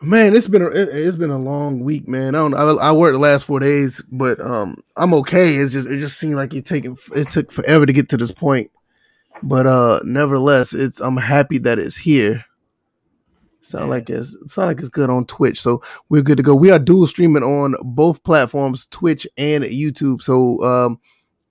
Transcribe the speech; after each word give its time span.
Man, 0.02 0.34
it's 0.34 0.48
been 0.48 0.62
a, 0.62 0.66
it's 0.68 1.16
been 1.16 1.30
a 1.30 1.38
long 1.38 1.80
week, 1.80 2.08
man. 2.08 2.34
I 2.34 2.38
don't. 2.38 2.54
I, 2.54 2.62
I 2.62 2.92
worked 2.92 3.12
the 3.12 3.18
last 3.18 3.44
four 3.44 3.60
days, 3.60 4.00
but 4.10 4.40
um, 4.40 4.82
I'm 4.96 5.12
okay. 5.12 5.56
It's 5.56 5.74
just 5.74 5.86
it 5.86 5.98
just 5.98 6.18
seemed 6.18 6.36
like 6.36 6.54
it 6.54 6.64
taking 6.64 6.96
it 7.14 7.28
took 7.28 7.52
forever 7.52 7.84
to 7.84 7.92
get 7.92 8.08
to 8.08 8.16
this 8.16 8.32
point, 8.32 8.70
but 9.42 9.66
uh, 9.66 10.00
nevertheless, 10.02 10.72
it's 10.72 11.00
I'm 11.00 11.18
happy 11.18 11.58
that 11.58 11.78
it's 11.78 11.98
here. 11.98 12.46
Sound 13.60 13.84
yeah. 13.84 13.90
like 13.90 14.08
it's 14.08 14.38
sound 14.50 14.68
like 14.68 14.78
it's 14.78 14.88
good 14.88 15.10
on 15.10 15.26
Twitch, 15.26 15.60
so 15.60 15.82
we're 16.08 16.22
good 16.22 16.38
to 16.38 16.42
go. 16.42 16.54
We 16.54 16.70
are 16.70 16.78
dual 16.78 17.06
streaming 17.06 17.42
on 17.42 17.74
both 17.82 18.24
platforms, 18.24 18.86
Twitch 18.86 19.26
and 19.36 19.64
YouTube. 19.64 20.22
So 20.22 20.62
um, 20.64 20.98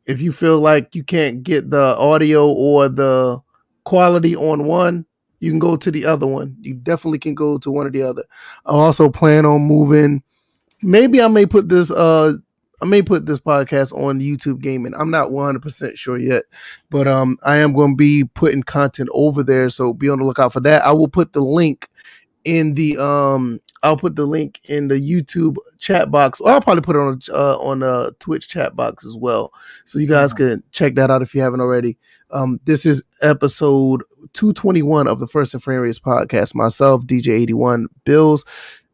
if 0.08 0.22
you 0.22 0.32
feel 0.32 0.60
like 0.60 0.96
you 0.96 1.04
can't 1.04 1.44
get 1.44 1.70
the 1.70 1.96
audio 1.98 2.48
or 2.48 2.90
the 2.90 3.42
quality 3.84 4.36
on 4.36 4.64
one, 4.64 5.06
you 5.40 5.52
can 5.52 5.60
go 5.60 5.76
to 5.76 5.92
the 5.92 6.06
other 6.06 6.28
one. 6.28 6.56
You 6.62 6.74
definitely 6.74 7.20
can 7.20 7.36
go 7.36 7.58
to 7.58 7.72
one 7.72 7.88
or 7.88 7.92
the 7.92 8.04
other. 8.04 8.24
I 8.66 8.72
also 8.72 9.10
plan 9.10 9.46
on 9.46 9.62
moving. 9.62 10.24
Maybe 10.82 11.22
I 11.22 11.28
may 11.28 11.46
put 11.46 11.70
this 11.70 11.92
uh 11.92 12.34
I 12.82 12.86
may 12.86 13.02
put 13.02 13.26
this 13.26 13.40
podcast 13.40 13.92
on 13.92 14.22
YouTube 14.22 14.62
gaming. 14.62 14.94
I'm 14.96 15.12
not 15.12 15.32
100% 15.32 15.98
sure 15.98 16.18
yet, 16.18 16.44
but 16.90 17.08
um 17.08 17.38
I 17.44 17.58
am 17.58 17.74
going 17.74 17.92
to 17.92 17.98
be 17.98 18.24
putting 18.24 18.64
content 18.64 19.10
over 19.14 19.44
there, 19.44 19.70
so 19.70 19.94
be 19.94 20.10
on 20.10 20.20
the 20.20 20.26
lookout 20.26 20.54
for 20.54 20.62
that. 20.62 20.86
I 20.86 20.92
will 20.92 21.10
put 21.10 21.34
the 21.34 21.42
link 21.42 21.90
in 22.46 22.74
the 22.76 22.98
um 22.98 23.60
I'll 23.82 23.98
put 23.98 24.16
the 24.16 24.26
link 24.26 24.60
in 24.66 24.90
the 24.90 24.96
YouTube 24.96 25.56
chat 25.78 26.12
box. 26.12 26.42
Or 26.42 26.52
I'll 26.52 26.62
probably 26.62 26.82
put 26.82 26.96
it 26.96 27.00
on 27.00 27.22
uh, 27.32 27.58
on 27.60 27.84
a 27.84 28.12
Twitch 28.20 28.50
chat 28.50 28.76
box 28.76 29.06
as 29.06 29.16
well, 29.16 29.54
so 29.86 30.00
you 30.00 30.08
guys 30.08 30.34
yeah. 30.34 30.50
can 30.50 30.64
check 30.72 30.96
that 30.96 31.12
out 31.12 31.22
if 31.22 31.34
you 31.34 31.42
haven't 31.42 31.62
already. 31.62 31.98
Um, 32.32 32.60
this 32.66 32.86
is 32.86 33.04
episode 33.22 34.04
221 34.34 35.08
of 35.08 35.20
the 35.20 35.28
First 35.28 35.54
and 35.54 35.64
Framerates 35.64 36.00
podcast. 36.00 36.56
Myself, 36.56 37.04
DJ81, 37.04 37.86
Bills 38.06 38.46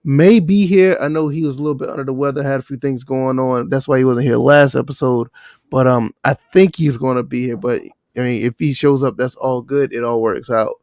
may 0.05 0.39
be 0.39 0.67
here. 0.67 0.97
I 1.01 1.07
know 1.07 1.27
he 1.27 1.43
was 1.43 1.55
a 1.55 1.59
little 1.59 1.75
bit 1.75 1.89
under 1.89 2.03
the 2.03 2.13
weather, 2.13 2.43
had 2.43 2.59
a 2.59 2.63
few 2.63 2.77
things 2.77 3.03
going 3.03 3.39
on. 3.39 3.69
That's 3.69 3.87
why 3.87 3.97
he 3.97 4.05
wasn't 4.05 4.27
here 4.27 4.37
last 4.37 4.75
episode. 4.75 5.27
But 5.69 5.87
um, 5.87 6.13
I 6.23 6.35
think 6.53 6.75
he's 6.75 6.97
going 6.97 7.17
to 7.17 7.23
be 7.23 7.43
here. 7.47 7.57
But 7.57 7.81
I 8.15 8.19
mean, 8.19 8.45
if 8.45 8.57
he 8.59 8.73
shows 8.73 9.03
up, 9.03 9.17
that's 9.17 9.35
all 9.35 9.61
good. 9.61 9.91
It 9.91 10.03
all 10.03 10.21
works 10.21 10.49
out. 10.49 10.75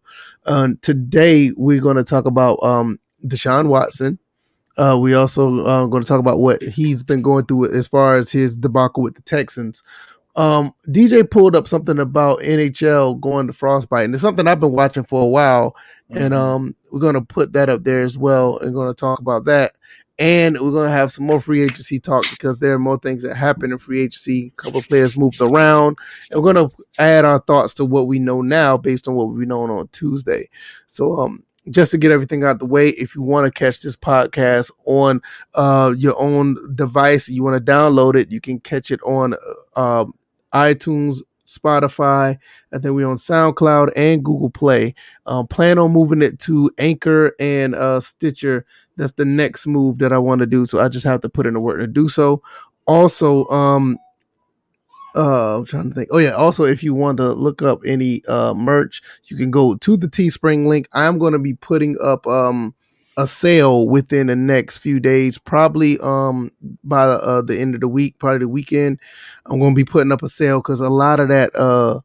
Uh, 0.45 0.71
today 0.83 1.53
we're 1.57 1.81
going 1.81 1.97
to 1.97 2.05
talk 2.05 2.27
about 2.27 2.63
um 2.63 2.99
Deshaun 3.25 3.69
Watson. 3.69 4.19
Uh, 4.77 4.99
we 4.99 5.15
also 5.15 5.65
uh, 5.67 5.87
going 5.87 6.03
to 6.03 6.09
talk 6.09 6.19
about 6.19 6.41
what 6.41 6.63
he's 6.63 7.03
been 7.03 7.23
going 7.23 7.45
through 7.45 7.73
as 7.73 7.87
far 7.87 8.17
as 8.17 8.33
his 8.33 8.57
debacle 8.57 9.03
with 9.03 9.15
the 9.15 9.23
Texans. 9.23 9.83
Um, 10.35 10.73
DJ 10.89 11.29
pulled 11.29 11.55
up 11.55 11.69
something 11.69 11.99
about 11.99 12.41
NHL 12.41 13.21
going 13.21 13.47
to 13.47 13.53
frostbite, 13.53 14.07
and 14.07 14.15
it's 14.15 14.23
something 14.23 14.47
I've 14.47 14.61
been 14.61 14.73
watching 14.73 15.05
for 15.05 15.23
a 15.23 15.27
while. 15.27 15.77
Mm-hmm. 16.11 16.23
And 16.23 16.35
um, 16.35 16.77
we're 16.91 17.01
going 17.01 17.15
to 17.15 17.23
put 17.23 17.53
that 17.53 17.69
up 17.69 17.85
there 17.85 18.03
as 18.03 18.17
well, 18.17 18.59
and 18.59 18.75
going 18.75 18.89
to 18.89 18.95
talk 18.95 19.19
about 19.19 19.45
that. 19.47 19.73
And 20.19 20.61
we're 20.61 20.71
going 20.71 20.89
to 20.89 20.95
have 20.95 21.11
some 21.11 21.27
more 21.27 21.41
free 21.41 21.63
agency 21.63 21.99
talk 21.99 22.25
because 22.31 22.59
there 22.59 22.75
are 22.75 22.79
more 22.79 22.99
things 22.99 23.23
that 23.23 23.35
happen 23.35 23.73
in 23.73 23.79
free 23.79 24.03
agency. 24.03 24.53
A 24.57 24.63
couple 24.63 24.79
of 24.79 24.89
players 24.89 25.17
moved 25.17 25.41
around, 25.41 25.99
and 26.31 26.43
we're 26.43 26.53
going 26.53 26.69
to 26.69 26.77
add 26.99 27.25
our 27.25 27.41
thoughts 27.41 27.75
to 27.75 27.85
what 27.85 28.07
we 28.07 28.19
know 28.19 28.41
now 28.43 28.77
based 28.77 29.09
on 29.09 29.15
what 29.15 29.31
we 29.31 29.47
know 29.47 29.63
on 29.63 29.89
Tuesday. 29.89 30.49
So, 30.87 31.19
um, 31.21 31.45
just 31.71 31.93
to 31.93 31.99
get 31.99 32.11
everything 32.11 32.43
out 32.45 32.59
the 32.59 32.67
way, 32.67 32.89
if 32.91 33.15
you 33.15 33.23
want 33.23 33.47
to 33.47 33.57
catch 33.57 33.81
this 33.81 33.97
podcast 33.97 34.71
on 34.85 35.23
uh, 35.55 35.95
your 35.97 36.21
own 36.21 36.75
device, 36.75 37.29
you 37.29 37.43
want 37.43 37.65
to 37.65 37.73
download 37.73 38.17
it, 38.17 38.33
you 38.33 38.41
can 38.41 38.59
catch 38.59 38.91
it 38.91 39.01
on 39.05 39.35
uh, 39.77 40.05
iTunes, 40.55 41.19
Spotify, 41.47 42.39
and 42.71 42.83
then 42.83 42.95
we're 42.95 43.07
on 43.07 43.17
SoundCloud 43.17 43.93
and 43.97 44.25
Google 44.25 44.51
Play. 44.51 44.95
Um, 45.27 45.47
plan 45.47 45.79
on 45.79 45.93
moving 45.93 46.23
it 46.23 46.39
to 46.41 46.71
Anchor 46.79 47.35
and 47.39 47.75
uh, 47.75 48.01
Stitcher. 48.01 48.65
That's 48.97 49.13
the 49.13 49.25
next 49.25 49.67
move 49.67 49.99
that 49.99 50.13
I 50.13 50.19
want 50.19 50.41
to 50.41 50.47
do. 50.47 50.67
So 50.67 50.81
I 50.81 50.89
just 50.89 51.07
have 51.07 51.21
to 51.23 51.29
put 51.29 51.47
in 51.47 51.55
the 51.55 51.61
work 51.61 51.81
to 51.81 51.87
do 51.87 52.09
so. 52.09 52.43
Also, 52.87 53.47
um, 53.49 53.99
uh, 55.15 55.59
I'm 55.59 55.65
trying 55.67 55.91
to 55.91 55.95
think. 55.95 56.09
Oh 56.11 56.19
yeah. 56.19 56.31
Also, 56.31 56.65
if 56.65 56.83
you 56.83 56.95
want 56.95 57.19
to 57.19 57.33
look 57.33 57.63
up 57.63 57.81
any 57.85 58.23
uh 58.27 58.55
merch, 58.55 59.03
you 59.27 59.37
can 59.37 59.51
go 59.51 59.77
to 59.77 59.97
the 59.97 60.09
Teespring 60.09 60.67
link. 60.67 60.89
I'm 60.93 61.19
going 61.19 61.35
to 61.35 61.39
be 61.39 61.55
putting 61.55 61.97
up 62.03 62.27
um 62.27 62.75
a 63.17 63.27
sale 63.27 63.87
within 63.87 64.29
the 64.29 64.37
next 64.37 64.79
few 64.79 64.99
days, 65.01 65.39
probably 65.39 65.99
um 66.01 66.51
by 66.85 67.05
uh, 67.05 67.43
the 67.43 67.59
end 67.59 67.75
of 67.75 67.81
the 67.81 67.89
week, 67.89 68.19
probably 68.19 68.39
the 68.39 68.49
weekend. 68.49 68.99
I'm 69.47 69.59
going 69.59 69.75
to 69.75 69.77
be 69.77 69.85
putting 69.85 70.13
up 70.13 70.23
a 70.23 70.29
sale 70.29 70.61
because 70.61 70.81
a 70.81 70.89
lot 70.89 71.21
of 71.21 71.29
that 71.29 71.55
uh 71.55 72.01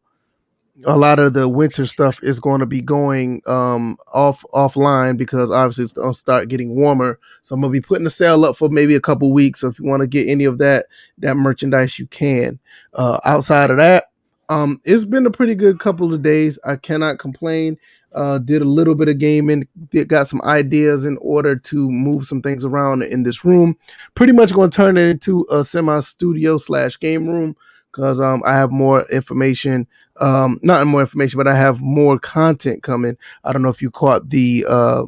a 0.86 0.96
lot 0.96 1.18
of 1.18 1.34
the 1.34 1.50
winter 1.50 1.88
stuff 1.88 2.20
is 2.22 2.40
going 2.40 2.60
to 2.60 2.66
be 2.66 2.82
going 2.82 3.42
um 3.48 3.98
off 4.14 4.44
offline 4.54 5.18
because 5.18 5.50
obviously 5.50 5.86
it's 5.86 5.94
going 5.94 6.14
to 6.14 6.20
start 6.20 6.50
getting 6.50 6.76
warmer. 6.76 7.20
So 7.42 7.56
I'm 7.56 7.62
going 7.62 7.74
to 7.74 7.80
be 7.80 7.86
putting 7.86 8.04
the 8.04 8.10
sale 8.10 8.46
up 8.46 8.58
for 8.58 8.70
maybe 8.70 8.96
a 8.96 9.02
couple 9.02 9.32
weeks. 9.32 9.62
So 9.62 9.70
if 9.70 9.80
you 9.80 9.86
want 9.86 10.02
to 10.02 10.08
get 10.08 10.28
any 10.28 10.44
of 10.44 10.58
that 10.60 10.88
that 11.20 11.36
merchandise, 11.36 11.98
you 11.98 12.08
can. 12.08 12.60
Uh, 12.94 13.20
outside 13.26 13.72
of 13.72 13.78
that, 13.78 14.10
um, 14.50 14.80
it's 14.84 15.06
been 15.06 15.26
a 15.26 15.32
pretty 15.32 15.56
good 15.56 15.80
couple 15.80 16.14
of 16.14 16.22
days. 16.22 16.60
I 16.64 16.76
cannot 16.76 17.20
complain. 17.20 17.78
Uh, 18.14 18.38
did 18.40 18.62
a 18.62 18.66
little 18.66 18.96
bit 18.96 19.10
of 19.10 19.20
gaming, 19.20 19.68
did, 19.92 20.08
got 20.08 20.28
some 20.28 20.42
ideas 20.44 21.06
in 21.06 21.18
order 21.22 21.56
to 21.56 21.92
move 21.92 22.26
some 22.26 22.42
things 22.42 22.66
around 22.66 23.04
in 23.04 23.24
this 23.24 23.46
room. 23.46 23.76
Pretty 24.16 24.34
much 24.34 24.54
going 24.54 24.70
to 24.70 24.76
turn 24.76 24.98
it 24.98 25.10
into 25.10 25.46
a 25.52 25.64
semi 25.64 26.00
studio 26.00 26.58
slash 26.58 27.00
game 27.00 27.28
room 27.28 27.56
because 27.92 28.20
um, 28.20 28.42
I 28.46 28.54
have 28.54 28.72
more 28.72 29.06
information. 29.12 29.88
Um, 30.20 30.60
not 30.64 30.88
more 30.88 31.02
information, 31.02 31.38
but 31.38 31.48
I 31.48 31.56
have 31.56 31.82
more 31.82 32.18
content 32.18 32.82
coming. 32.82 33.18
I 33.44 33.54
don't 33.54 33.62
know 33.62 33.70
if 33.70 33.82
you 33.82 33.92
caught 33.92 34.30
the 34.30 34.66
uh, 34.68 35.04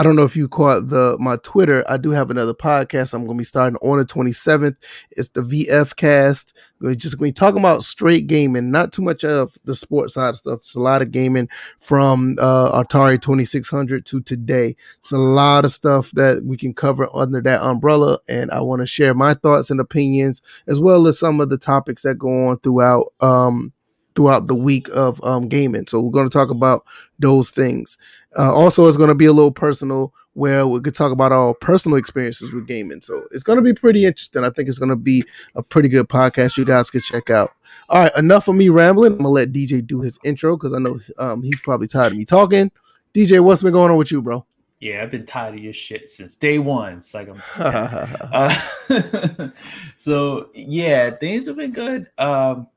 I 0.00 0.02
don't 0.02 0.16
know 0.16 0.24
if 0.24 0.34
you 0.34 0.48
caught 0.48 0.88
the 0.88 1.18
my 1.20 1.36
Twitter. 1.36 1.84
I 1.86 1.98
do 1.98 2.08
have 2.12 2.30
another 2.30 2.54
podcast. 2.54 3.12
I'm 3.12 3.26
going 3.26 3.36
to 3.36 3.40
be 3.42 3.44
starting 3.44 3.76
on 3.82 3.98
the 3.98 4.06
27th. 4.06 4.76
It's 5.10 5.28
the 5.28 5.42
VF 5.42 5.94
Cast. 5.94 6.56
We're 6.80 6.94
just 6.94 7.18
going 7.18 7.28
to 7.28 7.32
be 7.34 7.38
talking 7.38 7.58
about 7.58 7.84
straight 7.84 8.26
gaming, 8.26 8.70
not 8.70 8.94
too 8.94 9.02
much 9.02 9.24
of 9.24 9.58
the 9.66 9.74
sports 9.74 10.14
side 10.14 10.30
of 10.30 10.38
stuff. 10.38 10.60
It's 10.60 10.74
a 10.74 10.80
lot 10.80 11.02
of 11.02 11.10
gaming 11.10 11.50
from 11.80 12.36
uh, 12.40 12.82
Atari 12.82 13.20
2600 13.20 14.06
to 14.06 14.22
today. 14.22 14.74
It's 15.00 15.12
a 15.12 15.18
lot 15.18 15.66
of 15.66 15.72
stuff 15.72 16.12
that 16.12 16.46
we 16.46 16.56
can 16.56 16.72
cover 16.72 17.06
under 17.14 17.42
that 17.42 17.60
umbrella, 17.60 18.20
and 18.26 18.50
I 18.52 18.62
want 18.62 18.80
to 18.80 18.86
share 18.86 19.12
my 19.12 19.34
thoughts 19.34 19.68
and 19.68 19.80
opinions 19.80 20.40
as 20.66 20.80
well 20.80 21.08
as 21.08 21.18
some 21.18 21.42
of 21.42 21.50
the 21.50 21.58
topics 21.58 22.04
that 22.04 22.14
go 22.14 22.48
on 22.48 22.58
throughout. 22.60 23.12
Um, 23.20 23.74
throughout 24.14 24.48
the 24.48 24.54
week 24.54 24.88
of 24.92 25.22
um, 25.24 25.48
gaming. 25.48 25.86
So 25.86 26.00
we're 26.00 26.10
going 26.10 26.28
to 26.28 26.32
talk 26.32 26.50
about 26.50 26.84
those 27.18 27.50
things. 27.50 27.96
Uh, 28.38 28.54
also, 28.54 28.86
it's 28.86 28.96
going 28.96 29.08
to 29.08 29.14
be 29.14 29.26
a 29.26 29.32
little 29.32 29.50
personal 29.50 30.14
where 30.34 30.66
we 30.66 30.80
could 30.80 30.94
talk 30.94 31.12
about 31.12 31.32
our 31.32 31.54
personal 31.54 31.98
experiences 31.98 32.52
with 32.52 32.66
gaming. 32.66 33.00
So 33.00 33.26
it's 33.32 33.42
going 33.42 33.56
to 33.56 33.62
be 33.62 33.72
pretty 33.72 34.04
interesting. 34.04 34.44
I 34.44 34.50
think 34.50 34.68
it's 34.68 34.78
going 34.78 34.90
to 34.90 34.96
be 34.96 35.24
a 35.54 35.62
pretty 35.62 35.88
good 35.88 36.08
podcast 36.08 36.56
you 36.56 36.64
guys 36.64 36.90
could 36.90 37.02
check 37.02 37.30
out. 37.30 37.50
All 37.88 38.02
right, 38.02 38.16
enough 38.16 38.46
of 38.48 38.54
me 38.54 38.68
rambling. 38.68 39.12
I'm 39.12 39.18
going 39.18 39.24
to 39.24 39.28
let 39.30 39.52
DJ 39.52 39.84
do 39.84 40.00
his 40.00 40.18
intro 40.24 40.56
because 40.56 40.72
I 40.72 40.78
know 40.78 41.00
um, 41.18 41.42
he's 41.42 41.60
probably 41.60 41.88
tired 41.88 42.12
of 42.12 42.18
me 42.18 42.24
talking. 42.24 42.70
DJ, 43.14 43.40
what's 43.40 43.62
been 43.62 43.72
going 43.72 43.90
on 43.90 43.96
with 43.96 44.12
you, 44.12 44.22
bro? 44.22 44.46
Yeah, 44.78 45.02
I've 45.02 45.10
been 45.10 45.26
tired 45.26 45.54
of 45.54 45.60
your 45.60 45.74
shit 45.74 46.08
since 46.08 46.36
day 46.36 46.58
one. 46.58 46.94
It's 46.94 47.12
like 47.12 47.28
I'm. 47.28 47.42
uh, 47.58 48.48
so 49.96 50.48
yeah, 50.54 51.10
things 51.10 51.46
have 51.46 51.56
been 51.56 51.72
good. 51.72 52.06
Um, 52.16 52.68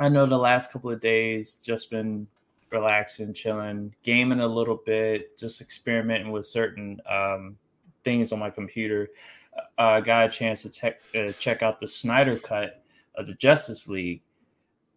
I 0.00 0.08
know 0.08 0.26
the 0.26 0.38
last 0.38 0.72
couple 0.72 0.90
of 0.90 1.00
days 1.00 1.60
just 1.64 1.90
been 1.90 2.26
relaxing, 2.70 3.34
chilling, 3.34 3.94
gaming 4.02 4.40
a 4.40 4.46
little 4.46 4.80
bit, 4.84 5.36
just 5.38 5.60
experimenting 5.60 6.30
with 6.30 6.46
certain 6.46 7.00
um, 7.08 7.56
things 8.04 8.32
on 8.32 8.38
my 8.38 8.50
computer. 8.50 9.08
Uh, 9.56 9.60
I 9.78 9.98
uh, 9.98 10.00
got 10.00 10.26
a 10.26 10.32
chance 10.32 10.62
to 10.62 10.70
check 10.70 11.00
uh, 11.14 11.32
check 11.32 11.62
out 11.62 11.80
the 11.80 11.88
Snyder 11.88 12.38
cut 12.38 12.82
of 13.14 13.26
the 13.26 13.34
Justice 13.34 13.88
League. 13.88 14.22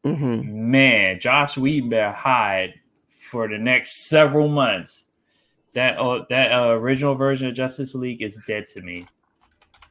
Mm-hmm. 0.04 0.72
Man, 0.72 1.20
Joss 1.20 1.58
Whedon 1.58 1.90
better 1.90 2.12
hide 2.12 2.74
for 3.10 3.48
the 3.48 3.58
next 3.58 4.08
several 4.08 4.48
months. 4.48 5.06
That 5.74 5.98
uh, 5.98 6.26
that 6.30 6.52
uh, 6.52 6.70
original 6.72 7.16
version 7.16 7.48
of 7.48 7.56
Justice 7.56 7.96
League 7.96 8.22
is 8.22 8.42
dead 8.46 8.68
to 8.70 8.82
me. 8.82 9.08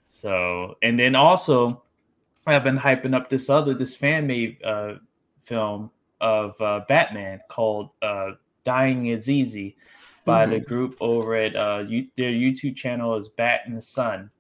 So, 0.09 0.77
and 0.83 0.99
then 0.99 1.15
also 1.15 1.85
I've 2.47 2.65
been 2.65 2.79
hyping 2.79 3.15
up 3.15 3.31
this 3.31 3.49
other 3.49 3.75
this 3.75 3.97
fan 3.97 4.27
made 4.27 4.63
uh, 4.63 4.95
film 5.43 5.91
of 6.21 6.61
uh, 6.61 6.81
Batman 6.89 7.41
called 7.49 7.91
uh, 8.03 8.33
"Dying 8.65 9.07
Is 9.07 9.31
Easy" 9.31 9.77
by 10.25 10.45
mm-hmm. 10.45 10.53
the 10.53 10.61
group 10.61 10.97
over 11.01 11.35
at 11.35 11.57
uh, 11.57 11.85
you, 11.87 12.07
their 12.17 12.31
YouTube 12.31 12.77
channel 12.77 13.17
is 13.17 13.29
Bat 13.29 13.63
in 13.67 13.75
the 13.75 13.83
Sun. 13.83 14.31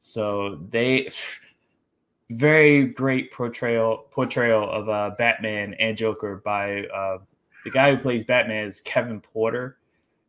So 0.00 0.60
they 0.70 1.10
very 2.30 2.86
great 2.86 3.32
portrayal 3.32 4.06
portrayal 4.10 4.68
of 4.70 4.88
uh, 4.88 5.14
Batman 5.16 5.74
and 5.74 5.96
Joker 5.96 6.42
by 6.44 6.84
uh, 6.86 7.18
the 7.64 7.70
guy 7.70 7.94
who 7.94 8.00
plays 8.00 8.24
Batman 8.24 8.66
is 8.66 8.80
Kevin 8.80 9.20
Porter. 9.20 9.78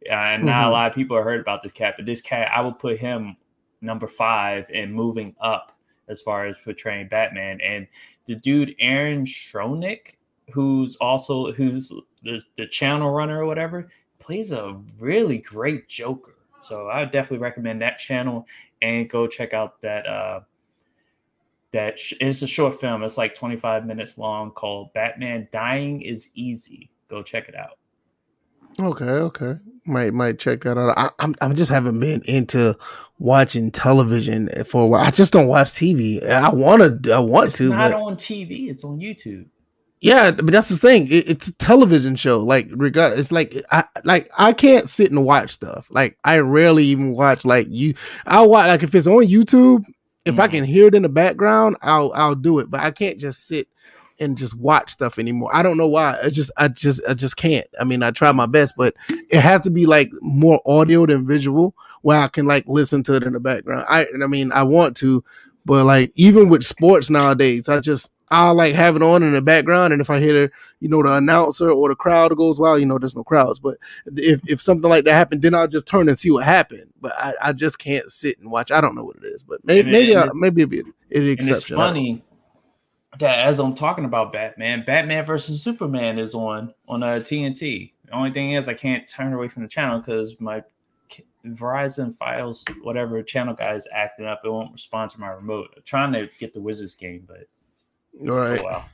Uh, 0.07 0.13
and 0.13 0.41
mm-hmm. 0.41 0.49
not 0.49 0.67
a 0.67 0.69
lot 0.69 0.89
of 0.89 0.95
people 0.95 1.17
have 1.17 1.25
heard 1.25 1.39
about 1.39 1.63
this 1.63 1.71
cat, 1.71 1.95
but 1.97 2.05
this 2.05 2.21
cat 2.21 2.51
I 2.53 2.61
would 2.61 2.79
put 2.79 2.99
him 2.99 3.35
number 3.81 4.07
five 4.07 4.65
and 4.73 4.93
moving 4.93 5.35
up 5.41 5.77
as 6.07 6.21
far 6.21 6.45
as 6.45 6.55
portraying 6.63 7.07
Batman. 7.07 7.59
And 7.61 7.87
the 8.25 8.35
dude 8.35 8.75
Aaron 8.79 9.25
Schoenke, 9.25 10.15
who's 10.51 10.95
also 10.97 11.51
who's 11.51 11.91
the, 12.23 12.41
the 12.57 12.67
channel 12.67 13.11
runner 13.11 13.41
or 13.41 13.45
whatever, 13.45 13.89
plays 14.19 14.51
a 14.51 14.79
really 14.99 15.39
great 15.39 15.87
Joker. 15.87 16.35
So 16.61 16.89
I 16.89 17.05
definitely 17.05 17.39
recommend 17.39 17.81
that 17.81 17.99
channel 17.99 18.47
and 18.81 19.09
go 19.09 19.27
check 19.27 19.53
out 19.53 19.81
that 19.81 20.07
uh 20.07 20.41
that 21.71 21.99
sh- 21.99 22.13
it's 22.21 22.41
a 22.41 22.47
short 22.47 22.79
film. 22.79 23.03
It's 23.03 23.17
like 23.17 23.35
25 23.35 23.85
minutes 23.85 24.17
long 24.17 24.51
called 24.51 24.93
Batman 24.93 25.47
Dying 25.51 26.01
is 26.01 26.29
Easy. 26.33 26.89
Go 27.09 27.21
check 27.21 27.49
it 27.49 27.55
out. 27.55 27.77
Okay, 28.79 29.05
okay. 29.05 29.59
Might 29.85 30.13
might 30.13 30.39
check 30.39 30.61
that 30.63 30.77
out. 30.77 30.97
I, 30.97 31.09
I'm 31.19 31.35
I 31.39 31.49
just 31.49 31.71
haven't 31.71 31.99
been 31.99 32.21
into 32.25 32.77
watching 33.19 33.71
television 33.71 34.49
for 34.65 34.83
a 34.83 34.87
while. 34.87 35.05
I 35.05 35.11
just 35.11 35.31
don't 35.31 35.47
watch 35.47 35.67
TV. 35.67 36.27
I 36.27 36.49
want 36.49 37.03
to. 37.03 37.13
I 37.13 37.19
want 37.19 37.47
it's 37.47 37.57
to. 37.57 37.69
Not 37.69 37.91
but, 37.91 38.01
on 38.01 38.15
TV. 38.15 38.69
It's 38.69 38.83
on 38.83 38.99
YouTube. 38.99 39.45
Yeah, 40.01 40.31
but 40.31 40.47
that's 40.47 40.69
the 40.69 40.77
thing. 40.77 41.07
It, 41.07 41.29
it's 41.29 41.47
a 41.47 41.53
television 41.55 42.15
show. 42.15 42.39
Like, 42.39 42.67
regard. 42.71 43.17
It's 43.17 43.31
like 43.31 43.55
I 43.71 43.85
like 44.03 44.29
I 44.37 44.53
can't 44.53 44.89
sit 44.89 45.09
and 45.11 45.23
watch 45.25 45.51
stuff. 45.51 45.87
Like, 45.89 46.17
I 46.23 46.37
rarely 46.39 46.83
even 46.85 47.13
watch. 47.13 47.45
Like 47.45 47.67
you, 47.69 47.95
I'll 48.25 48.49
watch. 48.49 48.67
Like 48.67 48.83
if 48.83 48.93
it's 48.93 49.07
on 49.07 49.25
YouTube, 49.25 49.85
if 50.25 50.33
mm-hmm. 50.33 50.41
I 50.41 50.47
can 50.47 50.63
hear 50.63 50.87
it 50.87 50.95
in 50.95 51.03
the 51.03 51.09
background, 51.09 51.77
I'll 51.81 52.11
I'll 52.13 52.35
do 52.35 52.59
it. 52.59 52.69
But 52.69 52.81
I 52.81 52.91
can't 52.91 53.19
just 53.19 53.47
sit 53.47 53.67
and 54.19 54.37
just 54.37 54.55
watch 54.55 54.91
stuff 54.91 55.19
anymore. 55.19 55.49
I 55.53 55.61
don't 55.63 55.77
know 55.77 55.87
why. 55.87 56.17
I 56.23 56.29
just 56.29 56.51
I 56.57 56.67
just 56.67 57.01
I 57.07 57.13
just 57.13 57.37
can't. 57.37 57.67
I 57.79 57.83
mean, 57.83 58.03
I 58.03 58.11
try 58.11 58.31
my 58.31 58.45
best, 58.45 58.75
but 58.77 58.95
it 59.09 59.39
has 59.39 59.61
to 59.61 59.69
be 59.69 59.85
like 59.85 60.11
more 60.21 60.61
audio 60.65 61.05
than 61.05 61.27
visual 61.27 61.75
where 62.01 62.19
I 62.19 62.27
can 62.27 62.45
like 62.45 62.65
listen 62.67 63.03
to 63.03 63.15
it 63.15 63.23
in 63.23 63.33
the 63.33 63.39
background. 63.39 63.85
I 63.89 64.07
I 64.21 64.27
mean, 64.27 64.51
I 64.51 64.63
want 64.63 64.97
to, 64.97 65.23
but 65.65 65.85
like 65.85 66.11
even 66.15 66.49
with 66.49 66.63
sports 66.63 67.09
nowadays, 67.09 67.67
I 67.69 67.79
just 67.79 68.11
I 68.29 68.49
like 68.49 68.73
have 68.73 68.95
it 68.95 69.03
on 69.03 69.23
in 69.23 69.33
the 69.33 69.41
background, 69.41 69.93
and 69.93 70.01
if 70.01 70.09
I 70.09 70.19
hear, 70.19 70.51
you 70.79 70.89
know, 70.89 71.03
the 71.03 71.13
announcer 71.13 71.69
or 71.69 71.89
the 71.89 71.95
crowd 71.95 72.35
goes, 72.35 72.59
"Well, 72.59 72.79
you 72.79 72.85
know, 72.85 72.97
there's 72.97 73.15
no 73.15 73.23
crowds." 73.23 73.59
But 73.59 73.77
if 74.07 74.41
if 74.49 74.61
something 74.61 74.89
like 74.89 75.03
that 75.05 75.13
happened, 75.13 75.41
then 75.41 75.53
I'll 75.53 75.67
just 75.67 75.87
turn 75.87 76.09
and 76.09 76.19
see 76.19 76.31
what 76.31 76.43
happened. 76.43 76.91
But 76.99 77.13
I, 77.17 77.33
I 77.43 77.53
just 77.53 77.77
can't 77.77 78.11
sit 78.11 78.39
and 78.39 78.49
watch. 78.49 78.71
I 78.71 78.81
don't 78.81 78.95
know 78.95 79.03
what 79.03 79.17
it 79.17 79.25
is, 79.25 79.43
but 79.43 79.63
maybe 79.63 79.91
maybe 79.91 80.17
I, 80.17 80.27
maybe 80.33 80.61
it'd 80.61 80.69
be 80.71 80.79
an 80.79 80.93
exception. 81.11 81.51
it's 81.51 81.67
funny 81.67 82.23
that 83.19 83.45
as 83.45 83.59
I'm 83.59 83.75
talking 83.75 84.05
about 84.05 84.33
Batman, 84.33 84.83
Batman 84.85 85.25
versus 85.25 85.61
Superman 85.61 86.17
is 86.17 86.33
on 86.33 86.73
on 86.87 87.03
uh, 87.03 87.19
TNT. 87.19 87.91
The 88.05 88.11
only 88.11 88.31
thing 88.31 88.51
is 88.53 88.67
I 88.67 88.73
can't 88.73 89.07
turn 89.07 89.33
away 89.33 89.47
from 89.47 89.63
the 89.63 89.69
channel 89.69 89.99
because 89.99 90.35
my 90.39 90.63
Verizon 91.45 92.15
Fios, 92.17 92.63
whatever 92.83 93.21
channel 93.21 93.53
guy 93.53 93.75
is 93.75 93.87
acting 93.93 94.25
up. 94.25 94.41
It 94.43 94.49
won't 94.49 94.73
respond 94.73 95.11
to 95.11 95.19
my 95.19 95.29
remote. 95.29 95.73
I'm 95.75 95.83
trying 95.85 96.13
to 96.13 96.27
get 96.39 96.53
the 96.53 96.61
Wizards 96.61 96.95
game, 96.95 97.23
but 97.27 97.47
all 98.21 98.35
right. 98.35 98.61
Oh, 98.61 98.63
wow. 98.63 98.85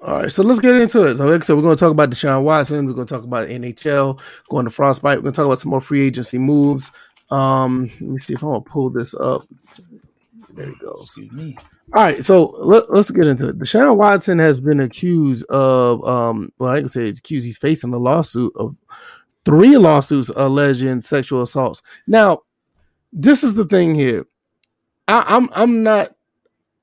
All 0.00 0.22
right, 0.22 0.30
so 0.30 0.44
let's 0.44 0.60
get 0.60 0.76
into 0.76 1.04
it. 1.06 1.16
So, 1.16 1.26
like 1.26 1.42
I 1.42 1.44
said, 1.44 1.56
we're 1.56 1.62
going 1.62 1.74
to 1.74 1.80
talk 1.80 1.90
about 1.90 2.10
Deshaun 2.10 2.44
Watson. 2.44 2.86
We're 2.86 2.92
going 2.92 3.08
to 3.08 3.14
talk 3.14 3.24
about 3.24 3.48
NHL, 3.48 4.20
going 4.48 4.64
to 4.64 4.70
Frostbite. 4.70 5.18
We're 5.18 5.22
going 5.22 5.32
to 5.32 5.36
talk 5.36 5.46
about 5.46 5.58
some 5.58 5.70
more 5.70 5.80
free 5.80 6.06
agency 6.06 6.38
moves. 6.38 6.92
Um, 7.32 7.90
let 8.00 8.00
me 8.00 8.18
see 8.20 8.34
if 8.34 8.44
I 8.44 8.46
want 8.46 8.64
to 8.64 8.70
pull 8.70 8.90
this 8.90 9.14
up. 9.14 9.44
There 10.50 10.68
it 10.68 10.78
goes. 10.78 11.02
Excuse 11.02 11.32
me. 11.32 11.58
All 11.94 12.02
right, 12.02 12.24
so 12.24 12.46
let, 12.60 12.84
us 12.90 13.10
get 13.10 13.26
into 13.26 13.48
it. 13.48 13.58
Deshaun 13.58 13.96
Watson 13.96 14.38
has 14.38 14.60
been 14.60 14.78
accused 14.78 15.44
of, 15.46 16.06
um, 16.06 16.52
well, 16.58 16.72
I 16.72 16.80
can 16.80 16.88
say 16.88 17.06
he's 17.06 17.18
accused. 17.18 17.46
He's 17.46 17.58
facing 17.58 17.92
a 17.92 17.98
lawsuit 17.98 18.52
of 18.56 18.76
three 19.44 19.76
lawsuits 19.78 20.30
alleging 20.36 21.00
sexual 21.00 21.42
assaults. 21.42 21.82
Now, 22.06 22.42
this 23.12 23.42
is 23.42 23.54
the 23.54 23.64
thing 23.64 23.94
here. 23.94 24.26
I, 25.08 25.24
I'm 25.26 25.48
I'm 25.54 25.82
not, 25.82 26.14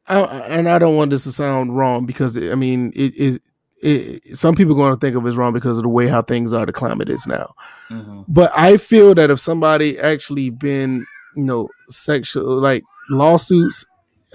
I, 0.07 0.21
and 0.21 0.69
I 0.69 0.79
don't 0.79 0.95
want 0.95 1.11
this 1.11 1.23
to 1.23 1.31
sound 1.31 1.75
wrong 1.75 2.05
because 2.05 2.37
I 2.37 2.55
mean 2.55 2.91
it 2.95 3.15
is. 3.15 3.39
It, 3.83 4.37
some 4.37 4.55
people 4.55 4.73
are 4.73 4.77
going 4.77 4.93
to 4.93 4.99
think 4.99 5.15
of 5.15 5.25
it 5.25 5.29
as 5.29 5.35
wrong 5.35 5.53
because 5.53 5.77
of 5.77 5.83
the 5.83 5.89
way 5.89 6.07
how 6.07 6.21
things 6.21 6.53
are, 6.53 6.65
the 6.65 6.71
climate 6.73 7.09
is 7.09 7.27
now. 7.27 7.53
Mm-hmm. 7.89 8.21
But 8.27 8.51
I 8.57 8.77
feel 8.77 9.13
that 9.13 9.29
if 9.29 9.39
somebody 9.39 9.99
actually 9.99 10.49
been, 10.49 11.05
you 11.35 11.43
know, 11.43 11.69
sexual 11.89 12.57
like 12.57 12.83
lawsuits 13.09 13.85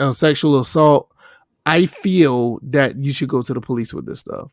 uh, 0.00 0.12
sexual 0.12 0.58
assault, 0.58 1.12
I 1.66 1.86
feel 1.86 2.58
that 2.62 2.96
you 2.96 3.12
should 3.12 3.28
go 3.28 3.42
to 3.42 3.54
the 3.54 3.60
police 3.60 3.92
with 3.92 4.06
this 4.06 4.20
stuff. 4.20 4.50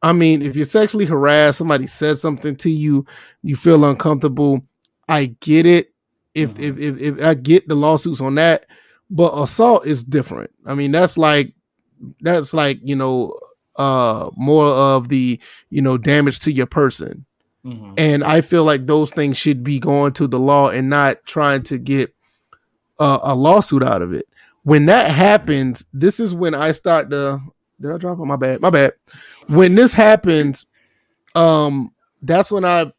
I 0.00 0.12
mean, 0.12 0.42
if 0.42 0.54
you're 0.54 0.64
sexually 0.64 1.04
harassed, 1.04 1.58
somebody 1.58 1.88
said 1.88 2.18
something 2.18 2.54
to 2.56 2.70
you, 2.70 3.04
you 3.42 3.56
feel 3.56 3.84
uncomfortable. 3.84 4.62
I 5.08 5.36
get 5.40 5.66
it. 5.66 5.92
If 6.34 6.54
mm-hmm. 6.54 6.62
if, 6.62 6.78
if 6.78 7.18
if 7.18 7.24
I 7.24 7.34
get 7.34 7.66
the 7.66 7.74
lawsuits 7.74 8.20
on 8.20 8.36
that, 8.36 8.66
but 9.10 9.32
assault 9.34 9.86
is 9.86 10.04
different. 10.04 10.50
I 10.66 10.74
mean, 10.74 10.92
that's 10.92 11.16
like 11.16 11.54
that's 12.20 12.52
like 12.52 12.80
you 12.82 12.96
know 12.96 13.38
uh 13.76 14.30
more 14.36 14.66
of 14.66 15.08
the 15.08 15.40
you 15.70 15.82
know 15.82 15.98
damage 15.98 16.40
to 16.40 16.52
your 16.52 16.66
person. 16.66 17.24
Mm-hmm. 17.64 17.94
And 17.98 18.24
I 18.24 18.40
feel 18.40 18.64
like 18.64 18.86
those 18.86 19.10
things 19.10 19.36
should 19.36 19.64
be 19.64 19.78
going 19.78 20.12
to 20.14 20.26
the 20.26 20.38
law 20.38 20.68
and 20.68 20.88
not 20.88 21.24
trying 21.26 21.64
to 21.64 21.76
get 21.76 22.14
uh, 23.00 23.18
a 23.22 23.34
lawsuit 23.34 23.82
out 23.82 24.00
of 24.00 24.12
it 24.12 24.28
when 24.68 24.84
that 24.84 25.10
happens, 25.10 25.86
this 25.94 26.20
is 26.20 26.34
when 26.34 26.54
I 26.54 26.72
start 26.72 27.08
to. 27.08 27.40
Did 27.80 27.90
I 27.90 27.96
drop 27.96 28.20
on 28.20 28.28
my 28.28 28.36
bad? 28.36 28.60
My 28.60 28.68
bad. 28.68 28.92
When 29.48 29.74
this 29.74 29.94
happens, 29.94 30.66
um, 31.34 31.94
that's 32.20 32.52
when 32.52 32.66
I. 32.66 32.92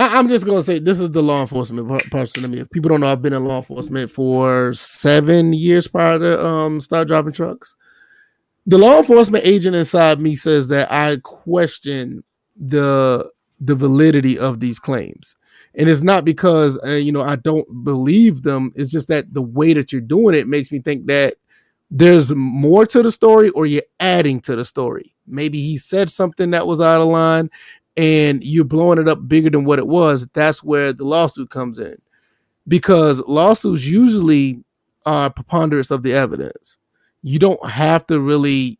I 0.00 0.18
am 0.18 0.28
just 0.28 0.46
gonna 0.46 0.62
say 0.62 0.78
this 0.78 1.00
is 1.00 1.10
the 1.10 1.22
law 1.22 1.42
enforcement 1.42 2.10
person 2.10 2.44
of 2.44 2.50
me. 2.50 2.60
If 2.60 2.70
people 2.70 2.88
don't 2.88 3.00
know, 3.00 3.10
I've 3.10 3.22
been 3.22 3.32
in 3.32 3.44
law 3.44 3.58
enforcement 3.58 4.10
for 4.10 4.72
seven 4.74 5.52
years 5.52 5.88
prior 5.88 6.18
to 6.18 6.46
um 6.46 6.80
start 6.80 7.08
driving 7.08 7.32
trucks. 7.32 7.76
The 8.66 8.78
law 8.78 8.98
enforcement 8.98 9.46
agent 9.46 9.76
inside 9.76 10.20
me 10.20 10.36
says 10.36 10.68
that 10.68 10.90
I 10.90 11.18
question 11.22 12.24
the 12.56 13.30
the 13.60 13.74
validity 13.74 14.38
of 14.38 14.60
these 14.60 14.78
claims 14.78 15.36
and 15.74 15.88
it's 15.88 16.02
not 16.02 16.24
because 16.24 16.78
uh, 16.84 16.90
you 16.90 17.12
know 17.12 17.22
I 17.22 17.36
don't 17.36 17.84
believe 17.84 18.42
them. 18.42 18.72
It's 18.74 18.90
just 18.90 19.08
that 19.08 19.32
the 19.32 19.42
way 19.42 19.72
that 19.74 19.92
you're 19.92 20.00
doing 20.00 20.34
it 20.34 20.48
makes 20.48 20.72
me 20.72 20.80
think 20.80 21.06
that 21.06 21.34
there's 21.90 22.32
more 22.34 22.86
to 22.86 23.02
the 23.02 23.10
story, 23.10 23.50
or 23.50 23.66
you're 23.66 23.82
adding 23.98 24.40
to 24.42 24.54
the 24.54 24.64
story. 24.64 25.14
Maybe 25.26 25.60
he 25.60 25.76
said 25.76 26.10
something 26.10 26.50
that 26.50 26.66
was 26.66 26.80
out 26.80 27.00
of 27.00 27.08
line, 27.08 27.50
and 28.00 28.42
you're 28.42 28.64
blowing 28.64 28.98
it 28.98 29.08
up 29.08 29.28
bigger 29.28 29.50
than 29.50 29.64
what 29.64 29.78
it 29.78 29.86
was. 29.86 30.26
That's 30.32 30.64
where 30.64 30.94
the 30.94 31.04
lawsuit 31.04 31.50
comes 31.50 31.78
in, 31.78 32.00
because 32.66 33.20
lawsuits 33.26 33.84
usually 33.84 34.64
are 35.04 35.28
preponderance 35.28 35.90
of 35.90 36.02
the 36.02 36.14
evidence. 36.14 36.78
You 37.22 37.38
don't 37.38 37.68
have 37.68 38.06
to 38.06 38.18
really, 38.18 38.78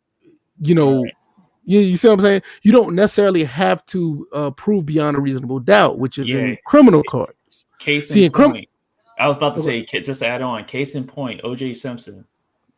you 0.60 0.74
know. 0.74 1.04
You, 1.66 1.80
you 1.80 1.96
see 1.96 2.08
what 2.08 2.14
I'm 2.14 2.20
saying? 2.20 2.42
You 2.62 2.72
don't 2.72 2.94
necessarily 2.94 3.44
have 3.44 3.84
to 3.86 4.26
uh, 4.32 4.50
prove 4.52 4.86
beyond 4.86 5.18
a 5.18 5.20
reasonable 5.20 5.60
doubt, 5.60 5.98
which 5.98 6.18
is 6.18 6.28
yeah. 6.28 6.38
in 6.38 6.58
criminal 6.64 7.02
courts. 7.02 7.66
Case 7.78 8.08
see, 8.08 8.24
in 8.24 8.32
point. 8.32 8.52
Crim- 8.52 8.64
I 9.18 9.28
was 9.28 9.36
about 9.36 9.54
to 9.56 9.60
say, 9.60 9.84
just 9.84 10.22
add 10.22 10.40
on. 10.40 10.64
Case 10.64 10.94
in 10.94 11.04
point, 11.04 11.42
O.J. 11.44 11.74
Simpson. 11.74 12.24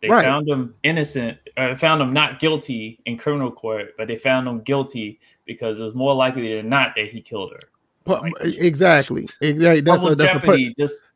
They 0.00 0.08
right. 0.08 0.24
found 0.24 0.48
him 0.48 0.74
innocent, 0.82 1.38
uh, 1.56 1.76
found 1.76 2.02
him 2.02 2.12
not 2.12 2.40
guilty 2.40 2.98
in 3.06 3.16
criminal 3.16 3.52
court, 3.52 3.94
but 3.96 4.08
they 4.08 4.18
found 4.18 4.48
him 4.48 4.60
guilty 4.62 5.20
because 5.46 5.78
it 5.78 5.82
was 5.82 5.94
more 5.94 6.14
likely 6.14 6.54
than 6.54 6.68
not 6.68 6.94
that 6.96 7.08
he 7.08 7.20
killed 7.20 7.52
her. 7.52 7.60
But, 8.04 8.22
like, 8.22 8.34
exactly, 8.42 9.28
exactly. 9.40 9.80
That's 9.80 10.04
a, 10.04 10.16
that's 10.16 10.34
a 10.34 10.40
per- 10.40 10.58
just 10.78 11.06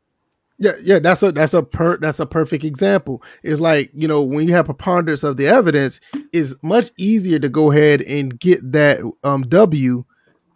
yeah, 0.59 0.71
yeah, 0.81 0.99
that's 0.99 1.21
a 1.21 1.31
that's 1.31 1.53
a 1.53 1.61
per 1.61 1.97
that's 1.97 2.19
a 2.19 2.25
perfect 2.25 2.63
example. 2.63 3.21
It's 3.43 3.61
like 3.61 3.91
you 3.93 4.07
know 4.07 4.23
when 4.23 4.47
you 4.47 4.55
have 4.55 4.65
preponderance 4.65 5.23
of 5.23 5.37
the 5.37 5.47
evidence, 5.47 5.99
it's 6.33 6.55
much 6.63 6.91
easier 6.97 7.37
to 7.39 7.49
go 7.49 7.71
ahead 7.71 8.01
and 8.01 8.39
get 8.39 8.71
that 8.71 8.99
um, 9.23 9.43
W 9.43 10.05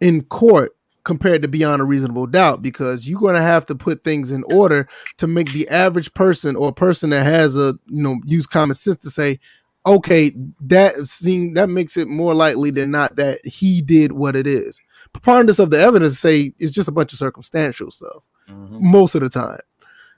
in 0.00 0.22
court 0.22 0.76
compared 1.04 1.42
to 1.42 1.48
beyond 1.48 1.82
a 1.82 1.84
reasonable 1.84 2.26
doubt 2.26 2.62
because 2.62 3.08
you're 3.08 3.20
going 3.20 3.34
to 3.34 3.42
have 3.42 3.66
to 3.66 3.74
put 3.74 4.04
things 4.04 4.30
in 4.30 4.44
order 4.44 4.88
to 5.18 5.26
make 5.26 5.52
the 5.52 5.68
average 5.68 6.14
person 6.14 6.54
or 6.56 6.72
person 6.72 7.10
that 7.10 7.24
has 7.24 7.56
a 7.56 7.74
you 7.86 8.02
know 8.02 8.20
use 8.24 8.46
common 8.46 8.74
sense 8.74 8.96
to 8.96 9.10
say, 9.10 9.38
okay, 9.84 10.32
that 10.60 11.06
seem 11.06 11.54
that 11.54 11.68
makes 11.68 11.96
it 11.96 12.08
more 12.08 12.34
likely 12.34 12.70
than 12.70 12.90
not 12.90 13.16
that 13.16 13.44
he 13.44 13.82
did 13.82 14.12
what 14.12 14.36
it 14.36 14.46
is. 14.46 14.80
Preponderance 15.12 15.58
of 15.58 15.70
the 15.70 15.80
evidence 15.80 16.18
say 16.18 16.54
it's 16.58 16.72
just 16.72 16.88
a 16.88 16.92
bunch 16.92 17.12
of 17.12 17.18
circumstantial 17.18 17.90
stuff 17.90 18.22
mm-hmm. 18.48 18.90
most 18.90 19.14
of 19.14 19.20
the 19.20 19.28
time. 19.28 19.60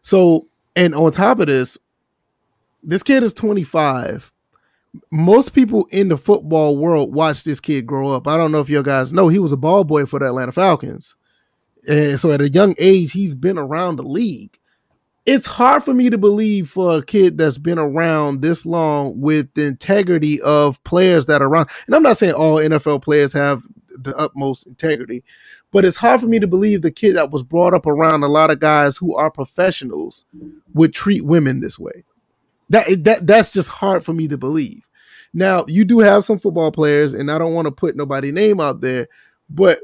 So, 0.02 0.48
and 0.76 0.94
on 0.94 1.12
top 1.12 1.40
of 1.40 1.46
this, 1.46 1.78
this 2.82 3.02
kid 3.02 3.22
is 3.22 3.32
25. 3.34 4.32
Most 5.10 5.52
people 5.52 5.86
in 5.90 6.08
the 6.08 6.16
football 6.16 6.76
world 6.76 7.12
watch 7.12 7.42
this 7.42 7.58
kid 7.58 7.86
grow 7.86 8.10
up. 8.10 8.28
I 8.28 8.36
don't 8.36 8.52
know 8.52 8.60
if 8.60 8.68
you 8.68 8.82
guys 8.82 9.12
know, 9.12 9.28
he 9.28 9.38
was 9.38 9.52
a 9.52 9.56
ball 9.56 9.82
boy 9.82 10.06
for 10.06 10.20
the 10.20 10.26
Atlanta 10.26 10.52
Falcons. 10.52 11.16
And 11.88 12.20
so 12.20 12.30
at 12.30 12.40
a 12.40 12.48
young 12.48 12.74
age, 12.78 13.12
he's 13.12 13.34
been 13.34 13.58
around 13.58 13.96
the 13.96 14.04
league. 14.04 14.58
It's 15.26 15.46
hard 15.46 15.82
for 15.82 15.94
me 15.94 16.10
to 16.10 16.18
believe 16.18 16.68
for 16.68 16.98
a 16.98 17.04
kid 17.04 17.38
that's 17.38 17.56
been 17.56 17.78
around 17.78 18.42
this 18.42 18.66
long 18.66 19.20
with 19.20 19.52
the 19.54 19.64
integrity 19.64 20.40
of 20.42 20.82
players 20.84 21.26
that 21.26 21.40
are 21.40 21.48
around. 21.48 21.70
And 21.86 21.94
I'm 21.94 22.02
not 22.02 22.18
saying 22.18 22.34
all 22.34 22.56
NFL 22.56 23.02
players 23.02 23.32
have 23.32 23.62
the 23.96 24.14
utmost 24.16 24.66
integrity, 24.66 25.24
but 25.70 25.84
it's 25.84 25.96
hard 25.96 26.20
for 26.20 26.26
me 26.26 26.38
to 26.40 26.46
believe 26.46 26.82
the 26.82 26.90
kid 26.90 27.16
that 27.16 27.30
was 27.30 27.42
brought 27.42 27.72
up 27.72 27.86
around 27.86 28.22
a 28.22 28.28
lot 28.28 28.50
of 28.50 28.60
guys 28.60 28.96
who 28.98 29.14
are 29.14 29.30
professionals 29.30 30.26
would 30.74 30.92
treat 30.92 31.24
women 31.24 31.60
this 31.60 31.78
way. 31.78 32.04
That 32.70 33.04
that 33.04 33.26
that's 33.26 33.50
just 33.50 33.68
hard 33.68 34.04
for 34.04 34.12
me 34.12 34.28
to 34.28 34.38
believe. 34.38 34.88
Now, 35.32 35.64
you 35.68 35.84
do 35.84 35.98
have 35.98 36.24
some 36.24 36.38
football 36.38 36.70
players, 36.70 37.14
and 37.14 37.30
I 37.30 37.38
don't 37.38 37.54
want 37.54 37.66
to 37.66 37.72
put 37.72 37.96
nobody 37.96 38.30
name 38.30 38.60
out 38.60 38.80
there, 38.80 39.08
But 39.50 39.80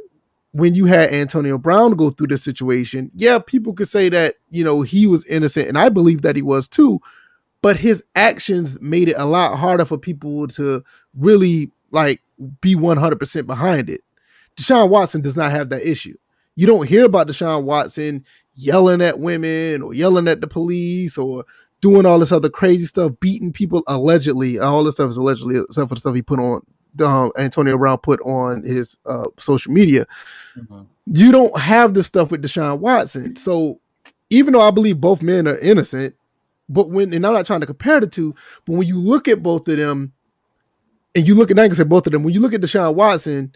when 0.53 0.75
you 0.75 0.87
had 0.87 1.13
Antonio 1.13 1.59
Brown 1.59 1.93
go 1.93 2.11
through 2.11 2.29
this 2.29 2.43
situation, 2.43 3.11
yeah, 3.15 3.39
people 3.39 3.73
could 3.73 3.89
say 3.89 4.09
that, 4.09 4.37
you 4.51 4.65
know, 4.65 4.83
he 4.83 5.07
was 5.07 5.25
innocent, 5.27 5.69
and 5.69 5.79
I 5.79 5.89
believe 5.89 6.23
that 6.23 6.37
he 6.37 6.43
was 6.43 6.67
too, 6.67 7.01
but 7.63 7.77
his 7.77 8.03
actions 8.15 8.81
made 8.81 9.09
it 9.09 9.17
a 9.17 9.27
lot 9.27 9.59
harder 9.59 9.85
for 9.85 9.99
people 9.99 10.49
to 10.49 10.83
really 11.15 11.71
like 11.91 12.23
be 12.61 12.75
100% 12.75 13.47
behind 13.47 13.91
it. 13.91 14.01
Deshaun 14.57 14.89
Watson 14.89 15.21
does 15.21 15.37
not 15.37 15.53
have 15.53 15.69
that 15.69 15.89
issue. 15.89 16.17
You 16.57 16.67
don't 16.67 16.89
hear 16.89 17.05
about 17.05 17.29
Deshaun 17.29 17.65
Watson 17.65 18.25
yelling 18.55 19.01
at 19.01 19.19
women 19.19 19.83
or 19.83 19.95
yelling 19.95 20.29
at 20.29 20.41
the 20.41 20.47
police 20.47 21.17
or 21.17 21.45
doing 21.81 22.05
all 22.05 22.19
this 22.19 22.33
other 22.33 22.51
crazy 22.51 22.87
stuff, 22.87 23.13
beating 23.21 23.53
people 23.53 23.83
allegedly. 23.87 24.59
All 24.59 24.85
this 24.85 24.95
stuff 24.95 25.11
is 25.11 25.17
allegedly, 25.17 25.59
except 25.59 25.89
for 25.89 25.95
the 25.95 26.01
stuff 26.01 26.15
he 26.15 26.23
put 26.23 26.41
on 26.41 26.63
um, 27.01 27.33
Antonio 27.39 27.77
Brown 27.77 27.99
put 27.99 28.21
on 28.23 28.63
his 28.63 28.99
uh, 29.07 29.25
social 29.39 29.73
media. 29.73 30.07
Mm-hmm. 30.57 30.83
You 31.13 31.33
don't 31.33 31.59
have 31.59 31.95
this 31.95 32.07
stuff 32.07 32.31
with 32.31 32.43
Deshaun 32.43 32.79
Watson. 32.79 33.37
So 33.37 33.81
even 34.31 34.53
though 34.53 34.61
I 34.61 34.71
believe 34.71 35.01
both 35.01 35.23
men 35.23 35.49
are 35.49 35.59
innocent, 35.59 36.15
but 36.69 36.91
when 36.91 37.13
and 37.13 37.27
I'm 37.27 37.35
not 37.35 37.47
trying 37.47 37.61
to 37.61 37.67
compare 37.67 38.01
the 38.01 38.07
two, 38.07 38.35
but 38.65 38.77
when 38.77 38.87
you 38.87 38.97
look 38.97 39.29
at 39.29 39.43
both 39.43 39.67
of 39.69 39.77
them, 39.77 40.13
and 41.15 41.27
you 41.27 41.35
look 41.35 41.51
at 41.51 41.59
I 41.59 41.67
can 41.67 41.75
say 41.75 41.85
both 41.85 42.07
of 42.07 42.13
them, 42.13 42.23
when 42.23 42.33
you 42.33 42.41
look 42.41 42.55
at 42.55 42.61
Deshaun 42.61 42.95
Watson, 42.95 43.53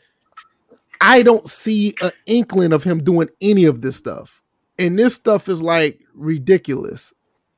I 1.00 1.22
don't 1.22 1.48
see 1.48 1.94
an 2.02 2.10
inkling 2.26 2.72
of 2.72 2.82
him 2.82 3.02
doing 3.02 3.28
any 3.40 3.64
of 3.64 3.82
this 3.82 3.96
stuff. 3.96 4.42
And 4.78 4.98
this 4.98 5.14
stuff 5.14 5.48
is 5.48 5.62
like 5.62 6.00
ridiculous. 6.14 7.12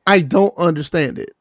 I 0.06 0.21
don't 0.21 0.56
understand 0.59 1.18
it. 1.18 1.35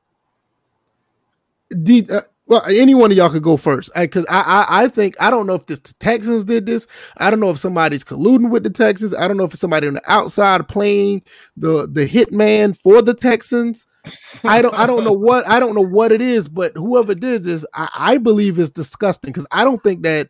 uh, 2.10 2.22
well, 2.48 2.64
any 2.68 2.94
one 2.94 3.12
of 3.12 3.18
y'all 3.18 3.30
could 3.30 3.44
go 3.44 3.58
first, 3.58 3.92
because 3.96 4.26
I, 4.30 4.66
I, 4.70 4.84
I 4.84 4.88
think 4.88 5.16
I 5.20 5.32
don't 5.32 5.48
know 5.48 5.56
if 5.56 5.66
this 5.66 5.80
the 5.80 5.94
Texans 5.96 6.44
did 6.44 6.66
this. 6.66 6.88
I 7.18 7.30
don't 7.30 7.40
know 7.40 7.50
if 7.50 7.58
somebody's 7.58 8.04
colluding 8.04 8.52
with 8.52 8.64
the 8.64 8.70
Texans. 8.70 9.14
I 9.14 9.28
don't 9.28 9.38
know 9.38 9.46
if 9.46 9.52
it's 9.52 9.62
somebody 9.62 9.88
on 9.88 9.96
the 9.96 10.12
outside 10.12 10.68
playing 10.68 11.24
the 11.58 11.88
the 11.88 12.08
hitman 12.08 12.78
for 12.78 13.02
the 13.02 13.14
Texans. 13.14 13.88
I 14.44 14.62
don't 14.62 14.76
I 14.76 14.86
don't 14.86 15.04
know 15.04 15.12
what 15.12 15.48
I 15.48 15.60
don't 15.60 15.74
know 15.74 15.82
what 15.82 16.12
it 16.12 16.22
is, 16.22 16.48
but 16.48 16.74
whoever 16.76 17.16
did 17.16 17.44
this, 17.44 17.66
I, 17.74 17.90
I 17.96 18.18
believe 18.18 18.60
is 18.60 18.70
disgusting 18.70 19.32
because 19.32 19.48
I 19.52 19.64
don't 19.64 19.82
think 19.82 20.04
that 20.04 20.30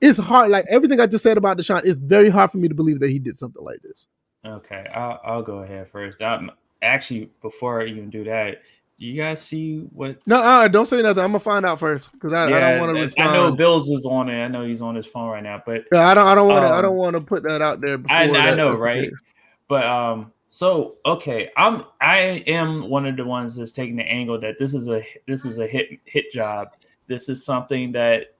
it's 0.00 0.18
hard. 0.18 0.50
Like 0.50 0.64
everything 0.70 1.00
I 1.00 1.06
just 1.06 1.22
said 1.22 1.36
about 1.36 1.58
Deshaun, 1.58 1.82
it's 1.84 1.98
very 1.98 2.30
hard 2.30 2.50
for 2.50 2.58
me 2.58 2.68
to 2.68 2.74
believe 2.74 3.00
that 3.00 3.10
he 3.10 3.18
did 3.18 3.36
something 3.36 3.62
like 3.62 3.82
this. 3.82 4.08
Okay, 4.46 4.86
I'll, 4.94 5.20
I'll 5.22 5.42
go 5.42 5.58
ahead 5.58 5.88
first. 5.92 6.22
Um, 6.22 6.50
actually, 6.80 7.30
before 7.42 7.82
I 7.82 7.86
even 7.86 8.08
do 8.08 8.24
that, 8.24 8.62
you 9.00 9.14
guys 9.14 9.40
see 9.40 9.78
what? 9.94 10.18
No, 10.26 10.36
uh, 10.36 10.68
don't 10.68 10.84
say 10.84 11.00
nothing. 11.00 11.24
I'm 11.24 11.30
gonna 11.30 11.40
find 11.40 11.64
out 11.64 11.80
first 11.80 12.12
because 12.12 12.34
I, 12.34 12.50
yeah, 12.50 12.56
I, 12.56 12.60
don't 12.60 12.80
want 12.80 12.96
to 12.96 13.02
respond. 13.02 13.30
I 13.30 13.32
know 13.32 13.56
Bills 13.56 13.88
is 13.88 14.04
on 14.04 14.28
it. 14.28 14.44
I 14.44 14.48
know 14.48 14.62
he's 14.62 14.82
on 14.82 14.94
his 14.94 15.06
phone 15.06 15.30
right 15.30 15.42
now, 15.42 15.62
but 15.64 15.84
yeah, 15.90 16.06
I 16.08 16.12
don't. 16.12 16.26
I 16.26 16.34
don't 16.34 16.48
want 16.48 16.64
to. 16.64 16.66
Um, 16.66 16.78
I 16.78 16.82
don't 16.82 16.96
want 16.96 17.14
to 17.14 17.22
put 17.22 17.42
that 17.44 17.62
out 17.62 17.80
there. 17.80 17.98
I, 18.10 18.24
I 18.24 18.54
know, 18.54 18.72
right? 18.72 19.10
But 19.68 19.86
um, 19.86 20.32
so 20.50 20.96
okay, 21.06 21.50
I'm 21.56 21.84
I 21.98 22.44
am 22.46 22.90
one 22.90 23.06
of 23.06 23.16
the 23.16 23.24
ones 23.24 23.56
that's 23.56 23.72
taking 23.72 23.96
the 23.96 24.02
angle 24.02 24.38
that 24.40 24.58
this 24.58 24.74
is 24.74 24.86
a 24.90 25.02
this 25.26 25.46
is 25.46 25.56
a 25.56 25.66
hit 25.66 25.98
hit 26.04 26.30
job. 26.30 26.68
This 27.06 27.30
is 27.30 27.42
something 27.42 27.92
that 27.92 28.34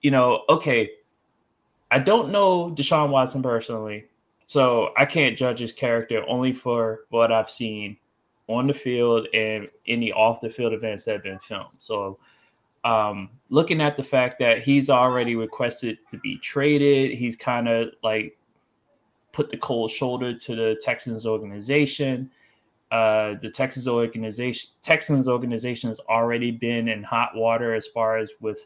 you 0.00 0.12
know. 0.12 0.44
Okay, 0.48 0.92
I 1.90 1.98
don't 1.98 2.30
know 2.30 2.70
Deshaun 2.70 3.10
Watson 3.10 3.42
personally, 3.42 4.04
so 4.46 4.90
I 4.96 5.06
can't 5.06 5.36
judge 5.36 5.58
his 5.58 5.72
character 5.72 6.24
only 6.28 6.52
for 6.52 7.00
what 7.08 7.32
I've 7.32 7.50
seen 7.50 7.96
on 8.48 8.66
the 8.66 8.74
field 8.74 9.26
and 9.32 9.68
any 9.86 10.12
off 10.12 10.40
the 10.40 10.50
field 10.50 10.72
events 10.72 11.04
that 11.04 11.12
have 11.12 11.22
been 11.22 11.38
filmed. 11.38 11.76
So, 11.78 12.18
um, 12.84 13.30
looking 13.48 13.80
at 13.80 13.96
the 13.96 14.02
fact 14.02 14.38
that 14.40 14.62
he's 14.62 14.90
already 14.90 15.36
requested 15.36 15.98
to 16.10 16.18
be 16.18 16.36
traded, 16.38 17.16
he's 17.16 17.34
kind 17.36 17.68
of 17.68 17.90
like 18.02 18.36
put 19.32 19.48
the 19.48 19.56
cold 19.56 19.90
shoulder 19.90 20.34
to 20.34 20.54
the 20.54 20.80
Texans 20.82 21.26
organization. 21.26 22.30
Uh, 22.90 23.34
the 23.40 23.50
Texans 23.50 23.88
organization, 23.88 24.70
Texans 24.82 25.26
organization 25.26 25.88
has 25.88 25.98
already 26.00 26.50
been 26.50 26.88
in 26.88 27.02
hot 27.02 27.34
water 27.34 27.74
as 27.74 27.86
far 27.86 28.18
as 28.18 28.30
with 28.40 28.58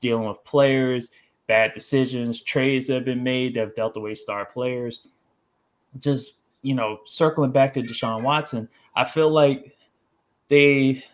dealing 0.00 0.28
with 0.28 0.44
players, 0.44 1.08
bad 1.46 1.72
decisions, 1.72 2.42
trades 2.42 2.86
that 2.86 2.94
have 2.94 3.04
been 3.04 3.24
made 3.24 3.54
that 3.54 3.60
have 3.60 3.74
dealt 3.74 3.96
away 3.96 4.14
star 4.14 4.44
players. 4.44 5.06
Just 5.98 6.34
you 6.62 6.74
know, 6.74 7.00
circling 7.04 7.50
back 7.50 7.74
to 7.74 7.82
Deshaun 7.82 8.22
Watson, 8.22 8.68
I 8.94 9.04
feel 9.04 9.30
like 9.30 9.76
they 10.48 11.04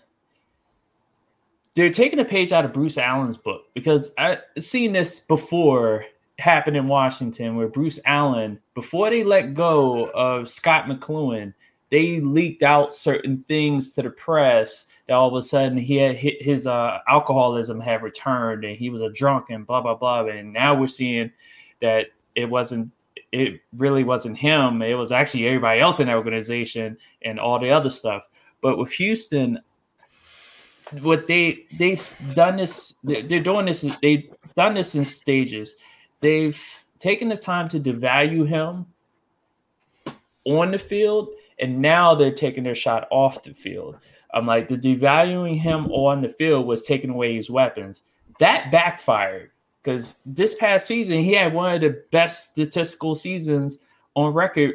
they're 1.74 1.90
taking 1.90 2.18
a 2.18 2.24
page 2.24 2.50
out 2.50 2.64
of 2.64 2.72
Bruce 2.72 2.98
Allen's 2.98 3.36
book 3.36 3.66
because 3.72 4.12
I've 4.18 4.40
seen 4.58 4.92
this 4.92 5.20
before 5.20 6.04
happen 6.38 6.74
in 6.74 6.88
Washington 6.88 7.56
where 7.56 7.68
Bruce 7.68 8.00
Allen, 8.04 8.58
before 8.74 9.10
they 9.10 9.22
let 9.22 9.54
go 9.54 10.10
of 10.10 10.48
Scott 10.48 10.86
McCloughan, 10.86 11.54
they 11.90 12.20
leaked 12.20 12.62
out 12.62 12.94
certain 12.94 13.44
things 13.48 13.92
to 13.94 14.02
the 14.02 14.10
press 14.10 14.86
that 15.06 15.14
all 15.14 15.28
of 15.28 15.34
a 15.34 15.42
sudden 15.42 15.78
he 15.78 15.96
had 15.96 16.16
his 16.16 16.66
uh, 16.66 16.98
alcoholism 17.08 17.80
had 17.80 18.02
returned 18.02 18.64
and 18.64 18.76
he 18.76 18.90
was 18.90 19.00
a 19.00 19.10
drunk 19.10 19.46
and 19.50 19.66
blah 19.66 19.80
blah 19.80 19.94
blah. 19.94 20.26
And 20.26 20.52
now 20.52 20.74
we're 20.74 20.88
seeing 20.88 21.30
that 21.80 22.06
it 22.34 22.46
wasn't 22.46 22.90
it 23.32 23.60
really 23.76 24.04
wasn't 24.04 24.38
him. 24.38 24.82
It 24.82 24.94
was 24.94 25.12
actually 25.12 25.46
everybody 25.46 25.80
else 25.80 26.00
in 26.00 26.06
that 26.06 26.16
organization 26.16 26.96
and 27.22 27.38
all 27.38 27.58
the 27.58 27.70
other 27.70 27.90
stuff. 27.90 28.22
But 28.60 28.78
with 28.78 28.92
Houston, 28.92 29.60
what 31.00 31.26
they 31.26 31.66
they've 31.78 32.08
done 32.34 32.56
this, 32.56 32.94
they're 33.04 33.22
doing 33.22 33.66
this. 33.66 33.82
They've 34.00 34.30
done 34.56 34.74
this 34.74 34.94
in 34.94 35.04
stages. 35.04 35.76
They've 36.20 36.60
taken 36.98 37.28
the 37.28 37.36
time 37.36 37.68
to 37.68 37.80
devalue 37.80 38.46
him 38.46 38.86
on 40.44 40.70
the 40.70 40.78
field, 40.78 41.28
and 41.60 41.80
now 41.80 42.14
they're 42.14 42.32
taking 42.32 42.64
their 42.64 42.74
shot 42.74 43.06
off 43.10 43.42
the 43.42 43.52
field. 43.52 43.98
I'm 44.32 44.46
like 44.46 44.68
the 44.68 44.76
devaluing 44.76 45.58
him 45.58 45.90
on 45.92 46.22
the 46.22 46.28
field 46.28 46.66
was 46.66 46.82
taking 46.82 47.10
away 47.10 47.36
his 47.36 47.50
weapons. 47.50 48.02
That 48.40 48.70
backfired 48.70 49.50
because 49.88 50.18
this 50.26 50.54
past 50.54 50.86
season 50.86 51.24
he 51.24 51.32
had 51.32 51.54
one 51.54 51.74
of 51.74 51.80
the 51.80 52.02
best 52.10 52.50
statistical 52.50 53.14
seasons 53.14 53.78
on 54.14 54.34
record 54.34 54.74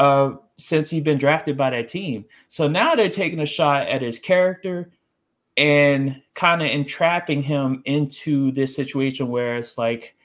uh, 0.00 0.32
since 0.58 0.90
he's 0.90 1.04
been 1.04 1.18
drafted 1.18 1.56
by 1.56 1.70
that 1.70 1.86
team. 1.86 2.24
So 2.48 2.66
now 2.66 2.96
they're 2.96 3.08
taking 3.08 3.38
a 3.38 3.46
shot 3.46 3.86
at 3.86 4.02
his 4.02 4.18
character 4.18 4.90
and 5.56 6.20
kind 6.34 6.62
of 6.62 6.68
entrapping 6.68 7.44
him 7.44 7.82
into 7.84 8.50
this 8.50 8.74
situation 8.74 9.28
where 9.28 9.56
it's 9.56 9.78
like, 9.78 10.16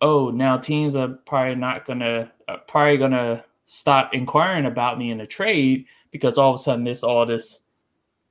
oh, 0.00 0.30
now 0.30 0.56
teams 0.56 0.96
are 0.96 1.10
probably 1.26 1.54
not 1.54 1.86
gonna 1.86 2.32
uh, 2.48 2.56
probably 2.66 2.96
gonna 2.96 3.44
stop 3.68 4.14
inquiring 4.14 4.66
about 4.66 4.98
me 4.98 5.12
in 5.12 5.20
a 5.20 5.26
trade 5.28 5.86
because 6.10 6.38
all 6.38 6.54
of 6.54 6.60
a 6.60 6.62
sudden 6.62 6.82
there's 6.82 7.04
all 7.04 7.24
this 7.24 7.60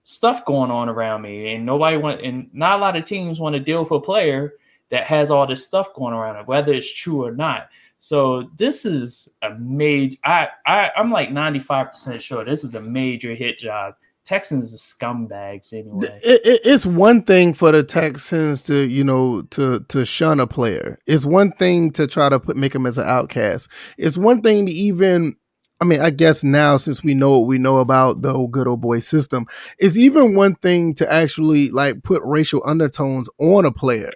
stuff 0.03 0.45
going 0.45 0.71
on 0.71 0.89
around 0.89 1.21
me, 1.21 1.53
and 1.53 1.65
nobody 1.65 1.97
want, 1.97 2.21
and 2.21 2.49
not 2.53 2.79
a 2.79 2.81
lot 2.81 2.95
of 2.95 3.03
teams 3.05 3.39
want 3.39 3.53
to 3.53 3.59
deal 3.59 3.81
with 3.83 3.91
a 3.91 3.99
player 3.99 4.53
that 4.89 5.05
has 5.07 5.31
all 5.31 5.47
this 5.47 5.65
stuff 5.65 5.93
going 5.95 6.13
around 6.13 6.35
it, 6.35 6.47
whether 6.47 6.73
it's 6.73 6.91
true 6.91 7.25
or 7.25 7.31
not. 7.31 7.69
So 7.97 8.49
this 8.57 8.83
is 8.85 9.29
a 9.41 9.51
major. 9.59 10.17
I, 10.23 10.49
I 10.65 10.91
I'm 10.97 11.11
like 11.11 11.31
95 11.31 11.91
percent 11.91 12.21
sure 12.21 12.43
this 12.43 12.63
is 12.63 12.73
a 12.73 12.81
major 12.81 13.35
hit 13.35 13.59
job. 13.59 13.93
Texans 14.23 14.73
are 14.73 14.77
scumbags 14.77 15.73
anyway. 15.73 16.19
It, 16.23 16.41
it, 16.43 16.61
it's 16.63 16.85
one 16.85 17.23
thing 17.23 17.53
for 17.53 17.71
the 17.71 17.83
Texans 17.83 18.63
to 18.63 18.87
you 18.87 19.03
know 19.03 19.43
to 19.43 19.81
to 19.81 20.03
shun 20.03 20.39
a 20.39 20.47
player. 20.47 20.97
It's 21.05 21.25
one 21.25 21.51
thing 21.51 21.91
to 21.91 22.07
try 22.07 22.29
to 22.29 22.39
put 22.39 22.57
make 22.57 22.73
him 22.73 22.87
as 22.87 22.97
an 22.97 23.07
outcast. 23.07 23.67
It's 23.97 24.17
one 24.17 24.41
thing 24.41 24.65
to 24.65 24.71
even 24.71 25.35
I 25.81 25.83
mean, 25.83 25.99
I 25.99 26.11
guess 26.11 26.43
now 26.43 26.77
since 26.77 27.03
we 27.03 27.15
know 27.15 27.31
what 27.31 27.47
we 27.47 27.57
know 27.57 27.77
about 27.77 28.21
the 28.21 28.31
old 28.31 28.51
good 28.51 28.67
old 28.67 28.81
boy 28.81 28.99
system, 28.99 29.47
is 29.79 29.97
even 29.97 30.35
one 30.35 30.53
thing 30.55 30.93
to 30.95 31.11
actually 31.11 31.69
like 31.71 32.03
put 32.03 32.21
racial 32.23 32.61
undertones 32.65 33.27
on 33.39 33.65
a 33.65 33.71
player. 33.71 34.11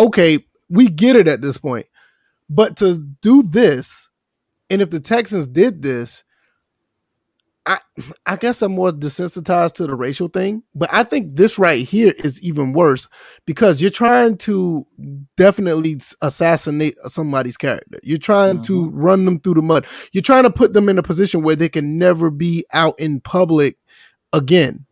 Okay, 0.00 0.40
we 0.68 0.88
get 0.88 1.14
it 1.14 1.28
at 1.28 1.40
this 1.40 1.56
point. 1.56 1.86
But 2.50 2.76
to 2.78 2.98
do 3.22 3.44
this, 3.44 4.08
and 4.68 4.82
if 4.82 4.90
the 4.90 4.98
Texans 4.98 5.46
did 5.46 5.82
this, 5.82 6.24
I 7.66 7.78
I 8.26 8.36
guess 8.36 8.60
I'm 8.60 8.72
more 8.72 8.90
desensitized 8.90 9.74
to 9.74 9.86
the 9.86 9.94
racial 9.94 10.28
thing, 10.28 10.62
but 10.74 10.92
I 10.92 11.02
think 11.02 11.36
this 11.36 11.58
right 11.58 11.86
here 11.86 12.12
is 12.18 12.42
even 12.42 12.74
worse 12.74 13.08
because 13.46 13.80
you're 13.80 13.90
trying 13.90 14.36
to 14.38 14.86
definitely 15.36 15.98
assassinate 16.20 16.96
somebody's 17.06 17.56
character. 17.56 17.98
You're 18.02 18.18
trying 18.18 18.56
mm-hmm. 18.56 18.64
to 18.64 18.90
run 18.90 19.24
them 19.24 19.40
through 19.40 19.54
the 19.54 19.62
mud. 19.62 19.86
You're 20.12 20.22
trying 20.22 20.42
to 20.42 20.50
put 20.50 20.74
them 20.74 20.90
in 20.90 20.98
a 20.98 21.02
position 21.02 21.42
where 21.42 21.56
they 21.56 21.70
can 21.70 21.98
never 21.98 22.30
be 22.30 22.66
out 22.74 22.98
in 22.98 23.20
public 23.20 23.78
again. 24.34 24.84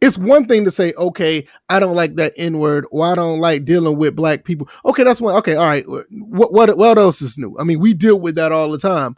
It's 0.00 0.18
one 0.18 0.46
thing 0.46 0.64
to 0.64 0.70
say, 0.70 0.92
okay, 0.94 1.46
I 1.68 1.80
don't 1.80 1.96
like 1.96 2.16
that 2.16 2.32
N 2.36 2.58
word, 2.58 2.86
or 2.90 3.04
I 3.04 3.14
don't 3.14 3.40
like 3.40 3.64
dealing 3.64 3.96
with 3.96 4.16
black 4.16 4.44
people. 4.44 4.68
Okay, 4.84 5.02
that's 5.02 5.20
one. 5.20 5.36
Okay, 5.36 5.54
all 5.54 5.66
right. 5.66 5.84
What 6.10 6.52
what 6.52 6.76
what 6.76 6.98
else 6.98 7.22
is 7.22 7.38
new? 7.38 7.56
I 7.58 7.64
mean, 7.64 7.78
we 7.78 7.94
deal 7.94 8.18
with 8.18 8.34
that 8.36 8.52
all 8.52 8.70
the 8.70 8.78
time. 8.78 9.16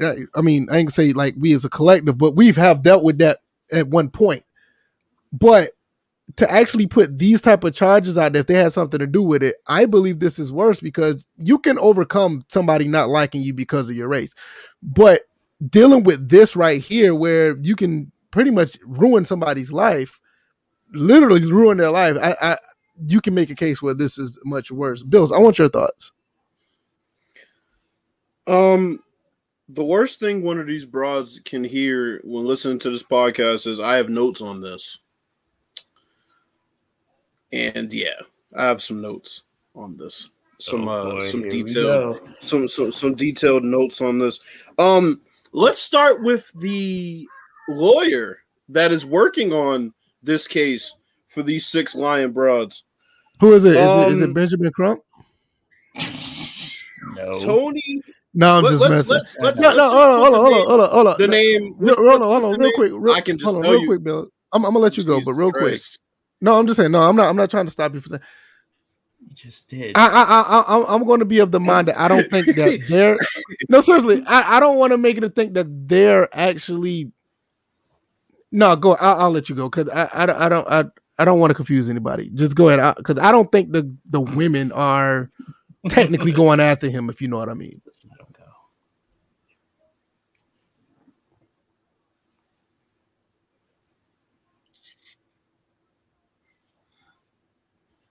I 0.00 0.40
mean, 0.40 0.68
I 0.70 0.78
ain't 0.78 0.92
say 0.92 1.12
like 1.12 1.34
we 1.38 1.52
as 1.52 1.64
a 1.64 1.70
collective, 1.70 2.18
but 2.18 2.36
we've 2.36 2.56
have 2.56 2.82
dealt 2.82 3.04
with 3.04 3.18
that 3.18 3.40
at 3.72 3.88
one 3.88 4.08
point. 4.08 4.44
But 5.32 5.72
to 6.36 6.50
actually 6.50 6.86
put 6.86 7.18
these 7.18 7.42
type 7.42 7.64
of 7.64 7.74
charges 7.74 8.16
out 8.16 8.32
there, 8.32 8.40
if 8.40 8.46
they 8.46 8.54
had 8.54 8.72
something 8.72 8.98
to 8.98 9.06
do 9.06 9.22
with 9.22 9.42
it, 9.42 9.56
I 9.68 9.86
believe 9.86 10.18
this 10.18 10.38
is 10.38 10.52
worse 10.52 10.80
because 10.80 11.26
you 11.36 11.58
can 11.58 11.78
overcome 11.78 12.44
somebody 12.48 12.86
not 12.88 13.08
liking 13.08 13.42
you 13.42 13.52
because 13.52 13.90
of 13.90 13.96
your 13.96 14.08
race. 14.08 14.34
But 14.82 15.22
dealing 15.68 16.04
with 16.04 16.28
this 16.28 16.56
right 16.56 16.80
here, 16.80 17.14
where 17.14 17.56
you 17.58 17.76
can 17.76 18.12
pretty 18.30 18.50
much 18.50 18.78
ruin 18.84 19.24
somebody's 19.24 19.72
life, 19.72 20.20
literally 20.92 21.44
ruin 21.50 21.78
their 21.78 21.90
life, 21.90 22.16
I, 22.20 22.36
I 22.40 22.58
you 23.06 23.20
can 23.20 23.34
make 23.34 23.50
a 23.50 23.54
case 23.54 23.82
where 23.82 23.94
this 23.94 24.18
is 24.18 24.38
much 24.44 24.70
worse. 24.70 25.02
Bills, 25.02 25.32
I 25.32 25.38
want 25.38 25.58
your 25.58 25.68
thoughts. 25.68 26.12
Um, 28.46 29.00
the 29.74 29.84
worst 29.84 30.20
thing 30.20 30.42
one 30.42 30.58
of 30.58 30.66
these 30.66 30.84
broads 30.84 31.40
can 31.44 31.64
hear 31.64 32.20
when 32.24 32.44
listening 32.44 32.78
to 32.80 32.90
this 32.90 33.02
podcast 33.02 33.66
is 33.66 33.80
I 33.80 33.96
have 33.96 34.08
notes 34.08 34.40
on 34.40 34.60
this. 34.60 34.98
And 37.52 37.92
yeah, 37.92 38.20
I 38.56 38.64
have 38.64 38.82
some 38.82 39.00
notes 39.00 39.42
on 39.74 39.96
this. 39.96 40.30
Some 40.58 40.86
oh 40.88 41.10
boy, 41.10 41.18
uh 41.20 41.30
some 41.30 41.48
detailed 41.48 42.20
some, 42.40 42.68
some 42.68 42.92
some 42.92 43.14
detailed 43.14 43.64
notes 43.64 44.00
on 44.00 44.18
this. 44.18 44.40
Um 44.78 45.20
let's 45.52 45.80
start 45.80 46.22
with 46.22 46.50
the 46.54 47.26
lawyer 47.68 48.38
that 48.68 48.92
is 48.92 49.04
working 49.04 49.52
on 49.52 49.92
this 50.22 50.46
case 50.46 50.94
for 51.28 51.42
these 51.42 51.66
six 51.66 51.94
lion 51.94 52.32
broads. 52.32 52.84
Who 53.40 53.54
is 53.54 53.64
it? 53.64 53.72
Is, 53.72 53.78
um, 53.78 54.00
it, 54.00 54.08
is 54.12 54.22
it 54.22 54.26
um, 54.26 54.32
Benjamin 54.34 54.72
Crump? 54.72 55.02
No. 57.14 57.40
Tony 57.40 58.02
no, 58.34 58.58
I'm 58.58 58.64
just 58.64 58.80
Let, 58.80 58.90
messing. 58.90 59.14
Let's, 59.14 59.36
let's, 59.38 59.60
no, 59.60 59.74
no, 59.74 59.90
hold 59.90 60.04
on, 60.04 60.20
hold 60.20 60.34
on, 60.34 60.40
hold 60.40 60.54
on, 60.54 60.66
hold 60.66 60.80
on, 60.80 60.90
hold 60.90 61.06
on. 61.08 61.16
The 61.18 61.28
name. 61.28 61.74
Hold 61.78 61.98
on, 61.98 62.20
hold 62.20 62.44
on, 62.44 62.58
real 62.58 62.72
quick. 62.74 62.92
Real, 62.94 63.14
I 63.14 63.20
can 63.20 63.36
just 63.36 63.44
hold 63.44 63.64
on, 63.64 63.70
real 63.70 63.82
you. 63.82 63.86
quick, 63.86 64.02
Bill. 64.02 64.28
I'm, 64.52 64.64
I'm 64.64 64.72
gonna 64.72 64.82
let 64.82 64.96
you 64.96 65.04
go, 65.04 65.20
but 65.20 65.34
real 65.34 65.52
Christ. 65.52 65.98
quick. 65.98 66.02
No, 66.42 66.58
I'm 66.58 66.66
just 66.66 66.76
saying. 66.76 66.90
No, 66.90 67.02
I'm 67.02 67.14
not. 67.14 67.28
I'm 67.28 67.36
not 67.36 67.50
trying 67.50 67.66
to 67.66 67.70
stop 67.70 67.94
you 67.94 68.00
for 68.00 68.08
saying. 68.08 68.22
You 69.20 69.34
just 69.34 69.68
did. 69.68 69.96
I, 69.96 70.06
I, 70.08 70.22
I, 70.22 70.60
I, 70.60 70.94
I'm 70.94 71.04
going 71.04 71.20
to 71.20 71.24
be 71.24 71.38
of 71.38 71.52
the 71.52 71.60
mind 71.60 71.88
that 71.88 71.98
I 71.98 72.08
don't 72.08 72.28
think 72.30 72.46
that 72.56 72.80
they're. 72.88 73.18
no, 73.68 73.80
seriously, 73.80 74.24
I, 74.26 74.56
I 74.56 74.60
don't 74.60 74.78
want 74.78 74.92
to 74.92 74.98
make 74.98 75.16
it 75.16 75.24
a 75.24 75.28
think 75.28 75.54
that 75.54 75.88
they're 75.88 76.28
actually. 76.36 77.12
No, 78.50 78.74
go. 78.76 78.96
I'll, 78.96 79.20
I'll 79.20 79.30
let 79.30 79.48
you 79.48 79.54
go 79.54 79.68
because 79.68 79.88
I, 79.88 80.04
I, 80.12 80.46
I 80.46 80.48
don't, 80.48 80.68
I, 80.68 80.84
I 81.18 81.24
don't 81.24 81.38
want 81.38 81.50
to 81.50 81.54
confuse 81.54 81.88
anybody. 81.88 82.30
Just 82.30 82.56
go 82.56 82.68
ahead, 82.68 82.96
because 82.96 83.18
I, 83.18 83.28
I 83.28 83.32
don't 83.32 83.50
think 83.52 83.72
the 83.72 83.94
the 84.10 84.20
women 84.20 84.72
are 84.72 85.30
technically 85.88 86.32
going 86.32 86.60
after 86.60 86.90
him. 86.90 87.08
If 87.08 87.22
you 87.22 87.28
know 87.28 87.38
what 87.38 87.48
I 87.48 87.54
mean. 87.54 87.80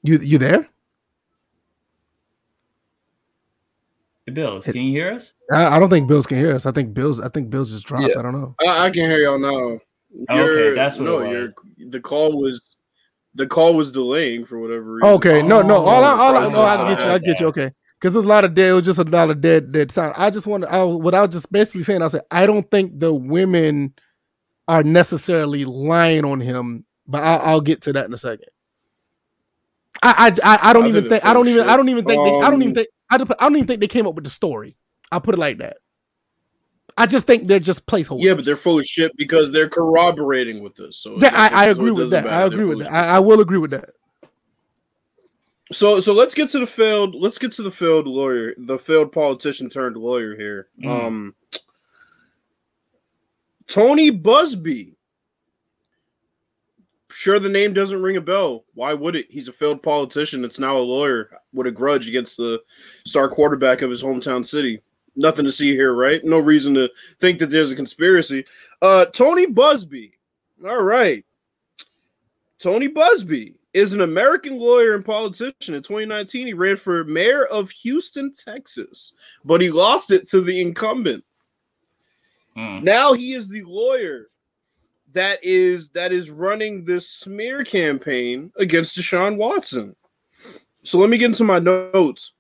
You 0.03 0.20
you 0.20 0.38
there? 0.38 0.67
Hey, 4.25 4.34
Bills, 4.34 4.65
can 4.65 4.75
you 4.75 4.91
hear 4.91 5.13
us? 5.13 5.34
I, 5.51 5.75
I, 5.75 5.79
don't 5.79 5.89
think 5.89 6.08
Bills 6.08 6.27
can 6.27 6.38
hear 6.38 6.55
us. 6.55 6.65
I 6.65 6.72
think 6.72 6.93
Bills. 6.93 7.20
I 7.20 7.29
think 7.29 7.50
Bills 7.50 7.72
just 7.72 7.86
dropped. 7.86 8.08
Yeah. 8.08 8.20
I 8.20 8.22
don't 8.22 8.39
know. 8.39 8.55
I, 8.67 8.86
I, 8.86 8.91
can 8.91 9.10
hear 9.10 9.20
y'all 9.20 9.39
now. 9.39 9.79
Oh, 10.29 10.39
okay, 10.39 10.75
that's 10.75 10.98
what. 10.98 11.05
No, 11.05 11.29
you're, 11.29 11.53
the 11.89 12.00
call 12.00 12.39
was 12.39 12.75
the 13.36 13.48
call 13.48 13.74
was 13.74 13.91
delaying 13.91 14.46
for 14.46 14.60
whatever 14.60 14.96
reason. 14.96 15.10
Okay, 15.15 15.41
no, 15.41 15.62
no. 15.62 15.77
Oh, 15.77 15.86
all 15.86 16.03
I, 16.03 16.12
all 16.12 16.38
I, 16.38 16.50
no, 16.50 16.62
I 16.62 16.93
get 16.93 17.03
you. 17.03 17.12
I 17.12 17.17
get 17.20 17.39
you. 17.39 17.48
Okay, 17.48 17.72
because 18.00 18.13
there's 18.13 18.25
a 18.25 18.27
lot 18.27 18.43
of 18.43 18.53
dead. 18.53 18.70
It 18.70 18.74
was 18.74 18.84
just 18.84 19.00
a 19.00 19.03
lot 19.03 19.29
of 19.29 19.41
dead, 19.41 19.72
dead 19.72 19.91
sound. 19.91 20.13
I 20.17 20.29
just 20.29 20.48
want 20.48 20.63
to. 20.63 20.72
I, 20.72 20.84
what 20.84 21.15
I 21.15 21.22
was 21.22 21.31
just 21.31 21.51
basically 21.51 21.84
saying, 21.84 22.01
I 22.01 22.08
said 22.08 22.22
I 22.29 22.46
don't 22.46 22.70
think 22.70 23.00
the 23.00 23.13
women 23.13 23.93
are 24.67 24.84
necessarily 24.84 25.65
lying 25.65 26.25
on 26.25 26.39
him, 26.39 26.86
but 27.08 27.24
I'll, 27.24 27.39
I'll 27.39 27.62
get 27.62 27.81
to 27.84 27.93
that 27.93 28.05
in 28.05 28.13
a 28.13 28.17
second. 28.17 28.50
I 30.01 30.36
I 30.43 30.60
I 30.70 30.74
don't 30.74 30.88
even 30.88 31.10
think 31.10 31.25
I 31.25 31.34
don't 31.34 31.48
even 31.48 31.67
I 31.67 31.77
don't 31.77 31.89
even 31.89 32.05
think 32.05 32.25
they, 32.25 32.46
I 32.46 32.50
don't 32.50 32.62
even 32.62 32.74
think 32.74 32.88
I 33.10 33.17
don't, 33.17 33.31
I 33.31 33.43
don't 33.43 33.55
even 33.55 33.67
think 33.67 33.81
they 33.81 33.88
came 33.88 34.08
up 34.08 34.15
with 34.15 34.24
the 34.24 34.29
story. 34.29 34.75
I'll 35.12 35.22
put 35.22 35.36
it 35.36 35.39
like 35.39 35.60
that. 35.60 35.77
I 36.98 37.05
just 37.05 37.27
think 37.27 37.48
they're 37.48 37.60
just 37.60 37.85
placeholders. 37.85 38.24
Yeah, 38.24 38.33
but 38.33 38.46
they're 38.46 38.57
full 38.57 38.79
of 38.79 38.85
shit 38.85 39.16
because 39.18 39.51
they're 39.51 39.70
corroborating 39.70 40.61
with 40.61 40.75
this. 40.75 40.98
So 40.98 41.18
yeah, 41.20 41.31
I, 41.33 41.66
I 41.66 41.70
agree 41.70 41.92
with 41.92 42.09
that. 42.11 42.27
I 42.27 42.44
agree 42.44 42.66
with 42.66 42.79
that. 42.79 42.92
I, 42.92 43.16
I, 43.16 43.20
will 43.20 43.42
agree 43.42 43.57
with 43.57 43.72
that. 43.72 43.92
So 45.72 46.00
so 46.00 46.14
let's 46.14 46.35
get 46.35 46.50
to 46.50 46.59
the 46.59 46.68
failed. 46.68 47.16
Let's 47.16 47.37
get 47.37 47.53
to 47.53 47.64
the 47.64 47.72
failed 47.72 48.07
lawyer, 48.07 48.53
the 48.57 48.77
failed 48.77 49.11
politician 49.11 49.70
turned 49.70 49.98
lawyer 49.98 50.35
here. 50.35 50.68
Mm. 50.83 51.05
Um, 51.05 51.35
Tony 53.68 54.11
Buzbee 54.11 54.96
sure 57.12 57.40
the 57.40 57.50
name 57.50 57.74
doesn't 57.74 58.02
ring 58.02 58.18
a 58.18 58.22
bell. 58.22 58.66
Why 58.74 58.94
would 58.94 59.16
it? 59.16 59.28
He's 59.30 59.48
a 59.48 59.54
failed 59.54 59.84
politician 59.84 60.42
that's 60.42 60.60
now 60.60 60.78
a 60.78 60.80
lawyer 60.80 61.30
with 61.54 61.68
a 61.68 61.72
grudge 61.72 62.08
against 62.08 62.38
the 62.38 62.60
star 63.06 63.30
quarterback 63.30 63.82
of 63.82 63.90
his 63.90 64.04
hometown 64.04 64.46
city. 64.46 64.82
Nothing 65.16 65.46
to 65.46 65.52
see 65.52 65.72
here, 65.72 65.94
right? 65.94 66.24
No 66.24 66.40
reason 66.40 66.74
to 66.76 66.90
think 67.20 67.40
that 67.40 67.50
there's 67.50 67.72
a 67.72 67.76
conspiracy. 67.76 68.46
Uh 68.82 69.06
Tony 69.06 69.48
Buzbee. 69.48 70.14
All 70.66 70.84
right. 70.84 71.26
Tony 72.60 72.88
Buzbee 72.88 73.56
is 73.74 73.94
an 73.94 74.02
American 74.02 74.58
lawyer 74.58 74.96
and 74.96 75.04
politician. 75.04 75.76
In 75.76 75.82
2019, 75.82 76.48
he 76.48 76.54
ran 76.54 76.78
for 76.78 77.04
mayor 77.04 77.46
of 77.46 77.72
Houston, 77.72 78.34
Texas, 78.34 79.14
but 79.44 79.62
he 79.62 79.72
lost 79.72 80.12
it 80.12 80.28
to 80.30 80.42
the 80.42 80.62
incumbent. 80.62 81.24
Hmm. 82.56 82.84
Now 82.84 83.14
he 83.14 83.34
is 83.34 83.48
the 83.48 83.64
lawyer 83.64 84.30
that 85.14 85.40
is 85.44 85.90
that 85.90 86.12
is 86.12 86.30
running 86.30 86.86
this 86.86 87.10
smear 87.10 87.64
campaign 87.64 88.52
against 88.58 88.98
Deshaun 88.98 89.38
Watson. 89.38 89.96
So 90.84 90.98
let 90.98 91.10
me 91.10 91.18
get 91.18 91.28
into 91.28 91.44
my 91.44 91.60
notes. 91.60 92.34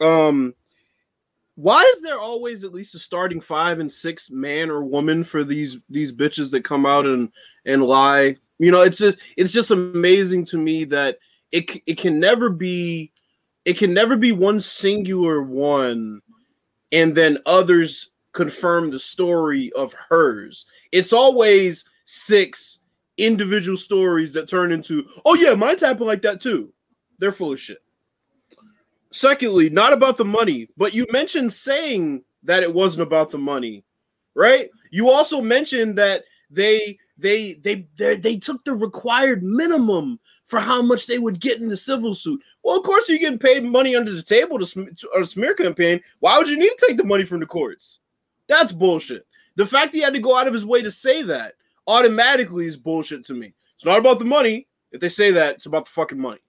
Um, 0.00 0.54
why 1.54 1.82
is 1.94 2.02
there 2.02 2.18
always 2.18 2.64
at 2.64 2.72
least 2.72 2.94
a 2.94 2.98
starting 2.98 3.40
five 3.40 3.78
and 3.78 3.90
six 3.90 4.30
man 4.30 4.70
or 4.70 4.82
woman 4.84 5.24
for 5.24 5.44
these 5.44 5.78
these 5.88 6.12
bitches 6.12 6.50
that 6.50 6.64
come 6.64 6.86
out 6.86 7.06
and 7.06 7.30
and 7.64 7.84
lie? 7.84 8.36
You 8.58 8.70
know, 8.70 8.82
it's 8.82 8.98
just 8.98 9.18
it's 9.36 9.52
just 9.52 9.70
amazing 9.70 10.46
to 10.46 10.58
me 10.58 10.84
that 10.86 11.18
it 11.50 11.82
it 11.86 11.98
can 11.98 12.18
never 12.20 12.50
be 12.50 13.12
it 13.64 13.78
can 13.78 13.94
never 13.94 14.16
be 14.16 14.32
one 14.32 14.60
singular 14.60 15.42
one 15.42 16.20
and 16.90 17.14
then 17.14 17.38
others 17.46 18.10
confirm 18.32 18.90
the 18.90 18.98
story 18.98 19.72
of 19.72 19.94
hers. 20.08 20.66
It's 20.90 21.12
always 21.12 21.84
six 22.04 22.80
individual 23.18 23.76
stories 23.76 24.32
that 24.32 24.48
turn 24.48 24.72
into, 24.72 25.06
oh 25.24 25.34
yeah, 25.34 25.54
mine's 25.54 25.82
happened 25.82 26.06
like 26.06 26.22
that 26.22 26.40
too. 26.40 26.72
They're 27.18 27.32
full 27.32 27.52
of 27.52 27.60
shit. 27.60 27.82
Secondly, 29.10 29.68
not 29.68 29.92
about 29.92 30.16
the 30.16 30.24
money, 30.24 30.68
but 30.76 30.94
you 30.94 31.06
mentioned 31.10 31.52
saying 31.52 32.24
that 32.44 32.62
it 32.62 32.72
wasn't 32.72 33.02
about 33.02 33.30
the 33.30 33.38
money, 33.38 33.84
right? 34.34 34.70
You 34.90 35.10
also 35.10 35.40
mentioned 35.40 35.98
that 35.98 36.24
they 36.50 36.98
they 37.18 37.54
they 37.54 37.86
they, 37.96 38.16
they 38.16 38.36
took 38.38 38.64
the 38.64 38.74
required 38.74 39.42
minimum 39.42 40.18
for 40.46 40.60
how 40.60 40.82
much 40.82 41.06
they 41.06 41.18
would 41.18 41.40
get 41.40 41.60
in 41.60 41.68
the 41.68 41.76
civil 41.76 42.14
suit. 42.14 42.40
Well, 42.62 42.76
of 42.76 42.84
course, 42.84 43.08
you're 43.08 43.18
getting 43.18 43.38
paid 43.38 43.64
money 43.64 43.96
under 43.96 44.12
the 44.12 44.22
table 44.22 44.58
to, 44.58 44.66
sm- 44.66 44.94
to 44.96 45.08
a 45.18 45.24
smear 45.24 45.54
campaign. 45.54 46.00
Why 46.20 46.38
would 46.38 46.48
you 46.48 46.58
need 46.58 46.72
to 46.76 46.86
take 46.86 46.96
the 46.96 47.04
money 47.04 47.24
from 47.24 47.40
the 47.40 47.46
courts? 47.46 48.00
That's 48.52 48.74
bullshit. 48.74 49.26
The 49.56 49.64
fact 49.64 49.94
he 49.94 50.00
had 50.00 50.12
to 50.12 50.20
go 50.20 50.36
out 50.36 50.46
of 50.46 50.52
his 50.52 50.66
way 50.66 50.82
to 50.82 50.90
say 50.90 51.22
that 51.22 51.54
automatically 51.86 52.66
is 52.66 52.76
bullshit 52.76 53.24
to 53.26 53.34
me. 53.34 53.54
It's 53.74 53.86
not 53.86 53.98
about 53.98 54.18
the 54.18 54.26
money. 54.26 54.68
If 54.90 55.00
they 55.00 55.08
say 55.08 55.30
that, 55.30 55.54
it's 55.54 55.64
about 55.64 55.86
the 55.86 55.90
fucking 55.92 56.20
money. 56.20 56.40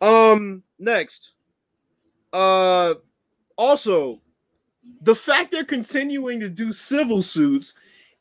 Um, 0.00 0.62
next. 0.78 1.34
Uh 2.32 2.94
also, 3.56 4.22
the 5.02 5.14
fact 5.14 5.50
they're 5.50 5.62
continuing 5.62 6.40
to 6.40 6.48
do 6.48 6.72
civil 6.72 7.20
suits 7.20 7.74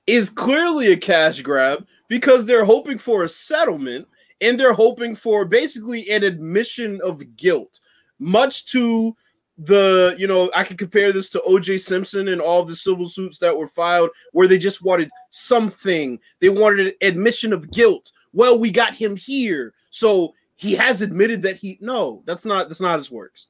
is 0.08 0.30
clearly 0.30 0.91
a 0.91 0.97
cash 0.97 1.41
grab 1.41 1.86
because 2.10 2.45
they're 2.45 2.65
hoping 2.65 2.97
for 2.97 3.23
a 3.23 3.30
settlement 3.30 4.08
and 4.41 4.60
they're 4.60 4.73
hoping 4.73 5.15
for 5.15 5.45
basically 5.45 6.10
an 6.10 6.23
admission 6.23 6.99
of 7.01 7.38
guilt, 7.38 7.80
much 8.19 8.65
to 8.65 9.15
the 9.58 10.15
you 10.20 10.28
know 10.28 10.52
i 10.56 10.63
can 10.63 10.78
compare 10.78 11.12
this 11.12 11.30
to 11.32 11.41
oj 11.48 11.80
simpson 11.80 12.28
and 12.28 12.39
all 12.39 12.63
the 12.63 12.76
civil 12.76 13.10
suits 13.10 13.39
that 13.39 13.58
were 13.58 13.67
filed 13.67 14.10
where 14.32 14.48
they 14.48 14.58
just 14.58 14.84
wanted 14.84 15.10
something. 15.32 16.20
They 16.39 16.50
wanted 16.50 16.88
an 16.88 16.93
admission 17.02 17.54
of 17.54 17.72
guilt. 17.72 18.12
Well 18.34 18.60
we 18.60 18.72
got 18.72 18.96
him 18.96 19.15
here. 19.15 19.74
So 19.89 20.34
he 20.56 20.74
has 20.76 21.02
admitted 21.02 21.41
that 21.43 21.56
he 21.56 21.78
no 21.82 22.22
that's 22.26 22.46
not 22.46 22.67
that's 22.67 22.82
not 22.82 22.98
his 23.00 23.10
works. 23.12 23.48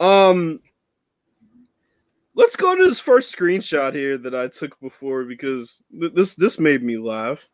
Um 0.00 0.60
let's 2.34 2.56
go 2.56 2.76
to 2.76 2.84
this 2.84 3.00
first 3.00 3.36
screenshot 3.36 3.94
here 3.94 4.16
that 4.18 4.34
i 4.34 4.46
took 4.46 4.78
before 4.80 5.24
because 5.24 5.82
th- 5.98 6.14
this 6.14 6.34
this 6.34 6.58
made 6.58 6.82
me 6.82 6.98
laugh. 6.98 7.48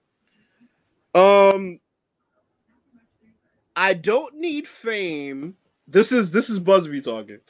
Um 1.15 1.81
i 3.77 3.93
don't 3.93 4.37
need 4.37 4.67
fame. 4.67 5.57
This 5.87 6.13
is 6.13 6.31
this 6.31 6.49
is 6.49 6.61
Buzbee 6.61 7.05
talking 7.05 7.41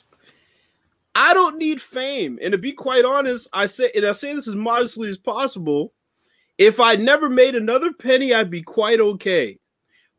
I 1.15 1.33
don't 1.33 1.59
need 1.59 1.81
fame. 1.81 2.39
And 2.43 2.53
to 2.53 2.59
be 2.59 2.73
quite 2.73 3.05
honest, 3.05 3.49
I 3.53 3.67
say 3.67 3.91
and 3.95 4.05
I 4.05 4.13
say 4.13 4.35
this 4.35 4.49
as 4.49 4.55
modestly 4.55 5.09
as 5.09 5.19
possible. 5.19 5.93
If 6.59 6.81
I 6.81 6.97
never 6.97 7.29
made 7.29 7.55
another 7.55 7.93
penny, 7.93 8.33
I'd 8.33 8.51
be 8.51 8.63
quite 8.63 9.01
okay. 9.01 9.59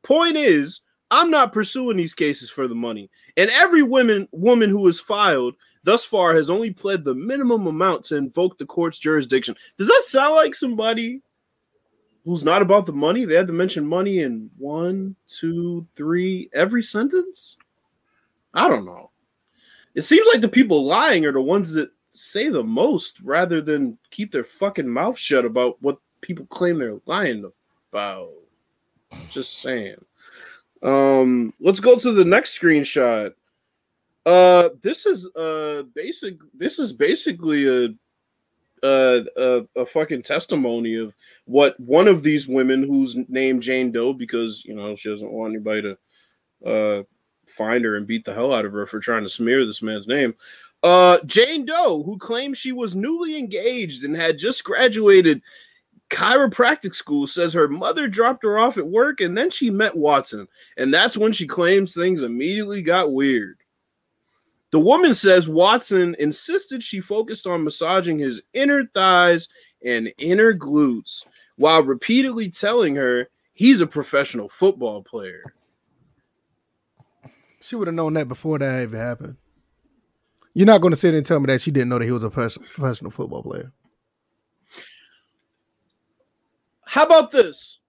Point 0.03 0.37
is, 0.37 0.81
I'm 1.11 1.29
not 1.29 1.53
pursuing 1.53 1.97
these 1.97 2.15
cases 2.15 2.49
for 2.49 2.67
the 2.67 2.75
money. 2.75 3.09
And 3.37 3.49
every 3.51 3.83
woman 3.83 4.27
woman 4.31 4.69
who 4.69 4.85
has 4.87 4.99
filed 4.99 5.55
thus 5.83 6.03
far 6.03 6.35
has 6.35 6.49
only 6.49 6.71
pled 6.71 7.03
the 7.03 7.13
minimum 7.13 7.67
amount 7.67 8.05
to 8.05 8.15
invoke 8.15 8.57
the 8.57 8.65
court's 8.65 8.99
jurisdiction. 8.99 9.55
Does 9.77 9.87
that 9.87 10.03
sound 10.05 10.35
like 10.35 10.55
somebody 10.55 11.21
who's 12.23 12.43
not 12.43 12.61
about 12.61 12.85
the 12.85 12.93
money? 12.93 13.25
They 13.25 13.35
had 13.35 13.47
to 13.47 13.53
mention 13.53 13.85
money 13.85 14.19
in 14.19 14.49
one, 14.57 15.15
two, 15.27 15.87
three, 15.95 16.49
every 16.53 16.83
sentence? 16.83 17.57
I 18.53 18.67
don't 18.67 18.85
know. 18.85 19.11
It 19.95 20.03
seems 20.03 20.27
like 20.31 20.41
the 20.41 20.49
people 20.49 20.85
lying 20.85 21.25
are 21.25 21.31
the 21.31 21.41
ones 21.41 21.71
that 21.73 21.89
say 22.09 22.49
the 22.49 22.63
most 22.63 23.19
rather 23.21 23.61
than 23.61 23.97
keep 24.11 24.31
their 24.31 24.43
fucking 24.43 24.87
mouth 24.87 25.17
shut 25.17 25.45
about 25.45 25.81
what 25.81 25.97
people 26.21 26.45
claim 26.47 26.79
they're 26.79 26.99
lying 27.05 27.49
about. 27.91 28.29
Just 29.29 29.59
saying. 29.61 30.03
Um, 30.83 31.53
let's 31.59 31.79
go 31.79 31.97
to 31.97 32.11
the 32.11 32.25
next 32.25 32.59
screenshot. 32.59 33.33
Uh, 34.25 34.69
this 34.81 35.05
is 35.05 35.27
uh 35.35 35.83
basic. 35.93 36.35
This 36.53 36.79
is 36.79 36.93
basically 36.93 37.67
a 37.67 37.89
a, 38.83 39.25
a, 39.37 39.81
a 39.81 39.85
fucking 39.85 40.23
testimony 40.23 40.95
of 40.95 41.13
what 41.45 41.79
one 41.79 42.07
of 42.07 42.23
these 42.23 42.47
women, 42.47 42.83
who's 42.83 43.17
named 43.27 43.63
Jane 43.63 43.91
Doe, 43.91 44.13
because 44.13 44.63
you 44.65 44.75
know 44.75 44.95
she 44.95 45.09
doesn't 45.09 45.31
want 45.31 45.53
anybody 45.53 45.81
to 46.63 46.69
uh 46.69 47.03
find 47.47 47.83
her 47.85 47.95
and 47.95 48.07
beat 48.07 48.25
the 48.25 48.33
hell 48.33 48.53
out 48.53 48.65
of 48.65 48.73
her 48.73 48.85
for 48.85 48.99
trying 48.99 49.23
to 49.23 49.29
smear 49.29 49.65
this 49.65 49.81
man's 49.81 50.07
name. 50.07 50.35
Uh, 50.83 51.19
Jane 51.25 51.65
Doe, 51.65 52.03
who 52.03 52.17
claims 52.17 52.57
she 52.57 52.71
was 52.71 52.95
newly 52.95 53.37
engaged 53.37 54.03
and 54.03 54.15
had 54.15 54.37
just 54.37 54.63
graduated 54.63 55.41
chiropractic 56.09 56.93
school, 56.93 57.25
says 57.25 57.53
her 57.53 57.67
mother 57.67 58.07
dropped 58.07 58.43
her 58.43 58.59
off 58.59 58.77
at 58.77 58.85
work 58.85 59.21
and 59.21 59.37
then 59.37 59.49
she 59.49 59.69
met 59.69 59.95
Watson. 59.95 60.47
And 60.77 60.93
that's 60.93 61.17
when 61.17 61.33
she 61.33 61.47
claims 61.47 61.93
things 61.93 62.21
immediately 62.21 62.81
got 62.83 63.13
weird. 63.13 63.57
The 64.71 64.79
woman 64.79 65.13
says 65.13 65.47
Watson 65.47 66.15
insisted 66.19 66.83
she 66.83 66.99
focused 66.99 67.47
on 67.47 67.63
massaging 67.63 68.19
his 68.19 68.41
inner 68.53 68.85
thighs 68.93 69.47
and 69.83 70.13
inner 70.17 70.53
glutes 70.53 71.25
while 71.55 71.81
repeatedly 71.81 72.49
telling 72.49 72.95
her 72.95 73.29
he's 73.53 73.81
a 73.81 73.87
professional 73.87 74.49
football 74.49 75.01
player. 75.01 75.53
She 77.65 77.75
would 77.75 77.87
have 77.87 77.95
known 77.95 78.13
that 78.13 78.27
before 78.27 78.59
that 78.59 78.83
even 78.83 78.99
happened. 78.99 79.37
You're 80.53 80.67
not 80.67 80.81
going 80.81 80.93
to 80.93 80.99
sit 80.99 81.15
and 81.15 81.25
tell 81.25 81.39
me 81.39 81.47
that 81.47 81.61
she 81.61 81.71
didn't 81.71 81.89
know 81.89 81.97
that 81.97 82.05
he 82.05 82.11
was 82.11 82.23
a 82.23 82.29
professional 82.29 83.09
football 83.09 83.41
player. 83.41 83.71
How 86.85 87.05
about 87.05 87.31
this? 87.31 87.79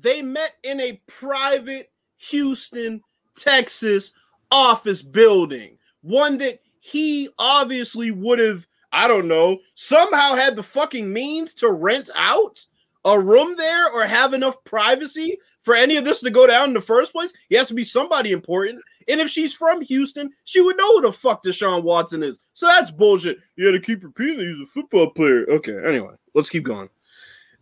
They 0.00 0.22
met 0.22 0.54
in 0.62 0.80
a 0.80 1.00
private 1.08 1.90
Houston, 2.18 3.02
Texas 3.36 4.12
office 4.50 5.02
building, 5.02 5.78
one 6.02 6.38
that 6.38 6.60
he 6.78 7.28
obviously 7.36 8.12
would 8.12 8.38
have, 8.38 8.64
I 8.92 9.08
don't 9.08 9.28
know, 9.28 9.58
somehow 9.74 10.36
had 10.36 10.54
the 10.54 10.62
fucking 10.62 11.12
means 11.12 11.52
to 11.54 11.70
rent 11.70 12.10
out 12.14 12.64
a 13.04 13.18
room 13.18 13.56
there 13.56 13.90
or 13.90 14.04
have 14.04 14.34
enough 14.34 14.62
privacy 14.64 15.38
for 15.62 15.74
any 15.74 15.96
of 15.96 16.04
this 16.04 16.20
to 16.20 16.30
go 16.30 16.46
down 16.46 16.68
in 16.68 16.74
the 16.74 16.80
first 16.80 17.12
place. 17.12 17.32
He 17.48 17.56
has 17.56 17.68
to 17.68 17.74
be 17.74 17.84
somebody 17.84 18.32
important. 18.32 18.82
And 19.08 19.20
if 19.20 19.30
she's 19.30 19.54
from 19.54 19.80
Houston, 19.80 20.30
she 20.44 20.60
would 20.60 20.76
know 20.76 20.96
who 20.96 21.02
the 21.02 21.12
fuck 21.12 21.42
Deshaun 21.42 21.82
Watson 21.82 22.22
is. 22.22 22.40
So 22.54 22.66
that's 22.66 22.90
bullshit. 22.90 23.38
You 23.56 23.66
got 23.66 23.72
to 23.72 23.80
keep 23.80 24.04
repeating 24.04 24.40
he's 24.40 24.60
a 24.60 24.66
football 24.66 25.10
player. 25.10 25.46
Okay, 25.50 25.76
anyway, 25.84 26.14
let's 26.34 26.50
keep 26.50 26.64
going. 26.64 26.88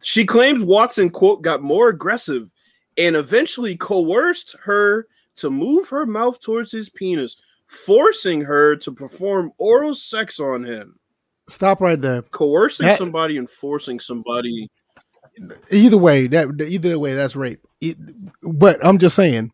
She 0.01 0.25
claims 0.25 0.63
Watson, 0.63 1.11
quote, 1.11 1.43
got 1.43 1.63
more 1.63 1.89
aggressive 1.89 2.51
and 2.97 3.17
eventually 3.17 3.77
coerced 3.77 4.57
her 4.63 5.07
to 5.37 5.51
move 5.51 5.89
her 5.89 6.05
mouth 6.05 6.41
towards 6.41 6.73
his 6.73 6.91
penis, 6.91 7.37
forcing 7.67 8.41
her 8.41 8.77
to 8.77 8.93
perform 8.93 9.53
oral 9.59 9.95
sex 9.95 10.41
on 10.41 10.65
him. 10.65 10.99
Stop 11.49 11.81
right 11.81 12.01
there. 12.01 12.23
Coercing 12.23 12.87
that, 12.87 12.99
somebody 12.99 13.39
and 13.39 13.49
forcing 13.49 14.01
somebody. 14.01 14.71
Either 15.71 15.99
way, 15.99 16.27
that 16.29 16.61
either 16.61 16.99
way, 16.99 17.15
that's 17.15 17.37
rape. 17.37 17.61
It, 17.81 17.97
but 18.43 18.85
I'm 18.85 18.99
just 18.99 19.17
saying, 19.17 19.53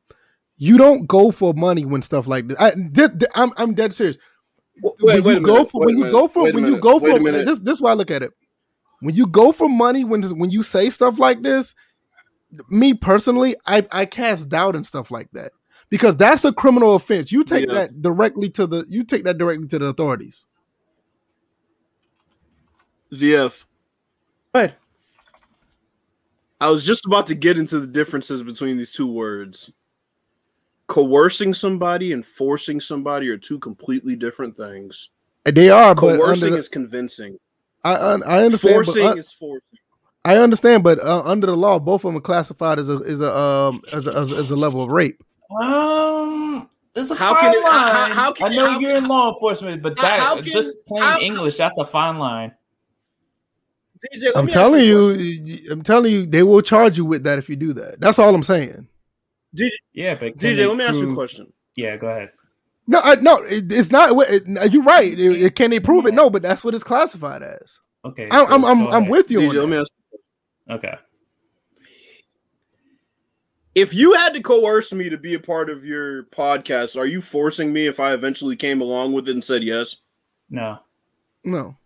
you 0.56 0.78
don't 0.78 1.06
go 1.06 1.30
for 1.30 1.54
money 1.54 1.84
when 1.84 2.02
stuff 2.02 2.26
like 2.26 2.48
this. 2.48 2.58
I, 2.60 2.72
I'm 3.34 3.52
I'm 3.56 3.74
dead 3.74 3.92
serious. 3.92 4.18
Wait, 4.82 5.24
when 5.24 5.36
you 5.36 5.40
go 5.40 5.64
for 5.64 5.84
when 5.84 5.96
you 5.96 6.10
go 6.10 6.28
for 6.28 6.52
when 6.52 6.66
you 6.66 6.78
go 6.78 6.98
for 6.98 7.18
this 7.18 7.58
this 7.60 7.78
is 7.78 7.82
why 7.82 7.90
I 7.90 7.94
look 7.94 8.10
at 8.10 8.22
it. 8.22 8.32
When 9.00 9.14
you 9.14 9.26
go 9.26 9.52
for 9.52 9.68
money, 9.68 10.04
when 10.04 10.22
when 10.38 10.50
you 10.50 10.62
say 10.62 10.90
stuff 10.90 11.18
like 11.18 11.42
this, 11.42 11.74
me 12.68 12.94
personally, 12.94 13.56
I 13.66 13.86
I 13.90 14.06
cast 14.06 14.48
doubt 14.48 14.76
and 14.76 14.86
stuff 14.86 15.10
like 15.10 15.28
that 15.32 15.52
because 15.90 16.16
that's 16.16 16.44
a 16.44 16.52
criminal 16.52 16.94
offense. 16.94 17.30
You 17.30 17.44
take 17.44 17.66
yeah. 17.68 17.74
that 17.74 18.02
directly 18.02 18.48
to 18.50 18.66
the 18.66 18.84
you 18.88 19.04
take 19.04 19.24
that 19.24 19.38
directly 19.38 19.68
to 19.68 19.78
the 19.78 19.86
authorities. 19.86 20.46
VF. 23.12 23.52
What? 26.58 26.66
I 26.66 26.70
was 26.70 26.84
just 26.84 27.06
about 27.06 27.26
to 27.28 27.34
get 27.34 27.58
into 27.58 27.80
the 27.80 27.86
differences 27.86 28.42
between 28.42 28.76
these 28.76 28.92
two 28.92 29.06
words. 29.06 29.72
Coercing 30.86 31.54
somebody 31.54 32.12
and 32.12 32.24
forcing 32.24 32.80
somebody 32.80 33.28
are 33.28 33.38
two 33.38 33.58
completely 33.58 34.16
different 34.16 34.56
things. 34.56 35.10
They 35.44 35.70
are, 35.70 35.94
coercing 35.94 36.52
the, 36.52 36.58
is 36.58 36.68
convincing. 36.68 37.38
I 37.84 37.94
I 37.94 38.44
understand. 38.44 38.86
Forcing 38.86 39.02
but, 39.02 39.16
uh, 39.16 39.20
is 39.20 39.32
forcing. 39.32 39.78
I 40.26 40.38
understand, 40.38 40.82
but 40.82 40.98
uh, 41.00 41.22
under 41.24 41.46
the 41.46 41.56
law, 41.56 41.78
both 41.78 42.04
of 42.04 42.08
them 42.08 42.16
are 42.16 42.22
classified 42.22 42.78
as 42.78 42.88
a 42.88 42.96
is 43.02 43.20
a 43.20 43.36
um 43.36 43.80
as 43.92 44.06
a, 44.06 44.16
as, 44.16 44.32
as 44.32 44.50
a 44.50 44.56
level 44.56 44.82
of 44.82 44.90
rape. 44.90 45.22
Um, 45.60 46.68
there's 46.94 47.10
a 47.10 47.14
how 47.14 47.34
fine 47.34 47.42
can 47.42 47.54
it, 47.54 47.64
line. 47.64 47.72
How, 47.72 48.14
how 48.14 48.32
can, 48.32 48.46
I 48.46 48.54
know 48.54 48.70
how, 48.70 48.78
you're 48.78 48.96
in 48.96 49.06
law 49.06 49.32
enforcement, 49.32 49.82
but 49.82 49.96
that 49.96 50.34
can, 50.34 50.42
just 50.44 50.86
plain 50.86 51.22
English, 51.22 51.56
that's 51.56 51.76
a 51.78 51.86
fine 51.86 52.18
line. 52.18 52.52
DJ, 54.12 54.30
I'm 54.34 54.46
telling 54.46 54.84
you, 54.84 55.10
you 55.12 55.72
I'm 55.72 55.82
telling 55.82 56.12
you, 56.12 56.26
they 56.26 56.42
will 56.42 56.62
charge 56.62 56.98
you 56.98 57.04
with 57.04 57.24
that 57.24 57.38
if 57.38 57.48
you 57.48 57.56
do 57.56 57.72
that. 57.74 58.00
That's 58.00 58.18
all 58.18 58.34
I'm 58.34 58.42
saying. 58.42 58.88
DJ, 59.56 59.70
yeah, 59.92 60.14
but 60.14 60.36
DJ, 60.36 60.66
let 60.68 60.76
me 60.76 60.84
ask 60.84 60.94
you 60.94 61.12
a 61.12 61.14
question. 61.14 61.52
Yeah, 61.76 61.96
go 61.96 62.08
ahead. 62.08 62.30
No, 62.86 63.00
I, 63.02 63.14
no, 63.16 63.38
it, 63.38 63.72
it's 63.72 63.90
not. 63.90 64.10
It, 64.28 64.72
you're 64.72 64.82
right. 64.82 65.18
It, 65.18 65.54
can 65.56 65.70
they 65.70 65.80
prove 65.80 66.06
it? 66.06 66.14
No, 66.14 66.28
but 66.28 66.42
that's 66.42 66.62
what 66.62 66.74
it's 66.74 66.84
classified 66.84 67.42
as. 67.42 67.80
Okay, 68.04 68.28
I, 68.30 68.44
I'm 68.44 68.64
I'm, 68.64 68.88
I'm 68.88 69.08
with 69.08 69.30
you. 69.30 69.40
DJ, 69.40 69.54
let 69.54 69.68
me 69.68 69.78
ask. 69.78 69.92
Okay. 70.70 70.94
If 73.74 73.92
you 73.92 74.14
had 74.14 74.34
to 74.34 74.40
coerce 74.40 74.92
me 74.92 75.08
to 75.08 75.18
be 75.18 75.34
a 75.34 75.40
part 75.40 75.68
of 75.68 75.84
your 75.84 76.24
podcast, 76.24 76.96
are 76.96 77.06
you 77.06 77.20
forcing 77.20 77.72
me 77.72 77.86
if 77.86 77.98
I 77.98 78.12
eventually 78.12 78.54
came 78.54 78.80
along 78.80 79.14
with 79.14 79.28
it 79.28 79.32
and 79.32 79.42
said 79.42 79.64
yes? 79.64 79.96
No. 80.48 80.78
No. 81.42 81.76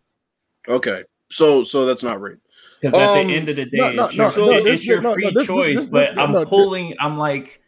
Okay. 0.68 1.04
So 1.31 1.64
so 1.64 1.87
that's 1.87 2.03
not 2.03 2.21
right. 2.21 2.37
Because 2.81 2.95
at 2.99 3.09
um, 3.09 3.27
the 3.27 3.35
end 3.35 3.49
of 3.49 3.57
the 3.57 3.64
day, 3.64 3.77
no, 3.77 3.91
no, 3.93 4.07
it's, 4.07 4.17
your, 4.17 4.31
no, 4.37 4.53
it's 4.53 4.87
your 4.87 5.03
free 5.14 5.31
this, 5.35 5.47
choice. 5.47 5.77
This, 5.77 5.79
this, 5.79 5.88
but 5.88 6.19
I'm 6.19 6.47
pulling. 6.47 6.95
I'm 7.01 7.17
like 7.17 7.61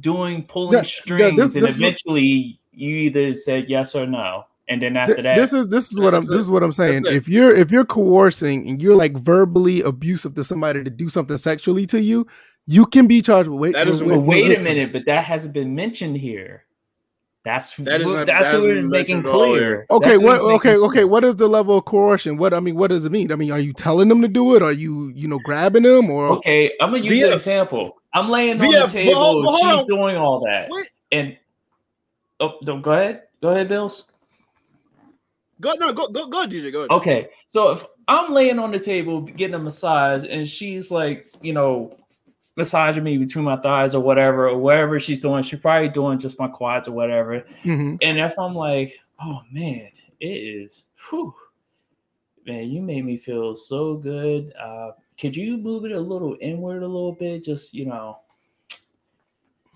doing 0.00 0.44
pulling 0.44 0.74
yeah, 0.74 0.82
strings, 0.82 1.20
yeah, 1.20 1.44
this, 1.44 1.54
and 1.54 1.64
this 1.64 1.76
eventually 1.76 2.60
you 2.72 2.94
either 2.96 3.34
said 3.34 3.68
yes 3.68 3.94
or 3.94 4.06
no, 4.06 4.44
and 4.68 4.80
then 4.80 4.96
after 4.96 5.20
that, 5.22 5.34
this 5.34 5.52
is 5.52 5.68
this 5.68 5.90
is 5.90 5.98
what 5.98 6.14
I'm 6.14 6.24
this 6.24 6.38
is 6.38 6.48
what 6.48 6.62
I'm 6.62 6.72
saying. 6.72 7.04
If 7.06 7.28
you're 7.28 7.54
if 7.54 7.70
you're 7.70 7.84
coercing 7.84 8.68
and 8.68 8.80
you're 8.80 8.96
like 8.96 9.16
verbally 9.16 9.82
abusive 9.82 10.34
to 10.34 10.44
somebody 10.44 10.84
to 10.84 10.90
do 10.90 11.08
something 11.08 11.36
sexually 11.36 11.86
to 11.86 12.00
you, 12.00 12.26
you 12.66 12.86
can 12.86 13.06
be 13.06 13.22
charged 13.22 13.48
with 13.48 13.58
wait. 13.58 13.74
That 13.74 13.88
is, 13.88 14.04
wait, 14.04 14.18
wait, 14.18 14.48
wait 14.48 14.58
a 14.58 14.62
minute, 14.62 14.92
but 14.92 15.06
that 15.06 15.24
hasn't 15.24 15.54
been 15.54 15.74
mentioned 15.74 16.16
here. 16.16 16.64
That's 17.48 17.74
that 17.76 18.02
is 18.02 18.06
what, 18.06 18.26
that's 18.26 18.52
what 18.52 18.60
we're 18.60 18.82
making 18.82 19.22
clear. 19.22 19.86
Okay, 19.90 20.10
that's 20.10 20.22
what, 20.22 20.42
what 20.42 20.54
okay, 20.56 20.76
okay. 20.76 20.88
Clear. 20.90 21.06
What 21.06 21.24
is 21.24 21.36
the 21.36 21.48
level 21.48 21.78
of 21.78 21.86
coercion? 21.86 22.36
What 22.36 22.52
I 22.52 22.60
mean, 22.60 22.74
what 22.74 22.88
does 22.88 23.06
it 23.06 23.10
mean? 23.10 23.32
I 23.32 23.36
mean, 23.36 23.50
are 23.50 23.58
you 23.58 23.72
telling 23.72 24.08
them 24.08 24.20
to 24.20 24.28
do 24.28 24.54
it? 24.54 24.62
Are 24.62 24.70
you, 24.70 25.08
you 25.14 25.26
know, 25.26 25.38
grabbing 25.38 25.84
them? 25.84 26.10
Or 26.10 26.26
okay, 26.26 26.70
I'm 26.78 26.90
gonna 26.90 27.02
use 27.02 27.14
via, 27.14 27.28
an 27.28 27.32
example. 27.32 28.02
I'm 28.12 28.28
laying 28.28 28.60
on 28.60 28.70
the 28.70 28.86
table. 28.86 29.40
Well, 29.42 29.56
she's 29.56 29.80
on. 29.80 29.86
doing 29.86 30.16
all 30.18 30.40
that, 30.40 30.68
Wait. 30.68 30.90
and 31.10 31.38
oh, 32.38 32.58
don't 32.64 32.82
go 32.82 32.92
ahead. 32.92 33.22
Go 33.40 33.48
ahead, 33.48 33.66
Bills. 33.66 34.04
Go 35.58 35.72
no, 35.72 35.94
go 35.94 36.08
go 36.08 36.26
go, 36.26 36.46
DJ. 36.46 36.70
Go. 36.70 36.80
Ahead. 36.80 36.90
Okay, 36.90 37.28
so 37.46 37.70
if 37.70 37.86
I'm 38.08 38.34
laying 38.34 38.58
on 38.58 38.72
the 38.72 38.78
table 38.78 39.22
getting 39.22 39.54
a 39.54 39.58
massage, 39.58 40.26
and 40.28 40.46
she's 40.46 40.90
like, 40.90 41.32
you 41.40 41.54
know, 41.54 41.96
massaging 42.58 43.04
me 43.04 43.16
between 43.16 43.44
my 43.44 43.56
thighs 43.56 43.94
or 43.94 44.02
whatever, 44.02 44.48
or 44.48 44.58
whatever 44.58 44.98
she's 45.00 45.20
doing, 45.20 45.42
she's 45.42 45.60
probably 45.60 45.88
doing 45.88 46.18
just 46.18 46.38
my 46.38 46.48
quads 46.48 46.88
or 46.88 46.92
whatever. 46.92 47.46
Mm-hmm. 47.64 47.96
And 48.02 48.18
if 48.18 48.38
I'm 48.38 48.54
like, 48.54 48.98
oh 49.22 49.40
man, 49.50 49.88
it 50.20 50.26
is, 50.26 50.86
whew, 51.08 51.34
man, 52.46 52.68
you 52.68 52.82
made 52.82 53.04
me 53.04 53.16
feel 53.16 53.54
so 53.54 53.94
good. 53.94 54.52
Uh, 54.60 54.90
could 55.18 55.36
you 55.36 55.56
move 55.56 55.84
it 55.84 55.92
a 55.92 56.00
little 56.00 56.36
inward 56.40 56.82
a 56.82 56.86
little 56.86 57.12
bit? 57.12 57.44
Just 57.44 57.72
you 57.72 57.86
know, 57.86 58.18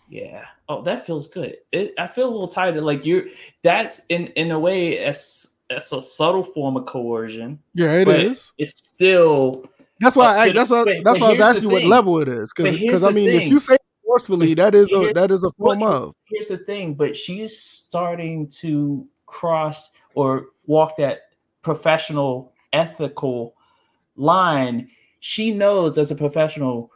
yeah. 0.08 0.44
Oh, 0.68 0.82
that 0.82 1.06
feels 1.06 1.26
good. 1.26 1.56
It, 1.72 1.94
I 1.98 2.06
feel 2.06 2.28
a 2.28 2.30
little 2.30 2.48
tighter. 2.48 2.80
Like 2.80 3.06
you're. 3.06 3.24
That's 3.62 4.02
in 4.08 4.26
in 4.28 4.50
a 4.50 4.58
way. 4.58 4.98
It's 4.98 5.56
it's 5.70 5.92
a 5.92 6.00
subtle 6.00 6.44
form 6.44 6.76
of 6.76 6.86
coercion. 6.86 7.58
Yeah, 7.74 7.92
it 7.92 8.08
is. 8.08 8.52
It's 8.58 8.76
still 8.76 9.64
That's 10.02 10.16
why. 10.16 10.36
I, 10.36 10.52
that's 10.52 10.70
why. 10.70 10.84
That's 11.04 11.20
why 11.20 11.28
I 11.28 11.30
was 11.30 11.40
asking 11.40 11.68
you 11.68 11.70
what 11.70 11.84
level 11.84 12.18
it 12.20 12.28
is. 12.28 12.52
Because 12.54 13.04
I 13.04 13.10
mean, 13.10 13.30
if 13.30 13.44
you 13.44 13.60
say 13.60 13.76
forcefully, 14.04 14.52
that 14.54 14.74
is 14.74 14.92
a 14.92 15.12
that 15.14 15.30
is 15.30 15.44
a 15.44 15.50
form 15.52 15.82
of. 15.82 16.14
Here's 16.26 16.48
the 16.48 16.58
thing, 16.58 16.94
but 16.94 17.16
she's 17.16 17.58
starting 17.58 18.48
to 18.60 19.06
cross 19.26 19.90
or 20.14 20.46
walk 20.66 20.96
that 20.98 21.20
professional 21.62 22.52
ethical 22.72 23.54
line. 24.16 24.88
She 25.20 25.52
knows 25.52 25.98
as 25.98 26.10
a 26.10 26.16
professional, 26.16 26.90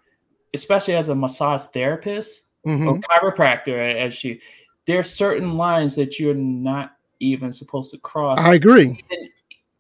especially 0.53 0.95
as 0.95 1.09
a 1.09 1.14
massage 1.14 1.62
therapist 1.73 2.42
mm-hmm. 2.66 2.88
or 2.88 2.99
chiropractor, 2.99 3.95
as 3.95 4.14
she, 4.14 4.40
there 4.85 4.99
are 4.99 5.05
certain 5.05 5.57
lines 5.57 5.95
that 5.95 6.19
you're 6.19 6.35
not 6.35 6.97
even 7.21 7.53
supposed 7.53 7.92
to 7.92 7.99
cross. 7.99 8.38
I 8.40 8.55
agree. 8.55 9.03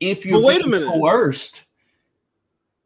If 0.00 0.24
you're 0.24 0.40
wait 0.40 0.64
a 0.64 0.68
minute. 0.68 0.88
coerced. 0.88 1.65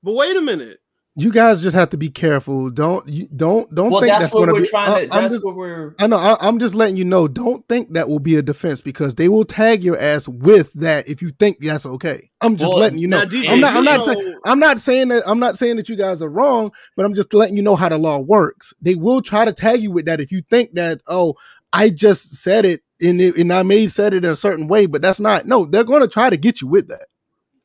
But 0.02 0.12
wait 0.12 0.36
a 0.36 0.40
minute 0.40 0.80
you 1.16 1.32
guys 1.32 1.60
just 1.60 1.74
have 1.74 1.90
to 1.90 1.96
be 1.96 2.08
careful. 2.08 2.70
Don't 2.70 3.06
you 3.08 3.28
don't 3.34 3.72
don't 3.74 3.90
well, 3.90 4.00
think 4.00 4.12
that's, 4.12 4.24
that's 4.24 4.32
going 4.32 4.54
to 4.54 4.60
be. 4.60 4.68
Trying 4.68 5.02
to, 5.02 5.08
that's 5.08 5.34
just, 5.34 5.44
what 5.44 5.56
we're. 5.56 5.94
I 5.98 6.06
know. 6.06 6.18
I, 6.18 6.48
am 6.48 6.58
just 6.58 6.74
letting 6.74 6.96
you 6.96 7.04
know. 7.04 7.26
Don't 7.26 7.66
think 7.68 7.92
that 7.94 8.08
will 8.08 8.20
be 8.20 8.36
a 8.36 8.42
defense 8.42 8.80
because 8.80 9.16
they 9.16 9.28
will 9.28 9.44
tag 9.44 9.82
your 9.82 9.98
ass 9.98 10.28
with 10.28 10.72
that 10.74 11.08
if 11.08 11.20
you 11.20 11.30
think 11.30 11.58
that's 11.60 11.84
okay. 11.84 12.30
I'm 12.40 12.56
just 12.56 12.68
well, 12.68 12.78
letting 12.78 12.98
you 12.98 13.08
know. 13.08 13.24
DJ, 13.26 13.50
I'm 13.50 13.60
not. 13.60 13.74
I'm 13.74 13.84
not 13.84 14.04
saying. 14.04 14.38
I'm 14.46 14.58
not 14.60 14.80
saying 14.80 15.08
that. 15.08 15.24
I'm 15.26 15.40
not 15.40 15.58
saying 15.58 15.76
that 15.76 15.88
you 15.88 15.96
guys 15.96 16.22
are 16.22 16.28
wrong, 16.28 16.72
but 16.96 17.04
I'm 17.04 17.14
just 17.14 17.34
letting 17.34 17.56
you 17.56 17.62
know 17.62 17.76
how 17.76 17.88
the 17.88 17.98
law 17.98 18.18
works. 18.18 18.72
They 18.80 18.94
will 18.94 19.20
try 19.20 19.44
to 19.44 19.52
tag 19.52 19.82
you 19.82 19.90
with 19.90 20.06
that 20.06 20.20
if 20.20 20.30
you 20.30 20.42
think 20.42 20.74
that. 20.74 21.00
Oh, 21.06 21.34
I 21.72 21.90
just 21.90 22.34
said 22.36 22.64
it 22.64 22.82
and 23.00 23.20
it, 23.20 23.36
and 23.36 23.52
I 23.52 23.62
may 23.62 23.82
have 23.82 23.92
said 23.92 24.14
it 24.14 24.24
in 24.24 24.30
a 24.30 24.36
certain 24.36 24.68
way, 24.68 24.86
but 24.86 25.02
that's 25.02 25.20
not. 25.20 25.46
No, 25.46 25.64
they're 25.64 25.84
going 25.84 26.02
to 26.02 26.08
try 26.08 26.30
to 26.30 26.36
get 26.36 26.60
you 26.60 26.68
with 26.68 26.88
that. 26.88 27.06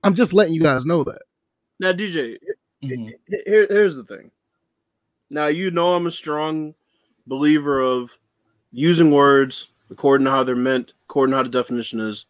I'm 0.04 0.14
just 0.14 0.34
letting 0.34 0.54
you 0.54 0.62
guys 0.62 0.84
know 0.84 1.04
that. 1.04 1.22
Now, 1.80 1.92
DJ, 1.92 2.38
Mm-hmm. 2.84 3.10
Here, 3.46 3.68
here's 3.70 3.96
the 3.96 4.04
thing. 4.04 4.32
Now 5.30 5.48
you 5.48 5.72
know 5.72 5.96
I'm 5.96 6.08
a 6.08 6.12
strong 6.12 6.76
believer 7.28 7.82
of 7.82 8.12
using 8.72 9.12
words 9.12 9.70
according 9.90 10.26
to 10.26 10.32
how 10.32 10.44
they're 10.44 10.56
meant, 10.56 10.94
according 11.10 11.32
to 11.32 11.38
how 11.38 11.44
the 11.44 11.50
definition 11.50 12.00
is. 12.00 12.26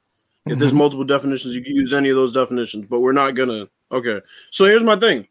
If 0.46 0.52
mm-hmm. 0.52 0.60
there's 0.60 0.74
multiple 0.74 1.06
definitions, 1.06 1.56
you 1.56 1.64
can 1.64 1.76
use 1.76 1.94
any 1.94 2.10
of 2.10 2.16
those 2.16 2.34
definitions, 2.34 2.86
but 2.90 3.00
we're 3.00 3.12
not 3.12 3.32
gonna. 3.32 3.68
Okay. 3.92 4.22
So 4.52 4.66
here's 4.66 4.84
my 4.84 4.98
thing. 4.98 5.28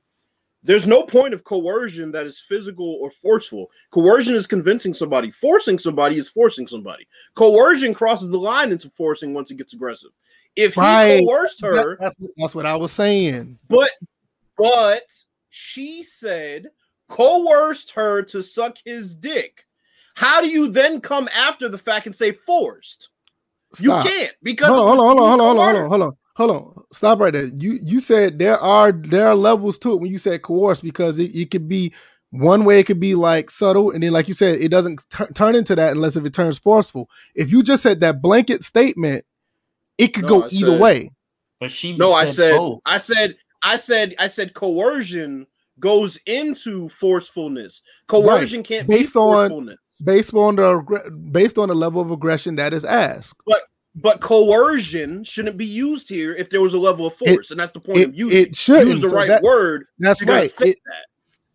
There's 0.62 0.86
no 0.86 1.02
point 1.02 1.34
of 1.34 1.44
coercion 1.44 2.10
that 2.12 2.26
is 2.26 2.38
physical 2.38 2.98
or 3.02 3.10
forceful. 3.10 3.70
Coercion 3.90 4.34
is 4.34 4.46
convincing 4.46 4.94
somebody. 4.94 5.30
Forcing 5.30 5.78
somebody 5.78 6.16
is 6.16 6.30
forcing 6.30 6.66
somebody. 6.66 7.06
Coercion 7.34 7.92
crosses 7.92 8.30
the 8.30 8.38
line 8.38 8.72
into 8.72 8.88
forcing 8.96 9.34
once 9.34 9.50
it 9.50 9.58
gets 9.58 9.74
aggressive. 9.74 10.10
If 10.56 10.76
right. 10.76 11.18
he 11.18 11.26
coerced 11.26 11.60
her, 11.62 11.96
that, 11.96 11.96
that's, 12.00 12.16
that's 12.36 12.54
what 12.54 12.66
I 12.66 12.76
was 12.76 12.92
saying. 12.92 13.58
But 13.68 13.90
but 14.56 15.02
she 15.50 16.02
said 16.02 16.68
coerced 17.08 17.92
her 17.92 18.22
to 18.22 18.42
suck 18.42 18.78
his 18.84 19.14
dick. 19.14 19.64
How 20.14 20.40
do 20.40 20.48
you 20.48 20.68
then 20.68 21.00
come 21.00 21.28
after 21.34 21.68
the 21.68 21.78
fact 21.78 22.06
and 22.06 22.14
say 22.14 22.32
forced? 22.32 23.10
Stop. 23.72 24.04
You 24.04 24.10
can't 24.10 24.32
because 24.42 24.68
hold 24.68 24.80
on, 24.80 24.96
hold 24.96 25.18
on, 25.20 25.38
hold 25.38 25.40
on, 25.40 25.56
hold 25.56 25.58
on, 25.58 25.90
hold 25.90 26.02
on, 26.02 26.16
hold 26.36 26.50
on, 26.50 26.56
hold 26.56 26.76
on. 26.78 26.84
Stop 26.92 27.18
right 27.18 27.32
there. 27.32 27.46
You 27.46 27.78
you 27.82 27.98
said 27.98 28.38
there 28.38 28.58
are 28.58 28.92
there 28.92 29.26
are 29.26 29.34
levels 29.34 29.78
to 29.80 29.92
it 29.92 30.00
when 30.00 30.10
you 30.10 30.18
said 30.18 30.42
coerce 30.42 30.80
because 30.80 31.18
it, 31.18 31.34
it 31.34 31.50
could 31.50 31.68
be 31.68 31.92
one 32.30 32.64
way 32.64 32.80
it 32.80 32.84
could 32.84 33.00
be 33.00 33.14
like 33.14 33.48
subtle 33.48 33.92
and 33.92 34.02
then 34.02 34.12
like 34.12 34.26
you 34.26 34.34
said 34.34 34.60
it 34.60 34.68
doesn't 34.68 35.04
t- 35.08 35.24
turn 35.34 35.54
into 35.54 35.76
that 35.76 35.92
unless 35.92 36.16
if 36.16 36.24
it 36.24 36.34
turns 36.34 36.58
forceful 36.58 37.08
if 37.36 37.52
you 37.52 37.62
just 37.62 37.80
said 37.80 38.00
that 38.00 38.20
blanket 38.20 38.60
statement 38.60 39.24
it 39.98 40.08
could 40.08 40.24
no, 40.24 40.28
go 40.28 40.42
I 40.44 40.48
either 40.48 40.66
said, 40.68 40.80
way 40.80 41.10
but 41.60 41.70
she 41.70 41.96
no 41.96 42.12
i 42.12 42.26
said 42.26 42.56
both. 42.56 42.80
i 42.84 42.98
said 42.98 43.36
I 43.64 43.76
said 43.76 44.14
I 44.18 44.28
said 44.28 44.52
coercion 44.52 45.46
goes 45.80 46.18
into 46.26 46.88
forcefulness. 46.90 47.82
Coercion 48.06 48.58
right. 48.60 48.66
can't 48.66 48.88
based 48.88 49.16
on 49.16 49.76
based 50.02 50.34
on 50.34 50.56
the 50.56 51.10
based 51.32 51.58
on 51.58 51.68
the 51.68 51.74
level 51.74 52.00
of 52.00 52.10
aggression 52.10 52.56
that 52.56 52.72
is 52.72 52.84
asked. 52.84 53.40
But 53.46 53.62
but 53.94 54.20
coercion 54.20 55.24
shouldn't 55.24 55.56
be 55.56 55.66
used 55.66 56.08
here 56.08 56.34
if 56.34 56.50
there 56.50 56.60
was 56.60 56.74
a 56.74 56.78
level 56.78 57.06
of 57.06 57.16
force, 57.16 57.50
it, 57.50 57.50
and 57.52 57.60
that's 57.60 57.72
the 57.72 57.80
point 57.80 57.98
it, 57.98 58.08
of 58.08 58.14
using 58.14 58.38
it. 58.38 58.56
Should 58.56 58.86
use 58.86 59.00
the 59.00 59.08
so 59.08 59.16
right 59.16 59.28
that, 59.28 59.42
word. 59.42 59.86
That's 59.98 60.22
right. 60.24 60.50
It, 60.60 60.78
that. 60.84 61.06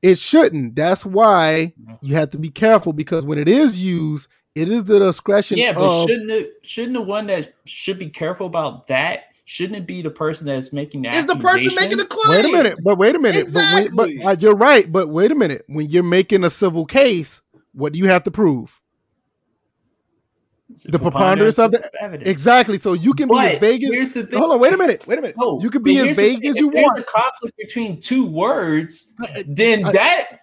it 0.01 0.17
shouldn't. 0.17 0.75
That's 0.75 1.05
why 1.05 1.73
you 2.01 2.15
have 2.15 2.31
to 2.31 2.39
be 2.39 2.49
careful 2.49 2.93
because 2.93 3.23
when 3.23 3.37
it 3.37 3.47
is 3.47 3.77
used, 3.77 4.29
it 4.55 4.69
is 4.69 4.83
the 4.83 4.99
discretion. 4.99 5.57
Yeah, 5.57 5.73
but 5.73 5.83
of, 5.83 6.09
shouldn't 6.09 6.31
it? 6.31 6.53
Shouldn't 6.63 6.93
the 6.93 7.01
one 7.01 7.27
that 7.27 7.55
should 7.65 7.99
be 7.99 8.09
careful 8.09 8.47
about 8.47 8.87
that 8.87 9.25
shouldn't 9.49 9.75
it 9.75 9.87
be 9.87 10.03
the 10.03 10.11
person 10.11 10.45
that's 10.45 10.71
making 10.71 11.01
the 11.01 11.09
is 11.09 11.25
the 11.25 11.35
person 11.35 11.73
making 11.73 11.97
the 11.97 12.05
claim? 12.05 12.29
Wait 12.29 12.45
a 12.45 12.51
minute, 12.51 12.77
but 12.83 12.99
wait 12.99 13.15
a 13.15 13.19
minute, 13.19 13.41
exactly. 13.41 13.89
but, 13.89 14.07
when, 14.07 14.17
but 14.19 14.25
uh, 14.25 14.35
you're 14.39 14.55
right. 14.55 14.91
But 14.91 15.09
wait 15.09 15.31
a 15.31 15.35
minute, 15.35 15.65
when 15.67 15.87
you're 15.87 16.03
making 16.03 16.43
a 16.43 16.51
civil 16.51 16.85
case, 16.85 17.41
what 17.73 17.91
do 17.91 17.97
you 17.97 18.07
have 18.07 18.23
to 18.25 18.31
prove? 18.31 18.79
The 20.85 20.99
preponderance 20.99 21.57
of 21.57 21.71
the 21.71 21.89
evidence. 21.99 22.29
Exactly. 22.29 22.77
So 22.77 22.93
you 22.93 23.15
can 23.15 23.27
but 23.27 23.41
be 23.41 23.55
as 23.55 23.59
vague 23.59 23.83
as. 23.83 23.89
Here's 23.89 24.13
the 24.13 24.27
thing. 24.27 24.37
Hold 24.37 24.51
on. 24.51 24.59
Wait 24.59 24.71
a 24.71 24.77
minute. 24.77 25.07
Wait 25.07 25.17
a 25.17 25.21
minute. 25.21 25.35
No, 25.35 25.59
you 25.59 25.71
can 25.71 25.81
be 25.81 25.97
as 25.97 26.15
vague 26.15 26.45
as 26.45 26.55
you 26.55 26.69
if 26.69 26.75
want. 26.75 26.95
There's 26.95 27.07
a 27.07 27.11
conflict 27.11 27.57
between 27.57 27.99
two 27.99 28.27
words. 28.27 29.11
Then 29.47 29.81
that 29.81 30.41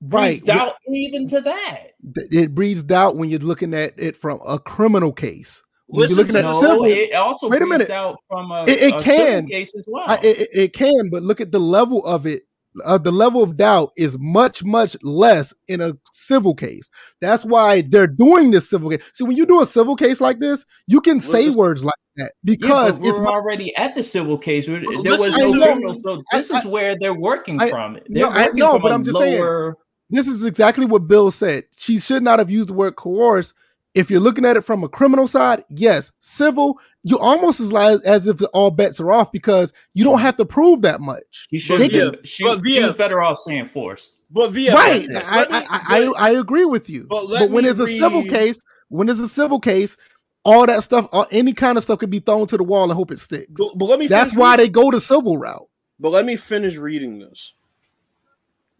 right 0.00 0.42
doubt 0.44 0.74
even 0.92 1.26
to 1.28 1.40
that. 1.40 1.92
It 2.14 2.54
breeds 2.54 2.82
doubt 2.82 3.16
when 3.16 3.28
you're 3.28 3.40
looking 3.40 3.74
at 3.74 3.94
it 3.98 4.16
from 4.16 4.40
a 4.46 4.58
criminal 4.58 5.12
case. 5.12 5.62
When 5.86 6.08
you're 6.08 6.18
looking 6.18 6.36
at 6.36 6.44
no, 6.44 6.60
civil, 6.60 6.84
it 6.84 7.12
also 7.14 7.48
wait 7.48 7.62
a 7.62 7.66
minute. 7.66 7.90
Out 7.90 8.16
from 8.28 8.52
a, 8.52 8.62
it, 8.62 8.80
it 8.80 8.94
a 8.94 9.02
can 9.02 9.46
case 9.46 9.74
as 9.76 9.86
well. 9.88 10.04
I, 10.06 10.20
it, 10.22 10.48
it 10.52 10.72
can, 10.72 11.10
but 11.10 11.22
look 11.22 11.40
at 11.40 11.50
the 11.50 11.58
level 11.58 12.04
of 12.06 12.26
it. 12.26 12.44
Uh, 12.84 12.96
the 12.96 13.10
level 13.10 13.42
of 13.42 13.56
doubt 13.56 13.90
is 13.96 14.16
much 14.20 14.62
much 14.62 14.96
less 15.02 15.52
in 15.66 15.80
a 15.80 15.94
civil 16.12 16.54
case. 16.54 16.88
That's 17.20 17.44
why 17.44 17.80
they're 17.80 18.06
doing 18.06 18.52
this 18.52 18.70
civil 18.70 18.88
case. 18.88 19.02
See, 19.12 19.24
when 19.24 19.36
you 19.36 19.44
do 19.44 19.60
a 19.60 19.66
civil 19.66 19.96
case 19.96 20.20
like 20.20 20.38
this, 20.38 20.64
you 20.86 21.00
can 21.00 21.20
say 21.20 21.50
words 21.50 21.84
like 21.84 21.94
that 22.14 22.34
because 22.44 23.00
yeah, 23.00 23.10
we're 23.10 23.26
already 23.26 23.74
at 23.76 23.96
the 23.96 24.04
civil 24.04 24.38
case. 24.38 24.66
There 24.66 24.78
was 24.78 25.36
no 25.36 25.52
criminal, 25.52 25.94
so 25.96 26.22
this 26.30 26.52
I, 26.52 26.60
is 26.60 26.64
where 26.66 26.96
they're 27.00 27.12
working 27.12 27.60
I, 27.60 27.70
from. 27.70 27.98
They're 28.08 28.22
no, 28.22 28.30
I 28.30 28.46
know, 28.54 28.78
but 28.78 28.92
I'm 28.92 29.02
just 29.02 29.18
lower... 29.18 29.24
saying. 29.24 29.74
This 30.10 30.26
is 30.26 30.44
exactly 30.44 30.86
what 30.86 31.08
Bill 31.08 31.30
said. 31.30 31.64
She 31.76 31.98
should 31.98 32.22
not 32.22 32.38
have 32.38 32.50
used 32.50 32.68
the 32.68 32.74
word 32.74 32.96
coerce 32.96 33.54
if 33.94 34.10
you're 34.10 34.20
looking 34.20 34.44
at 34.44 34.56
it 34.56 34.62
from 34.62 34.84
a 34.84 34.88
criminal 34.88 35.26
side, 35.26 35.64
yes, 35.68 36.12
civil, 36.20 36.78
you 37.02 37.18
almost 37.18 37.60
as 37.60 37.72
like, 37.72 38.00
as 38.04 38.28
if 38.28 38.40
all 38.52 38.70
bets 38.70 39.00
are 39.00 39.10
off 39.10 39.32
because 39.32 39.72
you 39.94 40.04
don't 40.04 40.20
have 40.20 40.36
to 40.36 40.44
prove 40.44 40.82
that 40.82 41.00
much. 41.00 41.48
You 41.50 41.58
should 41.58 41.80
be 41.80 41.88
she, 42.24 42.44
she 42.62 42.92
better 42.92 43.20
off 43.20 43.38
saying 43.38 43.64
forced. 43.66 44.18
But 44.30 44.52
via 44.52 44.74
right, 44.74 45.06
I, 45.10 45.46
I, 45.50 45.66
I, 45.70 46.12
I, 46.18 46.30
agree 46.30 46.64
with 46.64 46.88
you. 46.88 47.06
But, 47.08 47.26
but 47.26 47.50
when 47.50 47.64
it's 47.64 47.80
read... 47.80 47.88
a 47.88 47.98
civil 47.98 48.22
case, 48.22 48.62
when 48.88 49.08
it's 49.08 49.18
a 49.18 49.28
civil 49.28 49.58
case, 49.58 49.96
all 50.44 50.66
that 50.66 50.84
stuff, 50.84 51.08
all, 51.10 51.26
any 51.32 51.52
kind 51.52 51.76
of 51.76 51.82
stuff 51.82 51.98
could 51.98 52.10
be 52.10 52.20
thrown 52.20 52.46
to 52.46 52.56
the 52.56 52.62
wall 52.62 52.84
and 52.84 52.92
hope 52.92 53.10
it 53.10 53.18
sticks. 53.18 53.50
But, 53.56 53.76
but 53.76 53.86
let 53.86 53.98
me. 53.98 54.06
That's 54.06 54.34
why 54.34 54.52
reading. 54.52 54.66
they 54.66 54.70
go 54.70 54.90
to 54.92 55.00
civil 55.00 55.36
route. 55.36 55.66
But 55.98 56.10
let 56.10 56.24
me 56.24 56.36
finish 56.36 56.76
reading 56.76 57.18
this 57.18 57.54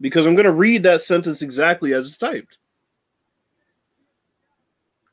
because 0.01 0.25
I'm 0.25 0.35
going 0.35 0.45
to 0.45 0.51
read 0.51 0.83
that 0.83 1.01
sentence 1.01 1.41
exactly 1.41 1.93
as 1.93 2.07
it's 2.07 2.17
typed. 2.17 2.57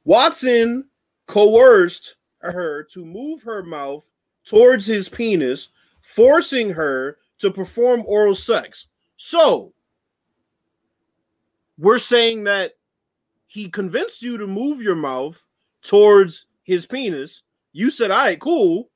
Watson 0.04 0.86
coerced 1.26 2.16
her 2.40 2.84
to 2.92 3.04
move 3.04 3.42
her 3.42 3.62
mouth 3.62 4.04
towards 4.44 4.86
his 4.86 5.08
penis, 5.08 5.68
forcing 6.00 6.70
her 6.70 7.18
to 7.38 7.50
perform 7.50 8.02
oral 8.06 8.34
sex. 8.34 8.88
So, 9.18 9.74
we're 11.76 11.98
saying 11.98 12.44
that 12.44 12.72
he 13.46 13.68
convinced 13.68 14.22
you 14.22 14.38
to 14.38 14.46
move 14.46 14.80
your 14.80 14.94
mouth 14.94 15.42
towards 15.82 16.46
his 16.62 16.86
penis. 16.86 17.42
You 17.72 17.90
said, 17.90 18.10
"All 18.10 18.18
right, 18.18 18.40
cool," 18.40 18.90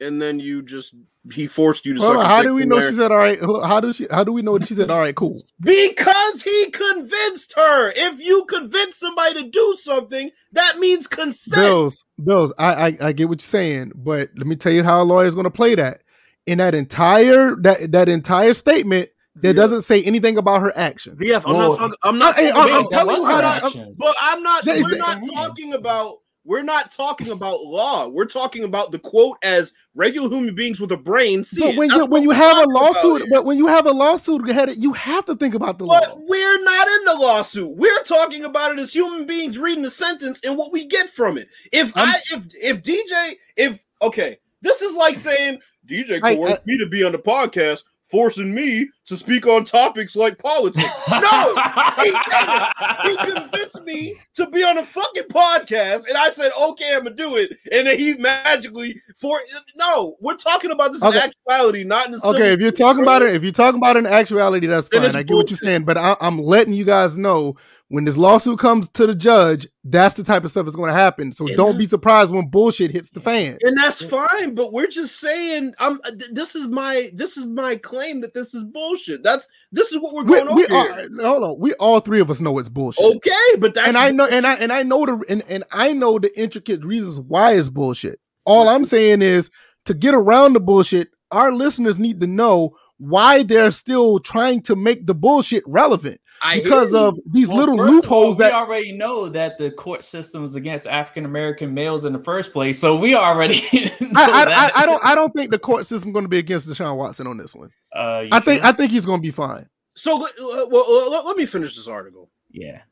and 0.00 0.20
then 0.20 0.38
you 0.38 0.62
just 0.62 0.94
he 1.32 1.46
forced 1.46 1.86
you 1.86 1.94
to. 1.94 2.00
Hold 2.00 2.16
on, 2.16 2.26
how 2.26 2.42
do 2.42 2.54
we 2.54 2.64
know 2.64 2.80
there. 2.80 2.90
she 2.90 2.96
said 2.96 3.10
all 3.10 3.16
right? 3.16 3.38
How 3.40 3.80
do 3.80 3.92
she? 3.92 4.06
How 4.10 4.24
do 4.24 4.32
we 4.32 4.42
know 4.42 4.58
she 4.58 4.74
said 4.74 4.90
all 4.90 4.98
right? 4.98 5.14
Cool. 5.14 5.42
Because 5.60 6.42
he 6.42 6.70
convinced 6.70 7.54
her. 7.56 7.92
If 7.94 8.20
you 8.20 8.44
convince 8.46 8.96
somebody 8.96 9.42
to 9.42 9.48
do 9.48 9.76
something, 9.80 10.30
that 10.52 10.78
means 10.78 11.06
consent. 11.06 11.60
Bills, 11.60 12.04
Bills. 12.22 12.52
I, 12.58 12.74
I, 12.74 12.96
I 13.08 13.12
get 13.12 13.28
what 13.28 13.40
you're 13.40 13.46
saying, 13.46 13.92
but 13.94 14.30
let 14.36 14.46
me 14.46 14.56
tell 14.56 14.72
you 14.72 14.82
how 14.82 15.02
a 15.02 15.04
lawyer 15.04 15.26
is 15.26 15.34
going 15.34 15.44
to 15.44 15.50
play 15.50 15.74
that. 15.76 16.02
In 16.46 16.58
that 16.58 16.74
entire 16.74 17.56
that 17.56 17.92
that 17.92 18.08
entire 18.08 18.52
statement, 18.52 19.08
that 19.36 19.48
yeah. 19.48 19.52
doesn't 19.54 19.82
say 19.82 20.02
anything 20.02 20.36
about 20.36 20.60
her 20.60 20.72
action. 20.76 21.16
VF, 21.16 21.42
I'm 21.46 21.54
Whoa. 21.54 21.68
not 21.68 21.78
talking. 21.78 21.96
I'm 22.02 22.18
not. 22.18 22.38
I, 22.38 22.42
am 22.42 22.88
telling 22.88 23.16
you 23.16 23.24
how. 23.24 23.68
To, 23.70 23.94
but 23.96 24.14
I'm 24.20 24.42
not. 24.42 24.66
We're 24.66 24.98
not 24.98 25.22
talking 25.32 25.72
about 25.72 26.18
we're 26.44 26.62
not 26.62 26.90
talking 26.90 27.30
about 27.30 27.62
law. 27.62 28.06
We're 28.06 28.26
talking 28.26 28.64
about 28.64 28.90
the 28.92 28.98
quote 28.98 29.38
as 29.42 29.72
regular 29.94 30.28
human 30.28 30.54
beings 30.54 30.78
with 30.78 30.92
a 30.92 30.96
brain. 30.96 31.42
See 31.42 31.60
but 31.60 31.76
when 31.76 31.90
you 31.90 32.06
when 32.06 32.22
you 32.22 32.30
have 32.30 32.58
a 32.58 32.70
lawsuit, 32.70 33.26
but 33.30 33.44
when 33.44 33.56
you 33.56 33.66
have 33.66 33.86
a 33.86 33.90
lawsuit 33.90 34.48
ahead, 34.48 34.70
you 34.76 34.92
have 34.92 35.24
to 35.26 35.36
think 35.36 35.54
about 35.54 35.78
the 35.78 35.86
but 35.86 36.08
law. 36.08 36.20
we're 36.26 36.62
not 36.62 36.88
in 36.88 37.04
the 37.04 37.14
lawsuit. 37.14 37.70
We're 37.70 38.02
talking 38.02 38.44
about 38.44 38.72
it 38.72 38.78
as 38.78 38.92
human 38.92 39.26
beings 39.26 39.58
reading 39.58 39.82
the 39.82 39.90
sentence 39.90 40.40
and 40.44 40.56
what 40.56 40.72
we 40.72 40.86
get 40.86 41.08
from 41.10 41.38
it. 41.38 41.48
If 41.72 41.96
I'm, 41.96 42.08
I 42.08 42.20
if 42.30 42.46
if 42.60 42.82
DJ 42.82 43.36
if 43.56 43.82
okay, 44.02 44.38
this 44.60 44.82
is 44.82 44.94
like 44.96 45.16
saying 45.16 45.60
DJ 45.86 46.20
coerced 46.20 46.52
I, 46.52 46.56
I, 46.56 46.66
me 46.66 46.78
to 46.78 46.86
be 46.86 47.04
on 47.04 47.12
the 47.12 47.18
podcast, 47.18 47.84
forcing 48.14 48.54
me 48.54 48.88
to 49.06 49.16
speak 49.16 49.44
on 49.44 49.64
topics 49.64 50.14
like 50.14 50.38
politics. 50.38 50.84
No, 51.08 51.56
he 52.02 52.10
didn't. 52.10 52.62
He 53.02 53.32
convinced 53.32 53.82
me 53.82 54.16
to 54.34 54.48
be 54.50 54.62
on 54.62 54.78
a 54.78 54.84
fucking 54.84 55.24
podcast, 55.24 56.06
and 56.08 56.16
I 56.16 56.30
said, 56.30 56.52
"Okay, 56.70 56.94
I'm 56.94 57.04
gonna 57.04 57.16
do 57.16 57.36
it." 57.36 57.50
And 57.72 57.86
then 57.86 57.98
he 57.98 58.14
magically 58.14 59.00
for 59.16 59.40
no, 59.76 60.16
we're 60.20 60.36
talking 60.36 60.70
about 60.70 60.92
this 60.92 61.02
Okay. 61.02 61.16
in 61.16 61.22
actuality, 61.22 61.82
not 61.84 62.06
in 62.06 62.12
the 62.12 62.24
Okay, 62.24 62.52
if 62.52 62.60
you're 62.60 62.70
talking 62.72 63.02
about 63.02 63.22
it, 63.22 63.34
if 63.34 63.42
you're 63.42 63.52
talking 63.52 63.78
about 63.78 63.96
it 63.96 64.00
in 64.00 64.06
actuality, 64.06 64.66
that's 64.66 64.88
fine. 64.88 65.14
I 65.16 65.22
get 65.22 65.36
what 65.36 65.50
you're 65.50 65.56
saying, 65.56 65.84
but 65.84 65.96
I, 65.96 66.16
I'm 66.20 66.38
letting 66.38 66.72
you 66.72 66.84
guys 66.84 67.18
know 67.18 67.56
when 67.88 68.04
this 68.06 68.16
lawsuit 68.16 68.58
comes 68.58 68.88
to 68.88 69.06
the 69.06 69.14
judge, 69.14 69.68
that's 69.84 70.14
the 70.16 70.24
type 70.24 70.42
of 70.44 70.50
stuff 70.50 70.64
that's 70.64 70.74
going 70.74 70.88
to 70.92 70.98
happen. 70.98 71.30
So 71.32 71.46
Yeah. 71.46 71.56
don't 71.56 71.76
be 71.78 71.86
surprised 71.86 72.32
when 72.34 72.48
bullshit 72.48 72.90
hits 72.90 73.10
the 73.10 73.20
fan. 73.20 73.58
and 73.62 73.76
that's 73.76 74.02
fine. 74.02 74.54
But 74.54 74.72
we're 74.72 74.86
just 74.86 75.20
saying, 75.20 75.74
I'm. 75.78 76.00
uh, 76.04 76.12
This 76.32 76.56
is 76.56 76.66
my. 76.66 77.10
This 77.14 77.36
is 77.36 77.44
my 77.44 77.76
claim 77.76 78.20
that 78.22 78.32
this 78.34 78.54
is 78.54 78.64
bullshit. 78.64 79.22
That's. 79.22 79.46
This 79.70 79.92
is 79.92 79.98
what 80.00 80.14
we're 80.14 80.24
We, 80.24 80.40
going 80.42 80.54
we 80.56 80.64
over 80.66 80.74
are, 80.76 80.98
here. 81.00 81.08
hold 81.20 81.42
on, 81.44 81.58
we 81.58 81.74
all 81.74 82.00
three 82.00 82.20
of 82.20 82.30
us 82.30 82.40
know 82.40 82.58
it's 82.58 82.68
bullshit. 82.70 83.04
Okay, 83.04 83.56
but 83.58 83.74
that's 83.74 83.86
and 83.88 83.98
I 83.98 84.10
know, 84.10 84.26
and 84.26 84.46
I 84.46 84.54
and 84.54 84.72
I 84.72 84.82
know 84.82 85.04
the 85.04 85.22
and, 85.28 85.42
and 85.48 85.64
I 85.72 85.92
know 85.92 86.18
the 86.18 86.36
intricate 86.40 86.84
reasons 86.84 87.20
why 87.20 87.52
it's 87.52 87.68
bullshit. 87.68 88.18
All 88.46 88.68
I'm 88.68 88.84
saying 88.84 89.20
is 89.22 89.50
to 89.84 89.94
get 89.94 90.14
around 90.14 90.54
the 90.54 90.60
bullshit, 90.60 91.08
our 91.30 91.52
listeners 91.52 91.98
need 91.98 92.20
to 92.22 92.26
know 92.26 92.76
why 92.98 93.42
they're 93.42 93.70
still 93.72 94.20
trying 94.20 94.62
to 94.62 94.76
make 94.76 95.06
the 95.06 95.14
bullshit 95.14 95.64
relevant 95.66 96.20
I 96.44 96.60
because 96.60 96.92
of 96.94 97.18
these 97.26 97.48
Well, 97.48 97.56
little 97.56 97.76
loopholes 97.76 98.04
of 98.04 98.10
all, 98.12 98.20
loopholes 98.28 98.38
we 98.38 98.44
already 98.44 98.92
know 98.92 99.28
that 99.30 99.58
the 99.58 99.70
court 99.70 100.04
system 100.04 100.44
is 100.44 100.54
against 100.54 100.86
African 100.86 101.24
American 101.24 101.72
males 101.74 102.04
in 102.04 102.12
the 102.12 102.18
first 102.18 102.52
place, 102.52 102.78
so 102.78 102.96
we 102.96 103.14
already. 103.16 103.62
I, 103.72 103.90
I, 104.14 104.44
I. 104.46 104.70
I 104.82 104.86
don't 104.86 105.04
I 105.04 105.14
don't 105.14 105.32
think 105.32 105.50
the 105.50 105.58
court 105.58 105.86
system 105.86 106.12
going 106.12 106.24
to 106.24 106.28
be 106.28 106.38
against 106.38 106.68
Deshaun 106.68 106.96
Watson 106.96 107.26
on 107.26 107.38
this 107.38 107.54
one. 107.54 107.70
Uh, 107.96 108.20
you 108.24 108.28
I 108.30 108.40
think 108.40 108.62
sure? 108.62 108.70
I 108.70 108.72
think 108.72 108.92
he's 108.92 109.06
going 109.06 109.18
to 109.20 109.26
be 109.26 109.30
fine. 109.30 109.68
So 109.94 110.16
let- 110.16 110.38
uh, 110.38 110.66
well, 110.70 111.10
let, 111.10 111.24
let 111.24 111.36
me 111.36 111.46
finish 111.46 111.76
this 111.76 111.88
article. 111.88 112.30
yeah. 112.50 112.82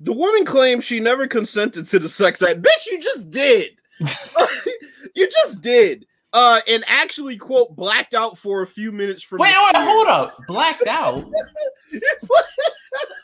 The 0.00 0.12
woman 0.12 0.44
claims 0.44 0.84
she 0.84 1.00
never 1.00 1.26
consented 1.26 1.86
to 1.86 1.98
the 1.98 2.08
sex 2.10 2.42
act. 2.42 2.60
Bitch, 2.60 2.86
you 2.86 3.00
just 3.00 3.30
did. 3.30 3.70
you 5.14 5.26
just 5.30 5.62
did. 5.62 6.04
Uh, 6.32 6.60
and 6.68 6.84
actually, 6.86 7.36
quote, 7.36 7.74
blacked 7.76 8.12
out 8.12 8.36
for 8.36 8.62
a 8.62 8.66
few 8.66 8.92
minutes 8.92 9.22
from. 9.22 9.38
Wait, 9.38 9.54
the 9.54 9.62
wait, 9.64 9.72
fear. 9.74 9.84
hold 9.84 10.08
up. 10.08 10.36
Blacked 10.46 10.86
out. 10.86 11.24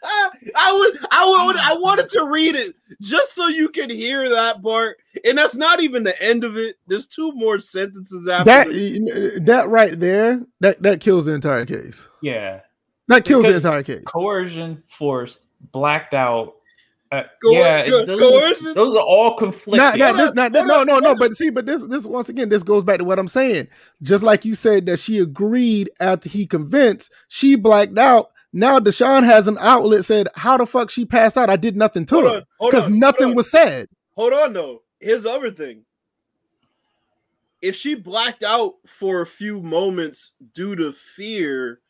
I 0.05 0.73
would, 0.73 1.07
I 1.11 1.47
would, 1.47 1.57
I 1.57 1.77
wanted 1.79 2.09
to 2.11 2.25
read 2.25 2.55
it 2.55 2.75
just 3.01 3.35
so 3.35 3.49
you 3.49 3.69
can 3.69 3.89
hear 3.91 4.29
that 4.29 4.63
part, 4.63 4.99
and 5.25 5.37
that's 5.39 5.55
not 5.55 5.81
even 5.81 6.03
the 6.03 6.21
end 6.23 6.45
of 6.45 6.57
it. 6.57 6.77
There's 6.87 7.07
two 7.07 7.33
more 7.33 7.59
sentences 7.61 8.29
after 8.29 8.45
That 8.45 8.69
this. 8.69 9.41
that 9.43 9.69
right 9.69 9.99
there 9.99 10.43
that 10.61 10.83
that 10.83 11.01
kills 11.01 11.27
the 11.27 11.35
entire 11.35 11.65
case. 11.67 12.09
Yeah. 12.23 12.61
That 13.09 13.25
kills 13.25 13.45
the 13.45 13.55
entire 13.55 13.83
case. 13.83 14.03
Coercion, 14.05 14.83
forced, 14.89 15.43
blacked 15.73 16.15
out. 16.15 16.55
Uh, 17.13 17.25
Coer- 17.45 17.53
yeah, 17.53 17.85
co- 17.85 18.07
those, 18.07 18.19
coercion? 18.19 18.73
those 18.75 18.97
are 18.97 19.03
all 19.03 19.31
Not, 19.31 19.39
conflicting. 19.39 19.77
not, 19.77 20.01
Hold 20.01 20.17
this- 20.19 20.35
not- 20.35 20.57
hold 20.57 20.67
no, 20.67 20.83
no, 20.85 20.99
no. 20.99 21.15
But 21.15 21.35
see, 21.35 21.51
but 21.51 21.67
this, 21.67 21.83
this 21.85 22.07
once 22.07 22.31
again, 22.31 22.49
this 22.49 22.63
goes 22.63 22.85
back 22.85 22.99
to 23.01 23.05
what 23.05 23.19
I'm 23.19 23.29
saying. 23.29 23.69
Just 24.01 24.23
like 24.25 24.45
you 24.47 24.55
said 24.55 24.87
that 24.87 24.99
she 24.99 25.19
agreed 25.19 25.91
after 26.01 26.29
he 26.31 26.47
convinced, 26.47 27.13
she 27.29 27.55
blacked 27.57 27.99
out. 27.99 28.31
Now 28.55 28.79
Deshaun 28.81 29.25
has 29.25 29.47
an 29.47 29.59
outlet 29.61 30.05
said, 30.07 30.29
"How 30.35 30.57
the 30.57 30.65
fuck 30.67 30.91
she 30.91 31.05
passed 31.05 31.37
out? 31.37 31.51
I 31.51 31.57
did 31.57 31.77
nothing 31.77 32.07
to 32.07 32.15
Hold 32.15 32.25
her 32.35 32.43
because 32.61 32.85
on, 32.87 32.91
hold 32.93 33.01
nothing 33.01 33.29
on. 33.29 33.35
was 33.35 33.51
said." 33.51 33.89
Hold 34.17 34.33
on, 34.33 34.53
though. 34.55 34.83
Here's 34.99 35.23
the 35.25 35.31
other 35.31 35.51
thing. 35.51 35.85
If 37.61 37.77
she 37.77 37.95
blacked 37.95 38.43
out 38.43 38.75
for 38.87 39.21
a 39.21 39.27
few 39.27 39.61
moments 39.63 40.33
due 40.55 40.75
to 40.77 40.93
fear, 40.93 41.81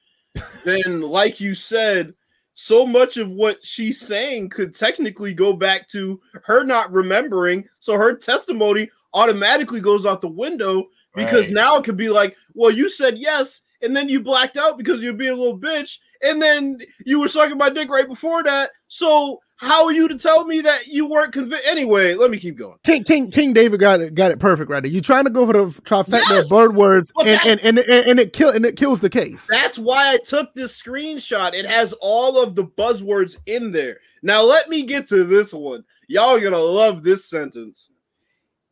then, 0.64 1.00
like 1.00 1.40
you 1.40 1.54
said, 1.54 2.14
so 2.54 2.86
much 2.86 3.16
of 3.16 3.30
what 3.30 3.64
she's 3.64 4.00
saying 4.00 4.50
could 4.50 4.74
technically 4.74 5.32
go 5.34 5.52
back 5.52 5.88
to 5.88 6.20
her 6.44 6.64
not 6.64 6.92
remembering. 6.92 7.64
So 7.78 7.96
her 7.96 8.14
testimony 8.14 8.90
automatically 9.14 9.80
goes 9.80 10.06
out 10.06 10.20
the 10.20 10.28
window 10.28 10.84
because 11.14 11.46
Right. 11.46 11.54
now 11.54 11.76
it 11.76 11.84
could 11.84 11.96
be 11.96 12.08
like, 12.10 12.36
well, 12.54 12.70
you 12.70 12.88
said 12.90 13.18
yes, 13.18 13.62
and 13.82 13.94
then 13.96 14.08
you 14.08 14.22
blacked 14.22 14.56
out 14.56 14.78
because 14.78 15.02
you're 15.02 15.12
being 15.12 15.32
a 15.32 15.36
little 15.36 15.58
bitch, 15.58 15.98
and 16.22 16.40
then 16.40 16.78
you 17.04 17.20
were 17.20 17.28
sucking 17.28 17.58
my 17.58 17.68
dick 17.70 17.88
right 17.88 18.08
before 18.08 18.42
that. 18.44 18.70
So 18.88 19.40
how 19.62 19.84
are 19.84 19.92
you 19.92 20.08
to 20.08 20.18
tell 20.18 20.44
me 20.44 20.60
that 20.62 20.88
you 20.88 21.06
weren't 21.06 21.32
convinced? 21.32 21.64
Anyway, 21.68 22.14
let 22.14 22.30
me 22.32 22.38
keep 22.38 22.58
going. 22.58 22.76
King 22.82 23.04
King 23.04 23.30
King 23.30 23.52
David 23.52 23.78
got 23.78 24.00
it 24.00 24.14
got 24.14 24.32
it 24.32 24.40
perfect 24.40 24.68
right 24.70 24.82
there. 24.82 24.90
You're 24.90 25.02
trying 25.02 25.22
to 25.24 25.30
go 25.30 25.46
for 25.46 25.52
the 25.52 25.66
trifecta 25.82 26.20
Yes! 26.30 26.44
of 26.46 26.50
bird 26.50 26.74
words, 26.74 27.12
and, 27.20 27.40
and 27.46 27.60
and 27.60 27.78
and 27.78 28.06
and 28.08 28.18
it 28.20 28.32
kill 28.32 28.50
and 28.50 28.64
it 28.66 28.76
kills 28.76 29.00
the 29.00 29.08
case. 29.08 29.46
That's 29.48 29.78
why 29.78 30.12
I 30.12 30.18
took 30.18 30.52
this 30.54 30.80
screenshot. 30.80 31.54
It 31.54 31.64
has 31.64 31.92
all 32.00 32.42
of 32.42 32.56
the 32.56 32.64
buzzwords 32.64 33.38
in 33.46 33.70
there. 33.70 33.98
Now 34.22 34.42
let 34.42 34.68
me 34.68 34.82
get 34.82 35.06
to 35.08 35.22
this 35.24 35.54
one. 35.54 35.84
Y'all 36.08 36.34
are 36.34 36.40
gonna 36.40 36.58
love 36.58 37.02
this 37.04 37.24
sentence. 37.30 37.90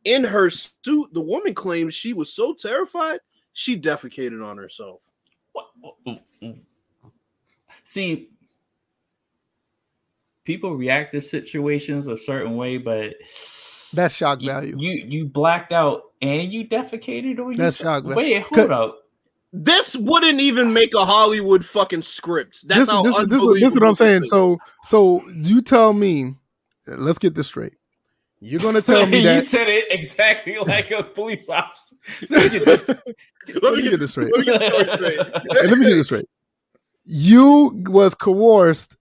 In 0.03 0.23
her 0.25 0.49
suit, 0.49 1.13
the 1.13 1.21
woman 1.21 1.53
claims 1.53 1.93
she 1.93 2.11
was 2.13 2.33
so 2.33 2.53
terrified 2.53 3.19
she 3.53 3.79
defecated 3.79 4.45
on 4.45 4.57
herself. 4.57 4.99
What- 5.53 5.67
oh, 5.85 5.95
oh, 6.07 6.17
oh. 6.43 6.55
See, 7.83 8.29
people 10.45 10.75
react 10.75 11.13
to 11.13 11.21
situations 11.21 12.07
a 12.07 12.17
certain 12.17 12.55
way, 12.55 12.77
but 12.77 13.13
That's 13.93 14.15
shock 14.15 14.41
you, 14.41 14.49
value. 14.49 14.75
you 14.79 15.05
you 15.07 15.25
blacked 15.25 15.71
out 15.71 16.01
and 16.21 16.51
you 16.51 16.67
defecated 16.67 17.39
on 17.39 17.53
That's 17.53 17.79
yourself. 17.79 18.03
shock 18.03 18.03
value. 18.03 18.15
Wait, 18.15 18.45
Cause- 18.49 18.57
hold 18.69 18.71
up. 18.71 18.97
This 19.53 19.97
wouldn't 19.97 20.39
even 20.39 20.71
make 20.71 20.93
a 20.93 21.03
Hollywood 21.03 21.65
fucking 21.65 22.03
script. 22.03 22.65
That's 22.67 22.81
this, 22.81 22.89
how 22.89 23.05
is- 23.05 23.13
this, 23.27 23.41
is- 23.41 23.47
this, 23.49 23.59
this 23.61 23.73
is 23.73 23.79
what 23.79 23.89
I'm 23.89 23.95
saying. 23.95 24.23
So 24.23 24.57
so 24.83 25.27
you 25.29 25.61
tell 25.61 25.91
me, 25.93 26.35
let's 26.87 27.19
get 27.19 27.35
this 27.35 27.47
straight. 27.47 27.73
You're 28.39 28.61
gonna 28.61 28.81
tell 28.81 29.05
me 29.05 29.21
that 29.23 29.35
you 29.35 29.41
said 29.41 29.67
it 29.67 29.85
exactly 29.91 30.57
like 30.57 30.89
a 30.91 31.03
police 31.03 31.47
officer. 31.49 31.95
Let 32.29 32.43
me 32.51 32.59
get 32.59 32.65
this- 32.65 32.87
let 33.61 33.73
me 33.75 33.81
get 33.81 33.89
get 33.91 33.99
this 33.99 34.11
straight. 34.11 34.31
Let 34.33 34.39
me 34.39 34.45
get 34.45 34.59
this 34.59 34.93
straight. 34.95 35.17
Let 35.19 35.77
me 35.79 35.85
get 35.85 35.95
this 35.95 36.05
straight. 36.05 36.29
You 37.03 37.83
was 37.87 38.13
coerced, 38.15 38.95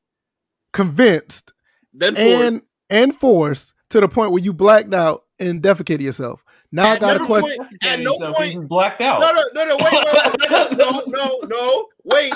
convinced, 0.72 1.52
Then 1.92 2.14
forward. 2.14 2.44
and 2.46 2.62
and 2.88 3.14
forced 3.16 3.74
to 3.90 4.00
the 4.00 4.08
point 4.08 4.32
where 4.32 4.42
you 4.42 4.52
blacked 4.52 4.92
out 4.94 5.24
and 5.38 5.62
defecated 5.62 6.02
yourself. 6.02 6.42
Now 6.72 6.90
I 6.90 6.94
At 6.94 7.00
got 7.00 7.20
a 7.20 7.26
question. 7.26 7.56
point- 7.56 7.70
at 7.82 8.00
no 8.00 8.12
Himself, 8.12 8.36
point- 8.36 8.52
he 8.52 8.58
blacked 8.58 9.00
out. 9.00 9.20
No, 9.20 9.32
no, 9.32 9.42
no, 9.54 9.64
no, 9.64 9.76
wait, 9.76 9.92
wait, 9.92 10.50
wait, 10.50 10.78
no, 10.78 10.90
no, 10.90 11.02
no, 11.06 11.38
no, 11.48 11.88
wait, 12.04 12.34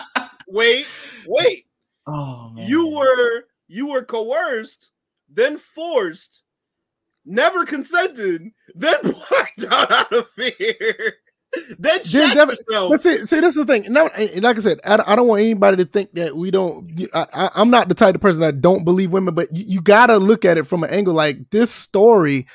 wait, 0.48 0.86
wait. 1.26 1.66
Oh 2.06 2.50
man, 2.50 2.68
You 2.68 2.88
were 2.88 3.44
you 3.66 3.86
were 3.86 4.04
coerced, 4.04 4.90
then 5.32 5.56
forced, 5.56 6.42
never 7.24 7.64
consented, 7.64 8.50
then 8.74 8.96
blacked 9.02 9.64
out 9.70 9.90
out 9.90 10.12
of 10.12 10.28
fear, 10.30 11.14
Then 11.78 12.00
def- 12.10 12.12
yourself. 12.12 12.90
But 12.90 13.00
see, 13.00 13.24
see, 13.26 13.40
this 13.40 13.56
is 13.56 13.64
the 13.64 13.66
thing. 13.66 13.92
Now, 13.92 14.04
like 14.36 14.56
I 14.56 14.60
said, 14.60 14.80
I, 14.84 15.02
I 15.06 15.16
don't 15.16 15.28
want 15.28 15.42
anybody 15.42 15.78
to 15.78 15.84
think 15.84 16.12
that 16.14 16.36
we 16.36 16.50
don't. 16.50 16.90
I, 17.14 17.26
I, 17.34 17.50
I'm 17.56 17.70
not 17.70 17.88
the 17.88 17.94
type 17.94 18.14
of 18.14 18.20
person 18.20 18.40
that 18.42 18.60
don't 18.60 18.84
believe 18.84 19.12
women, 19.12 19.34
but 19.34 19.54
you, 19.54 19.64
you 19.66 19.80
got 19.80 20.06
to 20.08 20.18
look 20.18 20.44
at 20.44 20.58
it 20.58 20.66
from 20.66 20.84
an 20.84 20.90
angle 20.90 21.14
like 21.14 21.50
this 21.50 21.70
story 21.70 22.46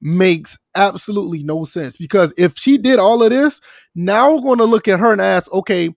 makes 0.00 0.58
absolutely 0.76 1.42
no 1.42 1.64
sense 1.64 1.96
because 1.96 2.32
if 2.38 2.56
she 2.58 2.78
did 2.78 2.98
all 2.98 3.22
of 3.22 3.30
this, 3.30 3.60
now 3.94 4.32
we're 4.34 4.42
going 4.42 4.58
to 4.58 4.64
look 4.64 4.86
at 4.88 5.00
her 5.00 5.12
and 5.12 5.20
ask, 5.20 5.52
okay, 5.52 5.94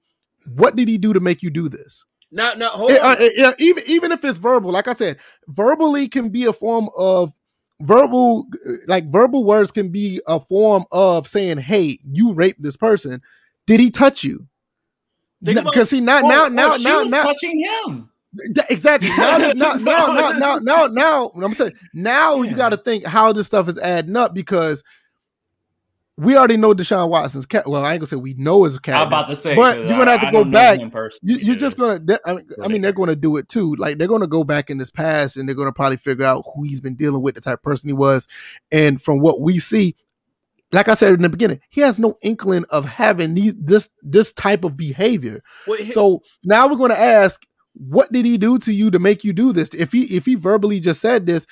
what 0.56 0.76
did 0.76 0.88
he 0.88 0.98
do 0.98 1.14
to 1.14 1.20
make 1.20 1.44
you 1.44 1.50
do 1.52 1.70
this? 1.70 2.04
Now, 2.32 2.54
now, 2.54 2.70
hold 2.70 2.92
Eh, 2.92 2.98
on. 2.98 3.04
uh, 3.18 3.20
eh, 3.20 3.30
yeah, 3.36 3.52
even 3.60 3.84
even 3.88 4.12
if 4.12 4.24
it's 4.24 4.40
verbal, 4.40 4.72
like 4.72 4.88
I 4.88 4.94
said, 4.94 5.18
verbally 5.48 6.08
can 6.08 6.30
be 6.30 6.46
a 6.46 6.54
form 6.54 6.90
of 6.98 7.34
verbal, 7.84 8.48
like 8.88 9.06
verbal 9.12 9.44
words 9.44 9.72
can 9.72 9.90
be 9.90 10.22
a 10.28 10.40
form 10.40 10.86
of 10.92 11.28
saying, 11.28 11.58
"Hey, 11.60 12.00
you 12.04 12.34
raped 12.34 12.62
this 12.62 12.78
person. 12.78 13.22
Did 13.68 13.80
he 13.80 13.90
touch 13.90 14.24
you?" 14.24 14.48
Because 15.42 15.90
see 15.90 16.02
now, 16.02 16.24
Or- 16.24 16.30
now, 16.30 16.46
or 16.46 16.50
now, 16.50 16.76
now, 16.78 17.04
now, 17.04 17.24
touching 17.24 17.66
him. 17.86 18.10
Exactly. 18.70 19.10
Now, 19.18 19.38
now, 19.38 19.54
now, 19.54 20.14
now, 20.14 20.32
now, 20.32 20.58
now, 20.58 20.88
now, 20.88 21.32
I'm 21.36 21.54
saying 21.54 21.74
now 21.94 22.42
you 22.42 22.56
got 22.56 22.70
to 22.70 22.78
think 22.78 23.06
how 23.06 23.34
this 23.34 23.48
stuff 23.48 23.68
is 23.68 23.78
adding 23.78 24.16
up 24.16 24.34
because 24.34 24.84
we 26.24 26.38
already 26.38 26.58
know 26.58 26.74
Deshaun 26.74 27.10
Watson's 27.10 27.46
cat. 27.46 27.68
Well, 27.68 27.84
I 27.84 27.94
ain't 27.94 28.00
gonna 28.02 28.08
say 28.08 28.16
we 28.16 28.34
know 28.36 28.64
his 28.66 28.78
cat. 28.78 28.96
I'm 29.02 29.08
about 29.08 29.28
to 29.28 29.36
say, 29.36 29.56
but 29.56 29.78
you're 29.78 29.88
gonna 29.88 30.12
have 30.12 30.22
to 30.22 30.28
I 30.28 30.32
go 30.32 30.44
back. 30.44 30.80
him 30.80 30.92
personally, 30.92 31.34
You, 31.34 31.40
you're 31.48 31.56
just 31.56 31.78
gonna. 31.78 32.00
they- 32.00 32.18
I 32.26 32.34
mean, 32.36 32.50
I 32.64 32.68
mean, 32.68 32.82
they're 32.82 32.92
gonna 32.92 33.16
do 33.16 33.38
it 33.38 33.50
too. 33.50 33.76
Like 33.76 33.98
they're 33.98 34.08
gonna 34.08 34.28
go 34.28 34.44
back 34.44 34.70
in 34.70 34.78
this 34.78 34.92
past 34.92 35.36
and 35.38 35.48
they're 35.48 35.56
gonna 35.56 35.72
probably 35.72 35.98
figure 35.98 36.26
out 36.26 36.46
who 36.54 36.64
he's 36.64 36.80
been 36.82 36.96
dealing 36.96 37.22
with, 37.22 37.36
the 37.36 37.42
type 37.42 37.56
of 37.56 37.64
person 37.64 37.90
he 37.90 37.94
was, 37.94 38.28
and 38.72 39.02
from 39.02 39.20
what 39.20 39.42
we 39.42 39.58
see, 39.60 39.96
like 40.72 40.88
I 40.90 40.94
said 40.94 41.14
in 41.14 41.22
the 41.22 41.30
beginning, 41.30 41.60
he 41.70 41.82
has 41.82 42.00
no 42.00 42.18
inkling 42.22 42.66
of 42.70 42.86
having 42.86 43.34
these 43.34 43.54
this 43.58 43.90
this 44.02 44.32
type 44.32 44.64
of 44.64 44.78
behavior. 44.78 45.42
Wait, 45.68 45.90
So 45.90 46.22
now 46.44 46.68
we're 46.68 46.78
gonna 46.78 46.94
ask, 46.94 47.42
what 47.74 48.12
did 48.12 48.26
he 48.26 48.38
do 48.38 48.60
to 48.60 48.72
you 48.74 48.92
to 48.92 49.00
make 49.00 49.24
you 49.24 49.34
do 49.34 49.54
this? 49.54 49.70
If 49.74 49.92
he 49.92 50.04
if 50.16 50.26
he 50.26 50.36
verbally 50.36 50.80
just 50.80 51.02
said 51.02 51.26
this, 51.26 51.48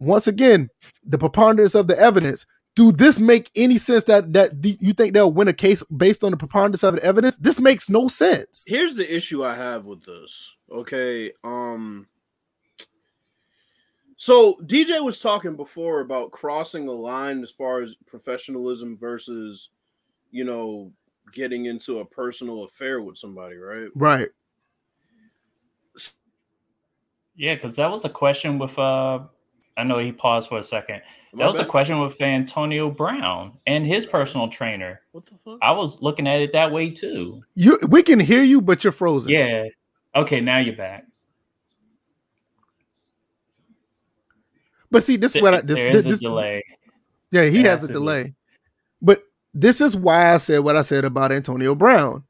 once 0.00 0.26
again, 0.26 0.70
the 1.04 1.18
preponderance 1.18 1.74
of 1.74 1.88
the 1.88 1.98
evidence 1.98 2.46
do 2.74 2.90
this 2.90 3.18
make 3.18 3.50
any 3.54 3.78
sense 3.78 4.04
that 4.04 4.32
that 4.32 4.52
you 4.62 4.92
think 4.92 5.14
they'll 5.14 5.32
win 5.32 5.48
a 5.48 5.52
case 5.52 5.82
based 5.84 6.24
on 6.24 6.30
the 6.30 6.36
preponderance 6.36 6.82
of 6.82 6.96
the 6.96 7.04
evidence? 7.04 7.36
This 7.36 7.60
makes 7.60 7.88
no 7.88 8.08
sense. 8.08 8.64
Here's 8.66 8.96
the 8.96 9.14
issue 9.14 9.44
I 9.44 9.54
have 9.54 9.84
with 9.84 10.04
this. 10.04 10.54
Okay, 10.72 11.32
um 11.44 12.06
so 14.16 14.54
DJ 14.64 15.04
was 15.04 15.20
talking 15.20 15.56
before 15.56 16.00
about 16.00 16.30
crossing 16.30 16.88
a 16.88 16.92
line 16.92 17.42
as 17.42 17.50
far 17.50 17.82
as 17.82 17.94
professionalism 18.06 18.96
versus 18.96 19.70
you 20.30 20.44
know 20.44 20.92
getting 21.32 21.66
into 21.66 22.00
a 22.00 22.04
personal 22.04 22.64
affair 22.64 23.02
with 23.02 23.18
somebody, 23.18 23.56
right? 23.56 23.88
Right. 23.94 24.28
Yeah, 27.36 27.54
because 27.54 27.76
that 27.76 27.90
was 27.90 28.04
a 28.04 28.08
question 28.10 28.58
with 28.58 28.78
uh 28.78 29.20
I 29.76 29.82
know 29.82 29.98
he 29.98 30.12
paused 30.12 30.48
for 30.48 30.58
a 30.58 30.64
second. 30.64 31.02
that 31.36 31.46
was 31.46 31.56
bad? 31.56 31.66
a 31.66 31.68
question 31.68 31.98
with 32.00 32.20
Antonio 32.20 32.90
Brown 32.90 33.58
and 33.66 33.84
his 33.86 34.06
personal 34.06 34.48
trainer. 34.48 35.00
What 35.12 35.26
the 35.26 35.32
fuck? 35.44 35.58
I 35.62 35.72
was 35.72 36.00
looking 36.00 36.28
at 36.28 36.40
it 36.40 36.52
that 36.52 36.70
way 36.70 36.90
too. 36.90 37.42
You 37.54 37.78
we 37.88 38.02
can 38.02 38.20
hear 38.20 38.42
you, 38.42 38.60
but 38.60 38.84
you're 38.84 38.92
frozen. 38.92 39.30
Yeah. 39.30 39.64
Okay, 40.14 40.40
now 40.40 40.58
you're 40.58 40.76
back. 40.76 41.06
But 44.90 45.02
see, 45.02 45.16
this 45.16 45.34
is 45.34 45.42
what 45.42 45.54
I 45.54 45.60
this, 45.60 45.76
there 45.76 45.92
this, 45.92 46.06
is 46.06 46.18
a 46.18 46.20
delay. 46.20 46.62
Yeah, 47.32 47.46
he 47.46 47.62
has 47.62 47.82
a 47.82 47.92
delay. 47.92 48.24
Be. 48.24 48.34
But 49.02 49.22
this 49.52 49.80
is 49.80 49.96
why 49.96 50.32
I 50.32 50.36
said 50.36 50.60
what 50.60 50.76
I 50.76 50.82
said 50.82 51.04
about 51.04 51.32
Antonio 51.32 51.74
Brown. 51.74 52.22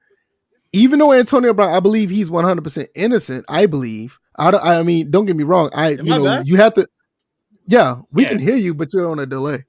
Even 0.72 0.99
though 0.99 1.12
Antonio 1.12 1.53
Brown, 1.53 1.74
I 1.74 1.80
believe 1.80 2.09
he's 2.09 2.30
100% 2.30 2.86
innocent. 2.95 3.45
I 3.49 3.66
believe. 3.66 4.18
I, 4.36 4.51
I 4.51 4.82
mean, 4.82 5.11
don't 5.11 5.26
get 5.26 5.36
me 5.36 5.45
wrong. 5.45 5.70
I 5.74 5.92
Am 5.92 6.07
you 6.07 6.14
I 6.14 6.18
know 6.18 6.24
back? 6.24 6.47
you 6.47 6.57
have 6.57 6.74
to 6.74 6.88
yeah, 7.67 8.01
we 8.12 8.23
yeah. 8.23 8.29
can 8.31 8.39
hear 8.39 8.57
you, 8.57 8.75
but 8.75 8.93
you're 8.93 9.11
on 9.11 9.19
a 9.19 9.27
delay. 9.27 9.65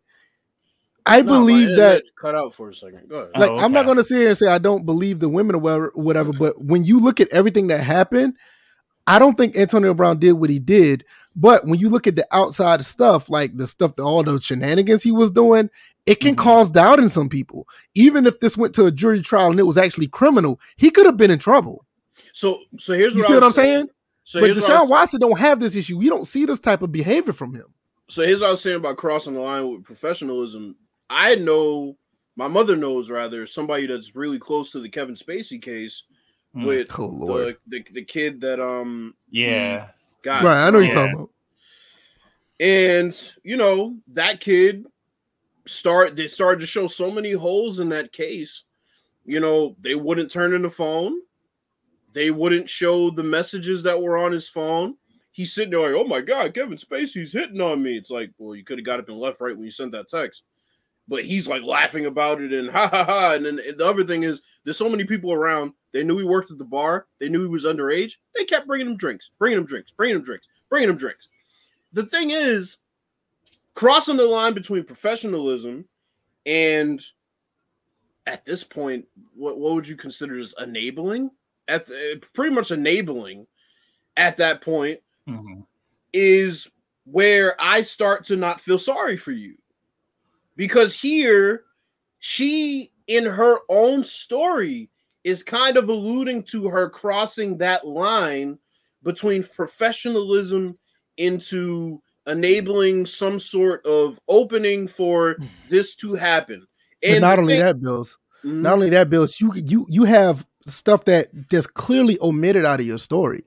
I 1.05 1.21
no, 1.21 1.33
believe 1.33 1.77
that 1.77 2.03
cut 2.19 2.35
out 2.35 2.55
for 2.55 2.69
a 2.69 2.75
second. 2.75 3.07
Go 3.07 3.17
ahead. 3.17 3.31
Like, 3.35 3.49
oh, 3.51 3.53
okay. 3.55 3.63
I'm 3.63 3.71
not 3.71 3.85
going 3.85 3.97
to 3.97 4.03
sit 4.03 4.17
here 4.17 4.29
and 4.29 4.37
say 4.37 4.47
I 4.47 4.57
don't 4.57 4.85
believe 4.85 5.19
the 5.19 5.29
women 5.29 5.55
or 5.55 5.91
whatever, 5.93 6.33
but 6.33 6.59
when 6.63 6.83
you 6.83 6.99
look 6.99 7.19
at 7.19 7.29
everything 7.29 7.67
that 7.67 7.83
happened, 7.83 8.33
I 9.05 9.19
don't 9.19 9.37
think 9.37 9.55
Antonio 9.55 9.93
Brown 9.93 10.17
did 10.17 10.33
what 10.33 10.49
he 10.49 10.57
did. 10.57 11.05
But 11.35 11.65
when 11.65 11.79
you 11.79 11.89
look 11.89 12.07
at 12.07 12.15
the 12.15 12.27
outside 12.31 12.83
stuff, 12.85 13.29
like 13.29 13.55
the 13.55 13.67
stuff, 13.67 13.95
the, 13.95 14.03
all 14.03 14.23
the 14.23 14.39
shenanigans 14.39 15.03
he 15.03 15.11
was 15.11 15.29
doing, 15.29 15.69
it 16.07 16.15
can 16.15 16.35
mm-hmm. 16.35 16.43
cause 16.43 16.71
doubt 16.71 16.99
in 16.99 17.09
some 17.09 17.29
people. 17.29 17.67
Even 17.93 18.25
if 18.25 18.39
this 18.39 18.57
went 18.57 18.73
to 18.75 18.85
a 18.85 18.91
jury 18.91 19.21
trial 19.21 19.51
and 19.51 19.59
it 19.59 19.63
was 19.63 19.77
actually 19.77 20.07
criminal, 20.07 20.59
he 20.75 20.89
could 20.89 21.05
have 21.05 21.17
been 21.17 21.31
in 21.31 21.39
trouble. 21.39 21.85
So, 22.33 22.61
so 22.79 22.93
here's 22.93 23.13
what 23.13 23.19
you 23.19 23.27
see 23.27 23.33
what 23.33 23.43
I'm 23.43 23.51
saying. 23.51 23.75
saying? 23.75 23.89
So 24.23 24.41
but 24.41 24.49
Deshaun 24.51 24.89
Watson 24.89 25.19
don't 25.19 25.37
have 25.37 25.59
this 25.59 25.75
issue. 25.75 25.99
We 25.99 26.09
don't 26.09 26.25
see 26.25 26.45
this 26.45 26.59
type 26.59 26.81
of 26.81 26.91
behavior 26.91 27.33
from 27.33 27.53
him 27.53 27.74
so 28.07 28.23
here's 28.23 28.41
what 28.41 28.47
I 28.47 28.51
was 28.51 28.61
saying 28.61 28.77
about 28.77 28.97
crossing 28.97 29.33
the 29.33 29.39
line 29.39 29.69
with 29.69 29.83
professionalism. 29.83 30.75
I 31.09 31.35
know 31.35 31.97
my 32.35 32.47
mother 32.47 32.75
knows 32.75 33.09
rather 33.09 33.47
somebody 33.47 33.87
that's 33.87 34.15
really 34.15 34.39
close 34.39 34.71
to 34.71 34.79
the 34.79 34.89
Kevin 34.89 35.15
Spacey 35.15 35.61
case 35.61 36.05
mm. 36.55 36.65
with 36.65 36.89
oh, 36.99 37.27
the, 37.27 37.57
the, 37.67 37.85
the 37.93 38.03
kid 38.03 38.41
that 38.41 38.59
um 38.59 39.13
yeah 39.29 39.87
got 40.23 40.43
right. 40.43 40.67
I 40.67 40.69
know 40.69 40.79
you're 40.79 40.93
talking 40.93 41.15
about. 41.15 41.29
And 42.59 43.33
you 43.43 43.57
know 43.57 43.97
that 44.13 44.39
kid 44.39 44.85
start 45.65 46.15
they 46.15 46.27
started 46.27 46.61
to 46.61 46.67
show 46.67 46.87
so 46.87 47.09
many 47.09 47.31
holes 47.31 47.79
in 47.79 47.89
that 47.89 48.11
case. 48.11 48.63
You 49.25 49.39
know 49.39 49.75
they 49.81 49.95
wouldn't 49.95 50.31
turn 50.31 50.53
in 50.53 50.61
the 50.61 50.69
phone. 50.69 51.19
They 52.13 52.31
wouldn't 52.31 52.69
show 52.69 53.09
the 53.09 53.23
messages 53.23 53.83
that 53.83 54.01
were 54.01 54.17
on 54.17 54.31
his 54.31 54.47
phone 54.47 54.95
he's 55.35 55.53
sitting 55.53 55.71
there 55.71 55.81
like, 55.81 56.01
oh 56.01 56.07
my 56.07 56.21
god, 56.21 56.53
Kevin 56.53 56.77
Spacey's 56.77 57.33
hitting 57.33 57.59
on 57.59 57.83
me. 57.83 57.97
It's 57.97 58.09
like, 58.09 58.31
well, 58.37 58.55
you 58.55 58.63
could 58.63 58.77
have 58.77 58.85
got 58.85 58.99
up 59.01 59.09
and 59.09 59.19
left 59.19 59.41
right 59.41 59.53
when 59.53 59.65
you 59.65 59.71
sent 59.71 59.91
that 59.91 60.07
text. 60.07 60.43
But 61.09 61.25
he's 61.25 61.45
like 61.45 61.61
laughing 61.61 62.05
about 62.05 62.39
it 62.39 62.53
and 62.53 62.69
ha 62.69 62.87
ha 62.87 63.03
ha. 63.03 63.33
And 63.33 63.45
then 63.45 63.59
the 63.77 63.85
other 63.85 64.05
thing 64.05 64.23
is, 64.23 64.41
there's 64.63 64.77
so 64.77 64.89
many 64.89 65.03
people 65.03 65.33
around. 65.33 65.73
They 65.91 66.03
knew 66.03 66.17
he 66.17 66.23
worked 66.23 66.51
at 66.51 66.57
the 66.57 66.63
bar. 66.63 67.07
They 67.19 67.27
knew 67.27 67.41
he 67.41 67.49
was 67.49 67.65
underage. 67.65 68.13
They 68.33 68.45
kept 68.45 68.65
bringing 68.65 68.87
him 68.87 68.95
drinks, 68.95 69.31
bringing 69.37 69.57
him 69.57 69.65
drinks, 69.65 69.91
bringing 69.91 70.15
him 70.15 70.23
drinks, 70.23 70.47
bringing 70.69 70.89
him 70.89 70.95
drinks. 70.95 71.27
The 71.91 72.05
thing 72.05 72.31
is, 72.31 72.77
crossing 73.73 74.15
the 74.15 74.23
line 74.23 74.53
between 74.53 74.85
professionalism 74.85 75.83
and 76.45 77.01
at 78.25 78.45
this 78.45 78.63
point, 78.63 79.05
what, 79.35 79.59
what 79.59 79.73
would 79.73 79.87
you 79.87 79.97
consider 79.97 80.39
as 80.39 80.55
enabling? 80.59 81.29
At 81.67 81.87
the, 81.87 82.21
pretty 82.33 82.55
much 82.55 82.71
enabling 82.71 83.47
at 84.15 84.37
that 84.37 84.61
point 84.61 85.01
mm-hmm. 85.27 85.61
is 86.13 86.67
where 87.05 87.55
I 87.59 87.81
start 87.81 88.25
to 88.25 88.35
not 88.35 88.61
feel 88.61 88.79
sorry 88.79 89.17
for 89.17 89.31
you. 89.31 89.55
Because 90.55 90.99
here, 90.99 91.63
she, 92.19 92.91
in 93.07 93.25
her 93.25 93.59
own 93.69 94.03
story, 94.03 94.89
is 95.23 95.43
kind 95.43 95.77
of 95.77 95.89
alluding 95.89 96.43
to 96.43 96.67
her 96.67 96.89
crossing 96.89 97.57
that 97.57 97.85
line 97.85 98.57
between 99.03 99.43
professionalism 99.43 100.77
into 101.17 102.01
enabling 102.27 103.05
some 103.05 103.39
sort 103.39 103.85
of 103.85 104.19
opening 104.27 104.87
for 104.87 105.37
this 105.69 105.95
to 105.95 106.15
happen. 106.15 106.65
And 107.03 107.21
but 107.21 107.27
not 107.27 107.39
only 107.39 107.57
that, 107.59 107.81
Bills. 107.81 108.17
Mm-hmm. 108.43 108.61
Not 108.61 108.73
only 108.73 108.89
that, 108.89 109.09
Bills. 109.09 109.39
You 109.39 109.51
you 109.53 109.85
you 109.89 110.03
have 110.05 110.45
stuff 110.67 111.05
that 111.05 111.29
just 111.49 111.73
clearly 111.73 112.17
omitted 112.21 112.65
out 112.65 112.79
of 112.79 112.85
your 112.85 112.97
story. 112.97 113.43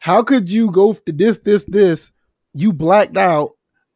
How 0.00 0.22
could 0.22 0.50
you 0.50 0.70
go 0.70 0.94
to 0.94 1.12
this, 1.12 1.38
this, 1.38 1.64
this? 1.64 2.10
You 2.52 2.72
blacked 2.72 3.16
out 3.16 3.50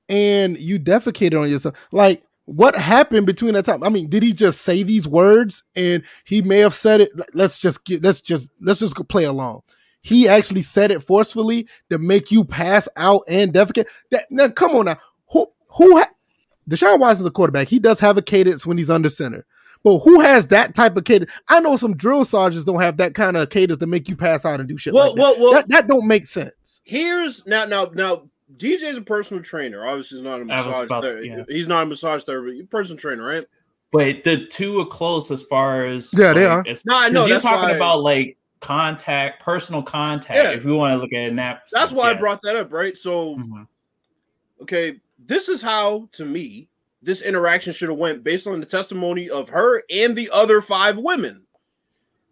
and 0.09 0.57
you 0.59 0.79
defecated 0.79 1.41
on 1.41 1.51
yourself. 1.51 1.75
Like, 1.91 2.23
what 2.45 2.77
happened 2.77 3.27
between 3.27 3.55
that 3.55 3.65
time? 3.65 3.83
I 3.83 3.89
mean, 3.89 4.11
did 4.11 4.23
he 4.23 4.35
just 4.35 4.61
say 4.61 4.83
these 4.83 5.09
words 5.09 5.65
and 5.75 6.05
he 6.25 6.43
may 6.43 6.59
have 6.59 6.75
said 6.75 7.01
it? 7.01 7.11
Let's 7.33 7.59
just 7.59 7.85
get, 7.87 8.05
let's 8.05 8.21
just, 8.21 8.51
let's 8.61 8.81
just 8.81 8.97
play 9.09 9.25
along. 9.25 9.63
He 10.03 10.29
actually 10.29 10.61
said 10.61 10.91
it 10.91 11.03
forcefully 11.03 11.67
to 11.89 11.97
make 11.97 12.31
you 12.31 12.45
pass 12.45 12.87
out 12.97 13.23
and 13.27 13.53
defecate. 13.53 13.87
That 14.11 14.27
now, 14.31 14.49
come 14.49 14.73
on 14.73 14.85
now. 14.85 14.99
Who, 15.31 15.51
who, 15.69 15.99
ha- 15.99 16.11
Deshaun 16.69 17.01
Watson's 17.01 17.27
a 17.27 17.31
quarterback. 17.31 17.69
He 17.69 17.79
does 17.79 17.99
have 18.01 18.19
a 18.19 18.23
cadence 18.23 18.67
when 18.67 18.77
he's 18.77 18.91
under 18.91 19.09
center. 19.09 19.47
But 19.85 19.99
who 19.99 20.21
has 20.21 20.49
that 20.49 20.75
type 20.75 20.97
of 20.97 21.05
cadence? 21.05 21.31
I 21.49 21.61
know 21.61 21.77
some 21.77 21.95
drill 21.95 22.25
sergeants 22.25 22.65
don't 22.65 22.81
have 22.81 22.97
that 22.97 23.15
kind 23.15 23.37
of 23.37 23.51
cadence 23.51 23.79
to 23.79 23.87
make 23.87 24.09
you 24.09 24.17
pass 24.17 24.45
out 24.45 24.59
and 24.59 24.69
do 24.69 24.79
shit. 24.79 24.95
Well, 24.95 25.11
like 25.11 25.19
well, 25.19 25.35
that. 25.35 25.41
well, 25.41 25.53
that, 25.53 25.69
that 25.69 25.87
don't 25.87 26.09
make 26.09 26.27
sense. 26.27 26.81
Here's 26.85 27.47
now, 27.47 27.67
now, 27.67 27.91
now. 27.95 28.23
DJ's 28.57 28.97
a 28.97 29.03
personal 29.03 29.43
trainer. 29.43 29.85
Obviously, 29.87 30.19
he's 30.19 30.25
not 30.25 30.41
a 30.41 30.45
massage. 30.45 30.89
Ther- 30.89 31.21
to, 31.21 31.27
yeah. 31.27 31.43
He's 31.49 31.67
not 31.67 31.83
a 31.83 31.87
massage 31.87 32.23
therapist. 32.23 32.71
Personal 32.71 32.99
trainer, 32.99 33.25
right? 33.25 33.45
Wait, 33.93 34.23
the 34.23 34.47
two 34.47 34.81
are 34.81 34.87
close 34.87 35.31
as 35.31 35.43
far 35.43 35.85
as 35.85 36.13
yeah, 36.13 36.27
like, 36.27 36.35
they 36.35 36.45
are. 36.47 36.65
no, 36.85 36.97
I 36.97 37.09
know. 37.09 37.27
You're 37.27 37.41
talking 37.41 37.71
why... 37.71 37.77
about 37.77 38.03
like 38.03 38.37
contact, 38.61 39.43
personal 39.43 39.83
contact. 39.83 40.37
Yeah. 40.37 40.51
If 40.51 40.65
we 40.65 40.73
want 40.73 40.93
to 40.93 40.99
look 40.99 41.13
at 41.13 41.33
nap, 41.33 41.65
that's 41.73 41.93
why 41.93 42.11
yes. 42.11 42.17
I 42.17 42.21
brought 42.21 42.43
that 42.43 42.57
up, 42.57 42.73
right? 42.73 42.97
So, 42.97 43.37
mm-hmm. 43.37 43.63
okay, 44.63 45.01
this 45.19 45.49
is 45.49 45.63
how 45.63 46.09
to 46.13 46.25
me 46.25 46.69
this 47.05 47.23
interaction 47.23 47.73
should 47.73 47.89
have 47.89 47.99
went 47.99 48.25
based 48.25 48.47
on 48.47 48.61
the 48.61 48.67
testimony 48.67 49.29
of 49.31 49.49
her 49.51 49.83
and 49.91 50.17
the 50.17 50.31
other 50.33 50.63
five 50.63 50.97
women. 50.97 51.43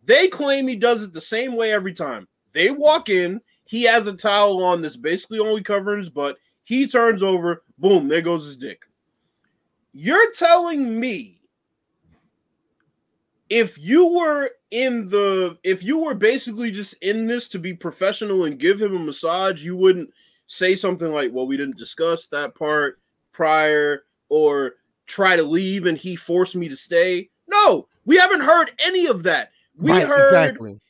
They 0.04 0.28
claim 0.28 0.66
he 0.66 0.76
does 0.76 1.02
it 1.02 1.12
the 1.12 1.20
same 1.20 1.54
way 1.54 1.72
every 1.72 1.92
time. 1.92 2.26
They 2.52 2.70
walk 2.70 3.08
in, 3.08 3.40
he 3.64 3.84
has 3.84 4.06
a 4.06 4.12
towel 4.14 4.62
on 4.64 4.82
that's 4.82 4.96
basically 4.96 5.38
only 5.38 5.62
covering 5.62 6.00
his 6.00 6.10
butt. 6.10 6.36
He 6.64 6.86
turns 6.86 7.22
over, 7.22 7.62
boom, 7.78 8.08
there 8.08 8.22
goes 8.22 8.46
his 8.46 8.56
dick. 8.56 8.82
You're 9.92 10.32
telling 10.32 10.98
me 10.98 11.40
if 13.52 13.78
you 13.78 14.06
were 14.06 14.50
in 14.70 15.08
the 15.08 15.58
if 15.62 15.82
you 15.82 15.98
were 15.98 16.14
basically 16.14 16.70
just 16.70 16.94
in 17.02 17.26
this 17.26 17.48
to 17.48 17.58
be 17.58 17.74
professional 17.74 18.44
and 18.44 18.58
give 18.58 18.80
him 18.80 18.96
a 18.96 18.98
massage, 18.98 19.62
you 19.62 19.76
wouldn't 19.76 20.08
say 20.46 20.74
something 20.74 21.12
like, 21.12 21.30
"Well, 21.32 21.46
we 21.46 21.58
didn't 21.58 21.76
discuss 21.76 22.26
that 22.28 22.54
part 22.54 22.98
prior." 23.32 24.04
Or 24.32 24.76
try 25.04 25.36
to 25.36 25.42
leave 25.42 25.84
and 25.84 25.98
he 25.98 26.16
forced 26.16 26.56
me 26.56 26.66
to 26.66 26.74
stay. 26.74 27.28
No, 27.46 27.86
we 28.06 28.16
haven't 28.16 28.40
heard 28.40 28.72
any 28.78 29.06
of 29.06 29.24
that. 29.24 29.50
We 29.76 29.90
right, 29.90 30.08
heard 30.08 30.28
exactly. 30.28 30.80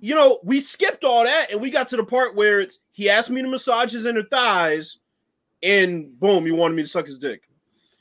You 0.00 0.16
know, 0.16 0.40
we 0.42 0.60
skipped 0.60 1.04
all 1.04 1.22
that 1.22 1.52
and 1.52 1.60
we 1.60 1.70
got 1.70 1.88
to 1.90 1.96
the 1.96 2.02
part 2.02 2.34
where 2.34 2.60
it's 2.60 2.80
he 2.90 3.08
asked 3.08 3.30
me 3.30 3.40
to 3.40 3.46
massage 3.46 3.92
his 3.92 4.04
inner 4.04 4.24
thighs, 4.24 4.98
and 5.62 6.18
boom, 6.18 6.44
he 6.44 6.50
wanted 6.50 6.74
me 6.74 6.82
to 6.82 6.88
suck 6.88 7.06
his 7.06 7.20
dick. 7.20 7.42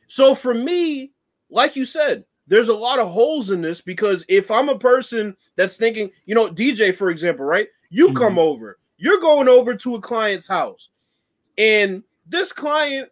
So 0.08 0.34
for 0.34 0.56
me, 0.56 1.12
like 1.52 1.76
you 1.76 1.86
said, 1.86 2.26
there's 2.48 2.70
a 2.70 2.74
lot 2.74 2.98
of 2.98 3.12
holes 3.12 3.52
in 3.52 3.62
this 3.62 3.82
because 3.82 4.26
if 4.28 4.50
I'm 4.50 4.68
a 4.68 4.80
person 4.80 5.38
that's 5.58 5.78
thinking, 5.78 6.10
you 6.26 6.34
know, 6.34 6.50
DJ, 6.50 6.94
for 6.94 7.12
example, 7.12 7.46
right? 7.46 7.68
You 7.92 8.08
mm-hmm. 8.08 8.18
come 8.18 8.40
over, 8.40 8.80
you're 8.98 9.20
going 9.20 9.48
over 9.48 9.76
to 9.76 9.96
a 9.96 10.02
client's 10.02 10.48
house, 10.48 10.90
and 11.60 12.02
this 12.26 12.52
client 12.52 13.10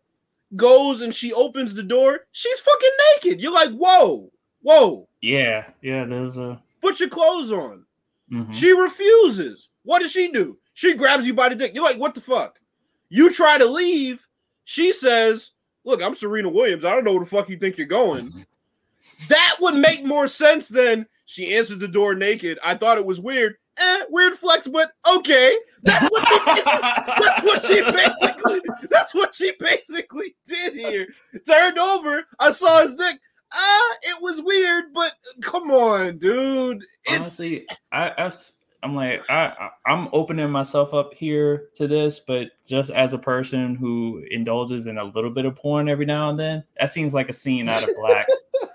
goes 0.55 1.01
and 1.01 1.13
she 1.13 1.33
opens 1.33 1.73
the 1.73 1.83
door, 1.83 2.21
she's 2.31 2.59
fucking 2.59 2.89
naked. 3.15 3.41
You're 3.41 3.53
like, 3.53 3.71
whoa, 3.71 4.31
whoa. 4.61 5.07
Yeah, 5.21 5.65
yeah, 5.81 6.05
there's 6.05 6.37
a 6.37 6.61
put 6.81 6.99
your 6.99 7.09
clothes 7.09 7.51
on. 7.51 7.85
Mm-hmm. 8.31 8.53
She 8.53 8.71
refuses. 8.71 9.69
What 9.83 10.01
does 10.01 10.11
she 10.11 10.31
do? 10.31 10.57
She 10.73 10.93
grabs 10.93 11.25
you 11.27 11.33
by 11.33 11.49
the 11.49 11.55
dick. 11.55 11.73
You're 11.73 11.83
like, 11.83 11.97
what 11.97 12.15
the 12.15 12.21
fuck? 12.21 12.59
You 13.09 13.33
try 13.33 13.57
to 13.57 13.65
leave. 13.65 14.25
She 14.65 14.93
says, 14.93 15.51
look, 15.83 16.01
I'm 16.01 16.15
Serena 16.15 16.49
Williams. 16.49 16.85
I 16.85 16.91
don't 16.91 17.03
know 17.03 17.13
where 17.13 17.23
the 17.23 17.29
fuck 17.29 17.49
you 17.49 17.57
think 17.57 17.77
you're 17.77 17.87
going. 17.87 18.45
That 19.27 19.57
would 19.59 19.75
make 19.75 20.05
more 20.05 20.27
sense 20.27 20.67
than 20.69 21.07
she 21.25 21.55
answered 21.55 21.79
the 21.79 21.87
door 21.87 22.15
naked. 22.15 22.59
I 22.63 22.75
thought 22.75 22.97
it 22.97 23.05
was 23.05 23.19
weird. 23.19 23.55
Eh, 23.79 24.03
weird 24.09 24.33
flex, 24.33 24.67
but 24.67 24.91
okay. 25.09 25.57
That's 25.83 26.09
what 26.09 26.27
she 26.27 26.61
that's 26.65 27.43
what 27.43 27.63
she 27.63 27.81
basically 27.81 28.61
that's 28.89 29.15
what 29.15 29.35
she 29.35 29.53
basically 29.59 30.35
did 30.45 30.73
here. 30.73 31.07
Turned 31.47 31.77
over, 31.77 32.25
I 32.39 32.51
saw 32.51 32.81
his 32.81 32.95
dick. 32.95 33.19
Ah, 33.51 33.91
uh, 33.91 33.95
it 34.03 34.21
was 34.21 34.41
weird, 34.41 34.93
but 34.93 35.13
come 35.41 35.71
on, 35.71 36.17
dude. 36.19 36.83
It's 37.05 37.15
honestly, 37.19 37.65
I, 37.91 38.11
I 38.17 38.31
I'm 38.83 38.95
like 38.95 39.21
I 39.29 39.69
I'm 39.85 40.09
opening 40.13 40.49
myself 40.49 40.93
up 40.93 41.13
here 41.13 41.69
to 41.75 41.87
this, 41.87 42.19
but 42.19 42.49
just 42.67 42.91
as 42.91 43.13
a 43.13 43.17
person 43.17 43.75
who 43.75 44.23
indulges 44.29 44.87
in 44.87 44.97
a 44.97 45.03
little 45.03 45.31
bit 45.31 45.45
of 45.45 45.55
porn 45.55 45.89
every 45.89 46.05
now 46.05 46.29
and 46.29 46.39
then, 46.39 46.63
that 46.79 46.91
seems 46.91 47.13
like 47.13 47.29
a 47.29 47.33
scene 47.33 47.69
out 47.69 47.83
of 47.83 47.89
Black. 47.95 48.27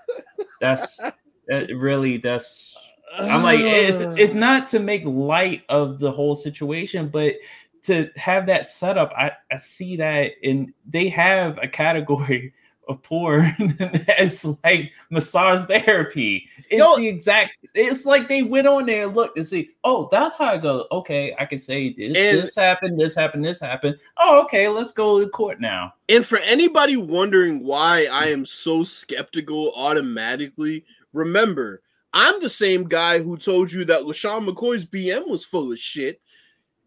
that's 0.61 0.99
that 1.47 1.69
really 1.75 2.17
that's 2.17 2.77
I'm 3.17 3.43
like 3.43 3.59
it's 3.59 4.01
it's 4.01 4.33
not 4.33 4.67
to 4.69 4.79
make 4.79 5.03
light 5.05 5.63
of 5.69 5.99
the 5.99 6.11
whole 6.11 6.35
situation, 6.35 7.09
but 7.09 7.35
to 7.83 8.09
have 8.15 8.47
that 8.47 8.65
setup, 8.65 9.13
I 9.15 9.31
I 9.51 9.57
see 9.57 9.97
that 9.97 10.31
and 10.43 10.73
they 10.87 11.09
have 11.09 11.57
a 11.61 11.67
category 11.67 12.53
of 12.87 13.01
porn 13.01 13.53
that's 14.07 14.45
like 14.63 14.91
massage 15.09 15.65
therapy. 15.67 16.47
It's 16.69 16.79
Yo, 16.79 16.97
the 16.97 17.07
exact. 17.07 17.57
It's 17.73 18.05
like 18.05 18.27
they 18.27 18.43
went 18.43 18.67
on 18.67 18.85
there 18.85 19.05
and 19.07 19.15
looked 19.15 19.37
and 19.37 19.47
see. 19.47 19.71
Oh, 19.83 20.07
that's 20.11 20.37
how 20.37 20.45
I 20.45 20.57
go. 20.57 20.85
Okay, 20.91 21.35
I 21.39 21.45
can 21.45 21.59
say 21.59 21.93
this, 21.93 22.13
this 22.13 22.55
happened, 22.55 22.99
this 22.99 23.15
happened, 23.15 23.45
this 23.45 23.59
happened. 23.59 23.97
Oh, 24.17 24.43
okay, 24.43 24.67
let's 24.67 24.91
go 24.91 25.19
to 25.19 25.27
court 25.27 25.59
now. 25.59 25.93
And 26.09 26.25
for 26.25 26.37
anybody 26.39 26.97
wondering 26.97 27.63
why 27.63 28.05
I 28.05 28.27
am 28.27 28.45
so 28.45 28.83
skeptical 28.83 29.73
automatically, 29.75 30.85
remember 31.13 31.81
I'm 32.15 32.41
the 32.41 32.49
same 32.49 32.87
guy 32.87 33.19
who 33.19 33.37
told 33.37 33.71
you 33.71 33.83
that 33.85 34.03
LeSean 34.03 34.47
McCoy's 34.47 34.85
BM 34.85 35.27
was 35.27 35.43
full 35.43 35.73
of 35.73 35.77
shit. 35.77 36.21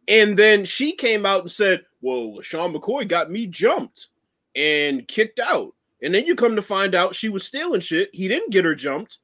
And 0.08 0.38
then 0.38 0.64
she 0.64 0.92
came 0.92 1.26
out 1.26 1.42
and 1.42 1.52
said, 1.52 1.82
Well, 2.00 2.38
LeSean 2.38 2.74
McCoy 2.74 3.06
got 3.06 3.30
me 3.30 3.46
jumped 3.46 4.08
and 4.56 5.06
kicked 5.06 5.38
out. 5.38 5.74
And 6.02 6.14
then 6.14 6.24
you 6.24 6.34
come 6.34 6.56
to 6.56 6.62
find 6.62 6.94
out 6.94 7.14
she 7.14 7.28
was 7.28 7.44
stealing 7.44 7.82
shit. 7.82 8.08
He 8.14 8.26
didn't 8.26 8.52
get 8.52 8.64
her 8.64 8.74
jumped. 8.74 9.18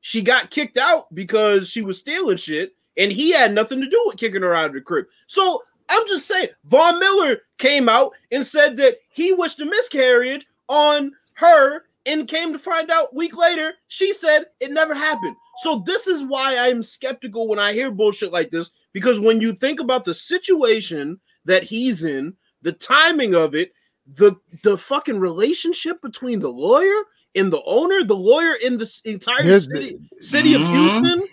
She 0.00 0.22
got 0.22 0.50
kicked 0.50 0.78
out 0.78 1.14
because 1.14 1.68
she 1.68 1.82
was 1.82 1.98
stealing 1.98 2.38
shit, 2.38 2.74
and 2.96 3.12
he 3.12 3.32
had 3.32 3.52
nothing 3.52 3.82
to 3.82 3.90
do 3.90 4.02
with 4.06 4.16
kicking 4.16 4.40
her 4.40 4.54
out 4.54 4.68
of 4.68 4.72
the 4.72 4.80
crib. 4.80 5.04
So 5.26 5.62
I'm 5.90 6.08
just 6.08 6.26
saying, 6.26 6.48
Von 6.64 6.98
Miller 6.98 7.42
came 7.58 7.86
out 7.86 8.12
and 8.32 8.46
said 8.46 8.78
that 8.78 8.96
he 9.10 9.34
wished 9.34 9.60
a 9.60 9.66
miscarriage 9.66 10.46
on 10.68 11.12
her, 11.34 11.84
and 12.06 12.28
came 12.28 12.52
to 12.52 12.58
find 12.58 12.90
out 12.90 13.14
week 13.14 13.36
later, 13.36 13.74
she 13.88 14.12
said 14.12 14.46
it 14.60 14.72
never 14.72 14.94
happened. 14.94 15.36
So 15.62 15.82
this 15.84 16.06
is 16.06 16.24
why 16.24 16.56
I'm 16.56 16.82
skeptical 16.82 17.48
when 17.48 17.58
I 17.58 17.72
hear 17.72 17.90
bullshit 17.90 18.32
like 18.32 18.50
this, 18.50 18.70
because 18.92 19.20
when 19.20 19.40
you 19.40 19.52
think 19.52 19.80
about 19.80 20.04
the 20.04 20.14
situation 20.14 21.20
that 21.44 21.62
he's 21.62 22.04
in, 22.04 22.34
the 22.62 22.72
timing 22.72 23.34
of 23.34 23.54
it, 23.54 23.72
the 24.06 24.36
the 24.62 24.76
fucking 24.76 25.18
relationship 25.18 26.00
between 26.02 26.40
the 26.40 26.48
lawyer 26.48 27.02
and 27.34 27.52
the 27.52 27.62
owner, 27.64 28.02
the 28.04 28.16
lawyer 28.16 28.54
in 28.54 28.76
the 28.76 28.90
entire 29.04 29.42
Here's 29.42 29.64
city, 29.64 29.98
the, 30.18 30.24
city 30.24 30.52
mm-hmm. 30.54 30.62
of 30.62 30.68
Houston. 30.68 31.28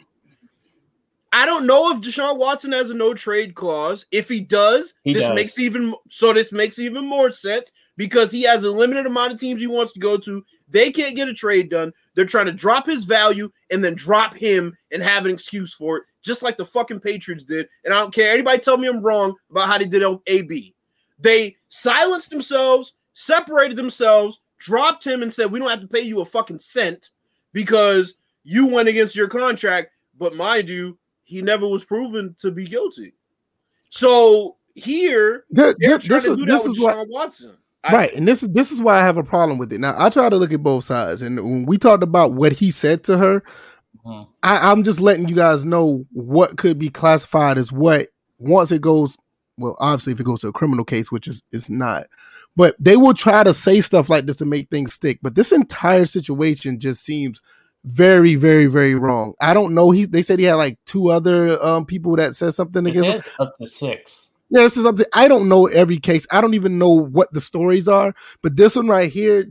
I 1.33 1.45
don't 1.45 1.65
know 1.65 1.91
if 1.91 2.01
Deshaun 2.01 2.37
Watson 2.37 2.71
has 2.71 2.89
a 2.89 2.93
no 2.93 3.13
trade 3.13 3.53
clause. 3.53 4.05
If 4.11 4.29
he 4.29 4.39
does, 4.39 4.93
he 5.03 5.13
this 5.13 5.23
does. 5.23 5.35
makes 5.35 5.59
even 5.59 5.93
so 6.09 6.33
this 6.33 6.51
makes 6.51 6.79
even 6.79 7.05
more 7.05 7.31
sense 7.31 7.71
because 7.97 8.31
he 8.31 8.43
has 8.43 8.63
a 8.63 8.71
limited 8.71 9.05
amount 9.05 9.33
of 9.33 9.39
teams 9.39 9.61
he 9.61 9.67
wants 9.67 9.93
to 9.93 9.99
go 9.99 10.17
to. 10.17 10.43
They 10.69 10.91
can't 10.91 11.15
get 11.15 11.29
a 11.29 11.33
trade 11.33 11.69
done. 11.69 11.93
They're 12.13 12.25
trying 12.25 12.47
to 12.47 12.51
drop 12.51 12.85
his 12.85 13.05
value 13.05 13.51
and 13.71 13.83
then 13.83 13.95
drop 13.95 14.35
him 14.35 14.75
and 14.91 15.01
have 15.01 15.25
an 15.25 15.31
excuse 15.31 15.73
for 15.73 15.97
it, 15.97 16.03
just 16.21 16.43
like 16.43 16.57
the 16.57 16.65
fucking 16.65 16.99
Patriots 16.99 17.45
did. 17.45 17.69
And 17.85 17.93
I 17.93 17.99
don't 17.99 18.13
care. 18.13 18.33
Anybody 18.33 18.59
tell 18.59 18.77
me 18.77 18.87
I'm 18.87 19.01
wrong 19.01 19.35
about 19.49 19.67
how 19.67 19.77
they 19.77 19.85
did 19.85 20.03
AB. 20.27 20.75
They 21.19 21.55
silenced 21.69 22.29
themselves, 22.29 22.93
separated 23.13 23.77
themselves, 23.77 24.41
dropped 24.57 25.05
him, 25.05 25.23
and 25.23 25.33
said, 25.33 25.51
We 25.51 25.59
don't 25.59 25.69
have 25.69 25.81
to 25.81 25.87
pay 25.87 26.01
you 26.01 26.21
a 26.21 26.25
fucking 26.25 26.59
cent 26.59 27.11
because 27.53 28.15
you 28.43 28.65
went 28.65 28.89
against 28.89 29.15
your 29.15 29.27
contract. 29.27 29.91
But 30.17 30.35
mind 30.35 30.67
you, 30.67 30.97
he 31.23 31.41
never 31.41 31.67
was 31.67 31.83
proven 31.83 32.35
to 32.39 32.51
be 32.51 32.67
guilty. 32.67 33.13
So 33.89 34.57
here, 34.75 35.45
this, 35.49 35.75
this 36.07 36.25
is, 36.25 36.37
this 36.45 36.65
is 36.65 36.79
what 36.79 37.07
Watson. 37.07 37.57
Right, 37.91 38.13
and 38.13 38.27
this 38.27 38.43
is 38.43 38.49
this 38.49 38.71
is 38.71 38.81
why 38.81 38.99
I 38.99 39.05
have 39.05 39.17
a 39.17 39.23
problem 39.23 39.57
with 39.57 39.71
it. 39.73 39.79
Now 39.79 39.95
I 39.97 40.09
try 40.09 40.29
to 40.29 40.35
look 40.35 40.53
at 40.53 40.63
both 40.63 40.83
sides, 40.83 41.21
and 41.21 41.37
when 41.37 41.65
we 41.65 41.77
talked 41.77 42.03
about 42.03 42.33
what 42.33 42.53
he 42.53 42.71
said 42.71 43.03
to 43.05 43.17
her, 43.17 43.41
mm-hmm. 44.05 44.29
I, 44.43 44.71
I'm 44.71 44.83
just 44.83 44.99
letting 44.99 45.27
you 45.27 45.35
guys 45.35 45.65
know 45.65 46.05
what 46.11 46.57
could 46.57 46.79
be 46.79 46.89
classified 46.89 47.57
as 47.57 47.71
what 47.71 48.07
once 48.39 48.71
it 48.71 48.81
goes 48.81 49.17
well, 49.57 49.75
obviously, 49.79 50.13
if 50.13 50.19
it 50.19 50.25
goes 50.25 50.41
to 50.41 50.49
a 50.49 50.53
criminal 50.53 50.85
case, 50.85 51.11
which 51.11 51.27
is 51.27 51.43
is 51.51 51.69
not, 51.69 52.07
but 52.55 52.75
they 52.79 52.95
will 52.95 53.13
try 53.13 53.43
to 53.43 53.53
say 53.53 53.81
stuff 53.81 54.09
like 54.09 54.25
this 54.25 54.35
to 54.37 54.45
make 54.45 54.69
things 54.69 54.93
stick. 54.93 55.19
But 55.21 55.35
this 55.35 55.51
entire 55.51 56.05
situation 56.05 56.79
just 56.79 57.03
seems 57.03 57.41
very, 57.83 58.35
very, 58.35 58.67
very 58.67 58.95
wrong. 58.95 59.33
I 59.41 59.53
don't 59.53 59.73
know. 59.73 59.91
He 59.91 60.05
they 60.05 60.21
said 60.21 60.39
he 60.39 60.45
had 60.45 60.55
like 60.55 60.77
two 60.85 61.09
other 61.09 61.61
um, 61.63 61.85
people 61.85 62.15
that 62.17 62.35
said 62.35 62.53
something 62.53 62.85
it 62.85 62.91
against 62.91 63.27
him. 63.27 63.33
Up 63.39 63.53
to 63.55 63.67
six. 63.67 64.26
Yeah, 64.49 64.61
this 64.61 64.77
is 64.77 64.83
something 64.83 65.05
I 65.13 65.27
don't 65.27 65.49
know 65.49 65.67
every 65.67 65.97
case. 65.97 66.25
I 66.31 66.39
don't 66.39 66.53
even 66.53 66.77
know 66.77 66.91
what 66.91 67.31
the 67.33 67.41
stories 67.41 67.87
are, 67.87 68.13
but 68.41 68.55
this 68.55 68.75
one 68.75 68.87
right 68.87 69.11
here, 69.11 69.45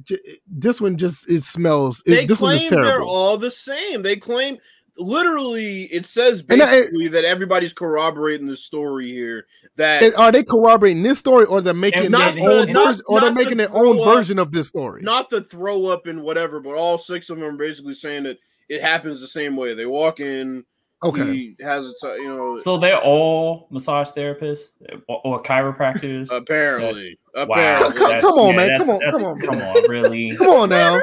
this 0.46 0.80
one 0.80 0.96
just 0.96 1.30
it 1.30 1.42
smells. 1.42 2.02
They 2.06 2.24
this 2.24 2.38
claim 2.38 2.56
one 2.56 2.64
is 2.64 2.70
terrible. 2.70 2.88
They're 2.88 3.02
all 3.02 3.36
the 3.36 3.50
same. 3.50 4.02
They 4.02 4.16
claim 4.16 4.58
literally 4.98 5.84
it 5.84 6.06
says 6.06 6.42
basically 6.42 7.06
I, 7.06 7.10
that 7.10 7.24
everybody's 7.24 7.74
corroborating 7.74 8.46
the 8.46 8.56
story 8.56 9.10
here. 9.10 9.46
That 9.76 10.14
are 10.14 10.32
they 10.32 10.42
corroborating 10.42 11.02
this 11.02 11.18
story 11.18 11.44
or 11.44 11.60
they're 11.60 11.74
making 11.74 12.10
their 12.10 12.30
own 12.30 12.72
version 12.72 13.02
or 13.06 13.20
they're 13.20 13.32
making 13.32 13.58
their 13.58 13.74
own 13.74 13.98
up, 13.98 14.04
version 14.04 14.38
of 14.38 14.52
this 14.52 14.68
story? 14.68 15.02
Not 15.02 15.30
the 15.30 15.42
throw 15.42 15.86
up 15.86 16.06
and 16.06 16.22
whatever, 16.22 16.60
but 16.60 16.74
all 16.74 16.98
six 16.98 17.28
of 17.30 17.38
them 17.38 17.46
are 17.46 17.52
basically 17.52 17.94
saying 17.94 18.24
that 18.24 18.38
it 18.68 18.80
happens 18.80 19.20
the 19.20 19.28
same 19.28 19.56
way. 19.56 19.74
They 19.74 19.86
walk 19.86 20.20
in. 20.20 20.64
Okay. 21.04 21.32
He 21.32 21.56
has 21.60 21.92
a 22.02 22.06
you 22.16 22.28
know. 22.28 22.56
So 22.56 22.78
they're 22.78 22.98
all 22.98 23.68
massage 23.70 24.10
therapists 24.10 24.70
or, 25.08 25.20
or 25.24 25.42
chiropractors. 25.42 26.30
Apparently. 26.30 27.18
Wow. 27.34 27.42
Apparently. 27.44 27.94
Come, 27.94 28.20
come 28.20 28.38
on, 28.38 28.54
yeah, 28.54 28.56
man. 28.56 28.78
Come 28.78 28.90
on. 28.90 29.00
Come 29.00 29.24
on. 29.24 29.40
Come 29.40 29.62
on. 29.62 29.90
Really. 29.90 30.36
come 30.36 30.48
on 30.48 30.68
now. 30.70 30.98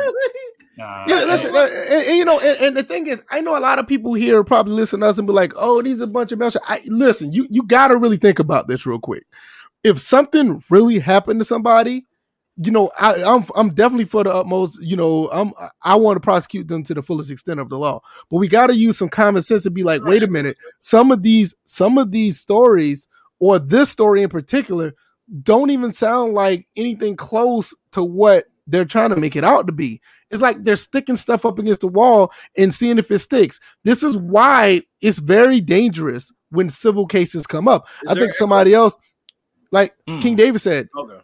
Nah, 0.76 1.06
yeah, 1.08 1.24
listen, 1.26 1.56
uh, 1.56 1.68
and, 1.92 2.08
and, 2.08 2.18
you 2.18 2.26
know, 2.26 2.40
and, 2.40 2.60
and, 2.60 2.76
the 2.76 2.82
thing 2.82 3.06
is, 3.06 3.22
I 3.30 3.42
know 3.42 3.56
a 3.56 3.60
lot 3.60 3.78
of 3.78 3.86
people 3.86 4.16
here 4.16 4.44
probably 4.44 4.74
listen 4.74 5.02
to 5.02 5.06
us 5.06 5.20
and 5.20 5.28
be 5.28 5.34
like, 5.34 5.54
"Oh, 5.56 5.84
these 5.84 6.02
are 6.02 6.06
a 6.06 6.08
bunch 6.08 6.32
of 6.32 6.40
mess." 6.40 6.58
I 6.64 6.82
listen, 6.88 7.32
you 7.32 7.46
you 7.52 7.62
got 7.62 7.90
to 7.90 7.98
really 7.98 8.18
think 8.18 8.40
about 8.40 8.68
this 8.68 8.84
real 8.88 8.98
quick. 8.98 9.28
If 9.84 10.00
something 10.00 10.64
really 10.72 10.98
happened 10.98 11.40
to 11.42 11.46
somebody, 11.46 12.08
you 12.58 12.72
know, 12.72 12.92
I, 13.00 13.24
I'm 13.24 13.46
I'm 13.56 13.74
definitely 13.74 14.06
for 14.06 14.24
the 14.24 14.32
utmost. 14.32 14.82
You 14.82 14.96
know, 14.96 15.30
I'm 15.32 15.54
I 15.82 15.96
want 15.96 16.18
to 16.18 16.22
prosecute 16.22 16.68
them 16.68 16.84
to 16.84 16.94
the 16.94 17.02
fullest 17.02 17.32
extent 17.32 17.60
of 17.60 17.70
the 17.70 17.78
law, 17.78 18.02
but 18.30 18.38
we 18.38 18.48
got 18.48 18.68
to 18.68 18.76
use 18.76 18.98
some 18.98 19.10
common 19.10 19.42
sense 19.42 19.64
to 19.64 19.72
be 19.72 19.84
like, 19.84 20.04
wait 20.04 20.24
a 20.24 20.28
minute, 20.28 20.58
some 20.80 21.12
of 21.12 21.24
these 21.24 21.56
some 21.66 21.98
of 21.98 22.12
these 22.12 22.40
stories 22.40 23.08
or 23.40 23.60
this 23.60 23.90
story 23.90 24.22
in 24.22 24.30
particular 24.30 24.94
don't 25.42 25.70
even 25.72 25.92
sound 25.92 26.34
like 26.34 26.68
anything 26.76 27.16
close 27.16 27.74
to 27.92 28.04
what 28.04 28.46
they're 28.68 28.86
trying 28.86 29.10
to 29.10 29.16
make 29.16 29.36
it 29.36 29.44
out 29.44 29.68
to 29.68 29.74
be. 29.74 30.02
It's 30.30 30.42
like 30.42 30.64
they're 30.64 30.76
sticking 30.76 31.16
stuff 31.16 31.46
up 31.46 31.60
against 31.60 31.82
the 31.82 31.88
wall 31.88 32.32
and 32.58 32.74
seeing 32.74 32.98
if 32.98 33.12
it 33.12 33.20
sticks. 33.20 33.60
This 33.84 34.04
is 34.04 34.18
why 34.18 34.84
it's 35.02 35.20
very 35.20 35.62
dangerous 35.62 36.32
when 36.50 36.70
civil 36.70 37.08
cases 37.08 37.48
come 37.48 37.68
up. 37.68 37.88
Is 38.04 38.12
I 38.12 38.14
think 38.16 38.34
somebody 38.34 38.74
else, 38.74 38.98
like 39.72 39.96
mm. 40.08 40.22
King 40.22 40.36
David 40.36 40.60
said, 40.60 40.88
okay. 40.98 41.20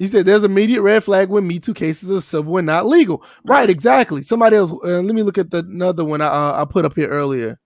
He 0.00 0.08
said 0.08 0.26
there's 0.26 0.42
immediate 0.42 0.82
red 0.82 1.04
flag 1.04 1.28
when 1.28 1.46
Me 1.46 1.60
Too 1.60 1.74
cases 1.74 2.10
are 2.10 2.20
civil 2.20 2.56
and 2.56 2.66
not 2.66 2.86
legal. 2.86 3.22
Right, 3.44 3.70
exactly. 3.70 4.22
Somebody 4.22 4.56
else. 4.56 4.72
Uh, 4.72 5.00
let 5.02 5.14
me 5.14 5.22
look 5.22 5.38
at 5.38 5.52
the 5.52 5.58
another 5.58 6.04
one 6.04 6.20
I, 6.20 6.26
uh, 6.26 6.62
I 6.62 6.64
put 6.64 6.84
up 6.84 6.96
here 6.96 7.08
earlier 7.08 7.60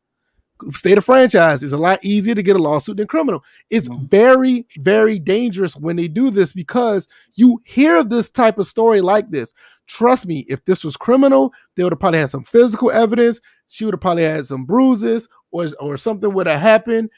state 0.70 0.98
of 0.98 1.04
franchise 1.04 1.62
is 1.62 1.72
a 1.72 1.78
lot 1.78 2.04
easier 2.04 2.34
to 2.34 2.42
get 2.42 2.56
a 2.56 2.62
lawsuit 2.62 2.96
than 2.96 3.06
criminal. 3.06 3.42
It's 3.70 3.88
mm-hmm. 3.88 4.06
very, 4.06 4.66
very 4.78 5.18
dangerous 5.18 5.76
when 5.76 5.96
they 5.96 6.08
do 6.08 6.30
this 6.30 6.52
because 6.52 7.08
you 7.34 7.60
hear 7.64 8.04
this 8.04 8.30
type 8.30 8.58
of 8.58 8.66
story 8.66 9.00
like 9.00 9.30
this. 9.30 9.52
Trust 9.86 10.26
me, 10.26 10.44
if 10.48 10.64
this 10.64 10.84
was 10.84 10.96
criminal, 10.96 11.52
they 11.76 11.82
would 11.82 11.92
have 11.92 12.00
probably 12.00 12.20
had 12.20 12.30
some 12.30 12.44
physical 12.44 12.90
evidence. 12.90 13.40
She 13.68 13.84
would 13.84 13.94
have 13.94 14.00
probably 14.00 14.22
had 14.22 14.46
some 14.46 14.64
bruises 14.64 15.28
or, 15.50 15.68
or 15.80 15.96
something 15.96 16.32
would 16.32 16.46
have 16.46 16.60
happened. 16.60 17.10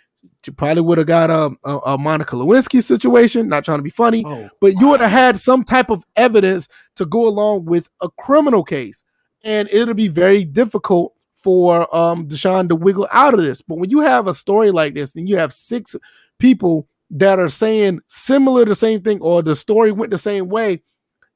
Probably 0.57 0.83
would 0.83 0.99
have 0.99 1.07
got 1.07 1.31
a, 1.31 1.51
a, 1.64 1.79
a, 1.79 1.99
Monica 1.99 2.37
Lewinsky 2.37 2.83
situation, 2.83 3.49
not 3.49 3.64
trying 3.64 3.79
to 3.79 3.83
be 3.83 3.91
funny, 3.91 4.22
oh, 4.24 4.49
but 4.61 4.74
you 4.74 4.89
would 4.89 5.01
have 5.01 5.11
had 5.11 5.41
some 5.41 5.64
type 5.64 5.91
of 5.91 6.05
evidence 6.14 6.68
to 6.95 7.05
go 7.05 7.27
along 7.27 7.64
with 7.64 7.89
a 8.01 8.09
criminal 8.11 8.62
case. 8.62 9.05
And 9.43 9.68
it'll 9.72 9.95
be 9.95 10.09
very 10.09 10.45
difficult 10.45 11.14
for 11.37 11.95
um 11.95 12.27
Deshaun 12.29 12.68
to 12.68 12.77
wiggle 12.77 13.09
out 13.12 13.35
of 13.35 13.41
this. 13.41 13.62
But 13.62 13.79
when 13.79 13.91
you 13.91 14.01
have 14.01 14.27
a 14.27 14.35
story 14.35 14.70
like 14.70 14.95
this, 14.95 15.14
and 15.14 15.29
you 15.29 15.37
have 15.37 15.53
six 15.53 15.97
people 16.39 16.89
that 17.11 17.39
are 17.39 17.49
saying 17.49 18.01
similar 18.09 18.64
the 18.64 18.74
same 18.74 19.03
thing, 19.03 19.20
or 19.20 19.43
the 19.43 19.55
story 19.57 19.93
went 19.93 20.11
the 20.11 20.18
same 20.18 20.49
way, 20.49 20.83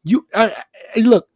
You 0.04 0.26
I, 0.34 0.54
I, 0.96 1.00
look, 1.00 1.28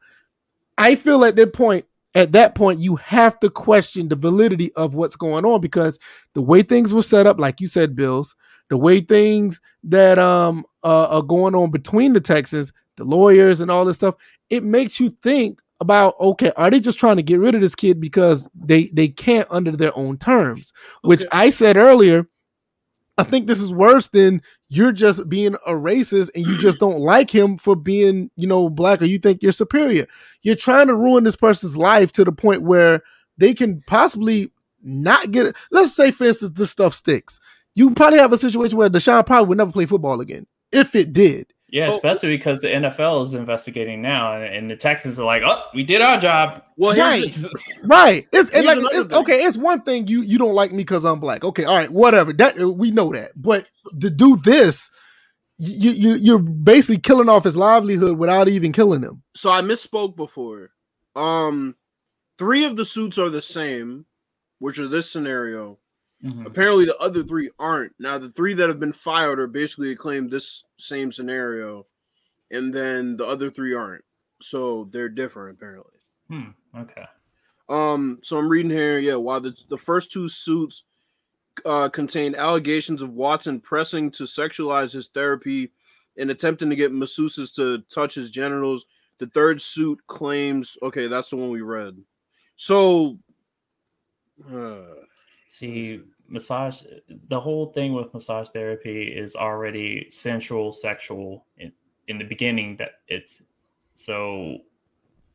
I 0.77 0.95
feel 0.95 1.25
at 1.25 1.37
that 1.37 1.53
point, 1.53 1.87
at 2.15 2.33
that 2.33 2.55
point, 2.55 2.79
you 2.79 2.97
have 2.97 3.41
to 3.41 3.51
question 3.51 4.09
the 4.09 4.17
validity 4.17 4.73
of 4.75 4.95
what's 4.95 5.17
going 5.17 5.45
on 5.45 5.61
because 5.61 5.99
the 6.35 6.43
way 6.43 6.63
things 6.63 6.95
were 6.95 7.03
set 7.03 7.27
up, 7.27 7.41
like 7.41 7.61
you 7.61 7.67
said, 7.67 7.97
Bills, 7.97 8.37
the 8.71 8.77
way 8.77 9.01
things 9.01 9.61
that 9.85 10.19
um 10.19 10.65
uh, 10.83 11.09
are 11.11 11.23
going 11.23 11.55
on 11.55 11.71
between 11.71 12.13
the 12.13 12.21
Texans, 12.21 12.73
the 12.97 13.05
lawyers, 13.05 13.61
and 13.61 13.71
all 13.71 13.85
this 13.85 13.97
stuff, 13.97 14.15
it 14.51 14.63
makes 14.63 15.01
you 15.01 15.11
think 15.23 15.61
about 15.81 16.15
okay, 16.21 16.53
are 16.57 16.71
they 16.71 16.81
just 16.81 17.01
trying 17.01 17.17
to 17.17 17.23
get 17.23 17.41
rid 17.41 17.55
of 17.55 17.61
this 17.61 17.75
kid 17.75 18.01
because 18.01 18.49
they 18.55 18.89
they 18.93 19.09
can't 19.09 19.49
under 19.51 19.73
their 19.73 19.97
own 19.97 20.17
terms? 20.17 20.73
Okay. 21.05 21.09
Which 21.09 21.25
I 21.33 21.51
said 21.51 21.77
earlier, 21.77 22.29
I 23.19 23.25
think 23.25 23.47
this 23.47 23.61
is 23.61 23.73
worse 23.73 24.09
than 24.09 24.41
you're 24.75 24.93
just 24.93 25.29
being 25.29 25.55
a 25.67 25.73
racist 25.73 26.31
and 26.35 26.47
you 26.47 26.59
just 26.59 26.79
don't 26.79 26.99
like 26.99 27.31
him 27.31 27.57
for 27.57 27.77
being, 27.77 28.31
you 28.37 28.47
know, 28.47 28.69
black 28.69 29.03
or 29.03 29.07
you 29.07 29.19
think 29.19 29.43
you're 29.43 29.53
superior. 29.53 30.07
You're 30.43 30.57
trying 30.57 30.87
to 30.89 30.95
ruin 30.95 31.25
this 31.25 31.37
person's 31.37 31.77
life 31.77 32.13
to 32.13 32.25
the 32.25 32.33
point 32.33 32.63
where 32.63 33.03
they 33.37 33.55
can 33.55 33.83
possibly 33.87 34.51
not 34.83 35.31
get 35.31 35.47
it. 35.47 35.57
Let's 35.71 35.95
say, 35.95 36.11
for 36.11 36.25
instance, 36.25 36.53
this 36.59 36.71
stuff 36.71 36.95
sticks. 36.95 37.41
You 37.75 37.91
probably 37.91 38.19
have 38.19 38.33
a 38.33 38.39
situation 38.39 38.79
where 38.79 38.91
Deshaun 38.91 39.27
probably 39.27 39.49
would 39.49 39.59
never 39.59 39.73
play 39.73 39.87
football 39.87 40.21
again 40.21 40.47
if 40.73 40.95
it 40.95 41.13
did. 41.13 41.53
Yeah, 41.75 41.89
oh, 41.91 41.97
especially 41.97 42.29
because 42.29 42.61
the 42.61 42.69
NFL 42.69 43.25
is 43.25 43.35
investigating 43.35 44.01
now, 44.01 44.37
and, 44.37 44.45
and, 44.45 44.71
the 44.71 44.77
Texans 44.77 45.19
are 45.19 45.25
like, 45.25 45.43
"Oh, 45.45 45.61
we 45.75 45.83
did 45.83 46.01
our 46.01 46.21
job." 46.21 46.63
Well, 46.77 46.97
right, 46.97 47.37
right. 47.83 48.25
It's, 48.33 48.49
and 48.51 48.65
like 48.65 48.79
it's, 48.81 49.13
okay. 49.13 49.43
It's 49.43 49.57
one 49.57 49.83
thing 49.83 50.07
you 50.07 50.23
you 50.23 50.39
don't 50.39 50.55
like 50.55 50.71
me 50.71 50.85
because 50.85 51.05
I'm 51.05 51.19
black. 51.19 51.43
Okay, 51.43 51.65
all 51.65 51.75
right, 51.75 51.91
whatever. 51.91 52.33
That 52.33 52.57
we 52.57 52.93
know 52.93 53.13
that, 53.13 53.33
but 53.35 53.67
to 54.01 54.09
do 54.09 54.37
this, 54.45 54.89
you 55.59 55.91
you 55.91 56.15
you're 56.15 56.39
basically 56.39 57.01
killing 57.01 57.29
off 57.29 57.43
his 57.43 57.57
livelihood 57.57 58.19
without 58.19 58.47
even 58.47 58.71
killing 58.71 59.03
him. 59.03 59.25
So 59.35 59.51
I 59.51 59.61
misspoke 59.61 60.15
before. 60.15 60.71
Um, 61.17 61.75
three 62.39 62.63
of 62.63 62.77
the 62.77 62.87
suits 62.87 63.19
are 63.19 63.31
the 63.31 63.43
same, 63.43 64.07
which 64.61 64.79
are 64.79 64.87
this 64.87 65.11
scenario. 65.11 65.79
Mm-hmm. 66.25 66.47
Apparently, 66.47 66.87
the 66.87 66.97
other 66.97 67.23
three 67.23 67.51
aren't. 67.59 67.93
Now, 67.99 68.17
the 68.19 68.31
three 68.31 68.55
that 68.55 68.69
have 68.69 68.81
been 68.81 68.95
filed 68.95 69.39
are 69.39 69.47
basically 69.47 69.95
claimed 69.95 70.31
this 70.31 70.65
same 70.79 71.13
scenario, 71.13 71.87
and 72.51 72.73
then 72.73 73.19
the 73.19 73.27
other 73.27 73.51
three 73.51 73.75
aren't. 73.75 74.05
So 74.41 74.89
they're 74.91 75.11
different, 75.11 75.59
apparently. 75.59 75.99
Hmm. 76.29 76.51
Okay. 76.77 77.05
Um. 77.69 78.21
So 78.23 78.39
I'm 78.39 78.49
reading 78.49 78.71
here. 78.71 78.99
Yeah. 78.99 79.17
While 79.17 79.41
the 79.41 79.55
the 79.69 79.77
first 79.77 80.13
two 80.13 80.29
suits 80.29 80.85
uh, 81.67 81.91
contained 81.91 82.37
allegations 82.37 83.03
of 83.03 83.11
Watson 83.11 83.61
pressing 83.61 84.11
to 84.13 84.25
sexualize 84.25 84.93
his 84.93 85.09
therapy 85.09 85.73
and 86.17 86.31
attempting 86.31 86.71
to 86.71 86.77
get 86.77 86.93
masseuses 86.93 87.55
to 87.57 87.83
touch 87.95 88.15
his 88.15 88.31
genitals, 88.31 88.87
the 89.19 89.27
third 89.27 89.61
suit 89.61 90.01
claims. 90.07 90.79
Okay, 90.83 91.07
that's 91.07 91.29
the 91.29 91.37
one 91.37 91.51
we 91.51 91.61
read. 91.61 91.99
So. 92.57 93.19
Uh, 94.51 94.81
See, 95.49 96.01
massage 96.29 96.83
the 97.29 97.39
whole 97.39 97.67
thing 97.67 97.93
with 97.93 98.13
massage 98.15 98.49
therapy 98.49 99.05
is 99.05 99.37
already 99.37 100.09
sensual 100.11 100.73
sexual 100.73 101.45
in, 101.59 101.73
in 102.09 102.19
the 102.19 102.25
beginning 102.25 102.77
that 102.77 103.01
it's 103.09 103.43
so 103.95 104.59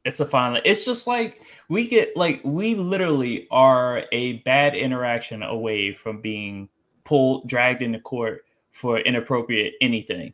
it's 0.06 0.20
a 0.20 0.26
fine 0.26 0.60
it's 0.66 0.86
just 0.86 1.06
like 1.08 1.42
we 1.68 1.88
get 1.88 2.16
like 2.18 2.42
we 2.44 2.76
literally 2.76 3.48
are 3.52 4.04
a 4.12 4.34
bad 4.40 4.76
interaction 4.76 5.44
away 5.44 5.94
from 5.94 6.22
being 6.22 6.68
pulled 7.04 7.48
dragged 7.48 7.82
into 7.82 8.00
court 8.00 8.46
for 8.72 9.00
inappropriate 9.00 9.74
anything. 9.82 10.34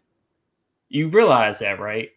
You 0.89 1.07
realize 1.07 1.59
that 1.59 1.79
right? 1.79 2.09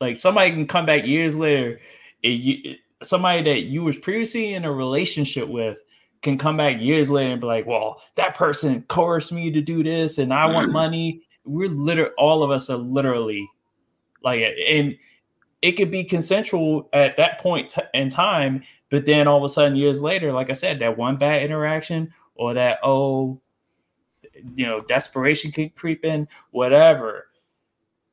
Like 0.00 0.16
somebody 0.16 0.50
can 0.50 0.66
come 0.66 0.86
back 0.86 1.04
years 1.04 1.36
later 1.36 1.80
you, 2.22 2.76
somebody 3.02 3.42
that 3.42 3.62
you 3.62 3.82
was 3.82 3.96
previously 3.96 4.54
in 4.54 4.64
a 4.64 4.72
relationship 4.72 5.48
with 5.48 5.78
can 6.22 6.38
come 6.38 6.56
back 6.56 6.80
years 6.80 7.10
later 7.10 7.32
and 7.32 7.40
be 7.40 7.46
like, 7.46 7.66
well, 7.66 8.00
that 8.14 8.34
person 8.34 8.82
coerced 8.88 9.32
me 9.32 9.50
to 9.50 9.60
do 9.60 9.82
this 9.82 10.18
and 10.18 10.32
I 10.32 10.46
want 10.46 10.70
mm. 10.70 10.72
money. 10.72 11.22
We're 11.44 11.68
literally, 11.68 12.12
all 12.16 12.42
of 12.42 12.50
us 12.50 12.70
are 12.70 12.76
literally 12.76 13.48
like, 14.22 14.40
and 14.68 14.96
it 15.60 15.72
could 15.72 15.90
be 15.90 16.04
consensual 16.04 16.88
at 16.92 17.16
that 17.16 17.40
point 17.40 17.70
t- 17.70 17.82
in 17.94 18.08
time, 18.08 18.62
but 18.90 19.04
then 19.06 19.26
all 19.26 19.38
of 19.38 19.44
a 19.44 19.48
sudden, 19.48 19.76
years 19.76 20.00
later, 20.00 20.32
like 20.32 20.50
I 20.50 20.54
said, 20.54 20.78
that 20.78 20.96
one 20.96 21.16
bad 21.16 21.42
interaction 21.42 22.12
or 22.34 22.54
that, 22.54 22.78
oh, 22.82 23.40
you 24.54 24.66
know, 24.66 24.80
desperation 24.80 25.50
could 25.50 25.74
creep 25.74 26.04
in, 26.04 26.28
whatever. 26.50 27.26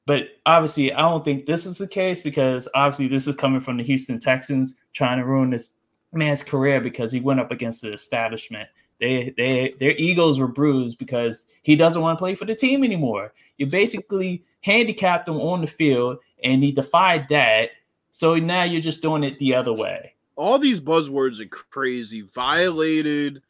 But 0.06 0.30
obviously, 0.46 0.92
I 0.92 1.02
don't 1.02 1.24
think 1.24 1.46
this 1.46 1.66
is 1.66 1.78
the 1.78 1.88
case 1.88 2.22
because 2.22 2.68
obviously, 2.74 3.08
this 3.08 3.28
is 3.28 3.36
coming 3.36 3.62
from 3.62 3.78
the 3.78 3.84
Houston 3.84 4.20
Texans 4.20 4.80
trying 4.94 5.20
to 5.20 5.26
ruin 5.26 5.52
this 5.52 5.70
man's 6.12 6.44
career 6.44 6.82
because 6.82 7.12
he 7.12 7.20
went 7.20 7.40
up 7.40 7.52
against 7.52 7.82
the 7.82 7.94
establishment. 7.94 8.70
They 9.00 9.34
they 9.38 9.76
their 9.80 9.96
egos 9.96 10.40
were 10.40 10.48
bruised 10.48 10.98
because 10.98 11.46
he 11.64 11.76
doesn't 11.76 12.02
want 12.02 12.18
to 12.18 12.22
play 12.22 12.36
for 12.36 12.46
the 12.46 12.56
team 12.56 12.84
anymore. 12.84 13.34
You 13.58 13.68
basically 13.68 14.44
handicapped 14.62 15.28
him 15.28 15.40
on 15.40 15.62
the 15.62 15.68
field 15.68 16.18
and 16.44 16.64
he 16.64 16.72
defied 16.72 17.28
that. 17.30 17.70
So 18.12 18.36
now 18.36 18.64
you're 18.64 18.82
just 18.82 19.02
doing 19.02 19.24
it 19.24 19.40
the 19.40 19.56
other 19.56 19.74
way. 19.74 20.16
All 20.36 20.58
these 20.58 20.82
buzzwords 20.82 21.42
are 21.42 21.48
crazy. 21.48 22.22
Violated, 22.22 23.42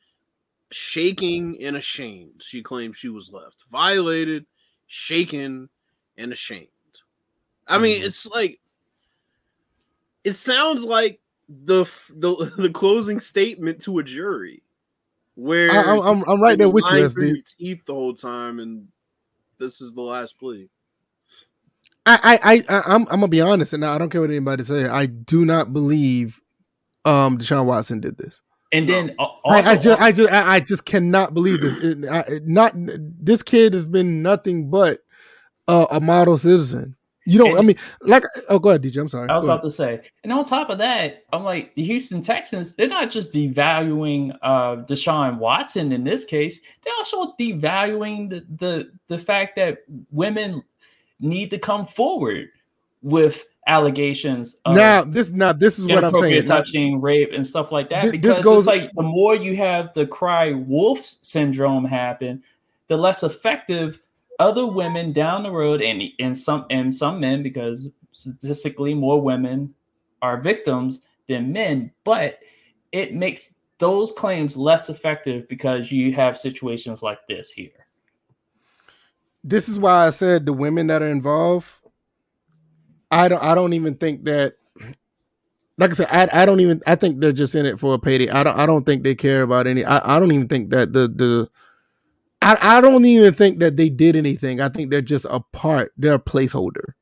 shaking, 0.72 1.64
and 1.64 1.78
ashamed. 1.78 2.42
She 2.44 2.62
claims 2.62 2.98
she 2.98 3.10
was 3.10 3.32
left. 3.32 3.66
Violated, 3.72 4.46
shaken, 4.88 5.70
and 6.18 6.34
ashamed. 6.34 6.68
I 7.68 7.78
mean, 7.78 7.98
mm-hmm. 7.98 8.06
it's 8.06 8.26
like 8.26 8.60
it 10.24 10.34
sounds 10.34 10.84
like 10.84 11.20
the 11.50 11.86
the 12.14 12.54
the 12.58 12.70
closing 12.70 13.20
statement 13.20 13.82
to 13.82 14.00
a 14.00 14.04
jury, 14.04 14.64
where 15.36 15.72
I, 15.72 15.98
am 15.98 16.00
I'm, 16.02 16.30
I'm 16.30 16.42
right 16.42 16.58
there 16.58 16.70
with 16.70 16.86
you, 16.92 17.10
dude. 17.10 17.46
Teeth 17.58 17.86
the 17.86 17.94
whole 17.94 18.16
time, 18.16 18.60
and 18.60 18.88
this 19.58 19.82
is 19.82 19.94
the 19.94 20.02
last 20.02 20.40
plea. 20.40 20.70
I, 22.06 22.40
I, 22.42 22.64
I, 22.70 22.82
I'm, 22.88 23.02
I'm 23.04 23.20
gonna 23.20 23.28
be 23.28 23.42
honest, 23.42 23.74
and 23.74 23.86
I 23.86 23.98
don't 23.98 24.10
care 24.10 24.22
what 24.22 24.30
anybody 24.30 24.64
say. 24.64 24.86
I 24.86 25.06
do 25.06 25.46
not 25.46 25.74
believe, 25.74 26.40
um, 27.06 27.38
Deshaun 27.38 27.66
Watson 27.66 28.00
did 28.00 28.18
this. 28.18 28.42
And 28.72 28.88
then 28.88 29.16
also, 29.20 29.40
I, 29.46 29.72
I, 29.72 29.78
just, 29.78 30.02
I 30.02 30.12
just, 30.12 30.32
I, 30.32 30.60
just 30.60 30.86
cannot 30.86 31.34
believe 31.34 31.62
this. 31.62 31.78
It, 31.78 32.06
I, 32.08 32.40
not 32.46 32.74
this 32.76 33.44
kid 33.44 33.74
has 33.74 33.88
been 33.88 34.22
nothing 34.22 34.70
but 34.70 35.00
uh, 35.68 35.88
a 35.92 36.00
model 36.00 36.38
citizen. 36.38 36.96
You 37.30 37.40
know, 37.40 37.48
and, 37.48 37.60
I 37.60 37.62
mean, 37.62 37.76
like, 38.02 38.24
oh, 38.50 38.60
go 38.60 38.70
ahead, 38.70 38.82
DJ. 38.82 39.02
I'm 39.02 39.10
sorry. 39.10 39.30
I 39.30 39.38
was 39.38 39.46
about 39.46 39.64
to 39.64 39.72
say, 39.72 40.02
and 40.24 40.34
on 40.34 40.46
top 40.46 40.70
of 40.70 40.78
that, 40.80 41.24
I'm 41.32 41.44
like, 41.44 41.76
the 41.76 41.84
Houston 41.84 42.22
Texans, 42.22 42.76
they're 42.76 42.88
not 42.88 43.12
just 43.12 43.34
devaluing 43.34 44.38
uh 44.42 44.78
Deshaun 44.86 45.38
Watson 45.38 45.92
in 45.92 46.04
this 46.04 46.26
case, 46.26 46.60
they're 46.84 46.94
also 46.98 47.34
devaluing 47.40 48.30
the 48.30 48.46
the 48.58 48.92
the 49.08 49.20
fact 49.20 49.56
that 49.58 49.80
women 50.12 50.64
need 51.20 51.52
to 51.52 51.60
come 51.60 51.86
forward 51.86 52.50
with 53.02 53.46
allegations. 53.68 54.58
now, 54.68 55.04
this 55.04 55.30
now 55.30 55.54
this 55.54 55.80
is 55.80 55.88
what 55.88 56.04
I'm 56.04 56.14
saying. 56.16 56.46
Touching, 56.46 56.94
now, 56.94 57.00
rape, 57.00 57.32
and 57.34 57.46
stuff 57.46 57.72
like 57.72 57.90
that. 57.90 58.04
This, 58.04 58.12
because 58.12 58.36
this 58.38 58.44
goes, 58.44 58.60
it's 58.60 58.68
like 58.68 58.92
the 58.96 59.04
more 59.04 59.36
you 59.36 59.56
have 59.58 59.94
the 59.94 60.08
cry 60.08 60.52
wolf 60.52 61.06
syndrome 61.22 61.86
happen, 61.86 62.44
the 62.88 62.98
less 62.98 63.24
effective 63.24 64.00
other 64.40 64.66
women 64.66 65.12
down 65.12 65.44
the 65.44 65.52
road 65.52 65.82
and 65.82 66.02
and 66.20 66.38
some 66.38 66.66
and 66.70 66.96
some 66.96 67.20
men 67.20 67.44
because 67.44 67.90
statistically 68.12 68.94
more 68.94 69.22
women 69.22 69.74
are 70.22 70.42
victims 70.42 71.02
than 71.28 71.52
men 71.52 71.92
but 72.04 72.40
it 72.92 73.14
makes 73.14 73.54
those 73.78 74.12
claims 74.12 74.58
less 74.58 74.90
effective 74.90 75.48
because 75.48 75.92
you 75.92 76.14
have 76.14 76.38
situations 76.38 77.02
like 77.02 77.20
this 77.28 77.52
here 77.52 77.86
this 79.44 79.70
is 79.70 79.78
why 79.78 80.08
i 80.08 80.10
said 80.10 80.46
the 80.46 80.54
women 80.54 80.88
that 80.88 81.02
are 81.02 81.08
involved 81.08 81.70
i 83.12 83.28
don't 83.28 83.44
i 83.44 83.54
don't 83.54 83.74
even 83.74 83.96
think 83.96 84.26
that 84.26 84.56
like 85.78 85.92
I 85.92 85.94
said, 85.94 86.08
I, 86.12 86.42
I 86.42 86.46
don't 86.46 86.60
even 86.60 86.82
I 86.86 86.96
think 86.96 87.22
they're 87.22 87.32
just 87.32 87.56
in 87.56 87.66
it 87.66 87.80
for 87.80 87.94
a 87.94 88.00
payday. 88.00 88.30
I 88.30 88.44
don't 88.44 88.58
I 88.58 88.66
don't 88.66 88.86
think 88.86 89.04
they 89.04 89.16
care 89.16 89.44
about 89.44 89.66
any 89.66 89.86
I, 89.86 90.18
I 90.18 90.20
don't 90.20 90.34
even 90.34 90.50
think 90.50 90.72
that 90.72 90.92
the 90.92 91.08
the 91.08 91.50
I, 92.42 92.58
I 92.78 92.82
don't 92.82 93.06
even 93.06 93.34
think 93.34 93.60
that 93.60 93.76
they 93.76 93.90
did 93.90 94.16
anything. 94.16 94.62
I 94.62 94.70
think 94.70 94.90
they're 94.90 95.02
just 95.02 95.26
a 95.30 95.42
part. 95.52 95.92
They're 95.98 96.14
a 96.14 96.20
placeholder. 96.20 96.94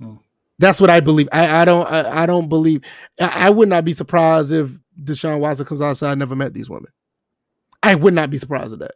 Hmm. 0.00 0.16
That's 0.58 0.80
what 0.80 0.90
I 0.90 1.00
believe. 1.00 1.28
I, 1.32 1.62
I 1.62 1.64
don't. 1.64 1.86
I, 1.86 2.22
I 2.22 2.26
don't 2.26 2.48
believe. 2.48 2.82
I, 3.20 3.46
I, 3.46 3.50
would 3.50 3.68
not 3.68 3.84
be 3.84 3.92
surprised 3.92 4.52
if 4.52 4.70
Deshaun 5.02 5.40
Watson 5.40 5.66
comes 5.66 5.82
outside. 5.82 6.12
I 6.12 6.14
never 6.14 6.36
met 6.36 6.54
these 6.54 6.70
women. 6.70 6.90
I 7.82 7.94
would 7.94 8.14
not 8.14 8.30
be 8.30 8.38
surprised 8.38 8.72
at 8.72 8.78
that 8.80 8.94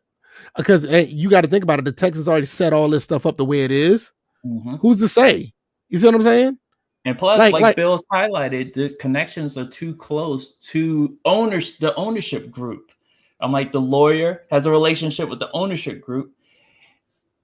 because 0.57 0.85
hey, 0.85 1.05
you 1.07 1.29
got 1.29 1.43
to 1.43 1.49
think 1.49 1.64
about 1.64 1.79
it. 1.79 1.85
The 1.85 1.93
Texans 1.93 2.29
already 2.29 2.47
set 2.47 2.72
all 2.72 2.89
this 2.89 3.05
stuff 3.05 3.26
up 3.26 3.37
the 3.37 3.45
way 3.45 3.62
it 3.62 3.70
is. 3.70 4.12
Mm-hmm. 4.45 4.76
Who's 4.76 4.99
to 4.99 5.09
say? 5.09 5.53
You 5.89 5.99
see 5.99 6.07
what 6.07 6.14
I'm 6.14 6.22
saying? 6.22 6.59
And 7.05 7.18
plus, 7.18 7.39
like, 7.39 7.53
like, 7.53 7.62
like 7.62 7.76
Bill's 7.76 8.07
highlighted, 8.12 8.72
the 8.74 8.91
connections 9.01 9.57
are 9.57 9.66
too 9.66 9.95
close 9.95 10.53
to 10.57 11.16
owners, 11.24 11.79
the 11.79 11.95
ownership 11.95 12.51
group. 12.51 12.93
I'm 13.41 13.53
like, 13.53 13.72
the 13.72 13.80
lawyer 13.80 14.43
has 14.51 14.66
a 14.66 14.70
relationship 14.70 15.28
with 15.28 15.39
the 15.39 15.51
ownership 15.53 16.01
group. 16.01 16.32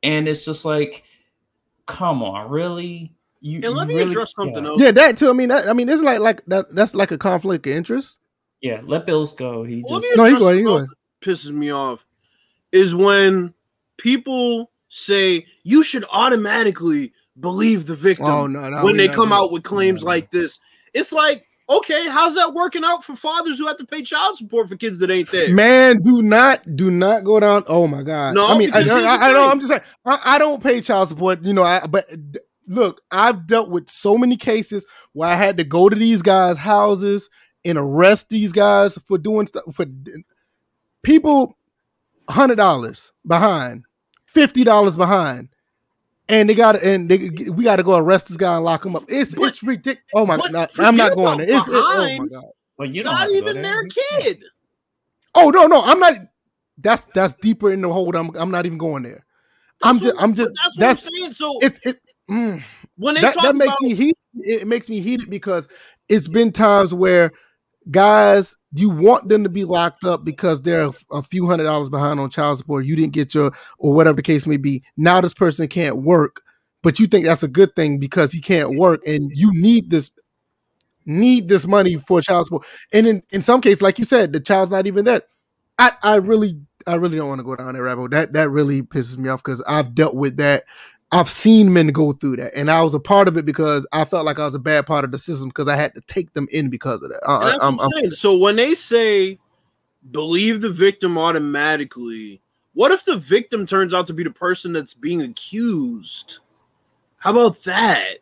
And 0.02 0.28
it's 0.28 0.44
just 0.44 0.64
like, 0.64 1.04
come 1.86 2.22
on, 2.22 2.50
really? 2.50 3.14
you, 3.40 3.60
And 3.62 3.74
let 3.74 3.88
me 3.88 3.94
really- 3.94 4.10
address 4.10 4.32
something 4.34 4.64
yeah. 4.64 4.70
else. 4.70 4.82
Yeah, 4.82 4.90
that 4.92 5.16
too. 5.16 5.30
I 5.30 5.32
mean, 5.34 5.50
that, 5.50 5.68
I 5.68 5.72
mean, 5.72 5.88
isn't 5.88 6.04
like 6.04 6.18
like 6.20 6.44
that. 6.46 6.74
That's 6.74 6.94
like 6.94 7.10
a 7.10 7.18
conflict 7.18 7.66
of 7.66 7.72
interest. 7.72 8.18
Yeah, 8.60 8.80
let 8.84 9.04
Bills 9.06 9.34
go. 9.34 9.62
He 9.64 9.84
Well, 9.88 10.00
just 10.00 10.16
No, 10.16 10.24
he 10.24 10.30
address 10.30 10.40
go 10.40 10.46
ahead, 10.48 10.58
he 10.58 10.64
something 10.64 10.64
go 10.64 10.78
else 10.78 10.88
that 11.20 11.28
pisses 11.28 11.52
me 11.52 11.70
off 11.70 12.06
is 12.72 12.94
when 12.94 13.52
people 13.98 14.70
say 14.88 15.46
you 15.62 15.82
should 15.82 16.04
automatically 16.10 17.12
believe 17.40 17.86
the 17.86 17.94
victim 17.94 18.26
Oh 18.26 18.46
no, 18.46 18.70
no. 18.70 18.82
when 18.84 18.96
they 18.96 19.08
come 19.08 19.32
out 19.32 19.52
with 19.52 19.62
claims 19.62 20.02
no. 20.02 20.06
like 20.06 20.30
this. 20.30 20.58
It's 20.94 21.12
like, 21.12 21.42
okay, 21.68 22.08
how's 22.08 22.34
that 22.34 22.54
working 22.54 22.84
out 22.84 23.04
for 23.04 23.16
fathers 23.16 23.58
who 23.58 23.66
have 23.66 23.78
to 23.78 23.86
pay 23.86 24.02
child 24.02 24.36
support 24.36 24.68
for 24.68 24.76
kids 24.76 24.98
that 24.98 25.10
ain't 25.10 25.30
there? 25.30 25.50
Man, 25.54 26.00
do 26.02 26.22
not, 26.22 26.76
do 26.76 26.90
not 26.90 27.24
go 27.24 27.40
down. 27.40 27.64
Oh 27.66 27.86
my 27.86 28.02
god. 28.02 28.34
No, 28.34 28.46
I 28.46 28.58
mean, 28.58 28.70
I, 28.72 28.78
I, 28.78 28.80
I 28.80 29.32
know. 29.32 29.42
thing. 29.42 29.50
I'm 29.50 29.60
just 29.60 29.70
saying. 29.70 29.82
I, 30.04 30.18
I 30.24 30.38
don't 30.38 30.62
pay 30.62 30.80
child 30.80 31.08
support. 31.08 31.44
You 31.44 31.52
know, 31.52 31.62
I 31.62 31.86
but 31.86 32.10
look, 32.66 33.02
I've 33.10 33.46
dealt 33.46 33.70
with 33.70 33.88
so 33.88 34.18
many 34.18 34.36
cases 34.36 34.86
where 35.12 35.28
I 35.28 35.34
had 35.34 35.58
to 35.58 35.64
go 35.64 35.88
to 35.88 35.96
these 35.96 36.22
guys' 36.22 36.58
houses 36.58 37.30
and 37.64 37.78
arrest 37.78 38.28
these 38.28 38.52
guys 38.52 38.98
for 39.06 39.18
doing 39.18 39.46
stuff 39.46 39.64
for 39.72 39.86
people. 41.02 41.56
Hundred 42.26 42.56
dollars 42.56 43.12
behind, 43.26 43.84
fifty 44.24 44.64
dollars 44.64 44.96
behind, 44.96 45.50
and 46.28 46.48
they 46.48 46.54
got 46.54 46.82
and 46.82 47.08
they, 47.08 47.28
we 47.50 47.64
got 47.64 47.76
to 47.76 47.82
go 47.82 47.96
arrest 47.96 48.28
this 48.28 48.36
guy 48.36 48.56
and 48.56 48.64
lock 48.64 48.84
him 48.84 48.96
up. 48.96 49.04
It's 49.08 49.34
But- 49.34 49.48
it's 49.48 49.62
ridiculous. 49.62 50.04
Oh 50.14 50.26
my 50.26 50.36
god, 50.36 50.70
I'm 50.78 50.96
not 50.96 51.14
going 51.16 51.38
there. 51.38 51.46
It's 51.48 51.68
it, 51.68 51.74
oh 51.74 52.16
my 52.18 52.26
god. 52.26 52.44
well, 52.78 52.88
you 52.88 53.02
don't 53.02 53.12
Not 53.12 53.20
have 53.22 53.30
to 53.30 53.40
go 53.40 53.48
even 53.50 53.62
their 53.62 53.84
kid. 53.84 54.44
Oh 55.34 55.50
no, 55.50 55.66
no, 55.66 55.82
I'm 55.82 55.98
not. 55.98 56.14
That's 56.78 57.04
that's 57.14 57.34
deeper 57.34 57.70
in 57.72 57.80
the 57.82 57.92
hole. 57.92 58.14
I'm 58.16 58.34
I'm 58.36 58.50
not 58.50 58.66
even 58.66 58.78
going 58.78 59.02
there. 59.02 59.24
I'm 59.82 59.98
just 60.00 60.14
what- 60.14 60.22
I'm 60.22 60.34
just 60.34 60.50
but 60.50 60.56
that's 60.56 60.76
what 60.76 60.80
that's 60.80 61.06
I'm 61.06 61.12
saying. 61.12 61.32
So 61.34 61.58
it's 61.60 61.80
it. 61.84 62.00
mm, 62.30 62.62
when 62.96 63.14
they 63.14 63.20
that 63.20 63.34
talk 63.34 63.42
that 63.44 63.54
makes 63.56 63.68
about 63.68 63.82
me 63.82 63.94
heat. 63.94 64.18
It 64.36 64.66
makes 64.66 64.90
me 64.90 65.00
heated 65.00 65.30
because 65.30 65.68
it's 66.08 66.26
been 66.26 66.50
times 66.50 66.92
where 66.92 67.30
guys 67.90 68.56
you 68.76 68.90
want 68.90 69.28
them 69.28 69.44
to 69.44 69.48
be 69.48 69.64
locked 69.64 70.04
up 70.04 70.24
because 70.24 70.60
they're 70.62 70.90
a 71.12 71.22
few 71.22 71.46
hundred 71.46 71.64
dollars 71.64 71.88
behind 71.88 72.18
on 72.18 72.28
child 72.28 72.58
support. 72.58 72.84
You 72.84 72.96
didn't 72.96 73.12
get 73.12 73.34
your 73.34 73.52
or 73.78 73.94
whatever 73.94 74.16
the 74.16 74.22
case 74.22 74.46
may 74.46 74.56
be. 74.56 74.82
Now 74.96 75.20
this 75.20 75.34
person 75.34 75.68
can't 75.68 75.98
work, 75.98 76.42
but 76.82 76.98
you 76.98 77.06
think 77.06 77.24
that's 77.24 77.44
a 77.44 77.48
good 77.48 77.76
thing 77.76 77.98
because 77.98 78.32
he 78.32 78.40
can't 78.40 78.76
work 78.76 79.00
and 79.06 79.30
you 79.34 79.50
need 79.52 79.90
this 79.90 80.10
need 81.06 81.48
this 81.48 81.66
money 81.66 81.96
for 81.96 82.20
child 82.20 82.46
support. 82.46 82.66
And 82.92 83.06
in, 83.06 83.22
in 83.30 83.42
some 83.42 83.60
cases, 83.60 83.82
like 83.82 83.98
you 83.98 84.04
said, 84.04 84.32
the 84.32 84.40
child's 84.40 84.72
not 84.72 84.86
even 84.86 85.04
there. 85.04 85.22
I, 85.78 85.92
I 86.02 86.14
really 86.16 86.58
I 86.86 86.94
really 86.94 87.16
don't 87.16 87.28
want 87.28 87.38
to 87.38 87.44
go 87.44 87.56
down 87.56 87.74
that 87.74 87.82
rabbit 87.82 88.00
hole. 88.00 88.08
That 88.08 88.32
that 88.32 88.50
really 88.50 88.82
pisses 88.82 89.18
me 89.18 89.28
off 89.28 89.42
because 89.42 89.62
I've 89.62 89.94
dealt 89.94 90.14
with 90.14 90.36
that. 90.38 90.64
I've 91.14 91.30
seen 91.30 91.72
men 91.72 91.86
go 91.88 92.12
through 92.12 92.36
that, 92.36 92.54
and 92.56 92.68
I 92.68 92.82
was 92.82 92.92
a 92.92 92.98
part 93.00 93.28
of 93.28 93.36
it 93.36 93.46
because 93.46 93.86
I 93.92 94.04
felt 94.04 94.26
like 94.26 94.40
I 94.40 94.44
was 94.44 94.56
a 94.56 94.58
bad 94.58 94.84
part 94.84 95.04
of 95.04 95.12
the 95.12 95.18
system 95.18 95.48
because 95.48 95.68
I 95.68 95.76
had 95.76 95.94
to 95.94 96.00
take 96.02 96.32
them 96.34 96.48
in 96.50 96.70
because 96.70 97.02
of 97.02 97.10
that. 97.10 97.20
I, 97.24 97.50
that's 97.50 97.64
I'm- 97.64 97.76
what 97.76 97.84
I'm, 97.96 98.04
I'm- 98.04 98.14
So 98.14 98.36
when 98.36 98.56
they 98.56 98.74
say 98.74 99.38
believe 100.10 100.60
the 100.60 100.70
victim 100.70 101.16
automatically, 101.16 102.40
what 102.72 102.90
if 102.90 103.04
the 103.04 103.16
victim 103.16 103.64
turns 103.64 103.94
out 103.94 104.08
to 104.08 104.12
be 104.12 104.24
the 104.24 104.30
person 104.30 104.72
that's 104.72 104.92
being 104.92 105.22
accused? 105.22 106.40
How 107.18 107.30
about 107.30 107.62
that? 107.62 108.18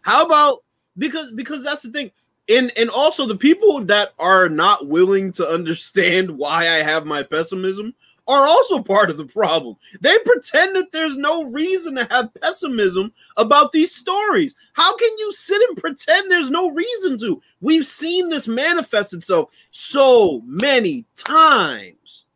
How 0.00 0.26
about 0.26 0.64
because 0.98 1.30
because 1.30 1.62
that's 1.62 1.82
the 1.82 1.90
thing. 1.90 2.10
And 2.48 2.72
and 2.76 2.90
also 2.90 3.24
the 3.24 3.36
people 3.36 3.84
that 3.84 4.14
are 4.18 4.48
not 4.48 4.88
willing 4.88 5.30
to 5.32 5.48
understand 5.48 6.28
why 6.36 6.62
I 6.62 6.82
have 6.82 7.06
my 7.06 7.22
pessimism 7.22 7.94
are 8.30 8.46
also 8.46 8.80
part 8.80 9.10
of 9.10 9.16
the 9.16 9.24
problem. 9.26 9.74
They 10.00 10.16
pretend 10.24 10.76
that 10.76 10.92
there's 10.92 11.16
no 11.16 11.42
reason 11.44 11.96
to 11.96 12.04
have 12.04 12.32
pessimism 12.40 13.12
about 13.36 13.72
these 13.72 13.92
stories. 13.94 14.54
How 14.72 14.96
can 14.96 15.10
you 15.18 15.32
sit 15.32 15.60
and 15.68 15.76
pretend 15.76 16.30
there's 16.30 16.48
no 16.50 16.70
reason 16.70 17.18
to? 17.18 17.42
We've 17.60 17.84
seen 17.86 18.28
this 18.28 18.46
manifest 18.46 19.12
itself 19.14 19.50
so 19.72 20.42
many 20.46 21.06
times 21.16 22.26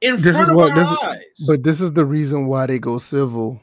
in 0.00 0.16
This 0.22 0.34
front 0.36 0.42
is 0.44 0.48
of 0.48 0.56
what- 0.56 0.70
our 0.72 0.80
is- 0.80 0.98
eyes. 1.02 1.46
but 1.46 1.62
this 1.62 1.80
is 1.82 1.92
the 1.92 2.06
reason 2.06 2.46
why 2.46 2.66
they 2.66 2.78
go 2.78 2.96
civil. 2.98 3.60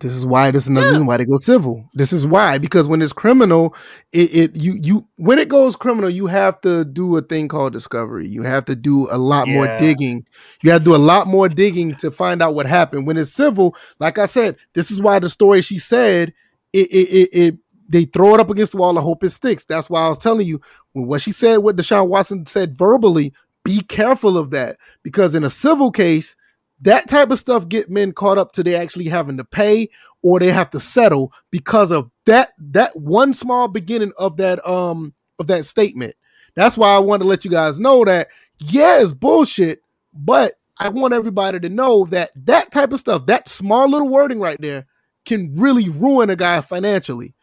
This 0.00 0.14
is 0.14 0.24
why. 0.26 0.50
This 0.50 0.64
is 0.64 0.68
another 0.68 0.86
Yeah. 0.86 0.90
reason 0.92 1.06
why 1.06 1.16
they 1.16 1.24
go 1.24 1.36
civil. 1.36 1.88
This 1.94 2.12
is 2.12 2.26
why 2.26 2.58
because 2.58 2.88
when 2.88 3.02
it's 3.02 3.12
criminal, 3.12 3.74
it, 4.12 4.34
it 4.34 4.56
you 4.56 4.78
you 4.82 5.06
when 5.16 5.38
it 5.38 5.48
goes 5.48 5.76
criminal, 5.76 6.10
you 6.10 6.26
have 6.26 6.60
to 6.62 6.84
do 6.84 7.16
a 7.16 7.22
thing 7.22 7.48
called 7.48 7.72
discovery. 7.72 8.28
You 8.28 8.42
have 8.42 8.64
to 8.66 8.76
do 8.76 9.08
a 9.10 9.18
lot 9.18 9.48
more 9.48 9.66
digging. 9.78 10.26
You 10.62 10.70
have 10.70 10.80
to 10.82 10.84
do 10.84 10.94
a 10.94 10.98
lot 10.98 11.26
more 11.26 11.48
digging 11.48 11.94
to 11.96 12.10
find 12.10 12.42
out 12.42 12.54
what 12.54 12.66
happened. 12.66 13.06
When 13.06 13.16
it's 13.16 13.32
civil, 13.32 13.74
like 13.98 14.18
I 14.18 14.26
said, 14.26 14.56
this 14.74 14.90
is 14.90 15.00
why 15.00 15.18
the 15.18 15.28
story 15.30 15.62
she 15.62 15.78
said 15.78 16.32
it 16.72 16.88
it 16.90 17.08
it, 17.08 17.28
it 17.32 17.58
they 17.88 18.04
throw 18.04 18.34
it 18.34 18.40
up 18.40 18.50
against 18.50 18.72
the 18.72 18.78
wall 18.78 18.90
and 18.90 18.98
hope 18.98 19.24
it 19.24 19.30
sticks. 19.30 19.64
That's 19.64 19.88
why 19.88 20.02
I 20.02 20.08
was 20.10 20.18
telling 20.18 20.46
you 20.46 20.60
when 20.92 21.06
what 21.06 21.22
she 21.22 21.32
said, 21.32 21.58
what 21.58 21.76
Deshaun 21.76 22.08
Watson 22.08 22.44
said 22.46 22.76
verbally, 22.76 23.32
be 23.64 23.80
careful 23.80 24.36
of 24.38 24.50
that 24.50 24.76
because 25.02 25.34
in 25.34 25.44
a 25.44 25.50
civil 25.50 25.90
case, 25.90 26.36
that 26.80 27.08
type 27.08 27.30
of 27.30 27.38
stuff 27.38 27.68
get 27.68 27.90
men 27.90 28.12
caught 28.12 28.38
up 28.38 28.52
to 28.52 28.62
they 28.62 28.74
actually 28.74 29.08
having 29.08 29.36
to 29.36 29.44
pay 29.44 29.88
or 30.22 30.38
they 30.38 30.50
have 30.50 30.70
to 30.70 30.80
settle 30.80 31.32
because 31.50 31.90
of 31.90 32.10
that 32.26 32.52
that 32.58 32.94
one 32.96 33.32
small 33.34 33.68
beginning 33.68 34.12
of 34.18 34.36
that 34.36 34.66
um 34.68 35.14
of 35.38 35.46
that 35.46 35.66
statement. 35.66 36.14
That's 36.54 36.76
why 36.76 36.94
I 36.94 36.98
want 36.98 37.22
to 37.22 37.28
let 37.28 37.44
you 37.44 37.50
guys 37.50 37.78
know 37.78 38.04
that 38.04 38.28
yeah, 38.58 39.00
it's 39.00 39.12
bullshit, 39.12 39.82
but 40.12 40.54
I 40.78 40.88
want 40.88 41.14
everybody 41.14 41.60
to 41.60 41.68
know 41.68 42.04
that 42.06 42.30
that 42.46 42.70
type 42.70 42.92
of 42.92 43.00
stuff, 43.00 43.26
that 43.26 43.48
small 43.48 43.88
little 43.88 44.08
wording 44.08 44.40
right 44.40 44.60
there, 44.60 44.86
can 45.24 45.54
really 45.56 45.88
ruin 45.88 46.30
a 46.30 46.36
guy 46.36 46.60
financially. 46.60 47.34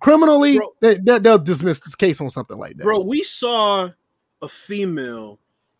Criminally, 0.00 0.56
Bro. 0.56 0.74
they, 0.80 0.94
they, 0.96 1.18
they'll 1.18 1.38
dismiss 1.38 1.80
this 1.80 1.94
case 1.94 2.20
on 2.20 2.30
something 2.30 2.58
like 2.58 2.76
that. 2.76 2.82
Bro, 2.82 3.00
we 3.00 3.22
saw 3.22 3.90
a 4.40 4.48
female 4.48 5.38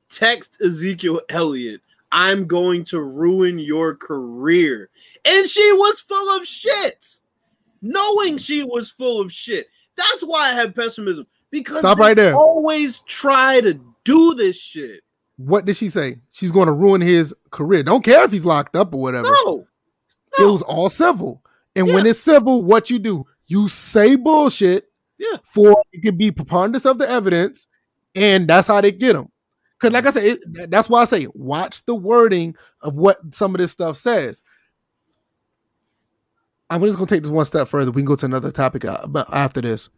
text 0.08 0.58
Ezekiel 0.64 1.20
Elliott, 1.28 1.80
I'm 2.12 2.46
going 2.46 2.84
to 2.86 3.00
ruin 3.00 3.58
your 3.58 3.96
career. 3.96 4.90
And 5.24 5.48
she 5.48 5.72
was 5.72 5.98
full 6.00 6.36
of 6.36 6.46
shit. 6.46 7.04
Knowing 7.80 8.38
she 8.38 8.62
was 8.62 8.90
full 8.90 9.20
of 9.20 9.32
shit. 9.32 9.66
That's 9.96 10.22
why 10.22 10.50
I 10.50 10.52
have 10.52 10.74
pessimism. 10.74 11.26
Because 11.50 11.78
Stop 11.78 11.98
right 11.98 12.16
there. 12.16 12.34
always 12.36 13.00
try 13.00 13.60
to 13.60 13.80
do 14.04 14.34
this 14.34 14.56
shit. 14.56 15.00
What 15.36 15.64
did 15.64 15.76
she 15.76 15.88
say? 15.88 16.18
She's 16.30 16.50
going 16.52 16.66
to 16.66 16.72
ruin 16.72 17.00
his 17.00 17.34
career. 17.50 17.82
Don't 17.82 18.04
care 18.04 18.24
if 18.24 18.30
he's 18.30 18.44
locked 18.44 18.76
up 18.76 18.94
or 18.94 19.00
whatever. 19.00 19.28
No. 19.46 19.66
It 20.38 20.44
was 20.44 20.62
all 20.62 20.88
civil. 20.90 21.42
And 21.74 21.88
when 21.88 22.06
it's 22.06 22.20
civil, 22.20 22.62
what 22.62 22.90
you 22.90 22.98
do? 22.98 23.26
You 23.46 23.68
say 23.68 24.16
bullshit 24.16 24.88
Yeah. 25.18 25.38
for 25.52 25.82
it 25.92 26.02
can 26.02 26.16
be 26.16 26.30
preponderance 26.30 26.84
of 26.86 26.98
the 26.98 27.08
evidence, 27.10 27.66
and 28.14 28.46
that's 28.46 28.68
how 28.68 28.80
they 28.80 28.92
get 28.92 29.14
them. 29.14 29.31
Because, 29.82 29.94
like 29.94 30.06
I 30.06 30.10
said, 30.10 30.24
it, 30.24 30.70
that's 30.70 30.88
why 30.88 31.02
I 31.02 31.06
say 31.06 31.26
watch 31.34 31.84
the 31.86 31.94
wording 31.96 32.54
of 32.82 32.94
what 32.94 33.18
some 33.32 33.52
of 33.52 33.58
this 33.58 33.72
stuff 33.72 33.96
says. 33.96 34.40
I'm 36.70 36.80
just 36.84 36.96
gonna 36.96 37.08
take 37.08 37.24
this 37.24 37.32
one 37.32 37.44
step 37.44 37.66
further. 37.66 37.90
We 37.90 38.02
can 38.02 38.06
go 38.06 38.14
to 38.14 38.26
another 38.26 38.52
topic 38.52 38.84
uh, 38.84 39.08
after 39.32 39.60
this. 39.60 39.88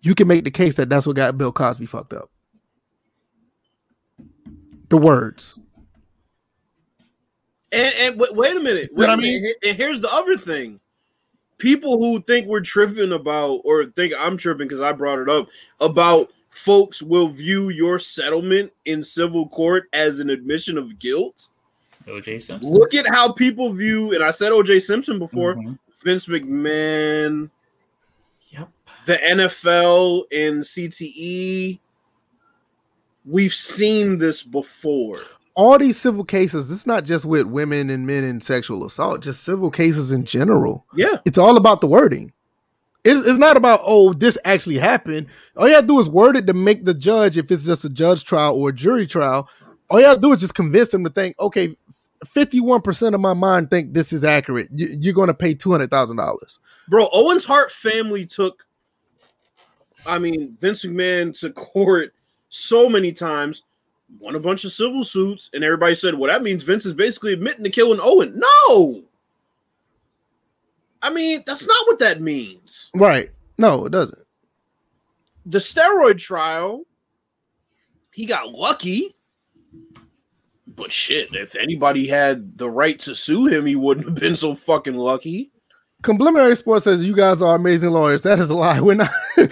You 0.00 0.14
can 0.14 0.28
make 0.28 0.44
the 0.44 0.50
case 0.50 0.74
that 0.74 0.90
that's 0.90 1.06
what 1.06 1.16
got 1.16 1.38
Bill 1.38 1.52
Cosby 1.52 1.86
fucked 1.86 2.12
up. 2.12 2.30
The 4.90 4.98
words. 4.98 5.58
And, 7.72 7.94
and 7.98 8.20
wait, 8.20 8.36
wait 8.36 8.54
a 8.54 8.60
minute. 8.60 8.88
Wait 8.92 9.08
what 9.08 9.08
I 9.08 9.14
a 9.14 9.16
minute. 9.16 9.56
And 9.64 9.74
here's 9.74 10.02
the 10.02 10.12
other 10.12 10.36
thing. 10.36 10.80
People 11.56 11.98
who 11.98 12.20
think 12.20 12.46
we're 12.46 12.60
tripping 12.60 13.12
about, 13.12 13.62
or 13.64 13.86
think 13.86 14.12
I'm 14.18 14.36
tripping 14.36 14.68
because 14.68 14.82
I 14.82 14.92
brought 14.92 15.18
it 15.20 15.30
up, 15.30 15.48
about 15.80 16.30
folks 16.52 17.02
will 17.02 17.28
view 17.28 17.70
your 17.70 17.98
settlement 17.98 18.72
in 18.84 19.02
civil 19.02 19.48
court 19.48 19.88
as 19.92 20.20
an 20.20 20.30
admission 20.30 20.78
of 20.78 20.98
guilt. 20.98 21.48
OJ 22.06 22.42
Simpson. 22.42 22.72
Look 22.72 22.94
at 22.94 23.06
how 23.08 23.32
people 23.32 23.72
view, 23.72 24.12
and 24.14 24.22
I 24.22 24.30
said 24.30 24.52
OJ 24.52 24.80
Simpson 24.80 25.18
before, 25.18 25.54
Mhm. 25.56 25.78
Vince 26.04 26.26
McMahon, 26.26 27.48
Yep. 28.50 28.68
the 29.06 29.24
NFL, 29.24 30.24
and 30.32 30.66
CTE. 30.66 31.80
We've 33.24 33.54
seen 33.54 34.18
this 34.18 34.42
before. 34.42 35.20
all 35.54 35.76
these 35.78 35.98
civil 35.98 36.24
cases, 36.24 36.72
it's 36.72 36.86
not 36.86 37.04
just 37.04 37.26
with 37.26 37.44
women 37.46 37.90
and 37.90 38.06
men 38.06 38.24
in 38.24 38.40
sexual 38.40 38.86
assault, 38.86 39.20
just 39.22 39.44
civil 39.44 39.70
cases 39.70 40.10
in 40.10 40.24
general. 40.24 40.86
Yeah. 40.96 41.18
It's 41.26 41.36
all 41.36 41.58
about 41.58 41.82
the 41.82 41.86
wording. 41.86 42.32
It's, 43.04 43.26
it's 43.26 43.38
not 43.38 43.56
about, 43.56 43.80
oh, 43.82 44.12
this 44.12 44.38
actually 44.44 44.78
happened. 44.78 45.26
All 45.56 45.66
you 45.66 45.74
have 45.74 45.84
to 45.84 45.88
do 45.88 45.98
is 45.98 46.08
word 46.08 46.36
it 46.36 46.46
to 46.46 46.54
make 46.54 46.84
the 46.84 46.94
judge, 46.94 47.36
if 47.36 47.50
it's 47.50 47.66
just 47.66 47.84
a 47.84 47.90
judge 47.90 48.24
trial 48.24 48.54
or 48.54 48.68
a 48.68 48.72
jury 48.72 49.06
trial, 49.06 49.48
all 49.90 49.98
you 50.00 50.06
have 50.06 50.16
to 50.16 50.22
do 50.22 50.32
is 50.32 50.40
just 50.40 50.54
convince 50.54 50.90
them 50.90 51.04
to 51.04 51.10
think, 51.10 51.38
okay, 51.40 51.76
51% 52.24 53.14
of 53.14 53.20
my 53.20 53.34
mind 53.34 53.70
think 53.70 53.92
this 53.92 54.12
is 54.12 54.22
accurate. 54.22 54.68
You, 54.72 54.96
you're 55.00 55.14
going 55.14 55.28
to 55.28 55.34
pay 55.34 55.54
$200,000. 55.54 56.58
Bro, 56.88 57.08
Owens 57.12 57.44
Hart 57.44 57.72
family 57.72 58.24
took, 58.24 58.64
I 60.06 60.18
mean, 60.18 60.56
Vince 60.60 60.84
McMahon 60.84 61.38
to 61.40 61.50
court 61.50 62.14
so 62.48 62.88
many 62.88 63.12
times, 63.12 63.64
won 64.20 64.36
a 64.36 64.40
bunch 64.40 64.64
of 64.64 64.72
civil 64.72 65.04
suits, 65.04 65.50
and 65.52 65.64
everybody 65.64 65.94
said, 65.94 66.14
well, 66.14 66.30
that 66.30 66.42
means 66.42 66.62
Vince 66.62 66.86
is 66.86 66.94
basically 66.94 67.32
admitting 67.32 67.64
to 67.64 67.70
killing 67.70 68.00
Owen. 68.00 68.40
No. 68.68 69.02
I 71.02 71.10
mean, 71.10 71.42
that's 71.46 71.66
not 71.66 71.86
what 71.86 71.98
that 71.98 72.20
means. 72.20 72.90
Right. 72.94 73.30
No, 73.58 73.86
it 73.86 73.90
doesn't. 73.92 74.18
The 75.44 75.58
steroid 75.58 76.18
trial, 76.18 76.84
he 78.12 78.26
got 78.26 78.52
lucky. 78.52 79.16
But 80.66 80.92
shit, 80.92 81.34
if 81.34 81.54
anybody 81.56 82.06
had 82.06 82.56
the 82.56 82.70
right 82.70 82.98
to 83.00 83.14
sue 83.14 83.46
him, 83.46 83.66
he 83.66 83.76
wouldn't 83.76 84.06
have 84.06 84.14
been 84.14 84.36
so 84.36 84.54
fucking 84.54 84.94
lucky. 84.94 85.50
Complimentary 86.02 86.56
Sports 86.56 86.84
says 86.84 87.04
you 87.04 87.14
guys 87.14 87.42
are 87.42 87.54
amazing 87.56 87.90
lawyers. 87.90 88.22
That 88.22 88.38
is 88.38 88.48
a 88.50 88.54
lie. 88.54 88.80
We're 88.80 88.94
not. 88.94 89.10
We're 89.36 89.48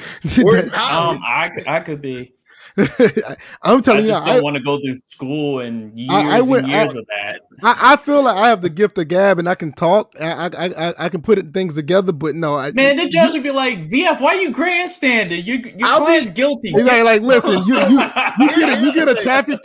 that- 0.63 0.73
not. 0.73 0.93
Um, 0.93 1.21
I, 1.25 1.51
c- 1.57 1.65
I 1.69 1.81
could 1.81 2.01
be. 2.01 2.35
I'm 3.62 3.78
I 3.78 3.81
telling 3.81 4.05
you, 4.05 4.11
just 4.12 4.22
I, 4.22 4.35
don't 4.35 4.45
want 4.45 4.57
to 4.57 4.62
go 4.62 4.78
through 4.78 4.97
school 5.09 5.61
and 5.61 5.99
years 5.99 6.11
I- 6.12 6.39
I 6.39 6.41
went- 6.41 6.64
and 6.64 6.72
years 6.72 6.97
I- 6.97 6.99
of 7.01 7.07
that. 7.07 7.41
I, 7.62 7.93
I 7.93 7.97
feel 7.97 8.22
like 8.22 8.37
I 8.37 8.49
have 8.49 8.62
the 8.62 8.70
gift 8.70 8.97
of 8.99 9.09
gab 9.09 9.39
and 9.39 9.49
I 9.49 9.55
can 9.55 9.72
talk. 9.72 10.14
I 10.20 10.47
I, 10.57 10.66
I, 10.89 10.95
I 10.99 11.09
can 11.11 11.20
put 11.22 11.39
it, 11.39 11.53
things 11.53 11.74
together, 11.74 12.12
but 12.12 12.35
no, 12.35 12.57
I, 12.57 12.72
Man, 12.72 12.97
the 12.97 13.09
judge 13.09 13.35
would 13.35 13.43
be 13.43 13.51
like, 13.51 13.81
"VF, 13.87 14.20
why 14.20 14.35
you 14.35 14.51
grandstanding? 14.51 15.45
You, 15.45 15.55
your 15.76 15.89
I'll 15.89 16.01
be- 16.01 16.07
client's 16.07 16.31
guilty." 16.31 16.70
He's 16.70 16.85
like, 16.85 17.05
like, 17.05 17.22
listen, 17.22 17.62
you 17.64 17.78
you 17.81 18.01
you 18.39 18.49
get 18.57 18.78
a 18.78 18.83
you 18.83 18.93
get 18.95 19.09
a 19.09 19.14
traffic 19.22 19.61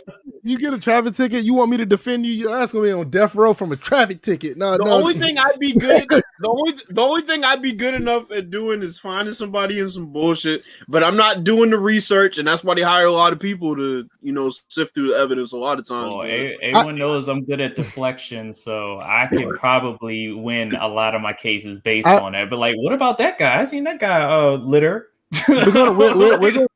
you 0.46 0.58
get 0.58 0.72
a 0.72 0.78
traffic 0.78 1.14
ticket. 1.14 1.44
You 1.44 1.54
want 1.54 1.70
me 1.70 1.76
to 1.78 1.86
defend 1.86 2.24
you? 2.24 2.32
You're 2.32 2.56
asking 2.56 2.82
me 2.82 2.90
on 2.92 3.10
death 3.10 3.34
row 3.34 3.52
from 3.54 3.72
a 3.72 3.76
traffic 3.76 4.22
ticket. 4.22 4.56
No, 4.56 4.72
The 4.76 4.84
no. 4.84 4.92
only 4.92 5.14
thing 5.14 5.36
I'd 5.38 5.58
be 5.58 5.72
good, 5.72 6.06
the 6.08 6.22
only 6.48 6.74
the 6.88 7.00
only 7.02 7.22
thing 7.22 7.44
I'd 7.44 7.60
be 7.62 7.72
good 7.72 7.94
enough 7.94 8.30
at 8.30 8.50
doing 8.50 8.82
is 8.82 8.98
finding 8.98 9.34
somebody 9.34 9.78
in 9.78 9.88
some 9.88 10.12
bullshit. 10.12 10.62
But 10.88 11.02
I'm 11.04 11.16
not 11.16 11.44
doing 11.44 11.70
the 11.70 11.78
research, 11.78 12.38
and 12.38 12.46
that's 12.46 12.62
why 12.64 12.74
they 12.74 12.82
hire 12.82 13.06
a 13.06 13.12
lot 13.12 13.32
of 13.32 13.40
people 13.40 13.74
to, 13.76 14.08
you 14.22 14.32
know, 14.32 14.50
sift 14.68 14.94
through 14.94 15.08
the 15.12 15.16
evidence. 15.16 15.52
A 15.52 15.58
lot 15.58 15.78
of 15.78 15.86
times, 15.86 16.14
Well, 16.14 16.26
a- 16.26 16.56
everyone 16.62 16.96
knows 16.98 17.28
I'm 17.28 17.44
good 17.44 17.60
at 17.60 17.76
deflection, 17.76 18.54
so 18.54 18.98
I 19.00 19.26
could 19.32 19.56
probably 19.56 20.32
win 20.32 20.74
a 20.76 20.88
lot 20.88 21.14
of 21.14 21.20
my 21.20 21.32
cases 21.32 21.78
based 21.80 22.06
I- 22.06 22.20
on 22.20 22.32
that. 22.32 22.50
But 22.50 22.58
like, 22.58 22.74
what 22.78 22.92
about 22.92 23.18
that 23.18 23.38
guy? 23.38 23.60
I 23.60 23.64
seen 23.64 23.84
that 23.84 23.98
guy 23.98 24.22
uh 24.22 24.52
litter. 24.56 25.08
we're 25.48 25.72
gonna 25.72 25.92
we're, 25.92 26.16
we're, 26.16 26.38
we're 26.38 26.52
gonna 26.52 26.66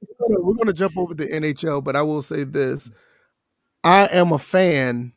we're 0.40 0.54
gonna 0.54 0.72
jump 0.72 0.96
over 0.98 1.14
the 1.14 1.26
NHL, 1.26 1.84
but 1.84 1.94
I 1.94 2.02
will 2.02 2.20
say 2.20 2.42
this: 2.42 2.90
I 3.84 4.06
am 4.06 4.32
a 4.32 4.38
fan. 4.38 5.12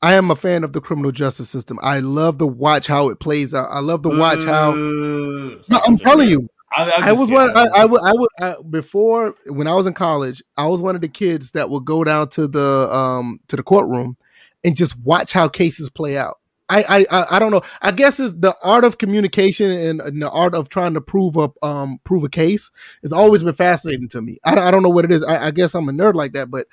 I 0.00 0.14
am 0.14 0.30
a 0.30 0.36
fan 0.36 0.62
of 0.62 0.72
the 0.72 0.80
criminal 0.80 1.10
justice 1.10 1.50
system. 1.50 1.78
I 1.82 2.00
love 2.00 2.38
to 2.38 2.46
watch 2.46 2.86
how 2.86 3.08
it 3.08 3.18
plays 3.18 3.52
out. 3.52 3.68
I 3.70 3.80
love 3.80 4.02
to 4.02 4.10
watch 4.10 4.44
how. 4.44 4.72
No, 4.72 5.80
I'm 5.86 5.98
telling 5.98 6.28
you, 6.28 6.48
I, 6.72 6.92
I 7.08 7.12
was 7.12 7.30
one. 7.30 7.50
I, 7.56 7.66
I 7.74 7.84
would. 7.84 8.00
I 8.02 8.12
would. 8.12 8.28
I, 8.40 8.54
before 8.70 9.34
when 9.46 9.66
I 9.66 9.74
was 9.74 9.86
in 9.86 9.94
college, 9.94 10.42
I 10.56 10.66
was 10.66 10.82
one 10.82 10.94
of 10.94 11.00
the 11.00 11.08
kids 11.08 11.52
that 11.52 11.70
would 11.70 11.84
go 11.84 12.04
down 12.04 12.28
to 12.30 12.46
the 12.46 12.88
um 12.94 13.40
to 13.48 13.56
the 13.56 13.62
courtroom 13.62 14.16
and 14.64 14.76
just 14.76 14.98
watch 15.00 15.32
how 15.32 15.48
cases 15.48 15.90
play 15.90 16.16
out. 16.16 16.38
I 16.68 17.06
I 17.10 17.26
I, 17.30 17.38
don't 17.38 17.50
know. 17.50 17.62
I 17.80 17.92
guess 17.92 18.20
it's 18.20 18.34
the 18.34 18.54
art 18.62 18.84
of 18.84 18.98
communication 18.98 19.70
and, 19.70 20.00
and 20.00 20.20
the 20.20 20.30
art 20.30 20.54
of 20.54 20.68
trying 20.68 20.94
to 20.94 21.00
prove 21.00 21.38
up 21.38 21.56
um 21.62 21.98
prove 22.04 22.24
a 22.24 22.28
case 22.28 22.70
has 23.02 23.12
always 23.12 23.42
been 23.42 23.54
fascinating 23.54 24.08
to 24.08 24.20
me. 24.20 24.36
I 24.44 24.54
don't, 24.54 24.64
I 24.64 24.70
don't 24.70 24.82
know 24.82 24.90
what 24.90 25.06
it 25.06 25.12
is. 25.12 25.22
I, 25.22 25.46
I 25.46 25.50
guess 25.50 25.74
I'm 25.74 25.88
a 25.88 25.92
nerd 25.92 26.14
like 26.14 26.32
that, 26.32 26.50
but 26.50 26.66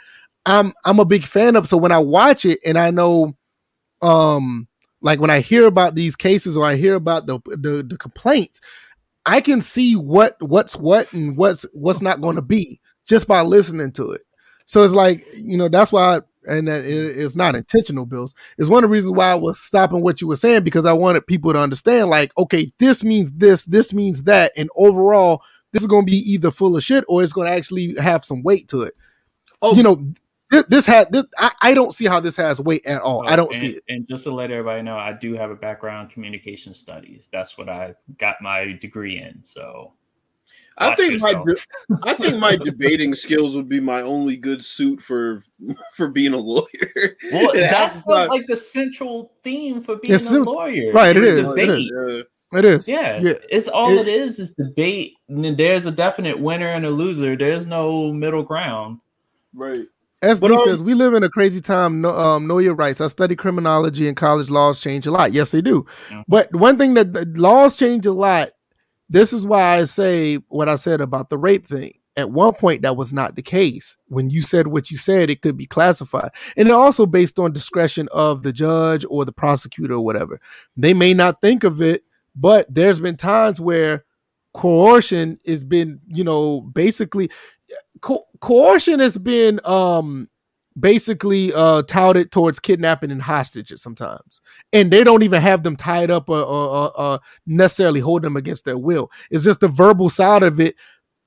I'm 0.46 0.74
I'm 0.86 1.00
a 1.00 1.06
big 1.06 1.24
fan 1.24 1.56
of. 1.56 1.68
So 1.68 1.78
when 1.78 1.92
I 1.92 2.00
watch 2.00 2.46
it 2.46 2.60
and 2.66 2.78
I 2.78 2.92
know, 2.92 3.36
um, 4.02 4.68
like 5.02 5.20
when 5.20 5.30
I 5.30 5.40
hear 5.42 5.66
about 5.68 5.96
these 5.96 6.16
cases 6.16 6.58
or 6.58 6.66
I 6.66 6.76
hear 6.76 6.96
about 6.96 7.28
the 7.28 7.40
the, 7.46 7.84
the 7.88 7.98
complaints, 7.98 8.62
I 9.26 9.42
can 9.42 9.62
see 9.62 9.96
what 9.96 10.38
what's 10.42 10.76
what 10.76 11.12
and 11.14 11.38
what's 11.38 11.66
what's 11.74 12.02
not 12.02 12.22
going 12.22 12.36
to 12.36 12.42
be 12.42 12.80
just 13.08 13.28
by 13.28 13.42
listening 13.42 13.92
to 13.94 14.12
it. 14.12 14.22
So 14.66 14.84
it's 14.84 14.94
like 14.94 15.26
you 15.36 15.58
know 15.58 15.70
that's 15.70 15.92
why, 15.92 16.18
I, 16.18 16.22
and 16.48 16.68
that 16.68 16.86
it- 16.86 17.18
it's 17.18 17.36
not 17.36 17.56
intentional, 17.56 18.06
Bills. 18.06 18.36
It's 18.58 18.70
one 18.70 18.84
of 18.84 18.90
the 18.90 18.94
reasons 18.94 19.14
why 19.14 19.32
I 19.32 19.36
was 19.36 19.60
stopping 19.60 20.02
what 20.02 20.22
you 20.22 20.28
were 20.28 20.36
saying 20.36 20.64
because 20.64 20.86
I 20.86 20.94
wanted 20.94 21.28
people 21.28 21.54
to 21.54 21.60
understand, 21.60 22.10
like, 22.10 22.32
okay, 22.38 22.72
this 22.80 23.04
means 23.04 23.32
this, 23.32 23.66
this 23.66 23.94
means 23.94 24.24
that, 24.24 24.52
and 24.58 24.70
overall, 24.76 25.42
this 25.72 25.82
is 25.82 25.88
going 25.88 26.06
to 26.06 26.12
be 26.12 26.18
either 26.32 26.52
full 26.52 26.76
of 26.78 26.84
shit 26.84 27.04
or 27.08 27.24
it's 27.24 27.34
going 27.34 27.48
to 27.48 27.54
actually 27.54 27.96
have 28.00 28.24
some 28.26 28.44
weight 28.44 28.68
to 28.70 28.84
it. 28.84 28.94
Oh. 29.62 29.76
you 29.76 29.84
know, 29.84 30.14
this, 30.56 30.66
this 30.70 30.86
had 30.86 31.12
this, 31.12 31.26
I, 31.38 31.52
I 31.62 31.74
don't 31.74 31.94
see 31.94 32.06
how 32.06 32.20
this 32.20 32.36
has 32.38 32.60
weight 32.60 32.86
at 32.86 33.02
all. 33.02 33.24
Oh, 33.26 33.28
I 33.28 33.36
don't 33.36 33.52
and, 33.52 33.60
see 33.60 33.68
it. 33.74 33.84
And 33.90 34.08
just 34.08 34.24
to 34.26 34.32
let 34.32 34.52
everybody 34.52 34.82
know, 34.82 34.98
I 34.98 35.14
do 35.14 35.34
have 35.34 35.52
a 35.52 35.56
background 35.56 36.10
in 36.10 36.14
communication 36.14 36.74
studies. 36.74 37.30
That's 37.32 37.58
what 37.58 37.70
I 37.70 37.96
got 38.18 38.42
my 38.42 38.74
degree 38.74 39.20
in. 39.22 39.44
So 39.44 39.94
I 40.78 40.90
watch 40.90 40.98
think 40.98 41.22
my 41.22 41.34
de- 41.34 42.00
I 42.04 42.14
think 42.16 42.38
my 42.38 42.56
debating 42.58 43.16
skills 43.16 43.56
would 43.56 43.70
be 43.70 43.80
my 43.80 44.02
only 44.02 44.36
good 44.36 44.64
suit 44.64 45.02
for 45.02 45.44
for 45.94 46.08
being 46.10 46.34
a 46.34 46.38
lawyer. 46.38 47.16
well, 47.32 47.52
that's 47.54 48.04
the, 48.04 48.14
not- 48.14 48.30
like 48.30 48.46
the 48.48 48.58
central 48.58 49.32
theme 49.42 49.82
for 49.82 49.98
being 49.98 50.20
a 50.20 50.40
lawyer. 50.40 50.92
right, 50.92 51.16
it 51.16 51.24
is 51.24 51.40
is, 51.40 51.52
it 51.52 51.56
debate. 51.68 51.70
is. 51.70 51.92
Yeah. 51.94 52.22
It 52.60 52.64
is. 52.66 52.88
Yeah, 52.88 53.20
Yeah. 53.22 53.34
it's 53.50 53.68
all 53.68 53.90
It- 53.92 54.08
it 54.08 54.08
is 54.08 54.40
is 54.40 54.52
debate. 54.54 55.14
There's 55.28 55.86
a 55.86 55.92
definite 55.92 56.40
winner 56.40 56.70
and 56.70 56.86
a 56.86 56.90
loser. 56.90 57.36
There's 57.36 57.66
no 57.66 58.12
middle 58.14 58.44
ground. 58.44 59.00
Right. 59.54 59.88
SD 60.22 60.40
But, 60.40 60.52
um, 60.52 60.66
says 60.66 60.84
we 60.84 60.94
live 60.94 61.14
in 61.14 61.24
a 61.24 61.30
crazy 61.30 61.62
time. 61.62 62.02
No, 62.02 62.18
um, 62.18 62.48
know 62.48 62.60
your 62.60 62.76
rights. 62.76 63.02
I 63.02 63.08
study 63.08 63.36
criminology 63.36 64.08
and 64.08 64.18
college 64.18 64.50
laws 64.50 64.80
change 64.80 65.06
a 65.06 65.12
lot. 65.12 65.34
Yes, 65.34 65.52
they 65.52 65.62
do. 65.62 65.86
Yeah. 66.10 66.24
But 66.28 66.54
one 66.56 66.78
thing 66.78 66.94
that 66.96 67.14
the 67.14 67.26
laws 67.36 67.76
change 67.76 68.06
a 68.06 68.14
lot. 68.14 68.50
This 69.08 69.34
is 69.34 69.46
why 69.46 69.78
I 69.78 69.84
say 69.84 70.38
what 70.48 70.68
I 70.68 70.76
said 70.76 71.00
about 71.00 71.30
the 71.30 71.38
rape 71.38 71.68
thing. 71.68 71.94
At 72.18 72.32
one 72.32 72.54
point, 72.54 72.82
that 72.84 72.96
was 72.96 73.12
not 73.12 73.36
the 73.36 73.42
case. 73.42 73.98
When 74.08 74.30
you 74.30 74.42
said 74.42 74.68
what 74.68 74.90
you 74.90 74.98
said, 74.98 75.30
it 75.30 75.42
could 75.42 75.58
be 75.58 75.66
classified, 75.66 76.30
and 76.56 76.70
it 76.70 76.74
also 76.74 77.06
based 77.06 77.38
on 77.38 77.52
discretion 77.52 78.08
of 78.14 78.42
the 78.42 78.54
judge 78.54 79.06
or 79.10 79.26
the 79.26 79.34
prosecutor 79.34 79.96
or 79.96 80.00
whatever. 80.00 80.40
They 80.78 80.94
may 80.94 81.14
not 81.14 81.42
think 81.42 81.66
of 81.66 81.82
it, 81.82 82.04
but 82.34 82.74
there's 82.74 83.02
been 83.02 83.18
times 83.18 83.60
where 83.60 84.06
coercion 84.54 85.38
has 85.46 85.66
been, 85.66 86.00
you 86.08 86.24
know, 86.24 86.62
basically 86.62 87.30
co- 88.06 88.28
coercion 88.40 89.00
has 89.00 89.18
been 89.18 89.60
um 89.66 90.30
basically 90.80 91.52
uh 91.54 91.82
touted 91.84 92.32
towards 92.32 92.60
kidnapping 92.60 93.12
and 93.12 93.22
hostages 93.22 93.82
sometimes. 93.82 94.42
And 94.72 94.92
they 94.92 95.04
don't 95.04 95.24
even 95.24 95.42
have 95.42 95.64
them 95.64 95.76
tied 95.76 96.12
up 96.12 96.30
or, 96.30 96.40
or, 96.40 96.70
or, 96.70 97.02
or 97.02 97.20
necessarily 97.48 98.00
hold 98.00 98.22
them 98.22 98.38
against 98.38 98.66
their 98.66 98.78
will. 98.78 99.12
It's 99.32 99.44
just 99.44 99.60
the 99.60 99.68
verbal 99.68 100.10
side 100.10 100.44
of 100.44 100.60
it. 100.60 100.76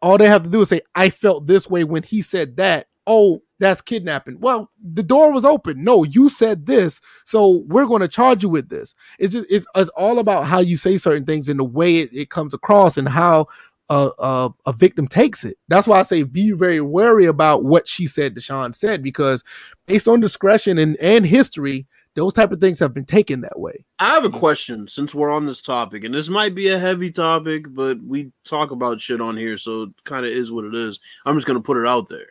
All 0.01 0.17
they 0.17 0.29
have 0.29 0.45
to 0.45 0.49
do 0.51 0.61
is 0.61 0.69
say 0.69 0.81
i 0.95 1.11
felt 1.11 1.47
this 1.47 1.69
way 1.69 1.85
when 1.85 2.05
he 2.05 2.23
said 2.23 2.57
that. 2.57 2.87
Oh 3.07 3.43
that's 3.59 3.81
kidnapping. 3.81 4.39
Well 4.39 4.71
the 4.81 5.03
door 5.03 5.33
was 5.33 5.45
open. 5.45 5.83
No 5.83 6.05
you 6.05 6.29
said 6.29 6.67
this 6.67 7.01
so 7.25 7.65
we're 7.67 7.87
going 7.87 8.03
to 8.03 8.09
charge 8.09 8.45
you 8.45 8.51
with 8.51 8.69
this. 8.69 8.95
It's 9.19 9.33
just 9.33 9.47
it's, 9.51 9.67
it's 9.75 9.91
all 9.91 10.21
about 10.21 10.45
how 10.45 10.61
you 10.61 10.77
say 10.77 10.97
certain 10.99 11.25
things 11.25 11.49
and 11.49 11.59
the 11.59 11.65
way 11.65 11.97
it, 11.97 12.11
it 12.13 12.31
comes 12.31 12.55
across 12.55 12.97
and 12.97 13.09
how 13.09 13.47
a, 13.91 14.11
a, 14.19 14.51
a 14.67 14.73
victim 14.73 15.09
takes 15.09 15.45
it. 15.45 15.57
That's 15.69 15.87
why 15.87 15.99
I 15.99 16.03
say 16.03 16.23
be 16.23 16.53
very 16.53 16.81
wary 16.81 17.27
about 17.27 17.65
what 17.65 17.89
she 17.89 18.07
said, 18.07 18.35
Deshaun 18.35 18.75
said, 18.75 19.03
because 19.03 19.45
based 19.87 20.09
on 20.09 20.21
discretion 20.21 20.79
and, 20.79 20.97
and 20.97 21.25
history, 21.25 21.87
those 22.15 22.33
type 22.33 22.51
of 22.51 22.61
things 22.61 22.81
have 22.81 22.93
been 22.93 23.05
taken 23.05 23.43
that 23.43 23.59
way. 23.61 23.85
I 24.01 24.09
have 24.15 24.25
a 24.25 24.31
question 24.31 24.89
since 24.89 25.15
we're 25.15 25.31
on 25.31 25.47
this 25.47 25.63
topic, 25.63 26.03
and 26.05 26.13
this 26.13 26.29
might 26.29 26.55
be 26.55 26.69
a 26.69 26.79
heavy 26.79 27.11
topic, 27.13 27.67
but 27.69 28.03
we 28.03 28.33
talk 28.45 28.73
about 28.73 29.01
shit 29.01 29.21
on 29.21 29.37
here, 29.37 29.57
so 29.57 29.83
it 29.85 29.91
kind 30.05 30.27
of 30.27 30.33
is 30.33 30.51
what 30.51 30.65
it 30.65 30.75
is. 30.75 30.99
I'm 31.25 31.37
just 31.37 31.47
gonna 31.47 31.61
put 31.61 31.77
it 31.77 31.87
out 31.87 32.09
there. 32.09 32.27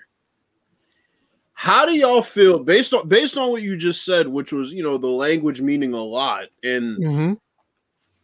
How 1.53 1.85
do 1.85 1.93
y'all 1.95 2.21
feel 2.21 2.59
based 2.59 2.93
on 2.93 3.07
based 3.07 3.37
on 3.37 3.49
what 3.49 3.63
you 3.63 3.77
just 3.77 4.05
said, 4.05 4.27
which 4.27 4.51
was 4.51 4.71
you 4.73 4.83
know 4.83 4.97
the 4.97 5.07
language 5.07 5.61
meaning 5.61 5.93
a 5.93 6.03
lot, 6.03 6.47
and 6.63 7.01
Mm-hmm. 7.01 7.33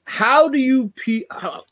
how 0.04 0.50
do 0.50 0.60
you 0.60 0.92
pe- 0.96 1.26
how, 1.32 1.64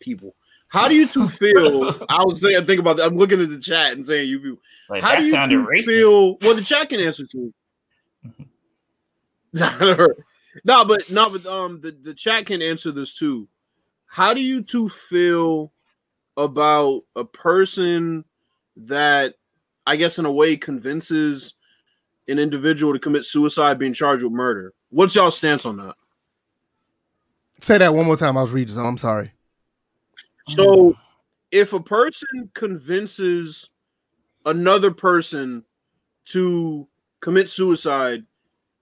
people? 0.00 0.34
How 0.72 0.88
do 0.88 0.94
you 0.94 1.06
two 1.06 1.28
feel? 1.28 1.90
I 2.08 2.24
was 2.24 2.40
thinking, 2.40 2.64
think 2.64 2.80
about 2.80 2.96
that. 2.96 3.04
I'm 3.04 3.18
looking 3.18 3.42
at 3.42 3.50
the 3.50 3.58
chat 3.58 3.92
and 3.92 4.06
saying 4.06 4.26
you 4.26 4.40
people. 4.40 4.58
Like 4.88 5.02
How 5.02 5.10
that 5.10 5.18
do 5.18 5.26
you 5.26 5.30
sounded 5.30 5.54
two 5.54 5.66
racist. 5.66 5.84
feel? 5.84 6.38
Well, 6.40 6.54
the 6.54 6.62
chat 6.62 6.88
can 6.88 6.98
answer 6.98 7.26
too. 7.26 7.52
no, 10.64 10.84
but 10.86 11.10
no, 11.10 11.28
but 11.28 11.44
um, 11.44 11.82
the 11.82 11.94
the 12.02 12.14
chat 12.14 12.46
can 12.46 12.62
answer 12.62 12.90
this 12.90 13.12
too. 13.12 13.48
How 14.06 14.32
do 14.32 14.40
you 14.40 14.62
two 14.62 14.88
feel 14.88 15.74
about 16.38 17.02
a 17.16 17.24
person 17.24 18.24
that, 18.78 19.34
I 19.86 19.96
guess, 19.96 20.18
in 20.18 20.24
a 20.24 20.32
way, 20.32 20.56
convinces 20.56 21.52
an 22.28 22.38
individual 22.38 22.94
to 22.94 22.98
commit 22.98 23.26
suicide, 23.26 23.78
being 23.78 23.92
charged 23.92 24.24
with 24.24 24.32
murder? 24.32 24.72
What's 24.88 25.14
y'all 25.14 25.30
stance 25.30 25.66
on 25.66 25.76
that? 25.76 25.96
Say 27.60 27.76
that 27.76 27.92
one 27.92 28.06
more 28.06 28.16
time. 28.16 28.38
I 28.38 28.40
was 28.40 28.52
reading, 28.52 28.74
so 28.74 28.80
I'm 28.80 28.96
sorry. 28.96 29.32
So, 30.48 30.94
if 31.50 31.72
a 31.72 31.80
person 31.80 32.50
convinces 32.54 33.70
another 34.44 34.90
person 34.90 35.64
to 36.26 36.86
commit 37.20 37.48
suicide, 37.48 38.24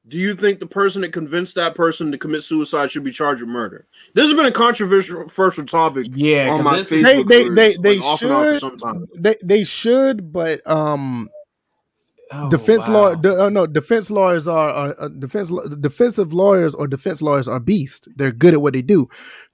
do 0.08 0.18
you 0.18 0.34
think 0.34 0.58
the 0.61 0.66
person 0.66 1.02
that 1.02 1.12
convinced 1.12 1.54
that 1.56 1.74
person 1.74 2.11
to 2.11 2.18
commit 2.18 2.42
suicide 2.42 2.90
should 2.90 3.04
be 3.04 3.11
charged 3.12 3.42
with 3.42 3.50
murder? 3.50 3.86
This 4.14 4.26
has 4.28 4.34
been 4.36 4.46
a 4.46 4.52
controversial 4.52 5.16
controversial 5.24 5.66
topic 5.66 6.06
yeah, 6.14 6.48
on 6.50 6.56
'cause 6.56 6.64
my 6.64 6.78
Facebook. 6.80 7.02
They- 7.02 7.22
they- 7.22 7.46
for, 7.48 7.54
they- 7.54 7.76
they 7.76 7.96
like, 7.98 8.06
off 8.06 8.22
and 8.22 8.30
on 8.32 8.44
for 8.44 8.58
should- 8.58 8.80
some. 8.80 9.06
They 9.18 9.36
they 9.42 9.64
should, 9.64 10.32
but 10.32 10.66
um, 10.66 11.28
Oh, 12.33 12.49
defense 12.49 12.87
wow. 12.87 13.14
de, 13.16 13.45
uh, 13.45 13.49
no, 13.49 13.66
defense 13.66 14.09
lawyers 14.09 14.47
are, 14.47 14.68
are 14.68 14.95
uh, 15.01 15.09
defense 15.09 15.51
defensive 15.81 16.33
lawyers 16.33 16.76
or 16.76 16.87
defense 16.87 17.20
lawyers 17.20 17.49
are 17.49 17.59
beasts. 17.59 18.07
They're 18.14 18.31
good 18.31 18.55
at 18.55 18.62
what 18.62 18.72
they 18.72 18.83
do. 18.83 19.09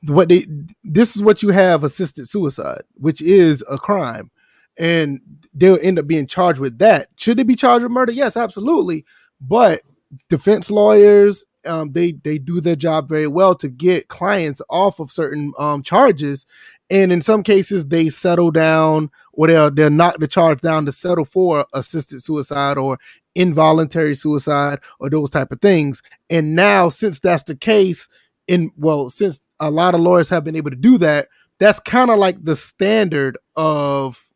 What 0.04 0.28
they 0.28 0.46
this 0.84 1.16
is 1.16 1.22
what 1.22 1.42
you 1.42 1.50
have 1.50 1.84
assisted 1.84 2.28
suicide, 2.28 2.82
which 2.96 3.22
is 3.22 3.64
a 3.70 3.78
crime, 3.78 4.30
and 4.78 5.20
they'll 5.54 5.78
end 5.80 5.98
up 5.98 6.06
being 6.06 6.26
charged 6.26 6.58
with 6.58 6.78
that. 6.78 7.08
Should 7.16 7.38
they 7.38 7.44
be 7.44 7.56
charged 7.56 7.82
with 7.82 7.92
murder? 7.92 8.12
Yes, 8.12 8.36
absolutely. 8.36 9.06
But 9.40 9.80
defense 10.28 10.70
lawyers, 10.70 11.46
um, 11.64 11.92
they 11.92 12.12
they 12.12 12.36
do 12.36 12.60
their 12.60 12.76
job 12.76 13.08
very 13.08 13.26
well 13.26 13.54
to 13.54 13.70
get 13.70 14.08
clients 14.08 14.60
off 14.68 15.00
of 15.00 15.10
certain 15.10 15.54
um, 15.58 15.82
charges, 15.82 16.44
and 16.90 17.10
in 17.10 17.22
some 17.22 17.42
cases 17.42 17.86
they 17.86 18.10
settle 18.10 18.50
down 18.50 19.10
or 19.36 19.48
they'll 19.48 19.72
they'll 19.72 19.90
knock 19.90 20.18
the 20.18 20.28
charge 20.28 20.60
down 20.62 20.86
to 20.86 20.92
settle 20.92 21.26
for 21.26 21.66
assisted 21.74 22.22
suicide 22.22 22.78
or 22.78 22.98
involuntary 23.36 24.16
suicide 24.16 24.80
or 25.00 25.10
those 25.10 25.30
type 25.30 25.52
of 25.52 25.62
things. 25.62 26.02
And 26.30 26.56
now, 26.56 26.90
since 26.90 27.20
that's 27.20 27.44
the 27.44 27.56
case, 27.56 28.08
in 28.48 28.72
well, 28.76 29.10
since 29.10 29.40
a 29.60 29.70
lot 29.70 29.94
of 29.94 30.02
lawyers 30.02 30.30
have 30.30 30.44
been 30.44 30.56
able 30.56 30.70
to 30.70 30.76
do 30.76 30.98
that, 30.98 31.28
that's 31.60 31.80
kind 31.80 32.10
of 32.10 32.18
like 32.18 32.44
the 32.44 32.56
standard 32.56 33.38
of 33.56 34.26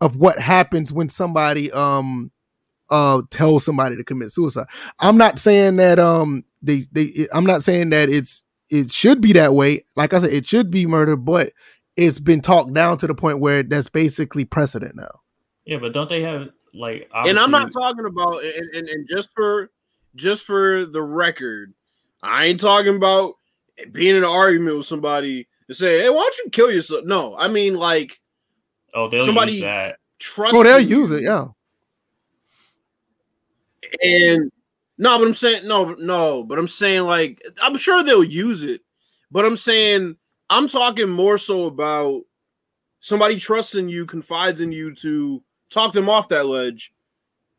of 0.00 0.16
what 0.16 0.38
happens 0.40 0.92
when 0.92 1.08
somebody 1.10 1.72
um 1.72 2.32
uh 2.90 3.22
tells 3.30 3.64
somebody 3.64 3.96
to 3.96 4.04
commit 4.04 4.32
suicide. 4.32 4.66
I'm 5.00 5.18
not 5.18 5.38
saying 5.38 5.76
that 5.76 5.98
um 5.98 6.44
they 6.62 6.86
they 6.92 7.28
I'm 7.32 7.46
not 7.46 7.62
saying 7.64 7.90
that 7.90 8.08
it's 8.08 8.44
it 8.70 8.90
should 8.92 9.20
be 9.20 9.32
that 9.34 9.54
way. 9.54 9.84
Like 9.96 10.14
I 10.14 10.20
said, 10.20 10.32
it 10.32 10.46
should 10.46 10.70
be 10.70 10.86
murder, 10.86 11.16
but 11.16 11.52
it's 11.98 12.20
been 12.20 12.40
talked 12.40 12.72
down 12.72 12.96
to 12.98 13.08
the 13.08 13.14
point 13.14 13.40
where 13.40 13.64
that's 13.64 13.88
basically 13.88 14.44
precedent 14.44 14.94
now. 14.94 15.20
Yeah, 15.64 15.78
but 15.78 15.92
don't 15.92 16.08
they 16.08 16.22
have 16.22 16.48
like? 16.72 17.10
And 17.12 17.38
I'm 17.38 17.50
not 17.50 17.72
talking 17.72 18.06
about 18.06 18.42
and, 18.44 18.74
and, 18.74 18.88
and 18.88 19.08
just 19.10 19.30
for 19.34 19.70
just 20.14 20.46
for 20.46 20.86
the 20.86 21.02
record, 21.02 21.74
I 22.22 22.46
ain't 22.46 22.60
talking 22.60 22.94
about 22.94 23.34
being 23.90 24.14
in 24.14 24.22
an 24.22 24.30
argument 24.30 24.76
with 24.76 24.86
somebody 24.86 25.48
to 25.66 25.74
say, 25.74 25.98
"Hey, 25.98 26.08
why 26.08 26.18
don't 26.18 26.38
you 26.38 26.50
kill 26.50 26.70
yourself?" 26.70 27.04
No, 27.04 27.36
I 27.36 27.48
mean 27.48 27.74
like, 27.74 28.20
oh, 28.94 29.08
they'll 29.08 29.26
somebody 29.26 29.54
use 29.54 29.62
that. 29.62 29.98
Trust. 30.20 30.54
Oh, 30.54 30.62
they'll 30.62 30.78
use 30.78 31.10
it. 31.10 31.22
Yeah. 31.22 31.48
And 34.04 34.52
no, 34.98 35.18
but 35.18 35.26
I'm 35.26 35.34
saying 35.34 35.66
no, 35.66 35.94
no, 35.94 36.44
but 36.44 36.60
I'm 36.60 36.68
saying 36.68 37.02
like 37.02 37.42
I'm 37.60 37.76
sure 37.76 38.04
they'll 38.04 38.22
use 38.22 38.62
it, 38.62 38.82
but 39.32 39.44
I'm 39.44 39.56
saying 39.56 40.16
I'm 40.50 40.68
talking 40.68 41.08
more 41.08 41.38
so 41.38 41.66
about 41.66 42.22
somebody 43.00 43.38
trusting 43.38 43.88
you, 43.88 44.06
confides 44.06 44.60
in 44.60 44.72
you 44.72 44.94
to 44.96 45.42
talk 45.70 45.92
them 45.92 46.08
off 46.08 46.28
that 46.28 46.46
ledge, 46.46 46.92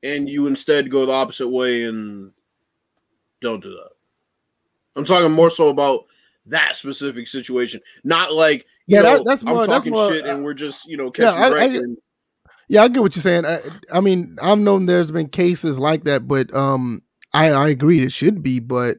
and 0.04 0.30
you 0.30 0.48
instead 0.48 0.90
go 0.90 1.06
the 1.06 1.12
opposite 1.12 1.50
way 1.50 1.84
and 1.84 2.32
don't 3.42 3.62
do 3.62 3.70
that. 3.72 3.90
I'm 4.96 5.06
talking 5.06 5.32
more 5.32 5.50
so 5.50 5.70
about 5.70 6.06
that 6.48 6.76
specific 6.76 7.28
situation, 7.28 7.82
not 8.04 8.34
like 8.34 8.66
yeah, 8.88 9.02
know, 9.02 9.18
that, 9.18 9.26
that's 9.26 9.44
more. 9.44 9.62
I'm 9.62 9.68
talking 9.68 9.92
that's 9.94 10.02
more, 10.02 10.12
shit, 10.12 10.26
and 10.26 10.44
we're 10.44 10.54
just 10.54 10.88
you 10.88 10.98
know 10.98 11.12
catching 11.12 11.40
yeah, 11.40 11.58
I, 11.58 11.64
I, 11.66 11.82
yeah, 12.68 12.84
I 12.84 12.88
get 12.88 13.02
what 13.02 13.16
you're 13.16 13.22
saying. 13.22 13.46
I, 13.46 13.60
I 13.94 14.00
mean, 14.00 14.38
I've 14.42 14.60
known 14.60 14.86
there's 14.86 15.12
been 15.12 15.30
cases 15.30 15.78
like 15.78 16.06
that, 16.06 16.28
but 16.28 16.54
um, 16.54 17.02
I 17.34 17.52
I 17.52 17.70
agree 17.70 18.02
it 18.04 18.12
should 18.12 18.42
be, 18.42 18.60
but 18.60 18.98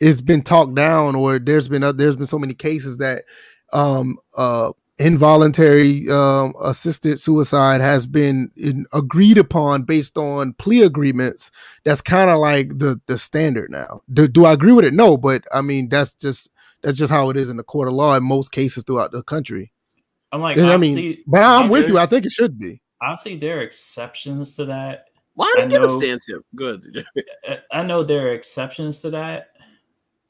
it's 0.00 0.20
been 0.20 0.42
talked 0.42 0.74
down 0.74 1.14
or 1.14 1.38
there's 1.38 1.68
been 1.68 1.82
uh, 1.82 1.92
there's 1.92 2.16
been 2.16 2.26
so 2.26 2.38
many 2.38 2.54
cases 2.54 2.98
that 2.98 3.24
um 3.72 4.18
uh 4.36 4.72
involuntary 4.98 6.08
um 6.10 6.54
assisted 6.62 7.18
suicide 7.18 7.80
has 7.80 8.06
been 8.06 8.50
in, 8.56 8.86
agreed 8.92 9.38
upon 9.38 9.82
based 9.82 10.16
on 10.16 10.52
plea 10.54 10.82
agreements. 10.82 11.50
That's 11.84 12.00
kind 12.00 12.30
of 12.30 12.38
like 12.38 12.78
the 12.78 13.00
the 13.06 13.18
standard 13.18 13.70
now. 13.70 14.02
Do, 14.12 14.28
do 14.28 14.44
i 14.44 14.52
agree 14.52 14.72
with 14.72 14.84
it? 14.84 14.94
No 14.94 15.16
but 15.16 15.44
i 15.52 15.60
mean 15.60 15.88
that's 15.88 16.14
just 16.14 16.50
that's 16.82 16.98
just 16.98 17.12
how 17.12 17.30
it 17.30 17.36
is 17.36 17.48
in 17.48 17.56
the 17.56 17.64
court 17.64 17.88
of 17.88 17.94
law 17.94 18.16
in 18.16 18.24
most 18.24 18.52
cases 18.52 18.84
throughout 18.84 19.12
the 19.12 19.22
country. 19.22 19.72
I'm 20.32 20.40
like 20.40 20.58
i 20.58 20.76
mean 20.76 21.22
but 21.26 21.42
i'm 21.42 21.68
with 21.68 21.88
you. 21.88 21.98
I 21.98 22.06
think 22.06 22.26
it 22.26 22.32
should 22.32 22.58
be. 22.58 22.80
honestly 23.00 23.36
there 23.36 23.58
are 23.58 23.62
exceptions 23.62 24.56
to 24.56 24.66
that. 24.66 25.06
Why 25.34 25.52
do 25.56 25.64
you 25.64 25.68
give 25.68 25.82
a 25.82 25.90
stance 25.90 26.26
here? 26.26 26.42
Good. 26.54 27.04
I 27.72 27.82
know 27.82 28.04
there 28.04 28.28
are 28.28 28.34
exceptions 28.34 29.00
to 29.00 29.10
that 29.10 29.48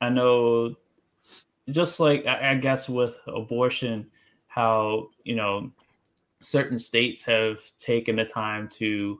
I 0.05 0.11
know, 0.11 0.77
just 1.71 1.99
like 1.99 2.27
I 2.27 2.57
guess 2.57 2.91
with 2.91 3.17
abortion, 3.27 4.11
how 4.49 5.09
you 5.25 5.35
know 5.35 5.73
certain 6.43 6.79
states 6.79 7.23
have 7.23 7.59
taken 7.79 8.17
the 8.17 8.25
time 8.27 8.69
to 8.69 9.19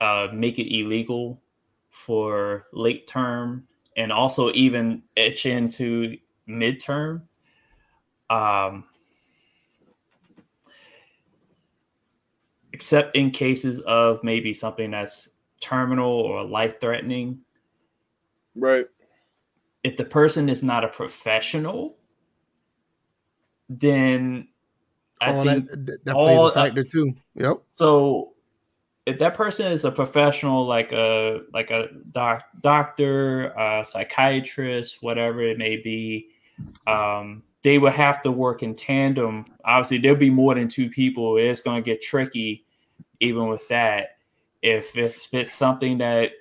uh, 0.00 0.26
make 0.32 0.58
it 0.58 0.76
illegal 0.76 1.40
for 1.88 2.66
late 2.72 3.06
term 3.06 3.68
and 3.96 4.10
also 4.10 4.50
even 4.54 5.04
etch 5.16 5.46
into 5.46 6.16
midterm. 6.48 7.22
Um, 8.28 8.84
except 12.72 13.14
in 13.14 13.30
cases 13.30 13.80
of 13.80 14.24
maybe 14.24 14.52
something 14.52 14.90
that's 14.90 15.28
terminal 15.60 16.10
or 16.10 16.42
life 16.44 16.80
threatening. 16.80 17.40
Right 18.56 18.86
if 19.82 19.96
the 19.96 20.04
person 20.04 20.48
is 20.48 20.62
not 20.62 20.84
a 20.84 20.88
professional, 20.88 21.96
then 23.68 24.48
I 25.20 25.32
oh, 25.32 25.44
think 25.44 25.70
that, 25.70 26.04
that 26.04 26.14
all, 26.14 26.26
plays 26.26 26.50
a 26.50 26.54
factor 26.54 26.84
too. 26.84 27.14
Yep. 27.34 27.62
So 27.68 28.32
if 29.06 29.18
that 29.18 29.34
person 29.34 29.72
is 29.72 29.84
a 29.84 29.90
professional, 29.90 30.66
like 30.66 30.92
a 30.92 31.40
like 31.52 31.70
a 31.70 31.88
doc, 32.12 32.44
doctor, 32.60 33.48
a 33.48 33.84
psychiatrist, 33.86 34.98
whatever 35.02 35.42
it 35.42 35.58
may 35.58 35.76
be, 35.76 36.28
um, 36.86 37.42
they 37.62 37.78
would 37.78 37.92
have 37.92 38.22
to 38.22 38.30
work 38.30 38.62
in 38.62 38.74
tandem. 38.74 39.46
Obviously, 39.64 39.98
there'll 39.98 40.18
be 40.18 40.30
more 40.30 40.54
than 40.54 40.68
two 40.68 40.88
people. 40.88 41.36
It's 41.36 41.62
going 41.62 41.82
to 41.82 41.84
get 41.84 42.02
tricky, 42.02 42.64
even 43.20 43.48
with 43.48 43.66
that. 43.68 44.18
If 44.62 44.96
if 44.96 45.28
it's 45.32 45.52
something 45.52 45.98
that 45.98 46.32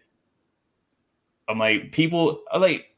I'm 1.47 1.57
like 1.57 1.91
people 1.91 2.41
like 2.57 2.88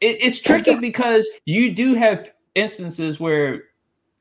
it, 0.00 0.22
it's 0.22 0.40
tricky 0.40 0.74
because 0.76 1.28
you 1.44 1.74
do 1.74 1.94
have 1.94 2.30
instances 2.54 3.20
where 3.20 3.64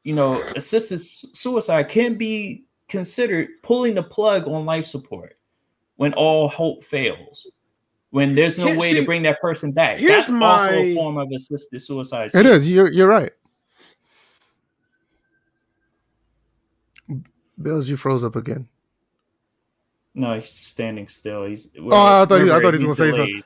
you 0.03 0.13
know 0.13 0.41
assisted 0.55 0.99
suicide 0.99 1.89
can 1.89 2.15
be 2.15 2.65
considered 2.88 3.47
pulling 3.63 3.95
the 3.95 4.03
plug 4.03 4.47
on 4.47 4.65
life 4.65 4.86
support 4.86 5.38
when 5.95 6.13
all 6.13 6.47
hope 6.47 6.84
fails 6.84 7.47
when 8.11 8.34
there's 8.34 8.57
no 8.57 8.75
way 8.75 8.91
see, 8.91 8.99
to 8.99 9.05
bring 9.05 9.21
that 9.23 9.39
person 9.39 9.71
back. 9.71 9.99
that's 9.99 10.30
my... 10.30 10.45
also 10.45 10.73
a 10.73 10.95
form 10.95 11.17
of 11.17 11.32
assisted 11.32 11.80
suicide 11.82 12.32
too. 12.32 12.39
it 12.39 12.45
is. 12.45 12.69
You're, 12.69 12.89
you're 12.89 13.07
right. 13.07 13.32
Bills 17.61 17.89
you 17.89 17.97
froze 17.97 18.23
up 18.23 18.36
again. 18.36 18.67
No 20.15 20.36
he's 20.36 20.49
standing 20.49 21.07
still. 21.07 21.45
He's 21.45 21.69
oh 21.77 22.21
i 22.21 22.25
thought 22.25 22.41
he, 22.41 22.49
i 22.49 22.59
thought 22.59 22.73
he 22.73 22.84
was 22.84 22.97
gonna 22.97 23.11
say 23.11 23.15
something 23.15 23.43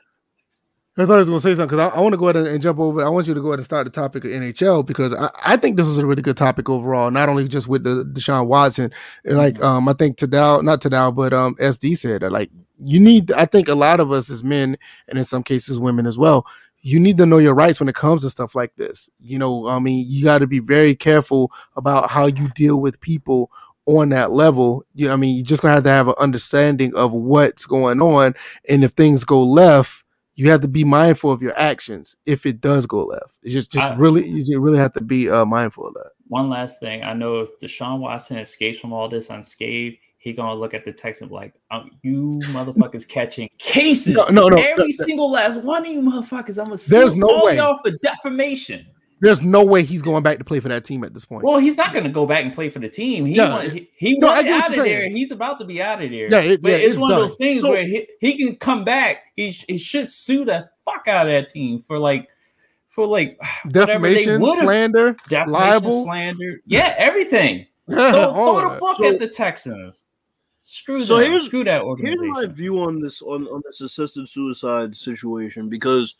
I 0.96 1.06
thought 1.06 1.14
I 1.14 1.18
was 1.18 1.28
going 1.28 1.40
to 1.40 1.42
say 1.42 1.54
something 1.56 1.76
because 1.76 1.92
I, 1.92 1.96
I 1.96 2.00
want 2.00 2.12
to 2.12 2.16
go 2.16 2.28
ahead 2.28 2.46
and, 2.46 2.62
jump 2.62 2.78
over. 2.78 3.04
I 3.04 3.08
want 3.08 3.26
you 3.26 3.34
to 3.34 3.40
go 3.40 3.48
ahead 3.48 3.58
and 3.58 3.64
start 3.64 3.84
the 3.84 3.90
topic 3.90 4.24
of 4.24 4.30
NHL 4.30 4.86
because 4.86 5.12
I, 5.12 5.28
I 5.44 5.56
think 5.56 5.76
this 5.76 5.86
was 5.86 5.98
a 5.98 6.06
really 6.06 6.22
good 6.22 6.36
topic 6.36 6.70
overall. 6.70 7.10
Not 7.10 7.28
only 7.28 7.48
just 7.48 7.66
with 7.66 7.82
the 7.82 8.04
Deshaun 8.04 8.46
Watson, 8.46 8.92
like 9.24 9.54
mm-hmm. 9.54 9.64
um, 9.64 9.88
I 9.88 9.94
think 9.94 10.18
Tadal, 10.18 10.62
not 10.62 10.80
Tadal, 10.80 11.12
but 11.12 11.32
um, 11.32 11.56
SD 11.56 11.98
said 11.98 12.22
like 12.22 12.50
you 12.78 13.00
need. 13.00 13.32
I 13.32 13.44
think 13.44 13.68
a 13.68 13.74
lot 13.74 13.98
of 13.98 14.12
us 14.12 14.30
as 14.30 14.44
men, 14.44 14.76
and 15.08 15.18
in 15.18 15.24
some 15.24 15.42
cases 15.42 15.80
women 15.80 16.06
as 16.06 16.16
well, 16.16 16.46
you 16.80 17.00
need 17.00 17.18
to 17.18 17.26
know 17.26 17.38
your 17.38 17.54
rights 17.54 17.80
when 17.80 17.88
it 17.88 17.96
comes 17.96 18.22
to 18.22 18.30
stuff 18.30 18.54
like 18.54 18.76
this. 18.76 19.10
You 19.18 19.40
know, 19.40 19.66
I 19.66 19.80
mean, 19.80 20.04
you 20.08 20.22
got 20.22 20.38
to 20.38 20.46
be 20.46 20.60
very 20.60 20.94
careful 20.94 21.50
about 21.74 22.10
how 22.10 22.26
you 22.26 22.50
deal 22.54 22.76
with 22.76 23.00
people 23.00 23.50
on 23.86 24.10
that 24.10 24.30
level. 24.30 24.84
You, 24.94 25.10
I 25.10 25.16
mean, 25.16 25.34
you 25.34 25.42
just 25.42 25.60
gonna 25.60 25.74
have 25.74 25.82
to 25.84 25.90
have 25.90 26.06
an 26.06 26.14
understanding 26.20 26.94
of 26.94 27.10
what's 27.10 27.66
going 27.66 28.00
on, 28.00 28.34
and 28.68 28.84
if 28.84 28.92
things 28.92 29.24
go 29.24 29.42
left 29.42 30.03
you 30.34 30.50
have 30.50 30.60
to 30.62 30.68
be 30.68 30.84
mindful 30.84 31.30
of 31.30 31.42
your 31.42 31.56
actions 31.58 32.16
if 32.26 32.44
it 32.46 32.60
does 32.60 32.86
go 32.86 33.04
left. 33.04 33.38
It's 33.42 33.54
just, 33.54 33.72
just 33.72 33.92
I, 33.92 33.96
really, 33.96 34.28
you 34.28 34.60
really 34.60 34.78
have 34.78 34.92
to 34.94 35.02
be 35.02 35.30
uh, 35.30 35.44
mindful 35.44 35.86
of 35.86 35.94
that. 35.94 36.10
One 36.28 36.48
last 36.48 36.80
thing, 36.80 37.02
I 37.02 37.12
know 37.12 37.40
if 37.40 37.60
Deshaun 37.60 38.00
Watson 38.00 38.38
escapes 38.38 38.78
from 38.78 38.92
all 38.92 39.08
this 39.08 39.30
unscathed, 39.30 39.98
he 40.18 40.32
gonna 40.32 40.58
look 40.58 40.72
at 40.72 40.86
the 40.86 40.92
text 40.92 41.20
and 41.20 41.28
be 41.28 41.34
like, 41.34 41.52
oh, 41.70 41.84
"You 42.02 42.40
motherfuckers 42.44 43.06
catching 43.06 43.50
cases? 43.58 44.14
No, 44.14 44.26
no, 44.28 44.48
no 44.48 44.56
every 44.56 44.84
no, 44.84 45.06
single 45.06 45.30
last 45.30 45.60
one 45.60 45.84
of 45.84 45.92
you 45.92 46.00
motherfuckers. 46.00 46.58
I'm 46.58 46.64
gonna 46.64 46.78
there's 46.88 47.14
no 47.14 47.44
way 47.44 47.56
y'all 47.56 47.78
for 47.84 47.90
defamation." 48.02 48.86
There's 49.24 49.42
no 49.42 49.64
way 49.64 49.82
he's 49.82 50.02
going 50.02 50.22
back 50.22 50.38
to 50.38 50.44
play 50.44 50.60
for 50.60 50.68
that 50.68 50.84
team 50.84 51.02
at 51.02 51.14
this 51.14 51.24
point. 51.24 51.44
Well, 51.44 51.58
he's 51.58 51.76
not 51.76 51.92
going 51.92 52.04
to 52.04 52.10
go 52.10 52.26
back 52.26 52.44
and 52.44 52.54
play 52.54 52.68
for 52.68 52.78
the 52.78 52.88
team. 52.88 53.24
He 53.24 53.36
yeah. 53.36 53.50
want, 53.50 53.72
he, 53.72 53.90
he 53.96 54.18
no, 54.18 54.28
out 54.28 54.68
of 54.68 54.74
there. 54.74 55.08
He's 55.08 55.30
about 55.30 55.58
to 55.60 55.64
be 55.64 55.80
out 55.80 56.02
of 56.02 56.10
there. 56.10 56.28
Yeah, 56.30 56.40
it, 56.40 56.62
but 56.62 56.68
yeah, 56.70 56.76
it's, 56.76 56.92
it's 56.92 57.00
one 57.00 57.10
done. 57.10 57.22
of 57.22 57.28
those 57.28 57.36
things 57.36 57.62
so, 57.62 57.70
where 57.70 57.86
he, 57.86 58.06
he 58.20 58.36
can 58.36 58.56
come 58.56 58.84
back. 58.84 59.24
He, 59.34 59.50
he 59.50 59.78
should 59.78 60.10
sue 60.10 60.44
the 60.44 60.68
fuck 60.84 61.08
out 61.08 61.26
of 61.26 61.32
that 61.32 61.48
team 61.48 61.82
for 61.86 61.98
like 61.98 62.28
for 62.90 63.06
like 63.06 63.38
defamation, 63.68 64.42
slander, 64.42 65.16
defamation, 65.28 65.52
libel, 65.52 66.04
slander. 66.04 66.60
Yeah, 66.66 66.94
everything. 66.96 67.66
So 67.86 68.32
throw 68.32 68.72
the 68.72 68.80
book 68.80 68.96
so, 68.96 69.12
at 69.12 69.20
the 69.20 69.28
Texans. 69.28 70.02
Screw 70.62 71.02
So 71.02 71.18
them. 71.18 71.32
here's- 71.32 71.44
Screw 71.44 71.64
that 71.64 71.82
Here's 71.98 72.22
my 72.22 72.46
view 72.46 72.80
on 72.80 72.98
this 73.00 73.20
on, 73.20 73.46
on 73.48 73.60
this 73.66 73.82
assisted 73.82 74.26
suicide 74.26 74.96
situation 74.96 75.68
because 75.68 76.16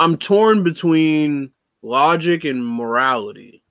I'm 0.00 0.16
torn 0.16 0.64
between 0.64 1.52
logic 1.82 2.44
and 2.44 2.64
morality. 2.64 3.62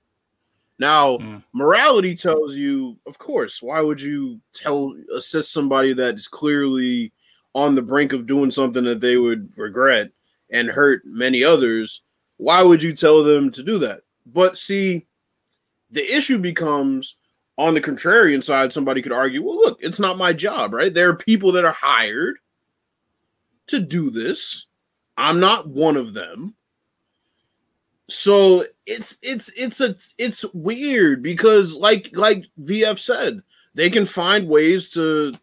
Now, 0.78 1.18
Mm. 1.18 1.42
morality 1.52 2.14
tells 2.14 2.56
you, 2.56 2.98
of 3.06 3.18
course, 3.18 3.60
why 3.60 3.80
would 3.80 4.00
you 4.00 4.40
tell 4.52 4.94
assist 5.14 5.52
somebody 5.52 5.92
that 5.94 6.14
is 6.14 6.28
clearly 6.28 7.12
on 7.54 7.74
the 7.74 7.82
brink 7.82 8.12
of 8.12 8.26
doing 8.26 8.50
something 8.50 8.84
that 8.84 9.00
they 9.00 9.16
would 9.16 9.52
regret 9.56 10.12
and 10.50 10.68
hurt 10.68 11.04
many 11.04 11.42
others? 11.42 12.02
Why 12.36 12.62
would 12.62 12.82
you 12.82 12.92
tell 12.94 13.24
them 13.24 13.50
to 13.52 13.62
do 13.62 13.78
that? 13.80 14.02
But 14.24 14.56
see, 14.58 15.06
the 15.90 16.16
issue 16.16 16.38
becomes 16.38 17.16
on 17.56 17.74
the 17.74 17.80
contrarian 17.80 18.44
side, 18.44 18.72
somebody 18.72 19.02
could 19.02 19.10
argue, 19.10 19.42
well, 19.42 19.56
look, 19.56 19.78
it's 19.82 19.98
not 19.98 20.16
my 20.16 20.32
job, 20.32 20.72
right? 20.72 20.94
There 20.94 21.08
are 21.08 21.16
people 21.16 21.50
that 21.52 21.64
are 21.64 21.72
hired 21.72 22.38
to 23.66 23.80
do 23.80 24.10
this. 24.10 24.66
I'm 25.16 25.40
not 25.40 25.66
one 25.66 25.96
of 25.96 26.14
them. 26.14 26.54
So 28.08 28.64
it's 28.86 29.18
it's 29.22 29.50
it's 29.50 29.80
a 29.80 29.94
it's 30.16 30.44
weird 30.54 31.22
because 31.22 31.76
like 31.76 32.10
like 32.14 32.44
VF 32.62 32.98
said, 32.98 33.42
they 33.74 33.90
can 33.90 34.06
find 34.06 34.48
ways 34.48 34.88
to 34.90 35.34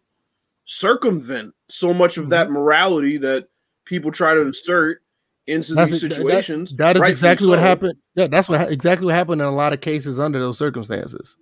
circumvent 0.64 1.54
so 1.68 1.94
much 1.94 2.18
of 2.18 2.30
that 2.30 2.46
mm-hmm. 2.46 2.54
morality 2.54 3.18
that 3.18 3.48
people 3.84 4.10
try 4.10 4.34
to 4.34 4.40
insert 4.40 5.02
into 5.46 5.74
That's 5.74 5.92
these 5.92 6.04
it. 6.04 6.08
That- 6.08 6.16
situations. 6.16 6.74
that 6.76 6.96
is 6.96 7.00
rightfully 7.00 7.12
exactly 7.12 7.48
what 7.48 7.58
so. 7.58 7.62
happened. 7.62 7.94
Yeah, 8.16 8.26
that's 8.26 8.48
what 8.48 8.70
exactly 8.70 9.06
what 9.06 9.14
happened 9.14 9.40
in 9.40 9.46
a 9.46 9.52
lot 9.52 9.72
of 9.72 9.80
cases 9.80 10.18
under 10.18 10.40
those 10.40 10.58
circumstances. 10.58 11.36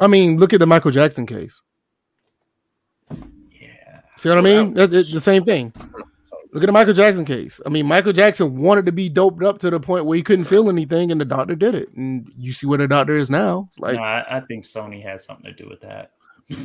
I 0.00 0.06
mean, 0.06 0.38
look 0.38 0.52
at 0.52 0.60
the 0.60 0.66
Michael 0.66 0.90
Jackson 0.90 1.26
case. 1.26 1.60
yeah. 3.10 4.00
See 4.18 4.28
what 4.28 4.38
I 4.38 4.40
mean? 4.40 4.74
That- 4.74 4.94
It's 4.94 5.12
the 5.12 5.20
same 5.20 5.44
thing. 5.44 5.72
Look 6.52 6.62
at 6.62 6.66
the 6.66 6.72
Michael 6.72 6.92
Jackson 6.92 7.24
case. 7.24 7.60
I 7.64 7.70
mean, 7.70 7.86
Michael 7.86 8.12
Jackson 8.12 8.56
wanted 8.58 8.84
to 8.86 8.92
be 8.92 9.08
doped 9.08 9.42
up 9.42 9.58
to 9.60 9.70
the 9.70 9.80
point 9.80 10.04
where 10.04 10.16
he 10.16 10.22
couldn't 10.22 10.44
feel 10.44 10.68
anything, 10.68 11.10
and 11.10 11.18
the 11.20 11.24
doctor 11.24 11.54
did 11.56 11.74
it. 11.74 11.90
And 11.96 12.30
you 12.36 12.52
see 12.52 12.66
where 12.66 12.76
the 12.78 12.86
doctor 12.86 13.16
is 13.16 13.30
now. 13.30 13.66
It's 13.68 13.78
like 13.78 13.96
no, 13.96 14.02
I, 14.02 14.36
I 14.36 14.40
think 14.40 14.64
Sony 14.64 15.02
has 15.02 15.24
something 15.24 15.46
to 15.46 15.52
do 15.52 15.68
with 15.68 15.80
that. 15.80 16.12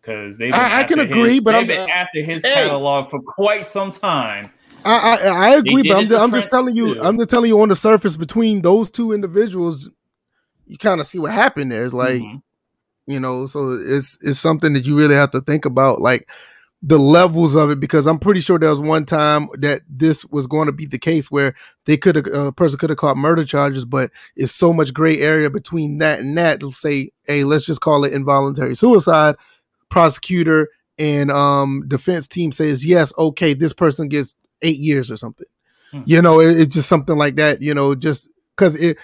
Because 0.00 0.36
they, 0.36 0.50
I- 0.52 0.80
I 0.80 0.84
can 0.84 0.98
agree, 0.98 1.40
but 1.40 1.54
I'm- 1.54 1.66
been 1.66 1.88
after 1.88 2.22
his 2.22 2.42
Hey. 2.42 2.52
catalog 2.52 3.08
for 3.08 3.20
quite 3.22 3.66
some 3.66 3.90
time. 3.90 4.50
I 4.84 5.16
I, 5.22 5.28
I 5.28 5.48
agree, 5.56 5.82
but 5.88 5.96
I'm 5.96 6.08
just, 6.08 6.20
I'm 6.22 6.30
just 6.30 6.48
telling 6.50 6.76
you, 6.76 6.94
too. 6.96 7.02
I'm 7.02 7.16
just 7.16 7.30
telling 7.30 7.48
you 7.48 7.58
on 7.62 7.70
the 7.70 7.74
surface 7.76 8.14
between 8.14 8.60
those 8.60 8.90
two 8.90 9.12
individuals, 9.12 9.88
you 10.66 10.76
kind 10.76 11.00
of 11.00 11.06
see 11.06 11.18
what 11.18 11.32
happened 11.32 11.72
there. 11.72 11.86
It's 11.86 11.94
like 11.94 12.20
Mhm. 12.20 12.42
you 13.06 13.18
know, 13.18 13.46
so 13.46 13.80
it's 13.82 14.18
it's 14.20 14.38
something 14.38 14.74
that 14.74 14.84
you 14.84 14.94
really 14.94 15.14
have 15.14 15.30
to 15.30 15.40
think 15.40 15.64
about, 15.64 16.02
like 16.02 16.28
the 16.86 16.98
levels 16.98 17.54
of 17.54 17.70
it, 17.70 17.80
because 17.80 18.06
I'm 18.06 18.18
pretty 18.18 18.40
sure 18.40 18.58
there 18.58 18.68
was 18.68 18.78
one 18.80 19.06
time 19.06 19.48
that 19.54 19.80
this 19.88 20.22
was 20.26 20.46
going 20.46 20.66
to 20.66 20.72
be 20.72 20.84
the 20.84 20.98
case 20.98 21.30
where 21.30 21.54
they 21.86 21.96
could 21.96 22.14
have 22.16 22.26
a 22.26 22.52
person 22.52 22.78
could 22.78 22.90
have 22.90 22.98
caught 22.98 23.16
murder 23.16 23.42
charges, 23.44 23.86
but 23.86 24.10
it's 24.36 24.52
so 24.52 24.70
much 24.70 24.92
gray 24.92 25.18
area 25.18 25.48
between 25.48 25.96
that 25.98 26.20
and 26.20 26.36
that. 26.36 26.60
They'll 26.60 26.72
say, 26.72 27.10
hey, 27.26 27.42
let's 27.44 27.64
just 27.64 27.80
call 27.80 28.04
it 28.04 28.12
involuntary 28.12 28.74
suicide. 28.76 29.36
Prosecutor 29.88 30.68
and 30.98 31.30
um 31.30 31.84
defense 31.88 32.28
team 32.28 32.52
says 32.52 32.84
yes, 32.84 33.12
okay, 33.16 33.54
this 33.54 33.72
person 33.72 34.08
gets 34.08 34.34
eight 34.60 34.78
years 34.78 35.10
or 35.10 35.16
something. 35.16 35.46
Hmm. 35.90 36.02
You 36.04 36.20
know, 36.20 36.40
it- 36.40 36.60
it's 36.60 36.74
just 36.74 36.88
something 36.88 37.16
like 37.16 37.36
that. 37.36 37.62
You 37.62 37.72
know, 37.72 37.94
just 37.94 38.28
because 38.56 38.76
it 38.76 38.98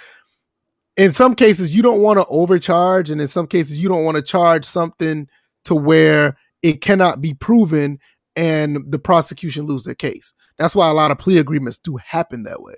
in 0.96 1.12
some 1.12 1.34
cases 1.34 1.74
you 1.74 1.82
don't 1.82 2.02
want 2.02 2.18
to 2.18 2.26
overcharge 2.26 3.08
and 3.10 3.20
in 3.20 3.28
some 3.28 3.46
cases 3.46 3.78
you 3.82 3.88
don't 3.88 4.04
want 4.04 4.16
to 4.16 4.22
charge 4.22 4.64
something 4.66 5.28
to 5.64 5.74
where 5.74 6.36
it 6.62 6.80
cannot 6.80 7.20
be 7.20 7.34
proven 7.34 7.98
and 8.36 8.78
the 8.90 8.98
prosecution 8.98 9.64
lose 9.66 9.84
their 9.84 9.94
case. 9.94 10.34
That's 10.58 10.74
why 10.74 10.88
a 10.88 10.94
lot 10.94 11.10
of 11.10 11.18
plea 11.18 11.38
agreements 11.38 11.78
do 11.78 11.96
happen 11.96 12.44
that 12.44 12.62
way. 12.62 12.76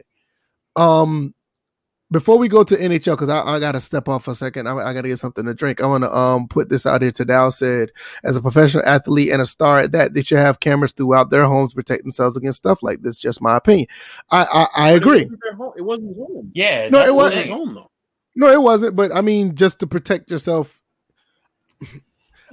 Um 0.76 1.34
before 2.10 2.36
we 2.36 2.46
go 2.46 2.62
to 2.62 2.76
nhl 2.76 3.12
because 3.12 3.30
I, 3.30 3.40
I 3.42 3.58
gotta 3.58 3.80
step 3.80 4.06
off 4.06 4.24
for 4.24 4.32
a 4.32 4.34
second. 4.34 4.66
I, 4.68 4.76
I 4.76 4.92
gotta 4.92 5.08
get 5.08 5.18
something 5.18 5.44
to 5.46 5.54
drink. 5.54 5.80
I 5.82 5.86
want 5.86 6.04
to 6.04 6.14
um 6.14 6.46
put 6.46 6.68
this 6.68 6.84
out 6.86 7.00
here. 7.02 7.10
Tadal 7.10 7.52
said 7.52 7.90
as 8.22 8.36
a 8.36 8.42
professional 8.42 8.84
athlete 8.86 9.30
and 9.32 9.40
a 9.40 9.46
star 9.46 9.80
at 9.80 9.92
that 9.92 10.12
they 10.14 10.22
should 10.22 10.38
have 10.38 10.60
cameras 10.60 10.92
throughout 10.92 11.30
their 11.30 11.44
homes 11.46 11.70
to 11.72 11.76
protect 11.76 12.02
themselves 12.02 12.36
against 12.36 12.58
stuff 12.58 12.82
like 12.82 13.00
this. 13.02 13.16
Just 13.18 13.40
my 13.42 13.56
opinion. 13.56 13.86
I 14.30 14.66
i, 14.76 14.88
I 14.88 14.90
agree 14.92 15.22
It 15.22 15.30
wasn't, 15.30 15.40
their 15.42 15.54
home. 15.56 15.72
it 15.76 15.82
wasn't 15.82 16.16
home. 16.16 16.50
Yeah, 16.54 16.88
No, 16.90 17.04
it 17.06 17.14
wasn't. 17.14 17.48
Home 17.48 17.74
though. 17.74 17.90
no 18.36 18.50
it 18.52 18.60
wasn't 18.62 18.94
but 18.96 19.14
i 19.14 19.20
mean 19.20 19.54
just 19.54 19.80
to 19.80 19.86
protect 19.86 20.30
yourself 20.30 20.80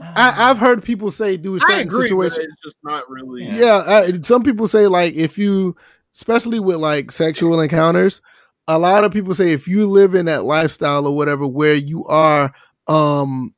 I, 0.02 0.50
I've 0.50 0.58
heard 0.58 0.84
people 0.84 1.12
say 1.12 1.38
do 1.38 1.58
certain 1.60 1.88
agree, 1.88 2.08
situations. 2.08 2.40
it's 2.40 2.62
just 2.64 2.78
not 2.84 3.10
really. 3.10 3.46
Yeah. 3.46 3.56
Yeah, 3.56 3.84
I, 3.88 4.22
some 4.22 4.44
people 4.44 4.68
say 4.68 4.88
like 4.88 5.14
if 5.14 5.38
you, 5.38 5.76
especially 6.14 6.60
with 6.60 6.78
like 6.78 7.12
sexual 7.12 7.60
encounters, 7.60 8.22
a 8.68 8.78
lot 8.80 9.04
of 9.04 9.12
people 9.12 9.34
say 9.34 9.52
if 9.52 9.68
you 9.68 9.86
live 9.86 10.16
in 10.16 10.28
that 10.28 10.46
lifestyle 10.46 11.06
or 11.08 11.16
whatever 11.16 11.46
where 11.48 11.76
you 11.76 12.06
are, 12.06 12.54
um, 12.88 13.54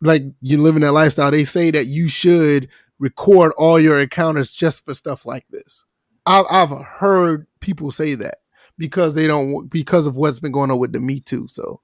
like 0.00 0.22
you 0.42 0.60
live 0.60 0.76
in 0.76 0.82
that 0.82 0.92
lifestyle, 0.92 1.30
they 1.30 1.44
say 1.44 1.70
that 1.70 1.86
you 1.86 2.08
should 2.08 2.68
record 2.98 3.52
all 3.56 3.80
your 3.80 4.00
encounters 4.00 4.52
just 4.52 4.84
for 4.84 4.94
stuff 4.94 5.26
like 5.26 5.46
this. 5.50 5.84
I've 6.26 6.46
I've 6.50 6.70
heard 6.70 7.46
people 7.60 7.90
say 7.90 8.14
that 8.16 8.38
because 8.78 9.14
they 9.14 9.26
don't 9.26 9.68
because 9.70 10.06
of 10.06 10.16
what's 10.16 10.40
been 10.40 10.52
going 10.52 10.70
on 10.70 10.78
with 10.78 10.92
the 10.92 11.00
Me 11.00 11.20
Too. 11.20 11.46
So, 11.48 11.80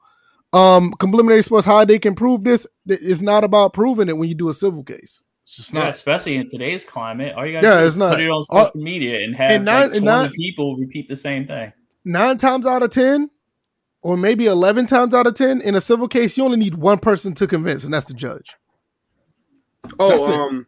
um, 0.52 0.92
complimentary 0.98 1.42
sports, 1.42 1.66
how 1.66 1.84
they 1.84 1.98
can 1.98 2.14
prove 2.14 2.44
this? 2.44 2.66
It's 2.86 3.22
not 3.22 3.44
about 3.44 3.72
proving 3.72 4.08
it 4.08 4.16
when 4.16 4.28
you 4.28 4.34
do 4.34 4.48
a 4.48 4.54
civil 4.54 4.82
case. 4.84 5.22
It's 5.44 5.56
just 5.56 5.72
Yeah, 5.72 5.80
not. 5.84 5.94
especially 5.94 6.36
in 6.36 6.46
today's 6.48 6.84
climate. 6.84 7.34
All 7.34 7.44
you 7.46 7.52
gotta 7.52 7.66
Yeah, 7.66 7.74
do 7.80 7.86
it's 7.86 7.94
is 7.94 7.96
not. 7.96 8.12
put 8.12 8.20
it 8.20 8.28
on 8.28 8.44
All- 8.50 8.66
social 8.66 8.80
media 8.80 9.20
and 9.24 9.34
have 9.34 9.50
and 9.50 9.64
nine- 9.64 9.88
like 9.88 9.96
and 9.96 10.04
20 10.04 10.22
nine- 10.22 10.32
people 10.32 10.76
repeat 10.76 11.08
the 11.08 11.16
same 11.16 11.46
thing. 11.46 11.72
nine 12.04 12.36
times 12.38 12.66
out 12.66 12.82
of 12.82 12.90
10 12.90 13.30
or 14.02 14.16
maybe 14.16 14.46
11 14.46 14.86
times 14.86 15.14
out 15.14 15.26
of 15.26 15.34
10 15.34 15.60
in 15.60 15.74
a 15.74 15.80
civil 15.80 16.08
case 16.08 16.36
you 16.36 16.44
only 16.44 16.56
need 16.58 16.74
one 16.74 16.98
person 16.98 17.32
to 17.34 17.46
convince 17.46 17.84
and 17.84 17.92
that's 17.94 18.06
the 18.06 18.14
judge 18.14 18.56
That's 19.84 19.94
Oh, 19.98 20.30
it. 20.32 20.36
um. 20.38 20.66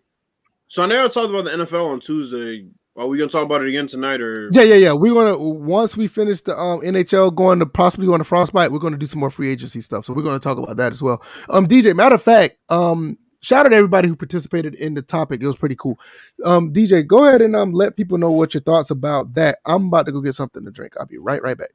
So 0.68 0.82
I 0.82 0.86
know 0.86 1.04
I 1.04 1.08
talked 1.08 1.30
about 1.30 1.44
the 1.44 1.52
NFL 1.52 1.86
on 1.86 2.00
Tuesday. 2.00 2.66
Are 2.96 3.08
we 3.08 3.18
gonna 3.18 3.30
talk 3.30 3.44
about 3.44 3.62
it 3.62 3.68
again 3.68 3.86
tonight, 3.88 4.20
or? 4.20 4.48
Yeah 4.52 4.62
yeah 4.62 4.76
yeah. 4.76 4.92
We're 4.92 5.14
gonna 5.14 5.36
once 5.36 5.96
we 5.96 6.06
finish 6.06 6.40
the 6.42 6.58
um 6.58 6.80
nhl 6.80 7.34
going 7.34 7.58
to 7.58 7.66
possibly 7.66 8.06
going 8.06 8.20
to 8.20 8.24
frostbite 8.24 8.70
we're 8.70 8.78
gonna 8.78 8.96
do 8.96 9.06
some 9.06 9.20
more 9.20 9.30
free 9.30 9.50
agency 9.50 9.80
stuff. 9.80 10.04
So 10.04 10.12
we're 10.12 10.22
gonna 10.22 10.38
talk 10.38 10.58
about 10.58 10.76
that 10.76 10.92
as 10.92 11.02
well. 11.02 11.22
Um 11.50 11.66
dj 11.66 11.94
matter 11.96 12.14
of 12.14 12.22
fact 12.22 12.56
um 12.68 13.18
shout 13.40 13.66
out 13.66 13.70
to 13.70 13.76
everybody 13.76 14.06
who 14.06 14.14
participated 14.14 14.74
in 14.76 14.94
the 14.94 15.02
topic. 15.02 15.42
It 15.42 15.46
was 15.46 15.56
pretty 15.56 15.76
cool. 15.76 15.98
Um 16.44 16.72
dj 16.72 17.06
go 17.06 17.26
ahead 17.26 17.42
and 17.42 17.56
um 17.56 17.72
let 17.72 17.96
people 17.96 18.16
know 18.16 18.30
what 18.30 18.54
your 18.54 18.62
thoughts 18.62 18.90
about 18.90 19.34
that. 19.34 19.58
I'm 19.66 19.88
about 19.88 20.06
to 20.06 20.12
go 20.12 20.20
get 20.20 20.34
something 20.34 20.64
to 20.64 20.70
drink. 20.70 20.94
I'll 20.98 21.06
be 21.06 21.18
right 21.18 21.42
right 21.42 21.58
back. 21.58 21.70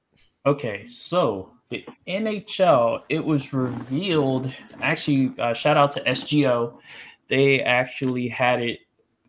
Okay, 0.46 0.86
so 0.86 1.52
the 1.70 1.86
NHL, 2.08 3.04
it 3.10 3.24
was 3.24 3.54
revealed. 3.54 4.52
Actually, 4.82 5.34
uh, 5.38 5.54
shout 5.54 5.78
out 5.78 5.92
to 5.94 6.02
SGO. 6.04 6.78
They 7.30 7.62
actually 7.62 8.28
had 8.30 8.62
it. 8.62 8.80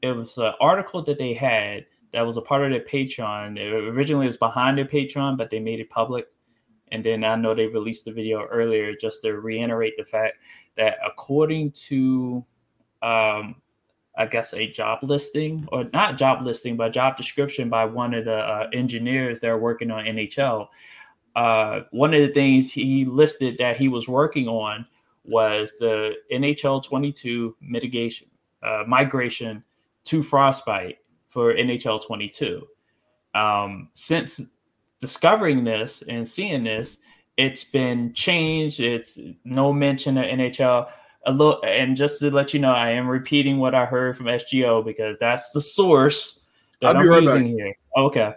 It 0.02 0.12
was 0.12 0.36
an 0.38 0.52
article 0.60 1.02
that 1.04 1.18
they 1.18 1.34
had 1.34 1.86
that 2.12 2.22
was 2.22 2.36
a 2.36 2.42
part 2.42 2.64
of 2.64 2.70
their 2.70 2.80
Patreon. 2.80 3.58
Originally 3.58 3.86
it 3.86 3.94
originally 3.94 4.26
was 4.26 4.36
behind 4.36 4.78
their 4.78 4.84
Patreon, 4.84 5.36
but 5.36 5.50
they 5.50 5.60
made 5.60 5.80
it 5.80 5.90
public. 5.90 6.26
And 6.92 7.04
then 7.04 7.22
I 7.22 7.36
know 7.36 7.54
they 7.54 7.66
released 7.66 8.06
the 8.06 8.12
video 8.12 8.46
earlier 8.46 8.94
just 8.96 9.22
to 9.22 9.32
reiterate 9.34 9.94
the 9.96 10.04
fact 10.04 10.38
that 10.76 10.96
according 11.06 11.70
to, 11.72 12.44
um, 13.02 13.56
I 14.16 14.26
guess 14.28 14.52
a 14.54 14.68
job 14.68 14.98
listing 15.02 15.68
or 15.70 15.84
not 15.92 16.18
job 16.18 16.44
listing, 16.44 16.76
but 16.76 16.92
job 16.92 17.16
description 17.16 17.68
by 17.68 17.84
one 17.84 18.12
of 18.12 18.24
the 18.24 18.36
uh, 18.36 18.68
engineers 18.72 19.40
that 19.40 19.50
are 19.50 19.58
working 19.58 19.90
on 19.92 20.04
NHL 20.04 20.68
uh, 21.36 21.82
one 21.90 22.12
of 22.12 22.20
the 22.20 22.32
things 22.32 22.72
he 22.72 23.04
listed 23.04 23.56
that 23.58 23.76
he 23.76 23.88
was 23.88 24.08
working 24.08 24.48
on 24.48 24.86
was 25.24 25.72
the 25.78 26.14
NHL 26.32 26.82
22 26.82 27.56
mitigation 27.60 28.28
uh, 28.62 28.82
migration 28.86 29.62
to 30.10 30.24
Frostbite 30.24 30.98
for 31.28 31.54
NHL 31.54 32.04
22. 32.04 32.66
Um, 33.32 33.90
since 33.94 34.40
discovering 35.00 35.62
this 35.62 36.02
and 36.08 36.28
seeing 36.28 36.64
this, 36.64 36.98
it's 37.36 37.62
been 37.62 38.12
changed. 38.12 38.80
It's 38.80 39.20
no 39.44 39.72
mention 39.72 40.18
of 40.18 40.24
NHL. 40.24 40.90
A 41.26 41.30
little, 41.30 41.62
and 41.62 41.96
just 41.96 42.18
to 42.20 42.30
let 42.30 42.52
you 42.52 42.58
know, 42.58 42.72
I 42.72 42.90
am 42.90 43.06
repeating 43.06 43.58
what 43.58 43.72
I 43.74 43.84
heard 43.84 44.16
from 44.16 44.26
SGO 44.26 44.84
because 44.84 45.16
that's 45.18 45.50
the 45.50 45.60
source 45.60 46.40
that 46.80 46.96
I'll 46.96 47.02
I'm 47.02 47.08
right 47.08 47.22
using 47.22 47.56
back. 47.56 47.64
here. 47.64 47.74
Okay, 47.96 48.32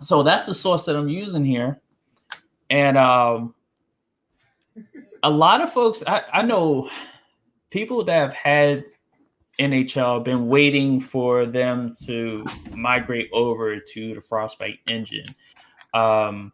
so 0.00 0.22
that's 0.22 0.46
the 0.46 0.54
source 0.54 0.84
that 0.86 0.96
I'm 0.96 1.08
using 1.08 1.44
here, 1.44 1.80
and 2.70 2.98
um, 2.98 3.54
a 5.22 5.30
lot 5.30 5.60
of 5.60 5.72
folks 5.72 6.02
I, 6.08 6.22
I 6.32 6.42
know 6.42 6.90
people 7.70 8.02
that 8.02 8.16
have 8.16 8.34
had 8.34 8.84
NHL 9.58 10.24
been 10.24 10.48
waiting 10.48 11.00
for 11.00 11.46
them 11.46 11.94
to 12.04 12.44
migrate 12.74 13.30
over 13.32 13.78
to 13.80 14.14
the 14.14 14.20
Frostbite 14.20 14.80
engine. 14.88 15.26
Um, 15.94 16.52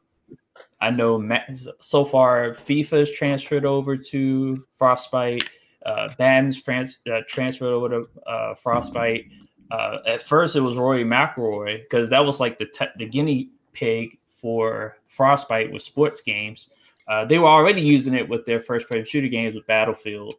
I 0.80 0.90
know 0.90 1.18
ma- 1.18 1.40
so 1.80 2.04
far 2.04 2.50
FIFA 2.54 3.00
has 3.00 3.12
transferred 3.12 3.64
over 3.64 3.96
to 3.96 4.64
Frostbite. 4.74 5.50
Uh, 5.84 6.08
Bands 6.16 6.62
trans, 6.62 6.98
uh, 7.12 7.20
transferred 7.26 7.72
over 7.72 7.88
to 7.88 8.08
uh, 8.26 8.54
Frostbite. 8.54 9.26
Uh, 9.70 9.98
at 10.06 10.22
first, 10.22 10.54
it 10.54 10.60
was 10.60 10.76
Rory 10.76 11.04
McIlroy 11.04 11.82
because 11.82 12.10
that 12.10 12.24
was 12.24 12.38
like 12.38 12.58
the 12.58 12.66
te- 12.66 12.92
the 12.98 13.06
guinea 13.06 13.50
pig 13.72 14.18
for 14.28 14.98
Frostbite 15.08 15.72
with 15.72 15.82
sports 15.82 16.20
games. 16.20 16.70
Uh, 17.08 17.24
they 17.24 17.38
were 17.38 17.48
already 17.48 17.82
using 17.82 18.14
it 18.14 18.28
with 18.28 18.46
their 18.46 18.60
first 18.60 18.88
person 18.88 19.04
shooter 19.04 19.28
games 19.28 19.54
with 19.54 19.66
Battlefield. 19.66 20.34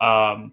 Um, 0.00 0.52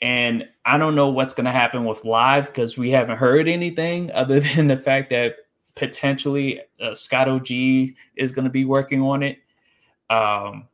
and 0.00 0.46
I 0.64 0.78
don't 0.78 0.94
know 0.94 1.08
what's 1.08 1.34
going 1.34 1.46
to 1.46 1.52
happen 1.52 1.84
with 1.84 2.04
live 2.04 2.46
because 2.46 2.76
we 2.76 2.90
haven't 2.90 3.18
heard 3.18 3.48
anything 3.48 4.10
other 4.14 4.40
than 4.40 4.68
the 4.68 4.76
fact 4.76 5.10
that 5.10 5.36
potentially 5.74 6.60
uh, 6.80 6.94
Scott 6.94 7.28
OG 7.28 7.50
is 7.50 8.32
going 8.32 8.44
to 8.44 8.50
be 8.50 8.64
working 8.64 9.02
on 9.02 9.22
it. 9.22 9.38
Um, 10.10 10.68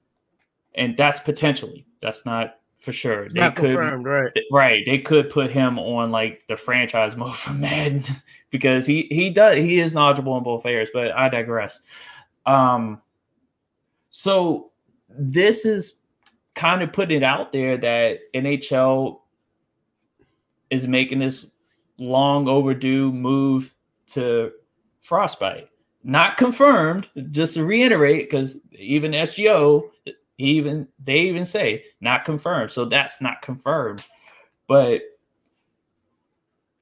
and 0.75 0.97
that's 0.97 1.21
potentially, 1.21 1.87
that's 2.01 2.25
not 2.25 2.57
for 2.83 2.93
sure. 2.93 3.29
They 3.29 3.41
not 3.41 3.55
could, 3.55 3.77
confirmed, 3.77 4.07
right? 4.07 4.33
Right. 4.51 4.83
They 4.85 4.99
could 4.99 5.31
put 5.31 5.51
him 5.53 5.79
on 5.79 6.11
like 6.11 6.43
the 6.49 6.57
franchise 6.57 7.17
mode 7.17 7.37
for 7.37 7.53
Madden 7.53 8.05
because 8.51 8.87
he 8.87 9.07
he 9.11 9.31
does 9.31 9.57
he 9.57 9.79
is 9.79 9.95
knowledgeable 9.95 10.37
in 10.37 10.43
both 10.43 10.67
areas. 10.67 10.91
But 10.93 11.13
I 11.13 11.29
digress. 11.29 11.81
Um, 12.45 13.01
so 14.11 14.73
this 15.09 15.65
is 15.65 15.95
kind 16.55 16.83
of 16.83 16.93
putting 16.93 17.19
it 17.19 17.23
out 17.23 17.53
there 17.53 17.77
that 17.77 18.21
NHL 18.35 19.21
is 20.71 20.87
making 20.87 21.19
this 21.19 21.51
long 21.99 22.49
overdue 22.49 23.13
move 23.13 23.75
to 24.09 24.53
Frostbite. 25.01 25.69
Not 26.05 26.37
confirmed, 26.37 27.09
just 27.31 27.55
to 27.55 27.65
reiterate, 27.65 28.29
because 28.29 28.57
even 28.73 29.13
SGO, 29.13 29.89
even 30.39 30.89
they 31.03 31.21
even 31.21 31.45
say 31.45 31.85
not 32.01 32.25
confirmed. 32.25 32.73
So 32.73 32.85
that's 32.85 33.21
not 33.21 33.43
confirmed. 33.43 34.05
But 34.67 35.03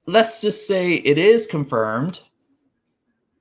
let's 0.06 0.40
just 0.40 0.66
say 0.66 0.94
it 0.94 1.18
is 1.18 1.46
confirmed, 1.46 2.20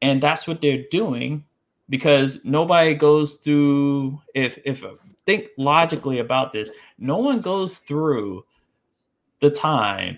and 0.02 0.22
that's 0.22 0.48
what 0.48 0.62
they're 0.62 0.84
doing 0.92 1.46
because 1.88 2.44
nobody 2.44 2.94
goes 2.94 3.36
through 3.36 4.22
if 4.36 4.60
if 4.66 4.84
think 5.30 5.50
logically 5.58 6.18
about 6.18 6.52
this 6.52 6.72
no 6.98 7.18
one 7.18 7.40
goes 7.40 7.78
through 7.78 8.44
the 9.42 9.50
time 9.52 10.18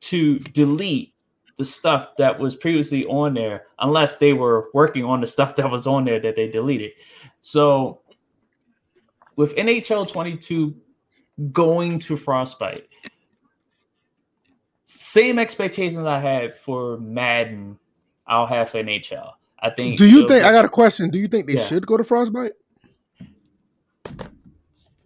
to 0.00 0.40
delete 0.40 1.14
the 1.58 1.64
stuff 1.64 2.16
that 2.18 2.40
was 2.40 2.56
previously 2.56 3.06
on 3.06 3.34
there 3.34 3.66
unless 3.78 4.16
they 4.16 4.32
were 4.32 4.68
working 4.74 5.04
on 5.04 5.20
the 5.20 5.28
stuff 5.28 5.54
that 5.54 5.70
was 5.70 5.86
on 5.86 6.04
there 6.04 6.18
that 6.18 6.34
they 6.34 6.48
deleted 6.48 6.90
so 7.40 8.00
with 9.36 9.54
nhl 9.54 10.10
22 10.10 10.74
going 11.52 12.00
to 12.00 12.16
frostbite 12.16 12.88
same 14.86 15.38
expectations 15.38 16.04
i 16.04 16.18
had 16.18 16.52
for 16.52 16.98
madden 16.98 17.78
i'll 18.26 18.46
have 18.46 18.70
for 18.70 18.82
nhl 18.82 19.34
I 19.60 19.70
think. 19.70 19.98
Do 19.98 20.08
you 20.08 20.28
think? 20.28 20.44
I 20.44 20.52
got 20.52 20.64
a 20.64 20.68
question. 20.68 21.10
Do 21.10 21.18
you 21.18 21.26
think 21.26 21.48
they 21.48 21.54
yeah. 21.54 21.66
should 21.66 21.84
go 21.84 21.96
to 21.96 22.04
Frostbite? 22.04 22.52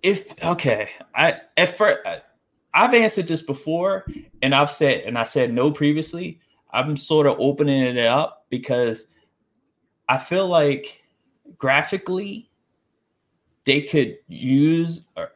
If 0.02 0.34
okay, 0.42 0.90
I 1.14 1.40
at 1.56 1.76
first 1.76 2.00
I've 2.74 2.94
answered 2.94 3.28
this 3.28 3.42
before, 3.42 4.06
and 4.42 4.54
I've 4.54 4.70
said 4.70 5.04
and 5.04 5.18
I 5.18 5.24
said 5.24 5.52
no 5.52 5.70
previously. 5.70 6.40
I'm 6.72 6.96
sort 6.96 7.26
of 7.26 7.38
opening 7.38 7.82
it 7.82 8.06
up 8.06 8.46
because 8.48 9.06
I 10.08 10.16
feel 10.16 10.48
like 10.48 11.02
graphically 11.58 12.50
they 13.64 13.82
could 13.82 14.16
use 14.26 15.04
a, 15.16 15.26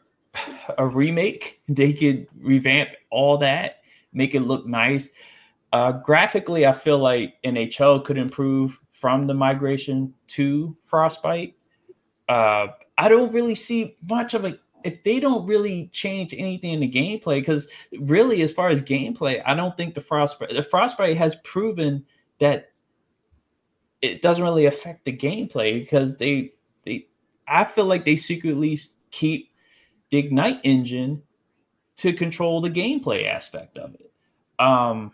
a 0.78 0.86
remake. 0.86 1.60
They 1.68 1.92
could 1.92 2.26
revamp 2.40 2.90
all 3.10 3.38
that, 3.38 3.82
make 4.12 4.34
it 4.34 4.40
look 4.40 4.66
nice. 4.66 5.10
Uh, 5.72 5.92
graphically, 5.92 6.66
I 6.66 6.72
feel 6.72 6.98
like 6.98 7.34
NHL 7.44 8.04
could 8.04 8.18
improve 8.18 8.78
from 8.92 9.26
the 9.26 9.34
migration 9.34 10.14
to 10.28 10.76
Frostbite. 10.84 11.54
Uh, 12.28 12.68
I 12.98 13.08
don't 13.08 13.32
really 13.32 13.54
see 13.54 13.96
much 14.08 14.34
of 14.34 14.44
a 14.44 14.58
if 14.84 15.02
they 15.02 15.18
don't 15.18 15.46
really 15.46 15.90
change 15.92 16.32
anything 16.32 16.74
in 16.74 16.80
the 16.80 16.90
gameplay, 16.90 17.40
because 17.40 17.66
really, 17.98 18.42
as 18.42 18.52
far 18.52 18.68
as 18.68 18.82
gameplay, 18.82 19.42
I 19.44 19.54
don't 19.54 19.76
think 19.76 19.94
the 19.94 20.00
Frostbite 20.00 20.54
the 20.54 20.62
Frostbite 20.62 21.16
has 21.16 21.34
proven 21.36 22.04
that 22.38 22.70
it 24.02 24.22
doesn't 24.22 24.44
really 24.44 24.66
affect 24.66 25.04
the 25.04 25.16
gameplay 25.16 25.80
because 25.80 26.18
they 26.18 26.52
they 26.84 27.06
I 27.48 27.64
feel 27.64 27.86
like 27.86 28.04
they 28.04 28.16
secretly 28.16 28.78
keep 29.10 29.50
the 30.10 30.18
Ignite 30.18 30.60
engine 30.62 31.22
to 31.96 32.12
control 32.12 32.60
the 32.60 32.70
gameplay 32.70 33.26
aspect 33.26 33.78
of 33.78 33.94
it. 33.94 34.12
Um, 34.58 35.12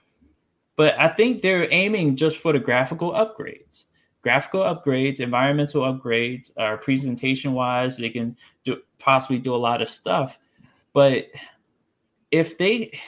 but 0.76 0.98
I 0.98 1.08
think 1.08 1.42
they're 1.42 1.72
aiming 1.72 2.16
just 2.16 2.38
for 2.38 2.52
the 2.52 2.58
graphical 2.58 3.12
upgrades. 3.12 3.84
Graphical 4.22 4.60
upgrades, 4.60 5.20
environmental 5.20 5.82
upgrades, 5.82 6.50
uh, 6.58 6.64
or 6.64 6.76
presentation 6.76 7.52
wise, 7.52 7.96
they 7.96 8.10
can 8.10 8.36
do 8.64 8.76
possibly 8.98 9.38
do 9.38 9.54
a 9.54 9.56
lot 9.56 9.82
of 9.82 9.90
stuff. 9.90 10.38
But 10.92 11.26
if 12.30 12.56
they 12.56 12.98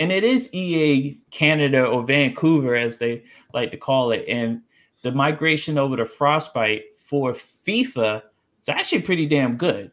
and 0.00 0.12
it 0.12 0.24
is 0.24 0.52
EA 0.54 1.18
Canada 1.30 1.84
or 1.84 2.04
Vancouver 2.04 2.76
as 2.76 2.98
they 2.98 3.24
like 3.52 3.70
to 3.72 3.76
call 3.76 4.12
it, 4.12 4.24
and 4.28 4.62
the 5.02 5.12
migration 5.12 5.78
over 5.78 5.96
to 5.96 6.04
Frostbite 6.04 6.84
for 6.96 7.32
FIFA 7.32 8.22
is 8.60 8.68
actually 8.68 9.02
pretty 9.02 9.26
damn 9.26 9.56
good, 9.56 9.90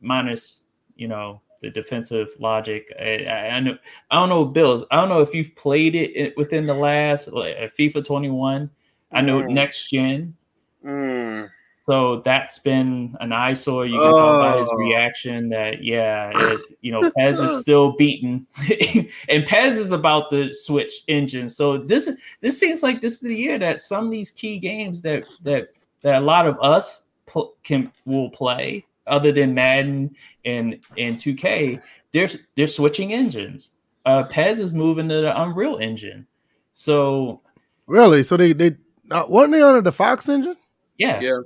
minus 0.00 0.62
you 0.96 1.08
know 1.08 1.40
the 1.60 1.70
defensive 1.70 2.28
logic. 2.38 2.92
I, 3.00 3.24
I, 3.24 3.48
I, 3.56 3.60
know 3.60 3.78
I 4.10 4.16
don't 4.16 4.28
know 4.28 4.44
Bills. 4.44 4.84
I 4.90 4.96
don't 4.96 5.08
know 5.08 5.22
if 5.22 5.34
you've 5.34 5.54
played 5.56 5.94
it 5.94 6.36
within 6.36 6.66
the 6.66 6.74
last 6.74 7.28
like, 7.28 7.56
uh, 7.56 7.68
FIFA 7.78 8.04
21. 8.04 8.70
I 9.12 9.20
know 9.22 9.40
mm. 9.40 9.50
next 9.50 9.90
gen. 9.90 10.36
Mm. 10.84 11.50
So 11.88 12.20
that's 12.20 12.58
been 12.58 13.16
an 13.20 13.32
eyesore. 13.32 13.86
You 13.86 13.98
can 13.98 14.08
oh. 14.08 14.12
tell 14.12 14.38
by 14.38 14.58
his 14.60 14.68
oh. 14.70 14.76
reaction 14.76 15.48
that 15.48 15.82
yeah, 15.82 16.30
it's 16.34 16.72
you 16.82 16.92
know 16.92 17.10
PES 17.16 17.40
is 17.40 17.60
still 17.62 17.92
beaten, 17.92 18.46
and 19.28 19.46
PES 19.46 19.78
is 19.78 19.92
about 19.92 20.28
to 20.30 20.52
switch 20.52 21.04
engines. 21.08 21.56
So 21.56 21.78
this 21.78 22.10
this 22.40 22.60
seems 22.60 22.82
like 22.82 23.00
this 23.00 23.14
is 23.14 23.20
the 23.20 23.34
year 23.34 23.58
that 23.58 23.80
some 23.80 24.04
of 24.04 24.10
these 24.10 24.30
key 24.30 24.58
games 24.58 25.00
that 25.02 25.26
that 25.44 25.68
that 26.02 26.20
a 26.20 26.24
lot 26.24 26.46
of 26.46 26.58
us 26.60 27.04
pl- 27.24 27.54
can 27.62 27.90
will 28.04 28.28
play 28.28 28.84
other 29.06 29.32
than 29.32 29.54
Madden 29.54 30.14
and 30.44 30.78
and 30.96 31.16
2K, 31.16 31.80
they're 32.12 32.28
they're 32.54 32.66
switching 32.66 33.14
engines. 33.14 33.70
Uh, 34.04 34.24
PES 34.24 34.58
is 34.58 34.72
moving 34.72 35.08
to 35.08 35.22
the 35.22 35.42
Unreal 35.42 35.78
Engine. 35.78 36.26
So 36.74 37.40
really, 37.86 38.22
so 38.22 38.36
they 38.36 38.52
they 38.52 38.76
uh, 39.10 39.24
weren't 39.28 39.52
they 39.52 39.62
on 39.62 39.82
the 39.82 39.92
Fox 39.92 40.28
engine? 40.28 40.56
Yeah, 40.96 41.20
yeah. 41.20 41.40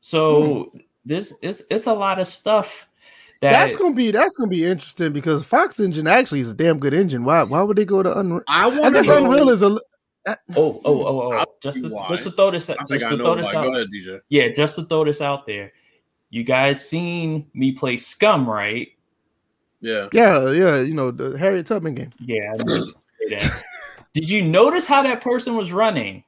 So 0.00 0.70
hmm. 0.72 0.78
this 1.04 1.34
is 1.42 1.66
it's 1.70 1.86
a 1.86 1.94
lot 1.94 2.18
of 2.18 2.26
stuff. 2.26 2.88
That 3.40 3.52
that's 3.52 3.76
gonna 3.76 3.94
be 3.94 4.10
that's 4.10 4.36
gonna 4.36 4.50
be 4.50 4.64
interesting 4.64 5.12
because 5.12 5.44
Fox 5.44 5.78
engine 5.78 6.06
actually 6.06 6.40
is 6.40 6.50
a 6.50 6.54
damn 6.54 6.78
good 6.78 6.94
engine. 6.94 7.24
Why 7.24 7.42
why 7.42 7.62
would 7.62 7.76
they 7.76 7.84
go 7.84 8.02
to 8.02 8.18
Unreal? 8.18 8.42
I, 8.48 8.68
I 8.68 8.90
guess 8.90 9.06
know. 9.06 9.18
Unreal 9.24 9.48
is 9.50 9.62
a 9.62 9.78
Oh, 10.28 10.34
oh, 10.56 10.80
oh, 10.84 11.06
oh! 11.06 11.32
oh. 11.34 11.44
Just 11.62 11.82
to, 11.84 12.04
just 12.08 12.24
to 12.24 12.32
throw 12.32 12.50
this, 12.50 12.66
just 12.66 13.08
to 13.08 13.16
throw 13.16 13.36
this 13.36 13.54
out. 13.54 13.68
Ahead, 13.68 13.86
yeah, 14.28 14.48
just 14.48 14.74
to 14.74 14.84
throw 14.84 15.04
this 15.04 15.20
out 15.20 15.46
there 15.46 15.70
you 16.30 16.44
guys 16.44 16.86
seen 16.86 17.46
me 17.54 17.72
play 17.72 17.96
Scum, 17.96 18.48
right? 18.48 18.88
Yeah. 19.80 20.08
Yeah, 20.12 20.50
yeah. 20.50 20.80
You 20.80 20.94
know 20.94 21.10
the 21.10 21.38
Harriet 21.38 21.66
Tubman 21.66 21.94
game. 21.94 22.12
Yeah. 22.20 22.52
Did 24.12 24.30
you 24.30 24.42
notice 24.44 24.86
how 24.86 25.02
that 25.02 25.20
person 25.20 25.56
was 25.56 25.72
running? 25.72 26.24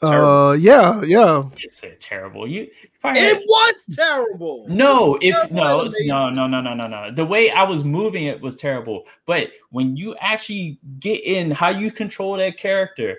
Terrible. 0.00 0.28
Uh, 0.28 0.52
yeah, 0.54 1.02
yeah. 1.02 1.44
You 1.60 1.70
said 1.70 2.00
terrible. 2.00 2.46
You 2.46 2.68
it 3.04 3.42
was 3.46 3.96
terrible. 3.96 4.66
No, 4.68 5.18
if 5.20 5.50
no, 5.50 5.88
no, 6.00 6.30
no, 6.30 6.46
no, 6.46 6.60
no, 6.60 6.74
no, 6.74 6.86
no. 6.86 7.10
The 7.12 7.24
way 7.24 7.50
I 7.50 7.62
was 7.62 7.84
moving 7.84 8.24
it 8.24 8.40
was 8.40 8.56
terrible. 8.56 9.04
But 9.26 9.50
when 9.70 9.96
you 9.96 10.16
actually 10.16 10.78
get 10.98 11.22
in 11.24 11.50
how 11.50 11.68
you 11.68 11.90
control 11.90 12.36
that 12.36 12.58
character, 12.58 13.18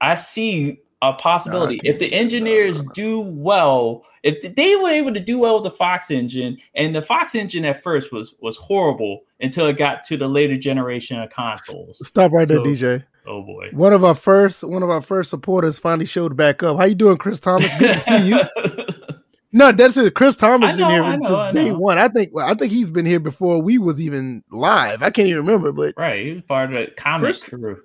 I 0.00 0.14
see 0.14 0.80
a 1.02 1.12
possibility. 1.12 1.80
if 1.84 1.98
the 1.98 2.12
engineers 2.12 2.82
do 2.94 3.20
well, 3.20 4.04
if 4.22 4.54
they 4.54 4.76
were 4.76 4.90
able 4.90 5.14
to 5.14 5.20
do 5.20 5.38
well 5.38 5.62
with 5.62 5.72
the 5.72 5.76
Fox 5.76 6.10
engine, 6.10 6.58
and 6.74 6.94
the 6.94 7.02
Fox 7.02 7.34
engine 7.34 7.64
at 7.64 7.82
first 7.82 8.12
was 8.12 8.34
was 8.40 8.56
horrible 8.56 9.22
until 9.40 9.66
it 9.66 9.76
got 9.76 10.04
to 10.04 10.16
the 10.16 10.28
later 10.28 10.56
generation 10.56 11.18
of 11.20 11.30
consoles. 11.30 12.06
Stop 12.06 12.32
right 12.32 12.48
so, 12.48 12.62
there, 12.62 12.62
DJ. 12.62 13.04
Oh 13.28 13.42
boy. 13.42 13.68
One 13.72 13.92
of 13.92 14.04
our 14.04 14.14
first 14.14 14.64
one 14.64 14.82
of 14.82 14.90
our 14.90 15.02
first 15.02 15.30
supporters 15.30 15.78
finally 15.78 16.06
showed 16.06 16.36
back 16.36 16.62
up. 16.62 16.78
How 16.78 16.86
you 16.86 16.94
doing, 16.94 17.18
Chris 17.18 17.40
Thomas? 17.40 17.70
Good 17.78 17.94
to 17.94 18.00
see 18.00 18.28
you. 18.30 18.40
no, 19.52 19.70
that's 19.70 19.96
it. 19.98 20.14
Chris 20.14 20.34
Thomas 20.34 20.72
know, 20.72 20.78
been 20.78 20.90
here 20.90 21.16
know, 21.18 21.52
since 21.52 21.54
day 21.54 21.72
one. 21.72 21.98
I 21.98 22.08
think 22.08 22.32
I 22.40 22.54
think 22.54 22.72
he's 22.72 22.90
been 22.90 23.04
here 23.06 23.20
before 23.20 23.60
we 23.60 23.76
was 23.76 24.00
even 24.00 24.42
live. 24.50 25.02
I 25.02 25.10
can't 25.10 25.28
even 25.28 25.44
remember, 25.44 25.72
but 25.72 25.94
right, 25.98 26.24
he 26.24 26.32
was 26.32 26.42
part 26.44 26.72
of 26.72 26.86
the 26.86 26.94
comic 26.94 27.26
Chris, 27.26 27.44
crew. 27.44 27.82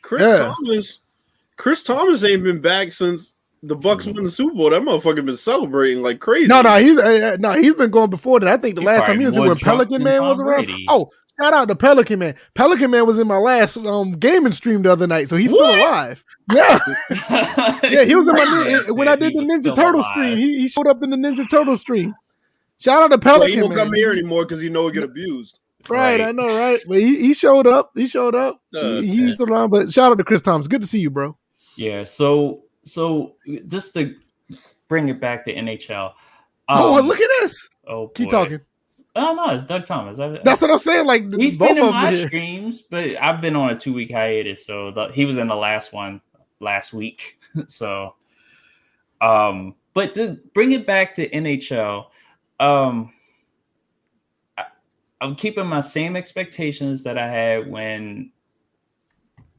Chris 0.00 0.22
yeah. 0.22 0.54
Thomas 0.54 1.00
Chris 1.56 1.82
Thomas 1.82 2.24
ain't 2.24 2.42
been 2.42 2.60
back 2.60 2.92
since 2.92 3.34
the 3.62 3.76
Bucs 3.76 4.12
won 4.12 4.24
the 4.24 4.30
Super 4.30 4.54
Bowl, 4.54 4.70
that 4.70 4.82
motherfucker 4.82 5.24
been 5.24 5.36
celebrating 5.36 6.02
like 6.02 6.20
crazy. 6.20 6.46
No, 6.46 6.62
no, 6.62 6.78
he's 6.78 6.98
uh, 6.98 7.36
no, 7.40 7.52
he's 7.52 7.74
been 7.74 7.90
going 7.90 8.10
before 8.10 8.40
that. 8.40 8.48
I 8.48 8.56
think 8.56 8.76
the 8.76 8.82
He 8.82 8.86
last 8.86 9.06
time 9.06 9.18
he 9.18 9.26
was 9.26 9.36
in 9.36 9.44
when 9.44 9.56
Pelican 9.56 10.02
Man 10.02 10.20
Tom 10.20 10.28
was 10.28 10.40
around. 10.40 10.66
Brady. 10.66 10.86
Oh, 10.88 11.10
shout 11.40 11.52
out 11.52 11.68
to 11.68 11.74
Pelican 11.76 12.18
Man. 12.18 12.34
Pelican 12.54 12.90
Man 12.90 13.06
was 13.06 13.18
in 13.18 13.26
my 13.26 13.38
last 13.38 13.76
um 13.76 14.12
gaming 14.12 14.52
stream 14.52 14.82
the 14.82 14.92
other 14.92 15.06
night, 15.06 15.28
so 15.28 15.36
he's 15.36 15.50
still 15.50 15.64
alive. 15.74 16.24
Yeah, 16.52 16.78
yeah, 17.84 18.04
he 18.04 18.14
was 18.14 18.28
in 18.28 18.34
my 18.34 18.82
when 18.90 19.08
I 19.08 19.16
did 19.16 19.34
the 19.34 19.40
Ninja 19.40 19.74
Turtle 19.74 20.00
alive. 20.00 20.10
stream. 20.12 20.36
He, 20.36 20.60
he 20.60 20.68
showed 20.68 20.86
up 20.86 21.02
in 21.02 21.10
the 21.10 21.16
Ninja 21.16 21.48
Turtle 21.48 21.76
stream. 21.76 22.14
Shout 22.78 23.02
out 23.02 23.20
to 23.20 23.26
Well, 23.26 23.40
he 23.46 23.54
Pelican 23.56 23.60
don't 23.60 23.68
Man. 23.70 23.78
come 23.86 23.92
here 23.94 24.12
anymore 24.12 24.44
because 24.44 24.60
he 24.60 24.68
know 24.68 24.86
he 24.88 24.92
get 24.94 25.04
abused. 25.04 25.58
Right, 25.88 26.18
Right. 26.20 26.28
I 26.28 26.32
know, 26.32 26.44
right? 26.46 26.78
But 26.88 26.98
he, 26.98 27.16
he 27.22 27.32
showed 27.34 27.66
up. 27.66 27.92
He 27.94 28.06
showed 28.06 28.34
up. 28.34 28.60
Uh, 28.74 29.00
He- 29.00 29.06
he's 29.06 29.34
still 29.34 29.50
around. 29.50 29.70
But 29.70 29.92
shout 29.92 30.12
out 30.12 30.18
to 30.18 30.24
Chris 30.24 30.42
Thomas. 30.42 30.66
Good 30.68 30.82
to 30.82 30.86
see 30.86 30.98
you, 31.00 31.10
bro. 31.10 31.36
Yeah. 31.76 32.04
So 32.04 32.64
so 32.84 33.36
just 33.66 33.94
to 33.94 34.14
bring 34.88 35.08
it 35.08 35.20
back 35.20 35.44
to 35.44 35.54
NHL. 35.54 36.12
oh, 36.68 36.98
um, 36.98 37.06
look 37.06 37.20
at 37.20 37.30
this. 37.40 37.68
Oh, 37.88 38.08
Keep 38.08 38.30
talking. 38.30 38.60
Oh 39.16 39.32
no, 39.32 39.54
it's 39.54 39.64
Doug 39.64 39.86
Thomas. 39.86 40.20
I, 40.20 40.38
That's 40.44 40.60
what 40.60 40.70
I'm 40.70 40.78
saying. 40.78 41.06
Like 41.06 41.34
he's 41.34 41.56
been 41.56 41.78
in 41.78 41.90
my 41.90 42.10
them. 42.10 42.28
streams, 42.28 42.82
but 42.82 43.16
I've 43.20 43.40
been 43.40 43.56
on 43.56 43.70
a 43.70 43.76
two 43.76 43.94
week 43.94 44.10
hiatus. 44.10 44.66
So 44.66 44.90
the, 44.90 45.08
he 45.08 45.24
was 45.24 45.38
in 45.38 45.48
the 45.48 45.56
last 45.56 45.94
one 45.94 46.20
last 46.60 46.92
week. 46.92 47.40
so, 47.66 48.14
um, 49.22 49.74
but 49.94 50.12
to 50.14 50.38
bring 50.52 50.72
it 50.72 50.86
back 50.86 51.14
to 51.14 51.28
NHL, 51.30 52.08
um, 52.60 53.12
I, 54.58 54.64
I'm 55.22 55.34
keeping 55.34 55.66
my 55.66 55.80
same 55.80 56.14
expectations 56.14 57.02
that 57.04 57.16
I 57.16 57.26
had 57.26 57.70
when 57.70 58.32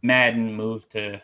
Madden 0.03 0.53
moved 0.53 0.91
to 0.91 1.19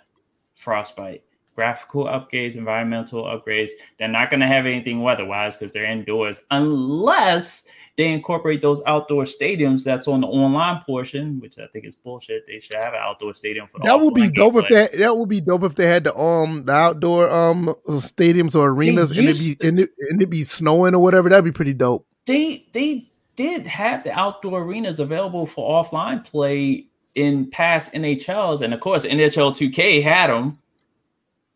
Frostbite. 0.55 1.23
Graphical 1.55 2.05
upgrades, 2.05 2.55
environmental 2.55 3.25
upgrades. 3.25 3.69
They're 3.99 4.07
not 4.07 4.31
going 4.31 4.39
to 4.39 4.47
have 4.47 4.65
anything 4.65 5.03
weather 5.03 5.23
wise 5.23 5.55
because 5.55 5.71
they're 5.71 5.85
indoors, 5.85 6.39
unless 6.49 7.67
they 7.95 8.11
incorporate 8.11 8.61
those 8.61 8.81
outdoor 8.87 9.23
stadiums 9.23 9.83
that's 9.83 10.07
on 10.07 10.21
the 10.21 10.27
online 10.27 10.81
portion, 10.83 11.39
which 11.39 11.59
I 11.59 11.67
think 11.67 11.85
is 11.85 11.95
bullshit. 11.95 12.45
They 12.47 12.59
should 12.59 12.75
have 12.75 12.93
an 12.93 12.99
outdoor 12.99 13.35
stadium 13.35 13.67
for 13.67 13.77
the 13.77 13.83
That 13.83 13.99
would 13.99 14.15
be 14.15 14.29
dope 14.29 14.55
if 14.55 14.67
that 14.69 14.97
that 14.97 15.15
would 15.15 15.29
be 15.29 15.41
dope 15.41 15.63
if 15.63 15.75
they 15.75 15.85
had 15.85 16.05
the 16.05 16.17
um 16.17 16.63
the 16.65 16.73
outdoor 16.73 17.29
um 17.29 17.75
stadiums 17.87 18.55
or 18.55 18.69
arenas 18.69 19.15
and 19.15 19.29
it 19.29 19.37
be 19.37 19.67
and 19.67 19.79
it, 19.79 19.91
and 20.09 20.21
it 20.21 20.29
be 20.29 20.43
snowing 20.43 20.95
or 20.95 20.99
whatever. 21.01 21.29
That'd 21.29 21.45
be 21.45 21.51
pretty 21.51 21.73
dope. 21.73 22.07
they 22.25 22.65
they 22.73 23.11
did 23.35 23.67
have 23.67 24.03
the 24.03 24.11
outdoor 24.11 24.63
arenas 24.63 24.99
available 24.99 25.45
for 25.45 25.83
offline 25.83 26.25
play 26.25 26.87
in 27.13 27.49
past 27.51 27.93
NHLs, 27.93 28.61
and 28.61 28.73
of 28.73 28.79
course 28.79 29.05
NHL 29.05 29.51
2K 29.51 30.01
had 30.01 30.31
them 30.31 30.57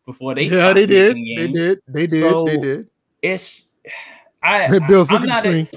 before 0.06 0.36
they. 0.36 0.44
yeah, 0.44 0.72
they 0.72 0.86
did. 0.86 1.16
They 1.16 1.48
did. 1.48 1.80
They 1.88 2.06
did. 2.06 2.20
So, 2.20 2.44
they 2.44 2.56
did. 2.58 2.88
It's 3.22 3.64
I. 4.42 4.68
Hey, 4.68 4.78
Bill's 4.86 5.10
I'm 5.10 5.24
not. 5.24 5.38
screen. 5.44 5.68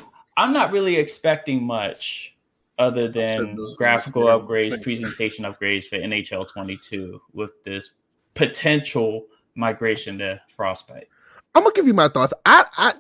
I'm 0.42 0.54
not 0.54 0.72
really 0.72 0.96
expecting 0.96 1.64
much 1.64 2.36
other 2.80 3.08
than 3.08 3.56
graphical 3.78 4.26
guys, 4.26 4.42
yeah. 4.42 4.48
upgrades, 4.48 4.82
presentation 4.82 5.46
upgrades 5.46 5.84
for 5.84 5.98
NHL 5.98 6.48
22 6.48 7.22
with 7.34 7.52
this 7.64 7.92
potential 8.34 9.28
migration 9.54 10.18
to 10.18 10.42
Frostbite. 10.50 11.08
I'm 11.54 11.62
gonna 11.62 11.76
give 11.76 11.86
you 11.86 11.94
my 11.94 12.08
thoughts. 12.08 12.34
I, 12.44 12.66
I 12.76 12.94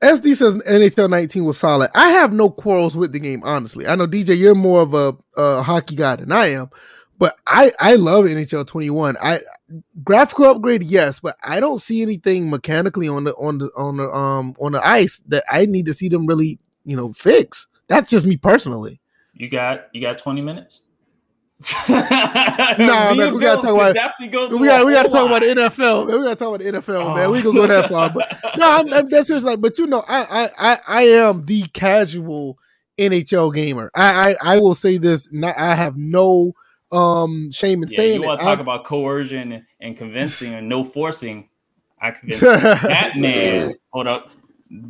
SD 0.00 0.36
says 0.36 0.54
NHL 0.58 1.10
19 1.10 1.44
was 1.44 1.58
solid. 1.58 1.90
I 1.92 2.10
have 2.10 2.32
no 2.32 2.48
quarrels 2.48 2.96
with 2.96 3.12
the 3.12 3.18
game, 3.18 3.42
honestly. 3.44 3.88
I 3.88 3.96
know 3.96 4.06
DJ, 4.06 4.38
you're 4.38 4.54
more 4.54 4.82
of 4.82 4.94
a, 4.94 5.16
a 5.36 5.62
hockey 5.64 5.96
guy 5.96 6.14
than 6.14 6.30
I 6.30 6.50
am, 6.50 6.70
but 7.18 7.36
I 7.48 7.72
I 7.80 7.96
love 7.96 8.26
NHL 8.26 8.64
21. 8.64 9.16
I 9.20 9.40
graphical 10.04 10.46
upgrade, 10.46 10.82
yes, 10.82 11.20
but 11.20 11.36
I 11.42 11.60
don't 11.60 11.78
see 11.78 12.02
anything 12.02 12.50
mechanically 12.50 13.08
on 13.08 13.24
the 13.24 13.34
on 13.36 13.58
the 13.58 13.70
on 13.76 13.96
the 13.96 14.08
um 14.10 14.54
on 14.60 14.72
the 14.72 14.86
ice 14.86 15.20
that 15.28 15.44
I 15.50 15.66
need 15.66 15.86
to 15.86 15.94
see 15.94 16.08
them 16.08 16.26
really 16.26 16.58
you 16.84 16.96
know 16.96 17.12
fix. 17.12 17.66
That's 17.88 18.10
just 18.10 18.26
me 18.26 18.36
personally. 18.36 19.00
You 19.34 19.48
got 19.48 19.88
you 19.92 20.00
got 20.00 20.18
20 20.18 20.40
minutes. 20.40 20.82
No, 21.88 21.94
Me 22.78 23.18
man, 23.18 23.34
we 23.34 23.40
gotta 23.40 23.62
talk 23.62 23.74
about- 23.74 23.94
go 24.30 24.48
We 24.56 24.66
got 24.66 24.84
we 24.86 24.92
got 24.94 25.04
to 25.04 25.08
whole 25.08 25.10
talk 25.10 25.26
about 25.28 25.40
the. 25.42 25.54
NFL. 25.62 26.08
Man. 26.08 26.18
We 26.18 26.24
got 26.24 26.30
to 26.30 26.36
talk 26.36 26.48
about 26.54 26.60
the 26.60 26.78
NFL, 26.78 27.14
man. 27.14 27.26
Oh. 27.26 27.30
We 27.30 27.42
can 27.42 27.52
go 27.52 27.66
that 27.66 27.88
far, 27.88 28.10
but 28.10 28.36
no, 28.58 28.68
I'm, 28.70 28.92
I'm 28.92 29.08
that's 29.08 29.28
serious. 29.28 29.44
Like, 29.44 29.60
but 29.60 29.78
you 29.78 29.86
know, 29.86 30.04
I, 30.08 30.26
I 30.30 30.50
I 30.72 30.78
I 30.88 31.02
am 31.02 31.44
the 31.46 31.62
casual 31.68 32.58
NHL 32.98 33.54
gamer. 33.54 33.90
I 33.94 34.36
I, 34.42 34.54
I 34.54 34.58
will 34.58 34.74
say 34.74 34.98
this. 34.98 35.28
Not, 35.32 35.56
I 35.56 35.74
have 35.74 35.96
no 35.96 36.54
um 36.92 37.50
shame 37.50 37.82
in 37.82 37.88
Yeah, 37.88 37.96
saying 37.96 38.14
you 38.20 38.22
want 38.22 38.40
to 38.40 38.46
talk 38.46 38.58
I- 38.58 38.62
about 38.62 38.84
coercion 38.84 39.52
and, 39.52 39.64
and 39.80 39.96
convincing 39.96 40.54
and 40.54 40.68
no 40.68 40.84
forcing? 40.84 41.48
I 42.00 42.10
convinced 42.10 42.42
that 42.42 43.12
man. 43.16 43.74
Hold 43.92 44.06
up, 44.08 44.30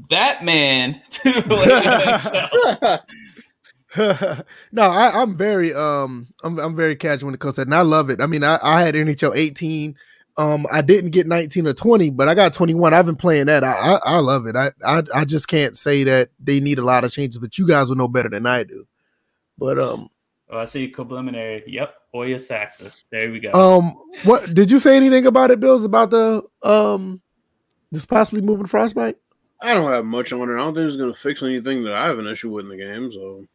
that 0.08 0.44
man 0.44 1.00
to 1.10 3.00
no, 4.72 4.82
I, 4.82 5.10
I'm 5.20 5.36
very 5.36 5.74
um 5.74 6.28
I'm 6.42 6.58
I'm 6.58 6.74
very 6.76 6.96
casual 6.96 7.26
when 7.26 7.34
it 7.34 7.40
comes 7.40 7.56
to 7.56 7.60
that, 7.62 7.68
and 7.68 7.74
I 7.74 7.82
love 7.82 8.10
it. 8.10 8.20
I 8.20 8.26
mean, 8.26 8.44
I, 8.44 8.58
I 8.62 8.82
had 8.82 8.94
NHL 8.94 9.36
18. 9.36 9.94
Um, 10.38 10.66
I 10.72 10.80
didn't 10.80 11.10
get 11.10 11.26
19 11.26 11.66
or 11.66 11.74
20, 11.74 12.08
but 12.08 12.26
I 12.26 12.34
got 12.34 12.54
21. 12.54 12.94
I've 12.94 13.04
been 13.04 13.16
playing 13.16 13.46
that. 13.46 13.62
I 13.64 13.72
I, 13.72 13.98
I 14.04 14.18
love 14.18 14.46
it. 14.46 14.56
I, 14.56 14.70
I 14.84 15.02
I 15.14 15.24
just 15.26 15.46
can't 15.46 15.76
say 15.76 16.04
that 16.04 16.30
they 16.42 16.58
need 16.58 16.78
a 16.78 16.84
lot 16.84 17.04
of 17.04 17.12
changes, 17.12 17.38
but 17.38 17.58
you 17.58 17.66
guys 17.68 17.88
will 17.88 17.96
know 17.96 18.08
better 18.08 18.30
than 18.30 18.46
I 18.46 18.62
do. 18.62 18.86
But 19.58 19.78
um 19.78 20.08
Oh, 20.52 20.58
I 20.58 20.66
see 20.66 20.88
preliminary. 20.88 21.64
Yep, 21.66 21.94
Oya 22.14 22.38
Saxa. 22.38 22.92
There 23.10 23.30
we 23.32 23.40
go. 23.40 23.50
um 23.52 23.94
what 24.26 24.42
did 24.52 24.70
you 24.70 24.78
say 24.78 24.96
anything 24.96 25.26
about 25.26 25.50
it, 25.50 25.58
Bills? 25.60 25.84
About 25.84 26.10
the 26.10 26.42
um 26.62 27.22
just 27.92 28.06
possibly 28.08 28.42
moving 28.42 28.66
frostbite? 28.66 29.16
I 29.62 29.72
don't 29.74 29.90
have 29.90 30.04
much 30.04 30.32
on 30.32 30.50
it. 30.50 30.54
I 30.54 30.58
don't 30.58 30.74
think 30.74 30.88
it's 30.88 30.96
going 30.96 31.12
to 31.12 31.18
fix 31.18 31.42
anything 31.42 31.84
that 31.84 31.94
I 31.94 32.06
have 32.08 32.18
an 32.18 32.26
issue 32.26 32.50
with 32.50 32.64
in 32.64 32.70
the 32.70 32.76
game. 32.76 33.10
So 33.12 33.46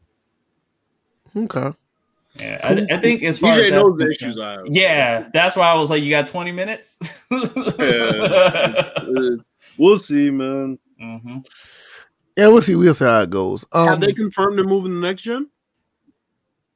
Okay. 1.36 1.72
yeah, 2.40 2.62
I, 2.64 2.96
I 2.96 2.98
think 2.98 3.22
as 3.24 3.38
far 3.40 3.52
as 3.54 3.58
DJ 3.68 3.70
that's 3.70 3.84
knows 3.84 3.98
the 3.98 4.08
issues 4.08 4.40
I 4.40 4.52
have. 4.54 4.62
Yeah, 4.68 5.28
that's 5.34 5.56
why 5.56 5.68
I 5.70 5.74
was 5.76 5.90
like, 5.90 6.02
you 6.02 6.10
got 6.10 6.28
20 6.28 6.52
minutes. 6.52 6.98
Yeah. 7.80 8.50
We'll 9.80 10.00
see, 10.00 10.32
man. 10.32 10.80
hmm 11.00 11.38
Yeah, 12.36 12.48
we'll 12.48 12.64
see. 12.64 12.74
We'll 12.76 12.96
see 12.96 13.06
how 13.06 13.22
it 13.22 13.30
goes. 13.30 13.64
Have 13.72 13.90
Um 13.94 14.00
they 14.00 14.12
confirmed 14.14 14.58
they're 14.58 14.66
moving 14.66 15.00
the 15.00 15.06
next 15.08 15.22
gen? 15.22 15.50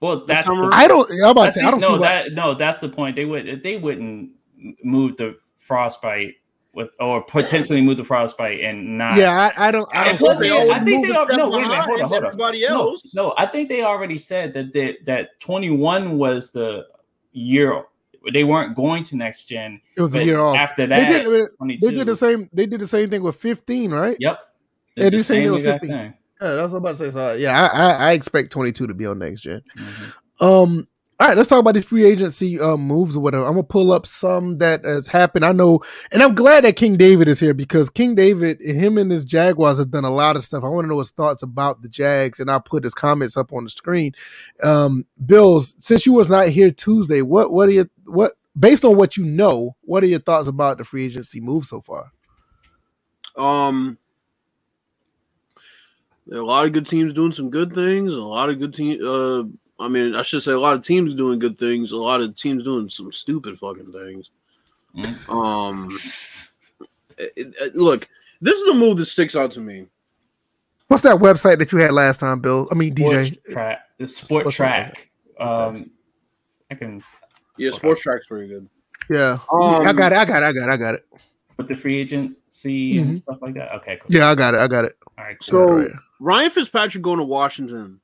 Well, 0.02 0.26
that's 0.26 0.48
the, 0.48 0.70
I 0.74 0.88
don't 0.88 1.10
I'm 1.24 1.30
about 1.30 1.46
to 1.46 1.52
say 1.54 1.62
I 1.62 1.72
don't 1.72 1.80
see 1.80 1.88
no, 1.88 1.98
why 1.98 2.24
that 2.24 2.34
no, 2.34 2.54
that's 2.56 2.80
the 2.80 2.90
point. 2.90 3.16
They 3.16 3.26
would 3.26 3.62
they 3.64 3.78
wouldn't 3.78 4.32
move 4.84 5.18
the 5.18 5.38
frostbite 5.58 6.36
with 6.74 6.90
or 7.00 7.22
potentially 7.24 7.82
move 7.82 7.98
the 7.98 8.04
frostbite 8.04 8.62
and 8.62 8.98
not. 8.98 9.16
Yeah, 9.18 9.52
I, 9.56 9.68
I 9.68 9.72
don't 9.72 9.88
I 9.96 10.04
don't 10.06 10.18
plus, 10.18 10.40
see 10.40 10.50
they- 10.50 10.72
I 10.72 10.80
think 10.84 11.06
they 11.06 11.14
are- 11.14 11.28
no, 11.32 11.50
wait 11.50 11.66
a 11.66 11.68
minute, 11.68 11.84
hold 11.86 12.02
on, 12.02 12.08
hold 12.10 12.24
on. 12.24 12.26
Everybody 12.28 12.66
else. 12.66 13.14
no, 13.14 13.34
I 13.38 13.46
think 13.46 13.70
they 13.70 13.84
already 13.84 14.18
said 14.18 14.54
that 14.56 14.74
they, 14.74 14.98
that 15.06 15.40
21 15.40 16.18
was 16.18 16.52
the 16.52 16.88
year 17.34 17.84
they 18.34 18.44
weren't 18.44 18.76
going 18.76 19.04
to 19.06 19.16
next 19.16 19.46
gen. 19.46 19.82
it 19.98 20.02
was 20.02 20.14
a 20.16 20.24
year 20.24 20.40
off. 20.40 20.56
After 20.56 20.86
They 20.86 20.96
that, 20.96 21.24
did, 21.24 21.48
they 21.82 21.92
did 21.92 22.08
the 22.08 22.16
same. 22.16 22.50
They 22.54 22.66
did 22.68 22.80
the 22.80 22.88
same 22.88 23.10
thing 23.10 23.24
with 23.24 23.36
15, 23.36 23.92
right? 23.92 24.16
Yep. 24.20 24.40
They 24.96 25.10
did 25.10 25.20
the 25.20 25.24
same 25.24 25.44
thing 25.44 25.52
with 25.52 25.64
15. 25.64 25.90
thing. 25.90 26.14
Yeah, 26.42 26.56
that's 26.56 26.74
what 26.74 26.80
I'm 26.80 26.84
about 26.84 26.98
to 26.98 26.98
say. 26.98 27.12
So 27.12 27.34
yeah, 27.34 27.70
I, 27.72 27.78
I, 27.78 27.94
I 28.10 28.12
expect 28.14 28.52
22 28.52 28.88
to 28.88 28.94
be 28.94 29.06
on 29.06 29.20
next 29.20 29.42
gen. 29.42 29.62
Mhm. 29.78 30.14
Um, 30.42 30.88
all 31.20 31.28
right, 31.28 31.38
let's 31.38 31.50
talk 31.50 31.60
about 31.60 31.76
these 31.76 31.86
free 31.86 32.04
agency 32.04 32.60
um 32.60 32.82
moves 32.82 33.16
or 33.16 33.20
whatever. 33.20 33.46
I'm 33.46 33.52
gonna 33.52 33.62
pull 33.62 33.92
up 33.92 34.08
some 34.08 34.58
that 34.58 34.84
has 34.84 35.08
happened. 35.08 35.46
I 35.46 35.52
know, 35.52 35.84
and 36.12 36.24
I'm 36.24 36.34
glad 36.34 36.64
that 36.64 36.78
King 36.78 36.98
David 36.98 37.28
is 37.28 37.40
here 37.40 37.54
because 37.54 37.92
King 37.92 38.16
David, 38.16 38.60
him 38.60 38.98
and 38.98 39.12
his 39.12 39.24
Jaguars 39.24 39.78
have 39.78 39.92
done 39.92 40.04
a 40.04 40.10
lot 40.10 40.36
of 40.36 40.44
stuff. 40.44 40.64
I 40.64 40.68
want 40.70 40.86
to 40.86 40.90
know 40.90 40.98
his 40.98 41.12
thoughts 41.12 41.44
about 41.44 41.84
the 41.84 41.90
Jags, 41.90 42.40
and 42.40 42.50
I'll 42.50 42.60
put 42.60 42.84
his 42.84 42.96
comments 42.96 43.38
up 43.38 43.54
on 43.54 43.66
the 43.66 43.70
screen. 43.70 44.14
Um, 44.64 45.06
Bills, 45.24 45.76
since 45.78 46.08
you 46.08 46.14
was 46.14 46.28
not 46.28 46.48
here 46.50 46.72
Tuesday, 46.72 47.22
what 47.22 47.52
what 47.52 47.70
are 47.70 47.74
your 47.74 47.90
what 48.06 48.32
based 48.58 48.84
on 48.84 48.98
what 48.98 49.16
you 49.16 49.24
know, 49.24 49.76
what 49.82 50.04
are 50.04 50.08
your 50.08 50.18
thoughts 50.18 50.48
about 50.48 50.80
the 50.80 50.84
free 50.84 51.06
agency 51.06 51.40
move 51.40 51.66
so 51.66 51.82
far? 51.82 52.12
Um, 53.38 54.00
there 56.28 56.40
are 56.40 56.42
a 56.42 56.46
lot 56.46 56.66
of 56.66 56.74
good 56.74 56.88
teams 56.88 57.14
doing 57.14 57.32
some 57.32 57.50
good 57.50 57.74
things. 57.74 58.14
A 58.14 58.22
lot 58.22 58.50
of 58.50 58.60
good 58.60 58.74
team. 58.74 59.00
Uh, 59.06 59.44
I 59.84 59.88
mean, 59.88 60.16
I 60.16 60.22
should 60.22 60.44
say 60.44 60.52
a 60.52 60.60
lot 60.60 60.76
of 60.76 60.84
teams 60.86 61.16
doing 61.16 61.40
good 61.40 61.58
things. 61.58 61.92
A 61.92 61.98
lot 61.98 62.22
of 62.22 62.36
teams 62.36 62.64
doing 62.64 62.90
some 62.90 63.12
stupid 63.12 63.58
fucking 63.60 63.92
things. 63.92 64.30
Mm. 64.96 65.30
Um, 65.30 65.90
it- 67.18 67.34
it- 67.60 67.76
look, 67.76 68.08
this 68.42 68.60
is 68.60 68.66
the 68.68 68.74
move 68.74 68.98
that 68.98 69.06
sticks 69.06 69.36
out 69.36 69.52
to 69.54 69.62
me. 69.62 69.88
What's 70.88 71.04
that 71.04 71.18
website 71.18 71.58
that 71.60 71.72
you 71.72 71.78
had 71.80 71.92
last 71.94 72.20
time, 72.20 72.40
Bill? 72.42 72.68
I 72.72 72.76
mean, 72.76 72.96
Sports 72.96 73.30
DJ. 73.30 73.54
track, 73.54 73.80
the 73.98 74.08
sport 74.08 74.46
Spotrac. 74.48 74.96
Um, 75.40 75.90
I 76.70 76.76
can 76.76 77.04
Yeah, 77.58 77.70
Okay. 77.70 77.78
Spotrac's 77.80 78.28
pretty 78.28 78.48
good. 78.50 78.70
Yeah, 79.10 79.38
Um, 79.52 79.88
I 79.88 79.94
got 79.94 80.12
it. 80.12 80.18
I 80.18 80.26
got 80.26 80.44
it. 80.44 80.46
I 80.48 80.52
got 80.54 80.70
it. 80.70 80.72
I 80.74 80.78
got 80.78 80.96
it. 80.96 81.06
put 81.58 81.68
the 81.68 81.76
free 81.76 82.02
agency 82.52 82.98
and 83.00 83.12
Mhm. 83.12 83.18
stuff 83.18 83.38
like 83.42 83.54
that. 83.56 83.74
Okay, 83.78 83.98
cool. 84.02 84.14
Yeah, 84.16 84.30
I 84.30 84.36
got 84.36 84.54
it. 84.54 84.60
I 84.60 84.68
got 84.68 84.86
it. 84.86 84.98
All 85.18 85.24
right, 85.24 85.38
cool. 85.40 85.46
So 85.46 85.66
Right, 85.66 85.88
right. 85.88 85.96
Ryan 86.20 86.52
Fitzpatrick 86.52 87.04
going 87.04 87.18
to 87.20 87.24
Washington 87.24 88.00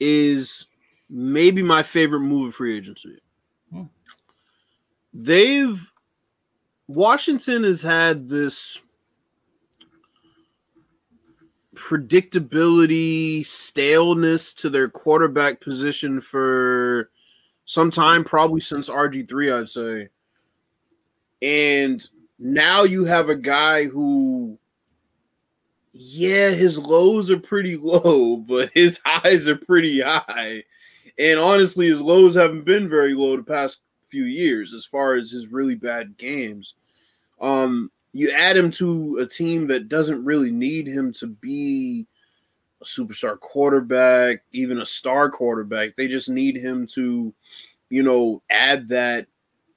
is 0.00 0.68
maybe 1.10 1.62
my 1.62 1.82
favorite 1.82 2.20
move 2.20 2.48
of 2.48 2.54
free 2.54 2.76
agency. 2.76 3.18
Hmm. 3.72 3.82
they've 5.12 5.92
Washington 6.86 7.64
has 7.64 7.82
had 7.82 8.28
this 8.28 8.80
predictability, 11.74 13.44
staleness 13.46 14.52
to 14.54 14.70
their 14.70 14.88
quarterback 14.88 15.60
position 15.60 16.20
for 16.20 17.10
some 17.66 17.90
time, 17.90 18.24
probably 18.24 18.60
since 18.60 18.88
RG3, 18.88 19.52
I'd 19.60 19.68
say. 19.68 20.08
And 21.42 22.08
now 22.38 22.84
you 22.84 23.04
have 23.04 23.28
a 23.28 23.34
guy 23.34 23.84
who, 23.84 24.58
yeah, 25.92 26.50
his 26.50 26.78
lows 26.78 27.30
are 27.30 27.38
pretty 27.38 27.76
low, 27.80 28.36
but 28.36 28.70
his 28.74 29.00
highs 29.04 29.48
are 29.48 29.56
pretty 29.56 30.00
high. 30.00 30.64
And 31.18 31.40
honestly, 31.40 31.88
his 31.88 32.00
lows 32.00 32.36
haven't 32.36 32.64
been 32.64 32.88
very 32.88 33.14
low 33.14 33.36
the 33.36 33.42
past 33.42 33.80
few 34.08 34.24
years 34.24 34.72
as 34.72 34.84
far 34.84 35.14
as 35.14 35.30
his 35.30 35.48
really 35.48 35.74
bad 35.74 36.16
games. 36.16 36.74
Um, 37.40 37.90
you 38.12 38.30
add 38.30 38.56
him 38.56 38.70
to 38.72 39.18
a 39.18 39.26
team 39.26 39.66
that 39.68 39.88
doesn't 39.88 40.24
really 40.24 40.50
need 40.50 40.86
him 40.86 41.12
to 41.14 41.26
be 41.26 42.06
a 42.80 42.84
superstar 42.84 43.38
quarterback, 43.38 44.42
even 44.52 44.80
a 44.80 44.86
star 44.86 45.30
quarterback. 45.30 45.96
They 45.96 46.08
just 46.08 46.28
need 46.28 46.56
him 46.56 46.86
to, 46.94 47.34
you 47.90 48.02
know, 48.02 48.42
add 48.50 48.88
that 48.88 49.26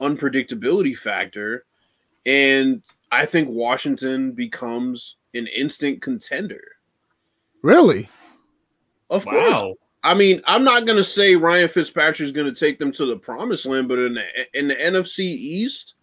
unpredictability 0.02 0.98
factor. 0.98 1.66
And 2.26 2.84
I 3.12 3.26
think 3.26 3.50
Washington 3.50 4.32
becomes 4.32 5.18
an 5.34 5.48
instant 5.48 6.02
contender. 6.02 6.64
Really? 7.62 8.10
Of 9.10 9.26
wow. 9.26 9.32
course. 9.32 9.78
I 10.04 10.14
mean, 10.14 10.42
I'm 10.46 10.64
not 10.64 10.86
going 10.86 10.98
to 10.98 11.04
say 11.04 11.36
Ryan 11.36 11.70
Fitzpatrick 11.70 12.26
is 12.26 12.32
going 12.32 12.52
to 12.52 12.60
take 12.60 12.80
them 12.80 12.92
to 12.94 13.06
the 13.06 13.18
promised 13.18 13.68
land, 13.68 13.88
but 13.88 14.00
in 14.00 14.16
the, 14.16 14.24
in 14.58 14.68
the 14.68 14.76
NFC 14.76 15.20
East, 15.20 15.96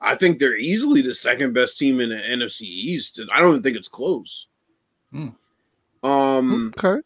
I 0.00 0.16
think 0.16 0.38
they're 0.38 0.56
easily 0.56 1.02
the 1.02 1.14
second 1.14 1.52
best 1.52 1.78
team 1.78 2.00
in 2.00 2.08
the 2.08 2.16
NFC 2.16 2.62
East. 2.62 3.20
I 3.32 3.40
don't 3.40 3.50
even 3.50 3.62
think 3.62 3.76
it's 3.76 3.88
close. 3.88 4.48
Hmm. 5.12 5.28
Um, 6.02 6.74
okay. 6.76 7.00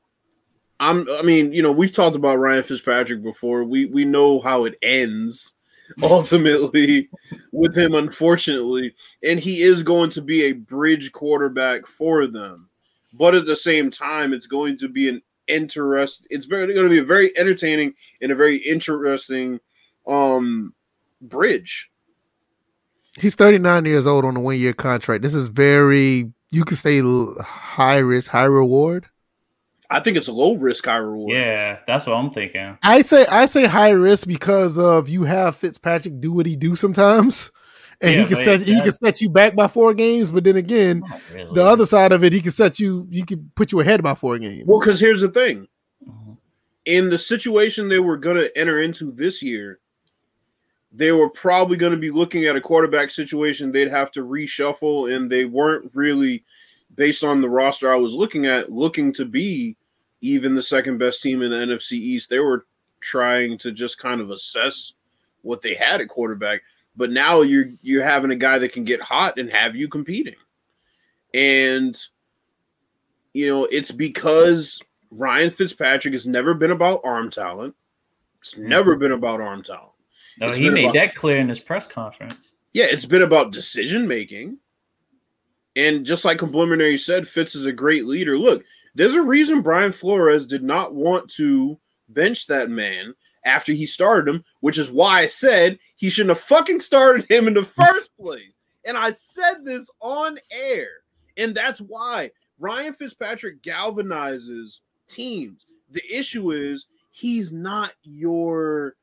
I'm. 0.81 1.09
I 1.11 1.23
mean, 1.23 1.53
you 1.53 1.63
know, 1.63 1.71
we've 1.71 1.93
talked 1.93 2.17
about 2.17 2.39
Ryan 2.39 2.65
Fitzpatrick 2.65 3.23
before. 3.23 3.65
We 3.65 3.87
we 3.87 4.05
know 4.05 4.41
how 4.41 4.65
it 4.65 4.77
ends 4.83 5.55
ultimately 6.03 7.09
with 7.53 7.77
him, 7.77 7.95
unfortunately, 7.95 8.95
and 9.23 9.41
he 9.41 9.63
is 9.63 9.83
going 9.83 10.11
to 10.11 10.23
be 10.23 10.45
a 10.45 10.53
bridge 10.53 11.13
quarterback 11.13 11.87
for 11.87 12.27
them. 12.27 12.69
But 13.13 13.35
at 13.35 13.47
the 13.47 13.57
same 13.57 13.91
time, 13.91 14.33
it's 14.33 14.47
going 14.47 14.79
to 14.79 14.89
be 14.89 15.09
an 15.09 15.23
interest. 15.47 16.27
It's 16.31 16.47
very 16.47 16.73
going 16.75 16.87
to 16.87 16.91
be 16.91 16.99
a 16.99 17.05
very 17.05 17.37
entertaining 17.39 17.95
and 18.21 18.31
a 18.31 18.37
very 18.37 18.59
interesting 18.59 19.61
um 20.07 20.73
bridge 21.21 21.91
He's 23.19 23.35
39 23.35 23.85
years 23.85 24.07
old 24.07 24.25
on 24.25 24.37
a 24.37 24.41
one 24.41 24.59
year 24.59 24.73
contract. 24.73 25.23
This 25.23 25.35
is 25.35 25.49
very, 25.49 26.33
you 26.51 26.65
could 26.65 26.79
say, 26.79 27.01
high 27.41 27.99
risk, 27.99 28.31
high 28.31 28.45
reward. 28.45 29.07
I 29.91 30.01
think 30.01 30.17
it's 30.19 30.29
a 30.29 30.33
low 30.33 30.55
risk, 30.55 30.85
high 30.85 30.97
reward. 30.97 31.35
Yeah, 31.35 31.79
that's 31.87 32.07
what 32.07 32.15
I'm 32.15 32.31
thinking. 32.31 32.77
I 32.83 33.03
say 33.03 33.25
I 33.27 33.47
say 33.47 33.65
high 33.65 33.91
risk 33.91 34.27
because 34.27 34.79
of 34.79 35.09
you 35.09 35.23
have 35.23 35.57
Fitzpatrick 35.57 36.21
do 36.21 36.33
what 36.33 36.45
he 36.45 36.57
do 36.57 36.77
sometimes, 36.77 37.51
and 38.01 38.15
yeah, 38.15 38.21
he 38.21 38.27
can 38.27 38.37
set 38.37 38.61
he 38.61 38.81
can 38.83 38.93
set 38.93 39.21
you 39.23 39.31
back 39.31 39.57
by 39.57 39.67
four 39.67 39.95
games. 39.95 40.31
But 40.31 40.45
then 40.45 40.57
again, 40.57 41.03
really. 41.33 41.55
the 41.55 41.65
other 41.65 41.87
side 41.87 42.13
of 42.13 42.23
it, 42.23 42.35
he 42.35 42.41
can 42.41 42.51
set 42.51 42.79
you 42.79 43.09
he 43.11 43.23
can 43.23 43.51
put 43.55 43.73
you 43.73 43.81
ahead 43.81 44.03
by 44.03 44.15
four 44.15 44.39
games. 44.39 44.65
Well, 44.67 44.79
because 44.79 45.01
here's 45.01 45.23
the 45.23 45.31
thing: 45.31 45.67
mm-hmm. 46.07 46.33
in 46.85 47.09
the 47.09 47.19
situation 47.19 47.89
they 47.89 47.99
were 47.99 48.19
going 48.19 48.37
to 48.37 48.59
enter 48.59 48.83
into 48.83 49.11
this 49.11 49.43
year, 49.43 49.81
they 50.93 51.13
were 51.13 51.31
probably 51.31 51.79
going 51.79 51.93
to 51.93 51.99
be 51.99 52.11
looking 52.11 52.45
at 52.45 52.57
a 52.57 52.61
quarterback 52.61 53.11
situation 53.11 53.73
they'd 53.73 53.89
have 53.89 54.11
to 54.13 54.23
reshuffle, 54.23 55.17
and 55.17 55.33
they 55.33 55.47
weren't 55.47 55.91
really, 55.95 56.45
based 56.95 57.25
on 57.25 57.41
the 57.41 57.49
roster 57.49 57.91
I 57.91 57.97
was 57.97 58.13
looking 58.13 58.45
at, 58.45 58.71
looking 58.71 59.15
to 59.15 59.25
be 59.25 59.78
even 60.21 60.55
the 60.55 60.63
second 60.63 60.99
best 60.99 61.23
team 61.23 61.43
in 61.43 61.51
the 61.51 61.57
NFC 61.57 61.93
East. 61.93 62.31
They 62.31 62.39
were 62.39 62.67
trying 63.01 63.59
to 63.59 63.73
just 63.73 63.99
kind 63.99 64.21
of 64.21 64.31
assess 64.31 64.95
what 65.43 65.63
they 65.63 65.75
had 65.75 66.01
at 66.01 66.09
quarterback. 66.09 66.63
But 66.97 67.11
now 67.11 67.43
you're 67.43 67.71
you're 67.83 68.05
having 68.05 68.31
a 68.31 68.37
guy 68.37 68.59
that 68.59 68.73
can 68.73 68.85
get 68.85 69.01
hot 69.01 69.39
and 69.39 69.51
have 69.51 69.77
you 69.77 69.89
competing. 69.89 70.35
And 71.33 71.97
you 73.33 73.47
know, 73.49 73.65
it's 73.67 73.93
because 73.93 74.81
Ryan 75.11 75.51
Fitzpatrick 75.51 76.15
has 76.15 76.27
never 76.27 76.55
been 76.55 76.73
about 76.73 77.03
arm 77.05 77.31
talent. 77.31 77.75
It's 78.41 78.57
never 78.57 78.93
mm-hmm. 78.93 79.01
been 79.01 79.13
about 79.13 79.41
arm 79.41 79.63
talent. 79.63 79.93
No, 80.41 80.53
he 80.53 80.71
made 80.71 80.85
about, 80.85 80.95
that 80.95 81.15
clear 81.15 81.39
in 81.39 81.49
his 81.49 81.59
press 81.59 81.87
conference. 81.87 82.55
Yeah, 82.73 82.87
it's 82.87 83.07
been 83.07 83.23
about 83.23 83.53
decision 83.53 84.07
making. 84.07 84.59
And 85.77 86.05
just 86.05 86.25
like 86.25 86.39
Complimentary 86.39 86.99
said, 86.99 87.29
Fitz 87.29 87.55
is 87.55 87.67
a 87.67 87.73
great 87.73 88.07
leader. 88.07 88.37
Look, 88.37 88.65
there's 88.99 89.15
a 89.15 89.23
reason 89.23 89.63
Brian 89.63 89.93
Flores 89.93 90.45
did 90.45 90.65
not 90.65 90.93
want 90.93 91.31
to 91.35 91.79
bench 92.09 92.49
that 92.49 92.69
man 92.69 93.15
after 93.45 93.73
he 93.73 93.87
started 93.87 94.35
him, 94.35 94.45
which 94.59 94.77
is 94.77 94.91
why 94.91 95.21
I 95.21 95.27
said 95.29 95.79
he 95.95 96.11
shouldn't 96.11 96.37
have 96.37 96.45
fucking 96.45 96.81
started 96.81 97.31
him 97.31 97.47
in 97.47 97.55
the 97.55 97.65
first 97.79 98.11
place. 98.21 98.53
And 98.85 98.99
I 98.99 99.13
said 99.13 99.65
this 99.65 99.89
on 100.01 100.39
air. 100.51 100.89
And 101.37 101.55
that's 101.55 101.81
why 101.81 102.33
Ryan 102.59 102.93
Fitzpatrick 102.93 103.63
galvanizes 103.63 104.81
teams. 105.07 105.67
The 105.93 106.03
issue 106.11 106.51
is 106.51 106.89
he's 107.13 107.53
not 107.53 107.93
your 108.03 108.97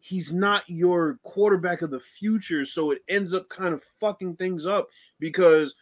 he's 0.00 0.32
not 0.32 0.68
your 0.68 1.20
quarterback 1.22 1.82
of 1.82 1.90
the 1.90 2.00
future. 2.00 2.64
So 2.64 2.90
it 2.90 3.04
ends 3.08 3.32
up 3.32 3.48
kind 3.48 3.74
of 3.74 3.84
fucking 4.00 4.36
things 4.36 4.66
up 4.66 4.88
because 5.20 5.76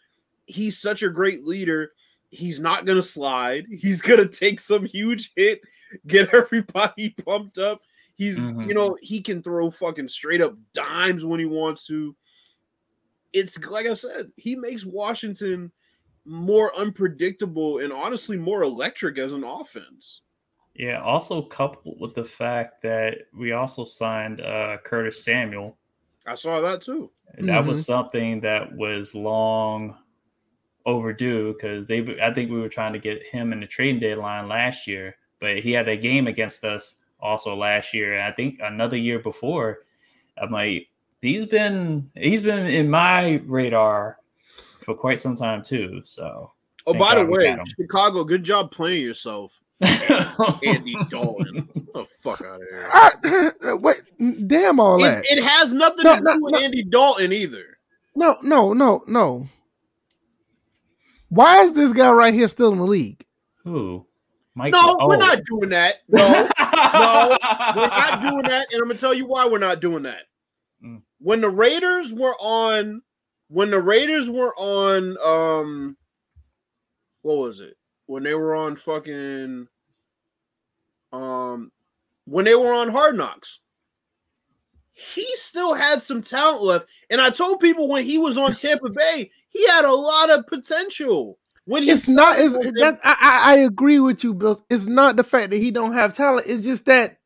he's 0.45 0.79
such 0.79 1.03
a 1.03 1.09
great 1.09 1.47
leader. 1.47 1.93
He's 2.31 2.61
not 2.61 2.85
going 2.85 2.97
to 2.97 3.03
slide. 3.03 3.67
He's 3.71 4.03
going 4.03 4.21
to 4.21 4.29
take 4.29 4.61
some 4.61 4.85
huge 4.85 5.33
hit, 5.37 5.61
get 6.07 6.29
everybody 6.35 7.11
pumped 7.25 7.59
up. 7.59 7.81
He's, 8.17 8.39
mm-hmm. 8.39 8.63
you 8.63 8.75
know, 8.75 8.97
he 9.01 9.21
can 9.21 9.43
throw 9.43 9.71
fucking 9.71 10.09
straight 10.09 10.41
up 10.41 10.55
dimes 10.75 11.25
when 11.25 11.41
he 11.41 11.47
wants 11.47 11.87
to. 11.87 12.15
It's 13.33 13.59
like 13.59 13.87
I 13.87 13.95
said, 13.95 14.33
he 14.37 14.57
makes 14.57 14.85
Washington 14.85 15.71
more 16.25 16.77
unpredictable 16.77 17.79
and 17.79 17.93
honestly 17.93 18.37
more 18.37 18.63
electric 18.63 19.19
as 19.19 19.33
an 19.33 19.45
offense. 19.45 20.23
Yeah, 20.75 21.01
also 21.01 21.43
coupled 21.43 21.99
with 22.01 22.15
the 22.15 22.25
fact 22.25 22.83
that 22.83 23.19
we 23.37 23.53
also 23.53 23.85
signed 23.85 24.41
uh, 24.41 24.77
Curtis 24.85 25.25
Samuel. 25.25 25.77
I 26.27 26.35
saw 26.35 26.61
that 26.61 26.83
too. 26.83 27.11
That 27.39 27.45
mm-hmm. 27.45 27.69
was 27.69 27.85
something 27.85 28.41
that 28.43 28.73
was 28.75 29.15
long 29.15 29.97
overdue 30.87 31.53
because 31.53 31.87
they. 31.87 32.19
I 32.21 32.33
think 32.33 32.51
we 32.51 32.61
were 32.61 32.69
trying 32.69 32.93
to 32.93 32.99
get 32.99 33.27
him 33.27 33.53
in 33.53 33.61
the 33.61 33.67
trading 33.67 34.01
deadline 34.01 34.49
last 34.49 34.87
year, 34.87 35.17
but 35.41 35.59
he 35.59 35.73
had 35.73 35.89
a 35.89 35.97
game 35.97 36.27
against 36.27 36.65
us 36.65 36.97
also 37.21 37.55
last 37.55 37.95
year, 37.95 38.15
and 38.15 38.23
I 38.23 38.33
think 38.33 38.59
another 38.63 38.97
year 38.97 39.19
before. 39.19 39.79
I'm 40.41 40.53
like, 40.53 40.89
he's 41.21 41.47
been 41.47 42.11
he's 42.15 42.41
been 42.41 42.67
in 42.67 42.89
my 42.89 43.43
radar 43.47 44.19
for 44.85 44.95
quite 44.95 45.21
some 45.21 45.35
time 45.35 45.63
too. 45.63 46.03
So. 46.05 46.53
Oh, 46.87 46.95
by 46.95 47.17
the 47.17 47.27
way, 47.27 47.55
Chicago, 47.79 48.25
good 48.25 48.43
job 48.43 48.71
playing 48.71 49.03
yourself. 49.03 49.61
Andy 49.81 50.97
Dalton. 51.11 51.69
the 51.95 52.05
fuck 52.05 52.41
out 52.41 52.63
of 52.63 52.69
here. 52.71 52.87
I, 52.91 53.51
uh, 53.69 53.77
wait, 53.77 53.99
damn 54.49 54.81
all 54.81 54.99
that. 55.01 55.25
It, 55.27 55.39
it 55.39 55.45
has 55.45 55.75
nothing 55.75 56.05
no, 56.05 56.17
to 56.17 56.23
no, 56.23 56.35
do 56.35 56.45
with 56.45 56.55
no. 56.55 56.61
Andy 56.61 56.83
Dalton 56.83 57.33
either. 57.33 57.79
No, 58.17 58.39
no, 58.43 58.73
no, 58.73 59.03
no. 59.07 59.49
Why 61.29 61.63
is 61.63 61.73
this 61.73 61.93
guy 61.93 62.11
right 62.11 62.35
here 62.35 62.49
still 62.49 62.73
in 62.73 62.79
the 62.79 62.87
league? 62.87 63.25
Who? 63.65 64.07
Mike, 64.55 64.73
no, 64.73 64.97
oh. 64.99 65.07
we're 65.07 65.17
not 65.17 65.45
doing 65.45 65.71
that. 65.71 65.97
No, 66.09 66.27
no, 66.29 67.39
we're 67.77 67.87
not 67.87 68.23
doing 68.23 68.43
that. 68.43 68.67
And 68.73 68.83
I'm 68.83 68.89
gonna 68.89 68.95
tell 68.95 69.15
you 69.15 69.27
why 69.27 69.47
we're 69.47 69.59
not 69.59 69.81
doing 69.81 70.03
that. 70.03 70.23
Mm. 70.85 71.03
When 71.21 71.41
the 71.41 71.51
Raiders 71.51 72.13
were 72.13 72.35
on, 72.41 73.03
when 73.49 73.71
the 73.71 73.81
Raiders 73.81 74.29
were 74.29 74.55
on, 74.57 75.17
um, 75.25 75.97
what 77.23 77.37
was 77.37 77.61
it? 77.61 77.79
when 78.09 78.23
they 78.23 78.35
were 78.35 78.57
on 78.57 78.75
fucking 78.75 79.69
um 81.13 81.71
when 82.25 82.45
they 82.45 82.55
were 82.55 82.73
on 82.73 82.91
Hard 82.91 83.17
Knocks. 83.17 83.61
He 84.99 85.27
still 85.37 85.75
had 85.75 86.03
some 86.03 86.23
talent 86.23 86.62
left. 86.62 86.87
And 87.09 87.20
I 87.20 87.31
told 87.31 87.61
people 87.61 87.89
when 87.89 88.05
he 88.05 88.19
was 88.19 88.37
on 88.37 88.55
Tampa 88.55 88.91
Bay, 88.91 89.31
he 89.49 89.65
had 89.69 89.85
a 89.85 89.93
lot 89.93 90.29
of 90.29 90.47
potential. 90.49 91.39
When 91.66 91.87
it's 91.87 92.09
not 92.09 92.39
is 92.39 92.55
that 92.55 92.99
I, 93.05 93.43
I 93.45 93.57
agree 93.59 94.01
with 94.01 94.25
you, 94.25 94.35
Bill. 94.35 94.61
It's 94.69 94.87
not 94.87 95.16
the 95.16 95.23
fact 95.23 95.51
that 95.51 95.59
he 95.59 95.70
don't 95.70 95.93
have 95.93 96.15
talent. 96.15 96.47
It's 96.49 96.65
just 96.65 96.87
that 96.87 97.19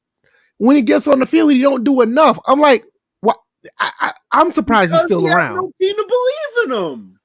when 0.58 0.76
he 0.76 0.82
gets 0.82 1.08
on 1.08 1.20
the 1.20 1.26
field, 1.26 1.52
he 1.52 1.62
don't 1.62 1.84
do 1.84 2.02
enough. 2.02 2.38
I'm 2.46 2.60
like, 2.60 2.84
what? 3.20 3.38
I, 3.78 4.12
I, 4.32 4.40
am 4.40 4.52
surprised 4.52 4.90
because 4.90 5.02
he's 5.02 5.06
still 5.06 5.26
he 5.26 5.32
around. 5.32 5.56
No 5.56 5.72
team 5.80 5.96
to 5.96 6.06
believe 6.08 6.66
in 6.66 6.84
him. 6.84 7.20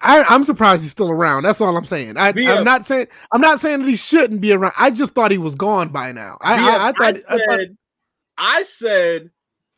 I, 0.00 0.34
am 0.34 0.44
surprised 0.44 0.82
he's 0.82 0.92
still 0.92 1.10
around. 1.10 1.42
That's 1.42 1.60
all 1.60 1.76
I'm 1.76 1.86
saying. 1.86 2.18
I, 2.18 2.28
am 2.28 2.64
not 2.64 2.86
saying 2.86 3.08
I'm 3.32 3.40
not 3.40 3.58
saying 3.58 3.80
that 3.80 3.88
he 3.88 3.96
shouldn't 3.96 4.40
be 4.40 4.52
around. 4.52 4.74
I 4.78 4.90
just 4.90 5.12
thought 5.12 5.30
he 5.30 5.38
was 5.38 5.54
gone 5.54 5.88
by 5.88 6.12
now. 6.12 6.38
I, 6.40 6.54
I, 6.54 6.88
I 6.88 6.92
thought, 6.92 7.00
I 7.00 7.12
said, 7.12 7.24
I, 7.28 7.38
thought, 7.38 7.68
I 8.38 8.62
said 8.62 9.30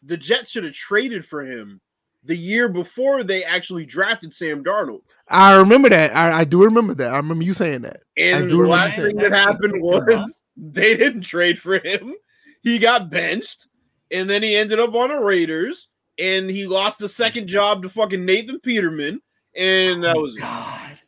the 0.03 0.17
Jets 0.17 0.51
should 0.51 0.65
have 0.65 0.75
traded 0.75 1.27
for 1.27 1.45
him 1.45 1.81
the 2.25 2.37
year 2.37 2.69
before 2.69 3.23
they 3.23 3.45
actually 3.45 3.87
drafted 3.87 4.33
Sam 4.33 4.65
Darnold. 4.65 5.03
I 5.29 5.57
remember 5.57 5.89
that. 5.89 6.15
I, 6.15 6.41
I 6.41 6.45
do 6.45 6.63
remember 6.65 6.95
that. 6.95 7.13
I 7.13 7.17
remember 7.17 7.45
you 7.45 7.53
saying 7.53 7.83
that. 7.83 8.03
And 8.17 8.45
I 8.45 8.49
do 8.49 8.65
the 8.65 8.71
last 8.71 8.97
thing 8.97 9.17
that 9.17 9.33
happened 9.33 9.75
uh-huh. 9.83 10.05
was 10.21 10.43
they 10.57 10.97
didn't 10.97 11.23
trade 11.23 11.59
for 11.59 11.79
him. 11.79 12.15
He 12.63 12.79
got 12.79 13.11
benched, 13.11 13.69
and 14.11 14.29
then 14.29 14.43
he 14.43 14.57
ended 14.57 14.81
up 14.81 14.95
on 14.95 15.11
the 15.11 15.19
Raiders, 15.19 15.89
and 16.19 16.51
he 16.51 16.67
lost 16.67 17.03
a 17.03 17.09
second 17.09 17.47
job 17.47 17.83
to 17.83 17.89
fucking 17.89 18.25
Nathan 18.25 18.61
Peterman, 18.61 19.23
and 19.57 20.03
that 20.03 20.17
oh, 20.17 20.23
was 20.23 20.37
it. 20.37 20.41
God, 20.41 20.99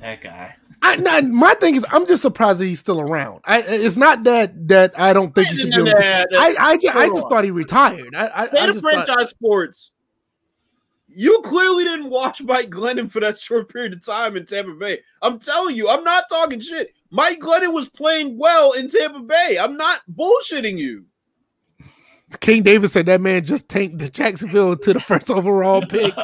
that 0.00 0.20
guy. 0.22 0.56
I, 0.82 0.96
not, 0.96 1.24
my 1.24 1.54
thing 1.54 1.76
is, 1.76 1.86
I'm 1.90 2.06
just 2.06 2.22
surprised 2.22 2.58
that 2.58 2.66
he's 2.66 2.80
still 2.80 3.00
around. 3.00 3.40
I, 3.44 3.62
it's 3.62 3.96
not 3.96 4.24
that 4.24 4.68
that 4.68 4.98
I 4.98 5.12
don't 5.12 5.32
think 5.32 5.46
he 5.46 5.56
should 5.56 5.70
be 5.70 5.76
able 5.76 5.92
to. 5.92 6.26
I, 6.34 6.56
I, 6.58 6.76
ju- 6.76 6.90
I 6.92 7.06
just 7.06 7.28
thought 7.28 7.44
he 7.44 7.52
retired. 7.52 8.14
I, 8.16 8.30
I, 8.34 8.46
State 8.48 8.66
just 8.66 8.80
franchise 8.80 9.06
thought, 9.06 9.28
sports. 9.28 9.92
You 11.06 11.40
clearly 11.44 11.84
didn't 11.84 12.10
watch 12.10 12.42
Mike 12.42 12.70
Glennon 12.70 13.10
for 13.10 13.20
that 13.20 13.38
short 13.38 13.72
period 13.72 13.92
of 13.92 14.04
time 14.04 14.36
in 14.36 14.44
Tampa 14.44 14.72
Bay. 14.72 15.00
I'm 15.20 15.38
telling 15.38 15.76
you, 15.76 15.88
I'm 15.88 16.02
not 16.02 16.24
talking 16.28 16.58
shit. 16.58 16.90
Mike 17.10 17.38
Glennon 17.38 17.72
was 17.72 17.88
playing 17.88 18.38
well 18.38 18.72
in 18.72 18.88
Tampa 18.88 19.20
Bay. 19.20 19.58
I'm 19.60 19.76
not 19.76 20.00
bullshitting 20.12 20.78
you. 20.78 21.04
King 22.40 22.62
David 22.62 22.90
said 22.90 23.06
that 23.06 23.20
man 23.20 23.44
just 23.44 23.68
tanked 23.68 23.98
the 23.98 24.08
Jacksonville 24.08 24.76
to 24.76 24.92
the 24.92 25.00
first 25.00 25.30
overall 25.30 25.82
pick. 25.86 26.14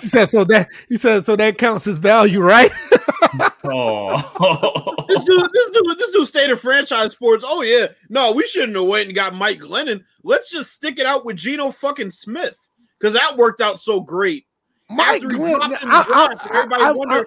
He 0.00 0.08
said 0.08 0.26
so 0.28 0.44
that 0.44 0.68
he 0.88 0.96
said 0.96 1.24
so 1.24 1.36
that 1.36 1.58
counts 1.58 1.86
as 1.86 1.98
value, 1.98 2.40
right? 2.40 2.70
oh, 3.64 4.94
This 5.08 5.24
dude, 5.24 5.48
this 5.52 5.70
dude, 5.70 5.98
this 5.98 6.10
dude 6.12 6.28
stayed 6.28 6.50
in 6.50 6.56
franchise 6.56 7.12
sports. 7.12 7.44
Oh 7.46 7.62
yeah, 7.62 7.88
no, 8.08 8.32
we 8.32 8.46
shouldn't 8.46 8.76
have 8.76 8.86
went 8.86 9.06
and 9.06 9.14
got 9.14 9.34
Mike 9.34 9.60
Glennon. 9.60 10.02
Let's 10.22 10.50
just 10.50 10.72
stick 10.72 10.98
it 10.98 11.06
out 11.06 11.24
with 11.24 11.36
Geno 11.36 11.70
fucking 11.70 12.10
Smith 12.10 12.56
because 12.98 13.14
that 13.14 13.36
worked 13.36 13.60
out 13.60 13.80
so 13.80 14.00
great. 14.00 14.44
Mike 14.90 15.22
After 15.22 15.30
he 15.30 15.36
Glenn, 15.38 15.54
dropped 15.56 15.82
in 15.82 15.88
the 15.88 15.94
I, 15.94 16.02
draft, 16.04 16.46
I, 16.50 16.58
everybody 16.58 16.82
I, 16.82 16.88
I, 16.88 16.92
wondered- 16.92 17.26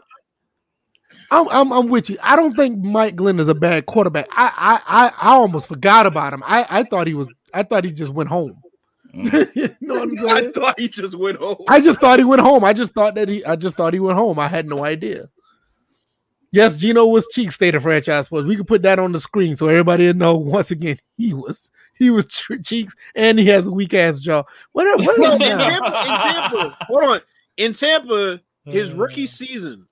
I'm, 1.32 1.49
I'm 1.49 1.74
I'm 1.74 1.88
with 1.90 2.10
you. 2.10 2.18
I 2.22 2.36
don't 2.36 2.56
think 2.56 2.78
Mike 2.84 3.16
Glenn 3.16 3.40
is 3.40 3.48
a 3.48 3.56
bad 3.56 3.86
quarterback. 3.88 4.28
I 4.32 4.52
I 4.88 5.06
I, 5.22 5.32
I 5.32 5.36
almost 5.36 5.68
forgot 5.68 6.06
about 6.06 6.34
him. 6.34 6.44
I, 6.45 6.66
I 6.70 6.84
thought 6.84 7.07
he 7.07 7.14
was. 7.16 7.28
I 7.56 7.64
thought 7.64 7.86
he 7.86 7.91
just 7.91 8.14
went 8.14 8.30
home. 8.30 8.61
you 9.14 9.76
know 9.82 10.06
what 10.06 10.10
I'm 10.10 10.30
I 10.30 10.52
thought 10.52 10.80
he 10.80 10.90
just 10.90 11.15
went 11.15 11.38
home. 11.38 11.57
I 11.69 11.80
just 11.80 11.99
thought 11.99 12.19
he 12.19 12.26
went 12.26 12.41
home. 12.41 12.64
I 12.64 12.73
just 12.73 12.94
thought 12.94 13.15
that 13.15 13.30
he. 13.30 13.45
I 13.45 13.56
just 13.56 13.76
thought 13.77 13.94
he 13.94 13.99
went 13.99 14.18
home. 14.18 14.38
I 14.40 14.48
had 14.48 14.68
no 14.68 14.84
idea. 14.84 15.30
Yes, 16.52 16.77
Geno 16.77 17.06
was 17.06 17.27
cheek 17.34 17.52
state 17.52 17.76
of 17.76 17.84
franchise 17.84 18.26
sports. 18.27 18.48
We 18.48 18.56
could 18.56 18.68
put 18.68 18.82
that 18.84 18.98
on 18.99 19.11
the 19.11 19.19
screen 19.19 19.56
so 19.57 19.68
everybody 19.68 20.06
will 20.07 20.14
know. 20.14 20.36
Once 20.38 20.72
again, 20.72 20.98
he 21.18 21.34
was 21.34 21.69
he 21.98 22.10
was 22.10 22.26
tr- 22.27 22.56
cheeks, 22.64 22.94
and 23.15 23.38
he 23.40 23.48
has 23.48 23.68
a 23.68 23.72
weak 23.72 23.94
ass 23.94 24.19
jaw. 24.19 24.44
What? 24.72 24.99
What 25.06 25.18
No, 25.18 25.26
is 25.27 25.34
in 25.34 25.40
that? 25.40 25.57
Tampa, 25.82 25.88
in 25.88 26.34
Tampa, 26.34 26.77
hold 26.82 27.03
on. 27.03 27.22
In 27.57 27.73
Tampa, 27.73 28.41
his 28.65 28.94
rookie 28.94 29.27
season. 29.27 29.88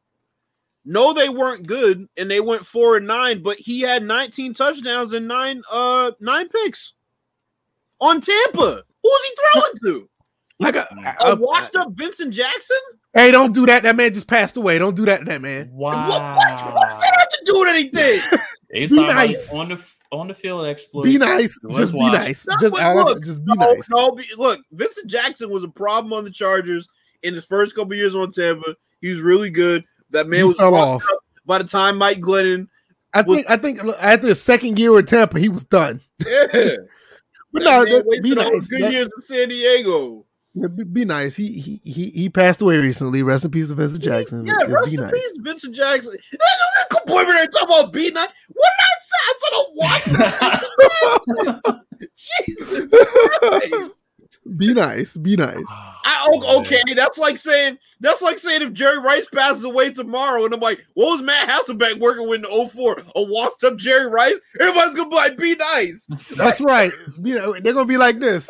No, 0.85 1.14
they 1.14 1.30
weren't 1.30 1.65
good, 1.65 2.07
and 2.18 2.30
they 2.30 2.41
went 2.41 2.65
four 2.65 2.98
and 2.98 3.07
nine. 3.07 3.41
But 3.41 3.57
he 3.57 3.81
had 3.81 4.03
19 4.03 4.53
touchdowns 4.53 5.14
and 5.14 5.27
nine 5.27 5.64
uh 5.72 6.11
nine 6.19 6.49
picks 6.49 6.94
on 7.99 8.22
Tampa. 8.22 8.84
Who's 9.03 9.22
he 9.26 9.36
throwing 9.53 9.74
to? 10.02 10.10
Like 10.60 10.76
a, 10.76 10.88
oh, 11.20 11.32
A 11.32 11.34
a- 11.34 11.36
washed 11.36 11.76
up 11.76 11.90
Vincent 11.94 12.34
Jackson? 12.34 12.78
Hey, 13.14 13.32
don't 13.32 13.53
do 13.53 13.65
that. 13.65 13.84
That 13.84 13.95
man 13.95 14.14
just 14.14 14.28
passed 14.28 14.56
away. 14.57 14.78
Don't 14.80 14.95
do 14.95 15.06
that 15.06 15.20
to 15.20 15.26
that 15.26 15.41
man. 15.41 15.70
Wow. 15.72 16.07
What, 16.07 16.22
what, 16.24 16.74
what 16.74 16.90
does 16.90 16.99
that 17.02 17.15
have 17.20 17.30
to 17.30 17.41
do 17.45 17.60
with 17.60 17.70
anything? 17.70 18.20
He's 18.72 18.90
Be 18.91 19.03
nice. 19.06 19.53
on 19.53 19.70
the 19.70 19.80
on 20.11 20.28
the 20.28 20.34
field 20.34 20.65
exploit. 20.65 21.03
Be 21.03 21.18
nice. 21.18 21.60
Let's 21.64 21.78
Just 21.80 21.94
be 21.94 21.99
nice. 22.10 22.45
No, 22.48 22.56
Just, 22.60 22.74
but 22.74 22.82
I- 22.84 22.94
look, 22.94 23.24
just 23.24 23.44
be 23.44 23.53
no, 23.56 23.74
nice. 23.74 23.90
no, 23.90 24.11
be, 24.11 24.26
look, 24.38 24.61
Vincent 24.72 25.07
Jackson 25.07 25.49
was 25.49 25.64
a 25.64 25.68
problem 25.68 26.14
on 26.14 26.24
the 26.24 26.32
Chargers 26.32 26.88
in 27.24 27.34
his 27.34 27.45
first 27.45 27.76
couple 27.76 27.95
years 27.95 28.15
on 28.15 28.32
Tampa. 28.32 28.76
He 29.02 29.10
was 29.10 29.20
really 29.22 29.49
good. 29.49 29.84
That 30.11 30.28
man 30.28 30.38
He 30.40 30.44
was 30.44 30.57
fell 30.57 30.76
off. 30.76 31.03
by 31.45 31.57
the 31.57 31.64
time 31.68 31.98
Mike 31.98 32.20
Glennon. 32.20 32.68
I 33.14 33.22
was- 33.22 33.38
think. 33.38 33.49
I 33.49 33.57
think 33.57 33.84
look, 33.84 33.98
after 34.02 34.28
the 34.28 34.36
second 34.36 34.78
year 34.80 34.91
with 34.94 35.07
Tampa, 35.07 35.40
he 35.40 35.49
was 35.49 35.65
done. 35.65 35.99
Yeah. 36.26 36.48
But 37.53 37.63
That 37.63 37.88
no, 37.88 37.97
that- 38.01 38.19
be 38.23 38.34
nice. 38.35 38.67
Good 38.67 38.81
That- 38.81 38.91
years 38.91 39.09
in 39.15 39.21
San 39.21 39.49
Diego. 39.49 40.25
Yeah, 40.55 40.67
Be, 40.67 40.84
be 40.84 41.03
nice. 41.05 41.35
He, 41.35 41.47
he 41.59 41.81
he 41.84 42.09
he 42.11 42.30
passed 42.30 42.61
away 42.61 42.77
recently. 42.77 43.23
Rest 43.23 43.43
in 43.45 43.49
peace, 43.51 43.69
to 43.69 43.75
Vincent 43.75 44.03
Jackson. 44.03 44.45
Yeah, 44.45 44.53
Just 44.61 44.71
rest 44.71 44.89
be 44.91 44.95
in 44.97 45.01
nice. 45.01 45.11
peace, 45.11 45.34
Vincent 45.38 45.75
Jackson. 45.75 46.15
Hey, 46.31 46.38
no, 46.41 46.85
come 46.91 47.01
boy, 47.07 47.23
talking 47.23 47.49
about 47.63 47.91
be 47.91 48.11
nice. 48.11 48.30
What 48.49 48.71
did 48.77 48.84
I 48.84 48.95
say? 49.09 49.21
I 49.25 49.34
said 49.39 49.53
a 49.57 49.63
what? 51.63 51.84
Jesus 52.17 52.88
Christ. 53.39 53.91
Be 54.57 54.74
nice. 54.74 55.15
Be 55.15 55.36
nice. 55.36 55.64
I, 56.06 56.28
oh, 56.28 56.60
okay, 56.60 56.82
that's 56.95 57.18
like 57.18 57.38
saying 57.38 57.78
that's 58.02 58.22
like 58.22 58.40
saying 58.40 58.61
if 58.61 58.74
Jerry 58.74 58.99
Rice 58.99 59.26
passes 59.34 59.64
away 59.64 59.91
tomorrow, 59.91 60.44
and 60.45 60.53
I'm 60.53 60.60
like, 60.60 60.84
what 60.95 61.11
was 61.11 61.22
Matt 61.22 61.48
Hasselbeck 61.48 61.99
working 61.99 62.28
with 62.28 62.44
in 62.45 62.70
04? 62.70 63.03
A 63.15 63.24
washed 63.24 63.64
up 63.64 63.78
Jerry 63.78 64.07
Rice? 64.07 64.36
Everybody's 64.60 64.95
gonna 64.95 65.10
be 65.10 65.15
like, 65.15 65.38
be 65.38 65.56
nice. 65.56 66.06
That's 66.36 66.60
right. 66.60 66.91
You 67.24 67.36
know, 67.36 67.53
they're 67.53 67.74
gonna 67.74 67.86
be 67.86 67.98
like 67.98 68.20
this. 68.20 68.49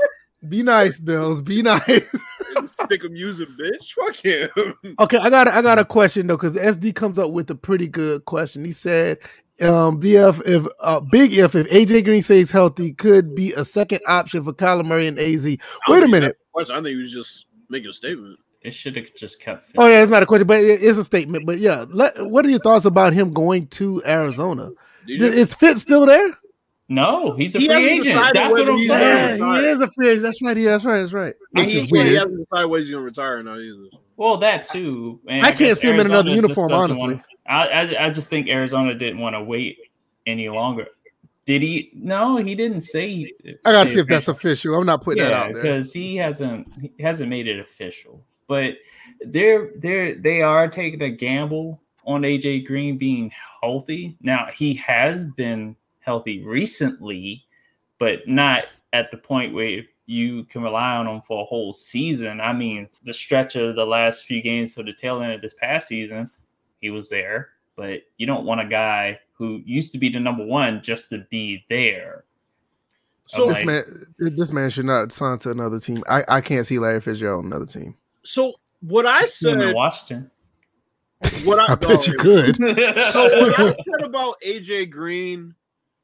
Be 0.50 0.64
nice, 0.64 0.98
Bills. 0.98 1.42
Be 1.42 1.62
nice. 1.62 1.82
Stick 2.84 3.04
him 3.04 3.16
using 3.16 3.48
bitch. 3.60 3.94
Fuck 3.94 4.16
him. 4.18 4.96
Okay, 5.00 5.18
I 5.18 5.30
got 5.30 5.48
a, 5.48 5.56
I 5.56 5.62
got 5.62 5.80
a 5.80 5.86
question 5.86 6.28
though, 6.28 6.38
because 6.38 6.56
SD 6.56 6.96
comes 6.96 7.18
up 7.18 7.32
with 7.32 7.50
a 7.50 7.56
pretty 7.56 7.88
good 7.88 8.26
question. 8.26 8.66
He 8.66 8.72
said, 8.72 9.20
um, 9.62 10.02
BF 10.02 10.42
if 10.48 10.66
uh, 10.82 11.00
big 11.00 11.34
if 11.34 11.56
if 11.56 11.70
AJ 11.70 12.06
Green 12.06 12.22
stays 12.22 12.52
healthy, 12.52 12.94
could 12.94 13.36
be 13.36 13.54
a 13.54 13.64
second 13.64 14.00
option 14.08 14.44
for 14.44 14.54
Kyler 14.54 14.86
Murray 14.86 15.08
and 15.08 15.20
AZ. 15.20 15.46
Wait 15.88 16.04
a 16.04 16.08
minute. 16.08 16.38
I 16.58 16.64
think 16.64 16.88
he 16.88 16.96
was 16.96 17.12
just 17.12 17.46
making 17.70 17.90
a 17.90 17.94
statement. 17.94 18.40
It 18.62 18.74
should 18.74 18.96
have 18.96 19.14
just 19.16 19.42
kept. 19.42 19.72
Oh 19.78 19.88
yeah, 19.88 20.02
it's 20.02 20.12
not 20.12 20.24
a 20.24 20.26
question, 20.26 20.48
but 20.48 20.62
it 20.62 20.82
is 20.82 20.98
a 20.98 21.04
statement. 21.04 21.46
But 21.46 21.60
yeah, 21.60 21.86
let, 21.90 22.30
what 22.30 22.46
are 22.46 22.50
your 22.50 22.60
thoughts 22.60 22.86
about 22.86 23.14
him 23.14 23.34
going 23.34 23.68
to 23.68 24.02
Arizona? 24.06 24.72
Did 25.06 25.20
you- 25.20 25.26
Is 25.28 25.54
Fitz 25.54 25.82
still 25.82 26.06
there? 26.06 26.32
No, 26.90 27.36
he's 27.36 27.56
a 27.56 27.60
He 27.60 27.68
free 27.68 27.90
agent. 27.90 28.34
That's 28.34 28.54
what 28.54 28.70
I'm 28.70 28.78
he's 28.78 28.88
saying. 28.88 29.40
Yeah, 29.40 29.60
he 29.62 29.66
is 29.68 29.82
a 29.82 29.88
free 29.88 30.10
agent. 30.10 30.24
That's 30.24 30.42
right. 30.42 30.58
Yeah, 30.58 30.72
that's 30.72 30.86
right. 30.86 31.00
That's 31.00 31.14
right. 31.14 31.34
Which 31.52 31.74
he, 31.74 31.80
is 31.80 31.92
yeah, 31.92 32.04
he 32.04 32.14
hasn't 32.14 32.38
decided 32.38 32.70
whether 32.70 32.82
he's 32.82 32.92
gonna 32.92 33.04
retire 33.04 33.38
or 33.40 33.44
not 33.44 33.60
either. 33.60 33.88
Well, 34.16 34.38
that 34.38 34.66
too. 34.66 35.20
And 35.28 35.46
I 35.46 35.50
can't 35.50 35.60
guess 35.60 35.82
see 35.82 35.90
him 35.90 36.00
in 36.00 36.08
another 36.08 36.32
uniform, 36.32 36.72
honestly. 36.72 37.02
wanna- 37.02 37.24
I, 37.48 37.68
I 37.68 38.06
I 38.06 38.10
just 38.10 38.30
think 38.30 38.48
Arizona 38.48 38.94
didn't 38.94 39.20
want 39.20 39.36
to 39.36 39.44
wait 39.44 39.78
any 40.26 40.50
longer. 40.50 40.88
Did 41.46 41.62
he? 41.62 41.92
No, 41.94 42.38
he 42.38 42.56
didn't 42.56 42.82
say. 42.82 43.34
I 43.66 43.72
gotta 43.74 43.90
see 43.90 44.00
if 44.00 44.08
that's 44.08 44.30
official. 44.30 44.76
I'm 44.76 44.86
not 44.86 45.02
putting 45.04 45.24
that 45.24 45.34
out 45.34 45.54
there. 45.54 45.62
because 45.62 45.92
he 45.92 46.16
hasn't 46.16 46.68
he 46.80 47.04
hasn't 47.04 47.30
made 47.30 47.48
it 47.48 47.60
official. 47.60 48.24
But 48.48 48.76
they're 49.26 49.72
they're 49.78 50.16
they 50.16 50.42
are 50.42 50.68
taking 50.70 51.02
a 51.02 51.10
gamble 51.10 51.82
on 52.06 52.22
AJ 52.22 52.66
Green 52.66 52.98
being 52.98 53.32
healthy. 53.62 54.16
Now 54.22 54.48
he 54.54 54.74
has 54.76 55.24
been 55.24 55.76
healthy 56.00 56.44
recently, 56.44 57.46
but 58.00 58.28
not 58.28 58.66
at 58.94 59.12
the 59.12 59.18
point 59.18 59.54
where 59.54 59.82
you 60.06 60.44
can 60.46 60.62
rely 60.62 60.96
on 60.98 61.08
him 61.08 61.22
for 61.22 61.42
a 61.42 61.46
whole 61.46 61.74
season. 61.74 62.42
I 62.42 62.54
mean, 62.54 62.90
the 63.04 63.14
stretch 63.14 63.56
of 63.56 63.76
the 63.76 63.86
last 63.86 64.26
few 64.26 64.42
games 64.42 64.76
to 64.76 64.84
the 64.84 64.94
tail 64.94 65.22
end 65.22 65.34
of 65.34 65.42
this 65.42 65.54
past 65.56 65.88
season, 65.88 66.30
he 66.84 66.92
was 66.92 67.10
there. 67.10 67.50
But 67.76 68.02
you 68.18 68.28
don't 68.28 68.46
want 68.46 68.62
a 68.62 68.66
guy 68.66 69.20
who 69.32 69.62
used 69.66 69.94
to 69.94 69.98
be 69.98 70.10
the 70.10 70.20
number 70.20 70.46
one 70.46 70.84
just 70.84 71.10
to 71.10 71.26
be 71.32 71.66
there. 71.70 72.26
So, 73.26 73.48
this 73.48 73.58
like- 73.60 73.66
man, 73.66 74.06
this 74.20 74.52
man 74.52 74.70
should 74.70 74.86
not 74.86 75.12
sign 75.12 75.40
to 75.40 75.52
another 75.52 75.80
team. 75.80 76.04
I, 76.08 76.24
I 76.28 76.42
can't 76.42 76.68
see 76.68 76.78
Larry 76.78 77.02
Fitzgerald 77.02 77.40
on 77.40 77.52
another 77.52 77.66
team. 77.66 77.96
so 78.24 78.54
what 78.82 79.06
I 79.06 79.26
Still 79.28 79.54
in 79.54 79.60
said, 79.62 79.76
Washington. 79.76 80.30
what 81.46 81.58
I, 81.58 81.72
I 81.72 81.76
bet 81.76 82.06
you 82.06 82.16
oh, 82.20 82.22
could. 82.22 82.56
So 83.14 83.24
what 83.24 83.60
I 83.60 83.68
said 83.72 84.04
about 84.04 84.36
AJ 84.46 84.92
Green, 84.92 85.56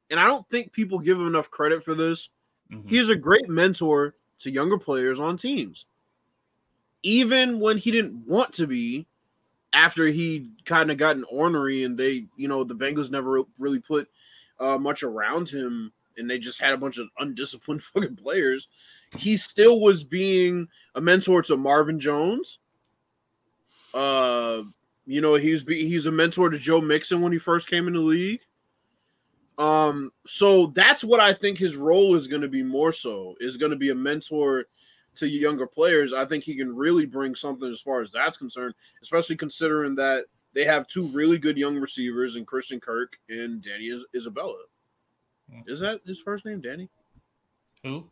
and 0.09 0.19
I 0.19 0.25
don't 0.25 0.49
think 0.49 0.71
people 0.71 0.97
give 0.97 1.19
him 1.19 1.27
enough 1.27 1.51
credit 1.51 1.83
for 1.83 1.93
this. 1.93 2.29
Mhm. 2.71 2.89
He's 2.89 3.09
a 3.09 3.17
great 3.17 3.49
mentor 3.49 4.15
to 4.39 4.49
younger 4.49 4.77
players 4.77 5.19
on 5.19 5.35
teams. 5.35 5.85
Even 7.03 7.59
when 7.59 7.77
he 7.77 7.91
didn't 7.91 8.25
want 8.25 8.53
to 8.53 8.65
be, 8.65 9.07
after 9.73 10.07
he 10.07 10.49
kind 10.65 10.91
of 10.91 10.97
gotten 10.97 11.23
ornery 11.31 11.83
and 11.83 11.97
they, 11.97 12.25
you 12.35 12.47
know, 12.47 12.63
the 12.63 12.75
Bengals 12.75 13.11
never 13.11 13.41
really 13.57 13.79
put 13.79 14.07
uh, 14.59 14.77
much 14.77 15.03
around 15.03 15.49
him 15.49 15.91
and 16.17 16.29
they 16.29 16.37
just 16.37 16.59
had 16.59 16.73
a 16.73 16.77
bunch 16.77 16.97
of 16.97 17.07
undisciplined 17.19 17.83
fucking 17.93 18.15
players, 18.15 18.67
he 19.17 19.37
still 19.37 19.79
was 19.79 20.03
being 20.03 20.67
a 20.95 21.01
mentor 21.01 21.41
to 21.43 21.57
Marvin 21.57 21.99
Jones. 21.99 22.59
Uh, 23.93 24.61
you 25.05 25.21
know, 25.21 25.35
he's 25.35 25.63
be, 25.63 25.87
he's 25.87 26.05
a 26.05 26.11
mentor 26.11 26.49
to 26.49 26.59
Joe 26.59 26.81
Mixon 26.81 27.21
when 27.21 27.31
he 27.31 27.39
first 27.39 27.67
came 27.67 27.87
in 27.87 27.93
the 27.93 27.99
league. 27.99 28.41
Um, 29.57 30.11
so 30.25 30.67
that's 30.67 31.03
what 31.03 31.19
I 31.19 31.33
think 31.33 31.57
his 31.57 31.75
role 31.75 32.15
is 32.15 32.27
going 32.27 32.43
to 32.43 32.47
be 32.47 32.63
more 32.63 32.93
so 32.93 33.35
is 33.41 33.57
going 33.57 33.71
to 33.71 33.77
be 33.77 33.89
a 33.89 33.95
mentor 33.95 34.65
to 35.15 35.27
younger 35.27 35.67
players. 35.67 36.13
I 36.13 36.25
think 36.25 36.43
he 36.43 36.55
can 36.55 36.75
really 36.75 37.05
bring 37.05 37.35
something 37.35 37.71
as 37.71 37.81
far 37.81 38.01
as 38.01 38.11
that's 38.11 38.37
concerned, 38.37 38.73
especially 39.01 39.35
considering 39.35 39.95
that 39.95 40.25
they 40.53 40.65
have 40.65 40.87
two 40.87 41.07
really 41.07 41.37
good 41.37 41.57
young 41.57 41.75
receivers 41.77 42.35
in 42.35 42.45
Christian 42.45 42.79
Kirk 42.79 43.17
and 43.29 43.61
Danny 43.61 43.85
Is- 43.85 44.05
Isabella. 44.15 44.57
Is 45.65 45.79
that 45.79 46.01
his 46.05 46.19
first 46.19 46.45
name, 46.45 46.61
Danny? 46.61 46.89
Who? 47.83 48.05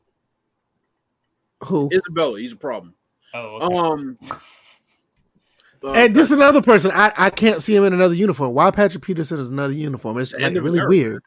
Who? 1.64 1.90
Isabella, 1.92 2.40
he's 2.40 2.54
a 2.54 2.58
problem. 2.58 2.94
Oh, 3.34 3.60
okay. 3.62 3.76
Um, 3.76 4.18
uh, 5.84 5.92
And 5.92 6.16
this 6.16 6.28
is 6.28 6.32
another 6.32 6.62
person. 6.62 6.92
I, 6.94 7.14
I 7.18 7.30
can't 7.30 7.62
see 7.62 7.76
him 7.76 7.84
in 7.84 7.94
another 7.94 8.14
uniform. 8.14 8.54
Why 8.54 8.72
Patrick 8.72 9.04
Peterson 9.04 9.40
is 9.40 9.50
another 9.50 9.74
uniform? 9.74 10.18
It's 10.18 10.34
like 10.34 10.54
really 10.54 10.86
weird. 10.86 11.24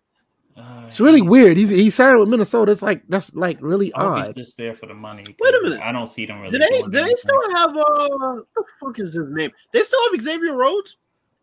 Uh, 0.57 0.85
It's 0.87 1.01
really 1.01 1.23
weird. 1.23 1.57
He's 1.57 1.71
he 1.71 1.89
signed 1.91 2.19
with 2.19 2.29
Minnesota. 2.29 2.73
It's 2.73 2.83
like 2.83 3.03
that's 3.09 3.35
like 3.35 3.59
really 3.61 3.93
I 3.95 4.01
hope 4.03 4.19
he's 4.19 4.29
odd. 4.29 4.37
just 4.37 4.57
there 4.57 4.75
for 4.75 4.87
the 4.87 4.95
money. 4.95 5.25
Wait 5.41 5.55
a 5.55 5.61
minute. 5.63 5.81
I 5.81 5.93
don't 5.93 6.07
see 6.09 6.27
them 6.27 6.41
really. 6.41 6.51
do 6.51 6.59
they 6.59 6.69
doing 6.69 6.83
do 6.85 6.91
they 6.91 6.99
anything. 7.01 7.17
still 7.17 7.51
have 7.57 7.71
uh 7.71 8.09
what 8.09 8.47
the 8.57 8.65
fuck 8.81 8.99
is 8.99 9.15
his 9.15 9.27
name? 9.31 9.51
They 9.73 9.83
still 9.85 10.01
have 10.11 10.21
Xavier 10.21 10.55
Rhodes. 10.55 10.97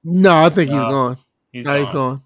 No, 0.04 0.44
I 0.46 0.50
think 0.50 0.70
he's 0.70 0.82
No. 0.82 0.90
gone. 0.90 1.18
He's 1.52 1.66
No, 1.66 1.78
he's 1.78 1.88
gone. 1.88 1.94
gone. 1.96 2.24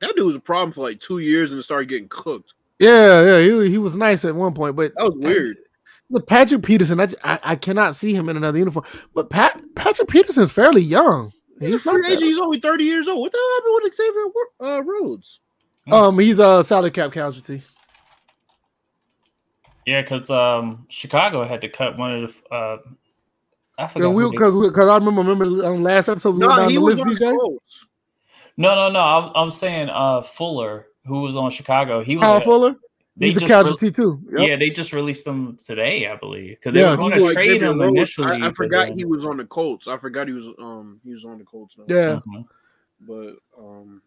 That 0.00 0.14
dude 0.14 0.26
was 0.26 0.36
a 0.36 0.40
problem 0.40 0.72
for 0.72 0.82
like 0.82 1.00
two 1.00 1.18
years 1.18 1.50
and 1.50 1.58
it 1.58 1.62
started 1.64 1.88
getting 1.88 2.08
cooked. 2.08 2.52
Yeah, 2.78 3.22
yeah, 3.22 3.40
he, 3.62 3.70
he 3.70 3.78
was 3.78 3.96
nice 3.96 4.24
at 4.24 4.34
one 4.36 4.54
point, 4.54 4.76
but 4.76 4.92
That 4.96 5.04
was 5.06 5.16
weird. 5.16 5.56
But 6.10 6.26
Patrick 6.26 6.62
Peterson, 6.62 7.00
I 7.00 7.08
I 7.24 7.56
cannot 7.56 7.96
see 7.96 8.14
him 8.14 8.28
in 8.28 8.36
another 8.36 8.58
uniform. 8.58 8.86
But 9.14 9.28
Pat 9.28 9.60
Patrick 9.74 10.08
Peterson 10.08 10.42
is 10.44 10.52
fairly 10.52 10.80
young. 10.82 11.32
He's, 11.60 11.72
He's 11.72 11.74
a 11.86 11.90
free 11.90 12.06
agent. 12.06 12.22
He's 12.22 12.38
only 12.38 12.60
thirty 12.60 12.84
years 12.84 13.08
old. 13.08 13.20
What 13.20 13.32
the 13.32 13.38
hell 13.38 13.54
happened 13.56 13.80
with 13.82 13.94
Xavier 13.94 14.76
uh, 14.78 14.82
Rhodes? 14.84 15.40
Um, 15.92 16.18
he's 16.18 16.38
a 16.38 16.62
salary 16.64 16.90
cap 16.90 17.12
casualty. 17.12 17.62
Yeah, 19.86 20.02
because 20.02 20.28
um, 20.30 20.86
Chicago 20.88 21.46
had 21.46 21.60
to 21.62 21.68
cut 21.68 21.96
one 21.96 22.24
of 22.24 22.42
the. 22.50 22.54
Uh, 22.54 22.76
I 23.78 23.86
forgot. 23.86 24.10
who 24.12 24.22
they- 24.30 24.36
Because 24.36 24.56
because 24.56 24.88
I 24.88 24.96
remember 24.98 25.22
remember 25.22 25.66
on 25.66 25.82
last 25.82 26.08
episode 26.08 26.32
we 26.32 26.40
went 26.40 26.50
No, 26.50 26.56
down 26.60 26.68
he 26.70 26.76
the 26.76 26.82
was 26.82 26.98
list. 26.98 27.08
on 27.08 27.14
the 27.14 27.20
DJ 27.20 27.38
Colts. 27.38 27.86
no, 28.56 28.74
no, 28.74 28.90
no. 28.90 29.00
I'm, 29.00 29.32
I'm 29.34 29.50
saying 29.50 29.88
uh, 29.88 30.22
Fuller, 30.22 30.86
who 31.06 31.22
was 31.22 31.36
on 31.36 31.50
Chicago. 31.50 32.02
He 32.02 32.16
was. 32.16 32.22
Kyle 32.24 32.36
a- 32.36 32.40
Fuller. 32.42 32.76
they 33.16 33.28
He's 33.28 33.36
a 33.36 33.40
just 33.40 33.48
casualty 33.50 33.90
too. 33.90 34.20
Yep. 34.36 34.48
Yeah, 34.48 34.56
they 34.56 34.68
just 34.70 34.92
released 34.92 35.26
him 35.26 35.56
today, 35.56 36.06
I 36.06 36.16
believe, 36.16 36.58
because 36.58 36.74
they 36.74 36.80
Yeah, 36.80 36.90
were 36.90 36.96
going 36.98 37.12
to 37.12 37.24
like 37.24 37.34
trade 37.34 37.62
him 37.62 37.80
Rhodes. 37.80 37.90
initially. 37.96 38.42
I, 38.42 38.48
I 38.48 38.52
forgot 38.52 38.88
then- 38.88 38.98
he 38.98 39.04
was 39.06 39.24
on 39.24 39.38
the 39.38 39.44
Colts. 39.46 39.88
I 39.88 39.96
forgot 39.96 40.26
he 40.26 40.34
was 40.34 40.48
um 40.58 41.00
he 41.02 41.12
was 41.12 41.24
on 41.24 41.38
the 41.38 41.44
Colts 41.44 41.76
now. 41.78 41.84
Yeah, 41.88 42.20
Mhm. 42.26 42.44
But 43.00 43.36
um 43.58 44.02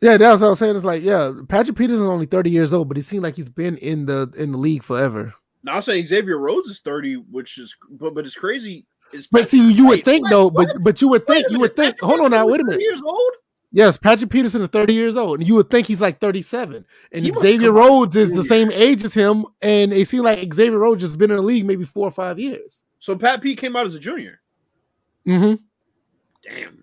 yeah. 0.00 0.16
That's 0.16 0.40
what 0.40 0.46
I 0.46 0.50
was 0.50 0.58
saying. 0.58 0.74
It's 0.76 0.84
like 0.84 1.02
yeah, 1.02 1.32
Patrick 1.48 1.76
Peterson's 1.76 2.08
only 2.08 2.26
thirty 2.26 2.50
years 2.50 2.72
old, 2.72 2.88
but 2.88 2.96
he 2.96 3.02
seemed 3.02 3.22
like 3.22 3.36
he's 3.36 3.48
been 3.48 3.76
in 3.78 4.06
the 4.06 4.32
in 4.36 4.52
the 4.52 4.58
league 4.58 4.82
forever. 4.82 5.34
now 5.62 5.76
I'm 5.76 5.82
saying 5.82 6.06
Xavier 6.06 6.38
Rhodes 6.38 6.70
is 6.70 6.80
30, 6.80 7.14
which 7.30 7.58
is 7.58 7.76
but 7.90 8.14
but 8.14 8.24
it's 8.26 8.34
crazy. 8.36 8.86
It's 9.12 9.26
But 9.26 9.48
see, 9.48 9.72
you 9.72 9.86
would 9.88 10.04
think 10.04 10.24
what? 10.24 10.30
though, 10.30 10.50
but 10.50 10.68
What? 10.68 10.84
but 10.84 11.00
you 11.02 11.08
would 11.08 11.26
think 11.26 11.46
you 11.50 11.58
would 11.60 11.74
think. 11.76 12.00
Hold 12.00 12.20
on 12.20 12.30
now, 12.30 12.46
wait 12.46 12.60
a 12.60 12.64
minute. 12.64 12.80
Years 12.80 13.02
old? 13.04 13.32
Yes, 13.72 13.96
Patrick 13.96 14.30
Peterson 14.30 14.62
is 14.62 14.68
30 14.68 14.94
years 14.94 15.16
old, 15.16 15.38
and 15.38 15.48
you 15.48 15.54
would 15.54 15.70
think 15.70 15.86
he's 15.86 16.00
like 16.00 16.18
37. 16.18 16.84
And 17.12 17.24
He 17.24 17.32
Xavier 17.32 17.70
Rhodes 17.70 18.16
is 18.16 18.32
the 18.32 18.42
same 18.42 18.68
age 18.72 19.04
as 19.04 19.14
him, 19.14 19.46
and 19.62 19.92
it 19.92 20.08
seems 20.08 20.24
like 20.24 20.52
Xavier 20.52 20.78
Rhodes 20.78 21.02
has 21.02 21.16
been 21.16 21.30
in 21.30 21.36
the 21.36 21.42
league 21.42 21.64
maybe 21.64 21.84
four 21.84 22.08
or 22.08 22.10
five 22.10 22.38
years. 22.40 22.82
So 22.98 23.14
Pat 23.16 23.40
P 23.40 23.54
came 23.54 23.76
out 23.76 23.86
as 23.86 23.94
a 23.94 24.00
junior. 24.00 24.40
Mm-hmm. 25.24 25.62
Damn. 26.42 26.82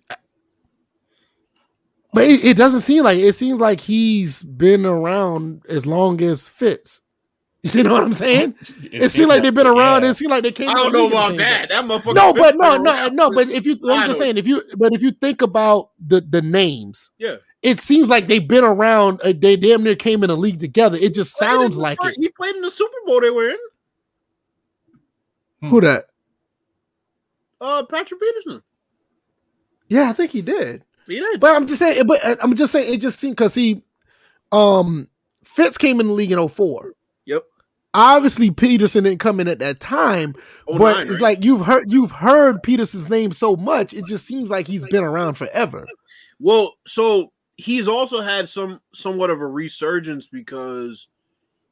But 2.13 2.23
it, 2.25 2.43
it 2.45 2.57
doesn't 2.57 2.81
seem 2.81 3.03
like 3.03 3.17
it 3.19 3.33
seems 3.33 3.59
like 3.59 3.79
he's 3.81 4.41
been 4.43 4.85
around 4.85 5.63
as 5.69 5.85
long 5.85 6.21
as 6.21 6.47
Fitz. 6.47 7.01
You 7.73 7.83
know 7.83 7.91
what 7.93 8.03
I'm 8.03 8.13
saying? 8.13 8.55
It 8.83 9.09
seems 9.09 9.27
like 9.27 9.43
they've 9.43 9.53
been 9.53 9.67
around. 9.67 10.03
Yeah. 10.03 10.11
It 10.11 10.13
seems 10.13 10.29
like 10.29 10.43
they 10.43 10.51
came. 10.53 10.69
I 10.69 10.73
don't 10.73 10.93
know 10.93 11.05
league 11.07 11.13
at 11.13 11.15
the 11.15 11.17
about 11.17 11.27
same 11.29 11.37
that. 11.37 11.69
That 11.69 11.85
motherfucker. 11.85 12.15
No, 12.15 12.33
but 12.33 12.55
no, 12.55 12.77
no, 12.77 13.07
no. 13.09 13.31
But 13.31 13.49
if 13.49 13.65
you, 13.65 13.77
I'm 13.91 14.07
just 14.07 14.19
saying, 14.19 14.37
if 14.37 14.47
you, 14.47 14.63
but 14.77 14.93
if 14.93 15.01
you 15.01 15.11
think 15.11 15.41
about 15.41 15.89
the 15.99 16.21
the 16.21 16.41
names, 16.41 17.11
Yeah. 17.17 17.37
it 17.61 17.81
seems 17.81 18.07
like 18.07 18.27
they've 18.27 18.47
been 18.47 18.63
around. 18.63 19.19
Uh, 19.23 19.33
they 19.37 19.57
damn 19.57 19.83
near 19.83 19.95
came 19.95 20.23
in 20.23 20.29
a 20.29 20.35
league 20.35 20.59
together. 20.59 20.97
It 20.97 21.13
just 21.13 21.35
sounds 21.35 21.75
the 21.75 21.81
like 21.81 22.01
fir- 22.01 22.09
it. 22.09 22.17
He 22.19 22.29
played 22.29 22.55
in 22.55 22.61
the 22.61 22.71
Super 22.71 22.95
Bowl 23.05 23.19
they 23.19 23.31
were 23.31 23.49
in. 23.49 23.57
Who 25.69 25.81
that? 25.81 26.05
Uh, 27.59 27.83
Patrick 27.85 28.21
Peterson. 28.21 28.61
Yeah, 29.89 30.09
I 30.09 30.13
think 30.13 30.31
he 30.31 30.41
did. 30.41 30.83
He 31.07 31.19
did. 31.19 31.39
But 31.39 31.55
I'm 31.55 31.67
just 31.67 31.79
saying, 31.79 32.05
but 32.05 32.23
uh, 32.23 32.35
I'm 32.41 32.55
just 32.55 32.71
saying 32.71 32.93
it 32.93 33.01
just 33.01 33.19
seemed 33.19 33.35
because 33.35 33.55
he, 33.55 33.83
um, 34.51 35.07
Fitz 35.43 35.77
came 35.77 35.99
in 35.99 36.07
the 36.07 36.13
league 36.13 36.31
in 36.31 36.47
04. 36.47 36.93
Yep. 37.25 37.43
Obviously, 37.93 38.51
Peterson 38.51 39.05
didn't 39.05 39.19
come 39.19 39.39
in 39.39 39.47
at 39.47 39.59
that 39.59 39.79
time, 39.79 40.35
but 40.67 41.01
it's 41.01 41.11
right? 41.11 41.21
like 41.21 41.43
you've 41.43 41.65
heard 41.65 41.91
you've 41.91 42.11
heard 42.11 42.61
Peterson's 42.61 43.09
name 43.09 43.31
so 43.31 43.55
much, 43.55 43.93
it 43.93 44.05
just 44.05 44.27
seems 44.27 44.49
like 44.49 44.67
he's 44.67 44.85
been 44.85 45.03
around 45.03 45.35
forever. 45.35 45.87
Well, 46.39 46.75
so 46.85 47.31
he's 47.55 47.87
also 47.87 48.21
had 48.21 48.49
some 48.49 48.81
somewhat 48.93 49.29
of 49.29 49.41
a 49.41 49.47
resurgence 49.47 50.27
because 50.27 51.07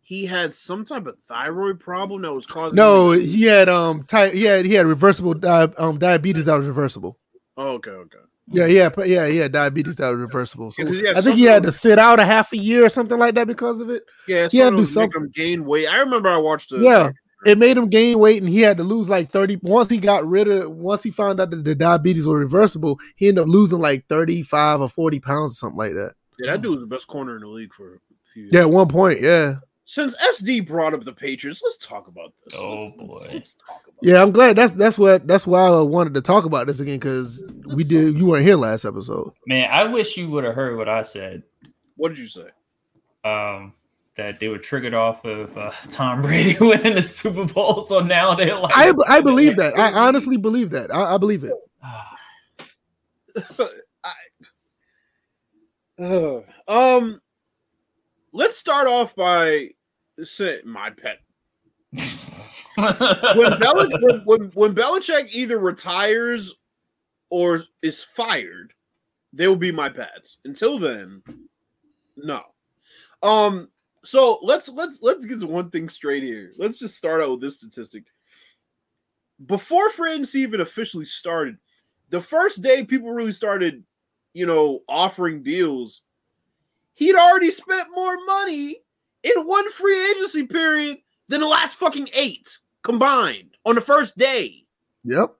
he 0.01 0.25
had 0.25 0.53
some 0.53 0.85
type 0.85 1.05
of 1.05 1.17
thyroid 1.27 1.79
problem 1.79 2.23
that 2.23 2.33
was 2.33 2.45
causing. 2.45 2.75
No, 2.75 3.11
he 3.11 3.43
had 3.43 3.69
um, 3.69 4.03
ty- 4.03 4.29
he 4.29 4.43
had 4.43 4.65
he 4.65 4.73
had 4.73 4.85
reversible 4.85 5.33
di- 5.33 5.73
um 5.77 5.97
diabetes 5.97 6.45
that 6.45 6.57
was 6.57 6.67
reversible. 6.67 7.17
Oh, 7.57 7.73
okay, 7.73 7.91
okay. 7.91 8.17
Yeah, 8.51 8.67
yeah, 8.67 8.89
yeah, 9.05 9.25
yeah, 9.25 9.47
diabetes 9.47 9.95
that 9.95 10.09
was 10.11 10.19
reversible. 10.19 10.71
So 10.71 10.83
Yeah, 10.83 10.87
'cause 10.87 10.97
he 10.99 11.05
had 11.07 11.17
I 11.17 11.21
think 11.21 11.35
he 11.37 11.43
had 11.45 11.63
to 11.63 11.71
sit 11.71 11.97
out 11.97 12.19
a 12.19 12.25
half 12.25 12.53
a 12.53 12.57
year 12.57 12.85
or 12.85 12.89
something 12.89 13.17
like 13.17 13.33
that 13.35 13.47
because 13.47 13.81
of 13.81 13.89
it. 13.89 14.03
Yeah, 14.27 14.47
He 14.49 14.57
had 14.59 14.71
to 14.71 14.77
do 14.77 14.85
something. 14.85 15.21
him 15.23 15.31
gain 15.33 15.65
weight. 15.65 15.87
I 15.87 15.97
remember 15.97 16.29
I 16.29 16.37
watched 16.37 16.69
the 16.69 16.77
Yeah. 16.79 17.11
it 17.45 17.57
made 17.57 17.75
him 17.77 17.87
gain 17.89 18.17
weight 18.19 18.41
and 18.41 18.49
he 18.49 18.61
had 18.61 18.77
to 18.77 18.83
lose 18.83 19.07
like 19.09 19.31
30 19.31 19.57
once 19.61 19.89
he 19.89 19.97
got 19.99 20.27
rid 20.27 20.47
of 20.47 20.71
once 20.71 21.03
he 21.03 21.11
found 21.11 21.39
out 21.39 21.49
that 21.51 21.63
the 21.63 21.75
diabetes 21.75 22.25
was 22.25 22.37
reversible 22.37 22.97
he 23.17 23.27
ended 23.27 23.43
up 23.43 23.47
losing 23.49 23.79
like 23.79 24.05
35 24.07 24.81
or 24.81 24.89
40 24.89 25.19
pounds 25.19 25.51
or 25.51 25.55
something 25.55 25.77
like 25.77 25.93
that 25.93 26.13
Yeah, 26.39 26.51
that 26.53 26.61
dude 26.63 26.71
was 26.71 26.81
the 26.81 26.87
best 26.87 27.05
corner 27.07 27.35
in 27.35 27.41
the 27.41 27.47
league 27.47 27.71
for 27.73 27.95
a 27.95 27.99
few 28.33 28.43
years. 28.43 28.53
yeah 28.53 28.61
at 28.61 28.69
one 28.71 28.87
point 28.87 29.21
yeah 29.21 29.55
Since 29.87 30.15
SD 30.17 30.65
brought 30.67 30.95
up 30.95 31.03
the 31.05 31.13
Patriots, 31.13 31.61
let's 31.63 31.77
talk 31.77 32.07
about 32.07 32.33
this. 32.43 32.59
Oh, 32.59 32.79
Let's- 32.85 32.91
boy. 32.95 33.05
let's, 33.07 33.33
let's 33.33 33.53
talk 33.55 33.81
about 33.83 33.95
yeah 34.01 34.21
i'm 34.21 34.31
glad 34.31 34.57
that's 34.57 34.73
that's 34.73 34.97
what 34.97 35.25
that's 35.25 35.47
why 35.47 35.61
i 35.67 35.79
wanted 35.81 36.13
to 36.15 36.21
talk 36.21 36.43
about 36.43 36.67
this 36.67 36.81
again 36.81 36.97
because 36.99 37.43
we 37.67 37.83
did 37.85 38.17
you 38.19 38.25
weren't 38.25 38.43
here 38.45 38.57
last 38.57 38.83
episode 38.83 39.31
Man, 39.47 39.69
I 39.71 39.85
wish 39.85 40.17
you 40.17 40.29
would 40.31 40.43
have 40.43 40.53
heard 40.53 40.75
what 40.77 40.89
I 40.89 41.01
said. 41.03 41.43
What 41.95 42.09
did 42.09 42.19
you 42.19 42.27
say? 42.27 42.47
Um, 43.23 43.73
that 44.17 44.39
they 44.41 44.49
were 44.49 44.57
triggered 44.57 44.93
off 44.93 45.23
of 45.23 45.57
uh, 45.57 45.71
Tom 45.91 46.21
Brady 46.21 46.57
winning 46.59 46.95
the 46.95 47.01
Super 47.01 47.45
Bowl, 47.45 47.85
so 47.85 47.99
now 48.01 48.33
they're 48.35 48.59
like, 48.59 48.73
i 48.75 48.91
i 49.07 49.21
believe 49.21 49.55
that 49.57 49.77
i 49.77 49.93
honestly 50.07 50.35
believe 50.37 50.71
that 50.71 50.93
i, 50.93 51.15
I 51.15 51.17
believe 51.17 51.43
it 51.45 51.53
Uh, 55.97 56.41
um, 56.67 57.21
let's 58.33 58.57
start 58.57 58.87
off 58.87 59.15
by 59.15 59.69
saying 60.23 60.61
my 60.65 60.89
pet. 60.91 61.19
When, 62.77 63.53
Belich- 63.53 64.01
when, 64.01 64.21
when, 64.25 64.41
when 64.53 64.75
Belichick 64.75 65.29
either 65.31 65.57
retires 65.57 66.55
or 67.29 67.63
is 67.81 68.03
fired, 68.03 68.73
they 69.31 69.47
will 69.47 69.55
be 69.55 69.71
my 69.71 69.87
pets. 69.89 70.37
Until 70.43 70.77
then, 70.77 71.23
no. 72.17 72.41
Um. 73.23 73.69
So 74.03 74.39
let's 74.43 74.69
let's 74.69 74.99
let's 75.01 75.25
get 75.25 75.41
one 75.43 75.71
thing 75.71 75.89
straight 75.89 76.21
here. 76.21 76.51
Let's 76.57 76.77
just 76.77 76.97
start 76.97 77.21
out 77.21 77.31
with 77.31 77.41
this 77.41 77.55
statistic. 77.55 78.03
Before 79.45 79.89
free 79.89 80.11
agency 80.11 80.41
even 80.41 80.61
officially 80.61 81.05
started, 81.05 81.57
the 82.09 82.21
first 82.21 82.61
day 82.61 82.83
people 82.83 83.11
really 83.11 83.31
started, 83.31 83.83
you 84.33 84.45
know, 84.45 84.81
offering 84.87 85.43
deals, 85.43 86.03
he'd 86.93 87.15
already 87.15 87.51
spent 87.51 87.87
more 87.93 88.17
money 88.25 88.81
in 89.25 89.45
one 89.45 89.69
free 89.71 90.11
agency 90.11 90.43
period 90.43 90.97
than 91.27 91.41
the 91.41 91.47
last 91.47 91.77
fucking 91.77 92.09
eight 92.13 92.59
combined 92.83 93.57
on 93.65 93.75
the 93.75 93.81
first 93.81 94.17
day. 94.17 94.65
yep 95.03 95.35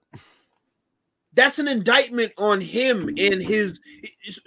That's 1.34 1.58
an 1.58 1.68
indictment 1.68 2.32
on 2.38 2.60
him 2.60 3.08
and 3.18 3.44
his. 3.44 3.80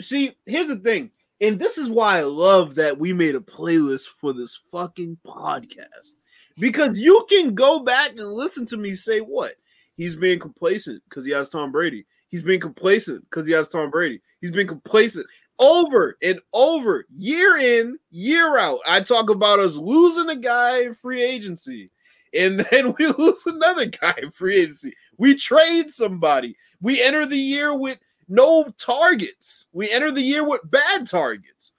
See, 0.02 0.36
here's 0.45 0.68
the 0.68 0.78
thing, 0.78 1.11
and 1.40 1.60
this 1.60 1.78
is 1.78 1.88
why 1.90 2.20
I 2.20 2.24
love 2.24 2.76
that 2.76 2.99
we 2.99 3.14
made 3.14 3.36
a 3.36 3.40
playlist 3.40 4.07
for 4.20 4.34
this 4.34 4.60
fucking 4.72 5.18
podcast 5.26 6.14
because 6.57 6.99
you 6.99 7.26
can 7.30 7.56
go 7.56 7.80
back 7.80 8.11
and 8.11 8.34
listen 8.34 8.66
to 8.66 8.78
me 8.78 8.95
say 8.95 9.20
what 9.20 9.53
he's 9.95 10.16
being 10.16 10.40
complacent 10.40 11.02
because 11.10 11.26
he 11.26 11.32
has 11.32 11.49
Tom 11.49 11.72
Brady. 11.72 12.06
He's 12.30 12.43
been 12.43 12.61
complacent 12.61 13.23
because 13.30 13.47
he 13.47 13.53
has 13.53 13.68
Tom 13.68 13.89
Brady. 13.89 14.22
He's 14.39 14.51
been 14.51 14.68
complacent 14.68 15.26
over 15.60 16.18
and 16.23 16.39
over, 16.53 17.06
year 17.15 17.57
in, 17.57 17.99
year 18.11 18.57
out. 18.57 18.80
I 18.88 19.01
talk 19.01 19.30
about 19.30 19.60
us 19.60 19.76
losing 19.76 20.30
a 20.30 20.35
guy 20.35 20.84
in 20.84 20.95
free 20.95 21.22
agency, 21.22 21.91
and 22.34 22.60
then 22.72 22.95
we 22.97 23.07
lose 23.07 23.45
another 23.45 23.88
guy 23.88 24.15
in 24.22 24.31
free 24.31 24.57
agency. 24.57 24.95
We 25.18 25.35
trade 25.35 25.89
somebody. 25.89 26.56
We 26.81 27.01
enter 27.01 27.26
the 27.26 27.38
year 27.38 27.77
with 27.77 27.99
no 28.30 28.72
targets. 28.77 29.68
We 29.73 29.91
enter 29.91 30.11
the 30.11 30.22
year 30.22 30.47
with 30.47 30.61
bad 30.69 31.07
targets. 31.07 31.73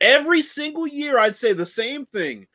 Every 0.00 0.42
single 0.42 0.86
year, 0.86 1.18
I'd 1.18 1.36
say 1.36 1.52
the 1.52 1.66
same 1.66 2.06
thing. 2.06 2.48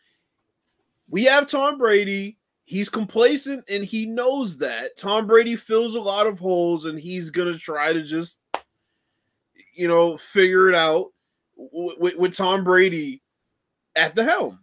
We 1.09 1.25
have 1.25 1.47
Tom 1.47 1.77
Brady. 1.77 2.36
He's 2.67 2.89
complacent 2.89 3.63
and 3.69 3.85
he 3.85 4.05
knows 4.05 4.57
that. 4.57 4.97
Tom 4.97 5.25
Brady 5.25 5.55
fills 5.55 5.95
a 5.95 6.01
lot 6.01 6.27
of 6.27 6.37
holes 6.37 6.83
and 6.83 6.99
he's 6.99 7.29
going 7.29 7.51
to 7.51 7.57
try 7.57 7.93
to 7.93 8.03
just, 8.03 8.39
you 9.73 9.87
know, 9.87 10.17
figure 10.17 10.67
it 10.67 10.75
out 10.75 11.13
with, 11.55 12.17
with 12.17 12.35
Tom 12.35 12.65
Brady 12.65 13.21
at 13.95 14.15
the 14.15 14.23
helm. 14.25 14.59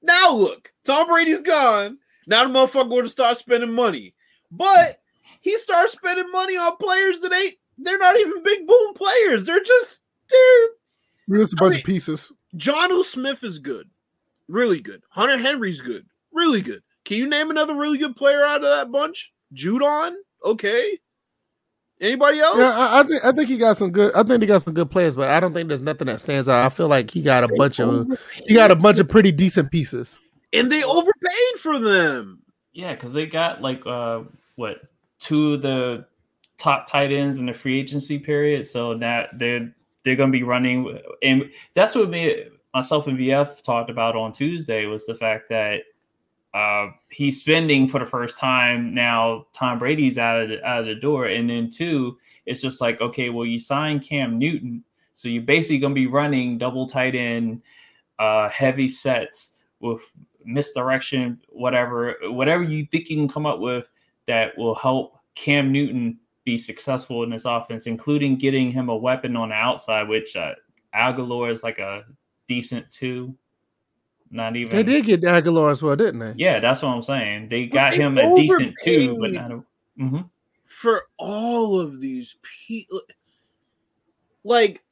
Now, 0.00 0.32
look, 0.32 0.72
Tom 0.86 1.06
Brady's 1.06 1.42
gone. 1.42 1.98
Now 2.26 2.48
the 2.48 2.50
motherfucker 2.50 2.88
going 2.88 3.02
to 3.02 3.10
start 3.10 3.36
spending 3.36 3.72
money. 3.72 4.14
But 4.50 5.02
he 5.42 5.58
starts 5.58 5.92
spending 5.92 6.30
money 6.32 6.56
on 6.56 6.78
players 6.78 7.18
that 7.18 7.34
ain't 7.34 7.56
they're 7.76 7.98
not 7.98 8.18
even 8.18 8.42
big 8.42 8.66
boom 8.66 8.94
players. 8.94 9.44
They're 9.44 9.62
just 9.62 10.02
they're 10.30 11.40
just 11.40 11.52
a 11.52 11.56
bunch 11.56 11.72
I 11.72 11.76
mean, 11.76 11.80
of 11.80 11.84
pieces. 11.84 12.32
Jonnu 12.56 13.04
Smith 13.04 13.44
is 13.44 13.58
good. 13.58 13.90
Really 14.48 14.80
good. 14.80 15.02
Hunter 15.10 15.36
Henry's 15.36 15.82
good. 15.82 16.06
Really 16.32 16.62
good. 16.62 16.82
Can 17.04 17.18
you 17.18 17.28
name 17.28 17.50
another 17.50 17.74
really 17.74 17.98
good 17.98 18.16
player 18.16 18.44
out 18.44 18.64
of 18.64 18.78
that 18.78 18.90
bunch? 18.90 19.32
Judon? 19.54 20.14
Okay. 20.44 20.98
Anybody 22.00 22.40
else? 22.40 22.58
Yeah, 22.58 22.76
I, 22.76 23.00
I, 23.00 23.02
think 23.04 23.24
I 23.24 23.32
think 23.32 23.48
he 23.48 23.56
got 23.56 23.76
some 23.76 23.90
good. 23.90 24.12
I 24.14 24.22
think 24.24 24.42
he 24.42 24.46
got 24.46 24.62
some 24.62 24.74
good 24.74 24.90
players, 24.90 25.14
but 25.14 25.30
I 25.30 25.38
don't 25.38 25.54
think 25.54 25.68
there's 25.68 25.80
nothing 25.80 26.08
that 26.08 26.20
stands 26.20 26.48
out. 26.48 26.66
I 26.66 26.68
feel 26.68 26.88
like 26.88 27.10
he 27.10 27.22
got 27.22 27.44
a 27.44 27.46
they 27.46 27.56
bunch 27.56 27.78
overpaid. 27.78 28.12
of 28.12 28.44
he 28.46 28.54
got 28.54 28.70
a 28.70 28.76
bunch 28.76 28.98
of 28.98 29.08
pretty 29.08 29.30
decent 29.30 29.70
pieces, 29.70 30.18
and 30.52 30.70
they 30.70 30.82
overpaid 30.82 31.60
for 31.60 31.78
them. 31.78 32.42
Yeah, 32.72 32.94
because 32.94 33.12
they 33.12 33.26
got 33.26 33.62
like 33.62 33.86
uh 33.86 34.22
what 34.56 34.78
two 35.20 35.54
of 35.54 35.62
the 35.62 36.06
top 36.58 36.86
tight 36.86 37.12
ends 37.12 37.38
in 37.38 37.46
the 37.46 37.54
free 37.54 37.78
agency 37.78 38.18
period. 38.18 38.66
So 38.66 38.94
now 38.94 39.26
they're 39.32 39.72
they're 40.04 40.16
going 40.16 40.32
to 40.32 40.38
be 40.38 40.42
running, 40.42 40.98
and 41.22 41.50
that's 41.74 41.94
what 41.94 42.10
me 42.10 42.44
myself 42.74 43.06
and 43.06 43.18
VF 43.18 43.62
talked 43.62 43.88
about 43.88 44.16
on 44.16 44.32
Tuesday 44.32 44.86
was 44.86 45.06
the 45.06 45.14
fact 45.14 45.48
that 45.50 45.82
uh, 46.54 46.92
he's 47.10 47.40
spending 47.40 47.88
for 47.88 47.98
the 47.98 48.06
first 48.06 48.38
time 48.38 48.94
now. 48.94 49.46
Tom 49.52 49.78
Brady's 49.78 50.18
out 50.18 50.40
of 50.40 50.48
the, 50.48 50.64
out 50.64 50.80
of 50.80 50.86
the 50.86 50.94
door, 50.94 51.26
and 51.26 51.50
then 51.50 51.68
two, 51.68 52.16
it's 52.46 52.62
just 52.62 52.80
like 52.80 53.00
okay, 53.00 53.28
well, 53.28 53.44
you 53.44 53.58
sign 53.58 54.00
Cam 54.00 54.38
Newton, 54.38 54.84
so 55.12 55.28
you're 55.28 55.42
basically 55.42 55.78
going 55.78 55.94
to 55.94 56.00
be 56.00 56.06
running 56.06 56.56
double 56.56 56.86
tight 56.86 57.14
end, 57.14 57.60
uh, 58.18 58.48
heavy 58.48 58.88
sets 58.88 59.58
with 59.80 60.00
misdirection, 60.44 61.40
whatever, 61.48 62.16
whatever 62.22 62.62
you 62.62 62.86
think 62.86 63.08
you 63.08 63.16
can 63.16 63.28
come 63.28 63.46
up 63.46 63.60
with 63.60 63.86
that 64.26 64.56
will 64.56 64.74
help 64.74 65.18
Cam 65.34 65.72
Newton 65.72 66.18
be 66.44 66.58
successful 66.58 67.22
in 67.22 67.30
this 67.30 67.44
offense, 67.44 67.86
including 67.86 68.36
getting 68.36 68.70
him 68.70 68.88
a 68.88 68.96
weapon 68.96 69.36
on 69.36 69.48
the 69.48 69.54
outside, 69.54 70.08
which 70.08 70.36
uh, 70.36 70.54
Agholor 70.94 71.50
is 71.50 71.62
like 71.62 71.78
a 71.78 72.04
decent 72.46 72.90
two. 72.90 73.34
Not 74.30 74.56
even 74.56 74.74
they 74.74 74.82
did 74.82 75.04
get 75.04 75.22
Agholor 75.22 75.70
as 75.70 75.82
well, 75.82 75.96
didn't 75.96 76.20
they? 76.20 76.34
Yeah, 76.36 76.58
that's 76.58 76.82
what 76.82 76.90
I'm 76.90 77.02
saying. 77.02 77.48
They 77.48 77.66
got 77.66 77.92
they 77.92 77.98
him 77.98 78.18
a 78.18 78.34
decent 78.34 78.74
two, 78.82 79.16
but 79.18 79.32
not 79.32 79.52
a, 79.52 79.54
mm-hmm. 79.98 80.20
for 80.66 81.04
all 81.18 81.78
of 81.78 82.00
these 82.00 82.36
people. 82.42 83.02
Like, 84.42 84.82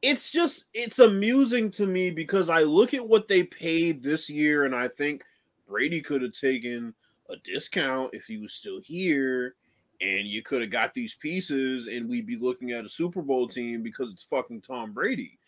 it's 0.00 0.30
just 0.30 0.66
it's 0.74 1.00
amusing 1.00 1.70
to 1.72 1.86
me 1.86 2.10
because 2.10 2.48
I 2.48 2.60
look 2.60 2.94
at 2.94 3.06
what 3.06 3.26
they 3.26 3.42
paid 3.42 4.02
this 4.02 4.30
year, 4.30 4.64
and 4.64 4.74
I 4.74 4.88
think 4.88 5.24
Brady 5.68 6.00
could 6.00 6.22
have 6.22 6.32
taken 6.32 6.94
a 7.30 7.36
discount 7.36 8.10
if 8.12 8.26
he 8.26 8.38
was 8.38 8.52
still 8.52 8.80
here 8.80 9.54
and 10.00 10.26
you 10.26 10.42
could 10.42 10.60
have 10.60 10.70
got 10.70 10.92
these 10.94 11.14
pieces 11.14 11.86
and 11.86 12.08
we'd 12.08 12.26
be 12.26 12.36
looking 12.36 12.72
at 12.72 12.84
a 12.84 12.88
Super 12.88 13.22
Bowl 13.22 13.48
team 13.48 13.82
because 13.82 14.10
it's 14.12 14.24
fucking 14.24 14.60
Tom 14.60 14.92
Brady. 14.92 15.38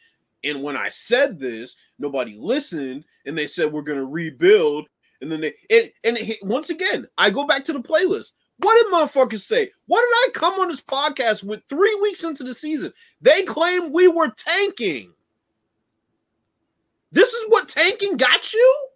And 0.46 0.62
when 0.62 0.76
I 0.76 0.88
said 0.88 1.38
this, 1.38 1.76
nobody 1.98 2.36
listened, 2.38 3.04
and 3.26 3.36
they 3.36 3.48
said 3.48 3.72
we're 3.72 3.82
going 3.82 3.98
to 3.98 4.06
rebuild. 4.06 4.88
And 5.20 5.30
then 5.32 5.40
they 5.40 5.54
and, 5.70 5.90
and 6.04 6.18
it, 6.18 6.38
once 6.42 6.70
again, 6.70 7.06
I 7.18 7.30
go 7.30 7.46
back 7.46 7.64
to 7.64 7.72
the 7.72 7.80
playlist. 7.80 8.32
What 8.58 8.74
did 8.74 8.92
motherfuckers 8.92 9.42
say? 9.42 9.70
What 9.86 10.00
did 10.00 10.14
I 10.14 10.28
come 10.32 10.60
on 10.60 10.68
this 10.68 10.80
podcast 10.80 11.44
with 11.44 11.62
three 11.68 11.94
weeks 12.00 12.24
into 12.24 12.44
the 12.44 12.54
season? 12.54 12.92
They 13.20 13.42
claim 13.42 13.92
we 13.92 14.08
were 14.08 14.30
tanking. 14.30 15.12
This 17.12 17.32
is 17.32 17.44
what 17.48 17.68
tanking 17.68 18.16
got 18.16 18.52
you? 18.52 18.88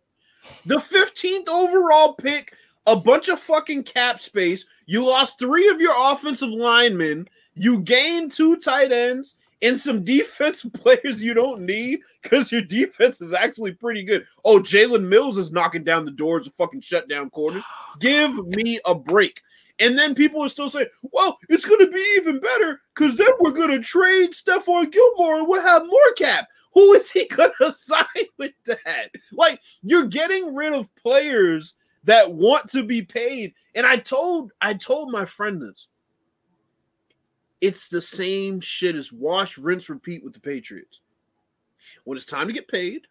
The 0.67 0.77
15th 0.77 1.49
overall 1.49 2.15
pick, 2.15 2.55
a 2.87 2.97
bunch 2.97 3.29
of 3.29 3.41
fucking 3.41 3.85
cap 3.85 4.21
space. 4.21 4.67
You 4.87 5.07
lost 5.07 5.39
three 5.39 5.69
of 5.69 5.81
your 5.81 5.95
offensive 5.97 6.49
linemen. 6.49 7.29
You 7.55 7.81
gained 7.81 8.33
two 8.33 8.57
tight 8.57 8.93
ends 8.93 9.37
and 9.63 9.79
some 9.79 10.05
defense 10.05 10.65
players 10.75 11.23
you 11.23 11.35
don't 11.35 11.63
need 11.63 12.01
because 12.23 12.51
your 12.53 12.63
defense 12.63 13.21
is 13.21 13.33
actually 13.33 13.73
pretty 13.73 14.03
good. 14.03 14.27
Oh, 14.45 14.59
Jalen 14.59 15.07
Mills 15.07 15.39
is 15.39 15.53
knocking 15.53 15.85
down 15.85 16.05
the 16.05 16.11
doors 16.11 16.47
of 16.47 16.55
fucking 16.55 16.81
shutdown 16.81 17.31
corners. 17.31 17.63
Give 18.01 18.35
me 18.47 18.81
a 18.85 18.95
break. 18.95 19.43
And 19.79 19.99
then 19.99 20.15
people 20.15 20.45
are 20.45 20.49
still 20.51 20.69
saying, 20.69 20.89
well, 21.11 21.39
it's 21.49 21.65
going 21.65 21.81
to 21.81 21.91
be 21.91 22.15
even 22.17 22.39
better 22.39 22.83
because 22.95 23.17
then 23.17 23.31
we're 23.41 23.51
going 23.51 23.71
to 23.71 23.81
trade 23.81 24.33
Stephon 24.33 24.93
Gilmore 24.93 25.37
and 25.37 25.49
we'll 25.49 25.63
have 25.63 25.87
more 25.87 26.13
cap. 26.19 26.49
Who 26.75 26.93
is 26.93 27.11
he 27.11 27.27
going 27.37 27.51
to 27.61 27.73
sign 27.73 28.05
with 28.39 28.53
that? 28.67 29.11
Like, 29.33 29.61
you're 29.83 30.05
getting 30.05 30.55
rid 30.55 30.75
of 30.75 30.95
players 30.97 31.75
that 32.05 32.31
want 32.31 32.69
to 32.71 32.83
be 32.83 33.03
paid. 33.03 33.55
And 33.75 33.87
I 33.87 33.97
told 33.97 34.53
I 34.61 34.75
told 34.75 35.11
my 35.11 35.25
friend 35.25 35.61
this. 35.61 35.89
It's 37.61 37.89
the 37.89 38.01
same 38.01 38.61
shit 38.61 38.97
as 38.97 39.13
wash, 39.13 39.59
rinse, 39.59 39.89
repeat 39.89 40.25
with 40.25 40.33
the 40.33 40.41
Patriots. 40.41 41.01
When 42.05 42.17
it's 42.17 42.27
time 42.27 42.47
to 42.47 42.53
get 42.53 42.69
paid, 42.69 43.07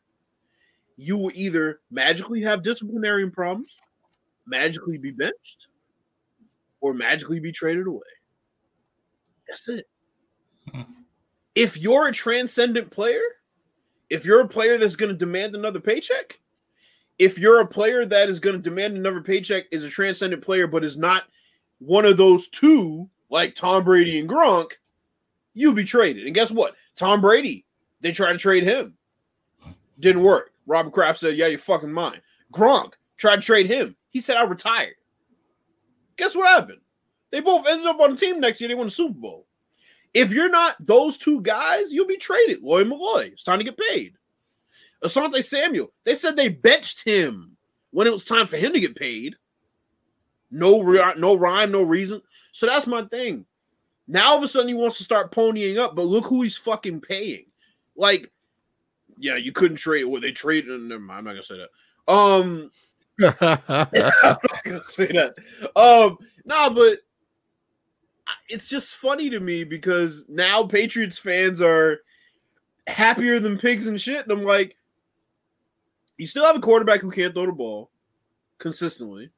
you 0.98 1.18
will 1.18 1.32
either 1.34 1.82
magically 1.92 2.42
have 2.42 2.64
disciplinary 2.64 3.30
problems, 3.30 3.72
magically 4.46 4.98
be 4.98 5.12
benched, 5.12 5.68
or 6.82 6.94
magically 6.94 7.40
be 7.40 7.52
traded 7.52 7.88
away. 7.88 8.02
That's 9.48 9.70
it. 9.70 9.88
Hmm. 10.72 10.82
If 11.56 11.78
you're 11.78 12.08
a 12.08 12.14
transcendent 12.14 12.92
player, 12.92 13.22
if 14.10 14.26
you're 14.26 14.42
a 14.42 14.48
player 14.48 14.78
that's 14.78 14.96
going 14.96 15.12
to 15.12 15.18
demand 15.18 15.56
another 15.56 15.80
paycheck, 15.80 16.40
if 17.18 17.38
you're 17.38 17.62
a 17.62 17.68
player 17.68 18.06
that 18.06 18.30
is 18.30 18.40
going 18.40 18.56
to 18.56 18.62
demand 18.62 18.96
another 18.96 19.22
paycheck, 19.22 19.66
is 19.72 19.84
a 19.84 19.90
transcendent 19.90 20.42
player, 20.42 20.68
but 20.68 20.84
is 20.84 20.98
not 20.98 21.24
one 21.80 22.06
of 22.06 22.18
those 22.18 22.48
two 22.50 23.10
like 23.30 23.56
Tom 23.56 23.84
Brady 23.84 24.20
and 24.20 24.30
Gronk, 24.30 24.72
you'll 25.54 25.74
be 25.74 25.84
traded. 25.84 26.26
And 26.26 26.36
guess 26.36 26.52
what? 26.52 26.76
Tom 26.96 27.22
Brady, 27.22 27.66
they 28.02 28.12
tried 28.12 28.34
to 28.34 28.38
trade 28.38 28.64
him. 28.64 28.96
Didn't 30.00 30.24
work. 30.24 30.52
Robert 30.66 30.94
Kraft 30.94 31.20
said, 31.20 31.36
Yeah, 31.36 31.48
you're 31.48 31.60
fucking 31.60 31.92
mine. 31.92 32.22
Gronk 32.54 32.94
tried 33.18 33.38
to 33.38 33.42
trade 33.42 33.68
him. 33.68 33.96
He 34.10 34.20
said, 34.20 34.38
I 34.38 34.44
retired. 34.44 34.96
Guess 36.18 36.36
what 36.36 36.48
happened? 36.48 36.82
They 37.32 37.42
both 37.42 37.68
ended 37.68 37.88
up 37.88 38.00
on 38.00 38.12
the 38.12 38.18
team 38.18 38.40
next 38.40 38.60
year. 38.60 38.68
They 38.68 38.76
won 38.76 38.88
the 38.88 38.92
Super 38.92 39.20
Bowl. 39.20 39.46
If 40.14 40.32
you're 40.32 40.50
not 40.50 40.76
those 40.80 41.18
two 41.18 41.42
guys, 41.42 41.94
you'll 41.94 42.08
be 42.08 42.18
traded. 42.18 42.64
Lawyer 42.64 42.86
Milloy. 42.86 43.32
It's 43.32 43.44
time 43.44 43.60
to 43.60 43.64
get 43.64 43.78
paid. 43.78 44.14
Asante 45.04 45.44
Samuel. 45.44 45.92
They 46.04 46.16
said 46.16 46.36
they 46.36 46.50
benched 46.50 47.04
him 47.04 47.56
when 47.92 48.08
it 48.08 48.14
was 48.14 48.26
time 48.26 48.48
for 48.48 48.58
him 48.58 48.74
to 48.74 48.80
get 48.80 48.96
paid. 48.96 49.36
No, 50.52 50.82
no 51.18 51.36
rhyme, 51.36 51.72
no 51.72 51.84
reason. 51.84 52.22
So 52.52 52.66
that's 52.66 52.88
my 52.88 53.04
thing. 53.06 53.46
Now 54.08 54.32
all 54.32 54.38
of 54.38 54.44
a 54.44 54.48
sudden 54.48 54.68
he 54.68 54.74
wants 54.74 54.98
to 54.98 55.04
start 55.04 55.32
ponying 55.32 55.78
up, 55.78 55.96
but 55.96 56.04
look 56.04 56.26
who 56.26 56.42
he's 56.42 56.58
fucking 56.58 57.02
paying. 57.02 57.46
Like, 57.96 58.32
yeah, 59.18 59.36
you 59.36 59.52
couldn't 59.52 59.78
trade. 59.78 60.06
Well, 60.06 60.22
they 60.22 60.32
traded. 60.32 60.80
Never 60.82 61.00
mind. 61.00 61.20
I'm 61.20 61.24
not 61.26 61.32
gonna 61.32 61.44
say 61.44 61.58
that. 61.58 62.12
Um, 62.12 62.72
I'm 63.40 64.38
not 64.50 64.64
gonna 64.64 64.84
say 64.84 65.08
that. 65.08 65.36
Um, 65.76 66.18
nah, 66.46 66.70
but 66.70 67.00
it's 68.48 68.68
just 68.68 68.96
funny 68.96 69.30
to 69.30 69.40
me 69.40 69.64
because 69.64 70.26
now 70.28 70.64
Patriots 70.64 71.20
fans 71.20 71.62
are 71.62 72.00
happier 72.88 73.40
than 73.40 73.58
pigs 73.58 73.88
and 73.88 74.00
shit. 74.00 74.24
And 74.24 74.32
I'm 74.32 74.44
like, 74.44 74.76
you 76.18 76.28
still 76.28 76.46
have 76.46 76.56
a 76.56 76.62
quarterback 76.62 77.02
who 77.02 77.12
can't 77.12 77.34
throw 77.34 77.46
the 77.46 77.52
ball 77.52 77.92
consistently. 78.58 79.30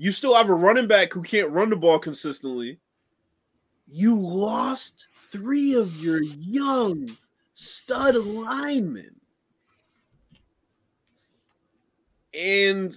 You 0.00 0.12
still 0.12 0.34
have 0.34 0.48
a 0.48 0.54
running 0.54 0.86
back 0.86 1.12
who 1.12 1.20
can't 1.20 1.50
run 1.50 1.68
the 1.68 1.76
ball 1.76 1.98
consistently. 1.98 2.78
You 3.86 4.18
lost 4.18 5.08
three 5.30 5.74
of 5.74 5.94
your 6.02 6.22
young 6.22 7.14
stud 7.52 8.14
linemen. 8.14 9.14
And 12.32 12.96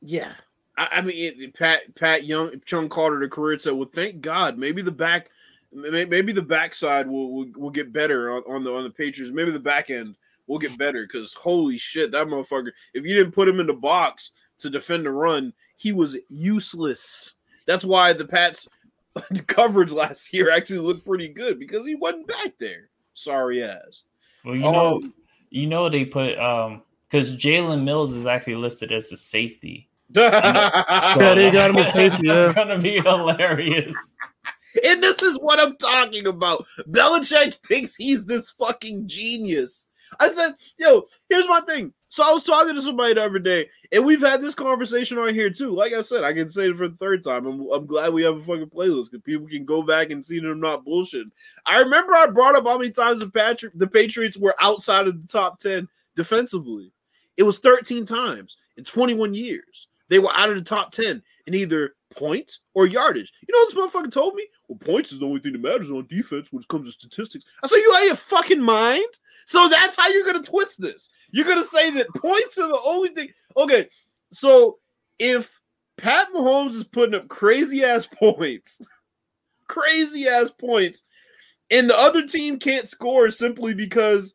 yeah, 0.00 0.32
I, 0.78 0.88
I 0.92 1.00
mean, 1.02 1.14
it, 1.14 1.54
Pat 1.54 1.94
Pat 1.94 2.24
Young, 2.24 2.58
Chung 2.64 2.88
Carter, 2.88 3.20
the 3.20 3.28
career 3.28 3.58
said, 3.58 3.74
"Well, 3.74 3.90
thank 3.94 4.22
God, 4.22 4.56
maybe 4.56 4.80
the 4.80 4.90
back, 4.90 5.28
maybe 5.74 6.32
the 6.32 6.40
backside 6.40 7.06
will, 7.06 7.34
will 7.34 7.46
will 7.54 7.70
get 7.70 7.92
better 7.92 8.30
on, 8.32 8.44
on 8.48 8.64
the 8.64 8.72
on 8.72 8.84
the 8.84 8.90
Patriots. 8.90 9.34
Maybe 9.34 9.50
the 9.50 9.60
back 9.60 9.90
end 9.90 10.16
will 10.46 10.58
get 10.58 10.78
better 10.78 11.02
because 11.02 11.34
holy 11.34 11.76
shit, 11.76 12.12
that 12.12 12.28
motherfucker! 12.28 12.70
If 12.94 13.04
you 13.04 13.14
didn't 13.14 13.32
put 13.32 13.46
him 13.46 13.60
in 13.60 13.66
the 13.66 13.74
box 13.74 14.30
to 14.60 14.70
defend 14.70 15.04
the 15.04 15.10
run, 15.10 15.52
he 15.78 15.92
was 15.92 16.18
useless. 16.28 17.36
That's 17.66 17.84
why 17.84 18.12
the 18.12 18.26
Pats 18.26 18.68
coverage 19.46 19.92
last 19.92 20.32
year 20.34 20.50
actually 20.50 20.80
looked 20.80 21.06
pretty 21.06 21.28
good 21.28 21.58
because 21.58 21.86
he 21.86 21.94
wasn't 21.94 22.26
back 22.26 22.52
there. 22.60 22.90
Sorry 23.14 23.62
ass. 23.62 24.04
Well, 24.44 24.54
you 24.54 24.66
um, 24.66 24.72
know, 24.72 25.02
you 25.50 25.66
know 25.66 25.88
they 25.88 26.04
put 26.04 26.38
um 26.38 26.82
because 27.08 27.34
Jalen 27.34 27.84
Mills 27.84 28.12
is 28.12 28.26
actually 28.26 28.56
listed 28.56 28.92
as 28.92 29.10
a 29.12 29.16
safety. 29.16 29.88
so 30.14 30.22
yeah, 30.22 31.34
they 31.34 31.50
got 31.50 31.70
him 31.70 31.76
a 31.76 31.90
safety. 31.92 32.28
Yeah. 32.28 32.46
It's 32.46 32.54
gonna 32.54 32.78
be 32.78 33.00
hilarious. 33.00 34.14
And 34.84 35.02
this 35.02 35.22
is 35.22 35.38
what 35.38 35.58
I'm 35.58 35.76
talking 35.76 36.26
about. 36.26 36.66
Belichick 36.90 37.54
thinks 37.66 37.96
he's 37.96 38.26
this 38.26 38.50
fucking 38.50 39.08
genius. 39.08 39.86
I 40.20 40.30
said, 40.30 40.54
yo, 40.78 41.06
here's 41.28 41.48
my 41.48 41.60
thing. 41.60 41.92
So 42.10 42.28
I 42.28 42.32
was 42.32 42.42
talking 42.42 42.74
to 42.74 42.82
somebody 42.82 43.14
the 43.14 43.24
other 43.24 43.38
day, 43.38 43.68
and 43.92 44.04
we've 44.04 44.20
had 44.22 44.40
this 44.40 44.54
conversation 44.54 45.18
right 45.18 45.34
here 45.34 45.50
too. 45.50 45.74
Like 45.74 45.92
I 45.92 46.00
said, 46.00 46.24
I 46.24 46.32
can 46.32 46.48
say 46.48 46.68
it 46.68 46.76
for 46.76 46.88
the 46.88 46.96
third 46.96 47.22
time. 47.22 47.46
I'm, 47.46 47.70
I'm 47.70 47.86
glad 47.86 48.12
we 48.12 48.22
have 48.22 48.36
a 48.36 48.44
fucking 48.44 48.70
playlist 48.70 49.10
because 49.10 49.22
people 49.24 49.46
can 49.46 49.66
go 49.66 49.82
back 49.82 50.10
and 50.10 50.24
see 50.24 50.40
that 50.40 50.48
I'm 50.48 50.60
not 50.60 50.84
bullshit. 50.84 51.26
I 51.66 51.80
remember 51.80 52.14
I 52.14 52.26
brought 52.26 52.54
up 52.54 52.64
how 52.64 52.78
many 52.78 52.90
times 52.90 53.20
the 53.20 53.28
Patri- 53.28 53.70
the 53.74 53.86
Patriots 53.86 54.38
were 54.38 54.54
outside 54.58 55.06
of 55.06 55.20
the 55.20 55.28
top 55.28 55.58
ten 55.58 55.86
defensively. 56.16 56.92
It 57.36 57.44
was 57.44 57.60
13 57.60 58.04
times 58.04 58.56
in 58.76 58.84
21 58.84 59.32
years. 59.32 59.86
They 60.08 60.18
were 60.18 60.34
out 60.34 60.50
of 60.50 60.56
the 60.56 60.62
top 60.62 60.90
10 60.90 61.22
in 61.46 61.54
either 61.54 61.94
points 62.10 62.60
or 62.74 62.86
yardage. 62.86 63.32
You 63.46 63.54
know 63.54 63.60
what 63.60 63.92
this 63.92 64.02
motherfucker 64.02 64.12
told 64.12 64.34
me? 64.34 64.46
Well, 64.66 64.78
points 64.78 65.12
is 65.12 65.20
the 65.20 65.26
only 65.26 65.40
thing 65.40 65.52
that 65.52 65.60
matters 65.60 65.90
on 65.90 66.06
defense 66.08 66.52
when 66.52 66.62
it 66.62 66.68
comes 66.68 66.86
to 66.86 66.92
statistics. 66.92 67.44
I 67.62 67.68
said, 67.68 67.76
you 67.76 67.92
out 67.94 68.00
of 68.00 68.06
your 68.06 68.16
fucking 68.16 68.60
mind? 68.60 69.06
So 69.46 69.68
that's 69.68 69.96
how 69.96 70.08
you're 70.08 70.26
gonna 70.26 70.42
twist 70.42 70.80
this. 70.80 71.10
You're 71.30 71.46
gonna 71.46 71.64
say 71.64 71.90
that 71.90 72.14
points 72.14 72.58
are 72.58 72.68
the 72.68 72.80
only 72.84 73.10
thing. 73.10 73.28
Okay, 73.56 73.88
so 74.32 74.78
if 75.18 75.50
Pat 75.96 76.28
Mahomes 76.32 76.74
is 76.74 76.84
putting 76.84 77.14
up 77.14 77.28
crazy 77.28 77.84
ass 77.84 78.06
points, 78.18 78.80
crazy 79.66 80.26
ass 80.28 80.50
points, 80.50 81.04
and 81.70 81.88
the 81.88 81.98
other 81.98 82.26
team 82.26 82.58
can't 82.58 82.88
score 82.88 83.30
simply 83.30 83.74
because 83.74 84.34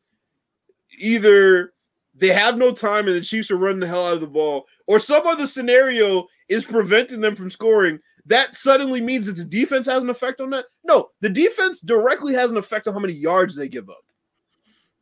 either 0.98 1.72
they 2.14 2.28
have 2.28 2.56
no 2.56 2.70
time 2.70 3.08
and 3.08 3.16
the 3.16 3.20
Chiefs 3.20 3.50
are 3.50 3.56
running 3.56 3.80
the 3.80 3.86
hell 3.86 4.06
out 4.06 4.14
of 4.14 4.20
the 4.20 4.26
ball, 4.26 4.66
or 4.86 4.98
some 4.98 5.26
other 5.26 5.46
scenario 5.46 6.26
is 6.48 6.64
preventing 6.64 7.20
them 7.20 7.34
from 7.34 7.50
scoring, 7.50 7.98
that 8.26 8.54
suddenly 8.54 9.00
means 9.00 9.26
that 9.26 9.36
the 9.36 9.44
defense 9.44 9.86
has 9.86 10.02
an 10.02 10.10
effect 10.10 10.40
on 10.40 10.50
that? 10.50 10.66
No, 10.84 11.10
the 11.20 11.28
defense 11.28 11.80
directly 11.80 12.34
has 12.34 12.50
an 12.50 12.56
effect 12.56 12.86
on 12.86 12.94
how 12.94 13.00
many 13.00 13.14
yards 13.14 13.56
they 13.56 13.68
give 13.68 13.90
up, 13.90 14.03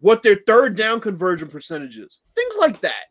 what 0.02 0.22
their 0.22 0.40
third 0.46 0.76
down 0.76 1.00
conversion 1.00 1.48
percentage 1.48 1.96
is, 1.96 2.20
things 2.34 2.54
like 2.58 2.80
that. 2.80 3.06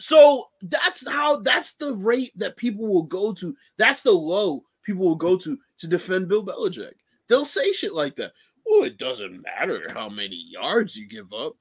So 0.00 0.46
that's 0.62 1.06
how 1.06 1.36
that's 1.36 1.74
the 1.74 1.94
rate 1.94 2.32
that 2.36 2.56
people 2.56 2.88
will 2.88 3.04
go 3.04 3.32
to. 3.34 3.54
That's 3.76 4.02
the 4.02 4.10
low 4.10 4.64
people 4.82 5.04
will 5.04 5.14
go 5.14 5.36
to 5.36 5.58
to 5.78 5.86
defend 5.86 6.28
Bill 6.28 6.44
Belichick. 6.44 6.94
They'll 7.28 7.44
say 7.44 7.72
shit 7.72 7.94
like 7.94 8.16
that. 8.16 8.32
Oh, 8.66 8.84
it 8.84 8.96
doesn't 8.96 9.42
matter 9.42 9.86
how 9.92 10.08
many 10.08 10.44
yards 10.50 10.96
you 10.96 11.06
give 11.06 11.32
up. 11.32 11.56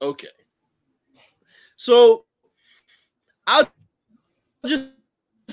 Okay. 0.00 0.28
So 1.76 2.24
I'll 3.46 3.70
just 4.66 4.88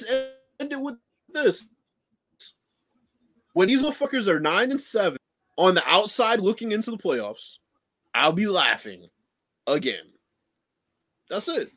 end 0.07 0.71
it 0.71 0.79
with 0.79 0.95
this. 1.33 1.67
When 3.53 3.67
these 3.67 3.81
motherfuckers 3.81 4.27
are 4.27 4.39
nine 4.39 4.71
and 4.71 4.81
seven 4.81 5.17
on 5.57 5.75
the 5.75 5.83
outside 5.87 6.39
looking 6.39 6.71
into 6.71 6.91
the 6.91 6.97
playoffs, 6.97 7.57
I'll 8.13 8.31
be 8.31 8.47
laughing 8.47 9.07
again. 9.67 10.03
That's 11.29 11.47
it. 11.47 11.71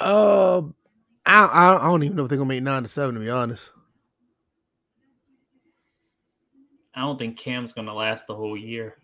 Uh, 0.00 0.62
I, 1.24 1.44
I 1.46 1.76
I 1.76 1.84
don't 1.84 2.02
even 2.02 2.16
know 2.16 2.24
if 2.24 2.28
they're 2.28 2.38
gonna 2.38 2.48
make 2.48 2.62
nine 2.62 2.82
to 2.82 2.88
seven. 2.88 3.14
To 3.14 3.20
be 3.20 3.30
honest, 3.30 3.70
I 6.94 7.02
don't 7.02 7.18
think 7.18 7.38
Cam's 7.38 7.72
gonna 7.72 7.94
last 7.94 8.26
the 8.26 8.34
whole 8.34 8.56
year. 8.56 8.96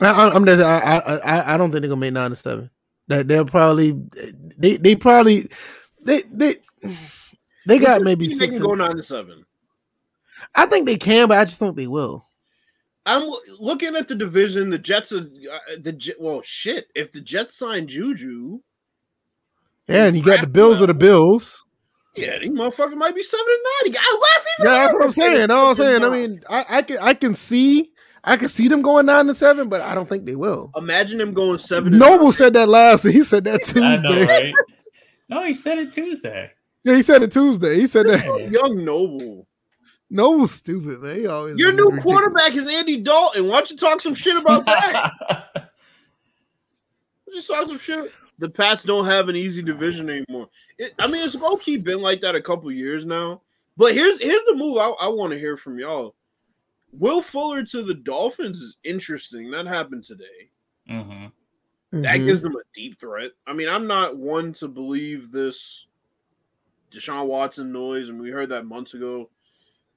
I, 0.00 0.30
I'm 0.30 0.44
just, 0.44 0.62
I, 0.62 0.98
I 0.98 1.54
I 1.54 1.56
don't 1.56 1.70
think 1.70 1.82
they're 1.82 1.88
gonna 1.88 2.00
make 2.00 2.12
nine 2.12 2.30
to 2.30 2.36
seven. 2.36 2.70
That 3.08 3.28
they'll 3.28 3.44
probably 3.44 4.00
they 4.58 4.76
they 4.76 4.94
probably 4.94 5.48
they 6.04 6.22
they 6.22 6.56
they 7.66 7.78
got 7.78 8.02
maybe 8.02 8.28
they 8.28 8.34
six. 8.34 8.54
can 8.56 8.64
go 8.64 8.74
nine 8.74 8.96
to 8.96 9.02
seven. 9.02 9.44
I 10.54 10.66
think 10.66 10.86
they 10.86 10.96
can, 10.96 11.28
but 11.28 11.38
I 11.38 11.44
just 11.44 11.60
don't 11.60 11.68
think 11.70 11.76
they 11.76 11.86
will. 11.86 12.26
I'm 13.04 13.28
looking 13.58 13.96
at 13.96 14.08
the 14.08 14.14
division. 14.14 14.70
The 14.70 14.78
Jets 14.78 15.12
are 15.12 15.18
uh, 15.26 15.76
the 15.80 15.92
Jet. 15.92 16.16
Well, 16.20 16.40
shit. 16.42 16.86
If 16.94 17.12
the 17.12 17.20
Jets 17.20 17.56
sign 17.56 17.86
Juju, 17.88 18.60
Yeah, 19.88 20.06
and 20.06 20.16
you 20.16 20.22
got 20.22 20.40
the 20.40 20.46
Bills 20.46 20.80
or 20.80 20.86
the 20.86 20.94
Bills. 20.94 21.64
yeah, 22.16 22.38
these 22.38 22.50
motherfuckers 22.50 22.96
might 22.96 23.14
be 23.14 23.22
seven 23.22 23.44
and 23.48 23.92
nine. 23.94 24.02
I 24.02 24.18
laugh 24.20 24.46
even. 24.58 24.72
Yeah, 24.72 24.78
that's 24.78 24.92
what 24.94 25.02
I'm 25.04 25.12
harder. 25.12 25.36
saying. 25.36 25.50
All 25.50 25.68
I'm 25.70 25.74
saying. 25.74 26.04
I 26.04 26.08
mean, 26.10 26.42
I, 26.48 26.64
I 26.68 26.82
can 26.82 26.98
I 26.98 27.14
can 27.14 27.34
see 27.34 27.90
I 28.24 28.36
can 28.36 28.48
see 28.48 28.68
them 28.68 28.82
going 28.82 29.06
nine 29.06 29.26
to 29.26 29.34
seven, 29.34 29.68
but 29.68 29.80
I 29.80 29.94
don't 29.96 30.08
think 30.08 30.24
they 30.24 30.36
will. 30.36 30.70
imagine 30.76 31.18
them 31.18 31.34
going 31.34 31.58
seven. 31.58 31.92
and 31.92 31.98
Noble 31.98 32.30
said 32.32 32.54
that 32.54 32.68
last. 32.68 33.02
He 33.04 33.22
said 33.22 33.44
that 33.44 33.62
I 33.76 33.96
know, 33.96 34.24
Tuesday. 34.24 34.26
right? 34.26 34.54
no, 35.32 35.46
he 35.46 35.54
said 35.54 35.78
it 35.78 35.92
Tuesday. 35.92 36.50
Yeah, 36.84 36.96
he 36.96 37.02
said 37.02 37.22
it 37.22 37.32
Tuesday. 37.32 37.80
He 37.80 37.86
said 37.86 38.06
that 38.06 38.26
nine. 38.26 38.52
Young 38.52 38.84
Noble. 38.84 39.46
Noble's 40.10 40.52
stupid, 40.52 41.00
man. 41.00 41.16
He 41.20 41.26
always 41.26 41.56
Your 41.56 41.72
new 41.72 41.84
ridiculous. 41.84 42.02
quarterback 42.02 42.54
is 42.54 42.68
Andy 42.68 42.98
Dalton. 42.98 43.48
Why 43.48 43.54
don't 43.54 43.70
you 43.70 43.76
talk 43.78 44.00
some 44.02 44.14
shit 44.14 44.36
about 44.36 44.66
that? 44.66 45.12
Just 47.34 47.48
talk 47.48 47.68
some 47.68 47.78
shit. 47.78 48.12
The 48.38 48.48
Pats 48.50 48.82
don't 48.82 49.06
have 49.06 49.30
an 49.30 49.36
easy 49.36 49.62
division 49.62 50.10
anymore. 50.10 50.48
It, 50.76 50.92
I 50.98 51.06
mean, 51.06 51.24
it's 51.24 51.34
low 51.34 51.56
key 51.56 51.78
been 51.78 52.02
like 52.02 52.20
that 52.20 52.34
a 52.34 52.42
couple 52.42 52.70
years 52.70 53.06
now. 53.06 53.40
But 53.76 53.94
here's 53.94 54.20
here's 54.20 54.44
the 54.46 54.54
move 54.54 54.76
I, 54.76 54.88
I 55.00 55.08
want 55.08 55.32
to 55.32 55.38
hear 55.38 55.56
from 55.56 55.78
y'all. 55.78 56.14
Will 56.92 57.22
Fuller 57.22 57.64
to 57.64 57.82
the 57.82 57.94
Dolphins 57.94 58.60
is 58.60 58.76
interesting. 58.84 59.50
That 59.50 59.66
happened 59.66 60.04
today. 60.04 60.50
Mm-hmm. 60.90 61.26
Hmm 61.92 62.02
That 62.02 62.16
gives 62.16 62.42
them 62.42 62.56
a 62.56 62.62
deep 62.74 62.98
threat. 62.98 63.32
I 63.46 63.52
mean, 63.52 63.68
I'm 63.68 63.86
not 63.86 64.16
one 64.16 64.52
to 64.54 64.68
believe 64.68 65.30
this 65.30 65.86
Deshaun 66.92 67.26
Watson 67.26 67.72
noise, 67.72 68.08
and 68.08 68.20
we 68.20 68.30
heard 68.30 68.50
that 68.50 68.66
months 68.66 68.94
ago. 68.94 69.30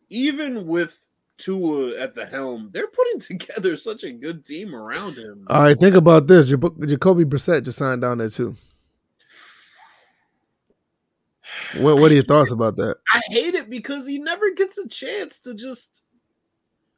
Even 0.10 0.68
with 0.68 1.02
Tua 1.38 2.00
at 2.00 2.16
the 2.16 2.26
helm, 2.26 2.70
they're 2.74 2.88
putting 2.88 3.20
together 3.40 3.76
such 3.76 4.04
a 4.04 4.12
good 4.12 4.44
team 4.44 4.76
around 4.76 5.16
him. 5.18 5.46
All 5.50 5.64
right, 5.64 5.80
think 5.80 5.96
about 5.96 6.28
this. 6.28 6.50
Jac- 6.50 6.88
Jacoby 6.88 7.26
Brissett 7.26 7.64
just 7.64 7.80
signed 7.80 8.02
down 8.02 8.20
there 8.20 8.30
too. 8.30 8.56
What 11.78 12.00
What 12.00 12.12
are 12.12 12.16
your 12.16 12.24
thoughts 12.24 12.52
about 12.52 12.76
that? 12.78 12.98
I 13.14 13.22
hate 13.28 13.54
it 13.54 13.70
because 13.70 14.06
he 14.06 14.20
never 14.20 14.52
gets 14.52 14.78
a 14.78 14.88
chance 14.88 15.40
to 15.42 15.54
just. 15.54 16.04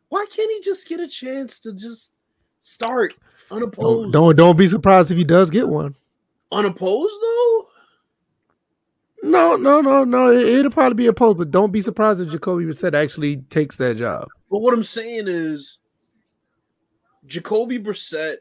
Why 0.10 0.26
can't 0.34 0.52
he 0.52 0.61
just 0.61 0.88
get 0.88 0.99
a 0.99 1.07
chance 1.07 1.60
to 1.61 1.74
just 1.74 2.14
start 2.60 3.14
unopposed? 3.52 4.14
don't 4.14 4.36
don't 4.36 4.57
be 4.57 4.68
surprised 4.68 5.11
if 5.11 5.18
he 5.18 5.24
does 5.24 5.49
get 5.49 5.68
one. 5.68 5.95
Unopposed 6.52 7.15
though. 7.22 7.68
No, 9.24 9.56
no, 9.56 9.82
no, 9.82 10.03
no. 10.03 10.32
It, 10.32 10.48
it'll 10.48 10.72
probably 10.72 10.95
be 10.95 11.07
opposed, 11.07 11.38
but 11.38 11.52
don't 11.52 11.72
be 11.72 11.82
surprised 11.82 12.22
if 12.22 12.30
Jacoby 12.30 12.65
Brissett 12.65 12.94
actually 12.94 13.38
takes 13.38 13.78
that 13.78 13.98
job. 13.98 14.28
But 14.49 14.60
what 14.60 14.74
I'm 14.74 14.84
saying 14.84 15.28
is, 15.28 15.80
Jacoby 17.26 17.80
Brissett, 17.80 18.38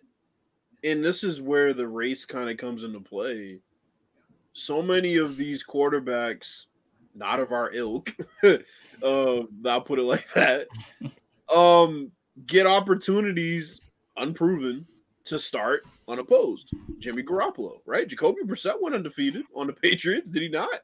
and 0.84 1.04
this 1.04 1.24
is 1.24 1.40
where 1.40 1.72
the 1.72 1.88
race 1.88 2.24
kind 2.24 2.50
of 2.50 2.58
comes 2.58 2.84
into 2.84 3.00
play. 3.00 3.58
So 4.52 4.80
many 4.82 5.16
of 5.16 5.36
these 5.36 5.64
quarterbacks, 5.64 6.66
not 7.14 7.40
of 7.40 7.52
our 7.52 7.72
ilk, 7.74 8.14
uh, 8.44 8.58
I'll 9.66 9.80
put 9.80 9.98
it 9.98 10.02
like 10.02 10.32
that, 10.34 10.68
um, 11.54 12.12
get 12.46 12.66
opportunities 12.66 13.80
unproven 14.16 14.86
to 15.26 15.38
start 15.38 15.84
unopposed. 16.08 16.70
Jimmy 16.98 17.22
Garoppolo, 17.22 17.78
right? 17.86 18.06
Jacoby 18.08 18.42
Brissett 18.44 18.80
went 18.80 18.94
undefeated 18.94 19.44
on 19.54 19.66
the 19.66 19.72
Patriots, 19.72 20.30
did 20.30 20.42
he 20.42 20.48
not? 20.48 20.80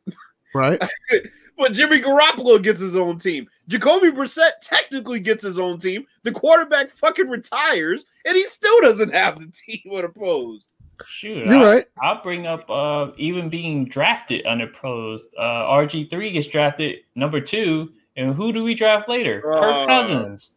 Right? 0.54 0.80
But 1.58 1.74
Jimmy 1.74 2.00
Garoppolo 2.00 2.60
gets 2.62 2.80
his 2.80 2.96
own 2.96 3.18
team. 3.18 3.46
Jacoby 3.68 4.10
Brissett 4.10 4.52
technically 4.62 5.20
gets 5.20 5.44
his 5.44 5.58
own 5.58 5.78
team. 5.78 6.06
The 6.22 6.32
quarterback 6.32 6.90
fucking 6.96 7.28
retires, 7.28 8.06
and 8.24 8.34
he 8.34 8.42
still 8.44 8.80
doesn't 8.80 9.12
have 9.14 9.38
the 9.38 9.46
team 9.52 9.92
unopposed. 9.94 10.72
Shoot, 11.06 11.44
You're 11.46 11.58
I, 11.58 11.62
right. 11.74 11.86
I'll 12.00 12.22
bring 12.22 12.46
up 12.46 12.68
uh, 12.70 13.10
even 13.18 13.50
being 13.50 13.84
drafted 13.84 14.46
unopposed. 14.46 15.28
Uh, 15.38 15.42
RG 15.42 16.08
three 16.08 16.30
gets 16.32 16.48
drafted 16.48 17.00
number 17.14 17.38
two, 17.40 17.92
and 18.16 18.34
who 18.34 18.50
do 18.52 18.64
we 18.64 18.74
draft 18.74 19.08
later? 19.10 19.52
Uh, 19.52 19.60
Kirk 19.60 19.88
Cousins. 19.88 20.52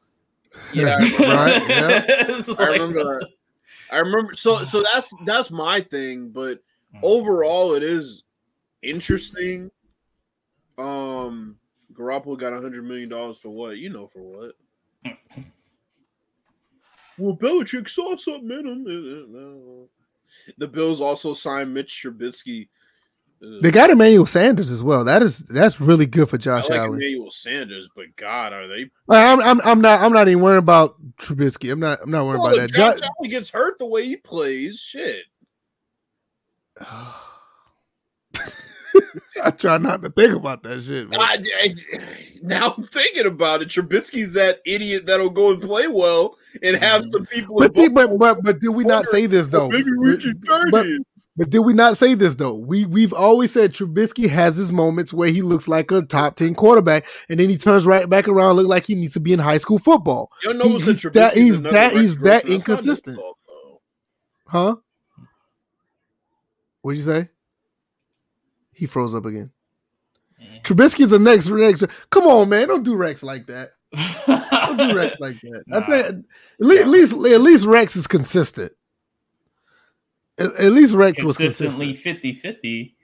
Yeah, 0.74 0.98
Right, 1.20 1.62
yeah. 1.70 2.04
It's 2.30 2.48
I 2.50 2.54
like- 2.70 2.80
remember 2.80 3.04
that. 3.20 3.28
I 3.92 3.98
remember. 3.98 4.34
So, 4.34 4.64
so 4.66 4.84
that's 4.94 5.14
that's 5.26 5.52
my 5.52 5.82
thing. 5.82 6.30
But 6.30 6.60
Mm. 6.94 7.00
overall, 7.04 7.74
it 7.74 7.84
is 7.84 8.24
interesting. 8.82 9.70
Um, 10.78 11.58
Garoppolo 11.94 12.40
got 12.40 12.54
a 12.54 12.62
hundred 12.62 12.86
million 12.86 13.10
dollars 13.10 13.38
for 13.38 13.50
what? 13.50 13.78
You 13.78 13.90
know 13.90 14.08
for 14.08 14.22
what? 14.22 14.56
Well, 17.18 17.36
Belichick 17.38 17.90
saw 17.90 18.18
something 18.18 18.52
in 18.52 18.68
him. 18.68 19.88
The 20.58 20.68
Bills 20.68 21.00
also 21.00 21.34
signed 21.34 21.74
Mitch 21.74 22.02
Trubisky. 22.04 22.68
They 23.42 23.70
got 23.70 23.90
Emmanuel 23.90 24.26
Sanders 24.26 24.72
as 24.72 24.82
well. 24.82 25.04
That 25.04 25.22
is 25.22 25.40
that's 25.40 25.80
really 25.80 26.06
good 26.08 26.30
for 26.30 26.38
I 26.38 26.40
Josh 26.40 26.70
like 26.70 26.80
Allen. 26.80 26.96
Emmanuel 26.96 27.30
Sanders, 27.32 27.90
but 27.96 28.06
God, 28.16 28.54
are 28.54 28.68
they? 28.68 28.90
I'm, 29.10 29.40
I'm 29.42 29.62
I'm 29.62 29.82
not 29.82 30.00
I'm 30.02 30.14
not 30.14 30.28
even 30.28 30.42
worrying 30.42 30.64
about 30.64 30.96
Trubisky. 31.18 31.72
I'm 31.72 31.80
not 31.80 32.00
I'm 32.02 32.10
not 32.10 32.26
worrying 32.26 32.42
Well, 32.42 32.54
about 32.56 32.62
that. 32.62 32.72
Josh 32.72 33.00
Jo- 33.02 33.06
Allen 33.20 33.30
gets 33.30 33.50
hurt 33.52 33.78
the 33.78 33.86
way 33.86 34.06
he 34.08 34.18
plays, 34.18 34.80
shit. 34.80 35.26
I 39.44 39.52
try 39.52 39.78
not 39.78 40.02
to 40.04 40.10
think 40.10 40.34
about 40.34 40.64
that 40.64 40.82
shit. 40.84 41.08
I, 41.12 41.44
I, 41.62 41.76
now 42.42 42.74
I'm 42.78 42.88
thinking 42.88 43.26
about 43.26 43.62
it. 43.62 43.68
Trubisky's 43.70 44.34
that 44.34 44.62
idiot 44.66 45.06
that'll 45.06 45.30
go 45.30 45.52
and 45.52 45.62
play 45.62 45.88
well 45.88 46.38
and 46.64 46.78
have 46.78 47.04
Mhm. 47.04 47.12
some 47.12 47.26
people. 47.26 47.58
But 47.60 47.74
see, 47.74 47.90
but 47.90 48.18
but 48.18 48.42
but 48.44 48.60
did 48.60 48.70
we 48.70 48.86
not 48.86 49.06
say 49.08 49.26
this 49.26 49.50
though? 49.50 49.70
maybe 49.70 49.92
we 50.00 50.20
should 50.20 50.44
turn 50.46 50.72
But- 50.72 50.86
it. 50.88 51.02
But 51.38 51.50
did 51.50 51.60
we 51.60 51.74
not 51.74 51.98
say 51.98 52.14
this 52.14 52.36
though? 52.36 52.54
We 52.54 52.86
we've 52.86 53.12
always 53.12 53.52
said 53.52 53.74
Trubisky 53.74 54.30
has 54.30 54.56
his 54.56 54.72
moments 54.72 55.12
where 55.14 55.28
he 55.30 55.42
looks 55.42 55.68
like 55.68 55.92
a 55.92 56.02
top 56.02 56.36
ten 56.36 56.56
quarterback, 56.56 57.06
and 57.28 57.40
then 57.40 57.50
he 57.50 57.58
turns 57.58 57.86
right 57.86 58.10
back 58.10 58.28
around, 58.30 58.56
look 58.56 58.68
like 58.68 58.86
he 58.86 58.96
needs 58.96 59.14
to 59.16 59.20
be 59.20 59.34
in 59.34 59.40
high 59.40 59.58
school 59.58 59.78
football, 59.80 60.32
Y'all 60.44 60.54
he- 60.64 60.80
he's 60.80 61.02
that- 61.02 61.34
he's 61.36 61.62
that- 61.64 61.92
he's 61.94 62.18
that 62.20 62.22
Grossman. 62.22 62.24
That's 62.24 62.24
not 62.24 62.44
his 62.46 62.54
inconsistent. 62.56 63.18
fault, 63.18 63.38
huh? 64.48 64.76
What'd 66.82 66.98
you 67.00 67.04
say? 67.04 67.30
He 68.72 68.86
froze 68.86 69.14
up 69.16 69.26
again. 69.26 69.52
Trubisky's 70.64 71.10
the 71.10 71.20
next 71.20 71.50
Rex. 71.50 71.84
Come 72.10 72.24
on, 72.28 72.50
man, 72.50 72.68
don't 72.68 72.84
do 72.84 72.96
Rex 72.96 73.24
like 73.24 73.48
that. 73.48 73.72
Don't 74.28 74.78
do 74.78 74.96
Rex 74.96 75.16
like 75.20 75.40
that. 75.42 75.64
I 75.72 75.80
think 75.82 76.26
at 76.60 76.66
least, 76.66 76.82
at 76.82 76.88
least 76.90 77.14
at 77.14 77.42
least 77.42 77.66
Rex 77.66 77.96
is 77.96 78.08
consistent. 78.08 78.72
At, 80.38 80.54
at 80.56 80.72
least 80.72 80.94
Rex 80.94 81.24
was 81.24 81.38
consistently 81.38 81.94
consistent. 81.94 82.22
50 82.22 82.34
50. 82.34 82.96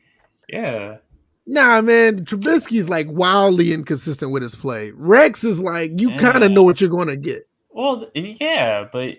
Yeah. 0.49 0.97
Nah, 1.45 1.81
man, 1.81 2.25
Trubisky's 2.25 2.89
like 2.89 3.07
wildly 3.09 3.73
inconsistent 3.73 4.31
with 4.31 4.43
his 4.43 4.55
play. 4.55 4.91
Rex 4.91 5.43
is 5.43 5.59
like 5.59 5.99
you 5.99 6.15
kind 6.17 6.43
of 6.43 6.51
know 6.51 6.63
what 6.63 6.79
you're 6.79 6.89
going 6.89 7.07
to 7.07 7.17
get. 7.17 7.47
Well, 7.69 8.09
yeah, 8.13 8.87
but 8.91 9.17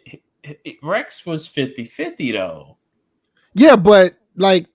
Rex 0.82 1.26
was 1.26 1.46
50 1.46 1.84
50, 1.86 2.32
though. 2.32 2.76
Yeah, 3.54 3.76
but 3.76 4.14
like 4.36 4.66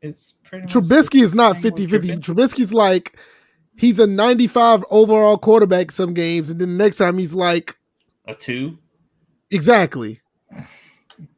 It's 0.00 0.36
pretty. 0.44 0.66
Trubisky 0.66 1.22
is 1.22 1.34
not 1.34 1.54
same 1.54 1.62
50 1.62 1.82
with 1.86 1.90
50. 1.90 2.08
Trubisky. 2.08 2.24
Trubisky's 2.24 2.72
like 2.72 3.18
he's 3.76 3.98
a 3.98 4.06
95 4.06 4.84
overall 4.90 5.38
quarterback 5.38 5.90
some 5.90 6.14
games, 6.14 6.50
and 6.50 6.60
then 6.60 6.76
the 6.76 6.84
next 6.84 6.98
time 6.98 7.18
he's 7.18 7.34
like 7.34 7.78
a 8.26 8.34
two. 8.34 8.78
exactly. 9.50 10.20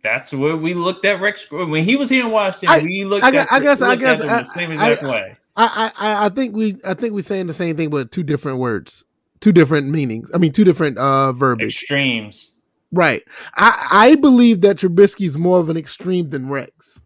That's 0.02 0.32
where 0.32 0.56
we 0.56 0.74
looked 0.74 1.04
at 1.04 1.20
Rex 1.20 1.50
when 1.50 1.84
he 1.84 1.96
was 1.96 2.08
here 2.08 2.24
in 2.26 2.30
Washington. 2.32 2.68
I- 2.80 2.82
we 2.82 3.04
looked 3.04 3.24
I 3.24 3.28
at 3.28 3.52
I 3.52 3.60
guess- 3.60 3.80
I 3.82 3.96
guess 3.96 4.20
I- 4.20 4.26
the 4.26 4.44
same 4.44 4.72
exact 4.72 5.02
I- 5.04 5.10
way. 5.10 5.36
I, 5.54 5.92
I 5.98 6.26
I 6.26 6.28
think 6.30 6.56
we 6.56 6.76
I 6.86 6.94
think 6.94 7.12
we're 7.12 7.20
saying 7.20 7.46
the 7.46 7.52
same 7.52 7.76
thing, 7.76 7.90
but 7.90 8.10
two 8.10 8.22
different 8.22 8.58
words, 8.58 9.04
two 9.40 9.52
different 9.52 9.88
meanings. 9.90 10.30
I 10.34 10.38
mean, 10.38 10.50
two 10.52 10.64
different 10.64 10.96
uh 10.96 11.32
verbiage. 11.32 11.68
Extremes. 11.82 12.52
Right. 12.90 13.22
I 13.54 13.88
I 13.92 14.14
believe 14.14 14.62
that 14.62 14.78
Trubisky's 14.78 15.36
more 15.36 15.58
of 15.58 15.68
an 15.68 15.76
extreme 15.76 16.30
than 16.30 16.48
Rex. 16.48 17.00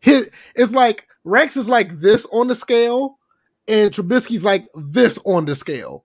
His 0.00 0.28
it's 0.56 0.72
like 0.72 1.06
Rex 1.24 1.56
is 1.56 1.68
like 1.68 2.00
this 2.00 2.26
on 2.32 2.48
the 2.48 2.54
scale, 2.56 3.18
and 3.68 3.92
Trubisky's 3.92 4.42
like 4.42 4.66
this 4.74 5.18
on 5.24 5.44
the 5.44 5.54
scale. 5.54 6.04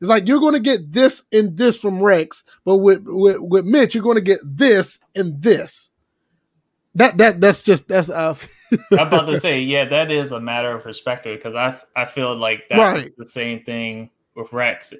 It's 0.00 0.08
like 0.10 0.28
you're 0.28 0.40
going 0.40 0.54
to 0.54 0.60
get 0.60 0.92
this 0.92 1.24
and 1.32 1.56
this 1.56 1.80
from 1.80 2.02
Rex, 2.02 2.44
but 2.64 2.76
with 2.78 3.02
with, 3.06 3.38
with 3.40 3.64
Mitch, 3.64 3.94
you're 3.94 4.04
going 4.04 4.16
to 4.16 4.20
get 4.22 4.40
this 4.44 5.00
and 5.14 5.40
this. 5.42 5.90
That 6.94 7.18
that 7.18 7.40
that's 7.40 7.62
just 7.62 7.88
that's 7.88 8.08
uh 8.10 8.34
I'm 8.92 8.98
about 9.08 9.26
to 9.26 9.38
say, 9.40 9.60
yeah, 9.60 9.84
that 9.86 10.10
is 10.10 10.32
a 10.32 10.40
matter 10.40 10.72
of 10.72 10.82
perspective 10.82 11.38
because 11.38 11.54
I 11.54 11.78
I 12.00 12.04
feel 12.06 12.34
like 12.36 12.64
that's 12.68 12.78
Right. 12.80 13.12
the 13.16 13.24
same 13.24 13.62
thing 13.64 14.10
with 14.34 14.52
Rex. 14.52 14.92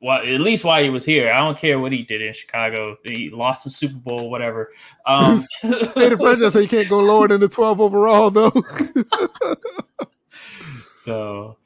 Well, 0.00 0.18
at 0.18 0.40
least 0.40 0.64
while 0.64 0.82
he 0.82 0.90
was 0.90 1.06
here, 1.06 1.32
I 1.32 1.38
don't 1.38 1.56
care 1.56 1.80
what 1.80 1.90
he 1.92 2.02
did 2.02 2.20
in 2.20 2.34
Chicago. 2.34 2.98
He 3.04 3.30
lost 3.30 3.64
the 3.64 3.70
Super 3.70 3.94
Bowl, 3.96 4.30
whatever. 4.30 4.70
Um, 5.06 5.42
state 5.82 6.12
of 6.12 6.18
franchise, 6.18 6.52
so 6.52 6.58
you 6.58 6.68
can't 6.68 6.90
go 6.90 6.98
lower 7.00 7.26
than 7.28 7.40
the 7.40 7.48
12 7.48 7.80
overall 7.80 8.30
though. 8.30 8.52
So, 10.96 11.58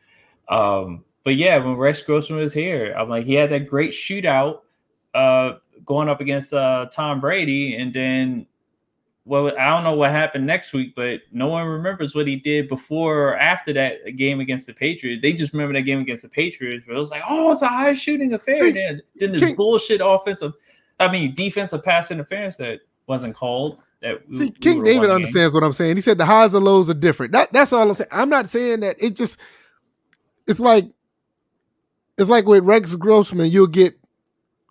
um, 0.48 1.05
but 1.28 1.36
yeah, 1.36 1.59
when 1.59 1.76
Rex 1.76 2.00
Grossman 2.00 2.38
was 2.40 2.55
here, 2.55 2.94
I'm 2.96 3.10
like, 3.10 3.26
he 3.26 3.34
had 3.34 3.50
that 3.50 3.68
great 3.68 3.92
shootout 3.92 4.60
uh, 5.12 5.56
going 5.84 6.09
up 6.09 6.22
against 6.22 6.55
uh, 6.55 6.86
Tom 6.90 7.20
Brady, 7.20 7.76
and 7.76 7.92
then, 7.92 8.46
well, 9.26 9.52
I 9.59 9.66
don't 9.66 9.84
know 9.84 9.92
what 9.92 10.10
happened 10.10 10.46
next 10.46 10.72
week, 10.72 10.94
but 10.96 11.20
no 11.30 11.48
one 11.48 11.66
remembers 11.66 12.14
what 12.14 12.26
he 12.26 12.36
did 12.36 12.66
before 12.66 13.28
or 13.28 13.36
after 13.36 13.74
that 13.74 14.16
game 14.16 14.40
against 14.40 14.66
the 14.66 14.72
Patriots. 14.72 15.20
They 15.20 15.34
just 15.34 15.52
remember 15.52 15.74
that 15.74 15.82
game 15.82 16.00
against 16.00 16.22
the 16.22 16.30
Patriots, 16.30 16.82
but 16.88 16.96
it 16.96 16.98
was 16.98 17.10
like, 17.10 17.20
oh, 17.28 17.52
it's 17.52 17.60
a 17.60 17.68
high 17.68 17.92
shooting 17.92 18.32
affair. 18.32 18.72
Then, 18.72 19.02
then 19.16 19.32
this 19.32 19.55
bullshit 19.55 20.00
offensive, 20.02 20.55
I 20.98 21.12
mean, 21.12 21.34
defensive 21.34 21.84
pass 21.84 22.10
interference 22.10 22.56
that 22.56 22.80
wasn't 23.06 23.34
called. 23.34 23.80
That 24.00 24.26
we- 24.30 24.38
See, 24.38 24.44
we 24.44 24.50
King 24.52 24.78
would've 24.78 24.94
David 24.94 25.10
understands 25.10 25.52
what 25.52 25.62
I'm 25.62 25.74
saying. 25.74 25.96
He 25.96 26.00
said 26.00 26.16
the 26.16 26.24
highs 26.24 26.55
and 26.55 26.64
lows 26.64 26.88
are 26.88 26.94
different. 26.94 27.32
That 27.32 27.52
that's 27.52 27.74
all 27.74 27.86
I'm 27.86 27.96
saying. 27.96 28.09
I'm 28.12 28.30
not 28.30 28.48
saying 28.48 28.80
that 28.80 28.96
it 28.98 29.14
just 29.14 29.38
it's 30.46 30.59
like 30.59 30.86
it's 32.18 32.28
like 32.28 32.46
with 32.46 32.64
Rex 32.64 32.94
Grossman, 32.96 33.50
you'll 33.50 33.68
get 33.68 33.98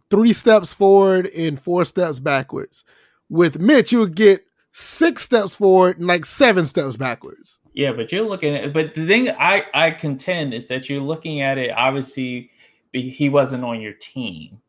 three 0.09 0.33
steps 0.33 0.73
forward 0.73 1.27
and 1.27 1.59
four 1.59 1.85
steps 1.85 2.19
backwards. 2.19 2.83
With 3.29 3.59
Mitch, 3.59 3.91
you'll 3.91 4.07
get 4.07 4.45
six 4.71 5.23
steps 5.23 5.55
forward 5.55 5.97
and 5.97 6.07
like 6.07 6.25
seven 6.25 6.65
steps 6.65 6.97
backwards. 6.97 7.59
Yeah, 7.73 7.93
but 7.93 8.11
you're 8.11 8.27
looking 8.27 8.55
at 8.55 8.65
it, 8.65 8.73
but 8.73 8.93
the 8.93 9.07
thing 9.07 9.29
I 9.39 9.65
I 9.73 9.91
contend 9.91 10.53
is 10.53 10.67
that 10.67 10.89
you're 10.89 11.01
looking 11.01 11.41
at 11.41 11.57
it 11.57 11.71
obviously 11.71 12.51
he 12.93 13.29
wasn't 13.29 13.63
on 13.63 13.81
your 13.81 13.93
team. 13.93 14.61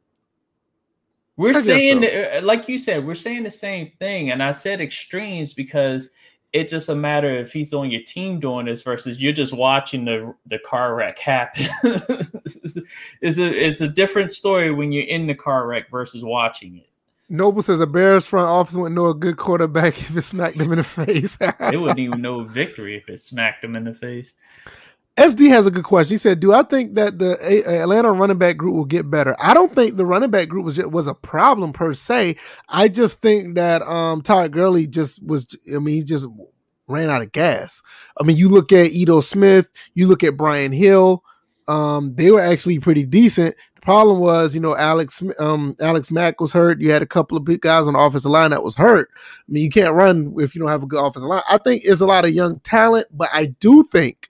We're 1.36 1.60
saying 1.60 2.02
so. 2.02 2.38
uh, 2.38 2.40
like 2.42 2.68
you 2.68 2.78
said, 2.78 3.06
we're 3.06 3.14
saying 3.14 3.44
the 3.44 3.50
same 3.50 3.90
thing 3.90 4.30
and 4.30 4.42
I 4.42 4.52
said 4.52 4.80
extremes 4.80 5.52
because 5.54 6.10
it's 6.52 6.72
just 6.72 6.88
a 6.88 6.94
matter 6.94 7.28
if 7.28 7.52
he's 7.52 7.72
on 7.74 7.90
your 7.90 8.02
team 8.02 8.40
doing 8.40 8.66
this 8.66 8.82
versus 8.82 9.20
you're 9.20 9.32
just 9.32 9.52
watching 9.52 10.04
the 10.04 10.34
the 10.46 10.58
car 10.58 10.94
wreck 10.94 11.18
happen. 11.18 11.66
it's, 13.20 13.38
a, 13.38 13.66
it's 13.66 13.80
a 13.80 13.88
different 13.88 14.32
story 14.32 14.70
when 14.70 14.92
you're 14.92 15.06
in 15.06 15.26
the 15.26 15.34
car 15.34 15.66
wreck 15.66 15.90
versus 15.90 16.24
watching 16.24 16.76
it. 16.78 16.88
Noble 17.30 17.60
says 17.60 17.80
a 17.80 17.86
Bears 17.86 18.24
front 18.24 18.48
office 18.48 18.74
wouldn't 18.74 18.94
know 18.94 19.08
a 19.08 19.14
good 19.14 19.36
quarterback 19.36 19.98
if 19.98 20.16
it 20.16 20.22
smacked 20.22 20.56
them 20.56 20.72
in 20.72 20.78
the 20.78 20.84
face. 20.84 21.36
They 21.36 21.76
wouldn't 21.76 21.98
even 21.98 22.22
know 22.22 22.44
victory 22.44 22.96
if 22.96 23.08
it 23.08 23.20
smacked 23.20 23.62
them 23.62 23.76
in 23.76 23.84
the 23.84 23.94
face. 23.94 24.32
SD 25.18 25.48
has 25.48 25.66
a 25.66 25.72
good 25.72 25.82
question. 25.82 26.14
He 26.14 26.18
said, 26.18 26.38
"Do 26.38 26.52
I 26.52 26.62
think 26.62 26.94
that 26.94 27.18
the 27.18 27.32
Atlanta 27.82 28.12
running 28.12 28.38
back 28.38 28.56
group 28.56 28.76
will 28.76 28.84
get 28.84 29.10
better? 29.10 29.34
I 29.40 29.52
don't 29.52 29.74
think 29.74 29.96
the 29.96 30.06
running 30.06 30.30
back 30.30 30.48
group 30.48 30.64
was 30.64 30.78
was 30.78 31.08
a 31.08 31.14
problem 31.14 31.72
per 31.72 31.92
se. 31.92 32.36
I 32.68 32.86
just 32.86 33.20
think 33.20 33.56
that 33.56 33.82
um 33.82 34.22
Todd 34.22 34.52
Gurley 34.52 34.86
just 34.86 35.20
was. 35.20 35.44
I 35.74 35.80
mean, 35.80 35.96
he 35.96 36.04
just 36.04 36.28
ran 36.86 37.10
out 37.10 37.22
of 37.22 37.32
gas. 37.32 37.82
I 38.20 38.22
mean, 38.24 38.36
you 38.36 38.48
look 38.48 38.70
at 38.70 38.92
Ito 38.92 39.20
Smith, 39.20 39.68
you 39.94 40.06
look 40.06 40.22
at 40.22 40.36
Brian 40.36 40.70
Hill. 40.70 41.24
Um, 41.66 42.14
they 42.14 42.30
were 42.30 42.40
actually 42.40 42.78
pretty 42.78 43.04
decent. 43.04 43.56
The 43.74 43.80
problem 43.80 44.20
was, 44.20 44.54
you 44.54 44.60
know, 44.60 44.76
Alex 44.76 45.20
um 45.40 45.74
Alex 45.80 46.12
Mack 46.12 46.40
was 46.40 46.52
hurt. 46.52 46.80
You 46.80 46.92
had 46.92 47.02
a 47.02 47.06
couple 47.06 47.36
of 47.36 47.44
big 47.44 47.60
guys 47.60 47.88
on 47.88 47.94
the 47.94 47.98
offensive 47.98 48.30
line 48.30 48.52
that 48.52 48.62
was 48.62 48.76
hurt. 48.76 49.10
I 49.16 49.18
mean, 49.48 49.64
you 49.64 49.70
can't 49.70 49.94
run 49.94 50.32
if 50.38 50.54
you 50.54 50.60
don't 50.60 50.70
have 50.70 50.84
a 50.84 50.86
good 50.86 51.04
offensive 51.04 51.28
line. 51.28 51.42
I 51.50 51.58
think 51.58 51.82
it's 51.84 52.00
a 52.00 52.06
lot 52.06 52.24
of 52.24 52.30
young 52.30 52.60
talent, 52.60 53.08
but 53.10 53.30
I 53.32 53.46
do 53.58 53.82
think 53.90 54.27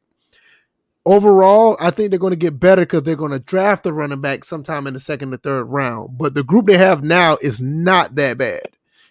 overall, 1.05 1.77
I 1.81 1.91
think 1.91 2.11
they're 2.11 2.19
going 2.19 2.33
to 2.33 2.37
get 2.37 2.61
better 2.61 2.83
because 2.83 3.03
they're 3.03 3.17
going 3.17 3.33
to 3.33 3.39
draft 3.39 3.85
the 3.85 3.93
running 3.93 4.21
back 4.21 4.45
sometime 4.45 4.87
in 4.87 4.95
the 4.95 5.01
second 5.01 5.33
or 5.33 5.39
third 5.39 5.65
round. 5.65 6.19
But 6.19 6.35
the 6.35 6.45
group 6.45 6.67
they 6.67 6.79
have 6.79 7.03
now 7.05 7.39
is 7.43 7.61
not 7.61 8.15
that 8.17 8.39
bad. 8.39 8.69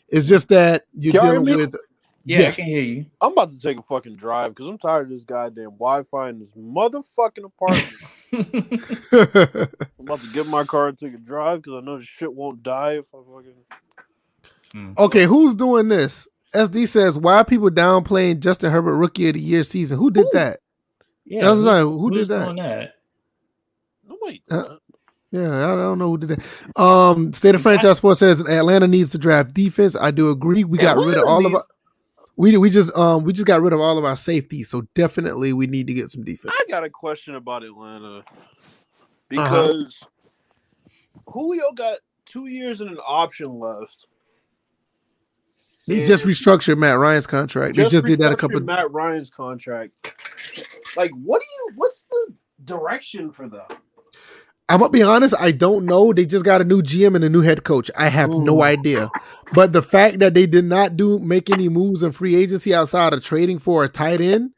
It's 0.09 0.27
just 0.27 0.49
that 0.49 0.85
you're 0.93 1.14
Can 1.14 1.43
dealing 1.43 1.57
with. 1.57 1.76
Yeah, 2.27 2.39
Yes. 2.39 2.59
I 2.59 2.61
can 2.61 2.69
hear 2.72 2.81
you. 2.81 3.05
I'm 3.22 3.31
about 3.31 3.51
to 3.51 3.59
take 3.59 3.80
a 3.80 3.81
fucking 3.81 4.15
drive 4.15 4.53
because 4.53 4.68
I'm 4.68 4.77
tired 4.77 5.03
of 5.03 5.09
this 5.11 5.23
goddamn 5.23 5.72
Wi-Fi 5.72 6.30
in 6.30 6.39
this 6.39 6.51
motherfucking 6.51 7.45
apartment. 7.45 7.93
I'm 9.97 10.05
about 10.05 10.19
to 10.19 10.34
get 10.34 10.45
my 10.47 10.65
car 10.65 10.89
and 10.89 10.97
take 10.97 11.14
a 11.14 11.18
drive 11.18 11.61
because 11.61 11.81
I 11.81 11.85
know 11.85 11.97
this 11.97 12.07
shit 12.07 12.34
won't 12.34 12.64
die 12.64 12.97
if 12.97 13.05
I 13.15 13.19
fucking. 13.19 13.53
Mm. 14.76 14.97
okay, 14.97 15.23
who's 15.23 15.55
doing 15.55 15.88
this? 15.88 16.27
SD 16.53 16.89
says, 16.89 17.18
"Why 17.18 17.38
are 17.38 17.45
people 17.45 17.69
downplaying 17.69 18.41
Justin 18.41 18.73
Herbert 18.73 18.95
Rookie 18.95 19.30
of 19.30 19.35
the 19.35 19.39
Year 19.39 19.64
season? 19.64 19.97
Who 19.97 20.11
did 20.11 20.26
Who? 20.26 20.31
that? 20.34 20.59
Yeah, 21.28 21.41
That's 21.44 21.60
who- 21.60 21.68
right. 21.68 21.82
Who 21.82 22.10
did 22.10 22.20
who's 22.20 22.28
that? 22.30 22.44
doing 22.45 22.56
that? 22.58 22.95
Nobody. 24.08 24.41
did 24.49 24.54
Uh. 24.56 24.78
Yeah, 25.30 25.74
I 25.74 25.76
don't 25.76 25.99
know 25.99 26.12
who 26.12 26.18
did 26.20 26.30
that. 26.30 26.82
Um, 26.82 27.34
State 27.34 27.54
of 27.54 27.62
Franchise 27.62 27.98
Sports 27.98 28.22
says 28.22 28.40
Atlanta 28.40 28.88
needs 28.88 29.12
to 29.12 29.18
draft 29.18 29.54
defense. 29.54 29.95
I 29.98 30.12
do 30.12 30.30
agree. 30.30 30.64
We 30.64 30.78
got 30.78 30.95
rid 30.95 31.10
of 31.10 31.24
Atlanta 31.24 31.28
all 31.28 31.45
of 31.45 31.54
our. 31.56 31.64
We 32.38 32.56
we 32.56 32.70
just 32.70 32.95
um 32.95 33.26
we 33.26 33.34
just 33.34 33.45
got 33.45 33.62
rid 33.62 33.74
of 33.74 33.82
all 33.82 33.98
of 33.98 34.06
our 34.06 34.16
safeties, 34.16 34.70
so 34.70 34.82
definitely 34.94 35.52
we 35.52 35.68
need 35.68 35.88
to 35.88 35.94
get 35.94 36.10
some 36.10 36.24
defense. 36.24 36.54
I 36.58 36.64
got 36.70 36.86
a 36.86 36.90
question 36.90 37.36
about 37.36 37.64
Atlanta 37.64 38.24
because 39.28 40.02
Julio 41.28 41.72
got 41.74 41.98
two 42.26 42.48
years 42.48 42.80
and 42.80 42.90
an 42.90 42.99
option 43.06 43.60
left. 43.60 44.08
They 45.88 46.06
just 46.06 46.26
restructured 46.26 46.78
Matt 46.78 46.98
Ryan's 46.98 47.28
contract. 47.28 47.76
they 47.76 47.88
just 47.88 48.06
did 48.06 48.20
that 48.20 48.32
a 48.32 48.36
couple. 48.38 48.60
Matt 48.62 48.91
Ryan's 48.91 49.30
contract. 49.30 50.14
Like, 50.98 51.11
what 51.11 51.41
do 51.41 51.48
you? 51.48 51.72
What's 51.76 52.03
the 52.03 52.34
direction 52.65 53.32
for 53.32 53.48
them? 53.48 53.68
I'm 54.69 54.80
gonna 54.80 54.91
be 54.91 55.03
honest. 55.03 55.34
I 55.40 55.52
don't 55.52 55.86
know. 55.86 56.11
They 56.11 56.26
just 56.26 56.44
got 56.44 56.61
a 56.61 56.65
new 56.65 56.82
GM 56.82 57.15
and 57.15 57.24
a 57.24 57.30
new 57.30 57.41
head 57.41 57.64
coach. 57.64 57.90
I 57.98 58.10
have 58.10 58.32
no 58.32 58.64
idea. 58.64 59.10
But 59.53 59.72
the 59.72 59.82
fact 59.82 60.19
that 60.19 60.34
they 60.34 60.45
did 60.45 60.65
not 60.65 60.98
do 60.98 61.19
make 61.19 61.49
any 61.49 61.69
moves 61.69 62.03
in 62.03 62.11
free 62.11 62.36
agency 62.36 62.76
outside 62.76 63.14
of 63.14 63.24
trading 63.24 63.60
for 63.60 63.86
a 63.86 63.90
tight 63.90 64.19
end, 64.19 64.52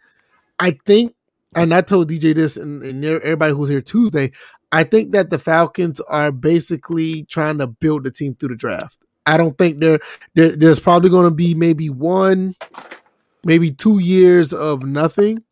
I 0.59 0.79
think, 0.85 1.13
and 1.55 1.73
I 1.75 1.81
told 1.81 2.09
DJ 2.09 2.33
this 2.33 2.57
and, 2.57 2.83
and 2.83 3.05
everybody 3.05 3.53
who's 3.53 3.69
here 3.69 3.81
Tuesday. 3.81 4.31
I 4.71 4.83
think 4.83 5.11
that 5.13 5.29
the 5.29 5.39
Falcons 5.39 5.99
are 6.01 6.31
basically 6.31 7.23
trying 7.25 7.59
to 7.59 7.67
build 7.67 8.03
the 8.03 8.11
team 8.11 8.35
through 8.35 8.49
the 8.49 8.55
draft. 8.55 8.97
I 9.25 9.37
don't 9.37 9.57
think 9.57 9.79
there 9.79 9.99
there's 10.33 10.79
probably 10.79 11.09
going 11.11 11.29
to 11.29 11.35
be 11.35 11.53
maybe 11.53 11.89
one, 11.89 12.55
maybe 13.45 13.71
two 13.71 13.99
years 13.99 14.53
of 14.53 14.83
nothing, 14.83 15.43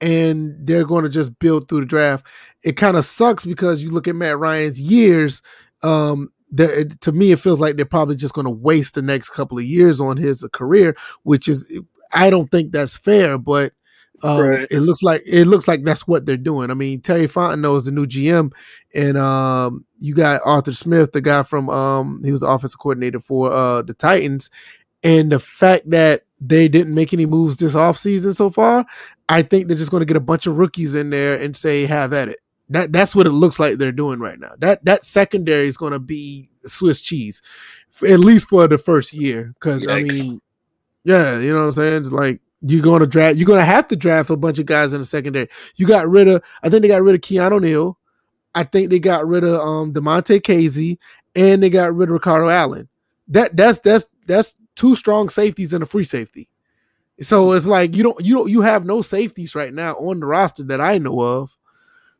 and 0.00 0.56
they're 0.66 0.84
going 0.84 1.04
to 1.04 1.10
just 1.10 1.38
build 1.38 1.68
through 1.68 1.80
the 1.80 1.86
draft. 1.86 2.26
It 2.62 2.76
kind 2.76 2.96
of 2.96 3.04
sucks 3.04 3.44
because 3.44 3.82
you 3.82 3.90
look 3.90 4.08
at 4.08 4.16
Matt 4.16 4.38
Ryan's 4.38 4.80
years. 4.80 5.42
Um, 5.82 6.32
there, 6.50 6.84
to 6.84 7.12
me, 7.12 7.32
it 7.32 7.40
feels 7.40 7.60
like 7.60 7.76
they're 7.76 7.84
probably 7.84 8.16
just 8.16 8.34
going 8.34 8.46
to 8.46 8.50
waste 8.50 8.94
the 8.94 9.02
next 9.02 9.30
couple 9.30 9.58
of 9.58 9.64
years 9.64 10.00
on 10.00 10.16
his 10.16 10.46
career, 10.52 10.96
which 11.22 11.48
is 11.48 11.80
I 12.12 12.30
don't 12.30 12.50
think 12.50 12.72
that's 12.72 12.96
fair. 12.96 13.38
But 13.38 13.72
um, 14.22 14.40
right. 14.40 14.68
It 14.70 14.80
looks 14.80 15.02
like 15.02 15.22
it 15.26 15.46
looks 15.46 15.66
like 15.66 15.84
that's 15.84 16.06
what 16.06 16.26
they're 16.26 16.36
doing. 16.36 16.70
I 16.70 16.74
mean, 16.74 17.00
Terry 17.00 17.26
Fontenot 17.26 17.78
is 17.78 17.84
the 17.86 17.92
new 17.92 18.06
GM, 18.06 18.52
and 18.94 19.16
um, 19.16 19.86
you 19.98 20.14
got 20.14 20.42
Arthur 20.44 20.74
Smith, 20.74 21.12
the 21.12 21.22
guy 21.22 21.42
from 21.42 21.70
um, 21.70 22.22
he 22.24 22.30
was 22.30 22.40
the 22.40 22.46
offensive 22.46 22.78
coordinator 22.78 23.20
for 23.20 23.52
uh, 23.52 23.82
the 23.82 23.94
Titans, 23.94 24.50
and 25.02 25.32
the 25.32 25.38
fact 25.38 25.88
that 25.90 26.22
they 26.40 26.68
didn't 26.68 26.94
make 26.94 27.12
any 27.12 27.26
moves 27.26 27.56
this 27.56 27.74
offseason 27.74 28.34
so 28.34 28.50
far, 28.50 28.86
I 29.28 29.42
think 29.42 29.68
they're 29.68 29.76
just 29.76 29.90
going 29.90 30.00
to 30.00 30.06
get 30.06 30.16
a 30.16 30.20
bunch 30.20 30.46
of 30.46 30.56
rookies 30.56 30.94
in 30.94 31.10
there 31.10 31.40
and 31.40 31.56
say 31.56 31.86
have 31.86 32.12
at 32.12 32.28
it. 32.28 32.38
That 32.70 32.92
that's 32.92 33.14
what 33.14 33.26
it 33.26 33.32
looks 33.32 33.58
like 33.58 33.78
they're 33.78 33.92
doing 33.92 34.20
right 34.20 34.38
now. 34.38 34.52
That 34.58 34.84
that 34.84 35.04
secondary 35.04 35.66
is 35.66 35.76
going 35.76 35.92
to 35.92 35.98
be 35.98 36.50
Swiss 36.66 37.00
cheese, 37.00 37.42
at 38.08 38.20
least 38.20 38.48
for 38.48 38.68
the 38.68 38.78
first 38.78 39.12
year. 39.12 39.52
Because 39.54 39.86
I 39.88 40.02
mean, 40.02 40.40
yeah, 41.04 41.38
you 41.38 41.52
know 41.52 41.60
what 41.60 41.64
I'm 41.66 41.72
saying. 41.72 42.02
It's 42.02 42.12
like 42.12 42.40
you're 42.62 42.82
going 42.82 43.00
to 43.00 43.06
draft. 43.06 43.36
You're 43.36 43.46
going 43.46 43.58
to 43.58 43.64
have 43.64 43.88
to 43.88 43.96
draft 43.96 44.30
a 44.30 44.36
bunch 44.36 44.60
of 44.60 44.66
guys 44.66 44.92
in 44.92 45.00
the 45.00 45.06
secondary. 45.06 45.48
You 45.76 45.86
got 45.86 46.08
rid 46.08 46.28
of. 46.28 46.44
I 46.62 46.70
think 46.70 46.82
they 46.82 46.88
got 46.88 47.02
rid 47.02 47.16
of 47.16 47.20
Keanu 47.22 47.60
Neal. 47.60 47.98
I 48.54 48.62
think 48.64 48.90
they 48.90 48.98
got 48.98 49.26
rid 49.26 49.44
of 49.44 49.60
um 49.60 49.92
Damontae 49.92 50.40
Kazee, 50.40 50.98
and 51.34 51.62
they 51.62 51.70
got 51.70 51.94
rid 51.94 52.08
of 52.08 52.12
Ricardo 52.12 52.48
Allen. 52.48 52.88
That 53.28 53.56
that's 53.56 53.80
that's 53.80 54.06
that's 54.26 54.54
two 54.80 54.94
strong 54.94 55.28
safeties 55.28 55.74
and 55.74 55.82
a 55.82 55.86
free 55.86 56.04
safety. 56.04 56.48
So 57.20 57.52
it's 57.52 57.66
like 57.66 57.94
you 57.94 58.02
don't 58.02 58.24
you 58.24 58.34
don't 58.34 58.48
you 58.48 58.62
have 58.62 58.86
no 58.86 59.02
safeties 59.02 59.54
right 59.54 59.74
now 59.74 59.92
on 59.96 60.20
the 60.20 60.26
roster 60.26 60.62
that 60.64 60.80
I 60.80 60.96
know 60.96 61.20
of. 61.20 61.54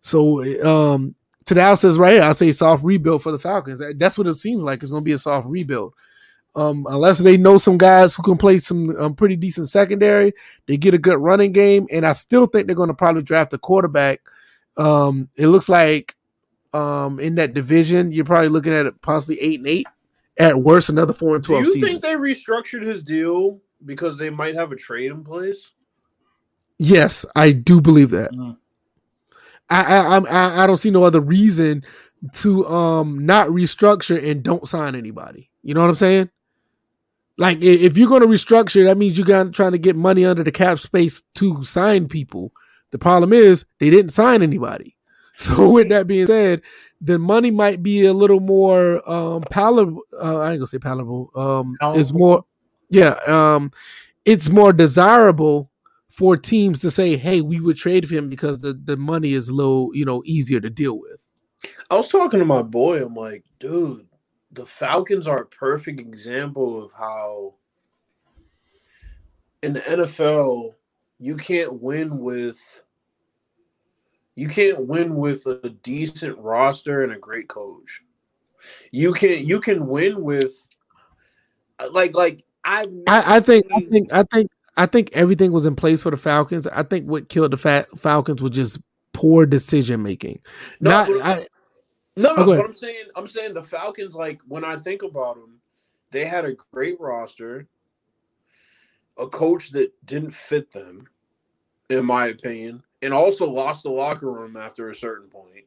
So 0.03 0.45
um 0.63 1.15
today 1.47 1.75
says 1.75 1.97
right 1.97 2.13
here, 2.13 2.23
I 2.23 2.33
say 2.33 2.53
soft 2.53 2.85
rebuild 2.85 3.23
for 3.23 3.33
the 3.33 3.39
Falcons. 3.39 3.81
That's 3.97 4.19
what 4.19 4.27
it 4.27 4.35
seems 4.35 4.63
like. 4.63 4.83
It's 4.83 4.91
going 4.91 5.03
to 5.03 5.05
be 5.05 5.13
a 5.13 5.19
soft 5.19 5.47
rebuild. 5.47 5.95
Um, 6.55 6.87
unless 6.91 7.19
they 7.19 7.39
know 7.39 7.57
some 7.57 7.79
guys 7.79 8.15
who 8.15 8.23
can 8.23 8.37
play 8.37 8.59
some 8.59 8.91
um, 8.99 9.15
pretty 9.15 9.37
decent 9.37 9.69
secondary, 9.69 10.35
they 10.67 10.77
get 10.77 10.95
a 10.95 10.99
good 10.99 11.19
running 11.19 11.53
game, 11.53 11.87
and 11.91 12.05
I 12.05 12.13
still 12.13 12.47
think 12.47 12.67
they're 12.67 12.77
going 12.77 12.89
to 12.89 12.95
probably 12.95 13.23
draft 13.23 13.55
a 13.55 13.59
quarterback. 13.59 14.21
Um, 14.77 15.29
it 15.39 15.47
looks 15.47 15.69
like 15.69 16.15
um, 16.73 17.19
in 17.21 17.37
that 17.37 17.55
division, 17.55 18.13
you're 18.13 18.25
probably 18.25 18.49
looking 18.49 18.73
at 18.73 19.01
possibly 19.01 19.41
eight 19.41 19.61
and 19.61 19.69
eight, 19.69 19.87
at 20.41 20.59
worst 20.59 20.89
another 20.89 21.13
four 21.13 21.37
and 21.37 21.45
twelve. 21.45 21.63
Do 21.63 21.69
you 21.69 21.75
season. 21.75 21.89
think 21.89 22.03
they 22.03 22.15
restructured 22.15 22.85
his 22.85 23.03
deal 23.03 23.61
because 23.85 24.17
they 24.19 24.31
might 24.31 24.55
have 24.55 24.73
a 24.73 24.77
trade 24.77 25.11
in 25.13 25.23
place? 25.23 25.71
Yes, 26.79 27.27
I 27.37 27.53
do 27.53 27.81
believe 27.81 28.11
that. 28.11 28.33
Mm. 28.33 28.57
I, 29.69 29.83
I 29.83 30.19
I 30.19 30.65
I 30.65 30.67
don't 30.67 30.79
see 30.79 30.91
no 30.91 31.05
other 31.05 31.21
reason 31.21 31.85
to 32.35 32.67
um 32.67 33.25
not 33.25 33.49
restructure 33.49 34.23
and 34.31 34.43
don't 34.43 34.67
sign 34.67 34.95
anybody. 34.95 35.51
You 35.63 35.75
know 35.75 35.83
what 35.83 35.91
I'm 35.91 35.97
saying? 35.97 36.31
Like 37.37 37.63
if 37.63 37.97
you're 37.97 38.09
going 38.09 38.23
to 38.23 38.27
restructure, 38.27 38.85
that 38.87 38.99
means 38.99 39.17
you 39.17 39.25
got 39.25 39.53
trying 39.53 39.73
to 39.73 39.79
get 39.79 39.97
money 39.97 40.25
under 40.25 40.43
the 40.43 40.53
cap 40.53 40.79
space 40.79 41.23
to 41.37 41.63
sign 41.65 42.09
people. 42.09 42.53
The 42.91 42.99
problem 42.99 43.33
is 43.33 43.65
they 43.79 43.91
didn't 43.91 44.13
sign 44.13 44.43
anybody. 44.43 44.97
So 45.45 45.73
with 45.73 45.89
that 45.89 46.07
being 46.07 46.27
said, 46.27 46.61
the 47.01 47.19
money 47.19 47.51
might 47.51 47.83
be 47.83 48.05
a 48.05 48.13
little 48.13 48.41
more 48.41 49.09
um 49.11 49.43
palatable. 49.51 50.03
Uh, 50.13 50.39
I 50.39 50.51
ain't 50.51 50.59
gonna 50.59 50.67
say 50.67 50.79
palatable. 50.79 51.31
Um, 51.35 51.77
palatable. 51.81 51.99
is 51.99 52.13
more, 52.13 52.45
yeah. 52.91 53.15
Um, 53.27 53.73
it's 54.27 54.51
more 54.51 54.75
desirable 54.75 55.71
for 56.11 56.37
teams 56.37 56.81
to 56.81 56.91
say, 56.91 57.17
"Hey, 57.17 57.41
we 57.41 57.59
would 57.59 57.79
trade 57.79 58.07
for 58.07 58.17
him 58.17 58.29
because 58.29 58.59
the 58.59 58.75
the 58.75 58.99
money 58.99 59.33
is 59.33 59.51
low, 59.51 59.91
you 59.95 60.05
know, 60.05 60.23
easier 60.27 60.61
to 60.61 60.69
deal 60.69 61.01
with." 61.01 61.27
I 61.91 61.97
was 61.97 62.09
talking 62.09 62.39
to 62.39 62.45
my 62.45 62.61
boy. 62.61 63.03
I'm 63.03 63.15
like, 63.15 63.45
dude, 63.59 64.07
the 64.53 64.67
Falcons 64.67 65.27
are 65.27 65.43
a 65.43 65.47
perfect 65.47 66.01
example 66.01 66.85
of 66.85 66.93
how 66.93 67.55
in 69.63 69.73
the 69.73 69.81
NFL 69.81 70.75
you 71.19 71.37
can't 71.37 71.81
win 71.81 72.19
with 72.19 72.83
you 74.35 74.49
can't 74.49 74.87
win 74.87 75.17
with 75.17 75.47
a 75.47 75.71
decent 75.83 76.39
roster 76.39 77.03
and 77.03 77.13
a 77.13 77.19
great 77.19 77.49
coach. 77.49 78.03
You 78.91 79.13
can 79.13 79.45
you 79.45 79.61
can 79.61 79.87
win 79.87 80.23
with 80.23 80.67
uh, 81.79 81.89
like 81.93 82.15
like 82.15 82.45
I've 82.65 82.93
I, 83.09 83.37
I 83.37 83.41
think 83.41 83.67
I 83.73 83.81
think 83.81 84.13
I 84.13 84.23
think 84.25 84.51
I 84.77 84.87
think 84.87 85.11
everything 85.13 85.53
was 85.53 85.67
in 85.67 85.77
place 85.77 86.03
for 86.03 86.11
the 86.11 86.17
Falcons. 86.17 86.67
I 86.67 86.83
think 86.83 87.07
what 87.07 87.29
killed 87.29 87.53
the 87.53 87.57
Fat 87.57 87.87
Falcons 87.99 88.43
was 88.43 88.53
just 88.53 88.79
poor 89.13 89.47
decision 89.47 90.03
making. 90.03 90.41
No, 90.81 90.91
Not 90.91 91.09
I, 91.23 91.47
no, 92.17 92.35
no. 92.35 92.43
Oh, 92.43 92.47
but 92.47 92.65
I'm 92.65 92.73
saying, 92.73 93.05
I'm 93.17 93.27
saying 93.27 93.55
the 93.55 93.63
Falcons. 93.63 94.15
Like 94.15 94.41
when 94.47 94.65
I 94.65 94.77
think 94.77 95.03
about 95.03 95.37
them, 95.37 95.61
they 96.11 96.25
had 96.25 96.45
a 96.45 96.57
great 96.73 97.01
roster, 97.01 97.67
a 99.19 99.27
coach 99.27 99.71
that 99.71 99.93
didn't 100.05 100.33
fit 100.33 100.71
them, 100.71 101.07
in 101.89 102.05
my 102.05 102.27
opinion, 102.27 102.83
and 103.03 103.15
also 103.15 103.49
lost 103.49 103.83
the 103.83 103.91
locker 103.91 104.31
room 104.31 104.57
after 104.57 104.91
a 104.91 104.95
certain 104.95 105.29
point. 105.29 105.65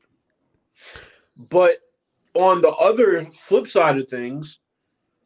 But 1.37 1.77
on 2.35 2.61
the 2.61 2.73
other 2.75 3.25
flip 3.25 3.67
side 3.67 3.97
of 3.97 4.07
things, 4.07 4.59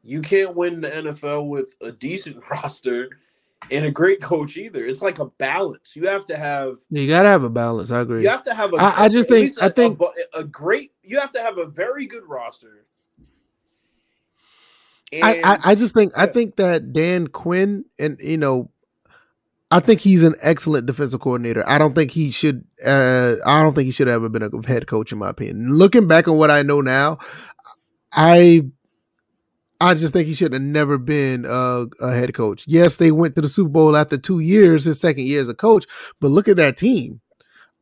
you 0.04 0.22
can't 0.22 0.56
win 0.56 0.82
the 0.82 0.90
NFL 0.90 1.50
with 1.50 1.76
a 1.82 1.92
decent 1.92 2.42
roster 2.52 3.10
and 3.72 3.86
a 3.86 3.92
great 3.92 4.22
coach 4.22 4.58
either. 4.58 4.86
It's 4.86 5.02
like 5.02 5.20
a 5.20 5.26
balance. 5.26 5.96
You 5.96 6.08
have 6.08 6.26
to 6.26 6.38
have. 6.38 6.78
You 6.90 7.08
gotta 7.08 7.30
have 7.30 7.44
a 7.44 7.50
balance. 7.50 7.92
I 7.92 8.02
agree. 8.02 8.24
You 8.24 8.30
have 8.30 8.44
to 8.44 8.54
have 8.54 8.74
a. 8.74 8.78
I, 8.78 9.06
I 9.06 9.10
just 9.10 9.30
think. 9.30 9.52
I 9.62 9.70
think 9.70 10.00
a, 10.02 10.40
a, 10.40 10.44
great. 10.44 10.92
You 11.04 11.20
have 11.20 11.32
to 11.34 11.42
have 11.42 11.58
a 11.58 11.66
very 11.66 12.06
good 12.06 12.24
roster. 12.26 12.86
And, 15.12 15.24
I, 15.24 15.42
I, 15.44 15.60
I 15.64 15.76
just 15.76 15.94
think 15.94 16.14
yeah. 16.16 16.24
I 16.24 16.28
think 16.28 16.58
that 16.58 16.94
Dan 16.94 17.28
Quinn 17.28 17.86
and 17.98 18.18
you 18.20 18.38
know, 18.38 18.70
I 19.70 19.82
think 19.82 20.00
he's 20.00 20.24
an 20.24 20.36
excellent 20.42 20.86
defensive 20.86 21.20
coordinator. 21.20 21.64
I 21.68 21.78
don't 21.78 21.94
think 21.94 22.12
he 22.12 22.32
should. 22.32 22.64
Uh, 22.86 23.36
I 23.46 23.62
don't 23.62 23.74
think 23.74 23.86
he 23.86 23.92
should 23.92 24.08
have 24.08 24.24
ever 24.24 24.30
been 24.30 24.44
a 24.44 24.68
head 24.68 24.88
coach 24.88 25.12
in 25.12 25.18
my 25.18 25.30
opinion. 25.30 25.74
Looking 25.74 26.08
back 26.08 26.28
on 26.28 26.38
what 26.38 26.50
I 26.50 26.62
know 26.62 26.80
now, 26.80 27.18
I 28.14 28.64
I 29.80 29.94
just 29.94 30.14
think 30.14 30.28
he 30.28 30.34
should 30.34 30.54
have 30.54 30.62
never 30.62 30.98
been 30.98 31.46
a, 31.46 31.86
a, 32.02 32.14
head 32.14 32.34
coach. 32.34 32.64
Yes, 32.68 32.96
they 32.96 33.12
went 33.12 33.36
to 33.36 33.42
the 33.42 33.50
Super 33.50 33.70
Bowl 33.70 33.96
after 33.96 34.18
two 34.18 34.40
years, 34.40 34.86
his 34.86 35.00
second 35.00 35.28
year 35.28 35.42
as 35.42 35.50
a 35.50 35.54
coach, 35.54 35.86
but 36.20 36.30
look 36.30 36.48
at 36.48 36.58
that 36.58 36.78
team. 36.78 37.22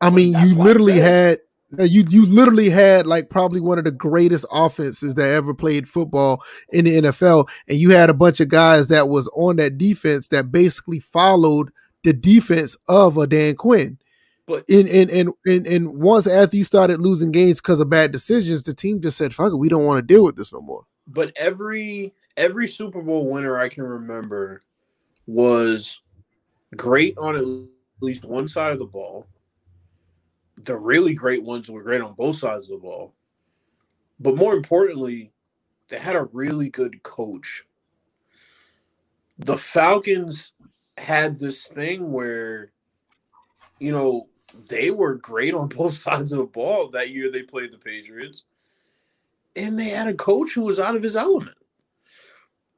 I 0.02 0.10
mean, 0.10 0.34
That's 0.34 0.52
you 0.52 0.57
literally 0.57 0.99
had 0.99 1.40
you 1.80 2.04
you 2.10 2.26
literally 2.26 2.70
had 2.70 3.08
like 3.08 3.30
probably 3.30 3.60
one 3.60 3.78
of 3.78 3.84
the 3.86 3.92
greatest 3.92 4.46
offenses 4.52 5.16
that 5.16 5.32
ever 5.32 5.54
played 5.54 5.90
football 5.90 6.44
in 6.70 6.86
the 6.86 6.98
NFL, 7.02 7.50
and 7.68 7.78
you 7.78 7.92
had 7.92 8.10
a 8.10 8.14
bunch 8.14 8.40
of 8.40 8.50
guys 8.50 8.88
that 8.88 9.10
was 9.10 9.28
on 9.34 9.58
that 9.58 9.78
defense 9.78 10.28
that 10.30 10.52
basically 10.52 11.00
followed 11.00 11.70
the 12.04 12.14
defense 12.14 12.78
of 12.88 13.18
a 13.18 13.28
Dan 13.28 13.56
Quinn. 13.56 13.98
But 14.46 14.64
in 14.68 14.88
in 14.88 15.10
and 15.10 15.34
and 15.46 15.66
and 15.66 16.00
once 16.02 16.28
after 16.28 16.56
you 16.56 16.64
started 16.64 17.02
losing 17.02 17.32
games 17.32 17.60
because 17.60 17.80
of 17.80 17.90
bad 17.90 18.12
decisions, 18.12 18.64
the 18.64 18.74
team 18.74 19.02
just 19.02 19.18
said, 19.18 19.34
"Fuck 19.34 19.54
it, 19.54 19.58
we 19.58 19.70
don't 19.70 19.86
want 19.86 19.98
to 19.98 20.14
deal 20.14 20.24
with 20.24 20.36
this 20.36 20.54
no 20.54 20.62
more." 20.62 20.86
but 21.08 21.32
every 21.36 22.14
every 22.38 22.68
Super 22.68 23.02
Bowl 23.02 23.30
winner 23.30 23.60
I 23.60 23.70
can 23.70 23.84
remember 23.84 24.62
was 25.28 26.02
great 26.76 27.18
on 27.18 27.36
at 27.36 27.46
least 28.02 28.26
one 28.26 28.48
side 28.48 28.72
of 28.72 28.80
the 28.80 28.86
ball. 28.86 29.28
The 30.57 30.77
really 30.77 31.14
great 31.14 31.44
ones 31.44 31.69
were 31.69 31.84
great 31.84 32.02
on 32.02 32.14
both 32.14 32.38
sides 32.38 32.69
of 32.69 32.80
the 32.80 32.88
ball. 32.88 33.14
But 34.19 34.38
more 34.38 34.53
importantly, 34.53 35.32
they 35.90 35.99
had 35.99 36.15
a 36.15 36.30
really 36.32 36.69
good 36.69 37.03
coach. 37.03 37.64
The 39.38 39.57
Falcons 39.57 40.53
had 40.98 41.38
this 41.38 41.68
thing 41.68 42.11
where, 42.11 42.72
you 43.80 43.91
know, 43.91 44.30
they 44.69 44.91
were 44.91 45.15
great 45.15 45.53
on 45.53 45.68
both 45.76 45.95
sides 45.95 46.32
of 46.32 46.40
the 46.40 46.45
ball 46.45 46.90
that 46.90 47.10
year 47.10 47.30
they 47.30 47.44
played 47.44 47.73
the 47.73 47.77
Patriots 47.77 48.45
and 49.56 49.80
they 49.80 49.90
had 49.90 50.07
a 50.07 50.14
coach 50.14 50.53
who 50.53 50.61
was 50.61 50.80
out 50.80 50.95
of 50.95 51.03
his 51.03 51.15
element. 51.15 51.56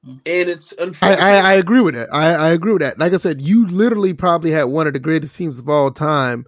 Mm. 0.06 0.20
And 0.26 0.50
it's 0.50 0.72
unfortunate. 0.74 1.20
I, 1.20 1.38
I, 1.38 1.52
I 1.52 1.54
agree 1.54 1.82
with 1.82 1.96
that. 1.96 2.10
I, 2.14 2.34
I 2.34 2.50
agree 2.50 2.74
with 2.74 2.82
that. 2.82 3.00
Like 3.00 3.14
I 3.14 3.18
said, 3.18 3.42
you 3.42 3.68
literally 3.68 4.14
probably 4.14 4.52
had 4.52 4.66
one 4.66 4.88
of 4.88 4.94
the 4.94 5.00
greatest 5.00 5.36
teams 5.36 5.60
of 5.60 5.70
all 5.70 5.92
time 5.92 6.46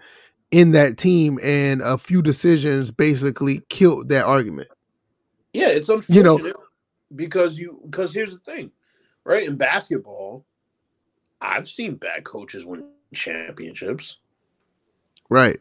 in 0.52 0.72
that 0.72 0.98
team, 0.98 1.40
and 1.44 1.82
a 1.82 1.98
few 1.98 2.22
decisions 2.22 2.92
basically 2.92 3.62
killed 3.70 4.10
that 4.10 4.26
argument. 4.26 4.68
Yeah, 5.54 5.70
it's 5.70 5.90
unfortunate. 5.90 6.16
You 6.16 6.24
know, 6.24 6.54
because 7.16 7.60
you 7.60 7.82
because 7.86 8.14
here's 8.14 8.32
the 8.32 8.40
thing, 8.40 8.72
right? 9.24 9.48
In 9.48 9.56
basketball, 9.56 10.46
I've 11.42 11.68
seen 11.68 11.96
bad 11.96 12.24
coaches 12.24 12.66
win 12.66 12.86
championships. 13.14 14.18
Right. 15.30 15.60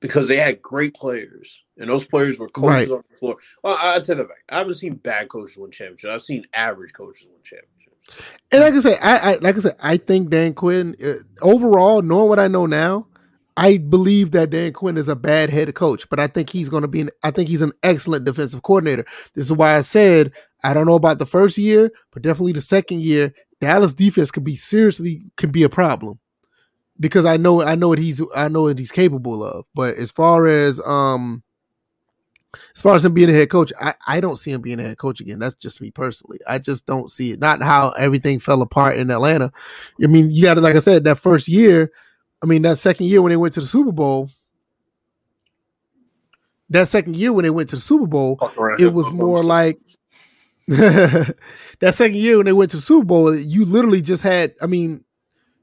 Because 0.00 0.28
they 0.28 0.36
had 0.36 0.60
great 0.60 0.94
players, 0.94 1.64
and 1.78 1.88
those 1.88 2.04
players 2.04 2.38
were 2.38 2.48
coaches 2.48 2.90
right. 2.90 2.96
on 2.98 3.02
the 3.08 3.16
floor. 3.16 3.36
Well, 3.62 3.78
I, 3.80 3.96
I 3.96 4.00
tell 4.00 4.18
you 4.18 4.24
back. 4.24 4.44
I 4.50 4.58
haven't 4.58 4.74
seen 4.74 4.94
bad 4.94 5.28
coaches 5.28 5.56
win 5.56 5.70
championships. 5.70 6.12
I've 6.12 6.22
seen 6.22 6.44
average 6.52 6.92
coaches 6.92 7.26
win 7.30 7.42
championships. 7.42 7.72
And 8.52 8.60
like 8.60 8.74
I 8.74 8.80
said, 8.80 8.98
I, 9.02 9.18
I 9.18 9.34
like 9.36 9.56
I 9.56 9.60
said, 9.60 9.76
I 9.82 9.96
think 9.96 10.28
Dan 10.28 10.52
Quinn 10.54 10.94
uh, 11.04 11.14
overall, 11.40 12.02
knowing 12.02 12.28
what 12.28 12.38
I 12.38 12.46
know 12.46 12.66
now, 12.66 13.06
I 13.56 13.78
believe 13.78 14.32
that 14.32 14.50
Dan 14.50 14.72
Quinn 14.72 14.98
is 14.98 15.08
a 15.08 15.16
bad 15.16 15.48
head 15.48 15.74
coach, 15.74 16.08
but 16.10 16.20
I 16.20 16.26
think 16.26 16.50
he's 16.50 16.68
going 16.68 16.82
to 16.82 16.88
be. 16.88 17.02
An, 17.02 17.10
I 17.22 17.30
think 17.30 17.48
he's 17.48 17.62
an 17.62 17.72
excellent 17.82 18.24
defensive 18.24 18.62
coordinator. 18.62 19.06
This 19.34 19.46
is 19.46 19.52
why 19.52 19.76
I 19.76 19.80
said 19.80 20.32
I 20.62 20.74
don't 20.74 20.86
know 20.86 20.94
about 20.96 21.18
the 21.18 21.26
first 21.26 21.58
year, 21.58 21.90
but 22.12 22.22
definitely 22.22 22.52
the 22.52 22.60
second 22.60 23.00
year, 23.02 23.32
Dallas 23.60 23.94
defense 23.94 24.30
could 24.30 24.44
be 24.44 24.56
seriously 24.56 25.22
could 25.36 25.52
be 25.52 25.62
a 25.62 25.68
problem 25.68 26.18
because 26.98 27.24
I 27.24 27.36
know 27.36 27.62
I 27.62 27.74
know 27.74 27.88
what 27.88 27.98
he's 27.98 28.20
I 28.34 28.48
know 28.48 28.62
what 28.62 28.78
he's 28.78 28.92
capable 28.92 29.44
of. 29.44 29.64
But 29.74 29.96
as 29.96 30.10
far 30.10 30.46
as 30.46 30.80
um 30.82 31.42
as 32.74 32.80
far 32.80 32.94
as 32.94 33.04
him 33.04 33.12
being 33.14 33.28
a 33.28 33.34
head 33.34 33.50
coach, 33.50 33.72
I, 33.80 33.94
I 34.06 34.20
don't 34.20 34.36
see 34.36 34.50
him 34.50 34.62
being 34.62 34.80
a 34.80 34.84
head 34.84 34.98
coach 34.98 35.20
again. 35.20 35.38
That's 35.38 35.56
just 35.56 35.80
me 35.80 35.90
personally. 35.90 36.38
I 36.46 36.58
just 36.58 36.86
don't 36.86 37.10
see 37.10 37.32
it. 37.32 37.40
Not 37.40 37.62
how 37.62 37.90
everything 37.90 38.38
fell 38.38 38.62
apart 38.62 38.96
in 38.96 39.10
Atlanta. 39.10 39.52
I 40.02 40.06
mean, 40.06 40.30
you 40.30 40.42
got 40.42 40.54
to, 40.54 40.60
like 40.60 40.74
I 40.74 40.80
said, 40.80 41.04
that 41.04 41.18
first 41.18 41.48
year, 41.48 41.92
I 42.42 42.46
mean, 42.46 42.62
that 42.62 42.78
second 42.78 43.06
year 43.06 43.22
when 43.22 43.30
they 43.30 43.36
went 43.36 43.54
to 43.54 43.60
the 43.60 43.66
Super 43.66 43.92
Bowl, 43.92 44.30
that 46.70 46.88
second 46.88 47.16
year 47.16 47.32
when 47.32 47.44
they 47.44 47.50
went 47.50 47.70
to 47.70 47.76
the 47.76 47.82
Super 47.82 48.06
Bowl, 48.06 48.38
it 48.78 48.92
was 48.92 49.10
more 49.10 49.42
like 49.42 49.78
that 50.68 51.36
second 51.92 52.16
year 52.16 52.36
when 52.36 52.46
they 52.46 52.52
went 52.52 52.70
to 52.72 52.76
the 52.76 52.82
Super 52.82 53.04
Bowl, 53.06 53.34
you 53.34 53.64
literally 53.64 54.02
just 54.02 54.22
had, 54.22 54.54
I 54.60 54.66
mean, 54.66 55.04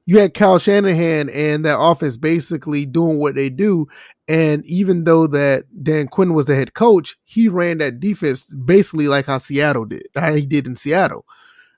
you 0.05 0.19
had 0.19 0.33
Kyle 0.33 0.59
Shanahan 0.59 1.29
and 1.29 1.65
that 1.65 1.79
offense 1.79 2.17
basically 2.17 2.85
doing 2.85 3.19
what 3.19 3.35
they 3.35 3.49
do. 3.49 3.87
And 4.27 4.65
even 4.65 5.03
though 5.03 5.27
that 5.27 5.65
Dan 5.83 6.07
Quinn 6.07 6.33
was 6.33 6.45
the 6.45 6.55
head 6.55 6.73
coach, 6.73 7.17
he 7.25 7.47
ran 7.49 7.77
that 7.79 7.99
defense 7.99 8.45
basically 8.45 9.07
like 9.07 9.25
how 9.25 9.37
Seattle 9.37 9.85
did, 9.85 10.07
how 10.15 10.33
he 10.33 10.45
did 10.45 10.65
in 10.65 10.75
Seattle. 10.75 11.25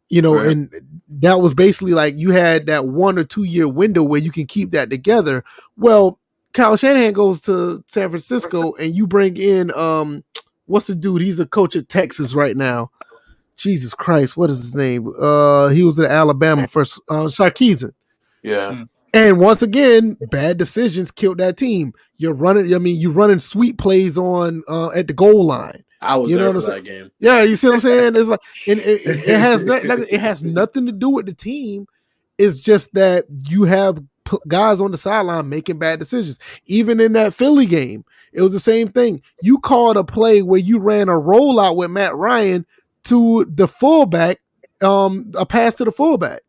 You 0.10 0.22
know, 0.22 0.36
right. 0.36 0.48
and 0.48 0.72
that 1.10 1.40
was 1.40 1.54
basically 1.54 1.94
like 1.94 2.18
you 2.18 2.32
had 2.32 2.68
that 2.68 2.86
one 2.86 3.18
or 3.18 3.24
two 3.24 3.44
year 3.44 3.68
window 3.68 4.04
where 4.04 4.22
you 4.22 4.32
can 4.32 4.46
keep 4.46 4.72
that 4.72 4.90
together. 4.90 5.44
Well, 5.78 6.20
Kyle 6.54 6.78
Shanahan 6.78 7.14
goes 7.14 7.42
to 7.42 7.84
San 7.88 8.10
Francisco 8.10 8.74
and 8.76 8.94
you 8.94 9.08
bring 9.08 9.36
in 9.38 9.72
um 9.76 10.24
what's 10.66 10.88
the 10.88 10.96
dude? 10.96 11.22
He's 11.22 11.40
a 11.40 11.46
coach 11.46 11.76
at 11.76 11.90
Texas 11.90 12.36
right 12.36 12.56
now. 12.56 12.92
Jesus 13.58 13.94
Christ, 13.94 14.38
what 14.38 14.50
is 14.50 14.60
his 14.60 14.76
name? 14.76 15.12
Uh 15.20 15.70
he 15.70 15.84
was 15.84 16.00
at 16.00 16.12
Alabama 16.12 16.68
first 16.68 17.02
uh 17.10 17.26
Sarkisian. 17.26 17.94
Yeah. 18.44 18.72
Mm. 18.72 18.90
And 19.16 19.40
once 19.40 19.62
again, 19.62 20.18
bad 20.30 20.58
decisions 20.58 21.10
killed 21.10 21.38
that 21.38 21.56
team. 21.56 21.94
You're 22.18 22.34
running. 22.34 22.76
I 22.76 22.80
mean, 22.80 23.00
you're 23.00 23.14
running 23.14 23.40
sweet 23.40 23.78
plays 23.78 24.18
on 24.18 24.62
uh, 24.68 24.92
at 24.92 25.08
the 25.08 25.14
goal 25.14 25.46
line. 25.46 25.85
I 26.06 26.16
was 26.16 26.32
you 26.32 26.38
know 26.38 26.48
what 26.48 26.56
I'm 26.58 26.62
saying? 26.62 26.84
game. 26.84 27.12
Yeah, 27.20 27.44
you 27.44 27.56
see 27.56 27.68
what 27.68 27.76
I'm 27.76 27.82
saying? 27.82 28.16
It's 28.16 28.30
like 28.30 28.42
it, 28.68 28.78
it, 28.80 29.06
it 29.06 29.40
has 29.40 29.64
not, 29.66 29.84
it 29.84 30.20
has 30.20 30.44
nothing 30.44 30.86
to 30.86 30.92
do 30.92 31.10
with 31.10 31.26
the 31.26 31.34
team. 31.34 31.88
It's 32.38 32.60
just 32.60 32.94
that 32.94 33.26
you 33.48 33.64
have 33.64 34.04
guys 34.48 34.82
on 34.82 34.92
the 34.92 34.98
sideline 34.98 35.50
making 35.50 35.80
bad 35.80 36.00
decisions. 36.00 36.40
Even 36.66 37.00
in 37.00 37.14
that 37.14 37.34
Philly 37.34 37.66
game, 37.66 38.04
it 38.34 38.42
was 38.42 38.52
the 38.52 38.60
same 38.60 38.90
thing. 38.90 39.22
You 39.42 39.60
called 39.60 39.98
a 39.98 40.04
play 40.04 40.42
where 40.42 40.60
you 40.60 40.80
ran 40.80 41.10
a 41.10 41.14
rollout 41.14 41.76
with 41.76 41.92
Matt 41.92 42.16
Ryan 42.16 42.66
to 43.06 43.46
the 43.46 43.68
fullback, 43.68 44.42
um, 44.82 45.32
a 45.36 45.46
pass 45.46 45.76
to 45.76 45.86
the 45.86 45.92
fullback. 45.92 46.42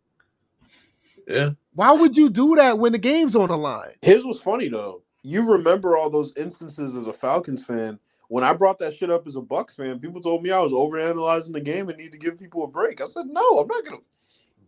Yeah. 1.28 1.50
Why 1.74 1.92
would 1.92 2.16
you 2.16 2.30
do 2.30 2.56
that 2.56 2.78
when 2.78 2.92
the 2.92 2.98
game's 2.98 3.36
on 3.36 3.48
the 3.48 3.56
line? 3.56 3.90
His 4.02 4.24
was 4.24 4.40
funny 4.40 4.68
though. 4.68 5.02
You 5.22 5.50
remember 5.50 5.96
all 5.96 6.08
those 6.08 6.32
instances 6.36 6.96
as 6.96 7.06
a 7.06 7.12
Falcons 7.12 7.66
fan. 7.66 7.98
When 8.28 8.44
I 8.44 8.52
brought 8.52 8.78
that 8.78 8.92
shit 8.94 9.10
up 9.10 9.26
as 9.26 9.36
a 9.36 9.40
Bucs 9.40 9.76
fan, 9.76 9.98
people 10.00 10.20
told 10.20 10.42
me 10.42 10.50
I 10.50 10.60
was 10.60 10.72
overanalyzing 10.72 11.52
the 11.52 11.60
game 11.60 11.88
and 11.88 11.98
need 11.98 12.12
to 12.12 12.18
give 12.18 12.38
people 12.38 12.64
a 12.64 12.68
break. 12.68 13.00
I 13.00 13.04
said, 13.04 13.26
no, 13.26 13.58
I'm 13.58 13.68
not 13.68 13.84
gonna 13.84 13.98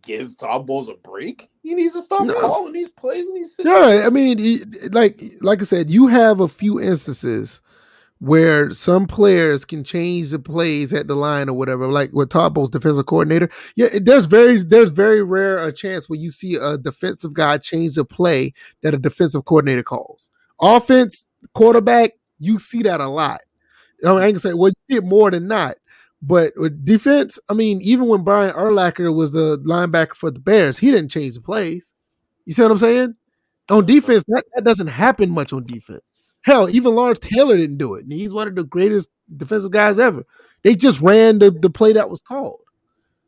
give 0.01 0.37
Todd 0.37 0.65
Bowles 0.65 0.89
a 0.89 0.95
break. 0.95 1.49
He 1.61 1.73
needs 1.73 1.93
to 1.93 2.01
stop 2.01 2.25
no. 2.25 2.39
calling 2.39 2.73
these 2.73 2.89
plays 2.89 3.27
and 3.27 3.37
he's 3.37 3.55
yeah. 3.59 4.03
I 4.05 4.09
mean, 4.09 4.37
he, 4.37 4.63
like 4.91 5.21
like 5.41 5.61
I 5.61 5.65
said, 5.65 5.89
you 5.89 6.07
have 6.07 6.39
a 6.39 6.47
few 6.47 6.79
instances 6.79 7.61
where 8.19 8.71
some 8.71 9.07
players 9.07 9.63
can 9.63 9.83
change 9.83 10.31
the 10.31 10.39
plays 10.39 10.93
at 10.93 11.07
the 11.07 11.15
line 11.15 11.47
or 11.47 11.53
whatever, 11.53 11.87
like 11.87 12.11
with 12.11 12.29
Todd 12.29 12.53
Bowles 12.53 12.69
defensive 12.69 13.05
coordinator. 13.05 13.49
Yeah, 13.75 13.87
there's 14.01 14.25
very 14.25 14.61
there's 14.61 14.91
very 14.91 15.23
rare 15.23 15.65
a 15.65 15.71
chance 15.71 16.09
where 16.09 16.19
you 16.19 16.31
see 16.31 16.55
a 16.55 16.77
defensive 16.77 17.33
guy 17.33 17.57
change 17.57 17.97
a 17.97 18.05
play 18.05 18.53
that 18.81 18.93
a 18.93 18.97
defensive 18.97 19.45
coordinator 19.45 19.83
calls. 19.83 20.29
Offense, 20.61 21.25
quarterback, 21.53 22.11
you 22.39 22.59
see 22.59 22.83
that 22.83 22.99
a 22.99 23.07
lot. 23.07 23.41
I, 24.05 24.09
mean, 24.09 24.19
I 24.19 24.31
can 24.31 24.39
say, 24.39 24.53
well, 24.53 24.69
you 24.69 24.75
see 24.89 24.97
it 24.97 25.05
more 25.05 25.31
than 25.31 25.47
not. 25.47 25.75
But 26.21 26.53
with 26.57 26.83
defense, 26.83 27.39
I 27.49 27.53
mean, 27.53 27.79
even 27.81 28.07
when 28.07 28.23
Brian 28.23 28.53
Urlacher 28.53 29.13
was 29.13 29.31
the 29.31 29.57
linebacker 29.59 30.15
for 30.15 30.31
the 30.31 30.39
Bears, 30.39 30.77
he 30.77 30.91
didn't 30.91 31.11
change 31.11 31.35
the 31.35 31.41
plays. 31.41 31.93
You 32.45 32.53
see 32.53 32.61
what 32.61 32.71
I'm 32.71 32.77
saying? 32.77 33.15
On 33.69 33.85
defense, 33.85 34.23
that, 34.27 34.43
that 34.55 34.63
doesn't 34.63 34.87
happen 34.87 35.29
much 35.29 35.53
on 35.53 35.65
defense. 35.65 36.01
Hell, 36.41 36.69
even 36.69 36.95
Lawrence 36.95 37.19
Taylor 37.19 37.55
didn't 37.55 37.77
do 37.77 37.95
it. 37.95 38.03
And 38.03 38.11
he's 38.11 38.33
one 38.33 38.47
of 38.47 38.55
the 38.55 38.63
greatest 38.63 39.09
defensive 39.35 39.71
guys 39.71 39.99
ever. 39.99 40.25
They 40.63 40.75
just 40.75 40.99
ran 40.99 41.39
the, 41.39 41.51
the 41.51 41.69
play 41.69 41.93
that 41.93 42.09
was 42.09 42.21
called. 42.21 42.59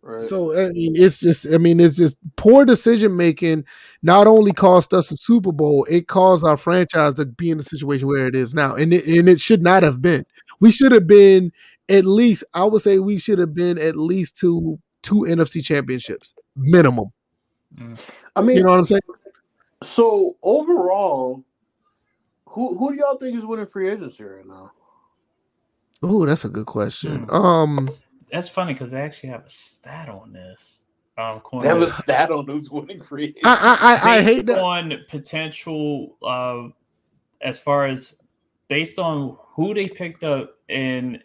Right. 0.04 0.24
So 0.24 0.52
I 0.58 0.72
mean, 0.72 0.94
it's 0.96 1.20
just 1.20 1.46
I 1.54 1.60
mean, 1.60 1.80
it's 1.80 1.96
just 1.96 2.18
poor 2.36 2.66
decision 2.66 3.16
making. 3.16 3.66
Not 4.02 4.26
only 4.26 4.52
cost 4.52 4.96
us 4.96 5.12
a 5.12 5.16
Super 5.16 5.52
Bowl, 5.52 5.86
it 5.88 6.08
caused 6.08 6.44
our 6.44 6.58
franchise 6.58 7.14
to 7.16 7.26
be 7.26 7.52
in 7.52 7.58
the 7.58 7.64
situation 7.64 8.08
where 8.08 8.26
it 8.26 8.36
is 8.36 8.56
now, 8.56 8.74
and 8.74 8.94
it, 8.94 9.06
and 9.06 9.30
it 9.30 9.40
should 9.40 9.62
not 9.62 9.84
have 9.84 10.02
been. 10.02 10.26
We 10.62 10.72
should 10.72 10.94
have 10.94 11.08
been 11.08 11.52
at 11.90 12.06
least. 12.06 12.46
I 12.54 12.64
would 12.64 12.82
say 12.82 13.00
we 13.00 13.20
should 13.20 13.40
have 13.40 13.54
been 13.54 13.78
at 13.78 13.98
least 13.98 14.38
two 14.38 14.80
two 15.02 15.26
NFC 15.28 15.64
championships 15.64 16.34
minimum. 16.56 17.12
Mm. 17.76 18.00
I 18.36 18.42
mean, 18.42 18.58
you 18.58 18.64
know 18.64 18.70
what 18.70 18.80
I'm 18.80 18.86
saying. 18.86 19.02
So 19.84 20.38
overall, 20.42 21.44
who 22.46 22.78
who 22.78 22.92
do 22.92 22.98
y'all 22.98 23.18
think 23.18 23.38
is 23.38 23.46
winning 23.46 23.66
free 23.66 23.90
agency 23.90 24.24
right 24.24 24.46
now? 24.46 24.72
Oh, 26.04 26.26
that's 26.26 26.46
a 26.46 26.50
good 26.50 26.66
question. 26.66 27.24
Hmm. 27.24 27.36
Um, 27.36 27.90
that's 28.32 28.50
funny 28.50 28.74
because 28.74 28.94
I 28.94 29.02
actually 29.02 29.30
have 29.30 29.46
a 29.46 29.50
stat 29.50 30.10
on 30.10 30.34
this. 30.34 30.80
Um, 31.18 31.42
they 31.62 31.68
have 31.68 31.82
a 31.82 31.92
stat 31.92 32.32
on 32.32 32.48
who's 32.48 32.72
winning 32.72 33.02
free. 33.02 33.26
Agency. 33.26 33.42
I 33.44 34.00
I, 34.04 34.12
I, 34.14 34.18
I 34.18 34.22
hate 34.24 34.46
that 34.48 34.60
on 34.60 34.94
potential. 35.10 36.18
Uh, 36.22 36.70
as 37.42 37.60
far 37.60 37.86
as 37.86 38.16
based 38.72 38.98
on 38.98 39.38
who 39.54 39.74
they 39.74 39.90
picked 39.90 40.24
up 40.24 40.56
and 40.70 41.22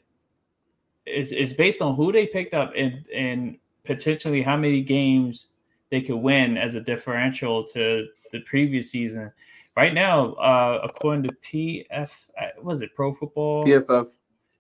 it's, 1.07 1.31
is 1.31 1.53
based 1.53 1.81
on 1.81 1.95
who 1.95 2.11
they 2.11 2.27
picked 2.27 2.55
up 2.55 2.73
and 2.77 3.07
and 3.15 3.57
potentially 3.85 4.43
how 4.43 4.57
many 4.57 4.83
games 4.83 5.51
they 5.93 6.01
could 6.01 6.17
win 6.17 6.59
as 6.59 6.75
a 6.75 6.81
differential 6.81 7.63
to 7.63 8.09
the 8.33 8.41
previous 8.41 8.91
season. 8.91 9.31
Right 9.77 9.95
now, 9.95 10.33
uh, 10.33 10.81
according 10.83 11.23
to 11.23 11.37
PF, 11.37 12.11
uh, 12.37 12.47
was 12.61 12.83
it 12.83 12.93
Pro 12.97 13.13
Football? 13.13 13.65
PFF. 13.65 14.09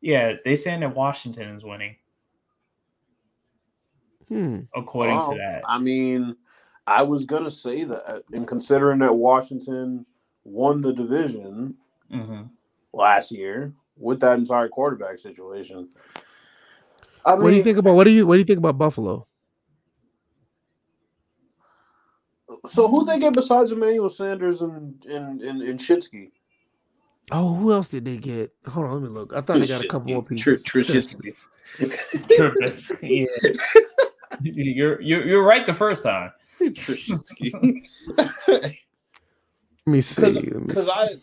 Yeah, 0.00 0.34
they 0.44 0.54
saying 0.54 0.80
that 0.80 0.94
Washington 0.94 1.56
is 1.56 1.64
winning. 1.64 1.96
Hmm. 4.28 4.60
According 4.76 5.16
well, 5.16 5.32
to 5.32 5.38
that, 5.38 5.62
I 5.66 5.80
mean, 5.80 6.36
I 6.86 7.02
was 7.02 7.24
gonna 7.24 7.50
say 7.50 7.82
that, 7.82 8.22
and 8.32 8.46
considering 8.46 9.00
that 9.00 9.16
Washington 9.16 10.06
won 10.44 10.82
the 10.82 10.92
division 10.92 11.74
mm-hmm. 12.12 12.42
Last 12.96 13.30
year 13.30 13.72
with 13.96 14.20
that 14.20 14.38
entire 14.38 14.68
quarterback 14.68 15.18
situation. 15.18 15.88
I 17.24 17.32
mean, 17.32 17.42
what 17.42 17.50
do 17.50 17.56
you 17.56 17.62
think 17.62 17.78
about 17.78 17.94
what 17.94 18.04
do 18.04 18.10
you 18.10 18.26
what 18.26 18.34
do 18.34 18.38
you 18.38 18.44
think 18.44 18.58
about 18.58 18.78
Buffalo? 18.78 19.26
So 22.68 22.88
who 22.88 23.04
they 23.04 23.18
get 23.18 23.34
besides 23.34 23.72
Emmanuel 23.72 24.08
Sanders 24.08 24.62
and 24.62 25.04
and 25.04 25.42
and, 25.42 25.62
and 25.62 25.78
Shitsky? 25.78 26.30
Oh, 27.32 27.54
who 27.54 27.72
else 27.72 27.88
did 27.88 28.04
they 28.04 28.18
get? 28.18 28.54
Hold 28.68 28.86
on, 28.86 28.92
let 28.92 29.02
me 29.02 29.08
look. 29.08 29.32
I 29.34 29.40
thought 29.40 29.58
they 29.58 29.66
got 29.66 29.84
a 29.84 29.88
couple 29.88 30.12
more 30.12 30.22
pieces. 30.22 30.62
Trubisky. 30.64 31.34
yeah. 33.02 33.26
you're, 34.40 35.00
you're 35.00 35.26
you're 35.26 35.42
right 35.42 35.66
the 35.66 35.74
first 35.74 36.04
time. 36.04 36.30
Trubisky. 36.60 37.82
let 38.16 38.74
me 39.86 40.00
see. 40.00 40.50
Because 40.66 40.88
I, 40.92 41.16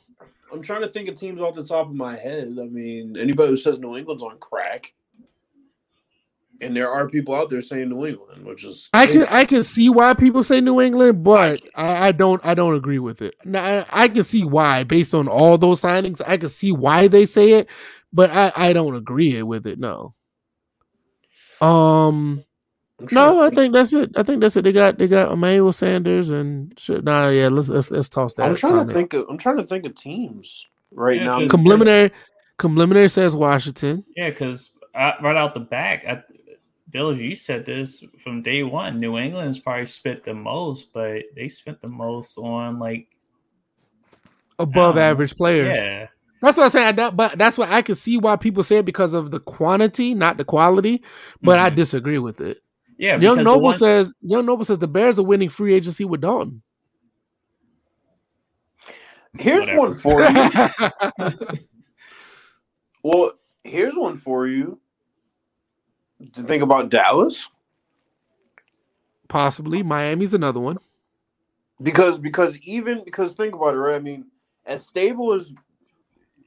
I'm 0.54 0.62
trying 0.62 0.82
to 0.82 0.88
think 0.88 1.10
of 1.10 1.20
teams 1.20 1.42
off 1.42 1.56
the 1.56 1.66
top 1.66 1.88
of 1.88 1.96
my 1.96 2.16
head. 2.16 2.58
I 2.62 2.66
mean, 2.66 3.18
anybody 3.18 3.50
who 3.50 3.58
says 3.58 3.80
New 3.80 3.98
England's 3.98 4.24
on 4.24 4.38
crack 4.38 4.94
and 6.64 6.76
there 6.76 6.90
are 6.90 7.10
people 7.10 7.36
out 7.36 7.50
there 7.50 7.62
saying 7.62 7.90
New 7.90 8.06
England, 8.06 8.46
which 8.46 8.64
is 8.64 8.90
I 8.94 9.08
can 9.08 9.24
I 9.30 9.46
can 9.46 9.64
see 9.64 9.90
why 9.90 10.14
people 10.14 10.44
say 10.44 10.62
New 10.62 10.82
England, 10.82 11.24
but 11.24 11.62
I, 11.76 12.08
I 12.08 12.12
don't 12.12 12.44
I 12.46 12.54
don't 12.54 12.76
agree 12.76 13.00
with 13.00 13.22
it. 13.22 13.36
Now 13.46 13.64
I, 13.64 14.04
I, 14.04 14.08
can 14.08 14.24
see 14.24 14.44
why 14.44 14.84
based 14.84 15.14
on 15.14 15.28
all 15.28 15.58
those 15.58 15.82
signings. 15.82 16.22
I 16.26 16.38
can 16.38 16.50
see 16.50 16.72
why 16.72 17.08
they 17.08 17.26
say 17.26 17.54
it, 17.54 17.70
but 18.12 18.30
I 18.32 18.52
I 18.56 18.74
don't 18.74 18.96
agree 18.96 19.42
with 19.44 19.68
it. 19.68 19.80
No. 19.80 20.16
Um. 21.62 22.44
I'm 23.04 23.08
No, 23.12 23.42
I 23.44 23.50
think 23.50 23.74
that's 23.74 23.94
it. 23.94 24.12
I 24.16 24.24
think 24.24 24.42
that's 24.42 24.56
it. 24.58 24.64
They 24.64 24.72
got 24.72 24.98
they 24.98 25.08
got 25.08 25.32
Emmanuel 25.32 25.72
Sanders 25.74 26.30
and 26.30 26.78
shit. 26.80 27.04
Nah, 27.04 27.30
yeah, 27.30 27.50
let's 27.50 27.70
let's 27.70 27.92
let's 27.92 28.10
toss 28.10 28.34
that. 28.36 28.44
I'm 28.50 28.56
trying 28.56 28.74
comment. 28.74 28.88
to 28.90 28.94
think. 28.94 29.14
Of, 29.14 29.26
I'm 29.30 29.38
trying 29.38 29.58
to 29.58 29.64
think 29.64 29.86
of 29.86 29.96
teams 29.96 30.68
right 30.92 31.18
Yeah, 31.18 31.26
now. 31.26 31.40
'cause- 31.40 31.52
Complimentary, 31.52 32.12
complimentary 32.58 33.10
says 33.10 33.36
Washington. 33.36 34.04
Yeah, 34.16 34.30
because 34.30 34.74
right 34.96 35.36
out 35.36 35.54
the 35.54 35.60
back, 35.60 36.06
I, 36.08 36.24
Bill, 36.92 37.18
you 37.18 37.36
said 37.36 37.66
this 37.66 38.04
from 38.20 38.42
day 38.44 38.64
one. 38.64 39.00
New 39.00 39.18
England's 39.18 39.60
probably 39.60 39.88
spent 39.88 40.24
the 40.24 40.34
most, 40.34 40.94
but 40.94 41.24
they 41.36 41.50
spent 41.50 41.82
the 41.82 41.88
most 41.90 42.38
on 42.38 42.80
like 42.80 43.08
above 44.60 44.96
Um, 44.96 45.00
average 45.00 45.36
players. 45.36 45.78
yeah, 45.78 46.08
That's 46.42 46.58
what 46.58 46.66
I'm 46.66 46.70
saying. 46.72 46.88
I 46.88 46.92
don't- 46.92 47.16
but 47.16 47.38
that's 47.38 47.58
what 47.58 47.70
I 47.70 47.82
can 47.82 47.96
see 47.96 48.18
why 48.18 48.36
people 48.36 48.64
say 48.64 48.78
it 48.78 48.86
because 48.86 49.14
of 49.14 49.32
the 49.32 49.40
quantity, 49.40 50.14
not 50.14 50.38
the 50.38 50.44
quality. 50.46 51.02
But 51.42 51.58
I 51.58 51.70
Mhm. 51.70 51.76
disagree 51.76 52.20
with 52.20 52.42
it. 52.42 52.62
Yeah. 52.98 53.20
Young 53.20 53.44
Noble 53.44 53.62
one- 53.62 53.78
says 53.78 54.14
Young 54.22 54.46
Noble 54.46 54.66
says 54.66 54.80
the 54.80 54.88
Bears 54.88 55.20
are 55.20 55.24
winning 55.24 55.50
free 55.50 55.74
agency 55.74 56.06
with 56.06 56.22
Dalton. 56.22 56.62
Here's 59.38 59.62
Whatever. 59.62 59.80
one 59.80 59.94
for 59.96 60.22
you. 61.50 61.58
well, 63.04 63.32
here's 63.64 63.96
one 63.96 64.18
for 64.18 64.48
you. 64.48 64.80
To 66.36 66.44
think 66.44 66.64
about 66.64 66.90
Dallas 66.90 67.48
Possibly 69.28 69.84
Miami's 69.84 70.34
another 70.34 70.60
one. 70.60 70.78
because 71.82 72.20
because 72.20 72.56
even 72.60 73.04
because 73.04 73.34
think 73.34 73.56
about 73.56 73.74
it, 73.74 73.78
right? 73.78 73.96
I 73.96 74.00
mean, 74.00 74.26
as 74.66 74.86
stable 74.86 75.34
as 75.34 75.54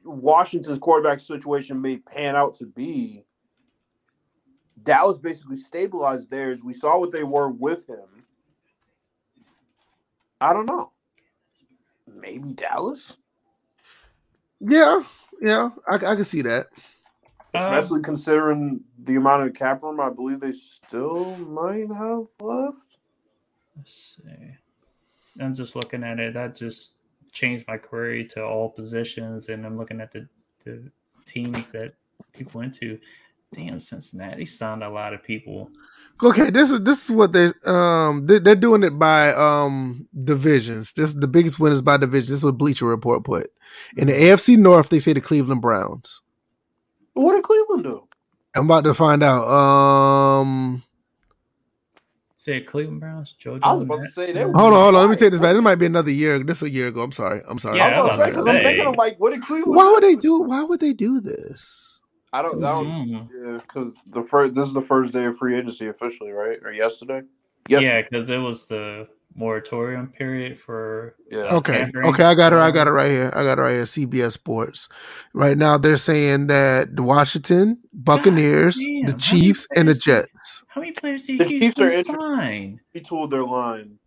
Washington's 0.05 0.79
quarterback 0.79 1.19
situation 1.21 1.81
may 1.83 1.97
pan 1.97 2.37
out 2.37 2.55
to 2.55 2.67
be, 2.67 3.25
Dallas 4.87 5.19
basically 5.19 5.57
stabilized 5.57 6.31
theirs. 6.31 6.65
We 6.65 6.73
saw 6.73 6.99
what 6.99 7.11
they 7.11 7.25
were 7.25 7.51
with 7.51 7.87
him. 7.87 8.25
I 10.41 10.53
don't 10.53 10.67
know. 10.67 10.93
Maybe 12.15 12.53
Dallas, 12.53 13.17
Yeah, 14.61 15.03
yeah, 15.43 15.71
I, 15.87 15.97
I 15.97 15.99
can 16.15 16.25
see 16.25 16.41
that. 16.43 16.69
Um, 17.53 17.63
especially 17.63 18.03
considering 18.03 18.81
the 18.99 19.17
amount 19.17 19.43
of 19.43 19.55
cap 19.55 19.83
room 19.83 20.01
I 20.01 20.11
believe 20.11 20.41
they 20.41 20.53
still 20.53 21.37
might 21.37 21.89
have 21.93 22.27
left. 22.41 22.99
Let's 23.77 24.17
see. 24.25 24.55
I'm 25.41 25.55
just 25.55 25.77
looking 25.77 26.05
at 26.05 26.21
it. 26.21 26.35
That 26.35 26.55
just 26.55 26.93
changed 27.33 27.65
my 27.67 27.77
query 27.77 28.25
to 28.29 28.45
all 28.45 28.71
positions, 28.71 29.49
and 29.49 29.67
I'm 29.67 29.77
looking 29.77 30.01
at 30.01 30.13
the, 30.13 30.29
the 30.65 30.91
teams 31.27 31.69
that 31.69 31.95
people 32.33 32.61
into. 32.61 32.99
Damn, 33.53 33.81
Cincinnati 33.81 34.45
signed 34.47 34.83
a 34.83 34.89
lot 34.91 35.15
of 35.15 35.23
people. 35.23 35.71
Okay, 36.23 36.51
this 36.51 36.71
is 36.71 36.81
this 36.83 37.05
is 37.05 37.11
what 37.11 37.33
they're 37.33 37.55
um 37.69 38.27
they, 38.27 38.39
they're 38.39 38.55
doing 38.55 38.83
it 38.83 38.99
by 38.99 39.33
um 39.35 40.09
divisions. 40.25 40.93
This 40.95 41.13
the 41.15 41.29
biggest 41.29 41.59
winners 41.59 41.83
by 41.83 41.97
division. 41.99 42.33
This 42.33 42.41
is 42.41 42.45
what 42.45 42.59
Bleacher 42.59 42.87
Report 42.87 43.25
put 43.25 43.49
in 43.97 44.07
the 44.09 44.15
AFC 44.15 44.57
North. 44.57 44.89
They 44.89 44.99
say 44.99 45.13
the 45.13 45.21
Cleveland 45.21 45.61
Browns. 45.63 46.23
What 47.15 47.35
did 47.35 47.45
Cleveland 47.45 47.85
do? 47.85 48.09
I'm 48.55 48.65
about 48.65 48.85
to 48.85 48.95
find 48.95 49.23
out. 49.23 49.47
Um, 49.49 50.83
Say 52.35 52.61
Cleveland 52.61 53.01
Browns, 53.01 53.35
Joe. 53.39 53.59
I 53.63 53.73
was 53.73 53.83
about 53.83 54.03
to 54.05 54.11
say, 54.11 54.33
they 54.33 54.45
were- 54.45 54.53
hold 54.53 54.73
on, 54.73 54.81
hold 54.81 54.95
on. 54.95 55.01
Let 55.03 55.11
me 55.11 55.17
take 55.17 55.33
this 55.33 55.41
back. 55.41 55.55
This 55.55 55.63
might 55.63 55.75
be 55.77 55.87
another 55.87 56.11
year. 56.13 56.43
This 56.43 56.63
a 56.63 56.71
year 56.71 56.89
ago. 56.89 57.01
I'm 57.03 57.11
sorry. 57.13 57.43
I'm 57.49 57.59
sorry. 57.59 57.79
Yeah, 57.79 57.87
I 57.89 58.01
was 58.03 58.13
I 58.13 58.15
about 58.15 58.27
was 58.27 58.37
to 58.37 58.43
say, 58.43 58.43
'cause 58.43 58.45
about 58.45 58.57
I'm 58.57 58.63
thinking 58.63 58.87
of 58.87 58.95
like, 58.97 59.19
what 59.19 59.33
did 59.33 59.43
Cleveland? 59.43 59.75
Why 59.77 59.91
would 59.91 60.03
they 60.03 60.15
do? 60.17 60.41
Why 60.43 60.63
would 60.63 60.81
they 60.81 60.93
do 60.93 61.21
this? 61.21 61.86
I 62.33 62.43
don't 62.43 62.61
know. 62.61 62.83
Mm. 62.85 63.29
Yeah, 63.33 63.59
because 63.59 63.95
the 64.07 64.23
first 64.23 64.55
this 64.55 64.67
is 64.69 64.75
the 64.75 64.83
first 64.83 65.13
day 65.13 65.25
of 65.25 65.39
free 65.39 65.57
agency 65.59 65.87
officially, 65.89 66.31
right? 66.33 66.59
Or 66.65 66.73
yesterday? 66.73 67.23
Yeah, 67.69 68.03
because 68.03 68.29
it 68.31 68.39
was 68.39 68.67
the 68.67 69.09
moratorium 69.35 70.09
period 70.09 70.59
for 70.59 71.15
Yeah. 71.31 71.41
uh, 71.41 71.57
Okay, 71.57 71.79
tampering. 71.79 72.07
okay. 72.07 72.25
I 72.25 72.35
got 72.35 72.53
it. 72.53 72.57
I 72.59 72.71
got 72.71 72.87
it 72.89 72.93
right 72.93 73.11
here. 73.11 73.31
I 73.35 73.43
got 73.43 73.59
it 73.59 73.63
right 73.63 73.73
here. 73.73 73.83
CBS 73.87 74.33
Sports. 74.33 74.89
Right 75.35 75.59
now, 75.59 75.77
they're 75.79 75.97
saying 75.99 76.47
that 76.47 76.95
the 76.97 77.03
Washington 77.03 77.79
Buccaneers, 77.93 78.77
damn, 78.77 79.07
the 79.07 79.13
Chiefs, 79.15 79.67
and 79.77 79.89
the 79.89 79.95
Jets. 79.95 80.63
How 80.69 80.81
many 80.81 80.93
players 80.93 81.27
did 81.27 81.41
The 81.41 81.45
Chiefs 81.47 81.79
are 81.79 81.89
Houston 81.91 82.15
inter- 82.15 82.37
sign? 82.37 82.81
Retooled 82.95 83.31
their 83.31 83.45
line. 83.45 83.99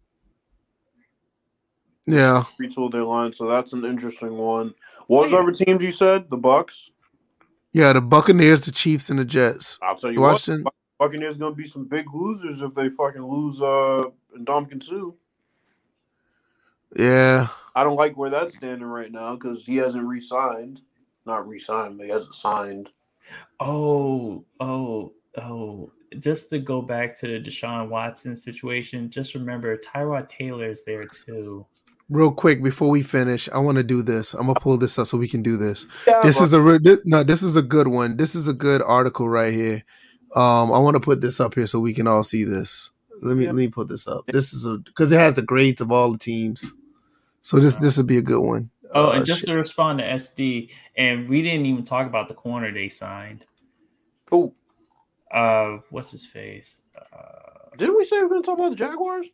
Yeah. 2.07 2.45
Retooled 2.59 2.91
their 2.91 3.03
line. 3.03 3.33
So 3.33 3.47
that's 3.47 3.73
an 3.73 3.85
interesting 3.85 4.35
one. 4.37 4.73
What 5.07 5.23
was 5.23 5.31
the 5.31 5.37
other 5.37 5.51
teams 5.51 5.83
you 5.83 5.91
said? 5.91 6.29
The 6.29 6.37
Bucks. 6.37 6.91
Yeah, 7.71 7.93
the 7.93 8.01
Buccaneers, 8.01 8.61
the 8.65 8.71
Chiefs, 8.71 9.09
and 9.09 9.19
the 9.19 9.25
Jets. 9.25 9.77
I'll 9.81 9.95
tell 9.95 10.11
you 10.11 10.21
Washington. 10.21 10.63
what. 10.63 10.73
Buccaneers 10.99 11.37
gonna 11.37 11.55
be 11.55 11.65
some 11.65 11.85
big 11.85 12.13
losers 12.13 12.59
if 12.59 12.73
they 12.73 12.89
fucking 12.89 13.23
lose 13.23 13.61
uh 13.61 14.03
and 14.35 14.45
Domkin 14.45 14.83
Sue. 14.83 15.15
Yeah. 16.95 17.47
I 17.75 17.83
don't 17.83 17.95
like 17.95 18.17
where 18.17 18.29
that's 18.29 18.55
standing 18.55 18.87
right 18.87 19.11
now 19.11 19.35
because 19.35 19.65
he 19.65 19.77
hasn't 19.77 20.03
re-signed. 20.03 20.81
Not 21.25 21.47
re-signed, 21.47 21.97
but 21.97 22.05
he 22.05 22.11
hasn't 22.11 22.33
signed. 22.33 22.89
Oh, 23.59 24.43
oh, 24.59 25.13
oh. 25.37 25.91
Just 26.19 26.49
to 26.49 26.59
go 26.59 26.81
back 26.81 27.15
to 27.19 27.27
the 27.27 27.39
Deshaun 27.39 27.89
Watson 27.89 28.35
situation, 28.35 29.09
just 29.09 29.35
remember 29.35 29.77
Tyrod 29.77 30.27
Taylor 30.27 30.69
is 30.69 30.83
there 30.83 31.05
too. 31.05 31.65
Real 32.09 32.31
quick 32.31 32.63
before 32.63 32.89
we 32.89 33.03
finish, 33.03 33.47
I 33.49 33.59
want 33.59 33.77
to 33.77 33.83
do 33.83 34.01
this. 34.01 34.33
I'm 34.33 34.47
gonna 34.47 34.59
pull 34.59 34.77
this 34.77 34.97
up 34.97 35.05
so 35.07 35.17
we 35.17 35.27
can 35.27 35.43
do 35.43 35.57
this. 35.57 35.85
Yeah, 36.07 36.21
This 36.23 36.39
but- 36.39 36.43
is 36.45 36.53
a 36.53 36.61
re- 36.61 36.79
thi- 36.79 37.01
no. 37.05 37.21
This 37.23 37.43
is 37.43 37.55
a 37.55 37.61
good 37.61 37.87
one. 37.87 38.17
This 38.17 38.33
is 38.33 38.47
a 38.47 38.53
good 38.53 38.81
article 38.81 39.29
right 39.29 39.53
here. 39.53 39.83
Um, 40.35 40.71
I 40.71 40.79
want 40.79 40.95
to 40.95 40.99
put 40.99 41.21
this 41.21 41.39
up 41.39 41.53
here 41.55 41.67
so 41.67 41.79
we 41.79 41.93
can 41.93 42.07
all 42.07 42.23
see 42.23 42.43
this. 42.43 42.89
Let 43.21 43.37
me 43.37 43.43
Yeah. 43.43 43.49
let 43.51 43.55
me 43.57 43.67
put 43.67 43.89
this 43.89 44.07
up. 44.07 44.25
This 44.27 44.53
is 44.53 44.65
a 44.65 44.77
because 44.79 45.11
it 45.11 45.17
has 45.17 45.35
the 45.35 45.41
grades 45.43 45.81
of 45.81 45.91
all 45.91 46.11
the 46.11 46.17
teams. 46.17 46.73
So 47.41 47.59
this 47.59 47.75
this 47.75 47.97
would 47.97 48.07
be 48.07 48.17
a 48.17 48.21
good 48.23 48.41
one. 48.41 48.71
Oh, 48.91 49.09
Uh, 49.09 49.11
and 49.17 49.25
just 49.25 49.41
shit. 49.41 49.49
to 49.49 49.55
respond 49.55 49.99
to 49.99 50.05
SD, 50.05 50.71
and 50.97 51.29
we 51.29 51.43
didn't 51.43 51.67
even 51.67 51.83
talk 51.83 52.07
about 52.07 52.27
the 52.27 52.33
corner 52.33 52.71
they 52.73 52.89
signed. 52.89 53.45
Oh, 54.31 54.53
Uh, 55.31 55.77
what's 55.91 56.09
his 56.11 56.25
face? 56.25 56.81
Uh, 56.97 57.75
didn't 57.77 57.95
we 57.97 58.03
say 58.05 58.17
we 58.17 58.23
are 58.25 58.29
gonna 58.29 58.41
talk 58.41 58.57
about 58.57 58.71
the 58.71 58.75
Jaguars? 58.75 59.27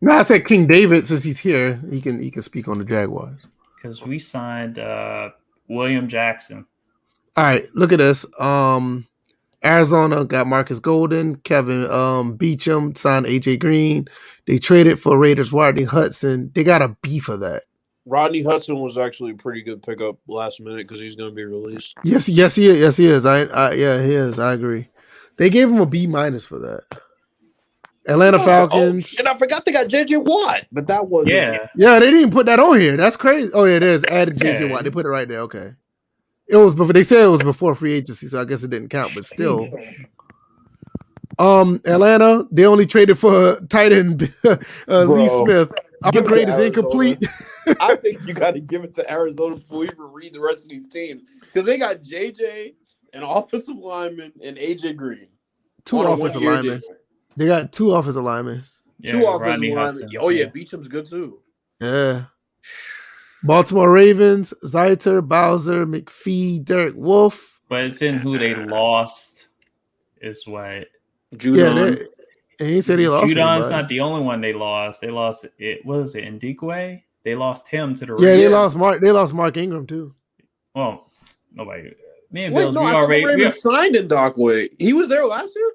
No, 0.00 0.12
I 0.14 0.22
said 0.22 0.46
King 0.46 0.66
David 0.66 1.08
since 1.08 1.24
he's 1.24 1.40
here. 1.40 1.80
He 1.90 2.00
can 2.00 2.22
he 2.22 2.30
can 2.30 2.42
speak 2.42 2.68
on 2.68 2.78
the 2.78 2.84
Jaguars. 2.84 3.46
because 3.76 4.02
we 4.02 4.18
signed 4.18 4.78
uh 4.78 5.30
William 5.68 6.08
Jackson. 6.08 6.66
All 7.36 7.44
right, 7.44 7.68
look 7.74 7.92
at 7.92 7.98
this. 7.98 8.24
Um, 8.40 9.06
Arizona 9.64 10.24
got 10.24 10.46
Marcus 10.46 10.78
Golden, 10.78 11.36
Kelvin 11.36 11.90
um 11.90 12.36
Beachum 12.38 12.96
signed 12.96 13.26
AJ 13.26 13.58
Green. 13.60 14.06
They 14.46 14.58
traded 14.58 15.00
for 15.00 15.18
Raiders 15.18 15.52
Rodney 15.52 15.84
Hudson. 15.84 16.50
They 16.54 16.62
got 16.64 16.82
a 16.82 16.96
B 17.02 17.18
for 17.18 17.36
that. 17.38 17.64
Rodney 18.04 18.42
Hudson 18.42 18.78
was 18.78 18.96
actually 18.98 19.32
a 19.32 19.36
pretty 19.36 19.62
good 19.62 19.82
pickup 19.82 20.16
last 20.28 20.60
minute 20.60 20.86
because 20.86 21.00
he's 21.00 21.16
going 21.16 21.28
to 21.28 21.34
be 21.34 21.44
released. 21.44 21.94
Yes, 22.04 22.28
yes, 22.28 22.54
he 22.54 22.66
is. 22.68 22.78
Yes, 22.78 22.96
he 22.96 23.06
is. 23.06 23.26
I, 23.26 23.40
I 23.46 23.72
yeah, 23.72 24.00
he 24.00 24.14
is. 24.14 24.38
I 24.38 24.52
agree. 24.52 24.88
They 25.38 25.50
gave 25.50 25.68
him 25.68 25.80
a 25.80 25.86
B 25.86 26.06
minus 26.06 26.44
for 26.46 26.58
that. 26.60 26.84
Atlanta 28.08 28.38
Falcons. 28.38 29.04
Oh, 29.04 29.06
shit, 29.06 29.26
I 29.26 29.36
forgot 29.36 29.64
they 29.64 29.72
got 29.72 29.86
JJ 29.86 30.24
Watt, 30.24 30.62
but 30.70 30.86
that 30.86 31.06
was 31.06 31.26
Yeah, 31.28 31.66
Yeah, 31.76 31.98
they 31.98 32.06
didn't 32.06 32.20
even 32.20 32.32
put 32.32 32.46
that 32.46 32.60
on 32.60 32.78
here. 32.78 32.96
That's 32.96 33.16
crazy. 33.16 33.50
Oh, 33.52 33.64
yeah, 33.64 33.78
there's 33.78 34.04
Added 34.04 34.36
JJ 34.36 34.60
Yeah. 34.60 34.66
Watt. 34.66 34.84
They 34.84 34.90
put 34.90 35.06
it 35.06 35.10
right 35.10 35.28
there. 35.28 35.40
Okay. 35.40 35.74
It 36.48 36.56
was 36.56 36.74
before 36.74 36.92
they 36.92 37.02
said 37.02 37.24
it 37.24 37.28
was 37.28 37.42
before 37.42 37.74
free 37.74 37.92
agency, 37.94 38.28
so 38.28 38.40
I 38.40 38.44
guess 38.44 38.62
it 38.62 38.70
didn't 38.70 38.88
count, 38.90 39.14
but 39.14 39.24
still. 39.24 39.68
Um, 41.38 41.80
Atlanta, 41.84 42.46
they 42.50 42.64
only 42.64 42.86
traded 42.86 43.18
for 43.18 43.60
tight 43.68 43.92
end 43.92 44.32
uh, 44.44 44.56
Lee 44.88 45.28
Smith. 45.28 45.72
Give 46.12 46.24
it 46.24 46.28
Upgrade 46.28 46.48
is 46.48 46.58
incomplete. 46.58 47.26
I 47.80 47.96
think 47.96 48.20
you 48.26 48.34
got 48.34 48.52
to 48.52 48.60
give 48.60 48.84
it 48.84 48.94
to 48.94 49.10
Arizona 49.10 49.56
before 49.56 49.80
we 49.80 49.86
even 49.86 50.12
read 50.12 50.32
the 50.32 50.40
rest 50.40 50.64
of 50.64 50.70
these 50.70 50.88
teams 50.88 51.40
because 51.40 51.66
they 51.66 51.78
got 51.78 52.02
JJ, 52.02 52.74
an 53.12 53.22
offensive 53.24 53.76
lineman, 53.76 54.32
and 54.42 54.56
AJ 54.56 54.96
Green. 54.96 55.26
two 55.84 55.98
on 55.98 56.06
a 56.06 56.10
offensive 56.10 56.42
one-year 56.42 56.52
linemen. 56.52 56.80
deal. 56.80 56.96
They 57.36 57.46
got 57.46 57.72
two 57.72 57.92
offensive 57.92 58.22
linemen. 58.24 58.62
yeah 58.98 59.12
Two 59.12 59.26
offensive 59.26 59.40
Rodney 59.46 59.74
linemen. 59.74 60.02
Hudson, 60.02 60.18
Oh 60.20 60.28
yeah, 60.30 60.46
Beachum's 60.46 60.88
good 60.88 61.06
too. 61.06 61.40
Yeah. 61.80 62.24
Baltimore 63.42 63.90
Ravens, 63.90 64.54
Zeitler, 64.64 65.26
Bowser, 65.26 65.86
McPhee, 65.86 66.64
Derek 66.64 66.94
Wolfe. 66.96 67.60
but 67.68 67.84
it's 67.84 68.00
in 68.02 68.18
who 68.18 68.38
they 68.38 68.54
lost. 68.54 69.48
Is 70.20 70.46
what 70.46 70.86
Judon. 71.34 71.56
Yeah, 71.56 71.72
they- 71.94 72.06
and 72.58 72.70
he 72.70 72.80
said 72.80 72.98
he 72.98 73.06
lost. 73.08 73.26
Judon's 73.26 73.66
anybody. 73.66 73.70
not 73.70 73.88
the 73.90 74.00
only 74.00 74.22
one 74.22 74.40
they 74.40 74.54
lost. 74.54 75.02
They 75.02 75.10
lost 75.10 75.44
it. 75.58 75.84
What 75.84 75.98
was 76.00 76.14
it? 76.14 76.24
Ngakoue? 76.24 77.02
They 77.22 77.34
lost 77.34 77.68
him 77.68 77.94
to 77.96 78.06
the 78.06 78.12
Yeah, 78.18 78.36
they 78.36 78.48
lost 78.48 78.76
Mark. 78.76 79.02
They 79.02 79.12
lost 79.12 79.34
Mark 79.34 79.56
Ingram 79.58 79.86
too. 79.86 80.14
Well, 80.74 81.10
nobody. 81.52 81.90
Me 82.30 82.44
and 82.46 82.54
Wait, 82.54 82.62
Bills, 82.62 82.74
no, 82.74 82.80
we 82.80 82.86
I 82.86 82.92
thought 82.92 83.02
already. 83.02 83.20
the 83.22 83.26
we- 83.26 83.34
Ravens 83.44 83.60
signed 83.60 83.94
in 83.96 84.08
Dockway. 84.08 84.68
He 84.78 84.92
was 84.94 85.08
there 85.08 85.26
last 85.26 85.54
year. 85.54 85.70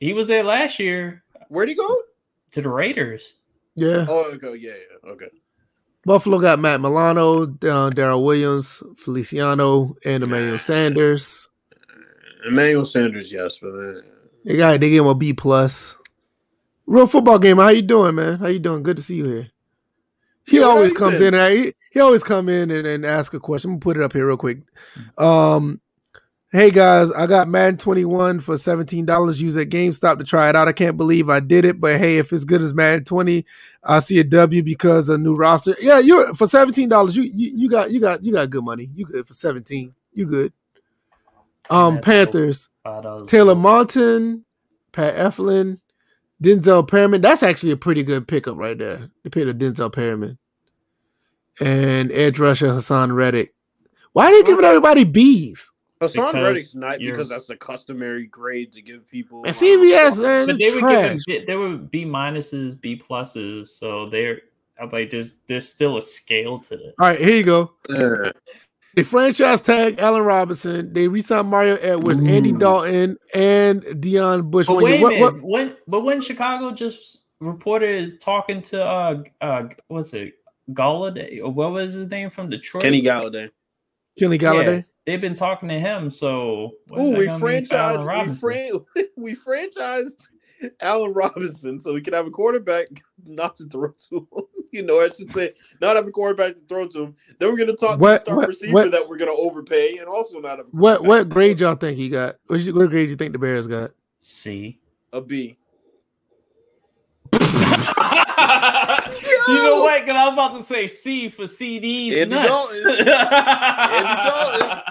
He 0.00 0.12
was 0.12 0.26
there 0.26 0.42
last 0.42 0.78
year 0.80 1.22
Where'd 1.48 1.68
he 1.68 1.74
go? 1.76 2.02
to 2.52 2.62
the 2.62 2.68
Raiders. 2.68 3.34
Yeah, 3.76 4.06
Oh, 4.08 4.32
okay, 4.34 4.56
yeah, 4.58 4.72
yeah, 4.72 5.10
okay. 5.12 5.28
Buffalo 6.04 6.38
got 6.40 6.58
Matt 6.58 6.80
Milano, 6.80 7.42
uh, 7.44 7.46
Daryl 7.90 8.24
Williams, 8.24 8.82
Feliciano, 8.96 9.96
and 10.04 10.24
Emmanuel 10.24 10.58
Sanders. 10.58 11.48
Emmanuel 12.46 12.84
Sanders, 12.84 13.32
yes, 13.32 13.58
but 13.58 13.70
then 13.72 14.00
They 14.44 14.56
got 14.56 14.80
they 14.80 14.90
gave 14.90 15.02
him 15.02 15.06
a 15.08 15.14
B 15.14 15.32
plus. 15.32 15.96
Real 16.86 17.06
football 17.06 17.38
game. 17.38 17.58
How 17.58 17.68
you 17.68 17.82
doing, 17.82 18.14
man? 18.16 18.38
How 18.38 18.48
you 18.48 18.58
doing? 18.58 18.82
Good 18.82 18.96
to 18.96 19.02
see 19.02 19.16
you 19.16 19.24
here. 19.26 19.50
He 20.46 20.58
Yeah, 20.58 20.64
always 20.64 20.92
comes 20.92 21.18
been? 21.18 21.34
in. 21.34 21.40
And 21.40 21.54
he, 21.54 21.72
he 21.92 22.00
always 22.00 22.24
come 22.24 22.48
in 22.48 22.70
and, 22.70 22.86
and 22.86 23.04
ask 23.04 23.32
a 23.34 23.38
question. 23.40 23.70
I'm 23.70 23.74
gonna 23.74 23.80
put 23.82 23.96
it 23.96 24.02
up 24.02 24.12
here 24.14 24.26
real 24.26 24.36
quick. 24.36 24.58
Um, 25.18 25.80
hey 26.52 26.70
guys, 26.70 27.10
I 27.12 27.26
got 27.26 27.48
Madden 27.48 27.76
21 27.76 28.40
for 28.40 28.56
seventeen 28.56 29.06
dollars. 29.06 29.40
Use 29.40 29.56
at 29.56 29.68
GameStop 29.68 30.18
to 30.18 30.24
try 30.24 30.48
it 30.48 30.56
out. 30.56 30.68
I 30.68 30.72
can't 30.72 30.96
believe 30.96 31.28
I 31.28 31.40
did 31.40 31.64
it, 31.64 31.80
but 31.80 31.98
hey, 31.98 32.18
if 32.18 32.32
it's 32.32 32.44
good 32.44 32.60
as 32.60 32.74
Madden 32.74 33.04
20, 33.04 33.44
I 33.84 34.00
see 34.00 34.18
a 34.18 34.24
W 34.24 34.62
because 34.62 35.08
a 35.08 35.18
new 35.18 35.34
roster. 35.34 35.76
Yeah, 35.80 35.98
you 35.98 36.34
for 36.34 36.46
seventeen 36.46 36.88
dollars. 36.88 37.16
You, 37.16 37.24
you 37.24 37.52
you 37.54 37.70
got 37.70 37.90
you 37.90 38.00
got 38.00 38.24
you 38.24 38.32
got 38.32 38.50
good 38.50 38.64
money. 38.64 38.90
You 38.94 39.06
good 39.06 39.26
for 39.26 39.34
seventeen. 39.34 39.94
You 40.12 40.26
good. 40.26 40.52
Um, 41.68 42.00
Panthers. 42.00 42.68
Taylor 42.84 43.54
Moton, 43.54 44.42
Pat 44.90 45.14
Elflein, 45.14 45.78
Denzel 46.42 46.88
Perryman. 46.88 47.20
That's 47.20 47.42
actually 47.42 47.72
a 47.72 47.76
pretty 47.76 48.02
good 48.02 48.26
pickup 48.26 48.56
right 48.56 48.76
there. 48.76 49.10
They 49.22 49.30
paid 49.30 49.48
a 49.48 49.54
Denzel 49.54 49.92
Perryman. 49.92 50.38
And 51.60 52.10
edge 52.10 52.38
rusher 52.38 52.72
Hassan 52.72 53.12
Reddick. 53.12 53.54
Why 54.12 54.26
are 54.26 54.32
they 54.32 54.42
giving 54.42 54.64
everybody 54.64 55.04
B's? 55.04 55.69
Hassan 56.00 56.26
Because 56.32 56.42
Reddick's 56.46 56.74
not 56.76 57.00
you're- 57.00 57.12
because 57.12 57.28
that's 57.28 57.46
the 57.46 57.56
customary 57.56 58.26
grade 58.26 58.72
to 58.72 58.82
give 58.82 59.06
people. 59.08 59.42
And 59.44 59.54
CBS, 59.54 60.20
man, 60.20 60.46
But 60.46 60.58
they 60.58 60.64
would 60.74 60.80
give 61.26 61.26
them. 61.26 61.44
they 61.46 61.56
were 61.56 61.76
B 61.76 62.04
minuses, 62.04 62.80
B 62.80 62.96
pluses, 62.96 63.68
so 63.68 64.08
they're 64.08 64.40
I'm 64.80 64.88
like 64.90 65.10
there's 65.10 65.36
there's 65.46 65.68
still 65.68 65.98
a 65.98 66.02
scale 66.02 66.58
to 66.60 66.74
it. 66.74 66.94
All 66.98 67.08
right, 67.08 67.20
here 67.20 67.36
you 67.36 67.42
go. 67.44 67.72
Yeah. 67.88 68.32
They 68.96 69.02
franchise 69.04 69.60
tag 69.60 69.98
Allen 70.00 70.22
Robinson. 70.22 70.92
They 70.92 71.06
re-signed 71.06 71.48
Mario 71.48 71.76
Edwards, 71.76 72.18
Andy 72.20 72.50
Dalton, 72.52 73.18
and 73.34 73.82
Deon 73.82 74.50
Bush. 74.50 74.66
But 74.66 74.74
One 74.76 74.84
wait 74.84 74.98
a 74.98 75.02
What- 75.02 75.10
minute, 75.12 75.22
what- 75.22 75.42
when 75.42 75.76
but 75.86 76.00
when 76.00 76.20
Chicago 76.22 76.72
just 76.72 77.18
reported 77.40 77.88
is 77.90 78.16
talking 78.16 78.62
to 78.62 78.82
uh 78.84 79.22
uh 79.42 79.68
what's 79.88 80.12
it 80.14 80.34
Golladay 80.72 81.40
or 81.42 81.50
what 81.52 81.72
was 81.72 81.94
his 81.94 82.08
name 82.08 82.30
from 82.30 82.48
Detroit? 82.50 82.82
Kenny 82.82 83.02
Golladay. 83.02 83.50
Kenny 84.18 84.38
Golladay. 84.38 84.84
They've 85.10 85.20
been 85.20 85.34
talking 85.34 85.68
to 85.70 85.80
him, 85.80 86.08
so 86.12 86.70
when's 86.86 87.02
Ooh, 87.08 87.10
that 87.14 87.18
we 87.18 87.26
gonna 87.26 87.60
be 87.60 87.66
for 87.66 87.74
Allen 87.74 88.06
franchised. 88.06 88.28
We, 88.28 88.36
fran- 88.36 89.06
we 89.16 89.34
franchised 89.34 90.28
Allen 90.80 91.12
Robinson 91.14 91.80
so 91.80 91.92
we 91.92 92.00
can 92.00 92.14
have 92.14 92.28
a 92.28 92.30
quarterback 92.30 92.86
not 93.26 93.56
to 93.56 93.64
throw 93.64 93.88
to 94.10 94.16
him. 94.18 94.26
You 94.72 94.84
know, 94.84 95.00
I 95.00 95.08
should 95.08 95.28
say 95.28 95.52
not 95.80 95.96
have 95.96 96.06
a 96.06 96.12
quarterback 96.12 96.54
to 96.54 96.60
throw 96.60 96.86
to 96.86 97.02
him. 97.06 97.14
Then 97.40 97.50
we're 97.50 97.56
going 97.56 97.70
to 97.70 97.74
talk 97.76 97.98
What- 97.98 98.18
to 98.18 98.18
the 98.18 98.20
star 98.20 98.36
what- 98.36 98.46
receiver 98.48 98.72
what- 98.72 98.90
that 98.92 99.08
we're 99.08 99.16
going 99.16 99.36
to 99.36 99.42
overpay 99.42 99.96
and 99.98 100.06
also 100.06 100.38
not 100.38 100.58
have 100.58 100.66
a 100.66 100.70
What 100.70 101.02
what 101.02 101.28
grade 101.28 101.58
throw 101.58 101.58
y'all 101.58 101.74
think 101.74 101.98
he 101.98 102.08
got? 102.08 102.36
What, 102.46 102.60
you- 102.60 102.72
what 102.72 102.88
grade 102.88 103.06
do 103.06 103.10
you 103.10 103.16
think 103.16 103.32
the 103.32 103.40
Bears 103.40 103.66
got? 103.66 103.90
C. 104.20 104.78
A 105.12 105.20
B. 105.20 105.56
to. 107.32 107.40
a 107.40 107.40
B. 109.02 109.46
you 109.48 109.62
know 109.64 109.82
what? 109.82 110.02
Because 110.04 110.16
I'm 110.16 110.32
about 110.34 110.56
to 110.56 110.62
say 110.62 110.86
C 110.86 111.28
for 111.30 111.44
CDs. 111.46 112.16
Andy 112.16 112.34
nuts. 112.36 112.80
Andy 112.86 114.82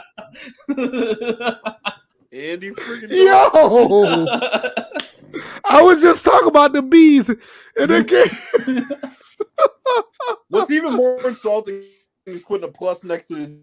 freaking 2.34 3.10
Yo, 3.10 4.26
I 5.70 5.82
was 5.82 6.02
just 6.02 6.24
talking 6.26 6.48
about 6.48 6.74
the 6.74 6.82
bees, 6.82 7.30
and 7.30 7.92
again, 7.92 8.28
What's 10.50 10.72
even 10.72 10.94
more 10.94 11.26
insulting 11.28 11.84
is 12.26 12.42
putting 12.42 12.68
a 12.68 12.72
plus 12.72 13.04
next 13.04 13.28
to 13.28 13.36
the 13.36 13.58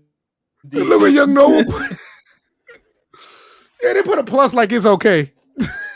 D. 0.69 0.81
look 0.81 1.03
at 1.03 1.13
young 1.13 1.35
Noah. 1.35 1.65
yeah, 3.83 3.93
they 3.93 4.03
put 4.03 4.19
a 4.19 4.25
plus 4.25 4.55
like 4.55 4.73
it's 4.73 4.87
okay. 4.87 5.33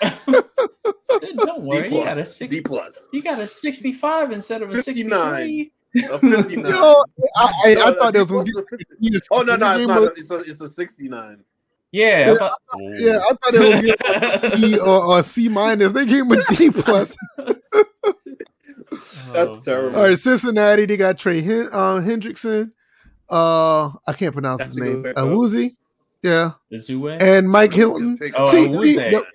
Don't 0.02 0.26
D 0.26 0.34
worry, 1.62 1.88
you 1.88 2.04
got 2.04 2.12
a 2.12 2.14
plus. 2.14 2.36
six. 2.36 2.54
D 2.54 2.60
plus. 2.60 3.08
You 3.12 3.22
got 3.22 3.40
a 3.40 3.46
sixty-five 3.46 4.32
instead 4.32 4.62
of 4.62 4.70
a 4.70 4.74
59. 4.74 4.84
sixty-three. 4.84 5.72
A 5.96 6.18
59. 6.18 6.64
Yo, 6.72 7.04
I, 7.36 7.52
I, 7.66 7.74
No, 7.74 7.80
I 7.80 7.90
a 7.90 7.94
thought 7.94 8.12
D 8.12 8.18
there 8.18 8.22
was 8.22 8.30
gonna 8.30 8.42
a 8.42 8.76
50. 8.78 8.86
be. 9.10 9.20
Oh 9.30 9.42
no, 9.42 9.56
no, 9.56 9.76
it's 9.78 9.86
not. 9.86 10.00
was- 10.00 10.18
It's 10.18 10.30
a, 10.30 10.36
it's 10.38 10.60
a 10.60 10.66
69. 10.68 11.42
Yeah, 11.92 12.32
I 12.34 12.38
thought- 12.38 12.58
Yeah, 12.92 13.18
I 13.18 13.28
thought 13.34 13.54
it 13.54 13.60
was 13.60 14.58
be 14.60 14.66
a 14.70 14.72
B 14.72 14.78
or, 14.80 15.04
or 15.06 15.18
a 15.18 15.22
C 15.24 15.48
minus. 15.48 15.92
They 15.92 16.06
gave 16.06 16.24
him 16.24 16.32
a 16.32 16.42
D 16.54 16.70
plus. 16.70 17.16
That's 19.32 19.50
Oh, 19.52 19.60
terrible. 19.64 19.98
All 19.98 20.04
right, 20.08 20.18
Cincinnati. 20.18 20.86
They 20.86 20.96
got 20.96 21.18
Trey 21.18 21.40
Hen- 21.40 21.68
uh, 21.72 21.96
Hendrickson. 21.96 22.72
Uh, 23.28 23.90
I 24.06 24.12
can't 24.12 24.32
pronounce 24.32 24.58
That's 24.58 24.70
his 24.70 24.78
name. 24.78 25.02
good 25.02 25.14
pick. 25.14 25.24
Awuzie. 25.24 25.76
Yeah, 26.22 26.52
and 27.20 27.48
Mike 27.48 27.72
Hilton. 27.72 28.18
Oh, 28.34 28.44
See, 28.50 28.66
Awuzie. 28.66 28.82
see, 28.84 28.94
the- 28.96 29.26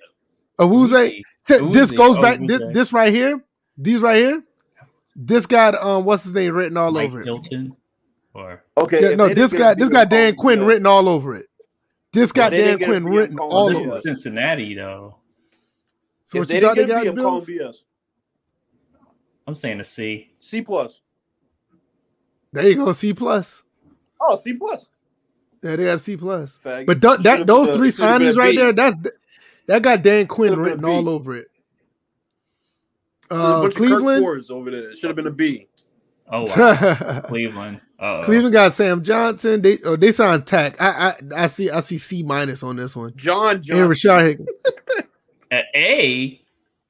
Awuzie. 0.60 1.22
T- 1.46 1.72
this 1.72 1.90
goes 1.90 2.18
back. 2.18 2.38
This, 2.46 2.60
this 2.72 2.92
right 2.92 3.12
here. 3.12 3.42
These 3.78 4.00
right 4.00 4.16
here. 4.16 4.42
This 5.16 5.46
got 5.46 5.74
um, 5.74 6.04
what's 6.04 6.24
his 6.24 6.34
name 6.34 6.54
written 6.54 6.76
all 6.76 6.92
Mike 6.92 7.08
over 7.08 7.20
it. 7.20 7.24
Hilton, 7.24 7.74
or 8.34 8.62
Okay. 8.76 9.10
Yeah, 9.10 9.16
no, 9.16 9.28
this 9.28 9.52
didn't 9.52 9.58
got 9.58 9.76
get 9.76 9.78
this 9.78 9.88
guy 9.88 10.04
Dan 10.04 10.34
call 10.34 10.42
Quinn 10.42 10.60
me 10.60 10.66
written 10.66 10.86
all 10.86 11.08
over 11.08 11.34
it. 11.34 11.46
This 12.12 12.32
got 12.32 12.50
Dan 12.50 12.78
Quinn 12.78 13.06
written 13.06 13.38
calling 13.38 13.56
all 13.56 13.68
this 13.68 13.78
this 13.78 13.86
over 13.86 13.96
it. 13.96 14.02
Cincinnati 14.02 14.74
though. 14.74 15.16
So 16.24 16.38
If 16.38 16.42
what 16.42 16.48
they 16.48 16.54
you 16.56 16.60
thought 16.60 16.76
they 16.76 16.86
got 16.86 17.02
B, 17.02 17.08
I'm 17.08 17.16
calling 17.16 17.44
Bills? 17.46 17.48
BS. 17.48 17.76
I'm 19.46 19.54
saying 19.54 19.80
a 19.80 19.84
C. 19.84 20.30
C 20.40 20.60
plus. 20.60 21.00
There 22.52 22.68
you 22.68 22.74
go, 22.76 22.92
C 22.92 23.14
plus. 23.14 23.62
Oh, 24.20 24.38
C 24.38 24.52
plus. 24.54 24.90
Yeah, 25.62 25.76
they 25.76 25.84
got 25.84 25.94
a 25.94 25.98
C 25.98 26.16
plus. 26.16 26.58
But 26.62 27.00
th- 27.00 27.20
that 27.20 27.46
those 27.46 27.68
three 27.70 27.88
it 27.88 27.94
should've 27.94 28.18
been 28.18 28.28
a 28.28 28.32
signings 28.32 28.36
right 28.36 28.54
there, 28.54 28.72
that's 28.72 28.96
that 29.66 29.82
got 29.82 30.02
Dan 30.02 30.26
Quinn 30.26 30.52
Should've 30.52 30.64
been 30.64 30.72
a 30.72 30.76
written 30.76 30.84
all 30.84 31.08
over 31.08 31.36
it. 31.36 31.48
There's 33.30 33.42
a 33.42 33.44
Uh, 33.44 33.56
of 33.62 33.64
Kirk 33.64 33.74
Cleveland. 33.74 34.22
Fords 34.22 34.50
over 34.50 34.70
there. 34.70 34.90
It 34.90 34.98
should 34.98 35.08
have 35.10 35.16
been 35.16 35.26
a 35.26 35.30
B. 35.32 35.66
Oh 36.30 36.42
wow, 36.56 37.20
Cleveland. 37.26 37.80
Uh 38.00 38.24
Cleveland 38.24 38.52
got 38.52 38.72
Sam 38.72 39.02
Johnson. 39.02 39.62
They 39.62 39.78
oh, 39.84 39.94
they 39.96 40.10
signed 40.12 40.44
Tack. 40.46 40.80
I, 40.80 41.10
I 41.10 41.14
I 41.44 41.46
see 41.46 41.70
I 41.70 41.80
see 41.80 41.98
C 41.98 42.22
minus 42.24 42.62
on 42.64 42.76
this 42.76 42.96
one. 42.96 43.12
John 43.16 43.56
And 43.56 43.64
Rashad 43.64 44.22
Higgins. 44.22 44.48
A. 45.52 45.62
A? 45.74 46.40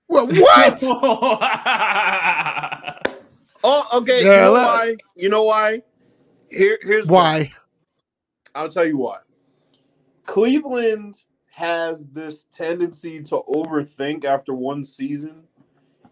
What? 0.06 0.32
What? 0.32 0.82
Oh, 3.68 3.84
okay. 3.94 4.24
Yeah, 4.24 4.34
you 4.36 4.40
know 4.42 4.52
let- 4.52 4.64
why? 4.64 4.96
You 5.16 5.28
know 5.28 5.42
why? 5.42 5.82
Here, 6.48 6.78
here's 6.82 7.04
Why? 7.06 7.52
I'll 8.54 8.68
tell 8.68 8.86
you 8.86 8.96
why. 8.98 9.18
Cleveland 10.24 11.24
has 11.52 12.06
this 12.10 12.44
tendency 12.52 13.20
to 13.24 13.42
overthink 13.48 14.24
after 14.24 14.54
one 14.54 14.84
season. 14.84 15.45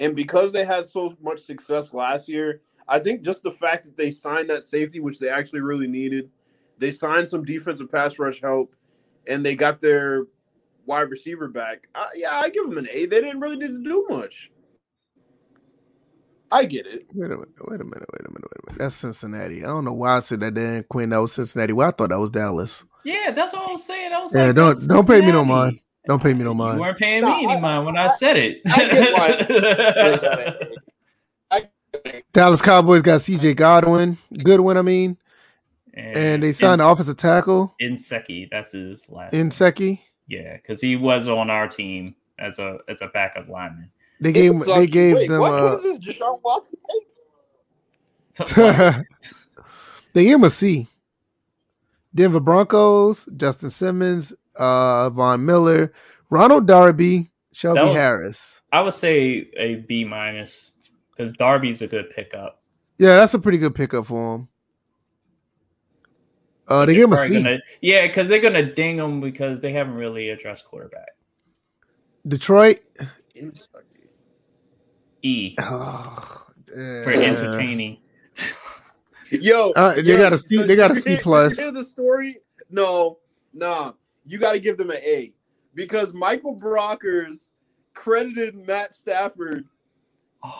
And 0.01 0.17
because 0.17 0.53
they 0.53 0.65
had 0.65 0.87
so 0.87 1.17
much 1.23 1.41
success 1.41 1.95
last 1.95 2.29
year, 2.29 2.61
I 2.89 2.99
think 3.01 3.23
just 3.23 3.43
the 3.43 3.53
fact 3.53 3.85
that 3.87 3.97
they 3.97 4.11
signed 4.11 4.51
that 4.51 4.65
safety, 4.65 5.01
which 5.01 5.19
they 5.21 5.29
actually 5.31 5.61
really 5.63 5.89
needed, 5.89 6.31
they 6.79 6.91
signed 6.93 7.29
some 7.29 7.45
defensive 7.45 7.91
pass 7.93 8.19
rush 8.19 8.41
help, 8.43 8.75
and 9.29 9.45
they 9.47 9.55
got 9.57 9.81
their 9.81 10.27
wide 10.87 11.11
receiver 11.11 11.49
back. 11.49 11.89
I, 11.95 12.07
yeah, 12.17 12.33
I 12.35 12.51
give 12.51 12.69
them 12.69 12.79
an 12.79 12.89
A. 12.93 13.07
They 13.07 13.21
didn't 13.21 13.41
really 13.41 13.57
need 13.57 13.69
to 13.69 13.85
do 13.85 14.07
much. 14.11 14.51
I 16.53 16.67
get 16.67 16.87
it. 16.87 17.07
Wait 17.15 17.27
a 17.27 17.37
minute. 17.37 17.49
Wait 17.63 17.81
a 17.81 17.85
minute. 17.85 18.09
Wait 18.13 18.23
a 18.27 18.31
minute. 18.31 18.45
Wait 18.45 18.61
a 18.63 18.67
minute. 18.67 18.79
That's 18.79 18.97
Cincinnati. 18.97 19.65
I 19.65 19.69
don't 19.69 19.85
know 19.85 19.95
why 19.95 20.17
I 20.17 20.21
said 20.21 20.41
that 20.41 20.55
Dan 20.55 20.85
Quinn. 20.89 21.11
That 21.11 21.21
was 21.21 21.33
Cincinnati. 21.35 21.73
Well, 21.75 21.89
I 21.89 21.93
thought 21.93 22.11
that 22.11 22.21
was 22.21 22.31
Dallas. 22.31 22.85
yeah, 23.05 23.33
that's 23.33 23.53
what 23.55 23.69
I 23.69 23.73
was 23.73 23.85
saying. 23.87 24.13
I 24.13 24.21
was 24.21 24.35
Yeah, 24.35 24.53
like, 24.53 24.53
don't 24.53 24.89
don't 24.89 25.09
pay 25.09 25.23
me 25.23 25.33
no 25.33 25.45
mind. 25.45 25.75
Don't 26.07 26.23
pay 26.23 26.35
me 26.35 26.45
no 26.45 26.53
mind. 26.55 26.77
You 26.77 26.81
weren't 26.83 26.99
paying 26.99 27.23
No, 27.23 27.29
me 27.29 27.45
any 27.45 27.57
I- 27.57 27.61
mind 27.61 27.87
when 27.87 27.97
I 27.97 28.09
said 28.09 28.37
it. 28.37 28.61
I 28.67 28.89
get 28.89 29.13
why. 31.51 31.61
Dallas 32.33 32.61
Cowboys 32.61 33.03
got 33.03 33.21
C.J. 33.21 33.55
Godwin, 33.55 34.19
Goodwin. 34.43 34.77
I 34.77 34.83
mean, 34.83 35.17
and 35.95 36.43
they 36.43 36.51
signed 36.53 36.81
the 36.81 36.89
offensive 36.89 37.17
tackle 37.17 37.75
Nsekhe. 37.81 38.49
That's 38.51 38.73
his 38.73 39.09
last. 39.09 39.33
in 39.33 39.43
name. 39.43 39.51
Seki. 39.53 40.03
Yeah, 40.27 40.57
because 40.57 40.81
he 40.81 40.97
was 40.97 41.29
on 41.29 41.51
our 41.51 41.69
team 41.69 42.17
as 42.39 42.59
a 42.59 42.79
as 42.89 43.01
a 43.01 43.07
backup 43.09 43.49
lineman. 43.49 43.91
They 44.21 44.33
gave 44.33 44.55
It 44.55 44.59
they 44.67 44.81
sucks. 44.87 44.93
gave 44.93 45.15
Wait, 45.17 45.29
them 45.29 45.41
what, 45.41 45.53
uh, 45.55 45.63
what 45.77 45.85
is 45.85 45.99
this 45.99 46.19
Deshaun 46.19 46.41
Watson? 46.43 46.79
they 50.15 50.25
gave 50.25 50.35
him 50.35 50.45
a 50.45 50.51
C. 50.51 50.89
Denver 52.13 52.41
Broncos, 52.41 53.27
Justin 53.37 53.71
Simmons, 53.71 54.35
uh, 54.57 55.11
Von 55.11 55.45
Miller, 55.45 55.93
Ronald 56.31 56.67
Darby, 56.67 57.31
Shelby 57.53 57.81
was- 57.81 57.95
Harris. 57.95 58.63
I 58.73 58.81
would 58.81 58.95
say 58.95 59.49
a 59.57 59.77
B 59.77 60.05
minus 60.05 60.73
because 61.11 61.33
Darby's 61.35 61.81
a 61.83 61.87
good 61.87 62.11
pickup. 62.11 62.61
Yeah, 62.99 63.17
that's 63.17 63.35
a 63.35 63.39
pretty 63.39 63.59
good 63.59 63.75
pickup 63.75 64.07
for 64.07 64.37
him. 64.37 64.49
Uh, 66.67 66.87
they 66.87 66.95
gave 66.95 67.05
him 67.05 67.13
a 67.13 67.17
Probably 67.17 67.37
C. 67.37 67.43
Gonna, 67.43 67.59
yeah, 67.83 68.07
because 68.07 68.29
they're 68.29 68.41
gonna 68.41 68.75
ding 68.75 68.97
him 68.99 69.21
because 69.21 69.61
they 69.61 69.73
haven't 69.73 69.95
really 69.95 70.31
addressed 70.31 70.65
quarterback. 70.65 71.11
Detroit. 72.27 72.81
E 75.23 75.55
Oh, 75.61 76.43
for 76.67 77.11
entertaining. 77.11 77.99
Yo, 79.31 79.71
Uh, 79.73 79.95
they 79.95 80.03
yo, 80.03 80.17
got 80.17 80.33
a 80.33 80.39
C- 80.39 80.63
they 80.63 80.77
got 80.77 80.91
a 80.91 80.97
C 80.97 81.17
plus. 81.21 81.57
You 81.59 81.65
hear 81.65 81.73
the 81.73 81.85
story? 81.85 82.39
No, 82.71 83.19
nah. 83.53 83.93
You 84.27 84.39
got 84.39 84.53
to 84.53 84.61
give 84.61 84.77
them 84.79 84.91
an 84.91 84.99
A 85.05 85.33
because 85.75 86.13
Michael 86.13 86.57
Brockers 86.57 87.49
credited 87.95 88.55
Matt 88.67 88.95
Stafford 88.95 89.65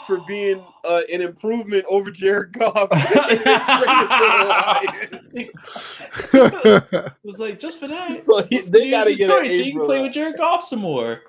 for 0.07 0.21
being 0.27 0.65
uh, 0.89 1.01
an 1.13 1.21
improvement 1.21 1.85
over 1.89 2.11
Jared 2.11 2.53
Goff. 2.53 2.89
it 6.33 7.13
was 7.23 7.39
like 7.39 7.61
just 7.61 7.79
for 7.81 7.89
that. 7.89 8.23
so 8.23 8.43
he, 8.45 8.59
they 8.73 8.91
got 8.91 9.05
to 9.05 9.15
get 9.15 9.31
an 9.31 9.43
Detroit, 9.45 9.51
so 9.51 9.63
A 9.63 9.67
you 9.67 9.73
can 9.79 9.87
play 9.87 10.03
with 10.03 10.13
Jared 10.13 10.37
Goff 10.37 10.65
some 10.65 10.81
more. 10.81 11.21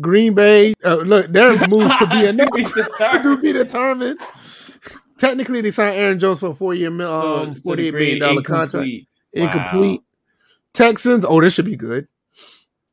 Green 0.00 0.34
Bay. 0.34 0.74
Uh, 0.84 0.96
look, 0.96 1.26
their 1.28 1.50
moves 1.68 1.92
could 1.98 2.10
be 2.10 2.26
To 2.26 2.32
be 2.32 2.42
announced. 2.42 2.74
determined. 2.74 3.24
to 3.24 3.36
be 3.38 3.52
determined. 3.52 4.20
Technically, 5.18 5.60
they 5.60 5.70
signed 5.70 5.96
Aaron 5.96 6.18
Jones 6.18 6.40
for 6.40 6.50
a 6.50 6.54
four-year, 6.54 6.90
mil- 6.90 7.10
um, 7.10 7.20
So- 7.20 7.44
so 7.44 7.52
the 7.54 7.60
forty-eight 7.60 7.90
grade 7.92 8.18
million 8.18 8.20
dollar 8.20 8.42
contract. 8.42 8.88
incomplete. 9.32 9.32
Incomplete. 9.32 10.00
Texans. 10.74 11.24
Oh, 11.24 11.40
this 11.40 11.54
should 11.54 11.64
be 11.64 11.76
good. 11.76 12.06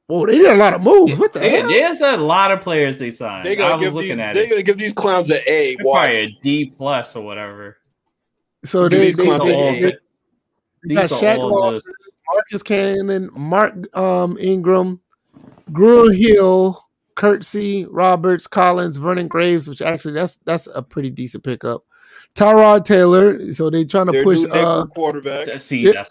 Oh, 0.07 0.25
they 0.25 0.37
did 0.37 0.51
a 0.51 0.55
lot 0.55 0.73
of 0.73 0.81
moves. 0.81 1.17
What 1.17 1.33
the 1.33 1.39
They- 1.39 1.59
hell? 1.59 1.69
There's 1.69 2.01
a 2.01 2.17
lot 2.17 2.51
of 2.51 2.61
players 2.61 2.97
they 2.99 3.11
signed. 3.11 3.45
They're 3.45 3.53
I 3.53 3.55
gonna 3.55 3.73
was 3.75 3.81
give 3.81 3.93
looking 3.93 4.09
these. 4.17 4.19
at 4.19 4.33
They're 4.33 4.43
it. 4.43 4.49
gonna 4.49 4.63
give 4.63 4.77
these 4.77 4.93
clowns 4.93 5.29
an 5.29 5.37
A. 5.47 5.75
They're 5.77 5.85
Watch. 5.85 6.11
Probably 6.11 6.23
a 6.23 6.39
D 6.41 6.73
plus 6.77 7.15
or 7.15 7.23
whatever. 7.23 7.77
So 8.63 8.87
Do 8.89 8.97
they, 8.97 9.05
these 9.05 9.15
they, 9.15 9.25
clowns 9.25 9.43
they, 9.45 9.53
an 9.53 9.73
These 9.73 9.83
A? 9.83 9.87
are 9.87 9.91
they 9.91 9.97
These 10.83 10.97
got 10.97 11.11
are 11.11 11.15
Shaq 11.15 11.37
all 11.39 11.49
Lawson, 11.49 11.81
Marcus 12.33 12.63
Cannon, 12.63 13.29
Mark 13.33 13.97
um, 13.97 14.37
Ingram, 14.37 14.99
Greer 15.71 16.11
Hill, 16.13 16.85
Kirksey, 17.15 17.87
Roberts, 17.89 18.47
Collins, 18.47 18.97
Vernon 18.97 19.27
Graves, 19.29 19.67
which 19.67 19.81
actually 19.81 20.13
that's 20.13 20.35
that's 20.43 20.67
a 20.73 20.81
pretty 20.81 21.09
decent 21.09 21.43
pickup. 21.43 21.85
Tyrod 22.35 22.83
Taylor. 22.85 23.51
So 23.53 23.69
they're 23.69 23.85
trying 23.85 24.07
to 24.07 24.11
Their 24.11 24.23
push 24.25 24.39
new 24.41 24.49
uh 24.51 24.85
quarterback. 24.87 25.59
See, 25.61 25.81
Yeah. 25.81 26.03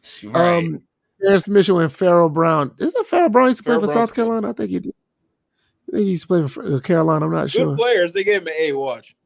that's 0.00 0.24
right. 0.24 0.58
um 0.58 0.82
Terrence 1.24 1.48
Mitchell 1.48 1.80
and 1.80 1.92
Farrell 1.92 2.28
Brown. 2.28 2.72
Isn't 2.78 2.94
that 2.96 3.06
Farrell 3.06 3.28
Brown 3.28 3.48
used 3.48 3.58
to 3.58 3.64
play 3.64 3.70
Farrell 3.72 3.80
for 3.80 3.86
Brown's 3.86 3.94
South 3.94 4.10
good. 4.10 4.16
Carolina? 4.26 4.50
I 4.50 4.52
think 4.52 4.70
he 4.70 4.78
did. 4.80 4.94
I 5.88 5.92
think 5.96 6.04
he 6.04 6.10
used 6.12 6.22
to 6.24 6.26
play 6.28 6.48
for 6.48 6.74
uh, 6.74 6.80
Carolina. 6.80 7.26
I'm 7.26 7.32
not 7.32 7.42
Good 7.42 7.50
sure. 7.52 7.66
Good 7.70 7.78
players. 7.78 8.12
They 8.12 8.24
gave 8.24 8.42
him 8.42 8.48
an 8.48 8.54
A. 8.60 8.72
Watch. 8.72 9.16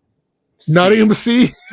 Not 0.68 0.92
See, 0.92 0.98
even 1.00 1.14
C. 1.14 1.50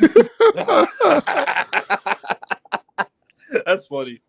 That's 3.64 3.86
funny. 3.86 4.20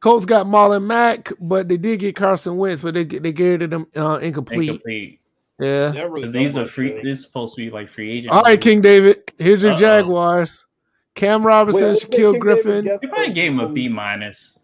Colts 0.00 0.24
got 0.24 0.46
Marlon 0.46 0.84
Mack, 0.84 1.32
but 1.40 1.68
they 1.68 1.76
did 1.76 2.00
get 2.00 2.14
Carson 2.16 2.56
Wentz, 2.56 2.82
but 2.82 2.94
they 2.94 3.04
they 3.04 3.32
graded 3.32 3.72
him 3.72 3.86
uh, 3.96 4.18
incomplete. 4.22 4.68
incomplete. 4.68 5.20
Yeah. 5.60 5.90
Really 6.02 6.30
these 6.30 6.56
are 6.56 6.66
free. 6.66 6.90
really. 6.90 7.02
This 7.02 7.18
is 7.18 7.24
supposed 7.24 7.56
to 7.56 7.62
be 7.64 7.70
like 7.70 7.88
free 7.90 8.18
agent. 8.18 8.32
All 8.32 8.42
right, 8.42 8.60
King 8.60 8.80
David. 8.80 9.32
Here's 9.38 9.62
your 9.62 9.72
Uh-oh. 9.72 9.78
Jaguars. 9.78 10.66
Cam 11.14 11.44
Robinson, 11.44 11.82
Wait, 11.82 11.88
let's 11.90 12.04
Shaquill 12.04 12.30
King 12.32 12.38
Griffin, 12.40 12.70
David 12.70 12.84
guess 12.84 12.98
You 13.02 13.08
probably 13.08 13.26
first. 13.26 13.34
gave 13.34 13.50
him 13.50 13.60
a 13.60 13.68
B 13.68 13.88
minus. 13.88 14.57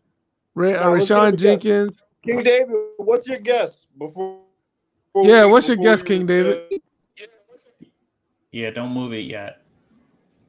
Ray, 0.55 0.75
uh, 0.75 0.83
No, 0.85 0.93
Rayshawn 0.97 1.31
the 1.33 1.37
guess. 1.37 1.41
Jenkins. 1.43 2.03
King 2.25 2.43
David, 2.43 2.69
what's 2.99 3.27
your 3.27 3.39
guess 3.39 3.87
before? 3.99 4.39
before 5.13 5.29
Yeah, 5.29 5.45
we- 5.47 5.53
what's 5.53 5.69
your 5.69 5.77
guess, 5.77 6.03
King 6.03 6.27
David? 6.27 6.81
Yeah, 8.53 8.71
don't 8.71 8.91
move 8.93 9.13
it 9.13 9.23
yet. 9.25 9.61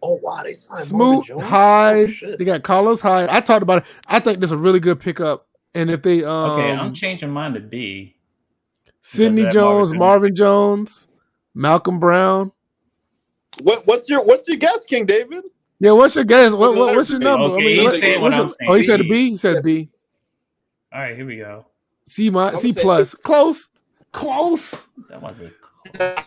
oh 0.04 0.20
wow, 0.22 0.42
they 0.44 0.54
signed 0.54 0.92
Marvin 0.92 1.24
Smoot, 1.24 1.42
Hyde. 1.44 2.10
Oh, 2.24 2.36
they 2.38 2.46
got 2.46 2.62
Carlos 2.62 3.02
Hyde. 3.02 3.30
I 3.30 3.40
talked 3.42 3.64
about 3.64 3.80
it. 3.80 3.86
I 4.08 4.20
think 4.20 4.40
this 4.40 4.50
is 4.50 4.52
a 4.52 4.58
really 4.58 4.80
good 4.80 5.00
pickup. 5.00 5.48
And 5.74 5.90
if 5.90 6.04
they 6.04 6.24
um 6.24 6.52
Okay, 6.52 6.72
I'm 6.72 6.94
changing 6.94 7.32
mine 7.32 7.54
to 7.56 7.60
B. 7.60 8.16
Sidney 9.02 9.44
Jones, 9.48 9.90
Marvin- 9.94 9.98
Marvin 10.00 10.36
Jones, 10.36 11.08
Malcolm 11.56 12.00
Brown. 12.00 12.52
What, 13.64 13.88
what's 13.88 14.08
your 14.08 14.24
what's 14.24 14.48
your 14.48 14.58
guess, 14.58 14.86
King 14.86 15.06
David? 15.08 15.44
Yeah, 15.80 15.92
what's 15.94 16.16
your 16.16 16.24
guess? 16.26 16.52
What, 16.54 16.76
what, 16.76 16.96
what's 16.96 17.10
your 17.10 17.20
number? 17.20 17.56
Okay, 17.56 17.76
he's 17.76 17.84
what- 17.84 18.00
saying 18.00 18.22
what's 18.22 18.34
what 18.34 18.38
your- 18.38 18.44
I'm 18.46 18.50
saying. 18.50 18.70
oh, 18.72 18.74
he 18.76 18.84
said 18.84 19.00
a 19.02 19.04
B. 19.04 19.10
B. 19.10 19.30
He 19.32 19.38
said 19.38 19.64
B. 19.64 19.90
All 20.96 21.02
right, 21.02 21.16
here 21.16 21.26
we 21.26 21.38
go. 21.38 21.66
C 22.08 22.30
my 22.30 22.50
I'm 22.52 22.56
C 22.56 22.72
saying- 22.72 22.76
plus. 22.84 23.14
Close. 23.16 23.70
Close. 24.14 24.88
That 25.10 25.22
wasn't. 25.22 25.54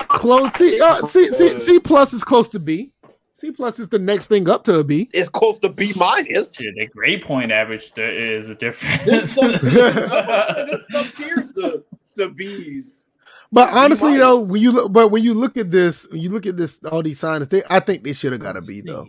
Close. 0.08 0.54
C, 0.56 0.78
uh, 0.80 1.02
C, 1.06 1.30
C, 1.32 1.58
C 1.58 1.78
plus 1.80 2.12
is 2.12 2.22
close 2.22 2.48
to 2.50 2.58
B. 2.60 2.92
C 3.32 3.50
plus 3.50 3.78
is 3.78 3.88
the 3.88 3.98
next 3.98 4.26
thing 4.26 4.48
up 4.50 4.64
to 4.64 4.80
a 4.80 4.84
B. 4.84 5.08
It's 5.14 5.30
close 5.30 5.58
to 5.60 5.70
B 5.70 5.92
minus. 5.96 6.54
Shit, 6.54 6.74
the 6.74 6.86
grade 6.86 7.22
point 7.22 7.50
average 7.50 7.92
there 7.94 8.12
is 8.12 8.50
a 8.50 8.54
There's 8.56 8.74
difference. 8.76 9.32
some 9.32 9.52
there's 9.62 10.88
some 10.90 11.10
tiers 11.12 11.50
to, 11.52 11.82
to 12.16 12.28
B's. 12.30 13.04
But 13.50 13.70
honestly, 13.72 14.10
minus. 14.18 14.18
though, 14.18 14.44
when 14.44 14.60
you 14.60 14.72
look, 14.72 14.92
but 14.92 15.08
when 15.08 15.22
you 15.22 15.32
look 15.32 15.56
at 15.56 15.70
this, 15.70 16.06
when 16.10 16.20
you 16.20 16.28
look 16.28 16.44
at 16.44 16.58
this, 16.58 16.78
all 16.84 17.02
these 17.02 17.18
signs, 17.20 17.48
they, 17.48 17.62
I 17.70 17.80
think 17.80 18.02
they 18.02 18.12
should 18.12 18.32
have 18.32 18.42
got 18.42 18.56
a 18.58 18.60
B 18.60 18.82
though. 18.84 19.06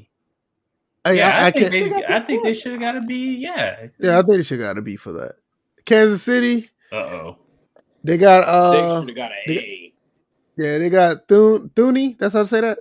I, 1.04 1.12
Yeah, 1.14 1.28
I, 1.30 1.32
I, 1.42 1.46
I 1.48 1.52
think 1.52 1.72
can't. 1.72 2.08
they, 2.08 2.16
I 2.16 2.20
think 2.22 2.44
they 2.44 2.54
should 2.54 2.72
have 2.74 2.82
got 2.82 2.96
a 2.98 3.02
B. 3.02 3.36
Yeah. 3.38 3.88
Yeah, 4.00 4.20
I 4.20 4.22
think 4.22 4.38
they 4.38 4.44
should 4.44 4.60
have 4.60 4.70
got 4.70 4.78
a 4.78 4.82
B 4.82 4.96
for 4.96 5.12
that. 5.14 5.34
Kansas 5.90 6.24
City, 6.24 6.70
Uh 6.92 6.96
oh. 6.96 7.38
they 8.04 8.18
got 8.18 8.46
They 8.46 8.80
uh, 8.80 9.00
should 9.02 9.10
have 9.10 9.16
got 9.18 9.32
an 9.32 9.38
A. 9.48 9.92
yeah, 10.58 10.78
they 10.78 10.90
got 10.90 11.28
Thun 11.28 11.70
Thuney. 11.76 12.18
That's 12.18 12.34
how 12.34 12.42
to 12.44 12.48
say 12.48 12.62
that. 12.62 12.80